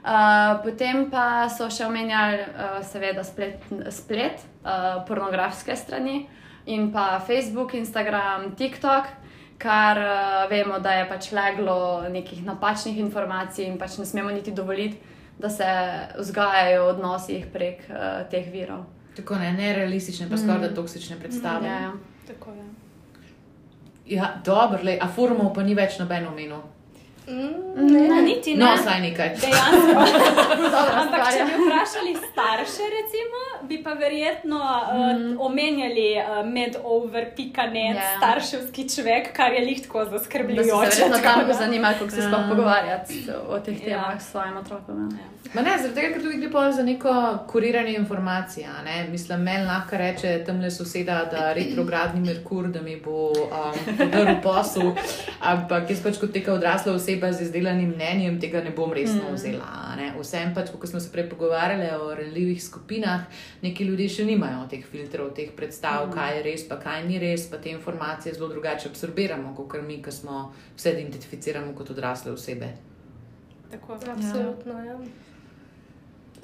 Uh, 0.05 0.57
potem 0.63 1.07
pa 1.09 1.45
so 1.49 1.69
še 1.69 1.85
omenjali, 1.85 2.41
uh, 2.41 2.79
seveda, 2.85 3.23
splet, 3.25 3.61
splet 3.93 4.41
uh, 4.41 5.05
pornografske 5.07 5.77
strani 5.77 6.23
in 6.65 6.91
pa 6.93 7.19
Facebook, 7.25 7.73
Instagram, 7.77 8.51
TikTok 8.57 9.24
kar 9.65 9.97
uh, 9.97 10.45
vemo, 10.49 10.79
da 10.79 10.93
je 10.99 11.09
pač 11.09 11.31
leglo 11.33 12.05
nekih 12.13 12.43
napačnih 12.45 12.99
informacij 13.01 13.65
in 13.65 13.79
pač 13.81 13.97
ne 13.97 14.05
smemo 14.05 14.29
niti 14.29 14.53
dovoliti, 14.53 14.97
da 15.41 15.49
se 15.49 15.65
vzgajajo 16.19 16.83
v 16.83 16.93
odnosih 16.93 17.47
prek 17.53 17.87
uh, 17.89 18.21
teh 18.31 18.51
virov. 18.53 18.85
Tako 19.15 19.39
ne, 19.41 19.51
nerealistične, 19.57 20.29
pa 20.29 20.37
skoraj 20.37 20.69
mm. 20.69 20.75
toksične 20.75 21.17
predstave. 21.19 21.65
Mm, 21.65 21.71
ja, 21.71 21.81
ja. 21.81 21.93
Tako 22.27 22.53
je. 22.53 22.65
Ja, 24.15 24.33
dobro, 24.45 24.79
a 25.01 25.07
forumov 25.09 25.53
pa 25.55 25.63
ni 25.63 25.73
več 25.75 25.97
noben 25.99 26.27
omenil. 26.29 26.61
Mm, 27.27 27.91
ne, 27.91 28.07
ne, 28.07 28.21
niti 28.21 28.55
ne. 28.55 28.65
No, 28.65 28.77
saj 28.77 29.01
nekaj. 29.01 29.29
Dejansko. 29.41 30.01
Ampak, 31.01 31.21
če 31.33 31.45
bi 31.47 31.55
vprašali 31.63 32.11
starše, 32.31 32.89
recimo, 32.97 33.39
bi 33.69 33.79
pa 33.83 33.93
verjetno 33.93 34.59
uh, 34.59 35.17
mm. 35.17 35.39
omenjali 35.39 36.07
uh, 36.19 36.45
medover.net, 36.45 37.97
yeah. 37.97 38.17
starševski 38.17 38.89
človek, 38.89 39.31
kar 39.33 39.53
je 39.53 39.65
lihtko 39.65 40.05
zaskrbljujoče. 40.11 40.75
Verjetno 40.75 41.17
tam 41.23 41.47
bi 41.47 41.53
zanimalo, 41.53 41.95
kako 41.99 42.11
se 42.11 42.21
sploh 42.21 42.41
ja. 42.41 42.49
pogovarjati 42.49 43.23
o 43.47 43.59
teh 43.59 43.81
ja. 43.81 43.85
temah 43.85 44.21
s 44.21 44.31
svojim 44.31 44.57
otrokom. 44.57 45.09
Ja. 45.11 45.25
Ma 45.53 45.61
ne, 45.61 45.75
zaradi 45.81 45.95
tega, 45.95 46.13
ker 46.13 46.21
tudi 46.21 46.37
gre 46.41 46.71
za 46.71 46.83
neko 46.83 47.15
kuriranje 47.47 47.95
informacij. 47.95 48.65
Mislim, 49.09 49.41
meni 49.41 49.65
lahko 49.65 49.97
reče 49.97 50.43
tam 50.45 50.61
le 50.61 50.71
soseda, 50.71 51.23
da 51.31 51.53
retrogradni 51.53 52.21
Merkur, 52.21 52.67
da 52.67 52.81
mi 52.81 52.95
bo 53.01 53.31
um, 53.31 53.77
podrl 53.97 54.41
posel, 54.43 54.93
ampak 55.41 55.89
jaz 55.89 56.01
pač 56.03 56.19
kot 56.21 56.33
teka 56.33 56.53
odrasla 56.53 56.93
oseba 56.93 57.14
z 57.31 57.41
izdelanim 57.41 57.89
mnenjem 57.89 58.39
tega 58.39 58.61
ne 58.63 58.71
bom 58.75 58.93
resno 58.93 59.29
mm. 59.29 59.35
vzela. 59.35 59.95
Ne? 59.97 60.11
Vsem 60.19 60.53
pač, 60.55 60.71
kot 60.71 60.89
smo 60.89 60.99
se 60.99 61.11
prej 61.11 61.29
pogovarjali 61.29 61.89
o 62.01 62.13
renljivih 62.15 62.63
skupinah, 62.63 63.27
neki 63.61 63.83
ljudje 63.83 64.09
še 64.17 64.25
nimajo 64.25 64.65
teh 64.71 64.85
filtrov, 64.85 65.33
teh 65.35 65.51
predstav, 65.55 66.07
mm. 66.07 66.15
kaj 66.15 66.37
je 66.37 66.41
res, 66.49 66.65
pa 66.69 66.79
kaj 66.81 67.05
ni 67.07 67.19
res, 67.21 67.47
pa 67.51 67.61
te 67.61 67.71
informacije 67.73 68.33
zelo 68.35 68.49
drugače 68.53 68.89
absorbiramo, 68.89 69.53
kot 69.55 69.77
mi, 69.87 70.01
ki 70.03 70.11
smo 70.11 70.49
vse 70.77 70.95
identificiramo 70.97 71.73
kot 71.77 71.93
odrasle 71.95 72.33
osebe. 72.35 72.73
Tako, 73.71 73.99
absolutno. 74.11 74.79
Ja. 74.85 74.99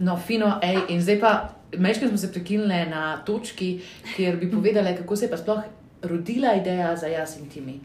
No, 0.02 0.18
fino, 0.18 0.56
ej, 0.66 0.80
in 0.90 1.02
zdaj 1.04 1.20
pa, 1.22 1.34
mečkaj 1.78 2.10
smo 2.10 2.18
se 2.18 2.32
prekinili 2.32 2.86
na 2.90 3.22
točki, 3.26 3.76
kjer 4.16 4.40
bi 4.42 4.52
povedali, 4.56 4.96
kako 4.98 5.16
se 5.16 5.26
je 5.26 5.32
pa 5.32 5.38
sploh 5.38 5.62
rodila 6.02 6.56
ideja 6.56 6.96
za 6.96 7.08
jaz 7.08 7.38
in 7.38 7.50
timi. 7.50 7.80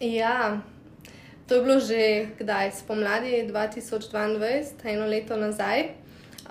Ja, 0.00 0.60
to 1.46 1.54
je 1.54 1.62
bilo 1.62 1.80
že 1.80 2.26
kdaj, 2.38 2.72
spomladi 2.72 3.48
2022, 3.48 4.64
eno 4.84 5.06
leto 5.06 5.36
nazaj. 5.36 6.02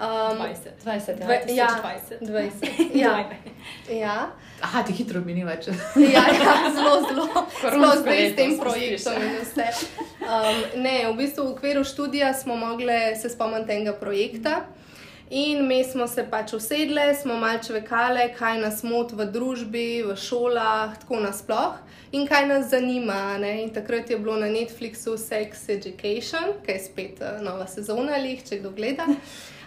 Um, 0.01 0.37
20, 0.85 1.17
20, 1.27 1.55
ja, 1.55 1.67
20. 2.19 2.25
20. 2.25 2.95
Ja. 2.95 3.29
ja. 4.03 4.31
Aha, 4.61 4.83
ti 4.83 4.93
hitro 4.93 5.21
mini 5.21 5.43
več. 5.45 5.67
ja, 5.95 6.23
ja, 6.31 6.53
zelo, 6.73 7.01
zelo, 7.05 7.27
zelo 7.61 7.89
zdaj 7.99 8.21
s 8.31 8.35
tem 8.35 8.55
projektom 8.57 9.19
in 9.21 9.35
vse. 9.43 9.67
Um, 10.21 10.81
ne, 10.81 10.95
v 11.11 11.15
bistvu 11.19 11.45
v 11.45 11.53
okviru 11.53 11.83
študija 11.83 12.33
smo 12.33 12.55
mogli 12.55 13.15
se 13.19 13.29
spomniti 13.29 13.67
tega 13.67 13.93
projekta. 13.93 14.61
In 15.33 15.67
mi 15.67 15.83
smo 15.83 16.07
se 16.07 16.25
pač 16.31 16.53
usedli, 16.53 17.15
smo 17.21 17.37
malce 17.39 17.73
vekale, 17.73 18.33
kaj 18.35 18.57
nas 18.59 18.81
moti 18.83 19.15
v 19.15 19.29
družbi, 19.31 20.03
v 20.03 20.15
šolah, 20.19 20.97
tako 20.99 21.21
nasploh 21.23 21.77
in 22.11 22.25
kaj 22.27 22.49
nas 22.49 22.65
zanima. 22.73 23.37
Ne? 23.39 23.53
In 23.63 23.69
takrat 23.71 24.09
je 24.11 24.17
bilo 24.19 24.35
na 24.35 24.49
Netflixu 24.51 25.15
Sex 25.15 25.69
Education, 25.71 26.57
ki 26.65 26.75
je 26.75 26.81
spet 26.83 27.21
uh, 27.23 27.39
nova 27.39 27.63
sezona, 27.71 28.17
ali 28.19 28.41
če 28.43 28.59
kdo 28.59 28.73
gleda. 28.75 29.05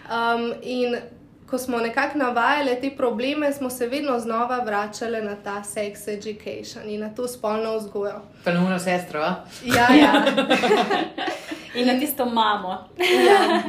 Um, 0.05 0.51
in 0.61 0.99
ko 1.49 1.57
smo 1.57 1.79
nekako 1.81 2.21
navajali 2.21 2.77
te 2.81 2.91
probleme, 2.97 3.49
smo 3.53 3.69
se 3.69 3.87
vedno 3.87 4.19
znova 4.19 4.59
vračali 4.67 5.23
na 5.25 5.33
ta 5.35 5.63
sex 5.65 6.05
education 6.13 6.89
in 6.89 7.01
na 7.01 7.09
to 7.09 7.25
spolno 7.27 7.73
vzgojo. 7.77 8.21
Ponovno 8.43 8.77
sestro. 8.79 9.25
Ja, 9.65 9.89
ja. 9.97 10.25
in 11.81 11.87
na 11.87 11.97
tisto 11.99 12.25
mamo. 12.25 12.85
ja. 13.29 13.61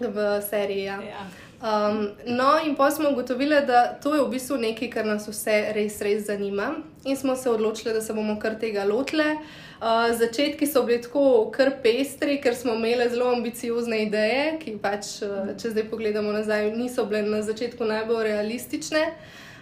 V 0.00 0.40
seriji. 0.50 0.84
Ja. 0.84 1.00
Ja. 1.02 1.26
Um, 1.60 2.08
no, 2.26 2.58
in 2.66 2.76
pa 2.76 2.90
smo 2.90 3.10
ugotovili, 3.10 3.66
da 3.66 3.98
to 4.02 4.14
je 4.14 4.22
v 4.22 4.30
bistvu 4.30 4.56
nekaj, 4.56 4.88
kar 4.90 5.04
nas 5.06 5.26
vse 5.28 5.72
res, 5.76 5.98
res 6.00 6.22
zanima, 6.26 6.70
in 7.04 7.16
smo 7.16 7.36
se 7.36 7.50
odločili, 7.50 7.92
da 7.92 8.00
se 8.00 8.14
bomo 8.16 8.38
kar 8.40 8.54
tega 8.56 8.84
lotili. 8.84 9.36
Uh, 9.80 10.08
začetki 10.16 10.66
so 10.66 10.82
bili 10.82 11.02
tako 11.02 11.50
kar 11.52 11.70
pestri, 11.82 12.38
ker 12.40 12.56
smo 12.56 12.72
imeli 12.74 13.10
zelo 13.10 13.28
ambiciozne 13.34 14.02
ideje, 14.06 14.56
ki 14.62 14.78
pač, 14.80 15.18
uh, 15.20 15.52
če 15.60 15.74
zdaj 15.74 15.84
pogledamo 15.90 16.32
nazaj, 16.32 16.70
niso 16.76 17.04
bile 17.04 17.22
na 17.28 17.42
začetku 17.42 17.84
najbolj 17.84 18.22
realistične. 18.30 19.04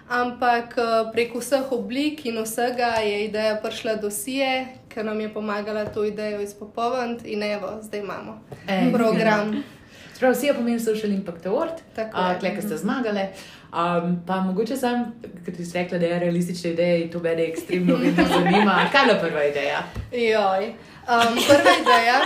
Ampak 0.08 0.78
uh, 0.78 1.10
prek 1.12 1.34
vseh 1.34 1.73
oblik 1.75 2.23
in 2.26 2.39
vsega 2.44 2.94
je 3.02 3.25
ideja 3.25 3.58
prišla 3.62 3.97
do 3.99 4.10
Sije, 4.10 4.68
ker 4.89 5.05
nam 5.05 5.18
je 5.20 5.33
pomagala 5.34 5.84
to 5.84 6.05
idejo 6.05 6.41
izpopolniti, 6.41 7.34
in 7.34 7.42
evo, 7.42 7.75
zdaj 7.83 8.00
imamo 8.00 8.39
Ej, 8.68 8.92
program. 8.94 9.52
Ja. 9.55 9.77
Prav, 10.18 10.32
vsi 10.32 10.47
je 10.47 10.55
pomenil 10.55 10.80
Social 10.80 11.12
Impact 11.12 11.47
Award, 11.47 11.80
da 11.97 12.62
ste 12.62 12.76
zmagali. 12.76 13.20
Um, 13.20 14.22
pa 14.26 14.40
mogoče 14.40 14.76
sam, 14.76 15.12
ker 15.44 15.56
ti 15.56 15.64
si 15.64 15.78
rekla, 15.78 15.98
da 15.98 16.06
je 16.06 16.18
realistična 16.18 16.70
ideja 16.70 16.97
in 16.97 17.10
to 17.10 17.20
mene 17.20 17.44
ekstremno 17.48 17.98
zanima. 18.34 18.88
Kaj 18.92 19.08
je 19.08 19.20
prva 19.20 19.44
ideja? 19.44 19.82
Joj. 20.12 20.66
Um, 21.08 21.38
prva 21.48 21.74
ideja, 21.80 22.20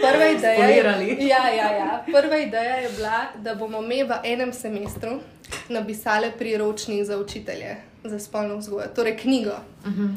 prva 0.00 0.30
ideja, 0.36 0.68
ja, 1.20 1.48
ja, 1.56 1.72
ja. 1.72 2.04
prva 2.06 2.38
ideja 2.38 2.74
je 2.76 2.88
bila, 2.96 3.22
da 3.36 3.54
bomo 3.54 3.80
mi 3.80 4.02
v 4.02 4.18
enem 4.24 4.52
semestru 4.52 5.20
napisali 5.68 6.32
priročnik 6.38 7.04
za 7.04 7.18
učitelje 7.18 7.76
za 8.04 8.18
spolno 8.18 8.56
vzgojo, 8.56 8.86
torej 8.96 9.16
knjigo. 9.16 9.54
Uh 9.84 9.92
-huh. 9.92 10.10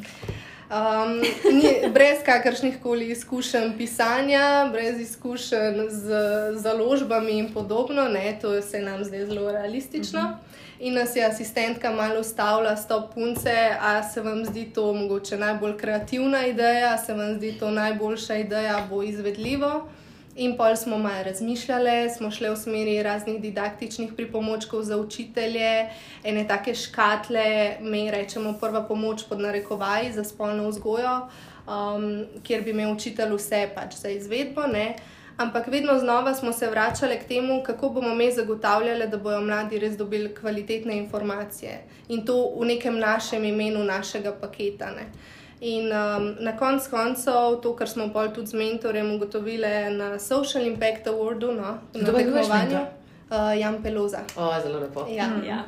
Um, 0.73 1.19
ni, 1.53 1.89
brez 1.93 2.23
kakršnih 2.25 2.79
koli 2.83 3.11
izkušenj 3.11 3.77
pisanja, 3.77 4.69
brez 4.71 4.99
izkušenj 4.99 5.89
z 5.89 6.07
založbami 6.55 7.31
in 7.31 7.53
podobno, 7.53 8.07
ne, 8.07 8.37
to 8.41 8.61
se 8.61 8.79
nam 8.79 9.03
zdaj 9.03 9.25
zelo 9.25 9.51
realistično. 9.51 10.19
Uh 10.19 10.25
-huh. 10.25 10.53
In 10.79 10.93
nas 10.93 11.15
je 11.15 11.25
asistentka 11.25 11.91
malo 11.91 12.19
ustavila, 12.19 12.75
stop 12.75 13.13
punce, 13.13 13.69
a 13.79 14.03
se 14.03 14.21
vam 14.21 14.45
zdi 14.45 14.65
to 14.73 14.93
mogoče 14.93 15.37
najbolj 15.37 15.77
kreativna 15.77 16.45
ideja, 16.47 16.97
se 16.97 17.13
vam 17.13 17.35
zdi 17.35 17.53
to 17.59 17.71
najboljša 17.71 18.35
ideja, 18.35 18.87
bo 18.89 19.03
izvedljivo. 19.03 19.87
In 20.35 20.57
pol 20.57 20.75
smo 20.75 20.97
malo 20.97 21.23
razmišljali, 21.23 22.09
smo 22.17 22.31
šli 22.31 22.49
v 22.49 22.55
smeri 22.57 23.03
raznih 23.03 23.41
didaktičnih 23.41 24.13
pripomočkov 24.17 24.81
za 24.83 24.97
učitelje, 24.97 25.89
ene 26.23 26.47
take 26.47 26.73
škatle, 26.75 27.77
mi 27.81 28.11
rečemo 28.11 28.53
prva 28.61 28.81
pomoč 28.81 29.23
pod 29.29 29.39
narekovaji 29.39 30.11
za 30.13 30.23
spolno 30.23 30.69
vzgojo, 30.69 31.27
um, 31.67 32.25
kjer 32.43 32.63
bi 32.63 32.73
imel 32.73 32.95
učitelj 32.95 33.35
vse 33.35 33.67
pač 33.75 33.93
za 33.93 34.09
izvedbo. 34.09 34.65
Ne? 34.67 34.95
Ampak 35.37 35.67
vedno 35.67 35.99
znova 35.99 36.33
smo 36.33 36.53
se 36.53 36.69
vračali 36.69 37.19
k 37.19 37.27
temu, 37.27 37.61
kako 37.63 37.89
bomo 37.89 38.15
mi 38.15 38.31
zagotavljali, 38.31 39.07
da 39.07 39.17
bodo 39.17 39.41
mladi 39.41 39.79
res 39.79 39.97
dobili 39.97 40.33
kvalitetne 40.35 40.97
informacije 40.97 41.83
in 42.09 42.25
to 42.25 42.55
v 42.57 42.65
nekem 42.65 42.99
našem 42.99 43.45
imenu, 43.45 43.83
našega 43.83 44.33
paketa. 44.41 44.91
Ne? 44.91 45.11
In 45.63 45.85
um, 45.91 46.35
na 46.39 46.57
koncu 46.57 46.89
koncev, 46.91 47.61
to, 47.63 47.71
kar 47.75 47.87
smo 47.87 48.09
pa 48.13 48.27
tudi 48.27 48.51
z 48.51 48.53
mentorjem 48.59 49.13
ugotovili 49.15 49.95
na 49.95 50.19
Social 50.19 50.67
Impact 50.67 51.07
Awardu, 51.07 51.53
no, 51.55 51.77
na 51.93 52.11
tekmovanju, 52.11 52.79
uh, 53.31 53.59
Jan 53.59 53.79
Peloza. 53.83 54.25
O, 54.35 54.51
zelo 54.63 54.79
lepo. 54.79 55.07
Ja. 55.09 55.29
Ja. 55.47 55.63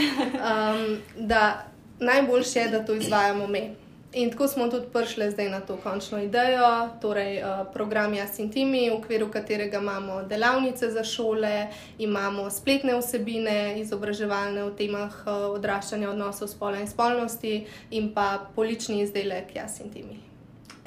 um, 0.48 0.98
da 1.16 1.64
najboljše 2.00 2.58
je, 2.58 2.68
da 2.68 2.84
to 2.84 2.94
izvajamo 2.94 3.46
mi. 3.46 3.70
In 4.12 4.30
tako 4.30 4.48
smo 4.48 4.68
tudi 4.68 4.86
prišli 4.92 5.30
zdaj 5.30 5.48
na 5.50 5.60
to 5.60 5.76
končno 5.76 6.18
idejo, 6.22 6.88
torej 7.00 7.42
uh, 7.42 7.66
program 7.72 8.14
Jaz 8.14 8.38
in 8.38 8.48
Timi, 8.50 8.88
v 8.90 8.94
okviru 8.96 9.28
katerega 9.30 9.78
imamo 9.78 10.22
delavnice 10.22 10.88
za 10.90 11.04
šole, 11.04 11.68
imamo 11.98 12.50
spletne 12.50 12.96
vsebine, 12.96 13.76
izobraževalne 13.80 14.64
v 14.64 14.72
temah 14.80 15.12
uh, 15.26 15.34
odraščanja 15.58 16.08
odnosov 16.10 16.48
spola 16.48 16.80
in 16.80 16.88
spolnosti, 16.88 17.66
in 17.90 18.08
pa 18.14 18.48
polični 18.56 19.02
izdelek 19.04 19.52
Jaz 19.56 19.80
in 19.84 19.92
Timi. 19.92 20.27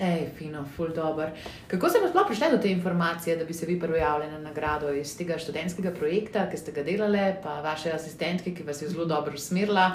Ej, 0.01 0.29
fino, 0.37 0.65
full 0.75 0.89
dobro. 0.95 1.29
Kako 1.67 1.89
ste 1.89 1.99
sploh 2.09 2.25
prišli 2.27 2.47
do 2.51 2.57
te 2.57 2.71
informacije, 2.71 3.35
da 3.37 3.45
bi 3.45 3.53
se 3.53 3.65
vi 3.65 3.79
prijavili 3.79 4.31
na 4.31 4.39
nagrado 4.39 4.89
iz 4.93 5.17
tega 5.17 5.37
študentskega 5.37 5.91
projekta, 5.91 6.47
ki 6.49 6.57
ste 6.57 6.71
ga 6.71 6.83
delali, 6.83 7.35
pa 7.43 7.61
vaše 7.61 7.91
asistentke, 7.93 8.55
ki 8.55 8.63
vas 8.63 8.81
je 8.81 8.89
zelo 8.89 9.05
dobro 9.05 9.33
usmerila? 9.33 9.91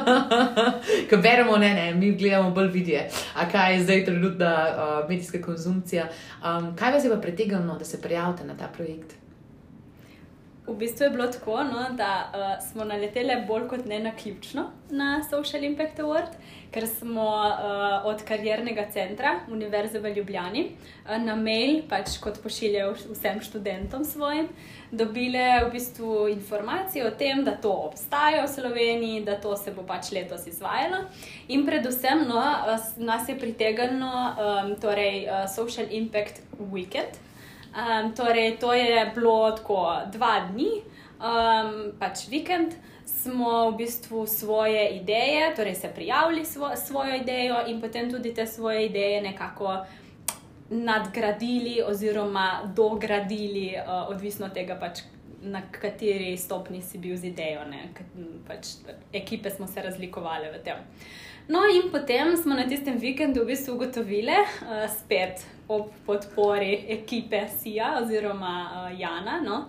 Ko 1.10 1.16
beremo, 1.16 1.56
ne, 1.56 1.74
ne, 1.74 1.94
mi 1.94 2.12
gledamo 2.12 2.50
bolj 2.50 2.68
vidje, 2.68 3.08
a 3.34 3.48
kaj 3.50 3.74
je 3.74 3.82
zdaj 3.82 4.04
trenutna 4.04 4.52
uh, 4.54 5.08
medijska 5.08 5.42
konzumcija. 5.42 6.06
Um, 6.38 6.76
kaj 6.76 6.92
vas 6.92 7.04
je 7.04 7.10
pa 7.10 7.16
pritegnilo, 7.16 7.78
da 7.78 7.84
se 7.84 8.00
prijavite 8.00 8.44
na 8.44 8.54
ta 8.56 8.70
projekt? 8.76 9.14
V 10.70 10.76
bistvu 10.76 11.04
je 11.04 11.10
bilo 11.10 11.26
tako, 11.26 11.62
no, 11.64 11.86
da 11.98 12.30
uh, 12.30 12.70
smo 12.70 12.84
naleteli 12.84 13.34
bolj 13.46 13.68
kot 13.68 13.86
ne 13.86 13.98
na 13.98 14.12
ključno 14.16 14.70
na 14.90 15.22
Social 15.30 15.64
Impact 15.64 15.98
Award, 15.98 16.36
ker 16.70 16.86
smo 16.86 17.26
uh, 17.26 18.06
od 18.06 18.22
kariernega 18.28 18.84
centra 18.92 19.32
Univerze 19.50 19.98
v 19.98 20.12
Ljubljani 20.14 20.62
uh, 20.70 21.16
na 21.22 21.34
mail, 21.36 21.82
pač 21.88 22.18
kot 22.22 22.38
pošiljajo 22.42 22.92
vsem 23.10 23.40
študentom 23.42 24.04
svojim, 24.04 24.46
dobile 24.92 25.64
v 25.64 25.72
bistvu 25.72 26.28
informacije 26.28 27.06
o 27.06 27.10
tem, 27.10 27.42
da 27.44 27.56
to 27.56 27.72
obstaja 27.72 28.44
v 28.44 28.52
Sloveniji, 28.54 29.24
da 29.26 29.40
to 29.40 29.56
se 29.56 29.74
bo 29.74 29.82
pač 29.82 30.12
letos 30.14 30.46
izvajalo. 30.46 31.02
In 31.48 31.66
predvsem 31.66 32.22
no, 32.28 32.44
nas 32.96 33.28
je 33.28 33.38
pritegnilo 33.38 34.22
um, 34.30 34.76
torej, 34.78 35.26
uh, 35.26 35.50
Social 35.50 35.90
Impact 35.90 36.42
Weekend. 36.70 37.18
Um, 37.70 38.14
torej, 38.14 38.56
to 38.58 38.72
je 38.74 39.12
bilo 39.14 39.52
tako 39.52 40.00
dva 40.12 40.40
dni, 40.50 40.82
um, 41.22 41.92
pač 41.98 42.26
vikend, 42.28 42.74
smo 43.06 43.70
v 43.70 43.76
bistvu 43.76 44.26
svoje 44.26 44.88
ideje, 44.96 45.54
torej 45.54 45.74
se 45.74 45.88
prijavili 45.94 46.44
svo, 46.44 46.70
svojo 46.76 47.14
idejo 47.16 47.60
in 47.66 47.80
potem 47.80 48.10
tudi 48.10 48.34
te 48.34 48.46
svoje 48.46 48.86
ideje 48.86 49.22
nekako 49.22 49.84
nadgradili 50.70 51.82
oziroma 51.86 52.72
dogradili, 52.76 53.74
uh, 53.78 54.10
odvisno 54.10 54.46
od 54.46 54.54
tega, 54.54 54.74
pač, 54.74 55.04
na 55.42 55.62
kateri 55.70 56.36
stopni 56.36 56.82
si 56.82 56.98
bil 56.98 57.16
z 57.16 57.30
idejo. 57.30 57.60
Pač, 58.48 58.66
ekipe 59.12 59.50
smo 59.50 59.66
se 59.66 59.82
razlikovali 59.82 60.50
v 60.58 60.62
tem. 60.64 60.82
No, 61.48 61.62
in 61.70 61.90
potem 61.92 62.36
smo 62.36 62.54
na 62.54 62.66
tistem 62.66 62.98
vikendu 62.98 63.42
v 63.42 63.54
bistvu 63.54 63.78
ugotovili, 63.78 64.42
uh, 64.42 64.84
spet 64.90 65.46
ob 65.70 65.90
podpori 66.06 66.72
ekipe 66.88 67.44
SIA 67.48 67.94
oziroma 68.02 68.54
uh, 68.66 69.00
Jana, 69.00 69.38
no, 69.44 69.64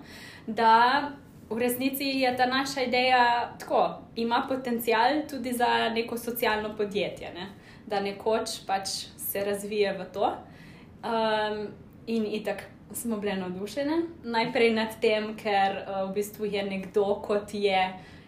da 0.47 1.11
v 1.49 1.59
resnici 1.59 2.03
je 2.03 2.31
ta 2.37 2.45
naša 2.45 2.81
ideja 2.87 3.53
tako, 3.59 4.01
ima 4.15 4.45
potencial 4.49 5.21
tudi 5.29 5.53
za 5.53 5.89
neko 5.89 6.17
socialno 6.17 6.75
podjetje, 6.77 7.33
ne, 7.33 7.49
da 7.87 7.99
nekoč 7.99 8.63
pač 8.67 8.87
se 9.17 9.45
razvije 9.45 9.93
v 9.99 10.05
to. 10.13 10.33
Um, 11.03 11.67
in 12.07 12.25
itak 12.25 12.63
smo 12.93 13.17
bili 13.17 13.35
navdušeni, 13.35 13.97
najprej 14.23 14.73
nad 14.73 14.97
tem, 15.01 15.35
ker 15.37 15.83
uh, 15.83 16.09
v 16.09 16.13
bistvu 16.15 16.45
je 16.45 16.63
nekdo 16.63 17.21
kot 17.25 17.53
je. 17.53 17.83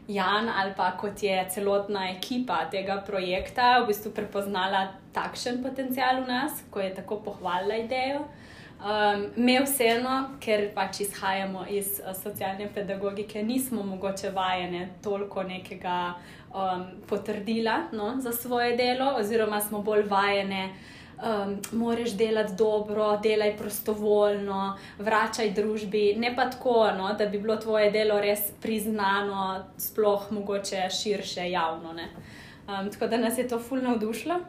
Jan 0.07 0.49
ali 0.49 0.73
pa 0.77 0.91
kot 0.99 1.23
je 1.23 1.45
celotna 1.49 2.09
ekipa 2.11 2.65
tega 2.72 2.98
projekta 3.07 3.80
v 3.80 3.88
bistvu 3.88 4.11
prepoznala 4.11 4.88
takšen 5.14 5.61
potencial 5.64 6.23
v 6.23 6.27
nas, 6.27 6.64
ko 6.72 6.80
je 6.83 6.93
tako 6.95 7.22
pohvalila 7.23 7.77
idejo. 7.80 8.25
Um, 8.83 9.30
me 9.40 9.61
vseeno, 9.64 10.35
ker 10.43 10.73
pač 10.75 11.06
izhajamo 11.06 11.64
iz 11.72 12.01
uh, 12.01 12.11
socialne 12.11 12.67
pedagogike, 12.67 13.40
nismo 13.43 13.83
mogoče 13.83 14.33
vajene 14.35 14.90
toliko 15.03 15.43
nekega 15.43 16.17
um, 16.51 16.83
potrdila 17.07 17.77
no, 17.93 18.17
za 18.19 18.32
svoje 18.35 18.75
delo, 18.75 19.14
oziroma 19.22 19.61
smo 19.61 19.80
bolj 19.82 20.03
vajene 20.09 20.73
um, 21.23 21.57
moraš 21.71 22.11
delati 22.11 22.53
dobro, 22.57 23.19
delaj 23.23 23.57
prostovoljno, 23.57 24.77
vračaj 24.99 25.51
družbi. 25.51 26.15
Ne 26.17 26.35
pa 26.35 26.49
tako, 26.49 26.91
no, 26.97 27.13
da 27.17 27.25
bi 27.25 27.39
bilo 27.39 27.57
tvoje 27.57 27.91
delo 27.91 28.19
res 28.21 28.51
priznano, 28.61 29.63
sploh 29.77 30.31
mogoče 30.31 30.89
širše 31.03 31.49
javno. 31.51 31.95
Um, 32.67 32.91
tako 32.91 33.07
da 33.07 33.17
nas 33.17 33.37
je 33.37 33.47
to 33.47 33.59
fulno 33.59 33.89
navdušilo. 33.89 34.39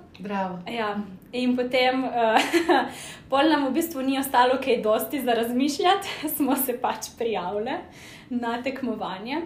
Ja. 0.70 0.98
In 1.32 1.56
potem, 1.56 2.04
uh, 2.04 2.10
pol 3.30 3.50
nam 3.50 3.66
v 3.66 3.72
bistvu 3.74 4.02
ni 4.02 4.18
ostalo 4.18 4.58
kaj 4.64 4.82
dosti 4.82 5.22
za 5.22 5.34
razmišljati, 5.34 6.08
smo 6.36 6.56
se 6.56 6.78
pač 6.80 7.10
prijavili 7.18 7.72
na 8.30 8.62
tekmovanje. 8.62 9.42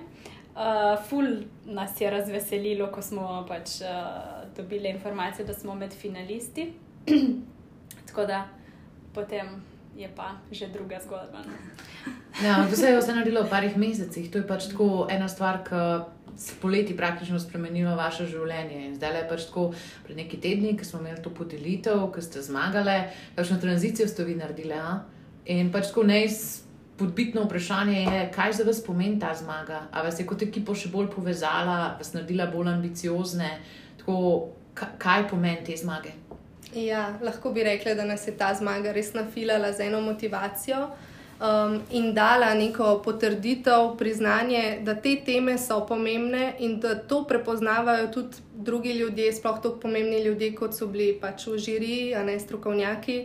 Uh, 0.59 0.99
ful 1.09 1.25
nas 1.65 2.01
je 2.01 2.11
razveselilo, 2.11 2.91
ko 2.93 3.03
smo 3.03 3.45
pač, 3.49 3.81
uh, 3.81 4.47
dobili 4.57 4.89
informacijo, 4.89 5.47
da 5.47 5.55
smo 5.55 5.75
med 5.75 5.93
finalisti. 5.95 6.73
Tako 8.07 8.27
da 8.27 8.49
potem 9.15 9.47
je 9.97 10.09
pa 10.17 10.39
že 10.53 10.69
druga 10.71 11.01
zgodba. 11.03 11.43
No. 11.43 11.53
Ja, 12.43 12.67
to 12.71 12.77
se 12.77 12.87
je 12.87 12.99
vse 13.01 13.15
naredilo 13.15 13.43
v 13.43 13.51
parih 13.51 13.77
mesecih. 13.77 14.31
To 14.31 14.39
je 14.39 14.47
pač 14.47 14.71
tako 14.71 15.09
ena 15.11 15.29
stvar, 15.29 15.65
ki 15.67 15.75
je 15.75 16.55
poleti 16.63 16.97
praktično 16.97 17.41
spremenila 17.43 17.97
vaše 17.99 18.27
življenje. 18.31 18.79
In 18.87 18.95
zdaj 18.95 19.17
je 19.17 19.25
pač 19.29 19.49
tako, 19.51 19.73
pred 20.07 20.17
neki 20.17 20.39
tedni, 20.39 20.77
ko 20.79 20.87
smo 20.87 21.03
imeli 21.03 21.23
to 21.23 21.35
podelitev, 21.35 22.07
ko 22.15 22.23
ste 22.23 22.43
zmagali, 22.43 23.11
kakšno 23.35 23.59
tranzicijo 23.59 24.07
ste 24.09 24.25
vi 24.25 24.39
naredili. 24.39 24.79
A? 24.79 25.03
In 25.51 25.75
pač 25.75 25.91
tako 25.91 26.07
neizmerno. 26.07 26.67
Podbitno 26.99 27.45
vprašanje 27.45 28.01
je, 28.01 28.23
kaj 28.35 28.57
za 28.59 28.65
vas 28.67 28.81
pomeni 28.83 29.21
ta 29.23 29.31
zmaga? 29.31 29.85
Ali 29.95 30.09
vas 30.09 30.19
je 30.19 30.25
kot 30.27 30.41
ekipo 30.43 30.75
še 30.75 30.91
bolj 30.91 31.13
povezala, 31.13 31.95
vas 31.95 32.11
naredila 32.11 32.49
bolj 32.51 32.73
ambiciozne? 32.73 33.53
Tako, 34.01 34.17
kaj 34.75 35.29
pomeni 35.31 35.63
te 35.63 35.77
zmage? 35.79 36.11
Ja, 36.75 37.19
lahko 37.23 37.51
bi 37.51 37.63
rekla, 37.65 37.95
da 37.95 38.05
nas 38.05 38.27
je 38.29 38.37
ta 38.37 38.53
zmaga 38.55 38.93
res 38.93 39.15
nafilala 39.15 39.73
z 39.73 39.87
eno 39.89 40.01
motivacijo 40.01 40.89
um, 41.41 41.81
in 41.91 42.13
dala 42.15 42.53
neko 42.55 42.99
potrditev, 43.05 43.95
priznanje, 43.99 44.81
da 44.85 44.95
te 44.95 45.17
teme 45.25 45.59
so 45.59 45.81
pomembne 45.87 46.55
in 46.59 46.79
da 46.81 46.95
to 46.95 47.25
prepoznavajo 47.25 48.11
tudi 48.13 48.37
drugi 48.55 48.93
ljudje, 48.93 49.33
sploh 49.33 49.63
tako 49.63 49.79
pomembni 49.81 50.23
ljudje, 50.25 50.55
kot 50.55 50.77
so 50.77 50.87
bili 50.87 51.15
pač 51.21 51.47
v 51.47 51.59
žiriji, 51.59 52.15
a 52.15 52.23
ne 52.23 52.39
strokovnjaki, 52.41 53.19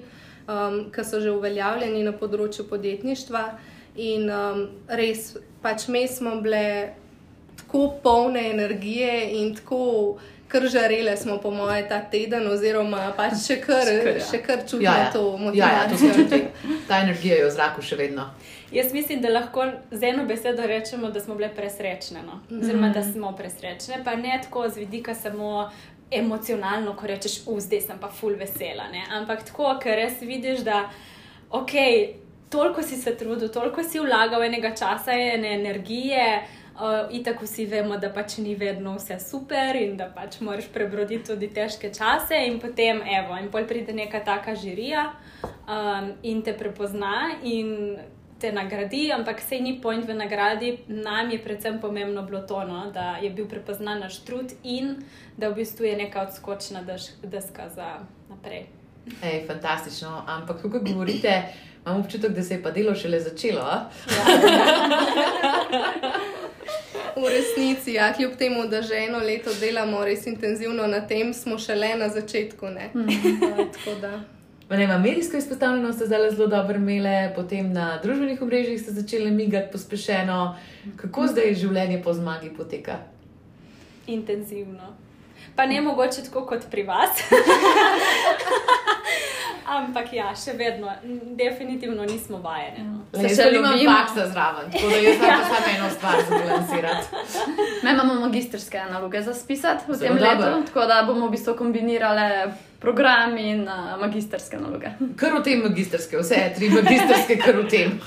um, 0.47 0.85
ki 0.93 1.03
so 1.03 1.19
že 1.19 1.31
uveljavljeni 1.31 2.03
na 2.03 2.13
področju 2.15 2.67
podjetništva. 2.69 3.45
In 3.95 4.29
um, 4.31 4.67
res, 4.87 5.33
pač 5.61 5.87
mi 5.87 6.07
smo 6.07 6.39
bile 6.41 6.93
tako 7.59 7.89
polne 8.03 8.49
energije 8.49 9.41
in 9.41 9.55
tako 9.55 10.17
kar 10.53 10.67
žarele 10.69 11.17
smo, 11.17 11.39
po 11.41 11.51
moje, 11.51 11.87
ta 11.89 11.97
teden, 12.11 12.45
oziroma 12.47 13.07
pač 13.17 13.39
še 13.41 13.57
kar, 13.63 13.87
Skr, 13.89 14.09
ja. 14.19 14.25
še 14.29 14.41
kar 14.45 14.61
čutimo 14.61 14.85
ja, 14.85 14.97
ja. 15.07 15.11
to 15.13 15.23
motivacijo. 15.41 16.11
Ja, 16.13 16.37
ja, 16.37 16.75
ta 16.89 16.99
energija 17.01 17.39
je 17.41 17.47
v 17.47 17.53
zraku 17.55 17.85
še 17.85 17.97
vedno. 17.97 18.27
Jaz 18.73 18.93
mislim, 18.93 19.21
da 19.21 19.33
lahko 19.33 19.65
z 19.91 20.09
eno 20.11 20.25
besedo 20.29 20.65
rečemo, 20.69 21.09
da 21.13 21.21
smo 21.21 21.35
bile 21.37 21.49
presrečne. 21.53 22.21
No? 22.25 22.39
Oziroma, 22.53 22.89
da 22.93 23.03
smo 23.05 23.33
presrečne, 23.37 24.01
pa 24.05 24.15
ne 24.17 24.39
tako 24.45 24.67
z 24.69 24.85
vidika 24.85 25.17
samo 25.17 25.69
emocionalno, 26.13 26.93
ko 26.97 27.09
rečeš, 27.09 27.43
zdaj 27.45 27.81
sem 27.89 28.01
pa 28.01 28.09
full 28.13 28.37
vesela. 28.37 28.89
Ne? 28.93 29.05
Ampak 29.17 29.45
tako, 29.49 29.73
ker 29.81 29.97
res 29.97 30.21
vidiš, 30.21 30.61
da 30.65 30.83
ok, 31.49 31.73
toliko 32.53 32.85
si 32.85 32.97
se 33.01 33.15
trudil, 33.17 33.49
toliko 33.49 33.83
si 33.83 34.01
vlagal 34.01 34.45
enega 34.45 34.75
časa, 34.77 35.17
ene 35.17 35.55
energije. 35.57 36.27
Uh, 36.73 37.05
Itak 37.13 37.41
vsi 37.41 37.67
vemo, 37.69 37.99
da 38.01 38.09
pač 38.09 38.39
ni 38.41 38.55
vedno 38.57 38.95
vse 38.97 39.19
super 39.21 39.77
in 39.77 39.93
da 39.97 40.07
pač 40.09 40.39
moraš 40.41 40.71
prebroditi 40.73 41.29
tudi 41.29 41.51
težke 41.53 41.91
čase, 41.93 42.39
in 42.47 42.57
potem, 42.59 43.01
evo, 43.05 43.37
in 43.37 43.51
pol 43.53 43.67
pride 43.69 43.93
neka 43.93 44.23
taka 44.25 44.55
žirija 44.57 45.11
um, 45.43 46.09
in 46.23 46.41
te 46.41 46.55
prepozna 46.57 47.37
in 47.43 47.99
te 48.43 48.51
nagradi, 48.51 49.11
ampak 49.13 49.39
sej 49.39 49.61
ni 49.61 49.77
point 49.81 50.03
v 50.03 50.17
nagradi. 50.17 50.71
Nam 50.87 51.29
je 51.31 51.39
predvsem 51.43 51.77
pomembno 51.79 52.25
bilo 52.27 52.41
to, 52.41 52.63
no, 52.67 52.89
da 52.91 53.17
je 53.21 53.29
bil 53.29 53.45
prepoznan 53.47 54.01
naš 54.03 54.23
trud 54.25 54.51
in 54.63 54.97
da 55.37 55.53
v 55.53 55.61
bistvu 55.61 55.85
je 55.85 55.95
neka 56.01 56.25
odskočna 56.25 56.81
deska 57.21 57.69
za 57.69 58.01
naprej. 58.29 58.65
Ej, 59.23 59.45
fantastično. 59.47 60.23
Ampak, 60.27 60.61
kako 60.61 60.79
govorite, 60.79 61.43
imam 61.85 61.99
občutek, 61.99 62.31
da 62.31 62.43
se 62.43 62.53
je 62.53 62.63
pa 62.63 62.71
delo 62.71 62.95
šele 62.95 63.19
začelo. 63.19 63.59
Ja. 63.59 63.89
V 67.15 67.29
resnici, 67.29 67.93
ja, 67.93 68.13
kljub 68.13 68.31
temu, 68.37 68.67
da 68.67 68.81
že 68.81 68.93
eno 69.07 69.19
leto 69.19 69.49
delamo 69.59 70.05
res 70.05 70.27
intenzivno 70.27 70.87
na 70.87 71.07
tem, 71.07 71.33
smo 71.33 71.57
šele 71.57 71.95
na 71.95 72.09
začetku. 72.09 72.65
Mm. 72.65 73.07
Ne, 74.69 74.97
medijsko 75.03 75.37
izpostavljenost 75.37 75.97
ste 75.97 76.05
zdaj 76.05 76.31
zelo 76.31 76.47
dobro 76.47 76.75
imeli, 76.75 77.33
potem 77.35 77.73
na 77.73 77.99
družbenih 78.03 78.41
omrežjih 78.41 78.81
ste 78.81 78.91
začeli 78.91 79.31
migati 79.31 79.71
pospešeno. 79.71 80.55
Kako 80.95 81.27
zdaj 81.27 81.53
življenje 81.53 82.01
po 82.03 82.13
zmagi 82.13 82.49
poteka? 82.57 82.97
Intenzivno. 84.07 85.02
Pa 85.55 85.65
ne 85.65 85.81
mogoče 85.81 86.23
tako 86.23 86.45
kot 86.45 86.69
pri 86.71 86.83
vas. 86.83 87.09
Ampak 89.73 90.11
ja, 90.13 90.33
še 90.35 90.53
vedno, 90.57 90.91
definitivno 91.39 92.03
nismo 92.05 92.37
vajeni. 92.43 92.83
No. 92.83 92.99
Se 93.15 93.29
še 93.35 93.47
imamo 93.55 93.79
faksa 93.87 94.25
zraven, 94.27 94.67
tako 94.73 94.89
da 94.91 94.97
jaz 94.99 95.21
lahko 95.21 95.45
samo 95.53 95.71
eno 95.71 95.89
stvar 95.93 96.19
zbalansirati. 96.27 97.21
Mi 97.83 97.93
imamo 97.93 98.17
magistrske 98.25 98.83
naloge 98.91 99.21
za 99.21 99.33
spisati 99.33 99.87
v 99.87 99.97
tem 100.01 100.19
letu, 100.19 100.51
tako 100.67 100.85
da 100.89 100.99
bomo 101.07 101.29
v 101.29 101.37
bistvu 101.37 101.55
kombinirali 101.57 102.27
program 102.83 103.37
in 103.37 103.63
uh, 103.63 103.95
magistrske 104.01 104.59
naloge. 104.59 104.91
Kar 105.15 105.37
v 105.37 105.43
tem 105.47 105.63
magistrske, 105.63 106.19
vse 106.19 106.43
tri 106.57 106.69
magistrske, 106.73 107.39
kar 107.39 107.61
v 107.63 107.67
tem. 107.71 107.97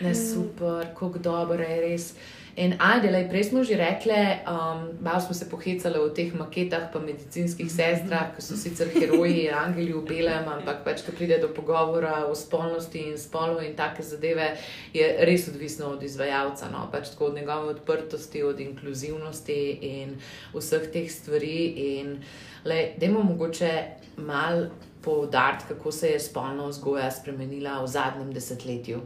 Ne, 0.00 0.14
super, 0.14 0.86
kako 0.94 1.18
dobro 1.18 1.66
je 1.66 1.80
res. 1.82 2.12
In 2.58 2.74
ajde, 2.82 3.28
prej 3.30 3.44
smo 3.44 3.62
že 3.62 3.76
rekli, 3.78 4.18
um, 4.42 4.90
malo 5.00 5.20
smo 5.20 5.34
se 5.34 5.46
pohecali 5.46 5.98
o 5.98 6.08
teh 6.10 6.34
maketah, 6.34 6.90
pa 6.92 6.98
medicinskih 6.98 7.70
sestrah, 7.70 8.34
ki 8.34 8.42
so 8.42 8.56
sicer 8.58 8.90
heroji, 8.90 9.46
angeli 9.54 9.92
v 9.94 10.02
belem, 10.02 10.48
ampak 10.50 10.82
pač, 10.82 11.04
ko 11.06 11.14
pride 11.14 11.38
do 11.38 11.52
pogovora 11.54 12.26
o 12.26 12.34
spolnosti 12.34 12.98
in 12.98 13.14
spolu 13.14 13.62
in 13.62 13.76
take 13.78 14.02
zadeve, 14.02 14.56
je 14.90 15.06
res 15.22 15.46
odvisno 15.46 15.92
od 15.94 16.02
izvajalca, 16.02 16.66
no? 16.72 16.88
pač 16.90 17.12
tako 17.14 17.30
od 17.30 17.38
njegove 17.38 17.68
odprtosti, 17.76 18.42
od 18.42 18.58
inkluzivnosti 18.60 19.60
in 19.78 20.16
vseh 20.50 20.90
teh 20.90 21.06
stvari. 21.06 21.60
In 22.00 22.18
da 22.66 23.06
imamo 23.06 23.36
mogoče 23.36 23.70
mal 24.16 24.66
poudariti, 24.98 25.64
kako 25.68 25.92
se 25.92 26.10
je 26.10 26.18
spolna 26.20 26.66
vzgoja 26.66 27.06
spremenila 27.10 27.78
v 27.82 27.86
zadnjem 27.86 28.34
desetletju, 28.34 28.98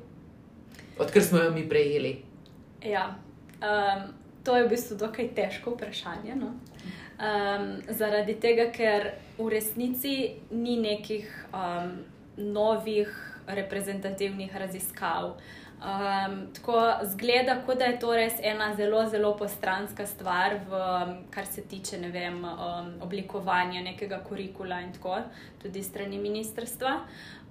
odkar 0.98 1.22
smo 1.22 1.44
jo 1.44 1.52
mi 1.52 1.68
prejeli. 1.68 2.16
Ja, 2.80 3.12
Um, 3.62 4.12
to 4.44 4.56
je 4.56 4.64
v 4.66 4.68
bistvu 4.74 4.98
dokaj 4.98 5.34
težko 5.36 5.76
vprašanje. 5.76 6.34
No? 6.34 6.54
Um, 7.22 7.66
zaradi 7.88 8.34
tega, 8.42 8.70
ker 8.74 9.12
v 9.38 9.48
resnici 9.54 10.14
ni 10.50 10.76
nekih 10.82 11.28
um, 11.54 12.00
novih 12.36 13.12
reprezentativnih 13.46 14.56
raziskav. 14.56 15.36
Um, 15.82 16.46
tako 16.54 16.78
zgleda, 17.10 17.56
kot 17.66 17.78
da 17.78 17.90
je 17.90 17.98
to 17.98 18.12
res 18.14 18.36
ena 18.42 18.68
zelo, 18.78 19.02
zelo 19.10 19.32
postranska 19.38 20.06
stvar, 20.06 20.60
v, 20.70 20.82
kar 21.30 21.46
se 21.46 21.62
tiče 21.66 21.98
vem, 22.14 22.44
um, 22.44 22.92
oblikovanja 23.02 23.82
nekega 23.82 24.20
kurikula 24.22 24.80
in 24.80 24.92
tako, 24.94 25.18
tudi 25.62 25.82
strani 25.82 26.18
ministrstva. 26.22 27.00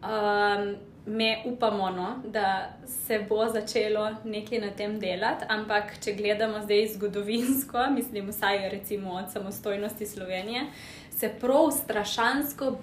Um, 0.01 0.75
me 1.05 1.43
upamo, 1.45 1.89
no, 1.89 2.15
da 2.25 2.73
se 2.85 3.19
bo 3.29 3.47
začelo 3.47 4.09
nekaj 4.23 4.59
na 4.59 4.69
tem 4.69 4.99
delati, 4.99 5.45
ampak 5.49 5.97
če 6.03 6.13
gledamo 6.13 6.61
zdaj 6.61 6.87
zgodovinsko, 6.93 7.87
mislim, 7.97 8.29
vsaj 8.29 8.69
recimo 8.69 9.11
od 9.11 9.31
samostojnosti 9.31 10.05
Slovenije, 10.05 10.65
se 11.09 11.33
prav 11.39 11.71
strašansko 11.71 12.77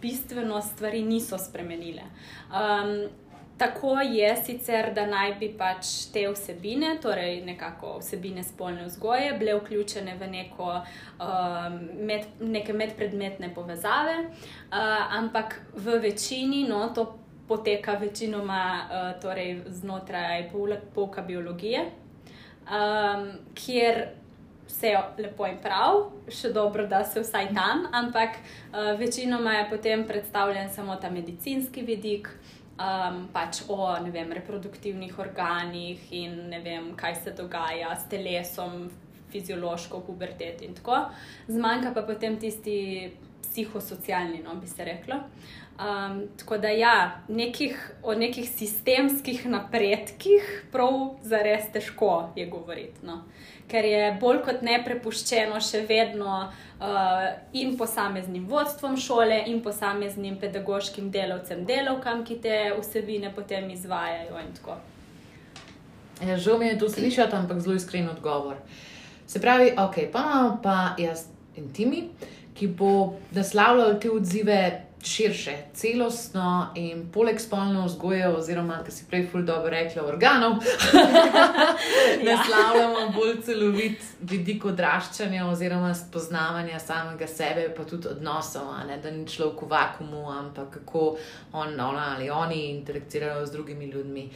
bistveno 0.00 0.62
stvari 0.62 1.02
niso 1.02 1.38
spremenile. 1.38 2.02
Um, 2.50 3.08
Tako 3.58 4.00
je 4.00 4.36
sicer, 4.36 4.88
da 4.94 5.06
naj 5.06 5.36
bi 5.38 5.48
pač 5.58 5.86
te 6.12 6.24
vsebine, 6.26 6.96
torej 7.02 7.36
nekako 7.46 8.00
vsebine 8.00 8.42
spolne 8.42 8.88
vzgoje, 8.88 9.28
bile 9.38 9.54
vključene 9.60 10.16
v 10.18 10.26
neko, 10.32 10.70
um, 11.22 11.76
med, 12.06 12.26
neke 12.40 12.74
medpredmetne 12.74 13.52
povezave, 13.54 14.16
uh, 14.24 15.14
ampak 15.20 15.60
v 15.76 16.00
večini, 16.02 16.64
no, 16.68 16.88
to 16.94 17.06
poteka 17.48 17.92
večinoma 18.00 18.64
uh, 18.84 19.20
torej 19.20 19.62
znotraj 19.66 20.50
pouka 20.94 21.22
biologije, 21.22 21.80
um, 21.84 23.28
kjer 23.54 24.06
vse 24.66 24.88
je 24.88 25.00
lepo 25.18 25.46
in 25.46 25.58
prav, 25.62 26.08
še 26.28 26.50
dobro, 26.52 26.86
da 26.86 27.04
se 27.04 27.20
vsaj 27.20 27.52
tam, 27.54 27.86
ampak 27.92 28.40
uh, 28.40 28.98
večinoma 28.98 29.52
je 29.52 29.70
potem 29.70 30.06
predstavljen 30.06 30.72
samo 30.72 30.96
ta 30.96 31.10
medicinski 31.10 31.82
vidik. 31.82 32.30
Um, 32.74 33.28
pač 33.30 33.60
o 33.70 33.76
vem, 34.10 34.32
reproduktivnih 34.34 35.18
organih 35.22 36.08
in 36.10 36.50
vem, 36.64 36.88
kaj 36.98 37.14
se 37.22 37.30
dogaja 37.30 37.92
s 37.94 38.08
telesom, 38.10 38.88
fiziološko, 39.30 40.00
pubertet 40.00 40.62
in 40.62 40.74
tako. 40.74 41.04
Zmanjka 41.46 41.92
pa 41.94 42.02
potem 42.02 42.34
tisti 42.42 43.12
psihosocialni, 43.44 44.42
no 44.42 44.56
bi 44.58 44.66
se 44.66 44.84
reklo. 44.84 45.20
Um, 45.74 46.28
tako 46.38 46.58
da, 46.58 46.68
ja, 46.68 47.20
nekih, 47.28 47.92
o 48.02 48.14
nekih 48.14 48.50
sistemskih 48.50 49.46
napredkih, 49.46 50.66
prav 50.72 51.16
za 51.22 51.40
res 51.42 51.66
težko 51.74 52.30
je 52.36 52.46
govoriti. 52.46 53.02
No. 53.02 53.24
Ker 53.66 53.84
je 53.84 54.12
bolj 54.20 54.38
kot 54.46 54.62
ne 54.62 54.76
prepuščeno 54.84 55.58
še 55.58 55.80
vedno 55.88 56.36
uh, 56.44 57.26
in 57.52 57.74
posameznim 57.80 58.46
vodstvom 58.46 58.94
šole, 58.96 59.40
in 59.50 59.64
posameznim 59.66 60.38
pedagoškim 60.38 61.10
delavcem, 61.10 61.66
delavkam, 61.66 62.22
ki 62.22 62.38
te 62.44 62.60
vsebine 62.78 63.34
potem 63.34 63.66
izvajajo. 63.74 64.46
Ja, 66.22 66.38
žal 66.38 66.62
mi 66.62 66.70
je 66.70 66.78
to 66.78 66.88
slišati, 66.88 67.34
ampak 67.34 67.58
zelo 67.66 67.74
iskren 67.74 68.06
odgovor. 68.14 68.62
Se 69.26 69.42
pravi, 69.42 69.74
ok, 69.74 70.04
pa 70.12 70.22
imamo 70.22 70.58
pa 70.62 70.78
jaz 71.02 71.26
in 71.58 71.72
timi, 71.74 72.06
ki 72.54 72.70
bo 72.78 73.16
naslavljal 73.34 73.98
te 73.98 74.10
odzive 74.10 74.84
širše, 75.06 75.56
celostno 75.74 76.72
in 76.74 77.04
poleg 77.12 77.40
spolne 77.40 77.84
vzgoje, 77.84 78.28
oziroma, 78.28 78.78
kar 78.84 78.92
si 78.92 79.04
prej 79.10 79.26
fuldo 79.32 79.56
rekla, 79.70 80.06
organov, 80.08 80.52
ja. 80.62 81.48
naslavljamo 82.24 83.08
bolj 83.16 83.42
celovit 83.44 84.04
vidik 84.20 84.64
odraščanja 84.64 85.46
oziroma 85.46 85.92
spoznavanja 85.94 86.78
samega 86.80 87.26
sebe, 87.26 87.68
pa 87.76 87.84
tudi 87.84 88.08
odnosov, 88.08 88.72
ne, 88.88 88.98
da 89.02 89.12
ni 89.12 89.26
človek 89.28 89.62
v 89.62 89.70
vakumu, 89.74 90.24
ampak 90.32 90.78
kako 90.78 91.04
on, 91.52 91.74
ona 91.80 92.14
ali 92.16 92.30
oni 92.30 92.62
interagirajo 92.70 93.46
z 93.46 93.52
drugimi 93.52 93.90
ljudmi. 93.92 94.28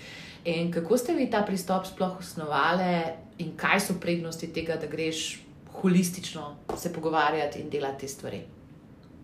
In 0.44 0.72
kako 0.72 0.98
ste 0.98 1.14
vi 1.14 1.30
ta 1.30 1.42
pristop 1.42 1.86
sploh 1.86 2.18
osnovali, 2.18 3.02
in 3.38 3.56
kaj 3.56 3.80
so 3.80 3.98
prednosti 4.00 4.52
tega, 4.52 4.76
da 4.76 4.86
greš 4.86 5.40
holistično 5.80 6.56
se 6.76 6.92
pogovarjati 6.92 7.60
in 7.60 7.70
delati 7.70 8.00
te 8.00 8.08
stvari? 8.08 8.57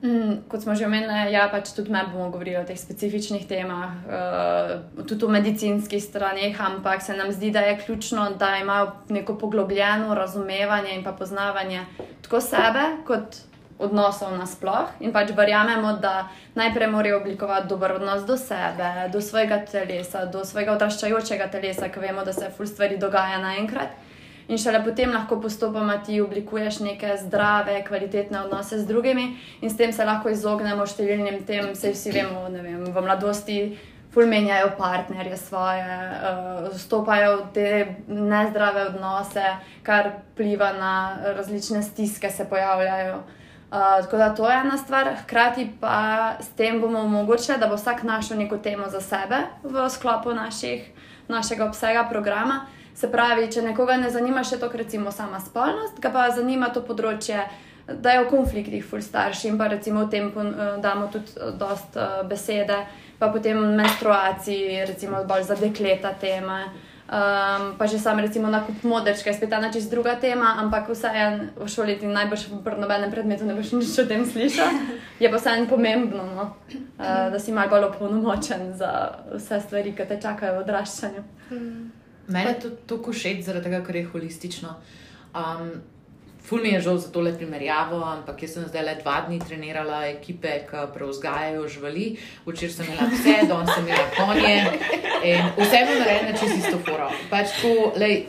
Mm, 0.04 0.44
kot 0.52 0.60
smo 0.60 0.74
že 0.76 0.84
omenili, 0.84 1.32
ja, 1.32 1.46
pač 1.48 1.70
tudi 1.72 1.88
mi 1.88 2.00
bomo 2.12 2.28
govorili 2.28 2.58
o 2.60 2.64
teh 2.68 2.76
specifičnih 2.76 3.46
temah, 3.48 3.94
uh, 4.04 5.06
tudi 5.08 5.24
o 5.24 5.32
medicinskih 5.32 6.02
stranih, 6.02 6.60
ampak 6.60 7.00
se 7.02 7.16
nam 7.16 7.32
zdi, 7.32 7.48
da 7.50 7.60
je 7.64 7.78
ključno, 7.80 8.26
da 8.38 8.56
imajo 8.60 8.92
neko 9.08 9.38
poglobljeno 9.38 10.14
razumevanje 10.14 10.92
in 10.94 11.04
pa 11.04 11.12
poznavanje 11.12 11.86
tako 12.22 12.40
sebe, 12.40 12.84
kot 13.06 13.40
odnosov 13.78 14.36
nasploh. 14.36 14.92
In 15.00 15.12
pač 15.12 15.32
verjamemo, 15.32 15.96
da 15.96 16.28
najprej 16.54 16.90
morajo 16.92 17.22
oblikovati 17.22 17.68
dober 17.68 17.96
odnos 17.96 18.26
do 18.28 18.36
sebe, 18.36 19.08
do 19.12 19.24
svojega 19.24 19.64
telesa, 19.64 20.26
do 20.26 20.44
svojega 20.44 20.76
odraščajočega 20.76 21.48
telesa, 21.48 21.88
ki 21.88 22.04
vemo, 22.04 22.28
da 22.28 22.32
se 22.32 22.52
ful 22.52 22.68
stvari 22.68 23.00
dogaja 23.00 23.40
naenkrat 23.40 23.96
in 24.48 24.58
šele 24.58 24.84
potem 24.84 25.12
lahko 25.12 25.40
postopoma 25.40 25.96
ti 26.06 26.20
oblikuješ 26.20 26.80
neke 26.80 27.16
zdrave, 27.22 27.84
kvalitetne 27.88 28.40
odnose 28.44 28.78
z 28.78 28.86
drugimi, 28.86 29.36
in 29.60 29.70
s 29.70 29.76
tem 29.76 29.92
se 29.92 30.04
lahko 30.04 30.28
izognemo 30.28 30.86
številnim 30.86 31.42
tem, 31.46 31.72
vse 31.72 31.94
vsi 31.94 32.12
vemo, 32.12 32.46
vem, 32.50 32.84
v 32.84 33.04
mladosti. 33.08 33.78
ful 34.14 34.26
menjajo 34.30 34.70
partnerje 34.78 35.36
svoje, 35.36 35.82
uh, 35.82 36.68
vstopajo 36.70 37.36
v 37.36 37.46
te 37.54 37.96
nezdrave 38.06 38.84
odnose, 38.92 39.42
kar 39.82 40.10
pliva 40.36 40.70
na 40.72 41.16
različne 41.34 41.82
stiske, 41.82 42.30
se 42.30 42.46
pojavljajo. 42.46 43.16
Uh, 43.16 44.04
tako 44.04 44.16
da 44.16 44.34
to 44.34 44.50
je 44.50 44.60
ena 44.60 44.78
stvar, 44.78 45.16
hkrati 45.22 45.66
pa 45.80 46.36
s 46.40 46.48
tem 46.54 46.80
bomo 46.80 47.00
omogočili, 47.00 47.58
da 47.58 47.66
bo 47.66 47.74
vsak 47.74 48.02
našel 48.02 48.38
neko 48.38 48.58
temo 48.58 48.86
za 48.88 49.00
sebe 49.00 49.48
v 49.62 49.90
sklopu 49.90 50.30
naših, 50.30 50.86
našega 51.28 51.66
obsega 51.66 52.06
programa. 52.10 52.66
Se 52.94 53.10
pravi, 53.10 53.48
če 53.50 53.64
nekoga 53.66 53.96
ne 53.98 54.10
zanima 54.10 54.44
še 54.46 54.60
to, 54.62 54.70
recimo 54.70 55.10
sama 55.10 55.40
spolnost, 55.42 55.98
ga 56.00 56.12
pa 56.14 56.28
zanima 56.30 56.70
to 56.70 56.84
področje, 56.86 57.42
da 57.88 58.14
je 58.14 58.22
v 58.22 58.30
konfliktih, 58.30 58.84
ful 58.86 59.02
starši 59.02 59.50
in 59.50 59.58
pa 59.60 59.66
recimo 59.68 60.06
v 60.06 60.12
tem 60.12 60.30
uh, 60.30 60.76
damo 60.80 61.10
tudi 61.12 61.34
uh, 61.36 61.50
dost 61.58 61.98
uh, 61.98 62.22
besede, 62.28 62.78
pa 63.18 63.28
potem 63.34 63.58
menstruaciji, 63.76 64.84
recimo 64.88 65.24
bolj 65.28 65.50
za 65.50 65.58
dekleta 65.58 66.14
teme. 66.20 66.64
Um, 67.04 67.74
pa 67.76 67.84
že 67.84 67.98
sam, 68.00 68.16
recimo, 68.16 68.48
nakup 68.48 68.80
modrčke, 68.80 69.28
spet 69.36 69.52
ena 69.52 69.68
čist 69.68 69.92
druga 69.92 70.14
tema, 70.16 70.54
ampak 70.62 70.88
vseeno 70.88 71.52
v 71.60 71.68
šoli 71.68 71.98
ti 72.00 72.08
najbolj 72.08 72.46
pri 72.64 72.80
nobenem 72.80 73.12
predmetu 73.12 73.44
ne 73.44 73.52
boš 73.52 73.74
nič 73.76 73.92
o 74.00 74.06
tem 74.08 74.24
slišal. 74.24 74.72
Je 75.20 75.28
pa 75.28 75.36
vseeno 75.36 75.68
pomembno, 75.68 76.24
no? 76.24 76.44
uh, 76.96 77.28
da 77.28 77.36
si 77.36 77.52
malo 77.52 77.68
bolj 77.74 77.90
opolnomočen 77.92 78.72
za 78.72 79.20
vse 79.34 79.60
stvari, 79.60 79.92
ki 79.92 80.08
te 80.08 80.16
čakajo 80.16 80.56
v 80.56 80.64
odraščanju. 80.64 81.22
Hmm. 81.52 81.93
Mene 82.28 82.54
je 82.54 82.60
to 82.60 82.70
tako 82.94 83.12
všeč, 83.12 83.44
zaradi 83.44 83.68
tega, 83.68 83.82
ker 83.86 83.96
je 83.96 84.06
holistično. 84.12 84.76
Um, 85.34 85.74
Ful 86.44 86.60
mi 86.60 86.74
je 86.74 86.80
žal 86.84 86.98
za 87.00 87.08
tole 87.08 87.30
primerjavo, 87.32 88.02
ampak 88.04 88.42
jaz 88.44 88.58
sem 88.58 88.66
zdaj 88.68 88.82
le 88.84 88.94
dva 88.98 89.14
dni 89.24 89.38
trenirala 89.40 90.02
ekipe, 90.10 90.58
ki 90.68 90.82
preuzgajajo 90.92 91.62
živali. 91.72 92.10
Včeraj 92.44 92.74
sem 92.74 92.90
imela 92.90 93.06
vse, 93.08 93.36
danes 93.48 93.72
sem 93.72 93.88
imela 93.88 94.10
konje 94.12 94.56
vse 95.56 95.76
je 95.76 95.98
narejeno 95.98 96.38
čez 96.38 96.58
isto 96.58 96.78
foro. 96.78 97.08
Pač 97.30 97.56
tako, 97.56 97.92
lej, 97.96 98.26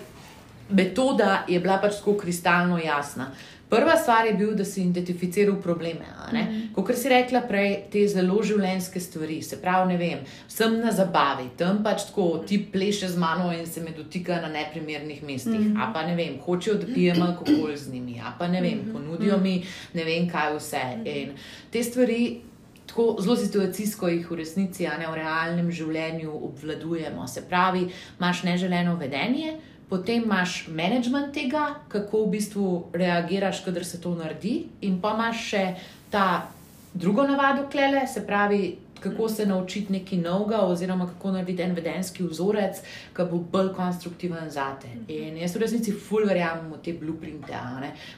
metoda 0.69 1.43
je 1.47 1.59
bila 1.59 1.77
pač 1.81 1.99
tako 1.99 2.17
kristalno 2.17 2.79
jasna. 2.79 3.31
Prva 3.69 3.95
stvar 3.97 4.25
je 4.25 4.33
bil, 4.33 4.51
da 4.55 4.65
si 4.65 4.81
identificiral 4.81 5.61
probleme. 5.61 6.05
Mm 6.31 6.37
-hmm. 6.37 6.73
Kot 6.73 6.97
si 6.97 7.09
rekla 7.09 7.41
prej, 7.41 7.77
te 7.91 8.07
zelo 8.07 8.43
življenjske 8.43 8.99
stvari, 8.99 9.41
se 9.41 9.61
pravi, 9.61 9.93
ne 9.93 9.97
vem, 9.97 10.19
sem 10.47 10.79
na 10.79 10.91
zabavi, 10.91 11.49
tam 11.57 11.83
pač 11.83 12.03
tako 12.03 12.43
ti 12.47 12.67
pleše 12.71 13.07
z 13.07 13.17
mano 13.17 13.53
in 13.53 13.67
se 13.67 13.81
me 13.81 13.91
dotika 13.97 14.41
na 14.41 14.47
neprimernih 14.47 15.23
mestih. 15.23 15.59
Mm 15.59 15.73
-hmm. 15.73 15.83
A 15.83 15.93
pa 15.93 16.07
ne 16.07 16.15
vem, 16.15 16.39
hočejo, 16.45 16.75
da 16.75 16.93
pijem 16.93 17.21
alkohol 17.21 17.75
z 17.75 17.93
njimi, 17.93 18.21
a 18.25 18.33
pa 18.39 18.47
ne 18.47 18.61
vem, 18.61 18.77
mhm. 18.77 18.91
ponudijo 18.91 19.37
mi 19.37 19.65
ne 19.93 20.03
vem 20.03 20.29
kaj 20.29 20.55
vse. 20.57 20.83
Mhm. 20.97 21.07
In 21.07 21.29
te 21.71 21.83
stvari. 21.83 22.41
Tako 22.85 23.17
zelo 23.19 23.35
situacijsko 23.35 24.07
jih 24.07 24.31
v 24.31 24.35
resnici, 24.35 24.87
a 24.87 24.97
ne 24.97 25.07
v 25.07 25.15
realnem 25.15 25.71
življenju, 25.71 26.31
obvladujemo. 26.45 27.27
Se 27.27 27.41
pravi, 27.49 27.87
imaš 28.19 28.43
neželeno 28.43 28.95
vedenje, 28.95 29.53
potem 29.89 30.23
imaš 30.23 30.67
management 30.67 31.33
tega, 31.33 31.75
kako 31.87 32.25
v 32.25 32.31
bistvu 32.37 32.69
reagiraš, 32.93 33.63
kadar 33.65 33.85
se 33.85 34.01
to 34.01 34.15
naredi, 34.15 34.65
in 34.81 35.01
pa 35.01 35.13
imaš 35.13 35.43
še 35.49 35.65
ta 36.09 36.47
drugo 36.93 37.27
navado, 37.27 37.67
klele, 37.71 38.07
se 38.07 38.25
pravi, 38.27 38.77
kako 38.99 39.29
se 39.29 39.45
naučiti 39.45 39.93
nekaj 39.93 40.17
novega, 40.17 40.61
oziroma 40.65 41.05
kako 41.07 41.31
narediti 41.31 41.61
en 41.61 41.75
vedenski 41.75 42.23
vzorec, 42.23 42.79
ki 43.13 43.25
bo 43.31 43.37
bolj 43.51 43.73
konstruktiven 43.75 44.49
za 44.49 44.71
te. 44.81 44.89
In 45.13 45.37
jaz 45.37 45.55
v 45.55 45.61
resnici 45.61 45.93
ful 45.93 46.25
verjamem 46.25 46.71
v 46.73 46.81
te 46.81 46.93
blueprinte. 46.93 47.59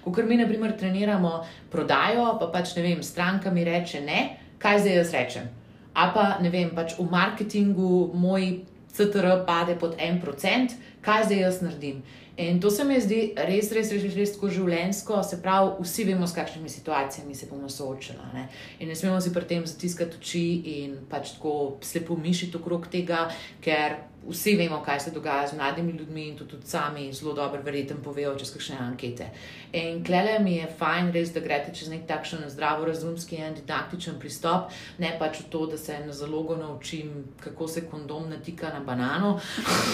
Ko 0.03 0.13
mi, 0.23 0.37
na 0.37 0.47
primer, 0.47 0.77
treniramo 0.77 1.33
prodajo, 1.71 2.37
pa 2.39 2.47
pač 2.53 2.75
ne 2.77 2.85
vem, 2.85 3.03
stranka 3.03 3.51
mi 3.51 3.65
reče 3.67 4.01
ne, 4.05 4.21
kaj 4.57 4.79
zdaj 4.85 4.97
jaz 5.01 5.13
rečem. 5.13 5.49
A 5.93 6.11
pa 6.13 6.37
ne 6.41 6.49
vem, 6.53 6.71
pač 6.75 6.95
v 6.99 7.09
marketingu 7.11 8.11
moj 8.13 8.61
CTR 8.93 9.43
pade 9.45 9.75
pod 9.75 9.95
en 9.99 10.21
procent 10.21 10.73
kaj 11.07 11.29
zdaj 11.29 11.45
jaz 11.45 11.61
naredim. 11.63 12.01
In 12.37 12.59
to 12.61 12.69
se 12.69 12.83
mi 12.85 12.99
zdi 13.01 13.31
res, 13.33 13.71
res, 13.73 13.89
res, 13.89 14.03
res, 14.03 14.15
res 14.19 14.33
tako 14.35 14.51
življensko, 14.53 15.23
se 15.25 15.39
pravi, 15.41 15.71
vsi 15.81 16.03
vemo, 16.05 16.27
s 16.29 16.37
kakšnimi 16.37 16.69
situacijami 16.69 17.33
se 17.35 17.47
bomo 17.49 17.69
soočali. 17.71 18.27
Ne? 18.35 18.43
In 18.77 18.91
ne 18.91 18.97
smemo 18.97 19.17
si 19.23 19.31
pri 19.33 19.47
tem 19.49 19.65
zatiskati 19.65 20.19
oči 20.19 20.43
in 20.75 20.99
pač 21.09 21.33
tako 21.37 21.55
slepo 21.81 22.19
mišiti 22.21 22.59
okrog 22.59 22.85
tega, 22.93 23.23
ker 23.63 23.97
vsi 24.29 24.55
vemo, 24.55 24.81
kaj 24.85 24.99
se 24.99 25.11
dogaja 25.11 25.47
z 25.47 25.55
mladimi 25.55 25.91
ljudmi 25.91 26.27
in 26.27 26.37
to 26.37 26.45
tudi 26.45 26.67
sami 26.67 27.13
zelo 27.13 27.33
dobro, 27.33 27.61
verjetno, 27.61 27.97
povejo 28.03 28.35
čez 28.39 28.53
kakšne 28.53 28.77
ankete. 28.79 29.29
In 29.73 30.03
klele 30.05 30.39
mi 30.39 30.55
je 30.55 30.67
fajn, 30.79 31.11
res, 31.13 31.33
da 31.33 31.39
greste 31.39 31.73
čez 31.75 31.89
nek 31.89 32.07
takšen 32.07 32.45
zdravo, 32.49 32.85
razumski 32.85 33.35
in 33.35 33.55
didaktičen 33.55 34.19
pristop, 34.19 34.71
ne 34.97 35.13
pač 35.19 35.39
v 35.41 35.49
to, 35.49 35.65
da 35.71 35.77
se 35.77 35.99
na 36.05 36.13
zalogo 36.13 36.55
naučim, 36.55 37.11
kako 37.43 37.67
se 37.67 37.85
kondom 37.87 38.29
natika 38.29 38.71
na 38.73 38.79
banano, 38.79 39.39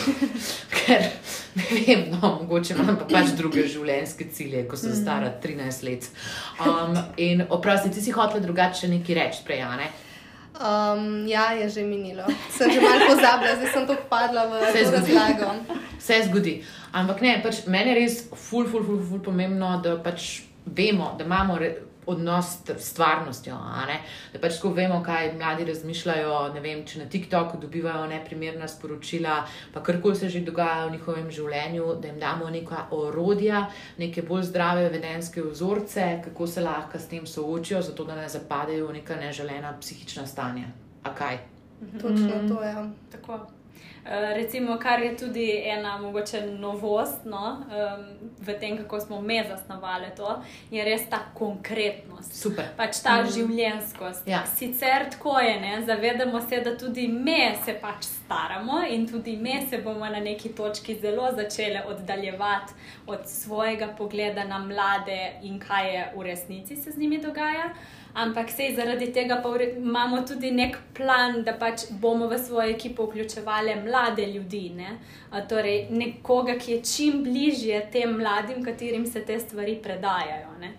ker 0.77 1.09
ne 1.55 1.67
vem, 1.71 2.05
no, 2.11 2.37
mogoče 2.41 2.73
imam 2.77 2.97
pa 2.99 3.09
pač 3.09 3.35
druge 3.37 3.67
življenjske 3.67 4.29
cilje, 4.31 4.65
ko 4.67 4.77
sem 4.77 4.95
stara 4.95 5.33
13 5.43 5.83
let. 5.89 6.09
Um, 6.61 6.97
in 7.17 7.45
oprosti, 7.49 7.91
ti 7.93 8.01
si 8.01 8.11
hotel 8.11 8.41
drugače 8.41 8.87
nekaj 8.87 9.21
reči, 9.21 9.45
prejane. 9.45 9.91
Um, 10.53 11.25
ja, 11.27 11.51
je 11.57 11.69
že 11.69 11.81
minilo. 11.81 12.23
Sem 12.53 12.69
že 12.69 12.77
malo 12.81 13.09
pozabila, 13.09 13.57
zdaj 13.57 13.69
sem 13.73 13.85
to 13.89 13.95
padla 14.05 14.45
v 14.45 14.53
razlago. 14.61 15.49
Vse 15.97 16.29
zgodi. 16.29 16.61
Ampak 16.93 17.21
ne, 17.25 17.41
pač 17.41 17.65
meni 17.65 17.89
je 17.89 17.95
res 17.97 18.15
ful, 18.29 18.69
ful, 18.69 18.85
ful, 18.85 19.01
ful 19.01 19.19
pomembno, 19.19 19.81
da 19.81 19.97
pač 19.97 20.45
vemo, 20.65 21.15
da 21.17 21.25
imamo 21.25 21.57
odnos 22.05 22.57
s 22.67 22.89
stvarnostjo. 22.89 23.57
Da 24.33 24.39
pač 24.41 24.57
tako 24.57 24.73
vemo, 24.77 25.01
kaj 25.05 25.33
mladi 25.37 25.65
razmišljajo. 25.65 26.35
Vem, 26.63 26.83
če 26.87 26.99
na 27.03 27.07
TikToku 27.09 27.59
dobivajo 27.61 28.05
neprimerna 28.11 28.67
sporočila, 28.67 29.39
pa 29.73 29.83
karkoli 29.83 30.15
se 30.15 30.29
že 30.29 30.43
dogaja 30.45 30.85
v 30.87 30.97
njihovem 30.97 31.31
življenju, 31.31 31.95
da 32.01 32.07
jim 32.07 32.19
damo 32.19 32.49
neka 32.49 32.87
orodja, 32.91 33.65
neke 33.97 34.21
bolj 34.21 34.49
zdrave 34.51 34.89
vedenske 34.89 35.41
vzorce, 35.41 36.21
kako 36.25 36.47
se 36.47 36.61
lahko 36.61 36.99
s 36.99 37.09
tem 37.11 37.25
soočijo, 37.25 37.81
zato 37.81 38.05
da 38.05 38.15
ne 38.15 38.29
zapadejo 38.29 38.87
v 38.87 38.99
neka 38.99 39.15
neželena 39.19 39.75
psihična 39.81 40.27
stanja. 40.27 40.71
A 41.03 41.15
kaj? 41.15 41.37
Točno 42.01 42.47
to 42.47 42.63
je. 42.63 42.71
Ja. 42.71 42.87
Tako. 43.11 43.62
Eh, 44.05 44.33
recimo, 44.33 44.77
kar 44.77 44.99
je 44.99 45.17
tudi 45.17 45.61
ena 45.65 45.97
mogoče 45.97 46.41
novost 46.41 47.25
no, 47.25 47.65
um, 47.67 48.29
v 48.39 48.59
tem, 48.59 48.77
kako 48.77 48.99
smo 48.99 49.21
mi 49.21 49.43
zasnovali 49.49 50.05
to, 50.17 50.43
je 50.71 50.85
res 50.85 51.09
ta 51.09 51.19
konkretnost. 51.33 52.35
Super. 52.41 52.65
Pač 52.77 52.99
ta 53.03 53.21
mm. 53.21 53.31
življenskost. 53.31 54.27
Ja. 54.27 54.41
Sicer 54.57 55.07
tako 55.11 55.37
je, 55.39 55.55
ne? 55.61 55.81
zavedamo 55.85 56.41
se, 56.41 56.59
da 56.59 56.75
tudi 56.77 57.07
mi 57.07 57.55
se 57.65 57.77
pač 57.81 58.03
staramo 58.03 58.81
in 58.89 59.07
tudi 59.07 59.37
mi 59.37 59.61
se 59.69 59.77
bomo 59.77 60.09
na 60.09 60.19
neki 60.19 60.49
točki 60.49 60.99
zelo 60.99 61.31
začeli 61.35 61.79
oddaljevati 61.87 62.73
od 63.07 63.19
svojega 63.25 63.87
pogleda 63.97 64.43
na 64.43 64.59
mlade 64.59 65.39
in 65.41 65.59
kaj 65.59 65.93
je 65.95 66.05
v 66.15 66.23
resnici 66.23 66.75
se 66.75 66.91
z 66.91 66.97
njimi 66.97 67.21
dogaja 67.21 67.71
ampak 68.13 68.49
sej 68.49 68.75
zaradi 68.75 69.11
tega 69.11 69.41
imamo 69.77 70.21
tudi 70.21 70.51
nek 70.51 70.77
plan, 70.93 71.43
da 71.43 71.53
pač 71.53 71.89
bomo 71.91 72.27
v 72.27 72.37
svojo 72.37 72.69
ekipo 72.69 73.05
vključevali 73.05 73.75
mlade 73.85 74.25
ljudi. 74.25 74.69
Ne? 74.69 74.97
Torej, 75.49 75.87
nekoga, 75.89 76.57
ki 76.57 76.71
je 76.71 76.81
čim 76.81 77.23
bližje 77.23 77.89
tem 77.91 78.17
mladim, 78.17 78.63
katerim 78.63 79.05
se 79.05 79.25
te 79.25 79.39
stvari 79.39 79.79
predajajo. 79.83 80.57
Ne? 80.59 80.73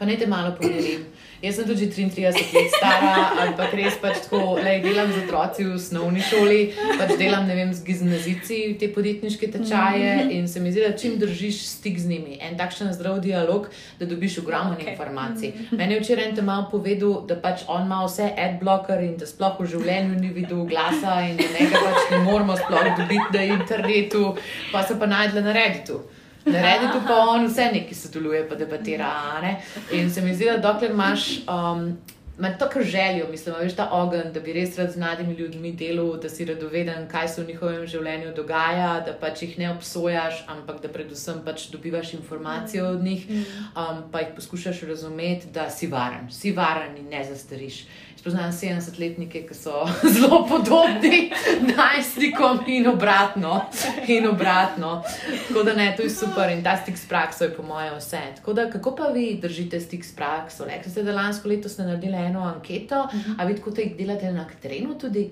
Pa 0.00 0.06
ne 0.08 0.16
te 0.16 0.26
malo 0.26 0.54
pomirim. 0.56 1.04
Jaz 1.42 1.56
sem 1.56 1.66
tudi 1.68 1.86
33 1.88 2.24
let 2.52 2.72
stara, 2.72 3.12
ampak 3.46 3.72
res 3.76 3.94
pač 4.00 4.18
tako, 4.26 4.58
le 4.60 4.74
delam 4.84 5.08
z 5.12 5.22
otroci 5.22 5.64
v 5.64 5.74
osnovni 5.76 6.20
šoli, 6.24 6.58
pač 7.00 7.14
delam 7.20 7.48
vem, 7.48 7.70
z 7.72 7.84
gimnazici 7.84 8.58
te 8.80 8.90
podjetniške 8.92 9.48
tečaje 9.52 10.10
mhm. 10.18 10.34
in 10.36 10.48
se 10.48 10.60
mi 10.60 10.72
zdi, 10.72 10.82
da 10.84 10.92
čim 10.96 11.18
držiš 11.20 11.62
stik 11.64 11.96
z 12.00 12.12
njimi, 12.12 12.36
en 12.44 12.56
takšen 12.60 12.92
zdrav 12.96 13.22
dialog, 13.24 13.70
da 14.00 14.08
dobiš 14.08 14.38
ogromno 14.44 14.76
okay. 14.76 14.92
informacij. 14.92 15.52
Mhm. 15.54 15.80
Meni 15.80 15.96
je 15.96 16.04
včeraj 16.04 16.28
en 16.28 16.36
te 16.36 16.44
malo 16.44 16.68
povedal, 16.72 17.20
da 17.28 17.40
pač 17.40 17.64
on 17.68 17.88
ima 17.88 18.02
vse 18.04 18.28
adblocker 18.36 19.00
in 19.04 19.16
da 19.20 19.28
sploh 19.28 19.60
v 19.60 19.68
življenju 19.76 20.20
ni 20.20 20.32
videl 20.36 20.64
glasa 20.68 21.22
in 21.28 21.40
da 21.40 21.48
ne 21.56 21.68
ga 21.72 21.84
pač 21.88 22.12
ne 22.12 22.22
moramo 22.24 22.56
sploh 22.60 22.88
dobiti 23.00 23.36
na 23.36 23.48
internetu, 23.56 24.34
pa 24.72 24.84
se 24.84 24.96
pa 25.00 25.08
najdle 25.08 25.44
na 25.44 25.56
Redditu. 25.56 26.02
Naredi 26.44 26.92
tu 26.92 27.02
pa 27.06 27.18
on, 27.28 27.46
vse 27.46 27.70
neki 27.72 27.94
sodeluje, 27.94 28.48
pa 28.48 28.54
debatira. 28.54 29.12
Ne? 29.42 29.60
In 29.92 30.10
se 30.10 30.20
mi 30.20 30.34
zdi, 30.34 30.44
da 30.44 30.72
dokler 30.72 30.90
imaš. 30.90 31.28
Um, 31.48 31.98
Imate 32.40 32.58
tako 32.58 32.80
željo, 32.82 33.26
mislim, 33.30 33.54
veš, 33.60 33.74
ta 33.76 33.88
ogenj, 33.92 34.32
da 34.32 34.40
bi 34.40 34.52
res 34.52 34.78
rad 34.78 34.90
z 34.90 34.96
mladimi 34.96 35.34
ljudmi 35.34 35.72
delal, 35.72 36.14
da 36.16 36.28
si 36.28 36.44
radoveden, 36.44 37.08
kaj 37.08 37.28
se 37.28 37.42
v 37.42 37.46
njihovem 37.46 37.82
življenju 37.86 38.32
dogaja, 38.32 39.02
da 39.04 39.12
pač 39.12 39.42
jih 39.42 39.58
ne 39.58 39.68
obsojaš, 39.74 40.38
ampak 40.48 40.80
da 40.80 40.88
predvsem 40.88 41.42
pač 41.44 41.66
dobivaš 41.68 42.14
informacije 42.16 42.82
od 42.82 43.04
njih, 43.04 43.26
um, 43.28 44.00
pa 44.12 44.24
jih 44.24 44.32
poskušaš 44.38 44.80
razumeti, 44.88 45.52
da 45.52 45.68
si 45.70 45.86
varen, 45.92 46.30
si 46.32 46.54
varen 46.56 46.96
in 46.96 47.12
ne 47.12 47.20
zastariš. 47.28 47.82
Spoznam 48.20 48.52
70-letnike, 48.52 49.46
ki 49.48 49.54
so 49.56 49.86
zelo 50.14 50.42
podobni 50.48 51.30
najstnikom 51.76 52.58
in 52.66 52.88
obratno. 52.88 53.62
In 54.06 54.26
obratno. 54.28 55.02
Tako 55.48 55.62
da 55.62 55.72
ne, 55.74 55.94
to 55.96 56.02
je 56.02 56.10
super 56.10 56.50
in 56.52 56.60
ta 56.64 56.76
stik 56.76 56.98
s 56.98 57.08
prakso 57.08 57.44
je 57.44 57.54
po 57.56 57.62
mojem 57.62 57.96
vse. 57.96 58.20
Tako 58.36 58.52
da, 58.52 58.70
kako 58.70 58.92
pa 58.96 59.08
vi 59.14 59.38
držite 59.42 59.80
stik 59.80 60.04
s 60.04 60.12
prakso? 60.16 60.64
Rekli 60.64 60.92
ste, 60.92 61.02
da 61.02 61.12
lansko 61.16 61.48
leto 61.48 61.68
ste 61.68 61.82
naredili 61.82 62.16
eno 62.16 62.40
anketo, 62.40 62.94
-huh. 62.94 63.34
a 63.38 63.44
vidite, 63.44 63.64
kako 63.64 63.76
to 63.76 63.82
delate 63.98 64.32
na 64.32 64.46
terenu 64.62 64.98
tudi? 64.98 65.30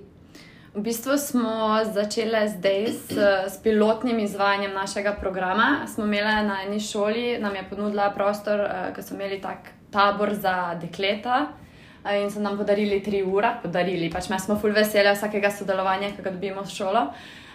V 0.75 0.81
bistvu 0.81 1.18
smo 1.18 1.81
začeli 1.92 2.49
zdaj 2.49 2.86
s, 2.86 3.10
s 3.55 3.62
pilotnim 3.62 4.18
izvajanjem 4.18 4.73
našega 4.73 5.12
programa. 5.20 5.86
Smo 5.94 6.05
imeli 6.05 6.47
na 6.47 6.62
eni 6.67 6.81
šoli, 6.81 7.39
nam 7.39 7.55
je 7.55 7.65
ponudila 7.70 8.10
prostor, 8.10 8.60
uh, 8.60 8.94
ker 8.94 9.05
smo 9.05 9.17
imeli 9.17 9.41
tak 9.41 9.58
tabor 9.91 10.34
za 10.34 10.75
dekleta. 10.81 11.47
In 12.08 12.30
so 12.30 12.40
nam 12.40 12.56
podarili 12.56 13.02
tri 13.02 13.22
ure, 13.22 13.50
podarili 13.62 14.08
pač 14.10 14.30
mi 14.30 14.38
smo 14.40 14.56
full 14.56 14.72
veseli 14.72 15.10
vsakega 15.12 15.50
sodelovanja, 15.52 16.14
ki 16.16 16.22
ga 16.24 16.30
dobimo 16.30 16.64
s 16.64 16.72
šolo. 16.72 17.02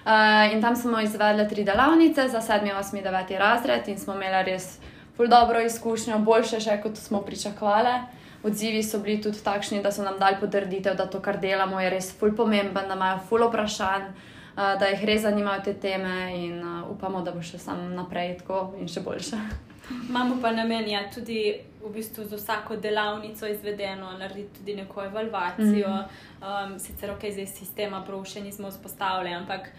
Uh, 0.03 0.53
in 0.53 0.61
tam 0.61 0.75
smo 0.75 0.99
izvedli 1.01 1.47
tri 1.49 1.63
delavnice 1.63 2.27
za 2.29 2.41
7, 2.41 2.69
8, 2.75 3.03
9 3.03 3.37
razred 3.39 3.87
in 3.87 3.97
smo 3.97 4.13
imeli 4.13 4.43
res 4.51 4.77
full 5.15 5.29
dobro 5.29 5.61
izkušnjo, 5.63 6.19
boljše 6.19 6.59
še 6.59 6.77
kot 6.83 6.97
smo 6.97 7.21
pričakovali. 7.21 7.95
Odzivi 8.43 8.83
so 8.83 8.99
bili 8.99 9.21
tudi 9.23 9.39
takšni, 9.43 9.81
da 9.81 9.91
so 9.91 10.03
nam 10.03 10.19
dali 10.19 10.37
potrditev, 10.41 10.97
da 10.99 11.07
to, 11.07 11.21
kar 11.23 11.39
delamo, 11.39 11.79
je 11.79 11.89
res 11.89 12.11
full 12.19 12.35
pomemben, 12.35 12.89
da 12.89 12.99
imajo 12.99 13.21
full 13.29 13.47
vprašanj, 13.47 14.09
uh, 14.11 14.73
da 14.79 14.91
jih 14.91 15.05
res 15.07 15.23
zanimajo 15.23 15.63
te 15.65 15.73
teme 15.73 16.33
in 16.35 16.59
uh, 16.59 16.89
upamo, 16.91 17.23
da 17.23 17.31
bo 17.31 17.41
še 17.41 17.57
sam 17.57 17.93
naprej 17.95 18.41
tako 18.43 18.73
in 18.77 18.91
še 18.91 19.01
boljše. 19.01 19.39
Imamo 20.09 20.37
pa 20.41 20.51
namen, 20.51 20.87
ja, 20.89 21.09
tudi 21.15 21.55
v 21.83 21.89
bistvu 21.93 22.23
za 22.25 22.35
vsako 22.35 22.75
delavnico 22.75 23.47
izvedeno, 23.47 24.11
narediti 24.19 24.59
tudi 24.59 24.75
neko 24.75 25.03
evalvacijo. 25.03 25.89
Mm 25.89 26.05
-hmm. 26.41 26.73
um, 26.73 26.79
sicer 26.79 27.11
ok, 27.11 27.19
zdaj 27.31 27.47
sistema 27.47 28.03
prav 28.03 28.25
še 28.25 28.41
nismo 28.41 28.69
vzpostavili, 28.69 29.33
ampak 29.33 29.69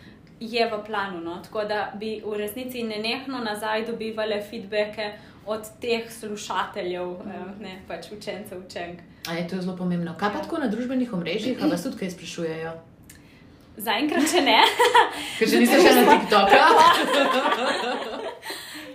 je 0.41 0.67
v 0.67 0.85
planu. 0.87 1.21
No? 1.21 1.43
Tako 1.43 1.65
da 1.65 1.93
bi 1.95 2.23
v 2.27 2.37
resnici 2.37 2.83
nenehno 2.83 3.39
nazaj 3.39 3.87
dobivali 3.87 4.43
feedbacke 4.51 5.13
od 5.47 5.61
teh 5.81 6.13
slušateljev, 6.13 7.07
mm 7.07 7.61
ne 7.61 7.83
pač 7.89 8.13
učencev, 8.13 8.59
učenk. 8.67 8.99
A 9.29 9.33
je 9.33 9.49
to 9.49 9.61
zelo 9.61 9.77
pomembno. 9.77 10.15
Kaj 10.19 10.33
pa 10.33 10.39
tako 10.39 10.59
na 10.59 10.67
družbenih 10.67 11.13
omrežjih, 11.13 11.63
a 11.63 11.67
vas 11.67 11.83
tudi 11.83 11.97
kaj 11.97 12.11
sprašujejo? 12.11 12.73
Zaenkrat, 13.77 14.31
če 14.31 14.41
ne. 14.41 14.61
Ker 15.39 15.49
že 15.49 15.61
niste 15.61 15.81
še 15.81 15.95
na 15.95 16.03
TikToku. 16.13 16.51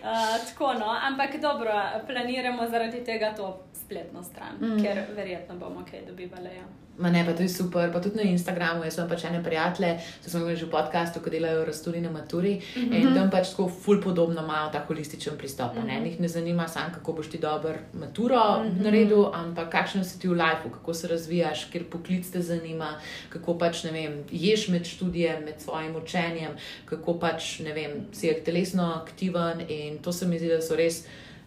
Uh, 0.09 0.49
tako 0.49 0.73
no, 0.73 0.89
ampak 1.09 1.41
dobro, 1.41 1.73
planiramo 2.07 2.67
zaradi 2.67 3.03
tega 3.03 3.33
to 3.37 3.63
spletno 3.73 4.23
stran, 4.23 4.57
mm. 4.61 4.83
ker 4.83 5.03
verjetno 5.15 5.55
bomo 5.55 5.85
kaj 5.91 6.01
dobivali. 6.07 6.55
Ja. 6.55 6.65
Ma 6.99 7.09
ne, 7.09 7.25
pa 7.25 7.33
to 7.33 7.43
je 7.43 7.49
super, 7.49 7.91
pa 7.93 8.01
tudi 8.03 8.19
na 8.19 8.25
Instagramu. 8.27 8.83
Jaz 8.83 8.97
sem 8.99 9.07
pač 9.07 9.23
ene 9.23 9.39
prijatelje, 9.43 9.93
to 10.23 10.29
smo 10.29 10.41
imeli 10.43 10.59
že 10.59 10.65
v 10.65 10.71
podkastu, 10.73 11.21
ko 11.23 11.31
delajo 11.31 11.63
rasturi 11.65 12.01
na 12.01 12.11
maturi 12.11 12.59
mm 12.59 12.81
-hmm. 12.81 13.01
in 13.01 13.13
tam 13.15 13.29
pač 13.31 13.49
tako 13.49 13.69
ful 13.69 14.01
podobno 14.01 14.41
imajo 14.43 14.69
ta 14.71 14.83
holističen 14.87 15.37
pristop. 15.37 15.75
Mm 15.75 15.87
-hmm. 15.87 16.03
Njih 16.03 16.19
ne 16.19 16.27
zanima 16.27 16.67
samo, 16.67 16.93
kako 16.93 17.13
boš 17.13 17.29
ti 17.29 17.37
dober 17.37 17.77
maturo 17.93 18.35
mm 18.35 18.67
-hmm. 18.67 18.83
naredil, 18.83 19.25
ampak 19.33 19.69
kakšen 19.69 20.05
si 20.05 20.19
ti 20.19 20.27
v 20.27 20.31
lifeu, 20.31 20.71
kako 20.71 20.93
se 20.93 21.07
razvijaš, 21.07 21.65
ker 21.65 21.83
poklic 21.89 22.31
te 22.31 22.41
zanima, 22.41 22.99
kako 23.29 23.57
pač 23.57 23.83
ne 23.83 23.91
vem, 23.91 24.23
ješ 24.31 24.67
med 24.67 24.85
študijem, 24.85 25.43
med 25.43 25.61
svojim 25.61 25.95
učenjem, 25.95 26.51
kako 26.85 27.19
pač 27.19 27.59
ne 27.59 27.73
vem, 27.73 27.91
si 28.11 28.33
telesno 28.45 28.83
aktiven 28.83 29.61
in 29.69 29.97
to 29.97 30.11
se 30.11 30.27
mi 30.27 30.39
zdi, 30.39 30.47
da 30.47 30.61
so 30.61 30.75
res. 30.75 31.05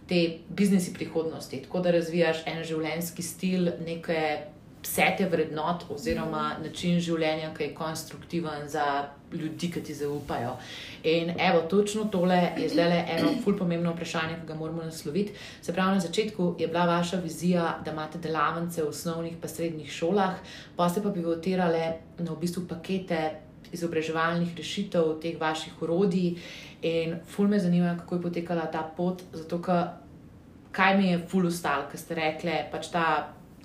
Te 0.09 0.39
biznesi 0.49 0.95
prihodnosti, 0.95 1.63
tako 1.63 1.81
da 1.81 1.91
razvijaš 1.91 2.37
en 2.47 2.65
življenjski 2.65 3.23
stil, 3.23 3.71
neke 3.87 4.39
sete 4.83 5.29
vrednot 5.31 5.85
oziroma 5.91 6.57
način 6.63 7.01
življenja, 7.01 7.53
ki 7.55 7.65
je 7.65 7.75
konstruktiven 7.75 8.69
za 8.69 8.87
ljudi, 9.33 9.71
ki 9.71 9.83
ti 9.83 9.95
zaupajo. 9.95 10.57
In 11.09 11.33
evo, 11.39 11.63
točno 11.71 12.05
tole 12.13 12.41
je 12.59 12.69
zdaj 12.69 12.89
le 12.91 12.99
eno 13.17 13.31
ful 13.45 13.57
pomembno 13.59 13.93
vprašanje, 13.93 14.41
ki 14.41 14.47
ga 14.47 14.55
moramo 14.55 14.83
nasloviti. 14.83 15.33
Se 15.63 15.73
pravi, 15.73 15.95
na 15.95 16.01
začetku 16.01 16.55
je 16.59 16.69
bila 16.69 16.87
vaša 16.87 17.21
vizija, 17.23 17.79
da 17.85 17.93
imate 17.93 18.19
delavnice 18.19 18.83
v 18.83 18.89
osnovnih 18.89 19.39
pa 19.41 19.49
srednjih 19.49 19.91
šolah, 19.93 20.37
pa 20.77 20.89
ste 20.89 21.03
pa 21.03 21.15
pivotirale 21.15 21.87
na 22.19 22.31
v 22.33 22.39
bistvu 22.41 22.67
pakete 22.69 23.23
izobraževalnih 23.73 24.57
rešitev, 24.57 25.15
teh 25.23 25.39
vaših 25.41 25.83
urodij. 25.83 26.37
In 26.83 27.21
ful 27.27 27.49
me 27.49 27.59
zanima, 27.59 27.97
kako 27.99 28.15
je 28.15 28.23
potekala 28.23 28.67
ta 28.67 28.83
pot, 28.97 29.23
zato 29.33 29.63
kaj 30.73 30.97
mi 30.99 31.07
je 31.13 31.23
ful 31.29 31.47
ustal, 31.47 31.87
ker 31.91 32.01
ste 32.01 32.19
rekli, 32.19 32.59
pač 32.73 32.91
ta 32.93 33.07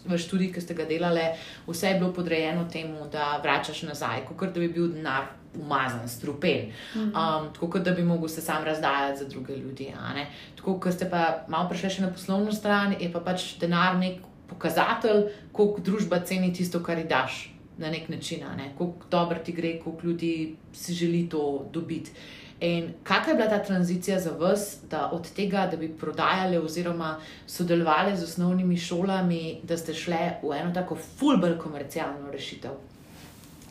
v 0.07 0.17
študiji, 0.17 0.53
ki 0.53 0.61
ste 0.61 0.77
ga 0.77 0.85
delali, 0.85 1.25
vse 1.67 1.93
je 1.93 1.99
bilo 1.99 2.13
podrejeno 2.13 2.67
temu, 2.71 3.09
da 3.11 3.37
vračaš 3.43 3.83
nazaj, 3.87 4.25
kot 4.29 4.53
da 4.53 4.59
bi 4.59 4.69
bil 4.69 4.87
denar 4.93 5.27
umazan, 5.57 6.09
strupen, 6.09 6.71
mhm. 6.95 7.07
um, 7.07 7.49
tako 7.53 7.79
da 7.79 7.91
bi 7.91 8.03
mogel 8.03 8.27
se 8.27 8.41
sam 8.41 8.63
razdajati 8.63 9.19
za 9.19 9.29
druge 9.29 9.55
ljudi. 9.55 9.93
Tako, 10.55 10.79
ko 10.79 10.91
ste 10.91 11.09
pa 11.09 11.45
malo 11.47 11.69
prišli 11.69 11.89
še 11.89 12.01
na 12.01 12.13
poslovno 12.13 12.51
stran, 12.51 12.95
je 12.99 13.11
pa 13.11 13.19
pač 13.19 13.55
denar 13.59 13.97
nek 13.97 14.21
pokazatelj, 14.47 15.27
koliko 15.51 15.81
družba 15.81 16.21
ceni 16.25 16.53
tisto, 16.53 16.83
kar 16.83 16.97
ji 16.97 17.07
daš. 17.09 17.53
Na 17.77 17.91
nek 17.93 18.07
način, 18.09 18.41
ne? 18.57 18.71
kako 18.77 19.05
dobro 19.11 19.37
ti 19.45 19.53
gre, 19.53 19.75
koliko 19.79 20.07
ljudi 20.07 20.55
si 20.73 20.93
želi 20.93 21.27
to 21.29 21.69
dobiti. 21.73 22.11
In 22.59 22.93
kakšna 23.03 23.31
je 23.31 23.37
bila 23.37 23.49
ta 23.49 23.63
tranzicija 23.63 24.19
za 24.19 24.31
vas, 24.31 24.77
da 24.89 25.09
od 25.13 25.29
tega, 25.35 25.67
da 25.71 25.77
bi 25.77 25.89
prodajali 25.89 26.57
oziroma 26.57 27.19
sodelovali 27.47 28.17
z 28.17 28.23
osnovnimi 28.23 28.77
šolami, 28.77 29.59
da 29.63 29.77
ste 29.77 29.93
šli 29.93 30.41
v 30.43 30.53
eno 30.57 30.73
tako 30.73 30.97
fulbr 31.19 31.57
komercialno 31.57 32.31
rešitev? 32.31 32.71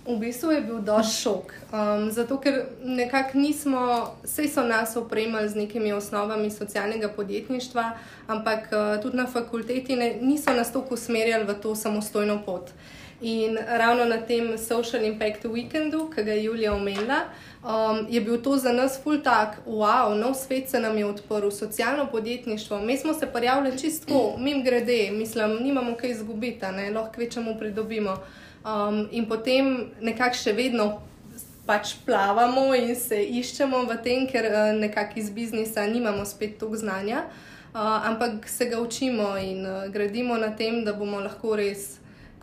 V 0.06 0.18
bistvu 0.22 0.50
je 0.50 0.60
bil 0.60 0.78
dož 0.86 1.08
šok. 1.18 1.52
Um, 1.74 2.10
zato, 2.14 2.38
ker 2.38 2.60
nekako 2.84 3.38
nismo, 3.38 3.80
vse 4.22 4.46
so 4.48 4.62
nas 4.62 4.94
opremili 4.96 5.48
z 5.48 5.58
nekimi 5.58 5.92
osnovami 5.92 6.50
socialnega 6.50 7.08
podjetništva, 7.08 7.90
ampak 8.26 8.70
uh, 8.70 9.02
tudi 9.02 9.16
na 9.16 9.26
fakulteti 9.26 9.96
ne, 9.96 10.14
niso 10.22 10.54
nas 10.54 10.70
toliko 10.72 10.94
usmerjali 10.94 11.44
v 11.44 11.58
to 11.58 11.74
samostojno 11.74 12.38
pot. 12.46 12.70
In 13.20 13.56
ravno 13.56 14.04
na 14.04 14.16
tem 14.16 14.58
Social 14.58 15.04
Impact 15.04 15.44
Weekendu, 15.44 16.10
ki 16.14 16.22
ga 16.22 16.32
je 16.32 16.44
Julija 16.44 16.74
omenila, 16.74 17.20
um, 17.64 18.06
je 18.10 18.20
bil 18.20 18.42
to 18.42 18.56
za 18.56 18.72
nas 18.72 19.00
full 19.02 19.22
tak, 19.24 19.56
wow, 19.66 20.12
nov 20.14 20.34
svet 20.34 20.68
se 20.68 20.80
nam 20.80 20.98
je 20.98 21.06
odprl, 21.06 21.50
socialno 21.50 22.06
podjetništvo. 22.10 22.80
Mi 22.80 22.96
smo 22.96 23.14
se 23.14 23.26
prijavili 23.26 23.78
čistko, 23.78 24.36
mim 24.38 24.64
grede, 24.64 25.10
mislim, 25.10 25.56
nimamo 25.62 25.96
kaj 25.96 26.10
izgubiti, 26.10 26.66
lahko 26.94 27.20
večemu 27.20 27.58
pridobimo. 27.58 28.16
Um, 28.64 29.08
in 29.10 29.28
potem 29.28 29.90
nekako 30.00 30.36
še 30.36 30.52
vedno. 30.52 31.00
Pač 31.66 31.96
plavamo 32.06 32.74
in 32.78 32.94
se 32.94 33.16
iščemo 33.24 33.80
v 33.88 33.96
tem, 34.02 34.28
ker 34.30 34.44
uh, 34.46 34.58
nekako 34.78 35.18
iz 35.18 35.30
biznisa 35.30 35.86
nimamo 35.86 36.24
spet 36.24 36.60
toliko 36.60 36.78
znanja, 36.78 37.24
uh, 37.26 38.06
ampak 38.06 38.46
se 38.48 38.68
ga 38.70 38.78
učimo 38.80 39.34
in 39.36 39.66
uh, 39.66 39.88
gradimo 39.90 40.36
na 40.38 40.52
tem, 40.56 40.84
da 40.84 40.92
bomo 40.92 41.18
lahko 41.20 41.56
res 41.56 41.96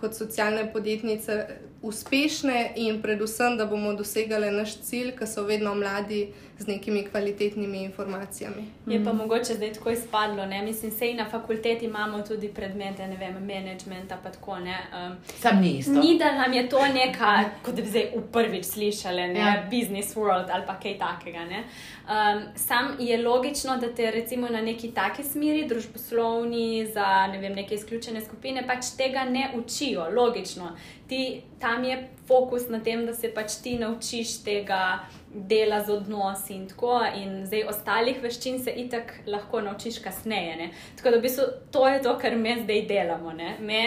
kot 0.04 0.18
socialne 0.20 0.66
podjetnice 0.74 1.36
uspešne 1.82 2.74
in 2.76 3.02
predvsem, 3.02 3.56
da 3.58 3.66
bomo 3.66 3.94
dosegali 3.96 4.50
naš 4.52 4.76
cilj, 4.84 5.14
ki 5.16 5.28
so 5.28 5.46
vedno 5.48 5.72
mladi 5.80 6.26
z 6.60 6.68
nekimi 6.68 7.06
kvalitetnimi 7.06 7.84
informacijami. 7.84 8.64
Je 8.88 9.04
pa 9.04 9.14
mm. 9.14 9.18
mogoče 9.18 9.54
zdaj 9.54 9.74
tako 9.74 9.90
izpadlo, 9.90 10.46
ne? 10.46 10.62
mislim, 10.62 10.92
sej 10.92 11.14
na 11.14 11.30
fakulteti 11.30 11.86
imamo 11.86 12.22
tudi 12.22 12.48
predmete, 12.48 13.08
ne 13.08 13.18
vem, 13.18 13.34
managementa 13.34 14.18
pa 14.24 14.30
tako. 14.32 14.52
Um, 14.52 15.16
Sam 15.40 15.62
ni 15.62 15.72
isto. 15.78 15.92
Ni, 15.92 16.18
da 16.20 16.32
nam 16.32 16.54
je 16.54 16.70
to 16.70 16.88
neka, 16.88 17.44
kot 17.66 17.76
da 17.76 17.82
bi 17.82 17.90
zdaj 17.90 18.12
v 18.16 18.22
prvič 18.32 18.66
slišali, 18.66 19.28
ne, 19.28 19.40
ja. 19.40 19.68
business 19.72 20.16
world 20.16 20.50
ali 20.52 20.64
pa 20.68 20.80
kaj 20.80 20.98
takega. 20.98 21.46
Ne? 21.46 21.64
Um, 22.04 22.44
sam 22.56 22.96
je 23.00 23.18
logično, 23.18 23.78
da 23.78 23.96
te 23.96 24.12
recimo 24.12 24.50
na 24.50 24.62
neki 24.62 24.92
taki 24.92 25.24
smeri, 25.24 25.68
družboslovni, 25.68 26.88
za 26.94 27.28
ne 27.28 27.38
vem, 27.38 27.54
neke 27.54 27.76
izključene 27.76 28.22
skupine, 28.22 28.68
pač 28.68 28.96
tega 28.98 29.24
ne 29.24 29.52
učijo, 29.58 30.10
logično 30.10 30.76
ti, 31.14 31.42
tam 31.60 31.84
je 31.84 32.10
fokus 32.28 32.70
na 32.70 32.80
tem, 32.80 33.06
da 33.06 33.14
se 33.14 33.30
pač 33.34 33.60
ti 33.64 33.78
naučiš 33.78 34.38
tega 34.44 35.06
dela 35.34 35.84
z 35.84 35.92
odnosi 35.92 36.54
in 36.54 36.68
tako. 36.70 37.00
In 37.16 37.46
zdaj 37.46 37.64
ostalih 37.70 38.22
veščin 38.22 38.60
se 38.64 38.72
itak 38.72 39.14
lahko 39.28 39.62
naučiš 39.62 40.00
kasneje. 40.04 40.56
Ne? 40.56 40.70
Tako 40.98 41.12
da 41.12 41.18
v 41.18 41.22
bistvu 41.22 41.46
to 41.72 41.88
je 41.88 42.02
to, 42.02 42.18
kar 42.22 42.36
mi 42.36 42.56
zdaj 42.64 42.86
delamo. 42.88 43.34
Mi 43.60 43.82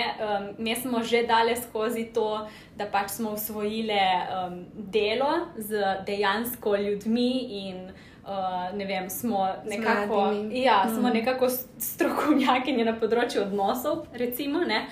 um, 0.58 0.74
smo 0.82 1.02
že 1.02 1.22
dali 1.22 1.56
skozi 1.56 2.04
to, 2.14 2.48
da 2.76 2.86
pač 2.86 3.10
smo 3.10 3.30
usvojili 3.30 4.00
um, 4.00 4.64
delo 4.74 5.46
z 5.56 6.02
dejansko 6.06 6.76
ljudmi 6.76 7.30
in. 7.62 7.88
Uh, 8.26 8.76
ne 8.76 8.84
vem, 8.84 9.10
smo 9.10 9.48
nekako, 9.64 10.32
ja, 10.50 10.84
mm. 10.86 10.94
smo 10.96 11.08
nekako 11.14 11.46
strokovnjaki 11.78 12.72
na 12.72 12.96
področju 12.98 13.44
odnosov, 13.44 14.08
recimo, 14.18 14.64
uh, 14.66 14.82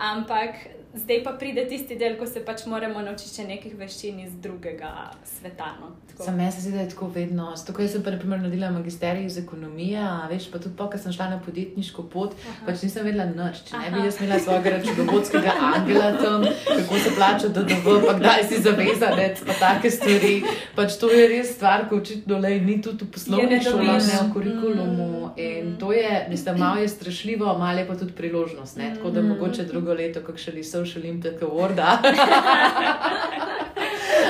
ampak 0.00 0.56
zdaj 0.96 1.22
pa 1.24 1.32
pride 1.32 1.66
tisti 1.68 1.96
del, 1.96 2.16
ko 2.18 2.26
se 2.26 2.44
pač 2.44 2.66
moramo 2.66 3.02
naučiti 3.02 3.44
nekaj 3.44 3.72
veščin 3.78 4.20
iz 4.20 4.32
drugega 4.42 5.10
sveta. 5.24 5.72
No. 5.80 5.92
Sam 6.24 6.40
jaz 6.40 6.54
se 6.54 6.60
zdi, 6.60 6.72
da 6.72 6.80
je 6.80 6.88
tako 6.88 7.08
vedno. 7.14 7.50
Tako 7.66 7.82
jaz 7.82 7.92
sem 7.92 8.02
pa 8.02 8.10
naprimer 8.10 8.40
naredila 8.40 8.70
magisterij 8.70 9.26
iz 9.26 9.38
ekonomije, 9.38 10.04
veš 10.30 10.48
pa 10.52 10.58
tudi 10.58 10.76
po, 10.76 10.88
ker 10.90 11.00
sem 11.00 11.12
šla 11.12 11.28
na 11.34 11.40
podjetniško 11.44 12.06
pot, 12.12 12.32
Aha. 12.48 12.66
pač 12.66 12.86
nisem 12.86 13.04
vedela 13.04 13.26
nič. 13.28 13.60
Če 13.68 13.80
ne 13.82 13.90
bi 13.92 14.04
jaz 14.06 14.20
imela 14.20 14.38
svojega 14.40 14.72
računovodskega 14.76 15.56
angela 15.72 16.08
tam, 16.22 16.46
kako 16.70 17.02
se 17.04 17.12
plača 17.18 17.52
DDV, 17.58 17.98
pa 18.06 18.16
kdaj 18.20 18.46
si 18.48 18.62
zavezanec, 18.64 19.44
pa 19.46 19.58
take 19.60 19.92
stvari. 19.92 20.34
Pač 20.78 20.96
to 21.00 21.10
je 21.12 21.28
res 21.34 21.52
stvar, 21.58 21.86
ko 21.90 22.00
očitno 22.00 22.40
le 22.40 22.54
ni 22.64 22.78
tudi 22.82 23.04
v 23.04 23.12
poslovni 23.12 23.60
šoli, 23.62 23.86
ne 23.86 24.22
v 24.22 24.26
kurikulumu. 24.32 25.10
Mm. 25.12 25.32
In 25.36 25.76
to 25.80 25.92
je, 25.92 26.26
mislim, 26.30 26.58
malo 26.58 26.80
je 26.80 26.88
strašljivo, 26.88 27.58
malo 27.58 27.78
je 27.78 27.86
pa 27.86 27.98
tudi 28.00 28.16
priložnost. 28.16 28.76
Ne? 28.76 28.94
Tako 28.96 29.10
da 29.10 29.22
mm. 29.22 29.34
mogoče 29.34 29.68
drugo 29.68 29.94
leto, 29.94 30.24
kakšen 30.24 30.64
so 30.64 30.85
social 30.86 31.04
impact 31.04 31.42
awarda. 31.42 32.00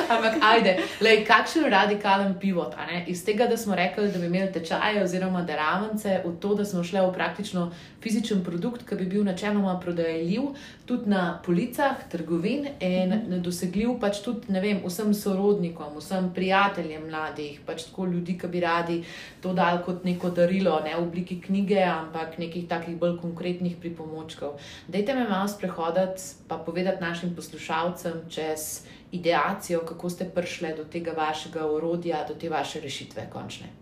Ampak, 0.08 0.38
ajde, 0.42 0.76
lej, 1.00 1.24
kakšen 1.26 1.66
radikalen 1.70 2.34
pivot. 2.40 2.74
Iz 3.06 3.24
tega, 3.24 3.46
da 3.46 3.56
smo 3.56 3.74
rekli, 3.74 4.08
da 4.12 4.18
bi 4.18 4.26
imeli 4.26 4.52
tečaje 4.52 5.02
oziroma 5.04 5.42
deravnice, 5.42 6.20
v 6.24 6.34
to, 6.40 6.54
da 6.54 6.64
smo 6.64 6.84
šli 6.84 7.00
v 7.00 7.12
praktično 7.14 7.70
fizičen 8.02 8.44
produkt, 8.44 8.84
ki 8.88 8.94
bi 8.94 9.06
bil 9.10 9.24
načeloma 9.24 9.80
prodajljiv 9.80 10.42
tudi 10.86 11.10
na 11.10 11.40
policah, 11.44 11.96
trgovin 12.10 12.68
in 12.80 13.10
mhm. 13.10 13.40
dosegljiv 13.42 13.96
pač 14.00 14.20
tudi 14.22 14.60
vem, 14.62 14.82
vsem 14.84 15.14
sorodnikom, 15.14 15.96
vsem 15.98 16.30
prijateljem 16.34 17.08
mladih, 17.10 17.60
pač 17.66 17.88
tako 17.88 18.06
ljudi, 18.12 18.38
ki 18.38 18.50
bi 18.52 18.62
radi 18.62 19.00
to 19.42 19.54
dal 19.54 19.82
kot 19.84 20.04
neko 20.06 20.30
darilo, 20.30 20.78
ne 20.84 20.94
v 20.94 21.02
obliki 21.02 21.40
knjige, 21.42 21.82
ampak 21.82 22.38
nekih 22.38 22.68
takih 22.70 22.94
bolj 22.98 23.18
konkretnih 23.22 23.76
pripomočkov. 23.80 24.60
Dajte 24.88 25.14
me 25.14 25.26
malo 25.28 25.48
sprehoditi, 25.50 26.22
pa 26.48 26.58
povedati 26.58 27.02
našim 27.02 27.34
poslušalcem 27.34 28.22
čez 28.30 28.86
ideacijo, 29.16 29.80
kako 29.88 30.10
ste 30.10 30.28
prišli 30.28 30.74
do 30.76 30.84
tega 30.84 31.12
vašega 31.16 31.66
orodja, 31.66 32.24
do 32.28 32.34
te 32.34 32.48
vaše 32.48 32.80
rešitve 32.80 33.26
končne. 33.32 33.72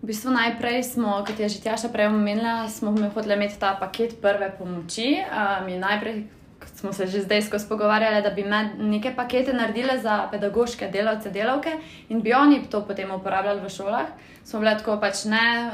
V 0.00 0.08
bistvu 0.08 0.32
najprej 0.32 0.82
smo, 0.82 1.20
kot 1.26 1.40
je 1.40 1.48
že 1.48 1.60
Tjaša 1.60 1.92
prej 1.92 2.08
omenila, 2.08 2.68
smo 2.68 2.96
hoteli 3.14 3.34
imeti 3.36 3.60
ta 3.60 3.76
paket 3.80 4.16
prve 4.20 4.48
pomoči. 4.58 5.20
Mi 5.66 5.76
najprej 5.78 6.24
smo 6.66 6.92
se 6.92 7.06
že 7.06 7.20
zdaj 7.20 7.42
skozi 7.42 7.68
pogovarjali, 7.68 8.22
da 8.22 8.30
bi 8.30 8.44
neke 8.78 9.12
pakete 9.16 9.52
naredili 9.52 10.00
za 10.02 10.28
pedagoške 10.30 10.88
delavce, 10.88 11.30
delavke 11.30 11.76
in 12.08 12.20
bi 12.20 12.32
oni 12.32 12.62
to 12.70 12.86
potem 12.86 13.10
uporabljali 13.10 13.60
v 13.60 13.68
šolah. 13.68 14.06
Smo 14.44 14.60
bili 14.60 14.76
tako 14.78 14.96
pač 15.00 15.24
ne, 15.24 15.70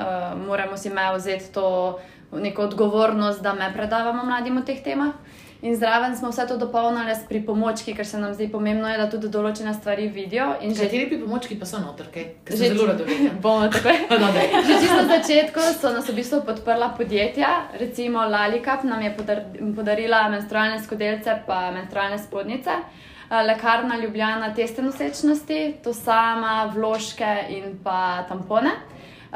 moramo 0.47 0.77
si 0.77 0.91
me 0.91 1.07
vzeti 1.17 1.53
to 1.53 1.99
neko 2.33 2.63
odgovornost, 2.63 3.43
da 3.43 3.53
me 3.55 3.73
predavamo 3.73 4.25
mladim 4.25 4.59
o 4.59 4.63
teh 4.63 4.83
temah. 4.83 5.15
In 5.63 5.77
zraven 5.77 6.17
smo 6.17 6.29
vse 6.31 6.47
to 6.49 6.57
dopolnili 6.57 7.15
s 7.15 7.25
pripomočki, 7.29 7.95
ker 7.97 8.07
se 8.07 8.19
nam 8.19 8.35
zdi 8.35 8.49
pomembno, 8.53 8.89
je, 8.89 8.99
da 8.99 9.07
tudi 9.11 9.31
določene 9.33 9.73
stvari 9.75 10.09
vidijo. 10.13 10.51
Kateri 10.61 11.07
pripomočki 11.09 11.57
pa 11.57 11.69
so 11.69 11.81
notrke? 11.81 12.27
Že 12.51 12.57
zelo 12.75 12.87
rado 12.91 13.07
vidim. 13.09 13.39
Bomo 13.45 13.71
tako. 13.73 13.95
No, 14.27 14.29
že 14.67 14.77
čisto 14.81 14.97
na 14.97 15.07
začetku 15.09 15.61
so 15.81 15.93
nas 15.93 16.09
v 16.09 16.17
bistvu 16.19 16.43
podprla 16.47 16.91
podjetja, 16.99 17.73
recimo 17.81 18.25
Lalikap 18.29 18.85
nam 18.85 19.03
je 19.03 19.13
podar 19.17 19.43
podarila 19.77 20.27
menstrualne 20.33 20.81
skodelce 20.83 21.41
pa 21.47 21.71
menstrualne 21.73 22.19
spodnice. 22.19 22.81
Lekarna 23.31 23.97
Ljubljana 23.99 24.53
teste 24.55 24.83
nosečnosti, 24.83 25.77
to 25.85 25.93
sama, 25.93 26.71
vložke 26.75 27.33
in 27.51 27.79
pa 27.83 28.27
tampone. 28.29 28.71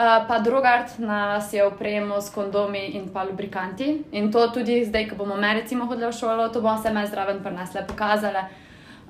Eh, 0.00 0.24
pa 0.28 0.38
drugart 0.38 0.98
nas 0.98 1.52
je 1.52 1.64
opremo 1.64 2.20
s 2.20 2.30
kondomi 2.30 2.86
in 2.86 3.08
pa 3.12 3.24
lubrikanti. 3.24 4.04
In 4.12 4.32
to 4.32 4.48
tudi 4.48 4.84
zdaj, 4.84 5.08
ko 5.08 5.16
bomo 5.16 5.36
me 5.36 5.54
recimo 5.54 5.84
hodili 5.84 6.08
v 6.08 6.12
šolo, 6.12 6.48
to 6.48 6.60
bomo 6.60 6.82
se 6.82 6.92
me 6.92 7.06
zraven 7.06 7.42
prenesle 7.42 7.84
pokazale. 7.86 8.44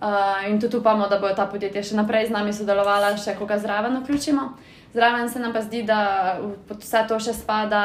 Uh, 0.01 0.51
in 0.51 0.61
tudi 0.61 0.77
upamo, 0.77 1.07
da 1.09 1.19
bodo 1.19 1.35
ta 1.35 1.47
podjetja 1.47 1.83
še 1.83 1.97
naprej 1.97 2.27
z 2.27 2.33
nami 2.33 2.53
sodelovala, 2.53 3.13
še 3.17 3.37
koga 3.39 3.59
zraven 3.59 4.01
vključimo. 4.01 4.49
Zraven 4.95 5.29
se 5.29 5.39
nam 5.39 5.53
pa 5.53 5.61
zdi, 5.61 5.83
da 5.83 6.41
pod 6.69 6.81
vse 6.83 7.05
to 7.09 7.19
še 7.21 7.35
spada 7.37 7.83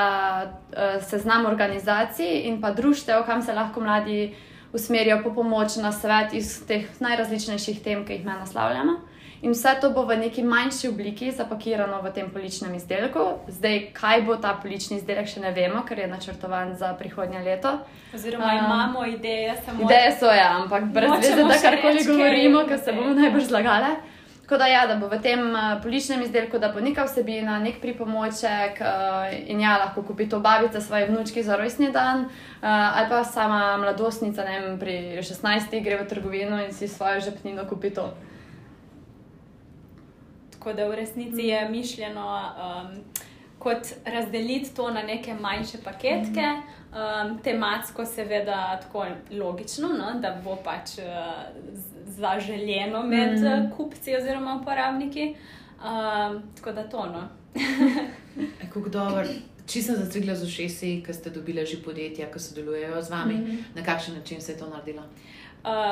uh, 0.48 1.03
seznam 1.03 1.45
organizacij 1.45 2.48
in 2.48 2.61
pa 2.61 2.72
društev, 2.72 3.25
kam 3.27 3.43
se 3.43 3.53
lahko 3.53 3.84
mladi 3.84 4.34
usmerijo 4.74 5.19
po 5.24 5.35
pomoč 5.35 5.75
na 5.77 5.92
svet 5.92 6.34
iz 6.34 6.64
teh 6.66 6.88
najrazličnejših 7.00 7.84
tem, 7.84 8.06
ki 8.06 8.14
jih 8.17 8.25
me 8.25 8.40
naslavljamo. 8.40 8.98
In 9.45 9.51
vse 9.53 9.75
to 9.82 9.91
bo 9.93 10.06
v 10.09 10.17
neki 10.17 10.41
manjši 10.43 10.88
obliki 10.90 11.32
zapakirano 11.32 12.01
v 12.01 12.09
tem 12.09 12.32
poličnem 12.33 12.74
izdelku. 12.74 13.45
Zdaj, 13.48 13.93
kaj 13.93 14.24
bo 14.25 14.40
ta 14.41 14.56
polični 14.57 14.98
izdelek, 14.98 15.30
še 15.30 15.43
ne 15.43 15.51
vemo, 15.53 15.83
ker 15.85 16.01
je 16.01 16.07
načrtovan 16.09 16.74
za 16.74 16.95
prihodnje 16.98 17.43
leto. 17.45 17.75
Oziroma, 18.09 18.49
um, 18.49 18.65
imamo 18.65 19.06
ideje, 19.06 19.53
samo 19.65 19.85
ideje 19.85 20.17
so 20.17 20.33
ja, 20.33 20.49
ampak 20.57 20.90
brez 20.90 21.14
veze, 21.22 21.45
da 21.45 21.61
karkoli 21.61 22.01
govorimo, 22.09 22.65
ker 22.65 22.82
se 22.82 22.98
bomo 22.98 23.14
najbolj 23.14 23.45
zlagali. 23.53 23.93
Tako 24.41 24.57
da, 24.57 24.65
ja, 24.65 24.82
da 24.90 24.98
bo 24.98 25.14
v 25.14 25.22
tem 25.22 25.45
uh, 25.53 25.77
poličnem 25.83 26.25
izdelku, 26.25 26.57
da 26.57 26.74
bo 26.74 26.82
neka 26.82 27.06
vsebina, 27.06 27.61
nek 27.61 27.77
pripomoček 27.85 28.82
uh, 28.82 29.30
in 29.30 29.61
ja, 29.61 29.77
lahko 29.77 30.01
kupi 30.09 30.25
to 30.30 30.41
babica 30.41 30.82
svoje 30.82 31.06
vnučki 31.14 31.45
za 31.45 31.53
rojstni 31.57 31.93
dan, 31.93 32.25
uh, 32.25 32.65
ali 32.65 33.09
pa 33.14 33.22
sama 33.24 33.77
mladostnica, 33.77 34.41
ne 34.41 34.61
vem, 34.61 34.80
pri 34.82 35.22
16. 35.22 35.83
gre 35.85 36.01
v 36.01 36.09
trgovino 36.09 36.65
in 36.65 36.74
si 36.74 36.90
svojo 36.90 37.22
žepnino 37.22 37.69
kupi 37.69 37.93
to. 37.93 38.09
Tako 40.65 40.77
da 40.77 40.87
v 40.87 40.95
resnici 40.95 41.41
je 41.41 41.63
mhm. 41.63 41.71
mišljeno 41.71 42.41
um, 42.57 43.03
kot 43.59 43.87
razdeliti 44.05 44.75
to 44.75 44.91
na 44.91 45.01
neke 45.01 45.33
manjše 45.33 45.77
paketke, 45.83 46.41
mhm. 46.41 47.31
um, 47.31 47.39
tematsko, 47.43 48.05
seveda, 48.05 48.79
tako 48.81 49.05
logično, 49.31 49.87
no, 49.87 50.19
da 50.21 50.41
bo 50.43 50.55
pač 50.55 50.97
uh, 50.97 51.05
zaželjeno 52.05 53.03
med 53.03 53.39
mm. 53.39 53.71
kupci 53.77 54.15
oziroma 54.15 54.59
uporabniki. 54.61 55.35
Um, 55.75 56.41
tako 56.55 56.71
da 56.71 56.89
to. 56.89 57.05
No. 57.05 57.27
Kako 58.61 58.89
dobro. 58.89 59.23
Čisto 59.67 59.93
sem 59.93 60.03
zastrigla 60.03 60.35
z 60.35 60.43
ušesi, 60.43 61.03
ker 61.05 61.15
ste 61.15 61.29
dobili 61.29 61.65
že 61.65 61.83
podjetja, 61.83 62.31
ki 62.31 62.39
sodelujejo 62.39 63.01
z 63.01 63.09
vami. 63.09 63.33
Mm 63.33 63.45
-hmm. 63.45 63.63
Na 63.75 63.83
kakšen 63.83 64.15
način 64.15 64.41
se 64.41 64.51
je 64.51 64.57
to 64.57 64.69
naredilo? 64.69 65.01
Uh, 65.01 65.07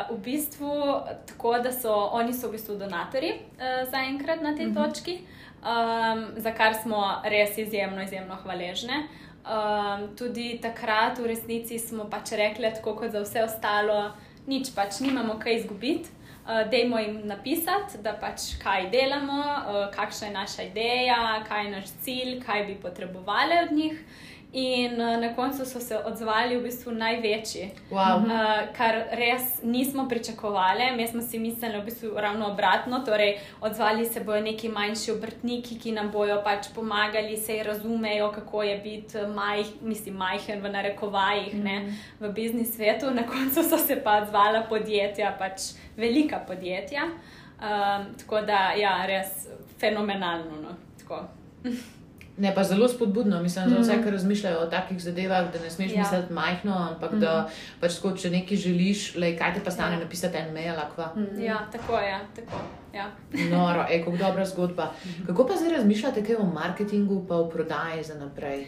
v 0.09 0.17
bistvu 0.17 1.01
tako, 1.25 1.57
da 1.63 1.71
so 1.71 1.93
oni 2.13 2.33
so 2.33 2.47
v 2.47 2.51
bistvu 2.57 2.77
donatori 2.77 3.31
uh, 3.33 3.89
zaenkrat 3.89 4.41
na 4.41 4.55
tej 4.55 4.65
uh 4.65 4.71
mhm. 4.71 4.79
-huh. 4.79 4.89
točki, 4.89 5.19
um, 5.61 6.25
za 6.37 6.51
kar 6.51 6.73
smo 6.73 7.21
res 7.23 7.57
izjemno, 7.57 8.01
izjemno 8.03 8.35
hvaležni. 8.35 9.07
Um, 9.43 10.15
tudi 10.15 10.59
takrat 10.61 11.19
v 11.19 11.25
resnici 11.25 11.79
smo 11.79 12.05
pač 12.09 12.31
rekli, 12.31 12.73
tako 12.73 12.95
kot 12.95 13.11
za 13.11 13.19
vse 13.19 13.43
ostalo, 13.43 14.11
nič 14.47 14.75
pač 14.75 14.99
nimamo 14.99 15.39
kaj 15.39 15.55
izgubiti. 15.55 16.09
Uh, 16.43 16.69
dejmo 16.71 16.99
jim 16.99 17.21
napisati, 17.23 17.97
da 18.03 18.13
pač 18.13 18.41
kaj 18.63 18.89
delamo, 18.89 19.39
uh, 19.39 19.91
kakšna 19.95 20.27
je 20.27 20.33
naša 20.33 20.63
ideja, 20.63 21.43
kaj 21.47 21.65
je 21.65 21.71
naš 21.71 21.85
cilj, 22.01 22.41
kaj 22.45 22.63
bi 22.65 22.75
potrebovali 22.75 23.53
od 23.63 23.71
njih. 23.71 24.05
In 24.53 25.01
uh, 25.01 25.17
na 25.21 25.33
koncu 25.35 25.65
so 25.65 25.79
se 25.79 25.97
odzvali 25.97 26.57
v 26.57 26.63
bistvu 26.63 26.91
največji, 26.93 27.71
wow. 27.89 28.19
uh, 28.21 28.73
kar 28.77 28.99
res 29.17 29.63
nismo 29.63 30.05
pričakovali. 30.09 30.91
Mi 30.97 31.07
smo 31.07 31.21
si 31.21 31.39
mislili, 31.39 31.79
v 31.81 31.85
bistvu 31.85 32.11
ravno 32.15 32.51
obratno. 32.51 32.99
Torej, 33.05 33.39
odzvali 33.61 34.05
se 34.05 34.21
bodo 34.21 34.41
neki 34.41 34.69
manjši 34.69 35.11
obrtniki, 35.11 35.79
ki 35.79 35.91
nam 35.91 36.11
bodo 36.11 36.37
pač 36.45 36.69
pomagali, 36.75 37.37
se 37.37 37.63
razumejo, 37.63 38.29
kako 38.31 38.63
je 38.63 38.77
biti 38.77 39.25
maj, 39.33 39.63
mislim, 39.81 40.21
majhen 40.21 40.61
v 40.61 40.69
narekovajih 40.69 41.55
mm 41.55 41.65
-hmm. 41.65 41.93
v 42.19 42.31
biznis 42.33 42.75
svetu. 42.75 43.11
Na 43.11 43.25
koncu 43.27 43.63
so 43.63 43.77
se 43.77 44.03
pa 44.03 44.21
odzvala 44.21 44.61
podjetja, 44.69 45.35
pač 45.39 45.61
velika 45.97 46.39
podjetja. 46.47 47.03
Um, 47.03 48.05
tako 48.19 48.41
da, 48.41 48.73
ja, 48.77 49.05
res 49.05 49.47
fenomenalno. 49.79 50.61
No, 50.61 51.27
Ne, 52.37 52.55
pa 52.55 52.63
zelo 52.63 52.87
spodbudno, 52.87 53.43
mislim, 53.43 53.69
za 53.69 53.79
vse, 53.79 54.03
ki 54.03 54.11
razmišljajo 54.11 54.59
o 54.59 54.65
takih 54.65 55.01
zadevah, 55.01 55.51
da 55.53 55.59
ne 55.59 55.69
smeš 55.69 55.91
ja. 55.91 55.99
misliti 55.99 56.33
majhno, 56.33 56.77
ampak 56.91 57.11
mm 57.11 57.15
-hmm. 57.15 57.19
da 57.19 57.41
mhm. 57.41 57.51
pač, 57.81 57.99
ko, 58.01 58.11
če 58.11 58.29
nekaj 58.29 58.57
želiš, 58.57 59.15
le, 59.15 59.37
kaj 59.37 59.53
te 59.53 59.61
pa 59.63 59.71
stane 59.71 59.95
ja. 59.95 59.99
napisati 59.99 60.37
en 60.37 60.53
mail. 60.53 60.73
Mm 60.73 61.25
-hmm. 61.25 61.39
Ja, 61.39 61.67
tako 61.71 61.99
je. 61.99 62.19
Tako. 62.35 62.57
Ja. 62.93 63.11
Noro, 63.51 63.85
eko, 63.89 64.11
dobra 64.11 64.45
zgodba. 64.45 64.91
-hmm. 65.05 65.27
Kako 65.27 65.47
pa 65.47 65.53
zdaj 65.55 65.71
razmišljate 65.71 66.23
kaj 66.23 66.35
o 66.35 66.45
marketingu, 66.45 67.25
pa 67.27 67.35
o 67.35 67.49
prodaji 67.49 68.03
za 68.03 68.15
naprej? 68.15 68.65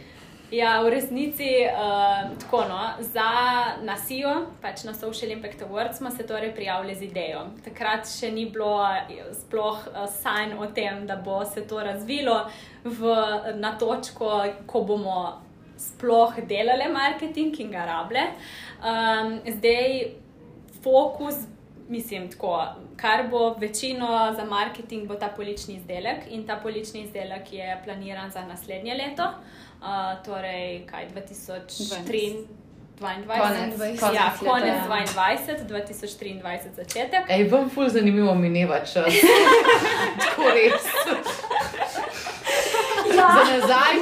Ja, 0.52 0.82
v 0.82 0.90
resnici 0.90 1.66
uh, 1.66 2.38
tako. 2.40 2.66
No, 2.69 2.80
za 3.00 3.30
nasijo, 3.82 4.45
pač 4.61 4.84
na 4.84 4.94
Social 4.94 5.32
Impact 5.32 5.61
Awards, 5.61 5.98
smo 5.98 6.11
se 6.11 6.27
torej 6.27 6.53
prijavili 6.56 6.95
z 6.95 7.02
idejo. 7.02 7.48
Takrat 7.64 8.06
še 8.19 8.32
ni 8.32 8.45
bilo 8.45 8.85
sploh 9.34 9.88
uh, 9.88 10.06
sanj 10.22 10.53
o 10.60 10.68
tem, 10.68 11.08
da 11.08 11.16
bo 11.16 11.45
se 11.45 11.66
to 11.68 11.82
razvilo 11.84 12.45
v, 12.86 13.16
na 13.58 13.74
točko, 13.78 14.46
ko 14.70 14.82
bomo 14.86 15.42
sploh 15.78 16.38
delali 16.48 16.88
marketing 16.92 17.60
in 17.60 17.72
ga 17.72 17.86
rabile. 17.90 18.30
Um, 18.80 19.40
zdaj, 19.58 20.12
fokus, 20.84 21.36
mislim, 21.90 22.30
tako, 22.32 22.62
kar 22.98 23.28
bo 23.30 23.56
večino 23.60 24.34
za 24.38 24.46
marketing, 24.46 25.08
bo 25.08 25.16
ta 25.16 25.28
polični 25.36 25.76
izdelek 25.76 26.30
in 26.30 26.46
ta 26.48 26.60
polični 26.64 27.02
izdelek 27.02 27.54
je 27.54 27.82
planiran 27.86 28.32
za 28.32 28.46
naslednje 28.46 28.94
leto 28.94 29.24
uh, 29.24 30.24
torej 30.26 30.86
kaj 30.86 31.10
2023. 31.16 32.46
2022, 33.00 34.14
ja, 34.16 34.34
konec 34.40 34.76
2022, 34.88 35.68
2023 35.68 36.76
začetek. 36.76 37.26
Ej, 37.28 37.50
vam 37.52 37.70
ful 37.70 37.90
zanimivo 37.90 38.36
mineva 38.36 38.80
čas. 38.80 39.14
Tako 40.22 40.44
res. 40.56 40.88
Za 43.34 43.44
nazaj, 43.54 43.95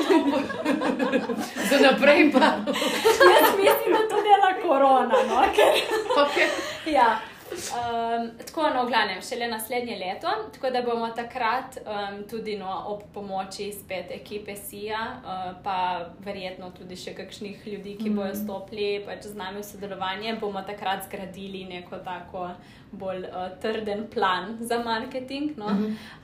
za 1.70 1.78
naprej 1.90 2.32
pa. 2.32 2.40
Jaz 2.40 3.54
mislim, 3.58 3.94
da 3.94 4.02
to 4.10 4.18
dela 4.28 4.52
korona. 4.62 5.16
No? 5.30 5.42
Ker, 5.56 5.74
okay. 6.18 6.48
ja. 6.86 7.20
Um, 7.54 8.32
tako, 8.46 8.70
no, 8.74 8.84
v 8.86 8.88
glavnem, 8.88 9.22
šele 9.22 9.48
naslednje 9.48 9.98
leto, 9.98 10.28
tako 10.54 10.70
da 10.70 10.82
bomo 10.82 11.10
takrat 11.16 11.78
um, 11.78 12.24
tudi 12.30 12.58
no, 12.58 12.84
ob 12.88 13.04
pomoči 13.14 13.72
spet 13.74 14.12
ekipe 14.12 14.56
SIA, 14.56 15.02
uh, 15.22 15.44
pa 15.64 16.10
verjetno 16.26 16.72
tudi 16.78 16.98
še 16.98 17.14
kakšnih 17.14 17.68
ljudi, 17.68 17.96
ki 18.02 18.10
bojo 18.10 18.34
stopili 18.36 19.04
pač 19.06 19.28
z 19.30 19.38
nami 19.38 19.62
v 19.62 19.68
sodelovanje, 19.68 20.36
bomo 20.42 20.66
takrat 20.66 21.06
zgradili 21.06 21.66
neko 21.70 22.02
tako 22.06 22.50
bolj 22.92 23.28
uh, 23.30 23.54
trden 23.62 24.08
plan 24.10 24.58
za 24.62 24.82
marketing. 24.84 25.54
No. 25.58 25.70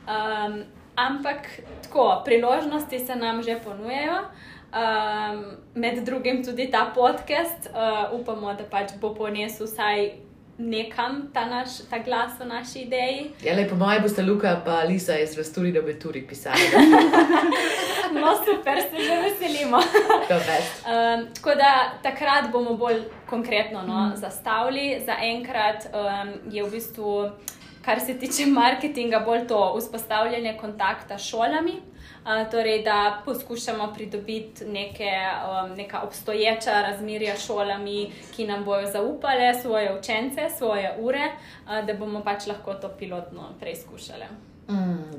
Um, 0.09 0.63
ampak 1.07 1.47
tako, 1.83 2.21
priložnosti 2.25 2.99
se 2.99 3.15
nam 3.15 3.43
že 3.43 3.59
ponujejo. 3.63 4.17
Um, 4.69 5.45
med 5.75 6.05
drugim 6.05 6.43
tudi 6.45 6.71
ta 6.71 6.91
podcast, 6.95 7.69
uh, 7.73 8.19
upamo, 8.19 8.53
da 8.53 8.63
pač 8.69 8.91
bo 9.01 9.15
ponesel 9.15 9.65
vsaj 9.65 10.11
nekam 10.59 11.29
ta, 11.33 11.45
naš, 11.45 11.69
ta 11.89 11.97
glas 11.97 12.31
o 12.41 12.45
naši 12.45 12.79
ideji. 12.79 13.31
Ja, 13.43 13.55
le, 13.55 13.65
po 13.69 13.75
mojem, 13.75 14.03
boste 14.03 14.21
Luka 14.21 14.51
in 14.83 14.91
Lisa 14.91 15.17
iz 15.17 15.37
Rasturi, 15.37 15.71
da 15.71 15.81
bi 15.81 15.99
tudi 15.99 16.27
pisali. 16.27 16.69
No, 18.13 18.33
super, 18.45 18.77
se 18.81 19.03
že 19.03 19.15
veselimo. 19.21 19.77
um, 19.77 21.27
tako 21.33 21.49
da 21.55 21.93
takrat 22.03 22.51
bomo 22.51 22.73
bolj 22.73 23.01
konkretno 23.25 23.81
no, 23.81 24.05
mm. 24.05 24.15
zastavili. 24.15 25.01
Za 25.05 25.15
enkrat 25.21 25.85
um, 25.93 26.51
je 26.51 26.63
v 26.63 26.71
bistvu, 26.71 27.29
kar 27.89 27.99
se 28.05 28.13
tiče 28.21 28.45
marketinga, 28.45 29.19
bolj 29.25 29.47
to 29.47 29.75
vzpostavljanje 29.79 30.57
kontakta 30.61 31.17
s 31.17 31.31
šolami 31.31 31.79
torej 32.51 32.83
da 32.83 33.21
poskušamo 33.25 33.93
pridobiti 33.93 34.65
neke, 34.65 35.11
um, 35.11 35.77
neka 35.77 35.99
obstoječa 36.01 36.81
razmerja 36.81 37.37
s 37.37 37.45
šolami, 37.45 38.11
ki 38.35 38.47
nam 38.47 38.65
bodo 38.65 38.91
zaupale 38.91 39.53
svoje 39.61 39.99
učence, 39.99 40.41
svoje 40.57 40.95
ure, 40.99 41.31
uh, 41.65 41.85
da 41.85 41.93
bomo 41.93 42.23
pač 42.23 42.47
lahko 42.47 42.73
to 42.73 42.89
pilotno 42.99 43.53
preizkušali. 43.59 44.25
Mm, 44.69 45.17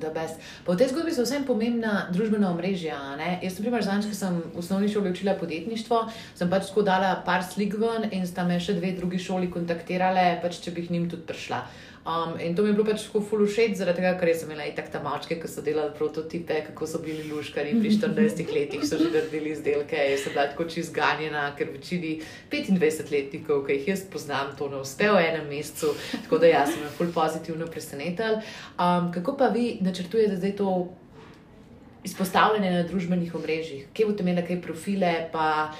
v 0.67 0.77
tej 0.79 0.89
zgodbi 0.89 1.11
so 1.11 1.25
vsem 1.27 1.43
pomembna 1.43 2.07
družbena 2.15 2.53
omrežja. 2.55 3.17
Ne? 3.19 3.41
Jaz, 3.43 3.59
primer, 3.59 3.83
zanj, 3.83 4.07
ko 4.07 4.15
sem 4.15 4.37
v 4.55 4.59
osnovni 4.63 4.87
šoli 4.89 5.11
učila 5.11 5.35
podjetništvo, 5.35 6.05
sem 6.39 6.51
pač 6.51 6.69
tako 6.71 6.87
dala 6.87 7.17
par 7.27 7.43
slik 7.43 7.75
ven 7.75 8.07
in 8.15 8.23
sta 8.31 8.45
me 8.47 8.61
še 8.63 8.79
dve 8.79 8.93
drugi 8.95 9.19
šoli 9.19 9.51
kontaktirale, 9.51 10.39
pač, 10.43 10.61
če 10.63 10.71
bi 10.71 10.87
k 10.87 10.95
njim 10.95 11.11
tudi 11.11 11.27
prišla. 11.27 11.65
Um, 12.07 12.41
in 12.41 12.57
to 12.57 12.63
mi 12.63 12.69
je 12.69 12.73
bilo 12.73 12.85
pač 12.89 13.03
tako 13.05 13.21
fulušet, 13.21 13.75
zaradi 13.77 14.01
tega, 14.01 14.15
ker 14.17 14.31
sem 14.33 14.49
imela 14.49 14.65
itak 14.65 14.87
ta 14.89 15.03
mačke, 15.05 15.37
ki 15.37 15.49
so 15.53 15.61
delali 15.61 15.93
prototipe, 15.99 16.57
kako 16.71 16.87
so 16.89 17.01
bili 17.05 17.27
luškari 17.29 17.75
pri 17.77 17.91
40 17.97 18.55
letih, 18.57 18.87
so 18.89 18.97
že 18.97 19.11
naredili 19.13 19.53
izdelke. 19.53 19.99
Jaz 20.09 20.25
sem 20.25 20.33
bila 20.33 20.47
tako 20.49 20.65
čist 20.73 20.95
ganjena, 20.97 21.51
ker 21.59 21.69
večini 21.75 22.15
25-letnikov, 22.53 23.67
ki 23.67 23.77
jih 23.77 23.93
jaz 23.93 24.07
poznam, 24.09 24.55
to 24.57 24.71
ne 24.73 24.81
uspe 24.81 25.11
v 25.13 25.21
enem 25.27 25.45
mesecu. 25.53 25.93
Tako 26.25 26.41
da 26.41 26.55
jaz 26.55 26.73
sem 26.73 26.89
ful 26.97 27.13
pozitivno 27.13 27.69
presenetal. 27.69 28.41
Um, 28.81 29.13
kako 29.13 29.37
pa 29.37 29.53
vi 29.53 29.77
načrtujete 29.85 30.41
zdaj 30.41 30.57
to? 30.57 30.73
Izpostavljene 32.01 32.71
na 32.73 32.85
družbenih 32.89 33.35
omrežjih, 33.37 33.91
kje 33.93 34.07
boste 34.09 34.25
imeli 34.25 34.41
kaj 34.47 34.57
profile, 34.65 35.11
pa 35.29 35.75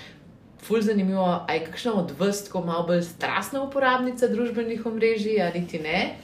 Ful 0.63 0.83
zanimivo, 0.83 1.25
a 1.49 1.55
je 1.55 1.65
kakšna 1.65 1.95
od 1.95 2.13
vas, 2.19 2.45
ko 2.49 2.61
malo 2.63 2.87
bolj 2.87 3.03
strastna 3.03 3.63
uporabnica 3.63 4.29
družbenih 4.29 4.87
omrežij, 4.87 5.41
ali 5.43 5.67
ti 5.67 5.79
ne? 5.79 6.17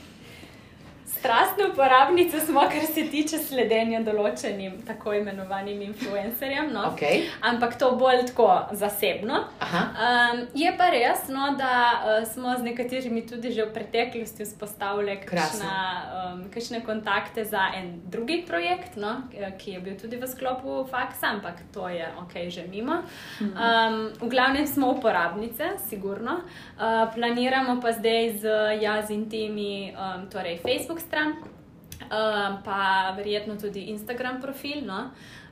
Strastne 1.18 1.66
uporabnice 1.72 2.40
smo, 2.40 2.60
kar 2.60 2.86
se 2.86 3.06
tiče 3.10 3.38
sledenja 3.38 4.00
določenim 4.06 4.80
tako 4.86 5.14
imenovanim 5.16 5.82
influencerjem. 5.88 6.70
No? 6.72 6.90
Okay. 6.92 7.24
Ampak 7.40 7.78
to 7.80 7.92
bolj 7.98 8.26
tako 8.30 8.48
zasebno. 8.76 9.42
Um, 9.62 10.42
je 10.54 10.72
pa 10.78 10.90
res, 10.92 11.26
no, 11.32 11.52
da 11.58 11.72
uh, 11.72 12.26
smo 12.28 12.54
z 12.58 12.68
nekaterimi 12.70 13.24
tudi 13.26 13.52
že 13.56 13.66
v 13.66 13.74
preteklosti 13.74 14.44
vzpostavili 14.46 15.16
kakšne 15.24 16.80
um, 16.80 16.84
kontakte 16.86 17.44
za 17.44 17.70
en 17.76 18.00
drugi 18.10 18.42
projekt, 18.46 18.96
no, 19.00 19.26
ki 19.58 19.76
je 19.76 19.80
bil 19.80 19.96
tudi 20.00 20.20
v 20.20 20.28
sklopu 20.28 20.84
faksa, 20.90 21.32
ampak 21.36 21.62
to 21.74 21.88
je 21.88 22.06
ok, 22.22 22.34
že 22.52 22.66
mimo. 22.70 23.02
Um, 23.40 24.12
v 24.20 24.28
glavnem 24.30 24.66
smo 24.66 24.92
uporabnice, 24.96 25.76
sigurno. 25.88 26.40
Uh, 26.76 27.06
planiramo 27.14 27.80
pa 27.80 27.92
zdaj 27.96 28.38
z 28.42 28.44
jaz 28.82 29.10
in 29.10 29.26
temi, 29.30 29.92
um, 29.94 30.26
torej 30.30 30.60
Facebook 30.62 31.00
stran 31.06 31.36
um, 31.38 32.58
pa 32.64 33.12
verjetno 33.16 33.56
tudi 33.60 33.88
Instagram 33.94 34.40
profil, 34.42 34.84
no? 34.86 35.10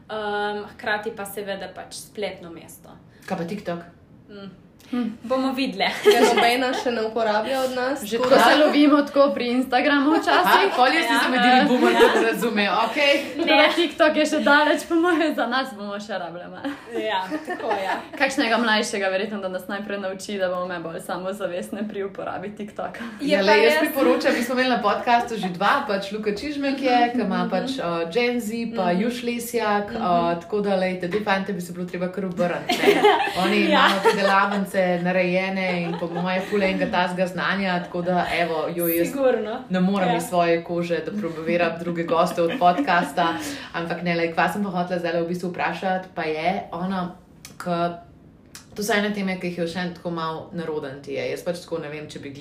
um, 0.09 0.65
hkrati 0.75 1.15
pa 1.17 1.27
seveda 1.29 1.71
pač 1.75 1.97
spletno 2.09 2.53
mesto. 2.53 2.93
Kaj 3.25 3.39
pa 3.39 3.45
TikTok? 3.49 3.81
Mm. 4.29 4.51
Hm. 4.95 5.11
Bomo 5.23 5.51
videli. 5.53 5.87
Če 6.05 6.21
nobena 6.29 6.69
še 6.79 6.93
ne 6.95 7.03
uporablja 7.09 7.65
od 7.65 7.73
nas, 7.75 8.03
že 8.07 8.21
tako 8.23 8.39
se 8.39 8.59
lovimo 8.61 9.01
tako 9.03 9.25
pri 9.35 9.49
Instagramu 9.57 10.13
včasih. 10.21 10.69
Kolje 10.77 11.01
si 11.03 11.17
se 11.23 11.31
medili, 11.33 11.65
bomo 11.69 11.91
to 11.99 12.23
razumeli. 12.23 12.77
Okay. 12.85 13.15
Ne, 13.43 13.57
TikTok 13.75 14.21
je 14.23 14.27
še 14.31 14.41
daleč, 14.47 14.85
po 14.87 14.95
mojem, 14.95 15.33
za 15.35 15.49
nas 15.51 15.73
bomo 15.75 15.99
še 15.99 16.21
rabljali. 16.23 16.71
Ja, 17.03 17.25
tako 17.49 17.73
je. 17.73 17.81
Ja. 17.89 17.97
Kakšnega 18.19 18.61
mlajšega, 18.63 19.11
verjetno, 19.11 19.41
da 19.43 19.51
nas 19.51 19.67
najprej 19.73 19.99
nauči, 20.05 20.39
da 20.39 20.53
bomo 20.53 20.79
bolj 20.85 21.01
samozavestni 21.09 21.83
pri 21.91 22.07
uporabi 22.07 22.53
TikToka. 22.55 23.09
Ja, 23.27 23.43
le, 23.43 23.59
jaz 23.65 23.81
priporočam, 23.83 24.39
mi 24.39 24.47
smo 24.47 24.55
imeli 24.55 24.77
na 24.77 24.79
podkastu 24.85 25.41
že 25.43 25.51
dva, 25.57 25.73
pač 25.91 26.13
Luka 26.15 26.37
Čižmek 26.39 26.79
je, 26.87 27.01
ki 27.17 27.25
ima 27.27 27.43
pač 27.51 27.81
uh, 27.81 28.07
Gen 28.15 28.39
Z, 28.39 28.71
pa 28.77 28.87
mm 28.87 28.95
-hmm. 28.95 29.03
Juš 29.03 29.23
Lesjak, 29.27 29.91
uh, 29.91 30.39
tako 30.39 30.63
da, 30.63 30.79
lejte, 30.79 31.11
te 31.11 31.25
fante 31.27 31.53
bi 31.53 31.61
se 31.61 31.73
bilo 31.73 31.87
treba 31.91 32.13
kar 32.13 32.31
obrniti. 32.31 32.79
Oni 33.43 33.61
ja. 33.61 33.67
imajo 33.67 34.01
te 34.07 34.17
delavnice 34.23 34.84
delnice 34.85 35.05
narejene 35.05 35.83
in 35.83 35.97
po 36.01 36.07
mojem, 36.07 36.43
fulenga 36.51 36.87
tazga 36.91 37.27
znanja. 37.27 37.83
Tako 37.85 38.03
da, 38.03 38.27
evo, 38.41 38.69
jo 38.75 38.89
jaz 38.89 39.09
Sigurno. 39.09 39.65
ne 39.71 39.81
morem 39.81 40.09
ja. 40.09 40.17
iz 40.17 40.23
svoje 40.23 40.65
kože, 40.65 40.99
da 41.07 41.13
probiram 41.13 41.79
druge 41.81 42.05
goste 42.05 42.43
od 42.43 42.51
podcasta. 42.59 43.35
Ampak 43.73 44.03
ne, 44.03 44.15
le, 44.15 44.33
kva 44.33 44.49
sem 44.53 44.65
pa 44.65 44.71
hotela 44.71 45.01
zdaj 45.01 45.23
v 45.23 45.29
bistvu 45.29 45.51
vprašati, 45.51 46.09
pa 46.15 46.23
je 46.23 46.63
ona, 46.73 47.15
ki. 47.59 47.81
To 48.75 48.83
so 48.83 48.91
ene 48.93 49.13
teme, 49.15 49.37
ki 49.39 49.53
jih 49.53 49.59
je 49.59 49.67
še 49.71 49.83
tako 49.95 50.11
malo 50.11 50.49
naroden. 50.53 50.99
Jaz 51.07 51.45
pač 51.47 51.61
tako 51.63 51.79
ne 51.79 51.93
vem, 51.93 52.09
če 52.11 52.19
bi 52.19 52.33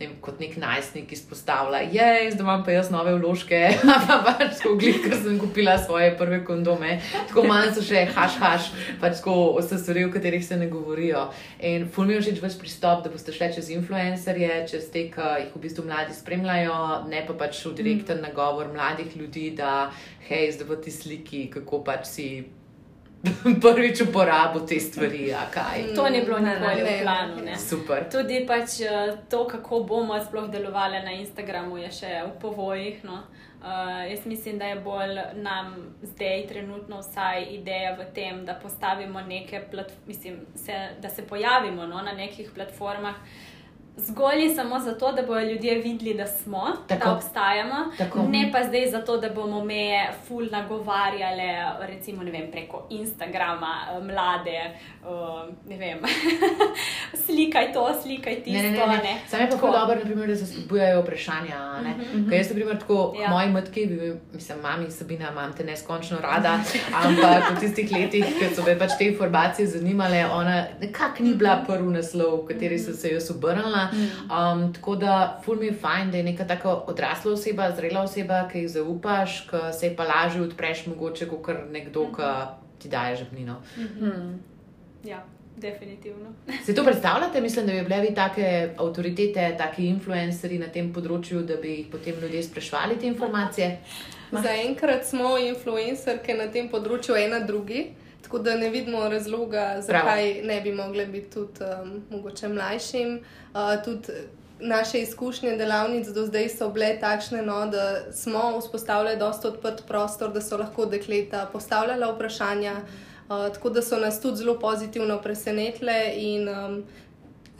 jih 0.00 0.12
kot 0.24 0.40
nek 0.40 0.56
najstnik 0.56 1.12
izpostavila. 1.12 1.82
Je, 1.84 2.30
zdaj 2.32 2.44
imam 2.44 2.62
pa 2.64 2.72
jaz 2.72 2.90
nove 2.92 3.12
vložke, 3.18 3.58
pa 4.08 4.16
pač 4.24 4.58
tako 4.58 4.74
glih, 4.80 5.00
ker 5.04 5.16
sem 5.20 5.38
kupila 5.40 5.76
svoje 5.78 6.14
prve 6.18 6.40
kondome. 6.44 6.96
Tako 7.28 7.44
malo 7.48 7.72
so 7.76 7.84
še 7.84 8.06
haš, 8.14 8.38
haš, 8.40 8.70
pač 9.02 9.20
tako 9.20 9.34
so 9.66 9.78
stvari, 9.80 10.06
o 10.08 10.12
katerih 10.12 10.44
se 10.44 10.56
ne 10.56 10.70
govorijo. 10.72 11.26
In 11.72 11.84
ful 11.92 12.08
mi 12.08 12.16
je 12.16 12.22
všeč 12.24 12.40
vaš 12.44 12.56
pristop, 12.60 13.04
da 13.04 13.12
boste 13.12 13.34
šli 13.36 13.50
čez 13.56 13.68
influencerje, 13.76 14.62
čez 14.70 14.88
te, 14.94 15.08
ki 15.12 15.34
jih 15.44 15.52
v 15.56 15.64
bistvu 15.66 15.84
mladi 15.88 16.16
spremljajo, 16.16 16.78
ne 17.10 17.24
pa 17.28 17.36
pač 17.44 17.60
v 17.66 17.76
direkten 17.82 18.24
nagovor 18.24 18.72
mladih 18.72 19.12
ljudi, 19.20 19.50
da 19.58 19.90
hej, 20.30 20.54
zdaj 20.56 20.72
v 20.72 20.80
ti 20.86 20.96
sliki, 20.96 21.44
kako 21.52 21.84
pač 21.84 22.08
si. 22.08 22.30
prvič 23.62 24.00
uporabo 24.00 24.60
te 24.60 24.80
stvari. 24.80 25.34
To 25.96 26.08
ni 26.08 26.22
bilo 26.24 26.38
nikoli 26.38 26.82
v 26.82 27.02
planu. 27.02 27.36
Tudi 28.12 28.46
pač 28.46 28.80
eh, 28.80 29.16
to, 29.28 29.44
kako 29.46 29.84
bomo 29.84 30.16
sploh 30.24 30.48
delovali 30.50 31.04
na 31.04 31.12
Instagramu, 31.12 31.78
je 31.78 31.90
še 31.90 32.12
v 32.26 32.32
povojih. 32.40 33.04
No. 33.04 33.22
Uh, 33.60 34.08
jaz 34.08 34.24
mislim, 34.24 34.56
da 34.58 34.64
je 34.64 34.76
bolj 34.80 35.18
nam 35.34 35.74
zdaj, 36.02 36.46
trenutno, 36.48 37.02
vsaj 37.04 37.44
ideja 37.52 37.92
v 37.92 38.06
tem, 38.14 38.44
da 38.48 38.54
postavimo 38.56 39.20
neke, 39.20 39.60
mislim, 40.06 40.38
se, 40.56 40.72
da 41.00 41.10
se 41.10 41.26
pojavimo 41.26 41.86
no, 41.86 42.00
na 42.02 42.12
nekih 42.16 42.50
platformah, 42.54 43.20
zgolj 44.06 44.54
samo 44.54 44.78
zato, 44.78 45.12
da 45.12 45.22
bodo 45.22 45.40
ljudje 45.40 45.74
videli, 45.74 46.14
da 46.14 46.26
smo, 46.26 46.66
Tako. 46.88 47.04
da 47.04 47.12
obstajamo, 47.14 47.76
Tako. 47.98 48.22
ne 48.28 48.50
pa 48.52 48.64
zdaj 48.64 48.90
zato, 48.90 49.16
da 49.16 49.30
bomo 49.30 49.64
me 49.64 50.08
ful 50.28 50.46
nagovarjali, 50.50 51.42
recimo 51.80 52.22
vem, 52.22 52.50
preko 52.50 52.86
Instagrama, 52.90 53.74
eh, 53.90 54.00
mlade, 54.02 54.78
uh, 55.02 55.68
ne 55.68 55.76
vem, 55.76 55.98
slikaj 57.26 57.72
to, 57.72 58.00
slikaj 58.02 58.34
tisto. 58.34 58.62
Ne, 58.62 58.70
ne, 58.70 58.86
ne. 58.86 58.96
ne. 58.96 59.20
Sam 59.28 59.40
je 59.40 59.46
pa 59.46 59.54
tako 59.54 59.70
dobro, 59.70 59.94
naprimer, 59.94 60.28
da 60.28 60.36
se 60.36 60.46
spodbujajo 60.46 61.00
vprašanja. 61.00 61.56
Uh 61.80 61.86
-huh. 61.86 62.30
Ker 62.30 62.38
jaz, 62.38 62.48
naprimer, 62.48 62.78
tako 62.78 63.14
ja. 63.22 63.30
moji 63.30 63.48
matki, 63.48 63.86
mislim, 64.32 64.58
mami 64.62 64.90
Sabina, 64.90 65.30
imam 65.30 65.52
te 65.52 65.64
neskončno 65.64 66.18
rada, 66.22 66.58
ampak 67.04 67.56
v 67.56 67.60
tistih 67.60 67.92
letih, 67.92 68.24
ko 68.24 68.54
so 68.54 68.62
me 68.66 68.78
pač 68.78 68.90
te 68.98 69.04
informacije 69.04 69.66
zanimale, 69.66 70.26
ona 70.26 70.64
nekako 70.80 71.22
ni 71.22 71.34
bila 71.34 71.64
prvi 71.66 71.92
naslov, 71.92 72.42
v 72.42 72.46
kateri 72.46 72.78
so 72.78 72.92
se 72.92 73.08
jaz 73.08 73.30
obrnila. 73.30 73.89
Um, 73.92 74.72
tako 74.74 74.96
da, 74.96 75.40
ful 75.44 75.56
mi 75.56 75.66
je 75.66 75.74
fajn, 75.82 76.10
da 76.10 76.16
je 76.16 76.28
neka 76.30 76.46
tako 76.46 76.84
odrasla 76.92 77.32
oseba, 77.32 77.70
zrela 77.76 78.04
oseba, 78.06 78.44
ki 78.52 78.64
jih 78.64 78.70
zaupaš, 78.76 79.40
ki 79.50 79.66
se 79.80 79.92
pa 79.96 80.06
lažje 80.08 80.42
odpreš, 80.42 80.86
mogoče 80.86 81.28
kot 81.28 81.50
nekdo, 81.72 82.08
ki 82.16 82.30
ti 82.82 82.88
daje 82.88 83.16
žepnino. 83.16 83.60
Mhm. 83.76 84.38
Ja. 85.04 85.24
Definitivno. 85.60 86.32
Se 86.66 86.74
to 86.74 86.84
predstavljate? 86.84 87.40
Mislim, 87.40 87.66
da 87.66 87.72
bi 87.72 87.82
bile 87.82 88.00
vi 88.00 88.14
take 88.14 88.70
avtoritete, 88.78 89.54
taki 89.58 89.86
influencerji 89.86 90.58
na 90.58 90.68
tem 90.72 90.92
področju, 90.94 91.42
da 91.44 91.56
bi 91.60 91.74
jih 91.74 91.90
potem 91.92 92.16
ljudje 92.22 92.42
sprašvali 92.42 92.96
te 93.00 93.06
informacije? 93.06 93.70
Zaenkrat 94.32 95.04
smo 95.04 95.34
influencerke 95.38 96.34
na 96.38 96.46
tem 96.52 96.70
področju, 96.70 97.16
ena 97.18 97.40
drugi. 97.46 97.90
Tako 98.22 98.38
da 98.38 98.56
ne 98.56 98.68
vidimo 98.70 99.08
razloga, 99.08 99.80
zakaj 99.80 100.32
Prav. 100.32 100.46
ne 100.46 100.60
bi 100.60 100.72
mogli 100.72 101.06
biti 101.06 101.30
tudi 101.30 101.64
um, 101.82 102.02
mogoče 102.10 102.48
mlajšim. 102.48 103.20
Uh, 103.54 103.84
tudi 103.84 104.12
naše 104.60 104.98
izkušnje 104.98 105.56
delavnic 105.56 106.08
do 106.08 106.26
zdaj 106.26 106.48
so 106.48 106.68
bile 106.70 106.98
takšne, 107.00 107.42
no, 107.42 107.66
da 107.66 108.12
smo 108.12 108.58
vzpostavili 108.60 109.16
dosta 109.16 109.48
odprt 109.48 109.86
prostor, 109.88 110.32
da 110.32 110.40
so 110.40 110.56
lahko 110.56 110.86
dekleta 110.86 111.48
postavljala 111.52 112.12
vprašanja, 112.12 112.74
uh, 112.76 113.52
tako 113.52 113.70
da 113.70 113.82
so 113.82 113.98
nas 113.98 114.20
tudi 114.20 114.36
zelo 114.36 114.58
pozitivno 114.58 115.20
presenetile 115.22 116.12
in 116.16 116.48
um, 116.48 116.84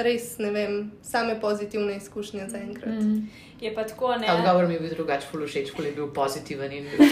res 0.01 0.39
ne 0.39 0.51
vem, 0.51 0.75
same 1.03 1.37
pozitivne 1.37 1.97
izkušnje 1.97 2.49
za 2.49 2.59
enkrat. 2.59 2.95
Mm. 2.97 3.29
Je 3.61 3.75
pa 3.75 3.85
tako, 3.85 4.15
ne. 4.17 4.31
Odgovor 4.33 4.67
mi 4.67 4.75
je 4.75 4.81
bil 4.81 4.91
drugačen, 4.91 5.29
fully 5.29 5.47
všeč, 5.47 5.73
fully 5.73 5.93
bil 5.93 6.09
pozitiven 6.09 6.73
in 6.73 6.87
bil 6.87 7.07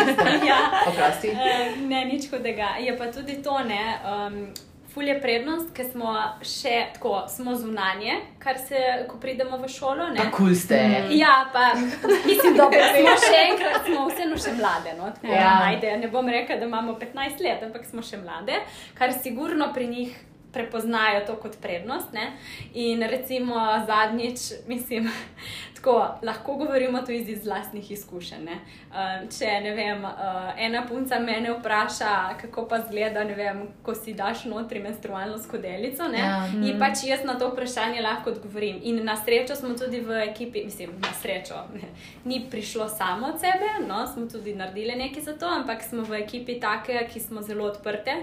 ja. 0.50 0.58
Oprosti. 0.86 1.30
Uh, 1.30 1.40
ne, 1.88 2.04
nič 2.04 2.28
hudega. 2.28 2.76
Je 2.78 2.92
pa 2.92 3.06
tudi 3.08 3.42
to, 3.42 3.58
ne. 3.60 3.82
Um, 4.04 4.46
Ful 4.88 5.02
je 5.02 5.16
prednost, 5.18 5.72
ker 5.74 5.88
smo 5.90 6.12
še 6.40 6.92
tako, 6.94 7.24
smo 7.28 7.50
zunanje, 7.58 8.12
kar 8.38 8.54
se, 8.58 8.78
ko 9.08 9.16
pridemo 9.18 9.58
v 9.58 9.66
šolo. 9.68 10.06
Ne? 10.08 10.20
Tako 10.20 10.52
ste. 10.54 10.78
Ja, 11.10 11.48
pa 11.52 11.72
mislim, 11.74 12.54
da 12.54 12.68
smo 12.94 13.16
še 13.18 13.40
enkrat, 13.48 13.80
smo 13.88 14.04
vseeno 14.06 14.38
še 14.38 14.52
mlade. 14.54 14.92
No? 14.94 15.08
Tako, 15.10 15.32
Ja. 15.34 15.56
ajde, 15.64 15.96
ne 15.96 16.06
bom 16.08 16.28
rekla, 16.28 16.56
da 16.56 16.64
imamo 16.64 16.94
15 16.94 17.42
let, 17.42 17.62
ampak 17.62 17.82
smo 17.84 18.02
še 18.02 18.20
mlade, 18.22 18.60
kar 18.94 19.10
sigurno 19.12 19.72
pri 19.74 19.88
njih 19.88 20.14
prepoznajo 20.54 21.26
to 21.26 21.36
kot 21.36 21.58
prednost. 21.62 22.12
Ne? 22.12 22.32
In 22.74 23.02
recimo 23.02 23.54
zadnjič, 23.86 24.40
mislim, 24.68 25.10
tako 25.76 26.18
lahko 26.22 26.54
govorimo 26.54 27.02
tu 27.02 27.12
iz, 27.12 27.46
vlastnih 27.46 27.90
izkušenj. 27.90 28.44
Ne? 28.44 28.58
Uh, 28.90 29.28
če 29.38 29.60
ne 29.60 29.74
vem, 29.74 30.04
uh, 30.04 30.52
ena 30.56 30.86
punca 30.88 31.18
me 31.20 31.40
vpraša, 31.58 32.38
kako 32.40 32.66
pa 32.68 32.80
zgleda, 32.88 33.24
vem, 33.36 33.66
ko 33.82 33.94
si 33.94 34.14
daš 34.14 34.44
notri 34.44 34.80
menstrualno 34.80 35.38
skodelico. 35.38 36.08
Ne? 36.08 36.18
Ja. 36.18 36.46
In 36.54 36.78
pač 36.80 37.04
jaz 37.04 37.24
na 37.24 37.34
to 37.38 37.50
vprašanje 37.52 38.02
lahko 38.02 38.30
odgovorim. 38.30 38.80
In 38.82 39.04
na 39.04 39.16
srečo 39.16 39.56
smo 39.56 39.74
tudi 39.78 40.00
v 40.00 40.22
ekipi, 40.30 40.64
mislim, 40.64 40.96
na 41.02 41.12
srečo, 41.20 41.66
ne, 41.74 41.90
ni 42.30 42.44
prišlo 42.50 42.88
samo 42.88 43.34
od 43.34 43.40
sebe, 43.40 43.70
no, 43.88 44.06
smo 44.06 44.26
tudi 44.30 44.54
naredili 44.54 44.96
nekaj 44.96 45.22
za 45.22 45.38
to, 45.38 45.46
ampak 45.46 45.82
smo 45.82 46.02
v 46.02 46.22
ekipi 46.22 46.60
take, 46.60 47.08
ki 47.12 47.20
smo 47.20 47.42
zelo 47.42 47.66
odprte, 47.68 48.14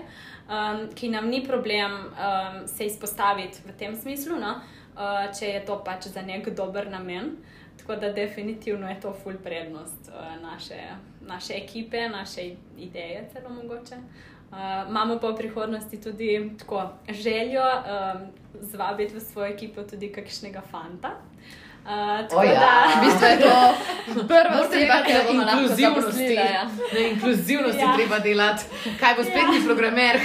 um, 0.50 0.90
ki 0.95 1.10
nam 1.10 1.30
ni 1.30 1.44
problem 1.48 1.92
um, 1.92 2.68
se 2.68 2.86
izpostaviti 2.86 3.61
v 3.66 3.78
tem 3.78 3.95
smislu, 3.95 4.40
no, 4.40 4.56
uh, 4.95 5.32
če 5.40 5.45
je 5.45 5.66
to 5.66 5.80
pač 5.86 6.08
za 6.14 6.22
nek 6.22 6.50
dober 6.56 6.90
namen. 6.90 7.36
Tako 7.82 7.95
da 7.95 8.11
definitivno 8.14 8.90
je 8.90 9.00
to 9.02 9.14
full 9.24 9.38
prednost 9.44 10.11
uh, 10.11 10.36
naše, 10.42 10.78
naše 11.28 11.53
ekipe, 11.53 12.10
naše 12.10 12.56
ideje, 12.78 13.30
celo 13.34 13.50
mogoče. 13.50 13.98
Uh, 14.52 14.90
imamo 14.90 15.18
pa 15.20 15.32
v 15.32 15.36
prihodnosti 15.36 16.02
tudi 16.02 16.52
tako 16.60 16.90
željo 17.10 17.64
um, 17.64 18.28
zvabiti 18.61 19.16
v 19.16 19.20
svojo 19.20 19.48
ekipo 19.48 19.84
tudi 19.84 20.11
kakšnega 20.11 20.61
fanta. 20.61 21.16
Uh, 21.82 21.90
tako 22.30 22.40
O 22.40 22.43
ja. 22.43 22.53
da, 22.53 22.72
V 22.93 23.01
bistvu 23.01 23.26
je 23.26 23.40
to 23.40 23.56
prva 24.30 24.60
oseba, 24.61 24.95
ki 25.03 25.11
jo 25.11 25.22
bomo 25.27 25.43
lahko 25.43 25.60
inkluzivnosti. 25.60 26.01
zaposlili. 26.01 26.35
Ja. 26.35 26.64
Na 26.93 27.00
inkluzivnosti 27.01 27.82
Ja. 27.82 27.93
treba 27.95 28.19
delati. 28.19 28.64
Kaj 29.00 29.16
bo 29.16 29.24
spletni 29.24 29.58
ja. 29.58 29.66
programer? 29.66 30.16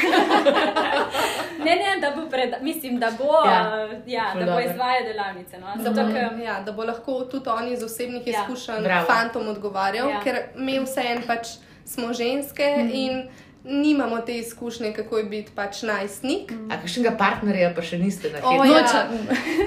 ne, 1.65 1.73
ne, 1.77 2.01
da 2.01 2.11
bo, 2.13 2.29
pred, 2.31 2.55
mislim, 2.61 2.99
da 2.99 3.11
bo, 3.11 3.33
Ja. 3.47 3.53
ja. 3.53 3.87
Uh, 3.87 3.99
ja, 4.07 4.25
Ful 4.33 4.41
da 4.41 4.53
bo 4.53 4.61
izvajal 4.61 5.05
delavnice. 5.05 5.59
No? 5.59 5.67
Zato, 5.79 6.03
bo, 6.03 6.13
ker, 6.13 6.39
ja, 6.41 6.61
da 6.61 6.73
bo 6.73 6.85
lahko 6.85 7.25
tudi 7.25 7.49
on 7.51 7.69
iz 7.69 7.83
osebnih 7.83 8.27
Ja. 8.27 8.33
izkušenj 8.33 8.83
Bravo. 8.83 9.07
fantom 9.07 9.49
odgovarjal, 9.49 10.09
Ja. 10.11 10.21
ker 10.21 10.37
mi 10.57 10.81
vseeno 10.81 11.21
pač 11.27 11.47
smo 11.85 12.13
ženske 12.13 12.77
mm. 12.79 12.91
in 12.95 13.29
nimamo 13.67 14.19
te 14.19 14.39
izkušnje, 14.39 14.93
kako 14.93 15.19
je 15.19 15.25
biti 15.25 15.53
pač 15.55 15.83
najstnik. 15.83 16.51
Mm. 16.51 16.71
A 16.73 16.81
kakšnega 16.81 17.17
partnerja 17.19 17.73
pa 17.77 17.83
še 17.83 17.99
niste 17.99 18.31
na 18.31 18.39
O, 18.43 18.63
hitro? 18.63 18.79
ja. 18.79 19.09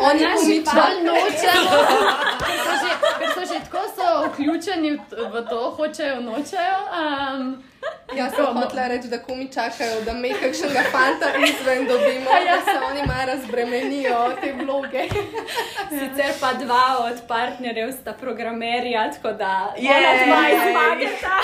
On 0.02 0.18
je 0.18 0.28
Naši 0.28 0.40
komičar. 0.40 0.76
Bolj 0.76 1.04
nočemo, 1.04 1.80
ker 2.40 2.58
so 2.66 3.42
že, 3.46 3.54
že 3.54 3.60
tako 3.66 3.84
so 3.96 4.28
vključeni 4.28 4.92
v 5.34 5.46
to, 5.50 5.72
hočejo, 5.78 6.22
nočejo. 6.22 6.80
Um, 7.02 7.69
Jaz 8.18 8.34
sem 8.36 8.46
hotela 8.46 8.88
reči, 8.88 9.08
da 9.08 9.20
komi 9.20 9.48
čakajo, 9.54 10.02
da 10.02 10.14
mi 10.14 10.30
kakšnega 10.34 10.82
fanta 10.92 11.28
izven 11.40 11.88
dobimo, 11.88 12.30
Ja. 12.32 12.56
da 12.56 12.62
se 12.64 12.78
oni 12.90 13.02
malo 13.08 13.26
razbremenijo 13.28 14.32
te 14.42 14.54
vloge. 14.54 15.04
Sicer 15.90 16.32
pa 16.42 16.54
dva 16.54 16.98
od 17.00 17.22
partnerjev 17.28 17.92
sta 17.92 18.14
programerja, 18.14 19.12
tako 19.12 19.32
da 19.34 19.74
ona 19.78 20.12
dva 20.26 20.42
izvagata. 20.50 21.36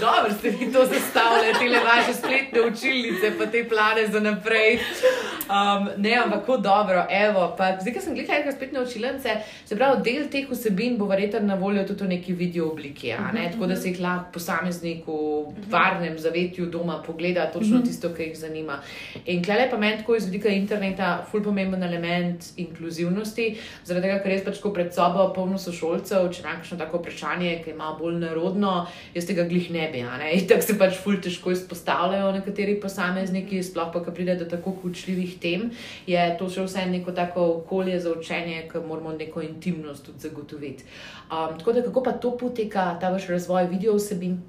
Dobro 0.00 0.34
ste 0.38 0.50
vi 0.50 0.72
to 0.72 0.84
zastavljali, 0.86 1.52
te 1.52 1.80
vaše 1.84 2.14
spletne 2.14 2.60
učilnice, 2.60 3.38
pa 3.38 3.46
te 3.46 3.68
plane 3.68 4.06
za 4.06 4.20
naprej. 4.20 4.74
Um, 4.74 5.88
ne, 5.96 6.14
ampak 6.14 6.40
kako 6.40 6.56
dobro. 6.56 7.06
Evo, 7.10 7.54
pa, 7.58 7.76
zdaj, 7.80 7.94
ko 7.94 8.00
sem 8.00 8.14
gledala 8.14 8.38
nekaj 8.38 8.52
spletne 8.52 8.80
učilnice, 8.80 9.30
se 9.66 9.76
pravi, 9.76 10.02
del 10.04 10.28
teh 10.30 10.50
vsebin 10.50 10.96
bo 10.98 11.06
verjetno 11.06 11.40
na 11.40 11.54
voljo 11.54 11.84
tudi 11.84 12.04
v 12.04 12.08
neki 12.08 12.32
video 12.32 12.68
obliki. 12.70 13.12
a 13.12 13.32
Ne? 13.32 13.50
Tako 13.52 13.66
da 13.66 13.73
se 13.76 13.88
jih 13.88 14.00
lahko 14.00 14.32
posameznik 14.32 15.06
v 15.06 15.68
varnem 15.70 16.18
zavetju 16.18 16.66
doma 16.70 17.00
pogleda 17.06 17.46
točno 17.52 17.82
tisto, 17.86 18.10
kar 18.14 18.26
jih 18.26 18.38
zanima. 18.38 18.80
In 19.26 19.42
klej 19.44 19.68
pa 19.70 19.78
meni 19.78 19.98
tako 20.00 20.16
iz 20.16 20.26
vidika 20.26 20.48
interneta, 20.48 21.24
ful 21.30 21.42
pomemben 21.42 21.82
element 21.82 22.44
inkluzivnosti, 22.56 23.48
zaradi 23.84 24.08
tega, 24.08 24.18
ker 24.22 24.32
res 24.32 24.44
pač 24.46 24.60
pred 24.74 24.92
sobo 24.94 25.28
polno 25.36 25.58
sošolcev, 25.60 26.28
če 26.32 26.42
ima 26.42 26.56
kakšno 26.58 26.78
tako 26.80 27.00
vprašanje, 27.02 27.56
ki 27.64 27.72
je 27.72 27.76
malo 27.78 27.98
bolj 27.98 28.18
narodno, 28.22 28.74
jaz 29.14 29.28
tega 29.28 29.46
glih 29.48 29.70
ne 29.74 29.88
bi. 29.92 30.02
ne. 30.02 30.32
In 30.34 30.46
tako 30.48 30.66
se 30.66 30.78
pač 30.78 30.98
ful 31.00 31.20
težko 31.22 31.54
izpostavljajo 31.54 32.32
nekateri 32.38 32.76
posamezniki, 32.80 33.62
sploh 33.62 33.92
pa, 33.92 34.02
ko 34.04 34.14
pride 34.14 34.36
do 34.40 34.48
tako 34.50 34.74
kučljivih 34.82 35.38
tem, 35.40 35.70
je 36.06 36.24
to 36.38 36.48
še 36.50 36.66
vse 36.66 36.86
neko 36.90 37.12
tako 37.16 37.46
okolje 37.60 38.00
za 38.00 38.12
učenje, 38.12 38.64
ki 38.72 38.84
moramo 38.88 39.14
neko 39.16 39.42
intimnost 39.44 40.06
tudi 40.06 40.26
zagotoviti. 40.28 40.84
Um, 41.30 41.58
tako 41.58 41.72
da 41.72 41.82
kako 41.82 42.02
pa 42.02 42.12
to 42.12 42.36
poteka, 42.38 42.98
ta 43.00 43.10
vaš 43.10 43.28
razvoj 43.28 43.63
video 43.66 43.96
vsebin? 43.98 44.42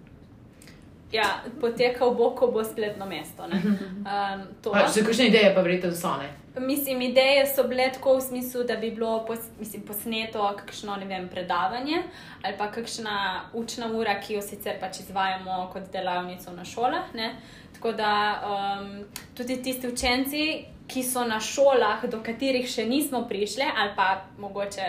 Ja, 1.11 1.43
poteka 1.61 2.05
v 2.05 2.15
boku 2.17 2.51
bo 2.51 2.63
spletno 2.63 3.05
mesto. 3.05 3.47
ne. 3.47 3.61
Um, 4.05 4.41
to. 4.61 4.71
Pa, 4.71 4.87
Še 4.91 5.05
kakšne 5.05 5.29
ideje 5.29 5.53
pa 5.55 5.61
verjetno 5.63 5.93
so 5.95 6.11
ne? 6.19 6.27
Mislim, 6.59 7.01
ideje 7.01 7.45
so 7.51 7.65
bile 7.67 7.89
tako 7.91 8.17
v 8.17 8.21
smislu, 8.21 8.63
da 8.63 8.75
bi 8.79 8.91
bilo 8.91 9.25
pos, 9.27 9.39
mislim, 9.59 9.83
posneto 9.87 10.43
kakšno 10.57 10.95
vem, 11.07 11.27
predavanje 11.29 12.03
ali 12.43 12.53
pa 12.57 12.69
kakšna 12.71 13.15
učna 13.53 13.91
ura, 13.91 14.19
ki 14.21 14.37
jo 14.37 14.41
sicer 14.41 14.79
pač 14.79 14.99
izvajamo 15.03 15.69
kot 15.73 15.91
delavnico 15.91 16.51
na 16.55 16.65
šolah. 16.65 17.11
Ne? 17.13 17.35
Tako 17.75 17.91
da 17.91 18.11
um, 18.39 19.03
tudi 19.35 19.61
tisti 19.63 19.87
učenci, 19.87 20.43
ki 20.87 21.03
so 21.03 21.23
na 21.25 21.39
šolah, 21.39 22.05
do 22.05 22.19
katerih 22.21 22.67
še 22.67 22.85
nismo 22.85 23.23
prišli, 23.25 23.63
ali 23.75 23.91
pa 23.95 24.07
mogoče 24.37 24.81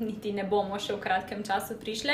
niti 0.00 0.32
ne 0.32 0.44
bomo 0.44 0.78
še 0.78 0.92
v 0.92 1.00
kratkem 1.00 1.42
času 1.42 1.76
prišli, 1.76 2.12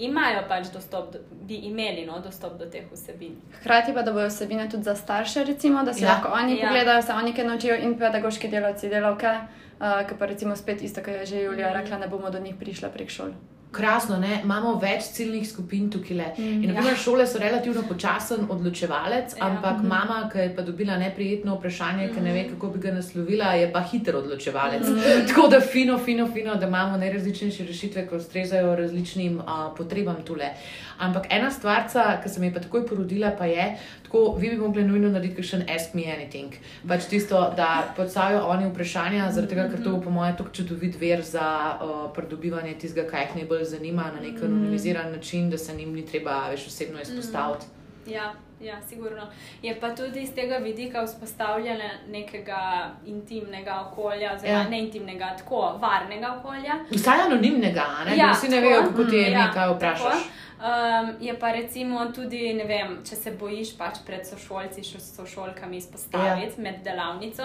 imajo 0.00 0.42
pač 0.48 0.66
dostop, 0.68 1.12
do, 1.12 1.18
bi 1.42 1.54
imeli 1.64 2.06
no, 2.06 2.18
dostop 2.20 2.58
do 2.58 2.66
teh 2.66 2.84
vsebin. 2.90 3.36
hkrati 3.60 3.94
pa, 3.94 4.02
da 4.02 4.12
bojo 4.12 4.26
vsebine 4.26 4.68
tudi 4.68 4.82
za 4.82 4.96
starše, 4.96 5.44
recimo, 5.44 5.84
da 5.84 5.94
si 5.94 6.02
Ja. 6.02 6.08
lahko 6.10 6.28
oni 6.34 6.58
Ja. 6.58 6.66
pogledajo, 6.66 7.02
se 7.02 7.12
oni 7.14 7.32
kaj 7.32 7.44
naučijo 7.44 7.74
in 7.76 7.98
pedagoški 7.98 8.48
delavci, 8.48 8.88
delavke. 8.88 9.38
Uh, 9.80 10.04
ki 10.04 10.14
pa 10.18 10.26
recimo 10.26 10.56
spet 10.56 10.82
isto, 10.82 11.00
kar 11.00 11.14
je 11.14 11.26
že 11.26 11.36
Julija 11.38 11.72
rekla, 11.72 11.98
ne 11.98 12.06
bomo 12.06 12.30
do 12.30 12.38
njih 12.38 12.54
prišli 12.54 12.88
prek 12.90 13.08
šol. 13.10 13.30
Krasno, 13.72 14.16
ne? 14.18 14.40
imamo 14.42 14.74
več 14.82 15.02
ciljnih 15.14 15.44
skupin 15.48 15.90
tukaj. 15.90 16.16
Le. 16.16 16.24
Mm, 16.38 16.62
In, 16.64 16.72
naprimer, 16.74 16.96
šole 16.98 17.26
so 17.26 17.38
relativno 17.38 17.82
počasen 17.88 18.46
odločevalec, 18.50 19.36
Ja. 19.38 19.46
ampak 19.46 19.82
mama, 19.82 20.28
ki 20.32 20.38
je 20.38 20.56
pa 20.56 20.62
dobila 20.62 20.96
neprijetno 20.98 21.54
vprašanje, 21.54 22.08
ki 22.14 22.20
ne 22.20 22.32
ve, 22.32 22.48
kako 22.48 22.68
bi 22.68 22.80
ga 22.80 22.92
naslovila, 22.92 23.52
je 23.54 23.70
pa 23.72 23.80
hiter 23.82 24.16
odločevalec. 24.16 24.82
Tako 25.28 25.48
da 25.48 25.60
fino, 25.60 25.98
fino, 25.98 26.26
fino, 26.26 26.54
da 26.54 26.66
imamo 26.66 26.96
najrazličnejše 26.96 27.66
rešitve, 27.66 28.08
ki 28.08 28.16
ustrezajo 28.16 28.74
različnim 28.76 29.38
uh, 29.38 29.44
potrebam 29.76 30.16
tule. 30.26 30.50
Ampak 30.98 31.26
ena 31.30 31.50
stvar, 31.50 31.86
ki 32.22 32.28
sem 32.28 32.44
jo 32.44 32.50
pa 32.54 32.60
takoj 32.60 32.86
porodila, 32.86 33.30
pa 33.38 33.46
je, 33.46 33.76
tako 34.10 34.36
vi 34.38 34.48
bi 34.50 34.56
mogli 34.56 34.84
nujno 34.84 35.08
narediti 35.08 35.36
kakšen 35.36 35.62
Ask 35.70 35.94
Me 35.94 36.02
Anything. 36.02 36.54
Pač 36.88 37.04
tisto, 37.06 37.52
da 37.56 37.94
postavijo 37.96 38.40
oni 38.50 38.66
vprašanja, 38.66 39.30
zaradi 39.30 39.54
tega, 39.54 39.68
ker 39.70 39.84
to 39.84 39.92
bo 39.94 40.00
po 40.02 40.10
mojem 40.10 40.36
tako 40.36 40.50
čudovit 40.50 40.98
ver 41.00 41.22
za 41.22 41.78
uh, 41.78 42.10
pridobivanje 42.14 42.74
tistega, 42.74 43.06
kaj 43.10 43.22
jih 43.22 43.36
najbolj 43.36 43.64
zanima 43.64 44.10
na 44.10 44.20
nek 44.20 44.42
anonimiziran 44.42 45.12
način, 45.12 45.50
da 45.50 45.58
se 45.58 45.76
njim 45.76 45.92
ni 45.94 46.06
treba 46.06 46.48
več 46.50 46.66
osebno 46.66 47.00
izpostaviti. 47.00 47.66
Ja, 48.10 48.32
ja, 48.60 48.82
sigurno. 48.88 49.26
Je 49.62 49.80
pa 49.80 49.94
tudi 49.94 50.22
iz 50.22 50.34
tega 50.34 50.56
vidika 50.56 51.02
vzpostavljanje 51.02 51.90
nekega 52.08 52.90
intimnega 53.06 53.86
okolja, 53.90 54.34
oziroma 54.34 54.58
Ja. 54.58 54.68
ne 54.68 54.78
intimnega, 54.80 55.36
tako 55.38 55.78
varnega 55.80 56.36
okolja. 56.38 56.74
Vsaj 56.90 57.20
anonimnega, 57.20 57.86
ne? 58.06 58.16
Ja, 58.16 58.32
vsi 58.32 58.48
ne 58.48 58.60
vejo, 58.60 58.82
kako 58.82 59.04
ti 59.04 59.16
je 59.16 59.30
Ja, 59.30 59.46
nekaj 59.46 59.74
vprašaš. 59.74 60.02
tako. 60.02 60.18
Um, 60.60 61.14
je 61.20 61.38
pa 61.38 61.52
recimo 61.52 62.06
tudi, 62.14 62.52
ne 62.54 62.64
vem, 62.64 62.98
če 63.08 63.16
se 63.16 63.30
bojiš 63.30 63.78
pač 63.78 64.02
pred 64.06 64.26
sošolci, 64.26 64.82
sošolkami 65.00 65.76
izpostaviti 65.76 66.52
ja. 66.58 66.62
med 66.62 66.82
delavnico, 66.84 67.42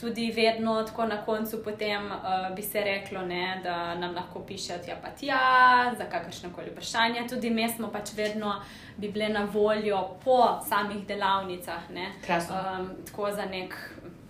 tudi 0.00 0.32
vedno 0.32 0.82
tako 0.82 1.06
na 1.06 1.24
koncu 1.24 1.62
potem 1.64 2.06
uh, 2.06 2.54
bi 2.56 2.62
se 2.62 2.80
reklo, 2.80 3.22
ne, 3.22 3.60
da 3.62 3.94
nam 3.94 4.14
lahko 4.14 4.40
pišejo 4.40 4.78
tja 4.84 4.96
pa 5.02 5.08
tja, 5.10 5.38
za 5.98 6.04
kakršne 6.10 6.50
koli 6.56 6.70
vprašanja. 6.70 7.28
Tudi 7.28 7.50
mi 7.50 7.68
smo 7.68 7.88
pač 7.88 8.10
vedno 8.16 8.56
bi 8.96 9.08
bile 9.08 9.28
na 9.28 9.44
voljo 9.52 10.08
po 10.24 10.55
samih 10.62 11.06
delavnicah. 11.06 11.90
Ne, 11.90 12.12
Krasno. 12.26 12.54
um, 12.78 12.90
tako 13.06 13.30
za 13.30 13.44
nek 13.44 13.74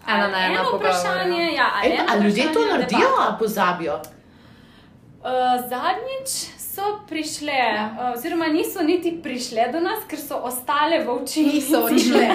Ena 0.08 0.28
na 0.28 0.38
ena 0.46 0.62
vprašanje. 0.74 1.44
ja. 1.44 1.52
Ja, 1.52 1.70
ali 1.74 1.92
Ej, 1.92 1.98
eno 1.98 2.12
A 2.12 2.16
ljudje 2.16 2.52
to 2.52 2.60
naredijo, 2.66 2.98
debata. 3.00 3.32
a 3.32 3.36
pozabijo? 3.38 3.94
Uh, 3.94 5.30
zadnjič 5.68 6.28
so 6.58 6.82
prišle, 7.08 7.52
ja. 7.52 7.90
uh, 8.00 8.12
oziroma 8.12 8.46
niso 8.46 8.82
niti 8.82 9.20
prišle 9.22 9.68
do 9.72 9.80
nas, 9.80 10.04
ker 10.08 10.18
so 10.18 10.36
ostale 10.36 10.98
v 10.98 11.10
učilnici. 11.12 11.54
Niso 11.56 11.78
odšle. 11.84 12.26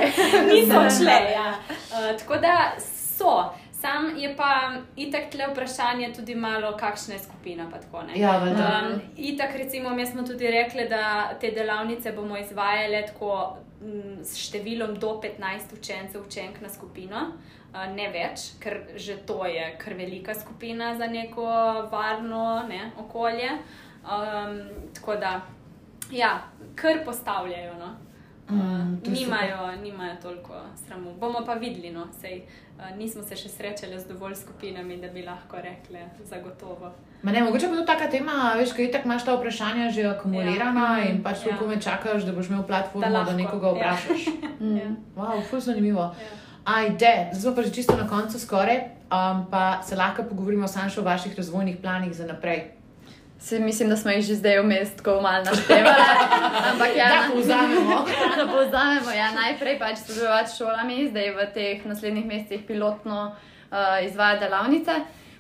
niso 0.47 0.79
odšle. 0.79 1.15
Ja. 1.33 1.53
Uh, 1.69 2.19
tako 2.19 2.35
da 2.37 2.71
so. 3.17 3.49
Sam 3.73 4.17
je 4.17 4.35
pa 4.37 4.71
itak 4.95 5.31
tle 5.31 5.47
vprašanje 5.47 6.13
tudi 6.13 6.35
malo, 6.35 6.77
kakšna 6.77 7.13
je 7.13 7.19
skupina. 7.19 7.65
pa 7.71 7.77
Tako, 7.77 8.01
ne. 8.03 8.19
Ja, 8.19 8.37
um, 8.37 9.01
itak, 9.17 9.55
recimo, 9.55 9.89
mi 9.89 10.05
smo 10.05 10.23
tudi 10.23 10.47
rekli, 10.47 10.89
da 10.89 11.29
te 11.41 11.51
delavnice 11.51 12.11
bomo 12.11 12.37
izvajali 12.37 13.03
tako 13.07 13.57
s 14.21 14.37
številom 14.37 14.97
do 15.01 15.15
15 15.23 15.73
učencev, 15.73 16.25
učenk 16.27 16.61
na 16.61 16.69
skupino. 16.69 17.23
Ne 17.95 18.09
več, 18.11 18.51
ker 18.59 18.81
že 18.99 19.21
to 19.25 19.45
je 19.47 19.63
kar 19.79 19.95
velika 19.95 20.35
skupina 20.35 20.91
za 20.99 21.07
neko 21.07 21.47
varno 21.91 22.67
ne, 22.67 22.91
okolje. 22.99 23.51
Um, 24.01 24.57
tako 24.97 25.15
da, 25.21 25.33
ja, 26.11 26.33
kar 26.75 27.03
postavljajo. 27.05 27.73
No. 27.79 27.93
Mm, 28.51 28.99
je 29.05 29.11
nimajo, 29.11 29.71
nimajo 29.83 30.15
toliko 30.21 30.53
sramu. 30.77 31.13
Bomo 31.13 31.45
pa 31.45 31.53
videli, 31.53 31.91
no, 31.91 32.07
sej, 32.21 32.41
uh, 32.77 32.97
nismo 32.97 33.23
se 33.23 33.35
še 33.35 33.49
srečali 33.49 33.99
z 33.99 34.07
dovolj 34.07 34.35
skupinami, 34.35 34.97
da 34.97 35.07
bi 35.07 35.23
lahko 35.23 35.57
rekli 35.57 35.99
zagotovo. 36.23 36.91
Ma 37.23 37.31
ne, 37.31 37.43
mogoče 37.43 37.67
bo 37.67 37.75
to 37.75 37.85
taka 37.85 38.07
tema, 38.07 38.53
veš, 38.57 38.73
kaj 38.73 38.91
tako 38.91 39.07
imaš 39.07 39.25
ta 39.25 39.35
vprašanja 39.35 39.89
že 39.89 40.03
akumulirana 40.07 40.99
Ja. 40.99 41.05
in 41.05 41.23
pač 41.23 41.45
Ja. 41.45 41.51
tako 41.51 41.67
me 41.67 41.81
čakaš, 41.81 42.23
da 42.23 42.31
boš 42.31 42.49
imel 42.49 42.63
platformo, 42.63 43.01
Da 43.01 43.09
lahko, 43.09 43.31
da 43.31 43.37
nekoga 43.37 43.67
ja. 43.67 43.73
vprašaš. 43.73 44.25
Ja. 44.79 44.89
Wow, 45.15 45.41
ful 45.43 45.59
zanimivo. 45.59 46.01
Ja. 46.01 46.37
Ajde, 46.65 47.29
zdaj 47.33 47.55
pa 47.55 47.61
že 47.61 47.71
čisto 47.73 47.95
na 47.97 48.07
koncu 48.07 48.39
skoraj, 48.39 48.77
um, 49.09 49.45
pa 49.51 49.81
se 49.83 49.95
lahko 49.95 50.23
pogovorimo 50.23 50.67
Sanšo 50.67 51.01
o 51.01 51.03
vaših 51.03 51.37
razvojnih 51.37 51.77
planih 51.77 52.13
za 52.13 52.27
naprej. 52.27 52.80
Se, 53.41 53.59
mislim, 53.59 53.89
da 53.89 53.97
smo 53.97 54.11
jih 54.11 54.21
že 54.21 54.35
zdaj 54.35 54.59
vmes 54.59 54.91
tako 54.95 55.21
malo 55.21 55.43
naštevali. 55.43 56.03
Ampak 56.71 56.89
ja, 56.95 57.07
Da 57.09 57.33
povzamemo. 57.33 58.05
da 58.37 58.45
povzamemo. 58.47 59.11
Ja, 59.11 59.31
najprej 59.33 59.79
pač 59.79 59.97
sodelovati 59.99 60.51
s 60.51 60.57
šolami, 60.57 61.07
zdaj 61.09 61.31
v 61.31 61.47
teh 61.53 61.85
naslednjih 61.85 62.25
mesecih 62.25 62.61
pilotno 62.61 63.23
uh, 63.25 63.77
izvajati 64.05 64.39
delavnice. 64.39 64.91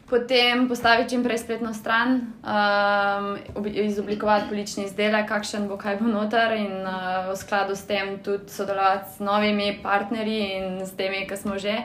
Potem 0.09 0.65
postaviti 0.67 1.09
čim 1.09 1.23
prej 1.23 1.37
spletno 1.37 1.73
stran, 1.73 2.09
um, 2.43 3.27
ob- 3.55 3.69
izoblikovati 3.69 4.49
polični 4.49 4.85
izdelek, 4.85 5.27
kakšen 5.27 5.67
bo, 5.67 5.77
kaj 5.77 5.95
bo 5.97 6.09
noter, 6.09 6.51
in 6.53 6.73
uh, 6.81 6.91
v 7.29 7.37
skladu 7.37 7.75
s 7.75 7.85
tem 7.87 8.17
tudi 8.19 8.49
sodelovati 8.49 9.13
s 9.13 9.19
novimi 9.19 9.79
partnerji 9.83 10.41
in 10.53 10.81
s 10.81 10.91
temi, 10.91 11.23
ki 11.23 11.37
smo 11.37 11.55
že. 11.57 11.77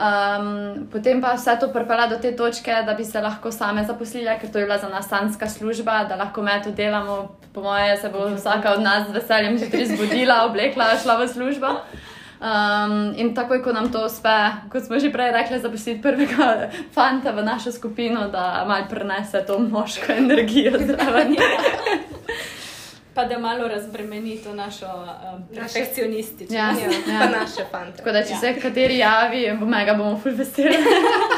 Um, 0.00 0.88
potem 0.88 1.20
pa 1.20 1.34
vse 1.36 1.58
to 1.60 1.68
pripela 1.68 2.06
do 2.08 2.16
te 2.16 2.32
točke, 2.32 2.72
da 2.86 2.94
bi 2.94 3.04
se 3.04 3.20
lahko 3.20 3.52
same 3.52 3.84
zaposlile, 3.84 4.38
ker 4.40 4.48
to 4.48 4.58
je 4.58 4.64
bila 4.64 4.78
za 4.78 4.88
nas 4.88 5.08
sanska 5.08 5.48
služba, 5.48 6.04
da 6.08 6.16
lahko 6.16 6.42
me 6.42 6.60
tu 6.64 6.72
delamo. 6.72 7.36
Po 7.52 7.60
moje 7.60 7.96
se 7.96 8.08
bo 8.08 8.28
vsaka 8.34 8.72
od 8.72 8.82
nas 8.82 9.08
z 9.08 9.12
veseljem 9.12 9.58
zjutraj 9.58 9.86
zbudila, 9.86 10.44
oblekla, 10.46 10.96
šla 11.02 11.18
v 11.20 11.28
službo. 11.28 11.66
Um, 12.40 13.12
in 13.16 13.34
takoj, 13.34 13.60
ko 13.62 13.72
nam 13.72 13.92
to 13.92 14.06
uspe, 14.06 14.32
kot 14.72 14.86
smo 14.86 14.96
že 14.98 15.12
prej 15.12 15.32
rekli, 15.32 15.60
zaposliti 15.60 16.00
prvega 16.02 16.70
fanta 16.94 17.36
v 17.36 17.44
našo 17.44 17.72
skupino, 17.72 18.30
da 18.32 18.64
mal 18.68 18.88
prenese 18.88 19.44
to 19.46 19.58
moško 19.58 20.12
energijo 20.12 20.78
zraven. 20.78 21.36
Pa 23.14 23.24
da 23.24 23.38
malo 23.38 23.68
razbremeni 23.68 24.38
to 24.44 24.54
našo 24.54 24.86
um, 24.86 25.42
perfekcionistično. 25.54 26.56
Ja, 26.56 26.74
Pa 27.20 27.26
naše 27.40 27.64
fante. 27.70 27.96
Tako 27.96 28.12
da, 28.12 28.22
če 28.22 28.34
se 28.40 28.54
kateri 28.62 28.98
javi, 28.98 29.56
bo 29.60 29.66
mega 29.66 29.94
bomo 29.94 30.18
ful 30.22 30.36
veseli. 30.38 30.76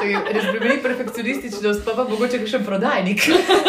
Bili 0.62 0.82
perfekcionističnost, 0.82 1.84
pa 1.84 1.94
pa 1.96 2.04
mogoče 2.10 2.42
še 2.46 2.60
prodajnik. 2.66 3.24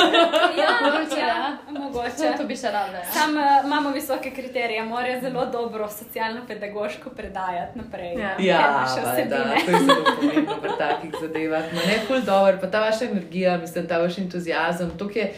ja, 0.62 0.74
Mogoče, 0.84 1.20
ja, 1.20 1.28
ja. 1.28 1.58
mogoče. 1.70 2.34
To 2.38 2.48
bi 2.50 2.58
še 2.60 2.74
rada. 2.76 2.98
Ja. 2.98 3.08
Sam 3.14 3.38
uh, 3.38 3.66
imamo 3.66 3.96
visoke 3.96 4.32
kriterije, 4.36 4.84
morajo 4.84 5.22
zelo 5.22 5.46
dobro 5.46 5.88
socialno-pedagoško 5.90 7.16
predajati 7.16 7.80
naprej. 7.80 8.14
Ja. 8.20 8.36
Ja, 8.40 8.62
naše 8.82 9.08
valjda, 9.08 9.42
vsebine. 9.44 9.66
to 9.66 9.72
je 9.72 9.84
zelo 9.88 10.16
pomembno 10.20 10.60
pri 10.62 10.78
takih 10.78 11.18
zadevah. 11.22 11.74
Ma 11.74 11.88
ne, 11.88 12.00
ful 12.08 12.22
dobro, 12.22 12.58
pa 12.62 12.68
ta 12.68 12.84
vaša 12.84 13.06
energija, 13.06 13.58
mislim, 13.58 13.88
ta 13.88 14.04
vaš 14.04 14.18
entuzijazem, 14.18 14.92
to 14.98 15.10
je 15.16 15.32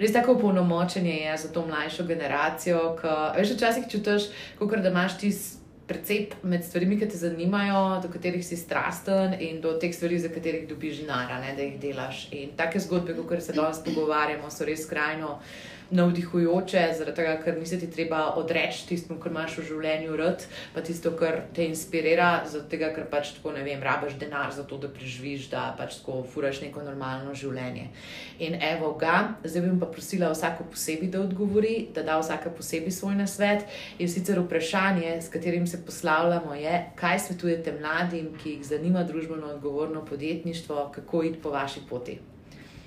res 0.00 0.12
tako 0.12 0.38
polnomočenje 0.40 1.16
je 1.20 1.38
za 1.44 1.52
to 1.52 1.66
mlajšo 1.66 2.06
generacijo, 2.08 2.84
ki, 3.00 3.16
veš, 3.38 3.56
včasih 3.56 3.88
čutiš, 3.92 4.30
kot 4.58 4.78
da 4.80 4.92
imaš 4.92 5.18
ti 5.20 5.32
precep 5.90 6.36
med 6.46 6.64
stvarmi, 6.64 6.98
ki 7.00 7.08
te 7.10 7.18
zanimajo, 7.18 7.98
do 8.02 8.08
katerih 8.12 8.44
si 8.46 8.56
strasten 8.56 9.34
in 9.42 9.58
do 9.60 9.74
teh 9.82 9.90
stvari, 9.94 10.20
za 10.22 10.30
katerih 10.30 10.68
dobiš 10.70 11.02
žinara, 11.02 11.40
ne, 11.42 11.56
da 11.56 11.66
jih 11.66 11.80
delaš. 11.82 12.28
In 12.36 12.54
take 12.56 12.80
zgodbe, 12.80 13.16
kot 13.18 13.42
se 13.42 13.56
danes 13.56 13.82
pogovarjamo, 13.84 14.50
so 14.54 14.68
res 14.68 14.86
skrajno 14.86 15.38
navdihujoče, 15.90 16.82
zaradi 16.98 17.16
tega, 17.16 17.36
ker 17.44 17.58
nisi 17.58 17.78
ti 17.80 17.90
treba 17.90 18.22
odreči 18.38 18.86
tistemu, 18.88 19.18
kar 19.20 19.32
imaš 19.32 19.58
v 19.58 19.66
življenju 19.70 20.16
rad, 20.20 20.44
pa 20.74 20.84
tisto, 20.86 21.12
kar 21.18 21.42
te 21.56 21.66
inspirira, 21.66 22.30
zaradi 22.46 22.76
tega, 22.76 22.92
ker 22.94 23.08
pač 23.10 23.34
tako 23.36 23.54
ne 23.56 23.64
vem, 23.66 23.82
rabiš 23.82 24.16
denar 24.20 24.54
za 24.54 24.64
to, 24.68 24.78
da 24.78 24.90
preživiš, 24.92 25.48
da 25.52 25.70
pač 25.78 26.00
tako 26.00 26.20
furaš 26.30 26.62
neko 26.64 26.84
normalno 26.86 27.34
življenje. 27.34 27.88
In 28.46 28.56
evo 28.62 28.92
ga, 29.00 29.36
zdaj 29.44 29.66
bi 29.66 29.74
pa 29.82 29.90
prosila 29.90 30.30
vsako 30.32 30.68
posebej, 30.72 31.10
da 31.12 31.24
odgovori, 31.24 31.74
da 31.94 32.06
da 32.06 32.18
vsaka 32.20 32.50
posebej 32.54 32.94
svoj 32.94 33.18
nasvet. 33.18 33.66
In 33.98 34.08
sicer 34.08 34.40
vprašanje, 34.40 35.18
s 35.20 35.28
katerim 35.32 35.66
se 35.66 35.82
poslavljamo, 35.86 36.54
je, 36.54 36.84
kaj 36.96 37.18
svetujete 37.26 37.76
mladim, 37.80 38.32
ki 38.42 38.56
jih 38.56 38.66
zanima 38.66 39.04
družbeno 39.04 39.54
odgovorno 39.54 40.04
podjetništvo, 40.04 40.90
kako 40.94 41.22
iti 41.22 41.42
po 41.42 41.50
vaši 41.50 41.80
poti. 41.90 42.20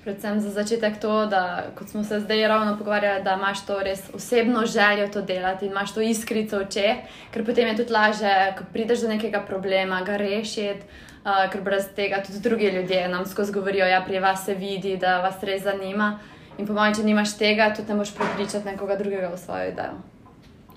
Predvsem 0.04 0.40
za 0.40 0.50
začetek 0.50 0.98
to, 1.00 1.26
da 1.26 1.64
kot 1.78 1.88
smo 1.88 2.04
se 2.04 2.20
zdaj 2.20 2.48
ravno 2.48 2.76
pogovarjali, 2.78 3.22
da 3.24 3.38
imaš 3.38 3.64
to 3.66 3.78
res 3.82 4.02
osebno 4.14 4.66
željo 4.66 5.08
to 5.08 5.22
delati 5.22 5.66
in 5.66 5.72
imaš 5.72 5.94
to 5.94 6.00
iskrico 6.00 6.58
v 6.58 6.66
očeh, 6.66 6.96
ker 7.32 7.44
potem 7.44 7.68
je 7.68 7.76
tudi 7.76 7.92
lažje, 7.92 8.54
ko 8.58 8.64
prideš 8.72 9.00
do 9.00 9.08
nekega 9.08 9.40
problema, 9.48 10.02
ga 10.04 10.16
rešiti. 10.16 10.84
Uh, 11.24 11.46
ker 11.48 11.62
brez 11.64 11.86
tega 11.96 12.18
tudi 12.20 12.40
drugi 12.40 12.68
ljudje 12.68 13.08
nam 13.08 13.24
skozi 13.26 13.52
govorijo, 13.52 13.84
da 13.84 13.90
ja, 13.90 14.02
pri 14.04 14.18
vas 14.20 14.44
se 14.44 14.54
vidi, 14.54 14.96
da 14.96 15.20
vas 15.20 15.42
res 15.42 15.62
zanima. 15.62 16.18
In 16.58 16.66
po 16.66 16.76
mojem, 16.76 16.94
če 16.94 17.02
nimaš 17.02 17.38
tega, 17.38 17.70
tudi 17.74 17.88
ne 17.88 17.94
moreš 17.94 18.12
prepričati 18.14 18.68
nekoga 18.68 18.96
drugega 18.96 19.30
v 19.32 19.38
svojo 19.38 19.70
idejo. 19.72 19.96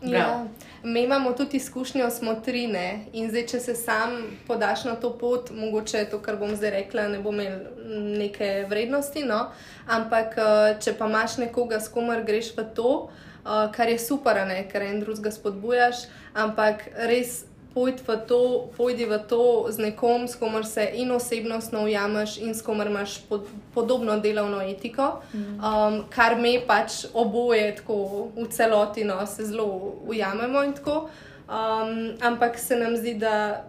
Ja. 0.01 0.45
Mi 0.83 1.03
imamo 1.03 1.31
tudi 1.33 1.57
izkušnjo 1.57 2.09
smotrine 2.09 3.05
in 3.13 3.29
zdaj, 3.29 3.45
če 3.47 3.59
se 3.59 3.75
sam 3.75 4.17
podaš 4.47 4.83
na 4.85 4.95
to 4.95 5.09
pot, 5.17 5.49
mogoče 5.51 6.05
to, 6.11 6.19
kar 6.21 6.37
bom 6.37 6.55
zdaj 6.55 6.71
rekla, 6.71 7.07
ne 7.07 7.19
bo 7.19 7.33
imel 7.33 7.59
neke 8.17 8.65
vrednosti, 8.69 9.23
no? 9.25 9.47
ampak 9.87 10.37
eh, 10.37 10.75
če 10.83 10.93
pa 10.99 11.09
imaš 11.09 11.39
nekoga, 11.41 11.79
s 11.81 11.89
komer 11.89 12.21
greš 12.27 12.53
v 12.57 12.67
to, 12.77 12.93
eh, 13.09 13.67
kar 13.73 13.89
je 13.89 13.99
super, 13.99 14.43
ne? 14.47 14.61
ker 14.69 14.85
en 14.85 15.01
drugega 15.01 15.33
spodbujaš, 15.33 16.05
ampak 16.35 16.89
res. 17.09 17.46
Pojdi 17.77 18.01
v, 18.07 18.15
to, 18.25 18.41
pojdi 18.73 19.05
v 19.05 19.19
to 19.29 19.69
z 19.69 19.77
nekom, 19.77 20.25
s 20.25 20.33
komer 20.35 20.65
se 20.65 20.81
in 20.97 21.11
osebnostno 21.13 21.83
ujameš, 21.85 22.39
in 22.41 22.55
s 22.57 22.65
komer 22.65 22.89
imaš 22.89 23.19
pod, 23.29 23.45
podobno 23.75 24.17
delovno 24.19 24.63
etiko, 24.65 25.21
um, 25.33 25.99
kar 26.09 26.39
me 26.41 26.55
pač 26.65 27.03
oboje 27.13 27.75
tako 27.77 28.31
v 28.33 28.47
celoti 28.49 29.05
no, 29.05 29.21
se 29.29 29.45
zelo 29.45 29.93
ujamemo. 30.09 30.63
in 30.63 30.73
tako. 30.73 31.09
Um, 31.47 32.17
ampak 32.21 32.57
se 32.59 32.75
nam 32.75 32.97
zdi, 32.97 33.13
da 33.13 33.63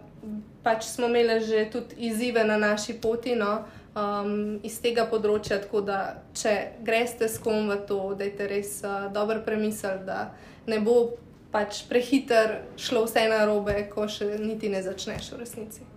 pač 0.63 0.89
smo 0.89 1.07
imeli 1.07 1.39
že 1.45 1.69
tudi 1.71 1.95
izzive 2.09 2.43
na 2.43 2.57
naši 2.57 2.93
poti 2.93 3.35
no, 3.35 3.61
um, 3.95 4.59
iz 4.63 4.81
tega 4.81 5.05
področja. 5.05 5.61
Tako 5.63 5.81
da, 5.85 5.99
če 6.33 6.55
greste 6.85 7.29
s 7.29 7.39
kom 7.39 7.69
v 7.69 7.79
to, 7.87 8.01
da 8.17 8.27
je 8.27 8.49
res 8.49 8.79
uh, 8.83 9.07
dobro 9.13 9.43
premisliti, 9.45 10.05
da 10.09 10.31
ne 10.67 10.79
bo 10.83 11.11
pač 11.51 11.83
prehiter 11.89 12.59
šlo 12.77 13.05
vse 13.05 13.25
na 13.29 13.45
robe, 13.45 13.75
ko 13.89 14.07
še 14.07 14.37
niti 14.41 14.69
ne 14.69 14.81
začneš 14.85 15.31
v 15.33 15.39
resnici. 15.41 15.87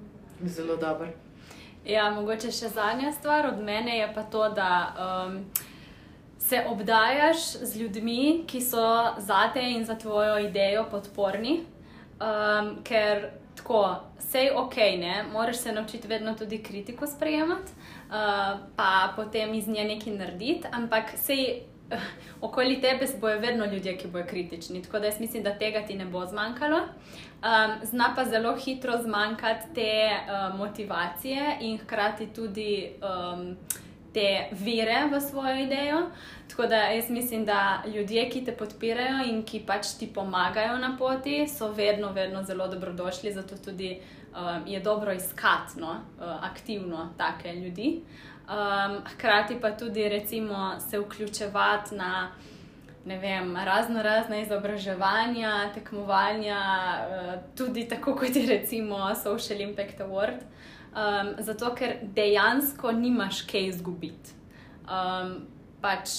Zelo 0.45 0.77
dobro. 0.77 1.11
Ja, 1.85 2.11
mogoče 2.15 2.53
še 2.55 2.71
zadnja 2.71 3.11
stvar 3.13 3.49
od 3.51 3.59
mene 3.63 3.99
je 3.99 4.09
pa 4.15 4.23
to, 4.23 4.47
da 4.55 4.71
um, 4.95 5.39
se 6.39 6.63
obdajaš 6.71 7.47
z 7.63 7.81
ljudmi, 7.81 8.45
ki 8.47 8.61
so 8.63 8.87
za 9.19 9.49
te 9.55 9.63
in 9.75 9.85
za 9.85 9.99
tvojo 9.99 10.39
idejo 10.47 10.87
podporni. 10.91 11.61
Um, 12.23 12.77
ker 12.87 13.33
tako, 13.59 13.83
sej 14.23 14.53
ok, 14.57 14.77
ne, 15.03 15.25
moraš 15.33 15.65
se 15.65 15.73
naučiti 15.73 16.09
vedno 16.09 16.37
tudi 16.39 16.63
kritiko 16.63 17.07
sprejemati, 17.07 17.75
uh, 17.75 18.63
pa 18.77 19.13
potem 19.17 19.55
iz 19.55 19.69
nje 19.69 19.85
nekaj 19.85 20.17
narediti, 20.17 20.73
ampak 20.73 21.17
sej. 21.19 21.69
Okoli 22.47 22.81
tebe 22.81 23.07
bojo 23.21 23.39
vedno 23.39 23.65
ljudje, 23.67 23.97
ki 23.99 24.09
bojo 24.09 24.25
kritični, 24.29 24.83
tako 24.83 24.99
da 24.99 25.07
jaz 25.07 25.21
mislim, 25.21 25.43
da 25.43 25.59
tega 25.59 25.87
ti 25.87 25.95
ne 25.95 26.05
bo 26.05 26.27
zmanjkalo. 26.27 26.79
Um, 26.79 27.87
zna 27.87 28.13
pa 28.17 28.25
zelo 28.25 28.57
hitro 28.57 28.99
zmanjkati 29.03 29.75
te 29.75 30.11
uh, 30.11 30.59
motivacije 30.59 31.57
in 31.61 31.79
hkrati 31.79 32.27
tudi 32.27 32.93
um, 33.03 33.57
te 34.15 34.49
vire 34.51 35.09
v 35.13 35.21
svojo 35.21 35.57
idejo. 35.65 36.03
Tako 36.49 36.67
da 36.67 36.77
jaz 36.77 37.11
mislim, 37.11 37.45
da 37.45 37.83
ljudje, 37.87 38.31
ki 38.31 38.45
te 38.45 38.53
podpirajo 38.53 39.25
in 39.29 39.43
ki 39.43 39.63
pač 39.67 39.95
ti 39.99 40.07
pomagajo 40.15 40.79
na 40.79 40.97
poti, 40.99 41.49
so 41.49 41.73
vedno, 41.73 42.13
vedno 42.13 42.43
zelo 42.43 42.69
dobrodošli. 42.69 43.33
Zato 43.33 43.57
tudi 43.65 44.01
um, 44.35 44.67
je 44.67 44.81
dobro 44.81 45.13
iskati 45.13 45.81
no, 45.81 45.91
uh, 45.91 46.45
aktivno 46.45 47.09
take 47.19 47.53
ljudi. 47.53 48.03
Um, 48.53 48.99
hkrati 49.15 49.61
pa 49.61 49.71
tudi 49.71 50.09
recimo, 50.09 50.81
se 50.91 50.99
vključevati 51.01 51.95
na 51.95 52.31
vem, 53.05 53.57
razno 53.57 54.03
razne 54.03 54.43
izobraževanja, 54.43 55.71
tekmovanja, 55.75 56.61
uh, 57.09 57.35
tudi 57.57 57.89
tako 57.89 58.15
kot 58.15 58.37
je 58.37 58.47
recimo 58.47 59.15
Social 59.15 59.61
Impact 59.61 60.01
Award. 60.01 60.45
Um, 60.93 61.35
zato, 61.39 61.75
ker 61.75 61.97
dejansko 62.03 62.93
nimaš 62.93 63.43
kaj 63.49 63.67
izgubiti. 63.67 64.35
Um, 64.85 65.47
pač 65.81 66.11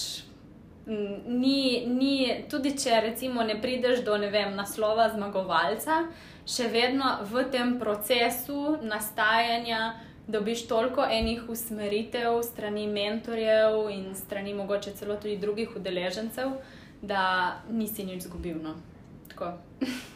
ni, 1.26 1.86
ni, 1.86 2.44
tudi 2.50 2.74
če 2.78 3.00
recimo 3.00 3.42
ne 3.42 3.60
prideš 3.60 4.02
do 4.04 4.16
ne 4.18 4.30
vem, 4.30 4.56
naslova 4.56 5.08
zmagovalca, 5.14 6.02
še 6.44 6.66
vedno 6.72 7.20
v 7.30 7.46
tem 7.52 7.78
procesu 7.78 8.76
nastajanja 8.82 9.94
dobiš 10.26 10.66
toliko 10.66 11.04
enih 11.10 11.42
usmeritev 11.48 12.42
strani 12.42 12.86
mentorjev 12.86 13.90
in 13.90 14.14
strani 14.14 14.54
mogoče 14.54 14.92
celo 14.92 15.16
tudi 15.16 15.36
drugih 15.36 15.76
udeležencev, 15.76 16.50
da 17.02 17.52
nisi 17.70 18.04
nič 18.04 18.24
izgubil. 18.24 18.56
No. 18.62 18.74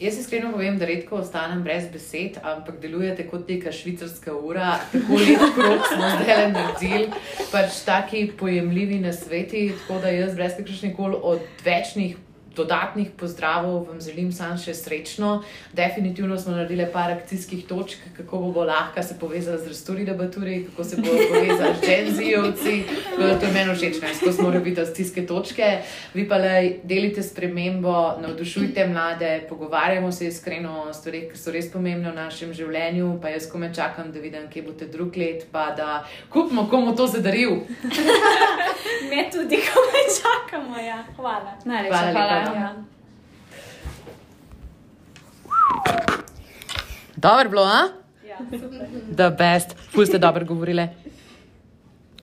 Jaz 0.00 0.18
iskreno 0.18 0.50
povem, 0.52 0.78
da 0.78 0.84
redko 0.84 1.16
ostanem 1.16 1.62
brez 1.64 1.86
besed, 1.92 2.36
ampak 2.44 2.80
delujete 2.82 3.24
kot 3.30 3.48
neka 3.48 3.72
švicarska 3.72 4.34
ura, 4.36 4.74
tako 4.92 5.16
lepo 5.16 5.46
smo 5.88 6.10
zdaj 6.18 6.50
naredili, 6.52 7.06
pač 7.52 7.78
taki 7.84 8.26
pojemljivi 8.38 8.98
na 9.00 9.12
sveti, 9.12 9.70
tako 9.78 10.00
da 10.02 10.12
jaz 10.12 10.34
brez 10.36 10.52
kakršnih 10.58 10.96
koli 10.96 11.16
odvečnih 11.22 12.16
dodatnih 12.56 13.10
pozdravov, 13.16 13.86
vam 13.88 14.00
želim 14.00 14.32
samo 14.32 14.56
še 14.58 14.74
srečno. 14.74 15.42
Definitivno 15.72 16.38
smo 16.38 16.56
naredili 16.56 16.86
par 16.92 17.10
akcijskih 17.12 17.66
točk, 17.66 17.98
kako 18.16 18.38
bo, 18.38 18.52
bo 18.52 18.64
lahko 18.64 19.02
se 19.02 19.18
povezati 19.20 19.64
z 19.64 19.68
Rasturi 19.68 20.04
debaturi, 20.04 20.64
kako 20.70 20.84
se 20.84 20.96
bo 20.96 21.08
povezati 21.32 21.78
z 21.82 21.86
Genzijovci. 21.86 22.84
To 23.16 23.46
je 23.46 23.52
meni 23.52 23.74
všeč, 23.74 24.00
ko 24.24 24.32
smo 24.32 24.50
rabili 24.50 24.86
stiske 24.86 25.26
točke. 25.26 25.82
Vi 26.14 26.28
pa 26.28 26.36
le 26.36 26.78
delite 26.84 27.22
spremembo, 27.22 28.16
navdušujte 28.22 28.86
mlade, 28.86 29.46
pogovarjamo 29.48 30.12
se 30.12 30.26
iskreno 30.26 30.82
o 30.88 30.92
stvarih, 30.92 31.30
ki 31.32 31.38
so 31.38 31.52
res 31.52 31.70
pomembne 31.72 32.10
v 32.10 32.16
našem 32.16 32.52
življenju. 32.56 33.18
Pa 33.22 33.34
jaz 33.34 33.50
kome 33.50 33.72
čakam, 33.74 34.12
da 34.12 34.20
vidim, 34.20 34.48
kje 34.52 34.62
boste 34.62 34.88
drug 34.92 35.16
let, 35.16 35.46
pa 35.52 35.70
da 35.76 36.04
kupimo 36.32 36.68
komu 36.70 36.96
to 36.96 37.06
zadaril. 37.06 37.60
Me 39.10 39.28
tudi, 39.32 39.60
kome 39.68 40.02
čakamo. 40.18 40.78
Ja. 40.80 41.04
Hvala. 41.16 41.52
Najlepša 41.64 41.98
hvala. 41.98 42.12
hvala. 42.12 42.45
Ja. 42.54 42.74
Dobro 47.16 47.48
bilo, 47.48 47.62
a? 47.62 47.88
Ja, 48.28 48.36
super. 48.50 48.86
The 49.16 49.30
best, 49.30 49.76
puste 49.94 50.18
dobro 50.18 50.44
govorile. 50.44 50.88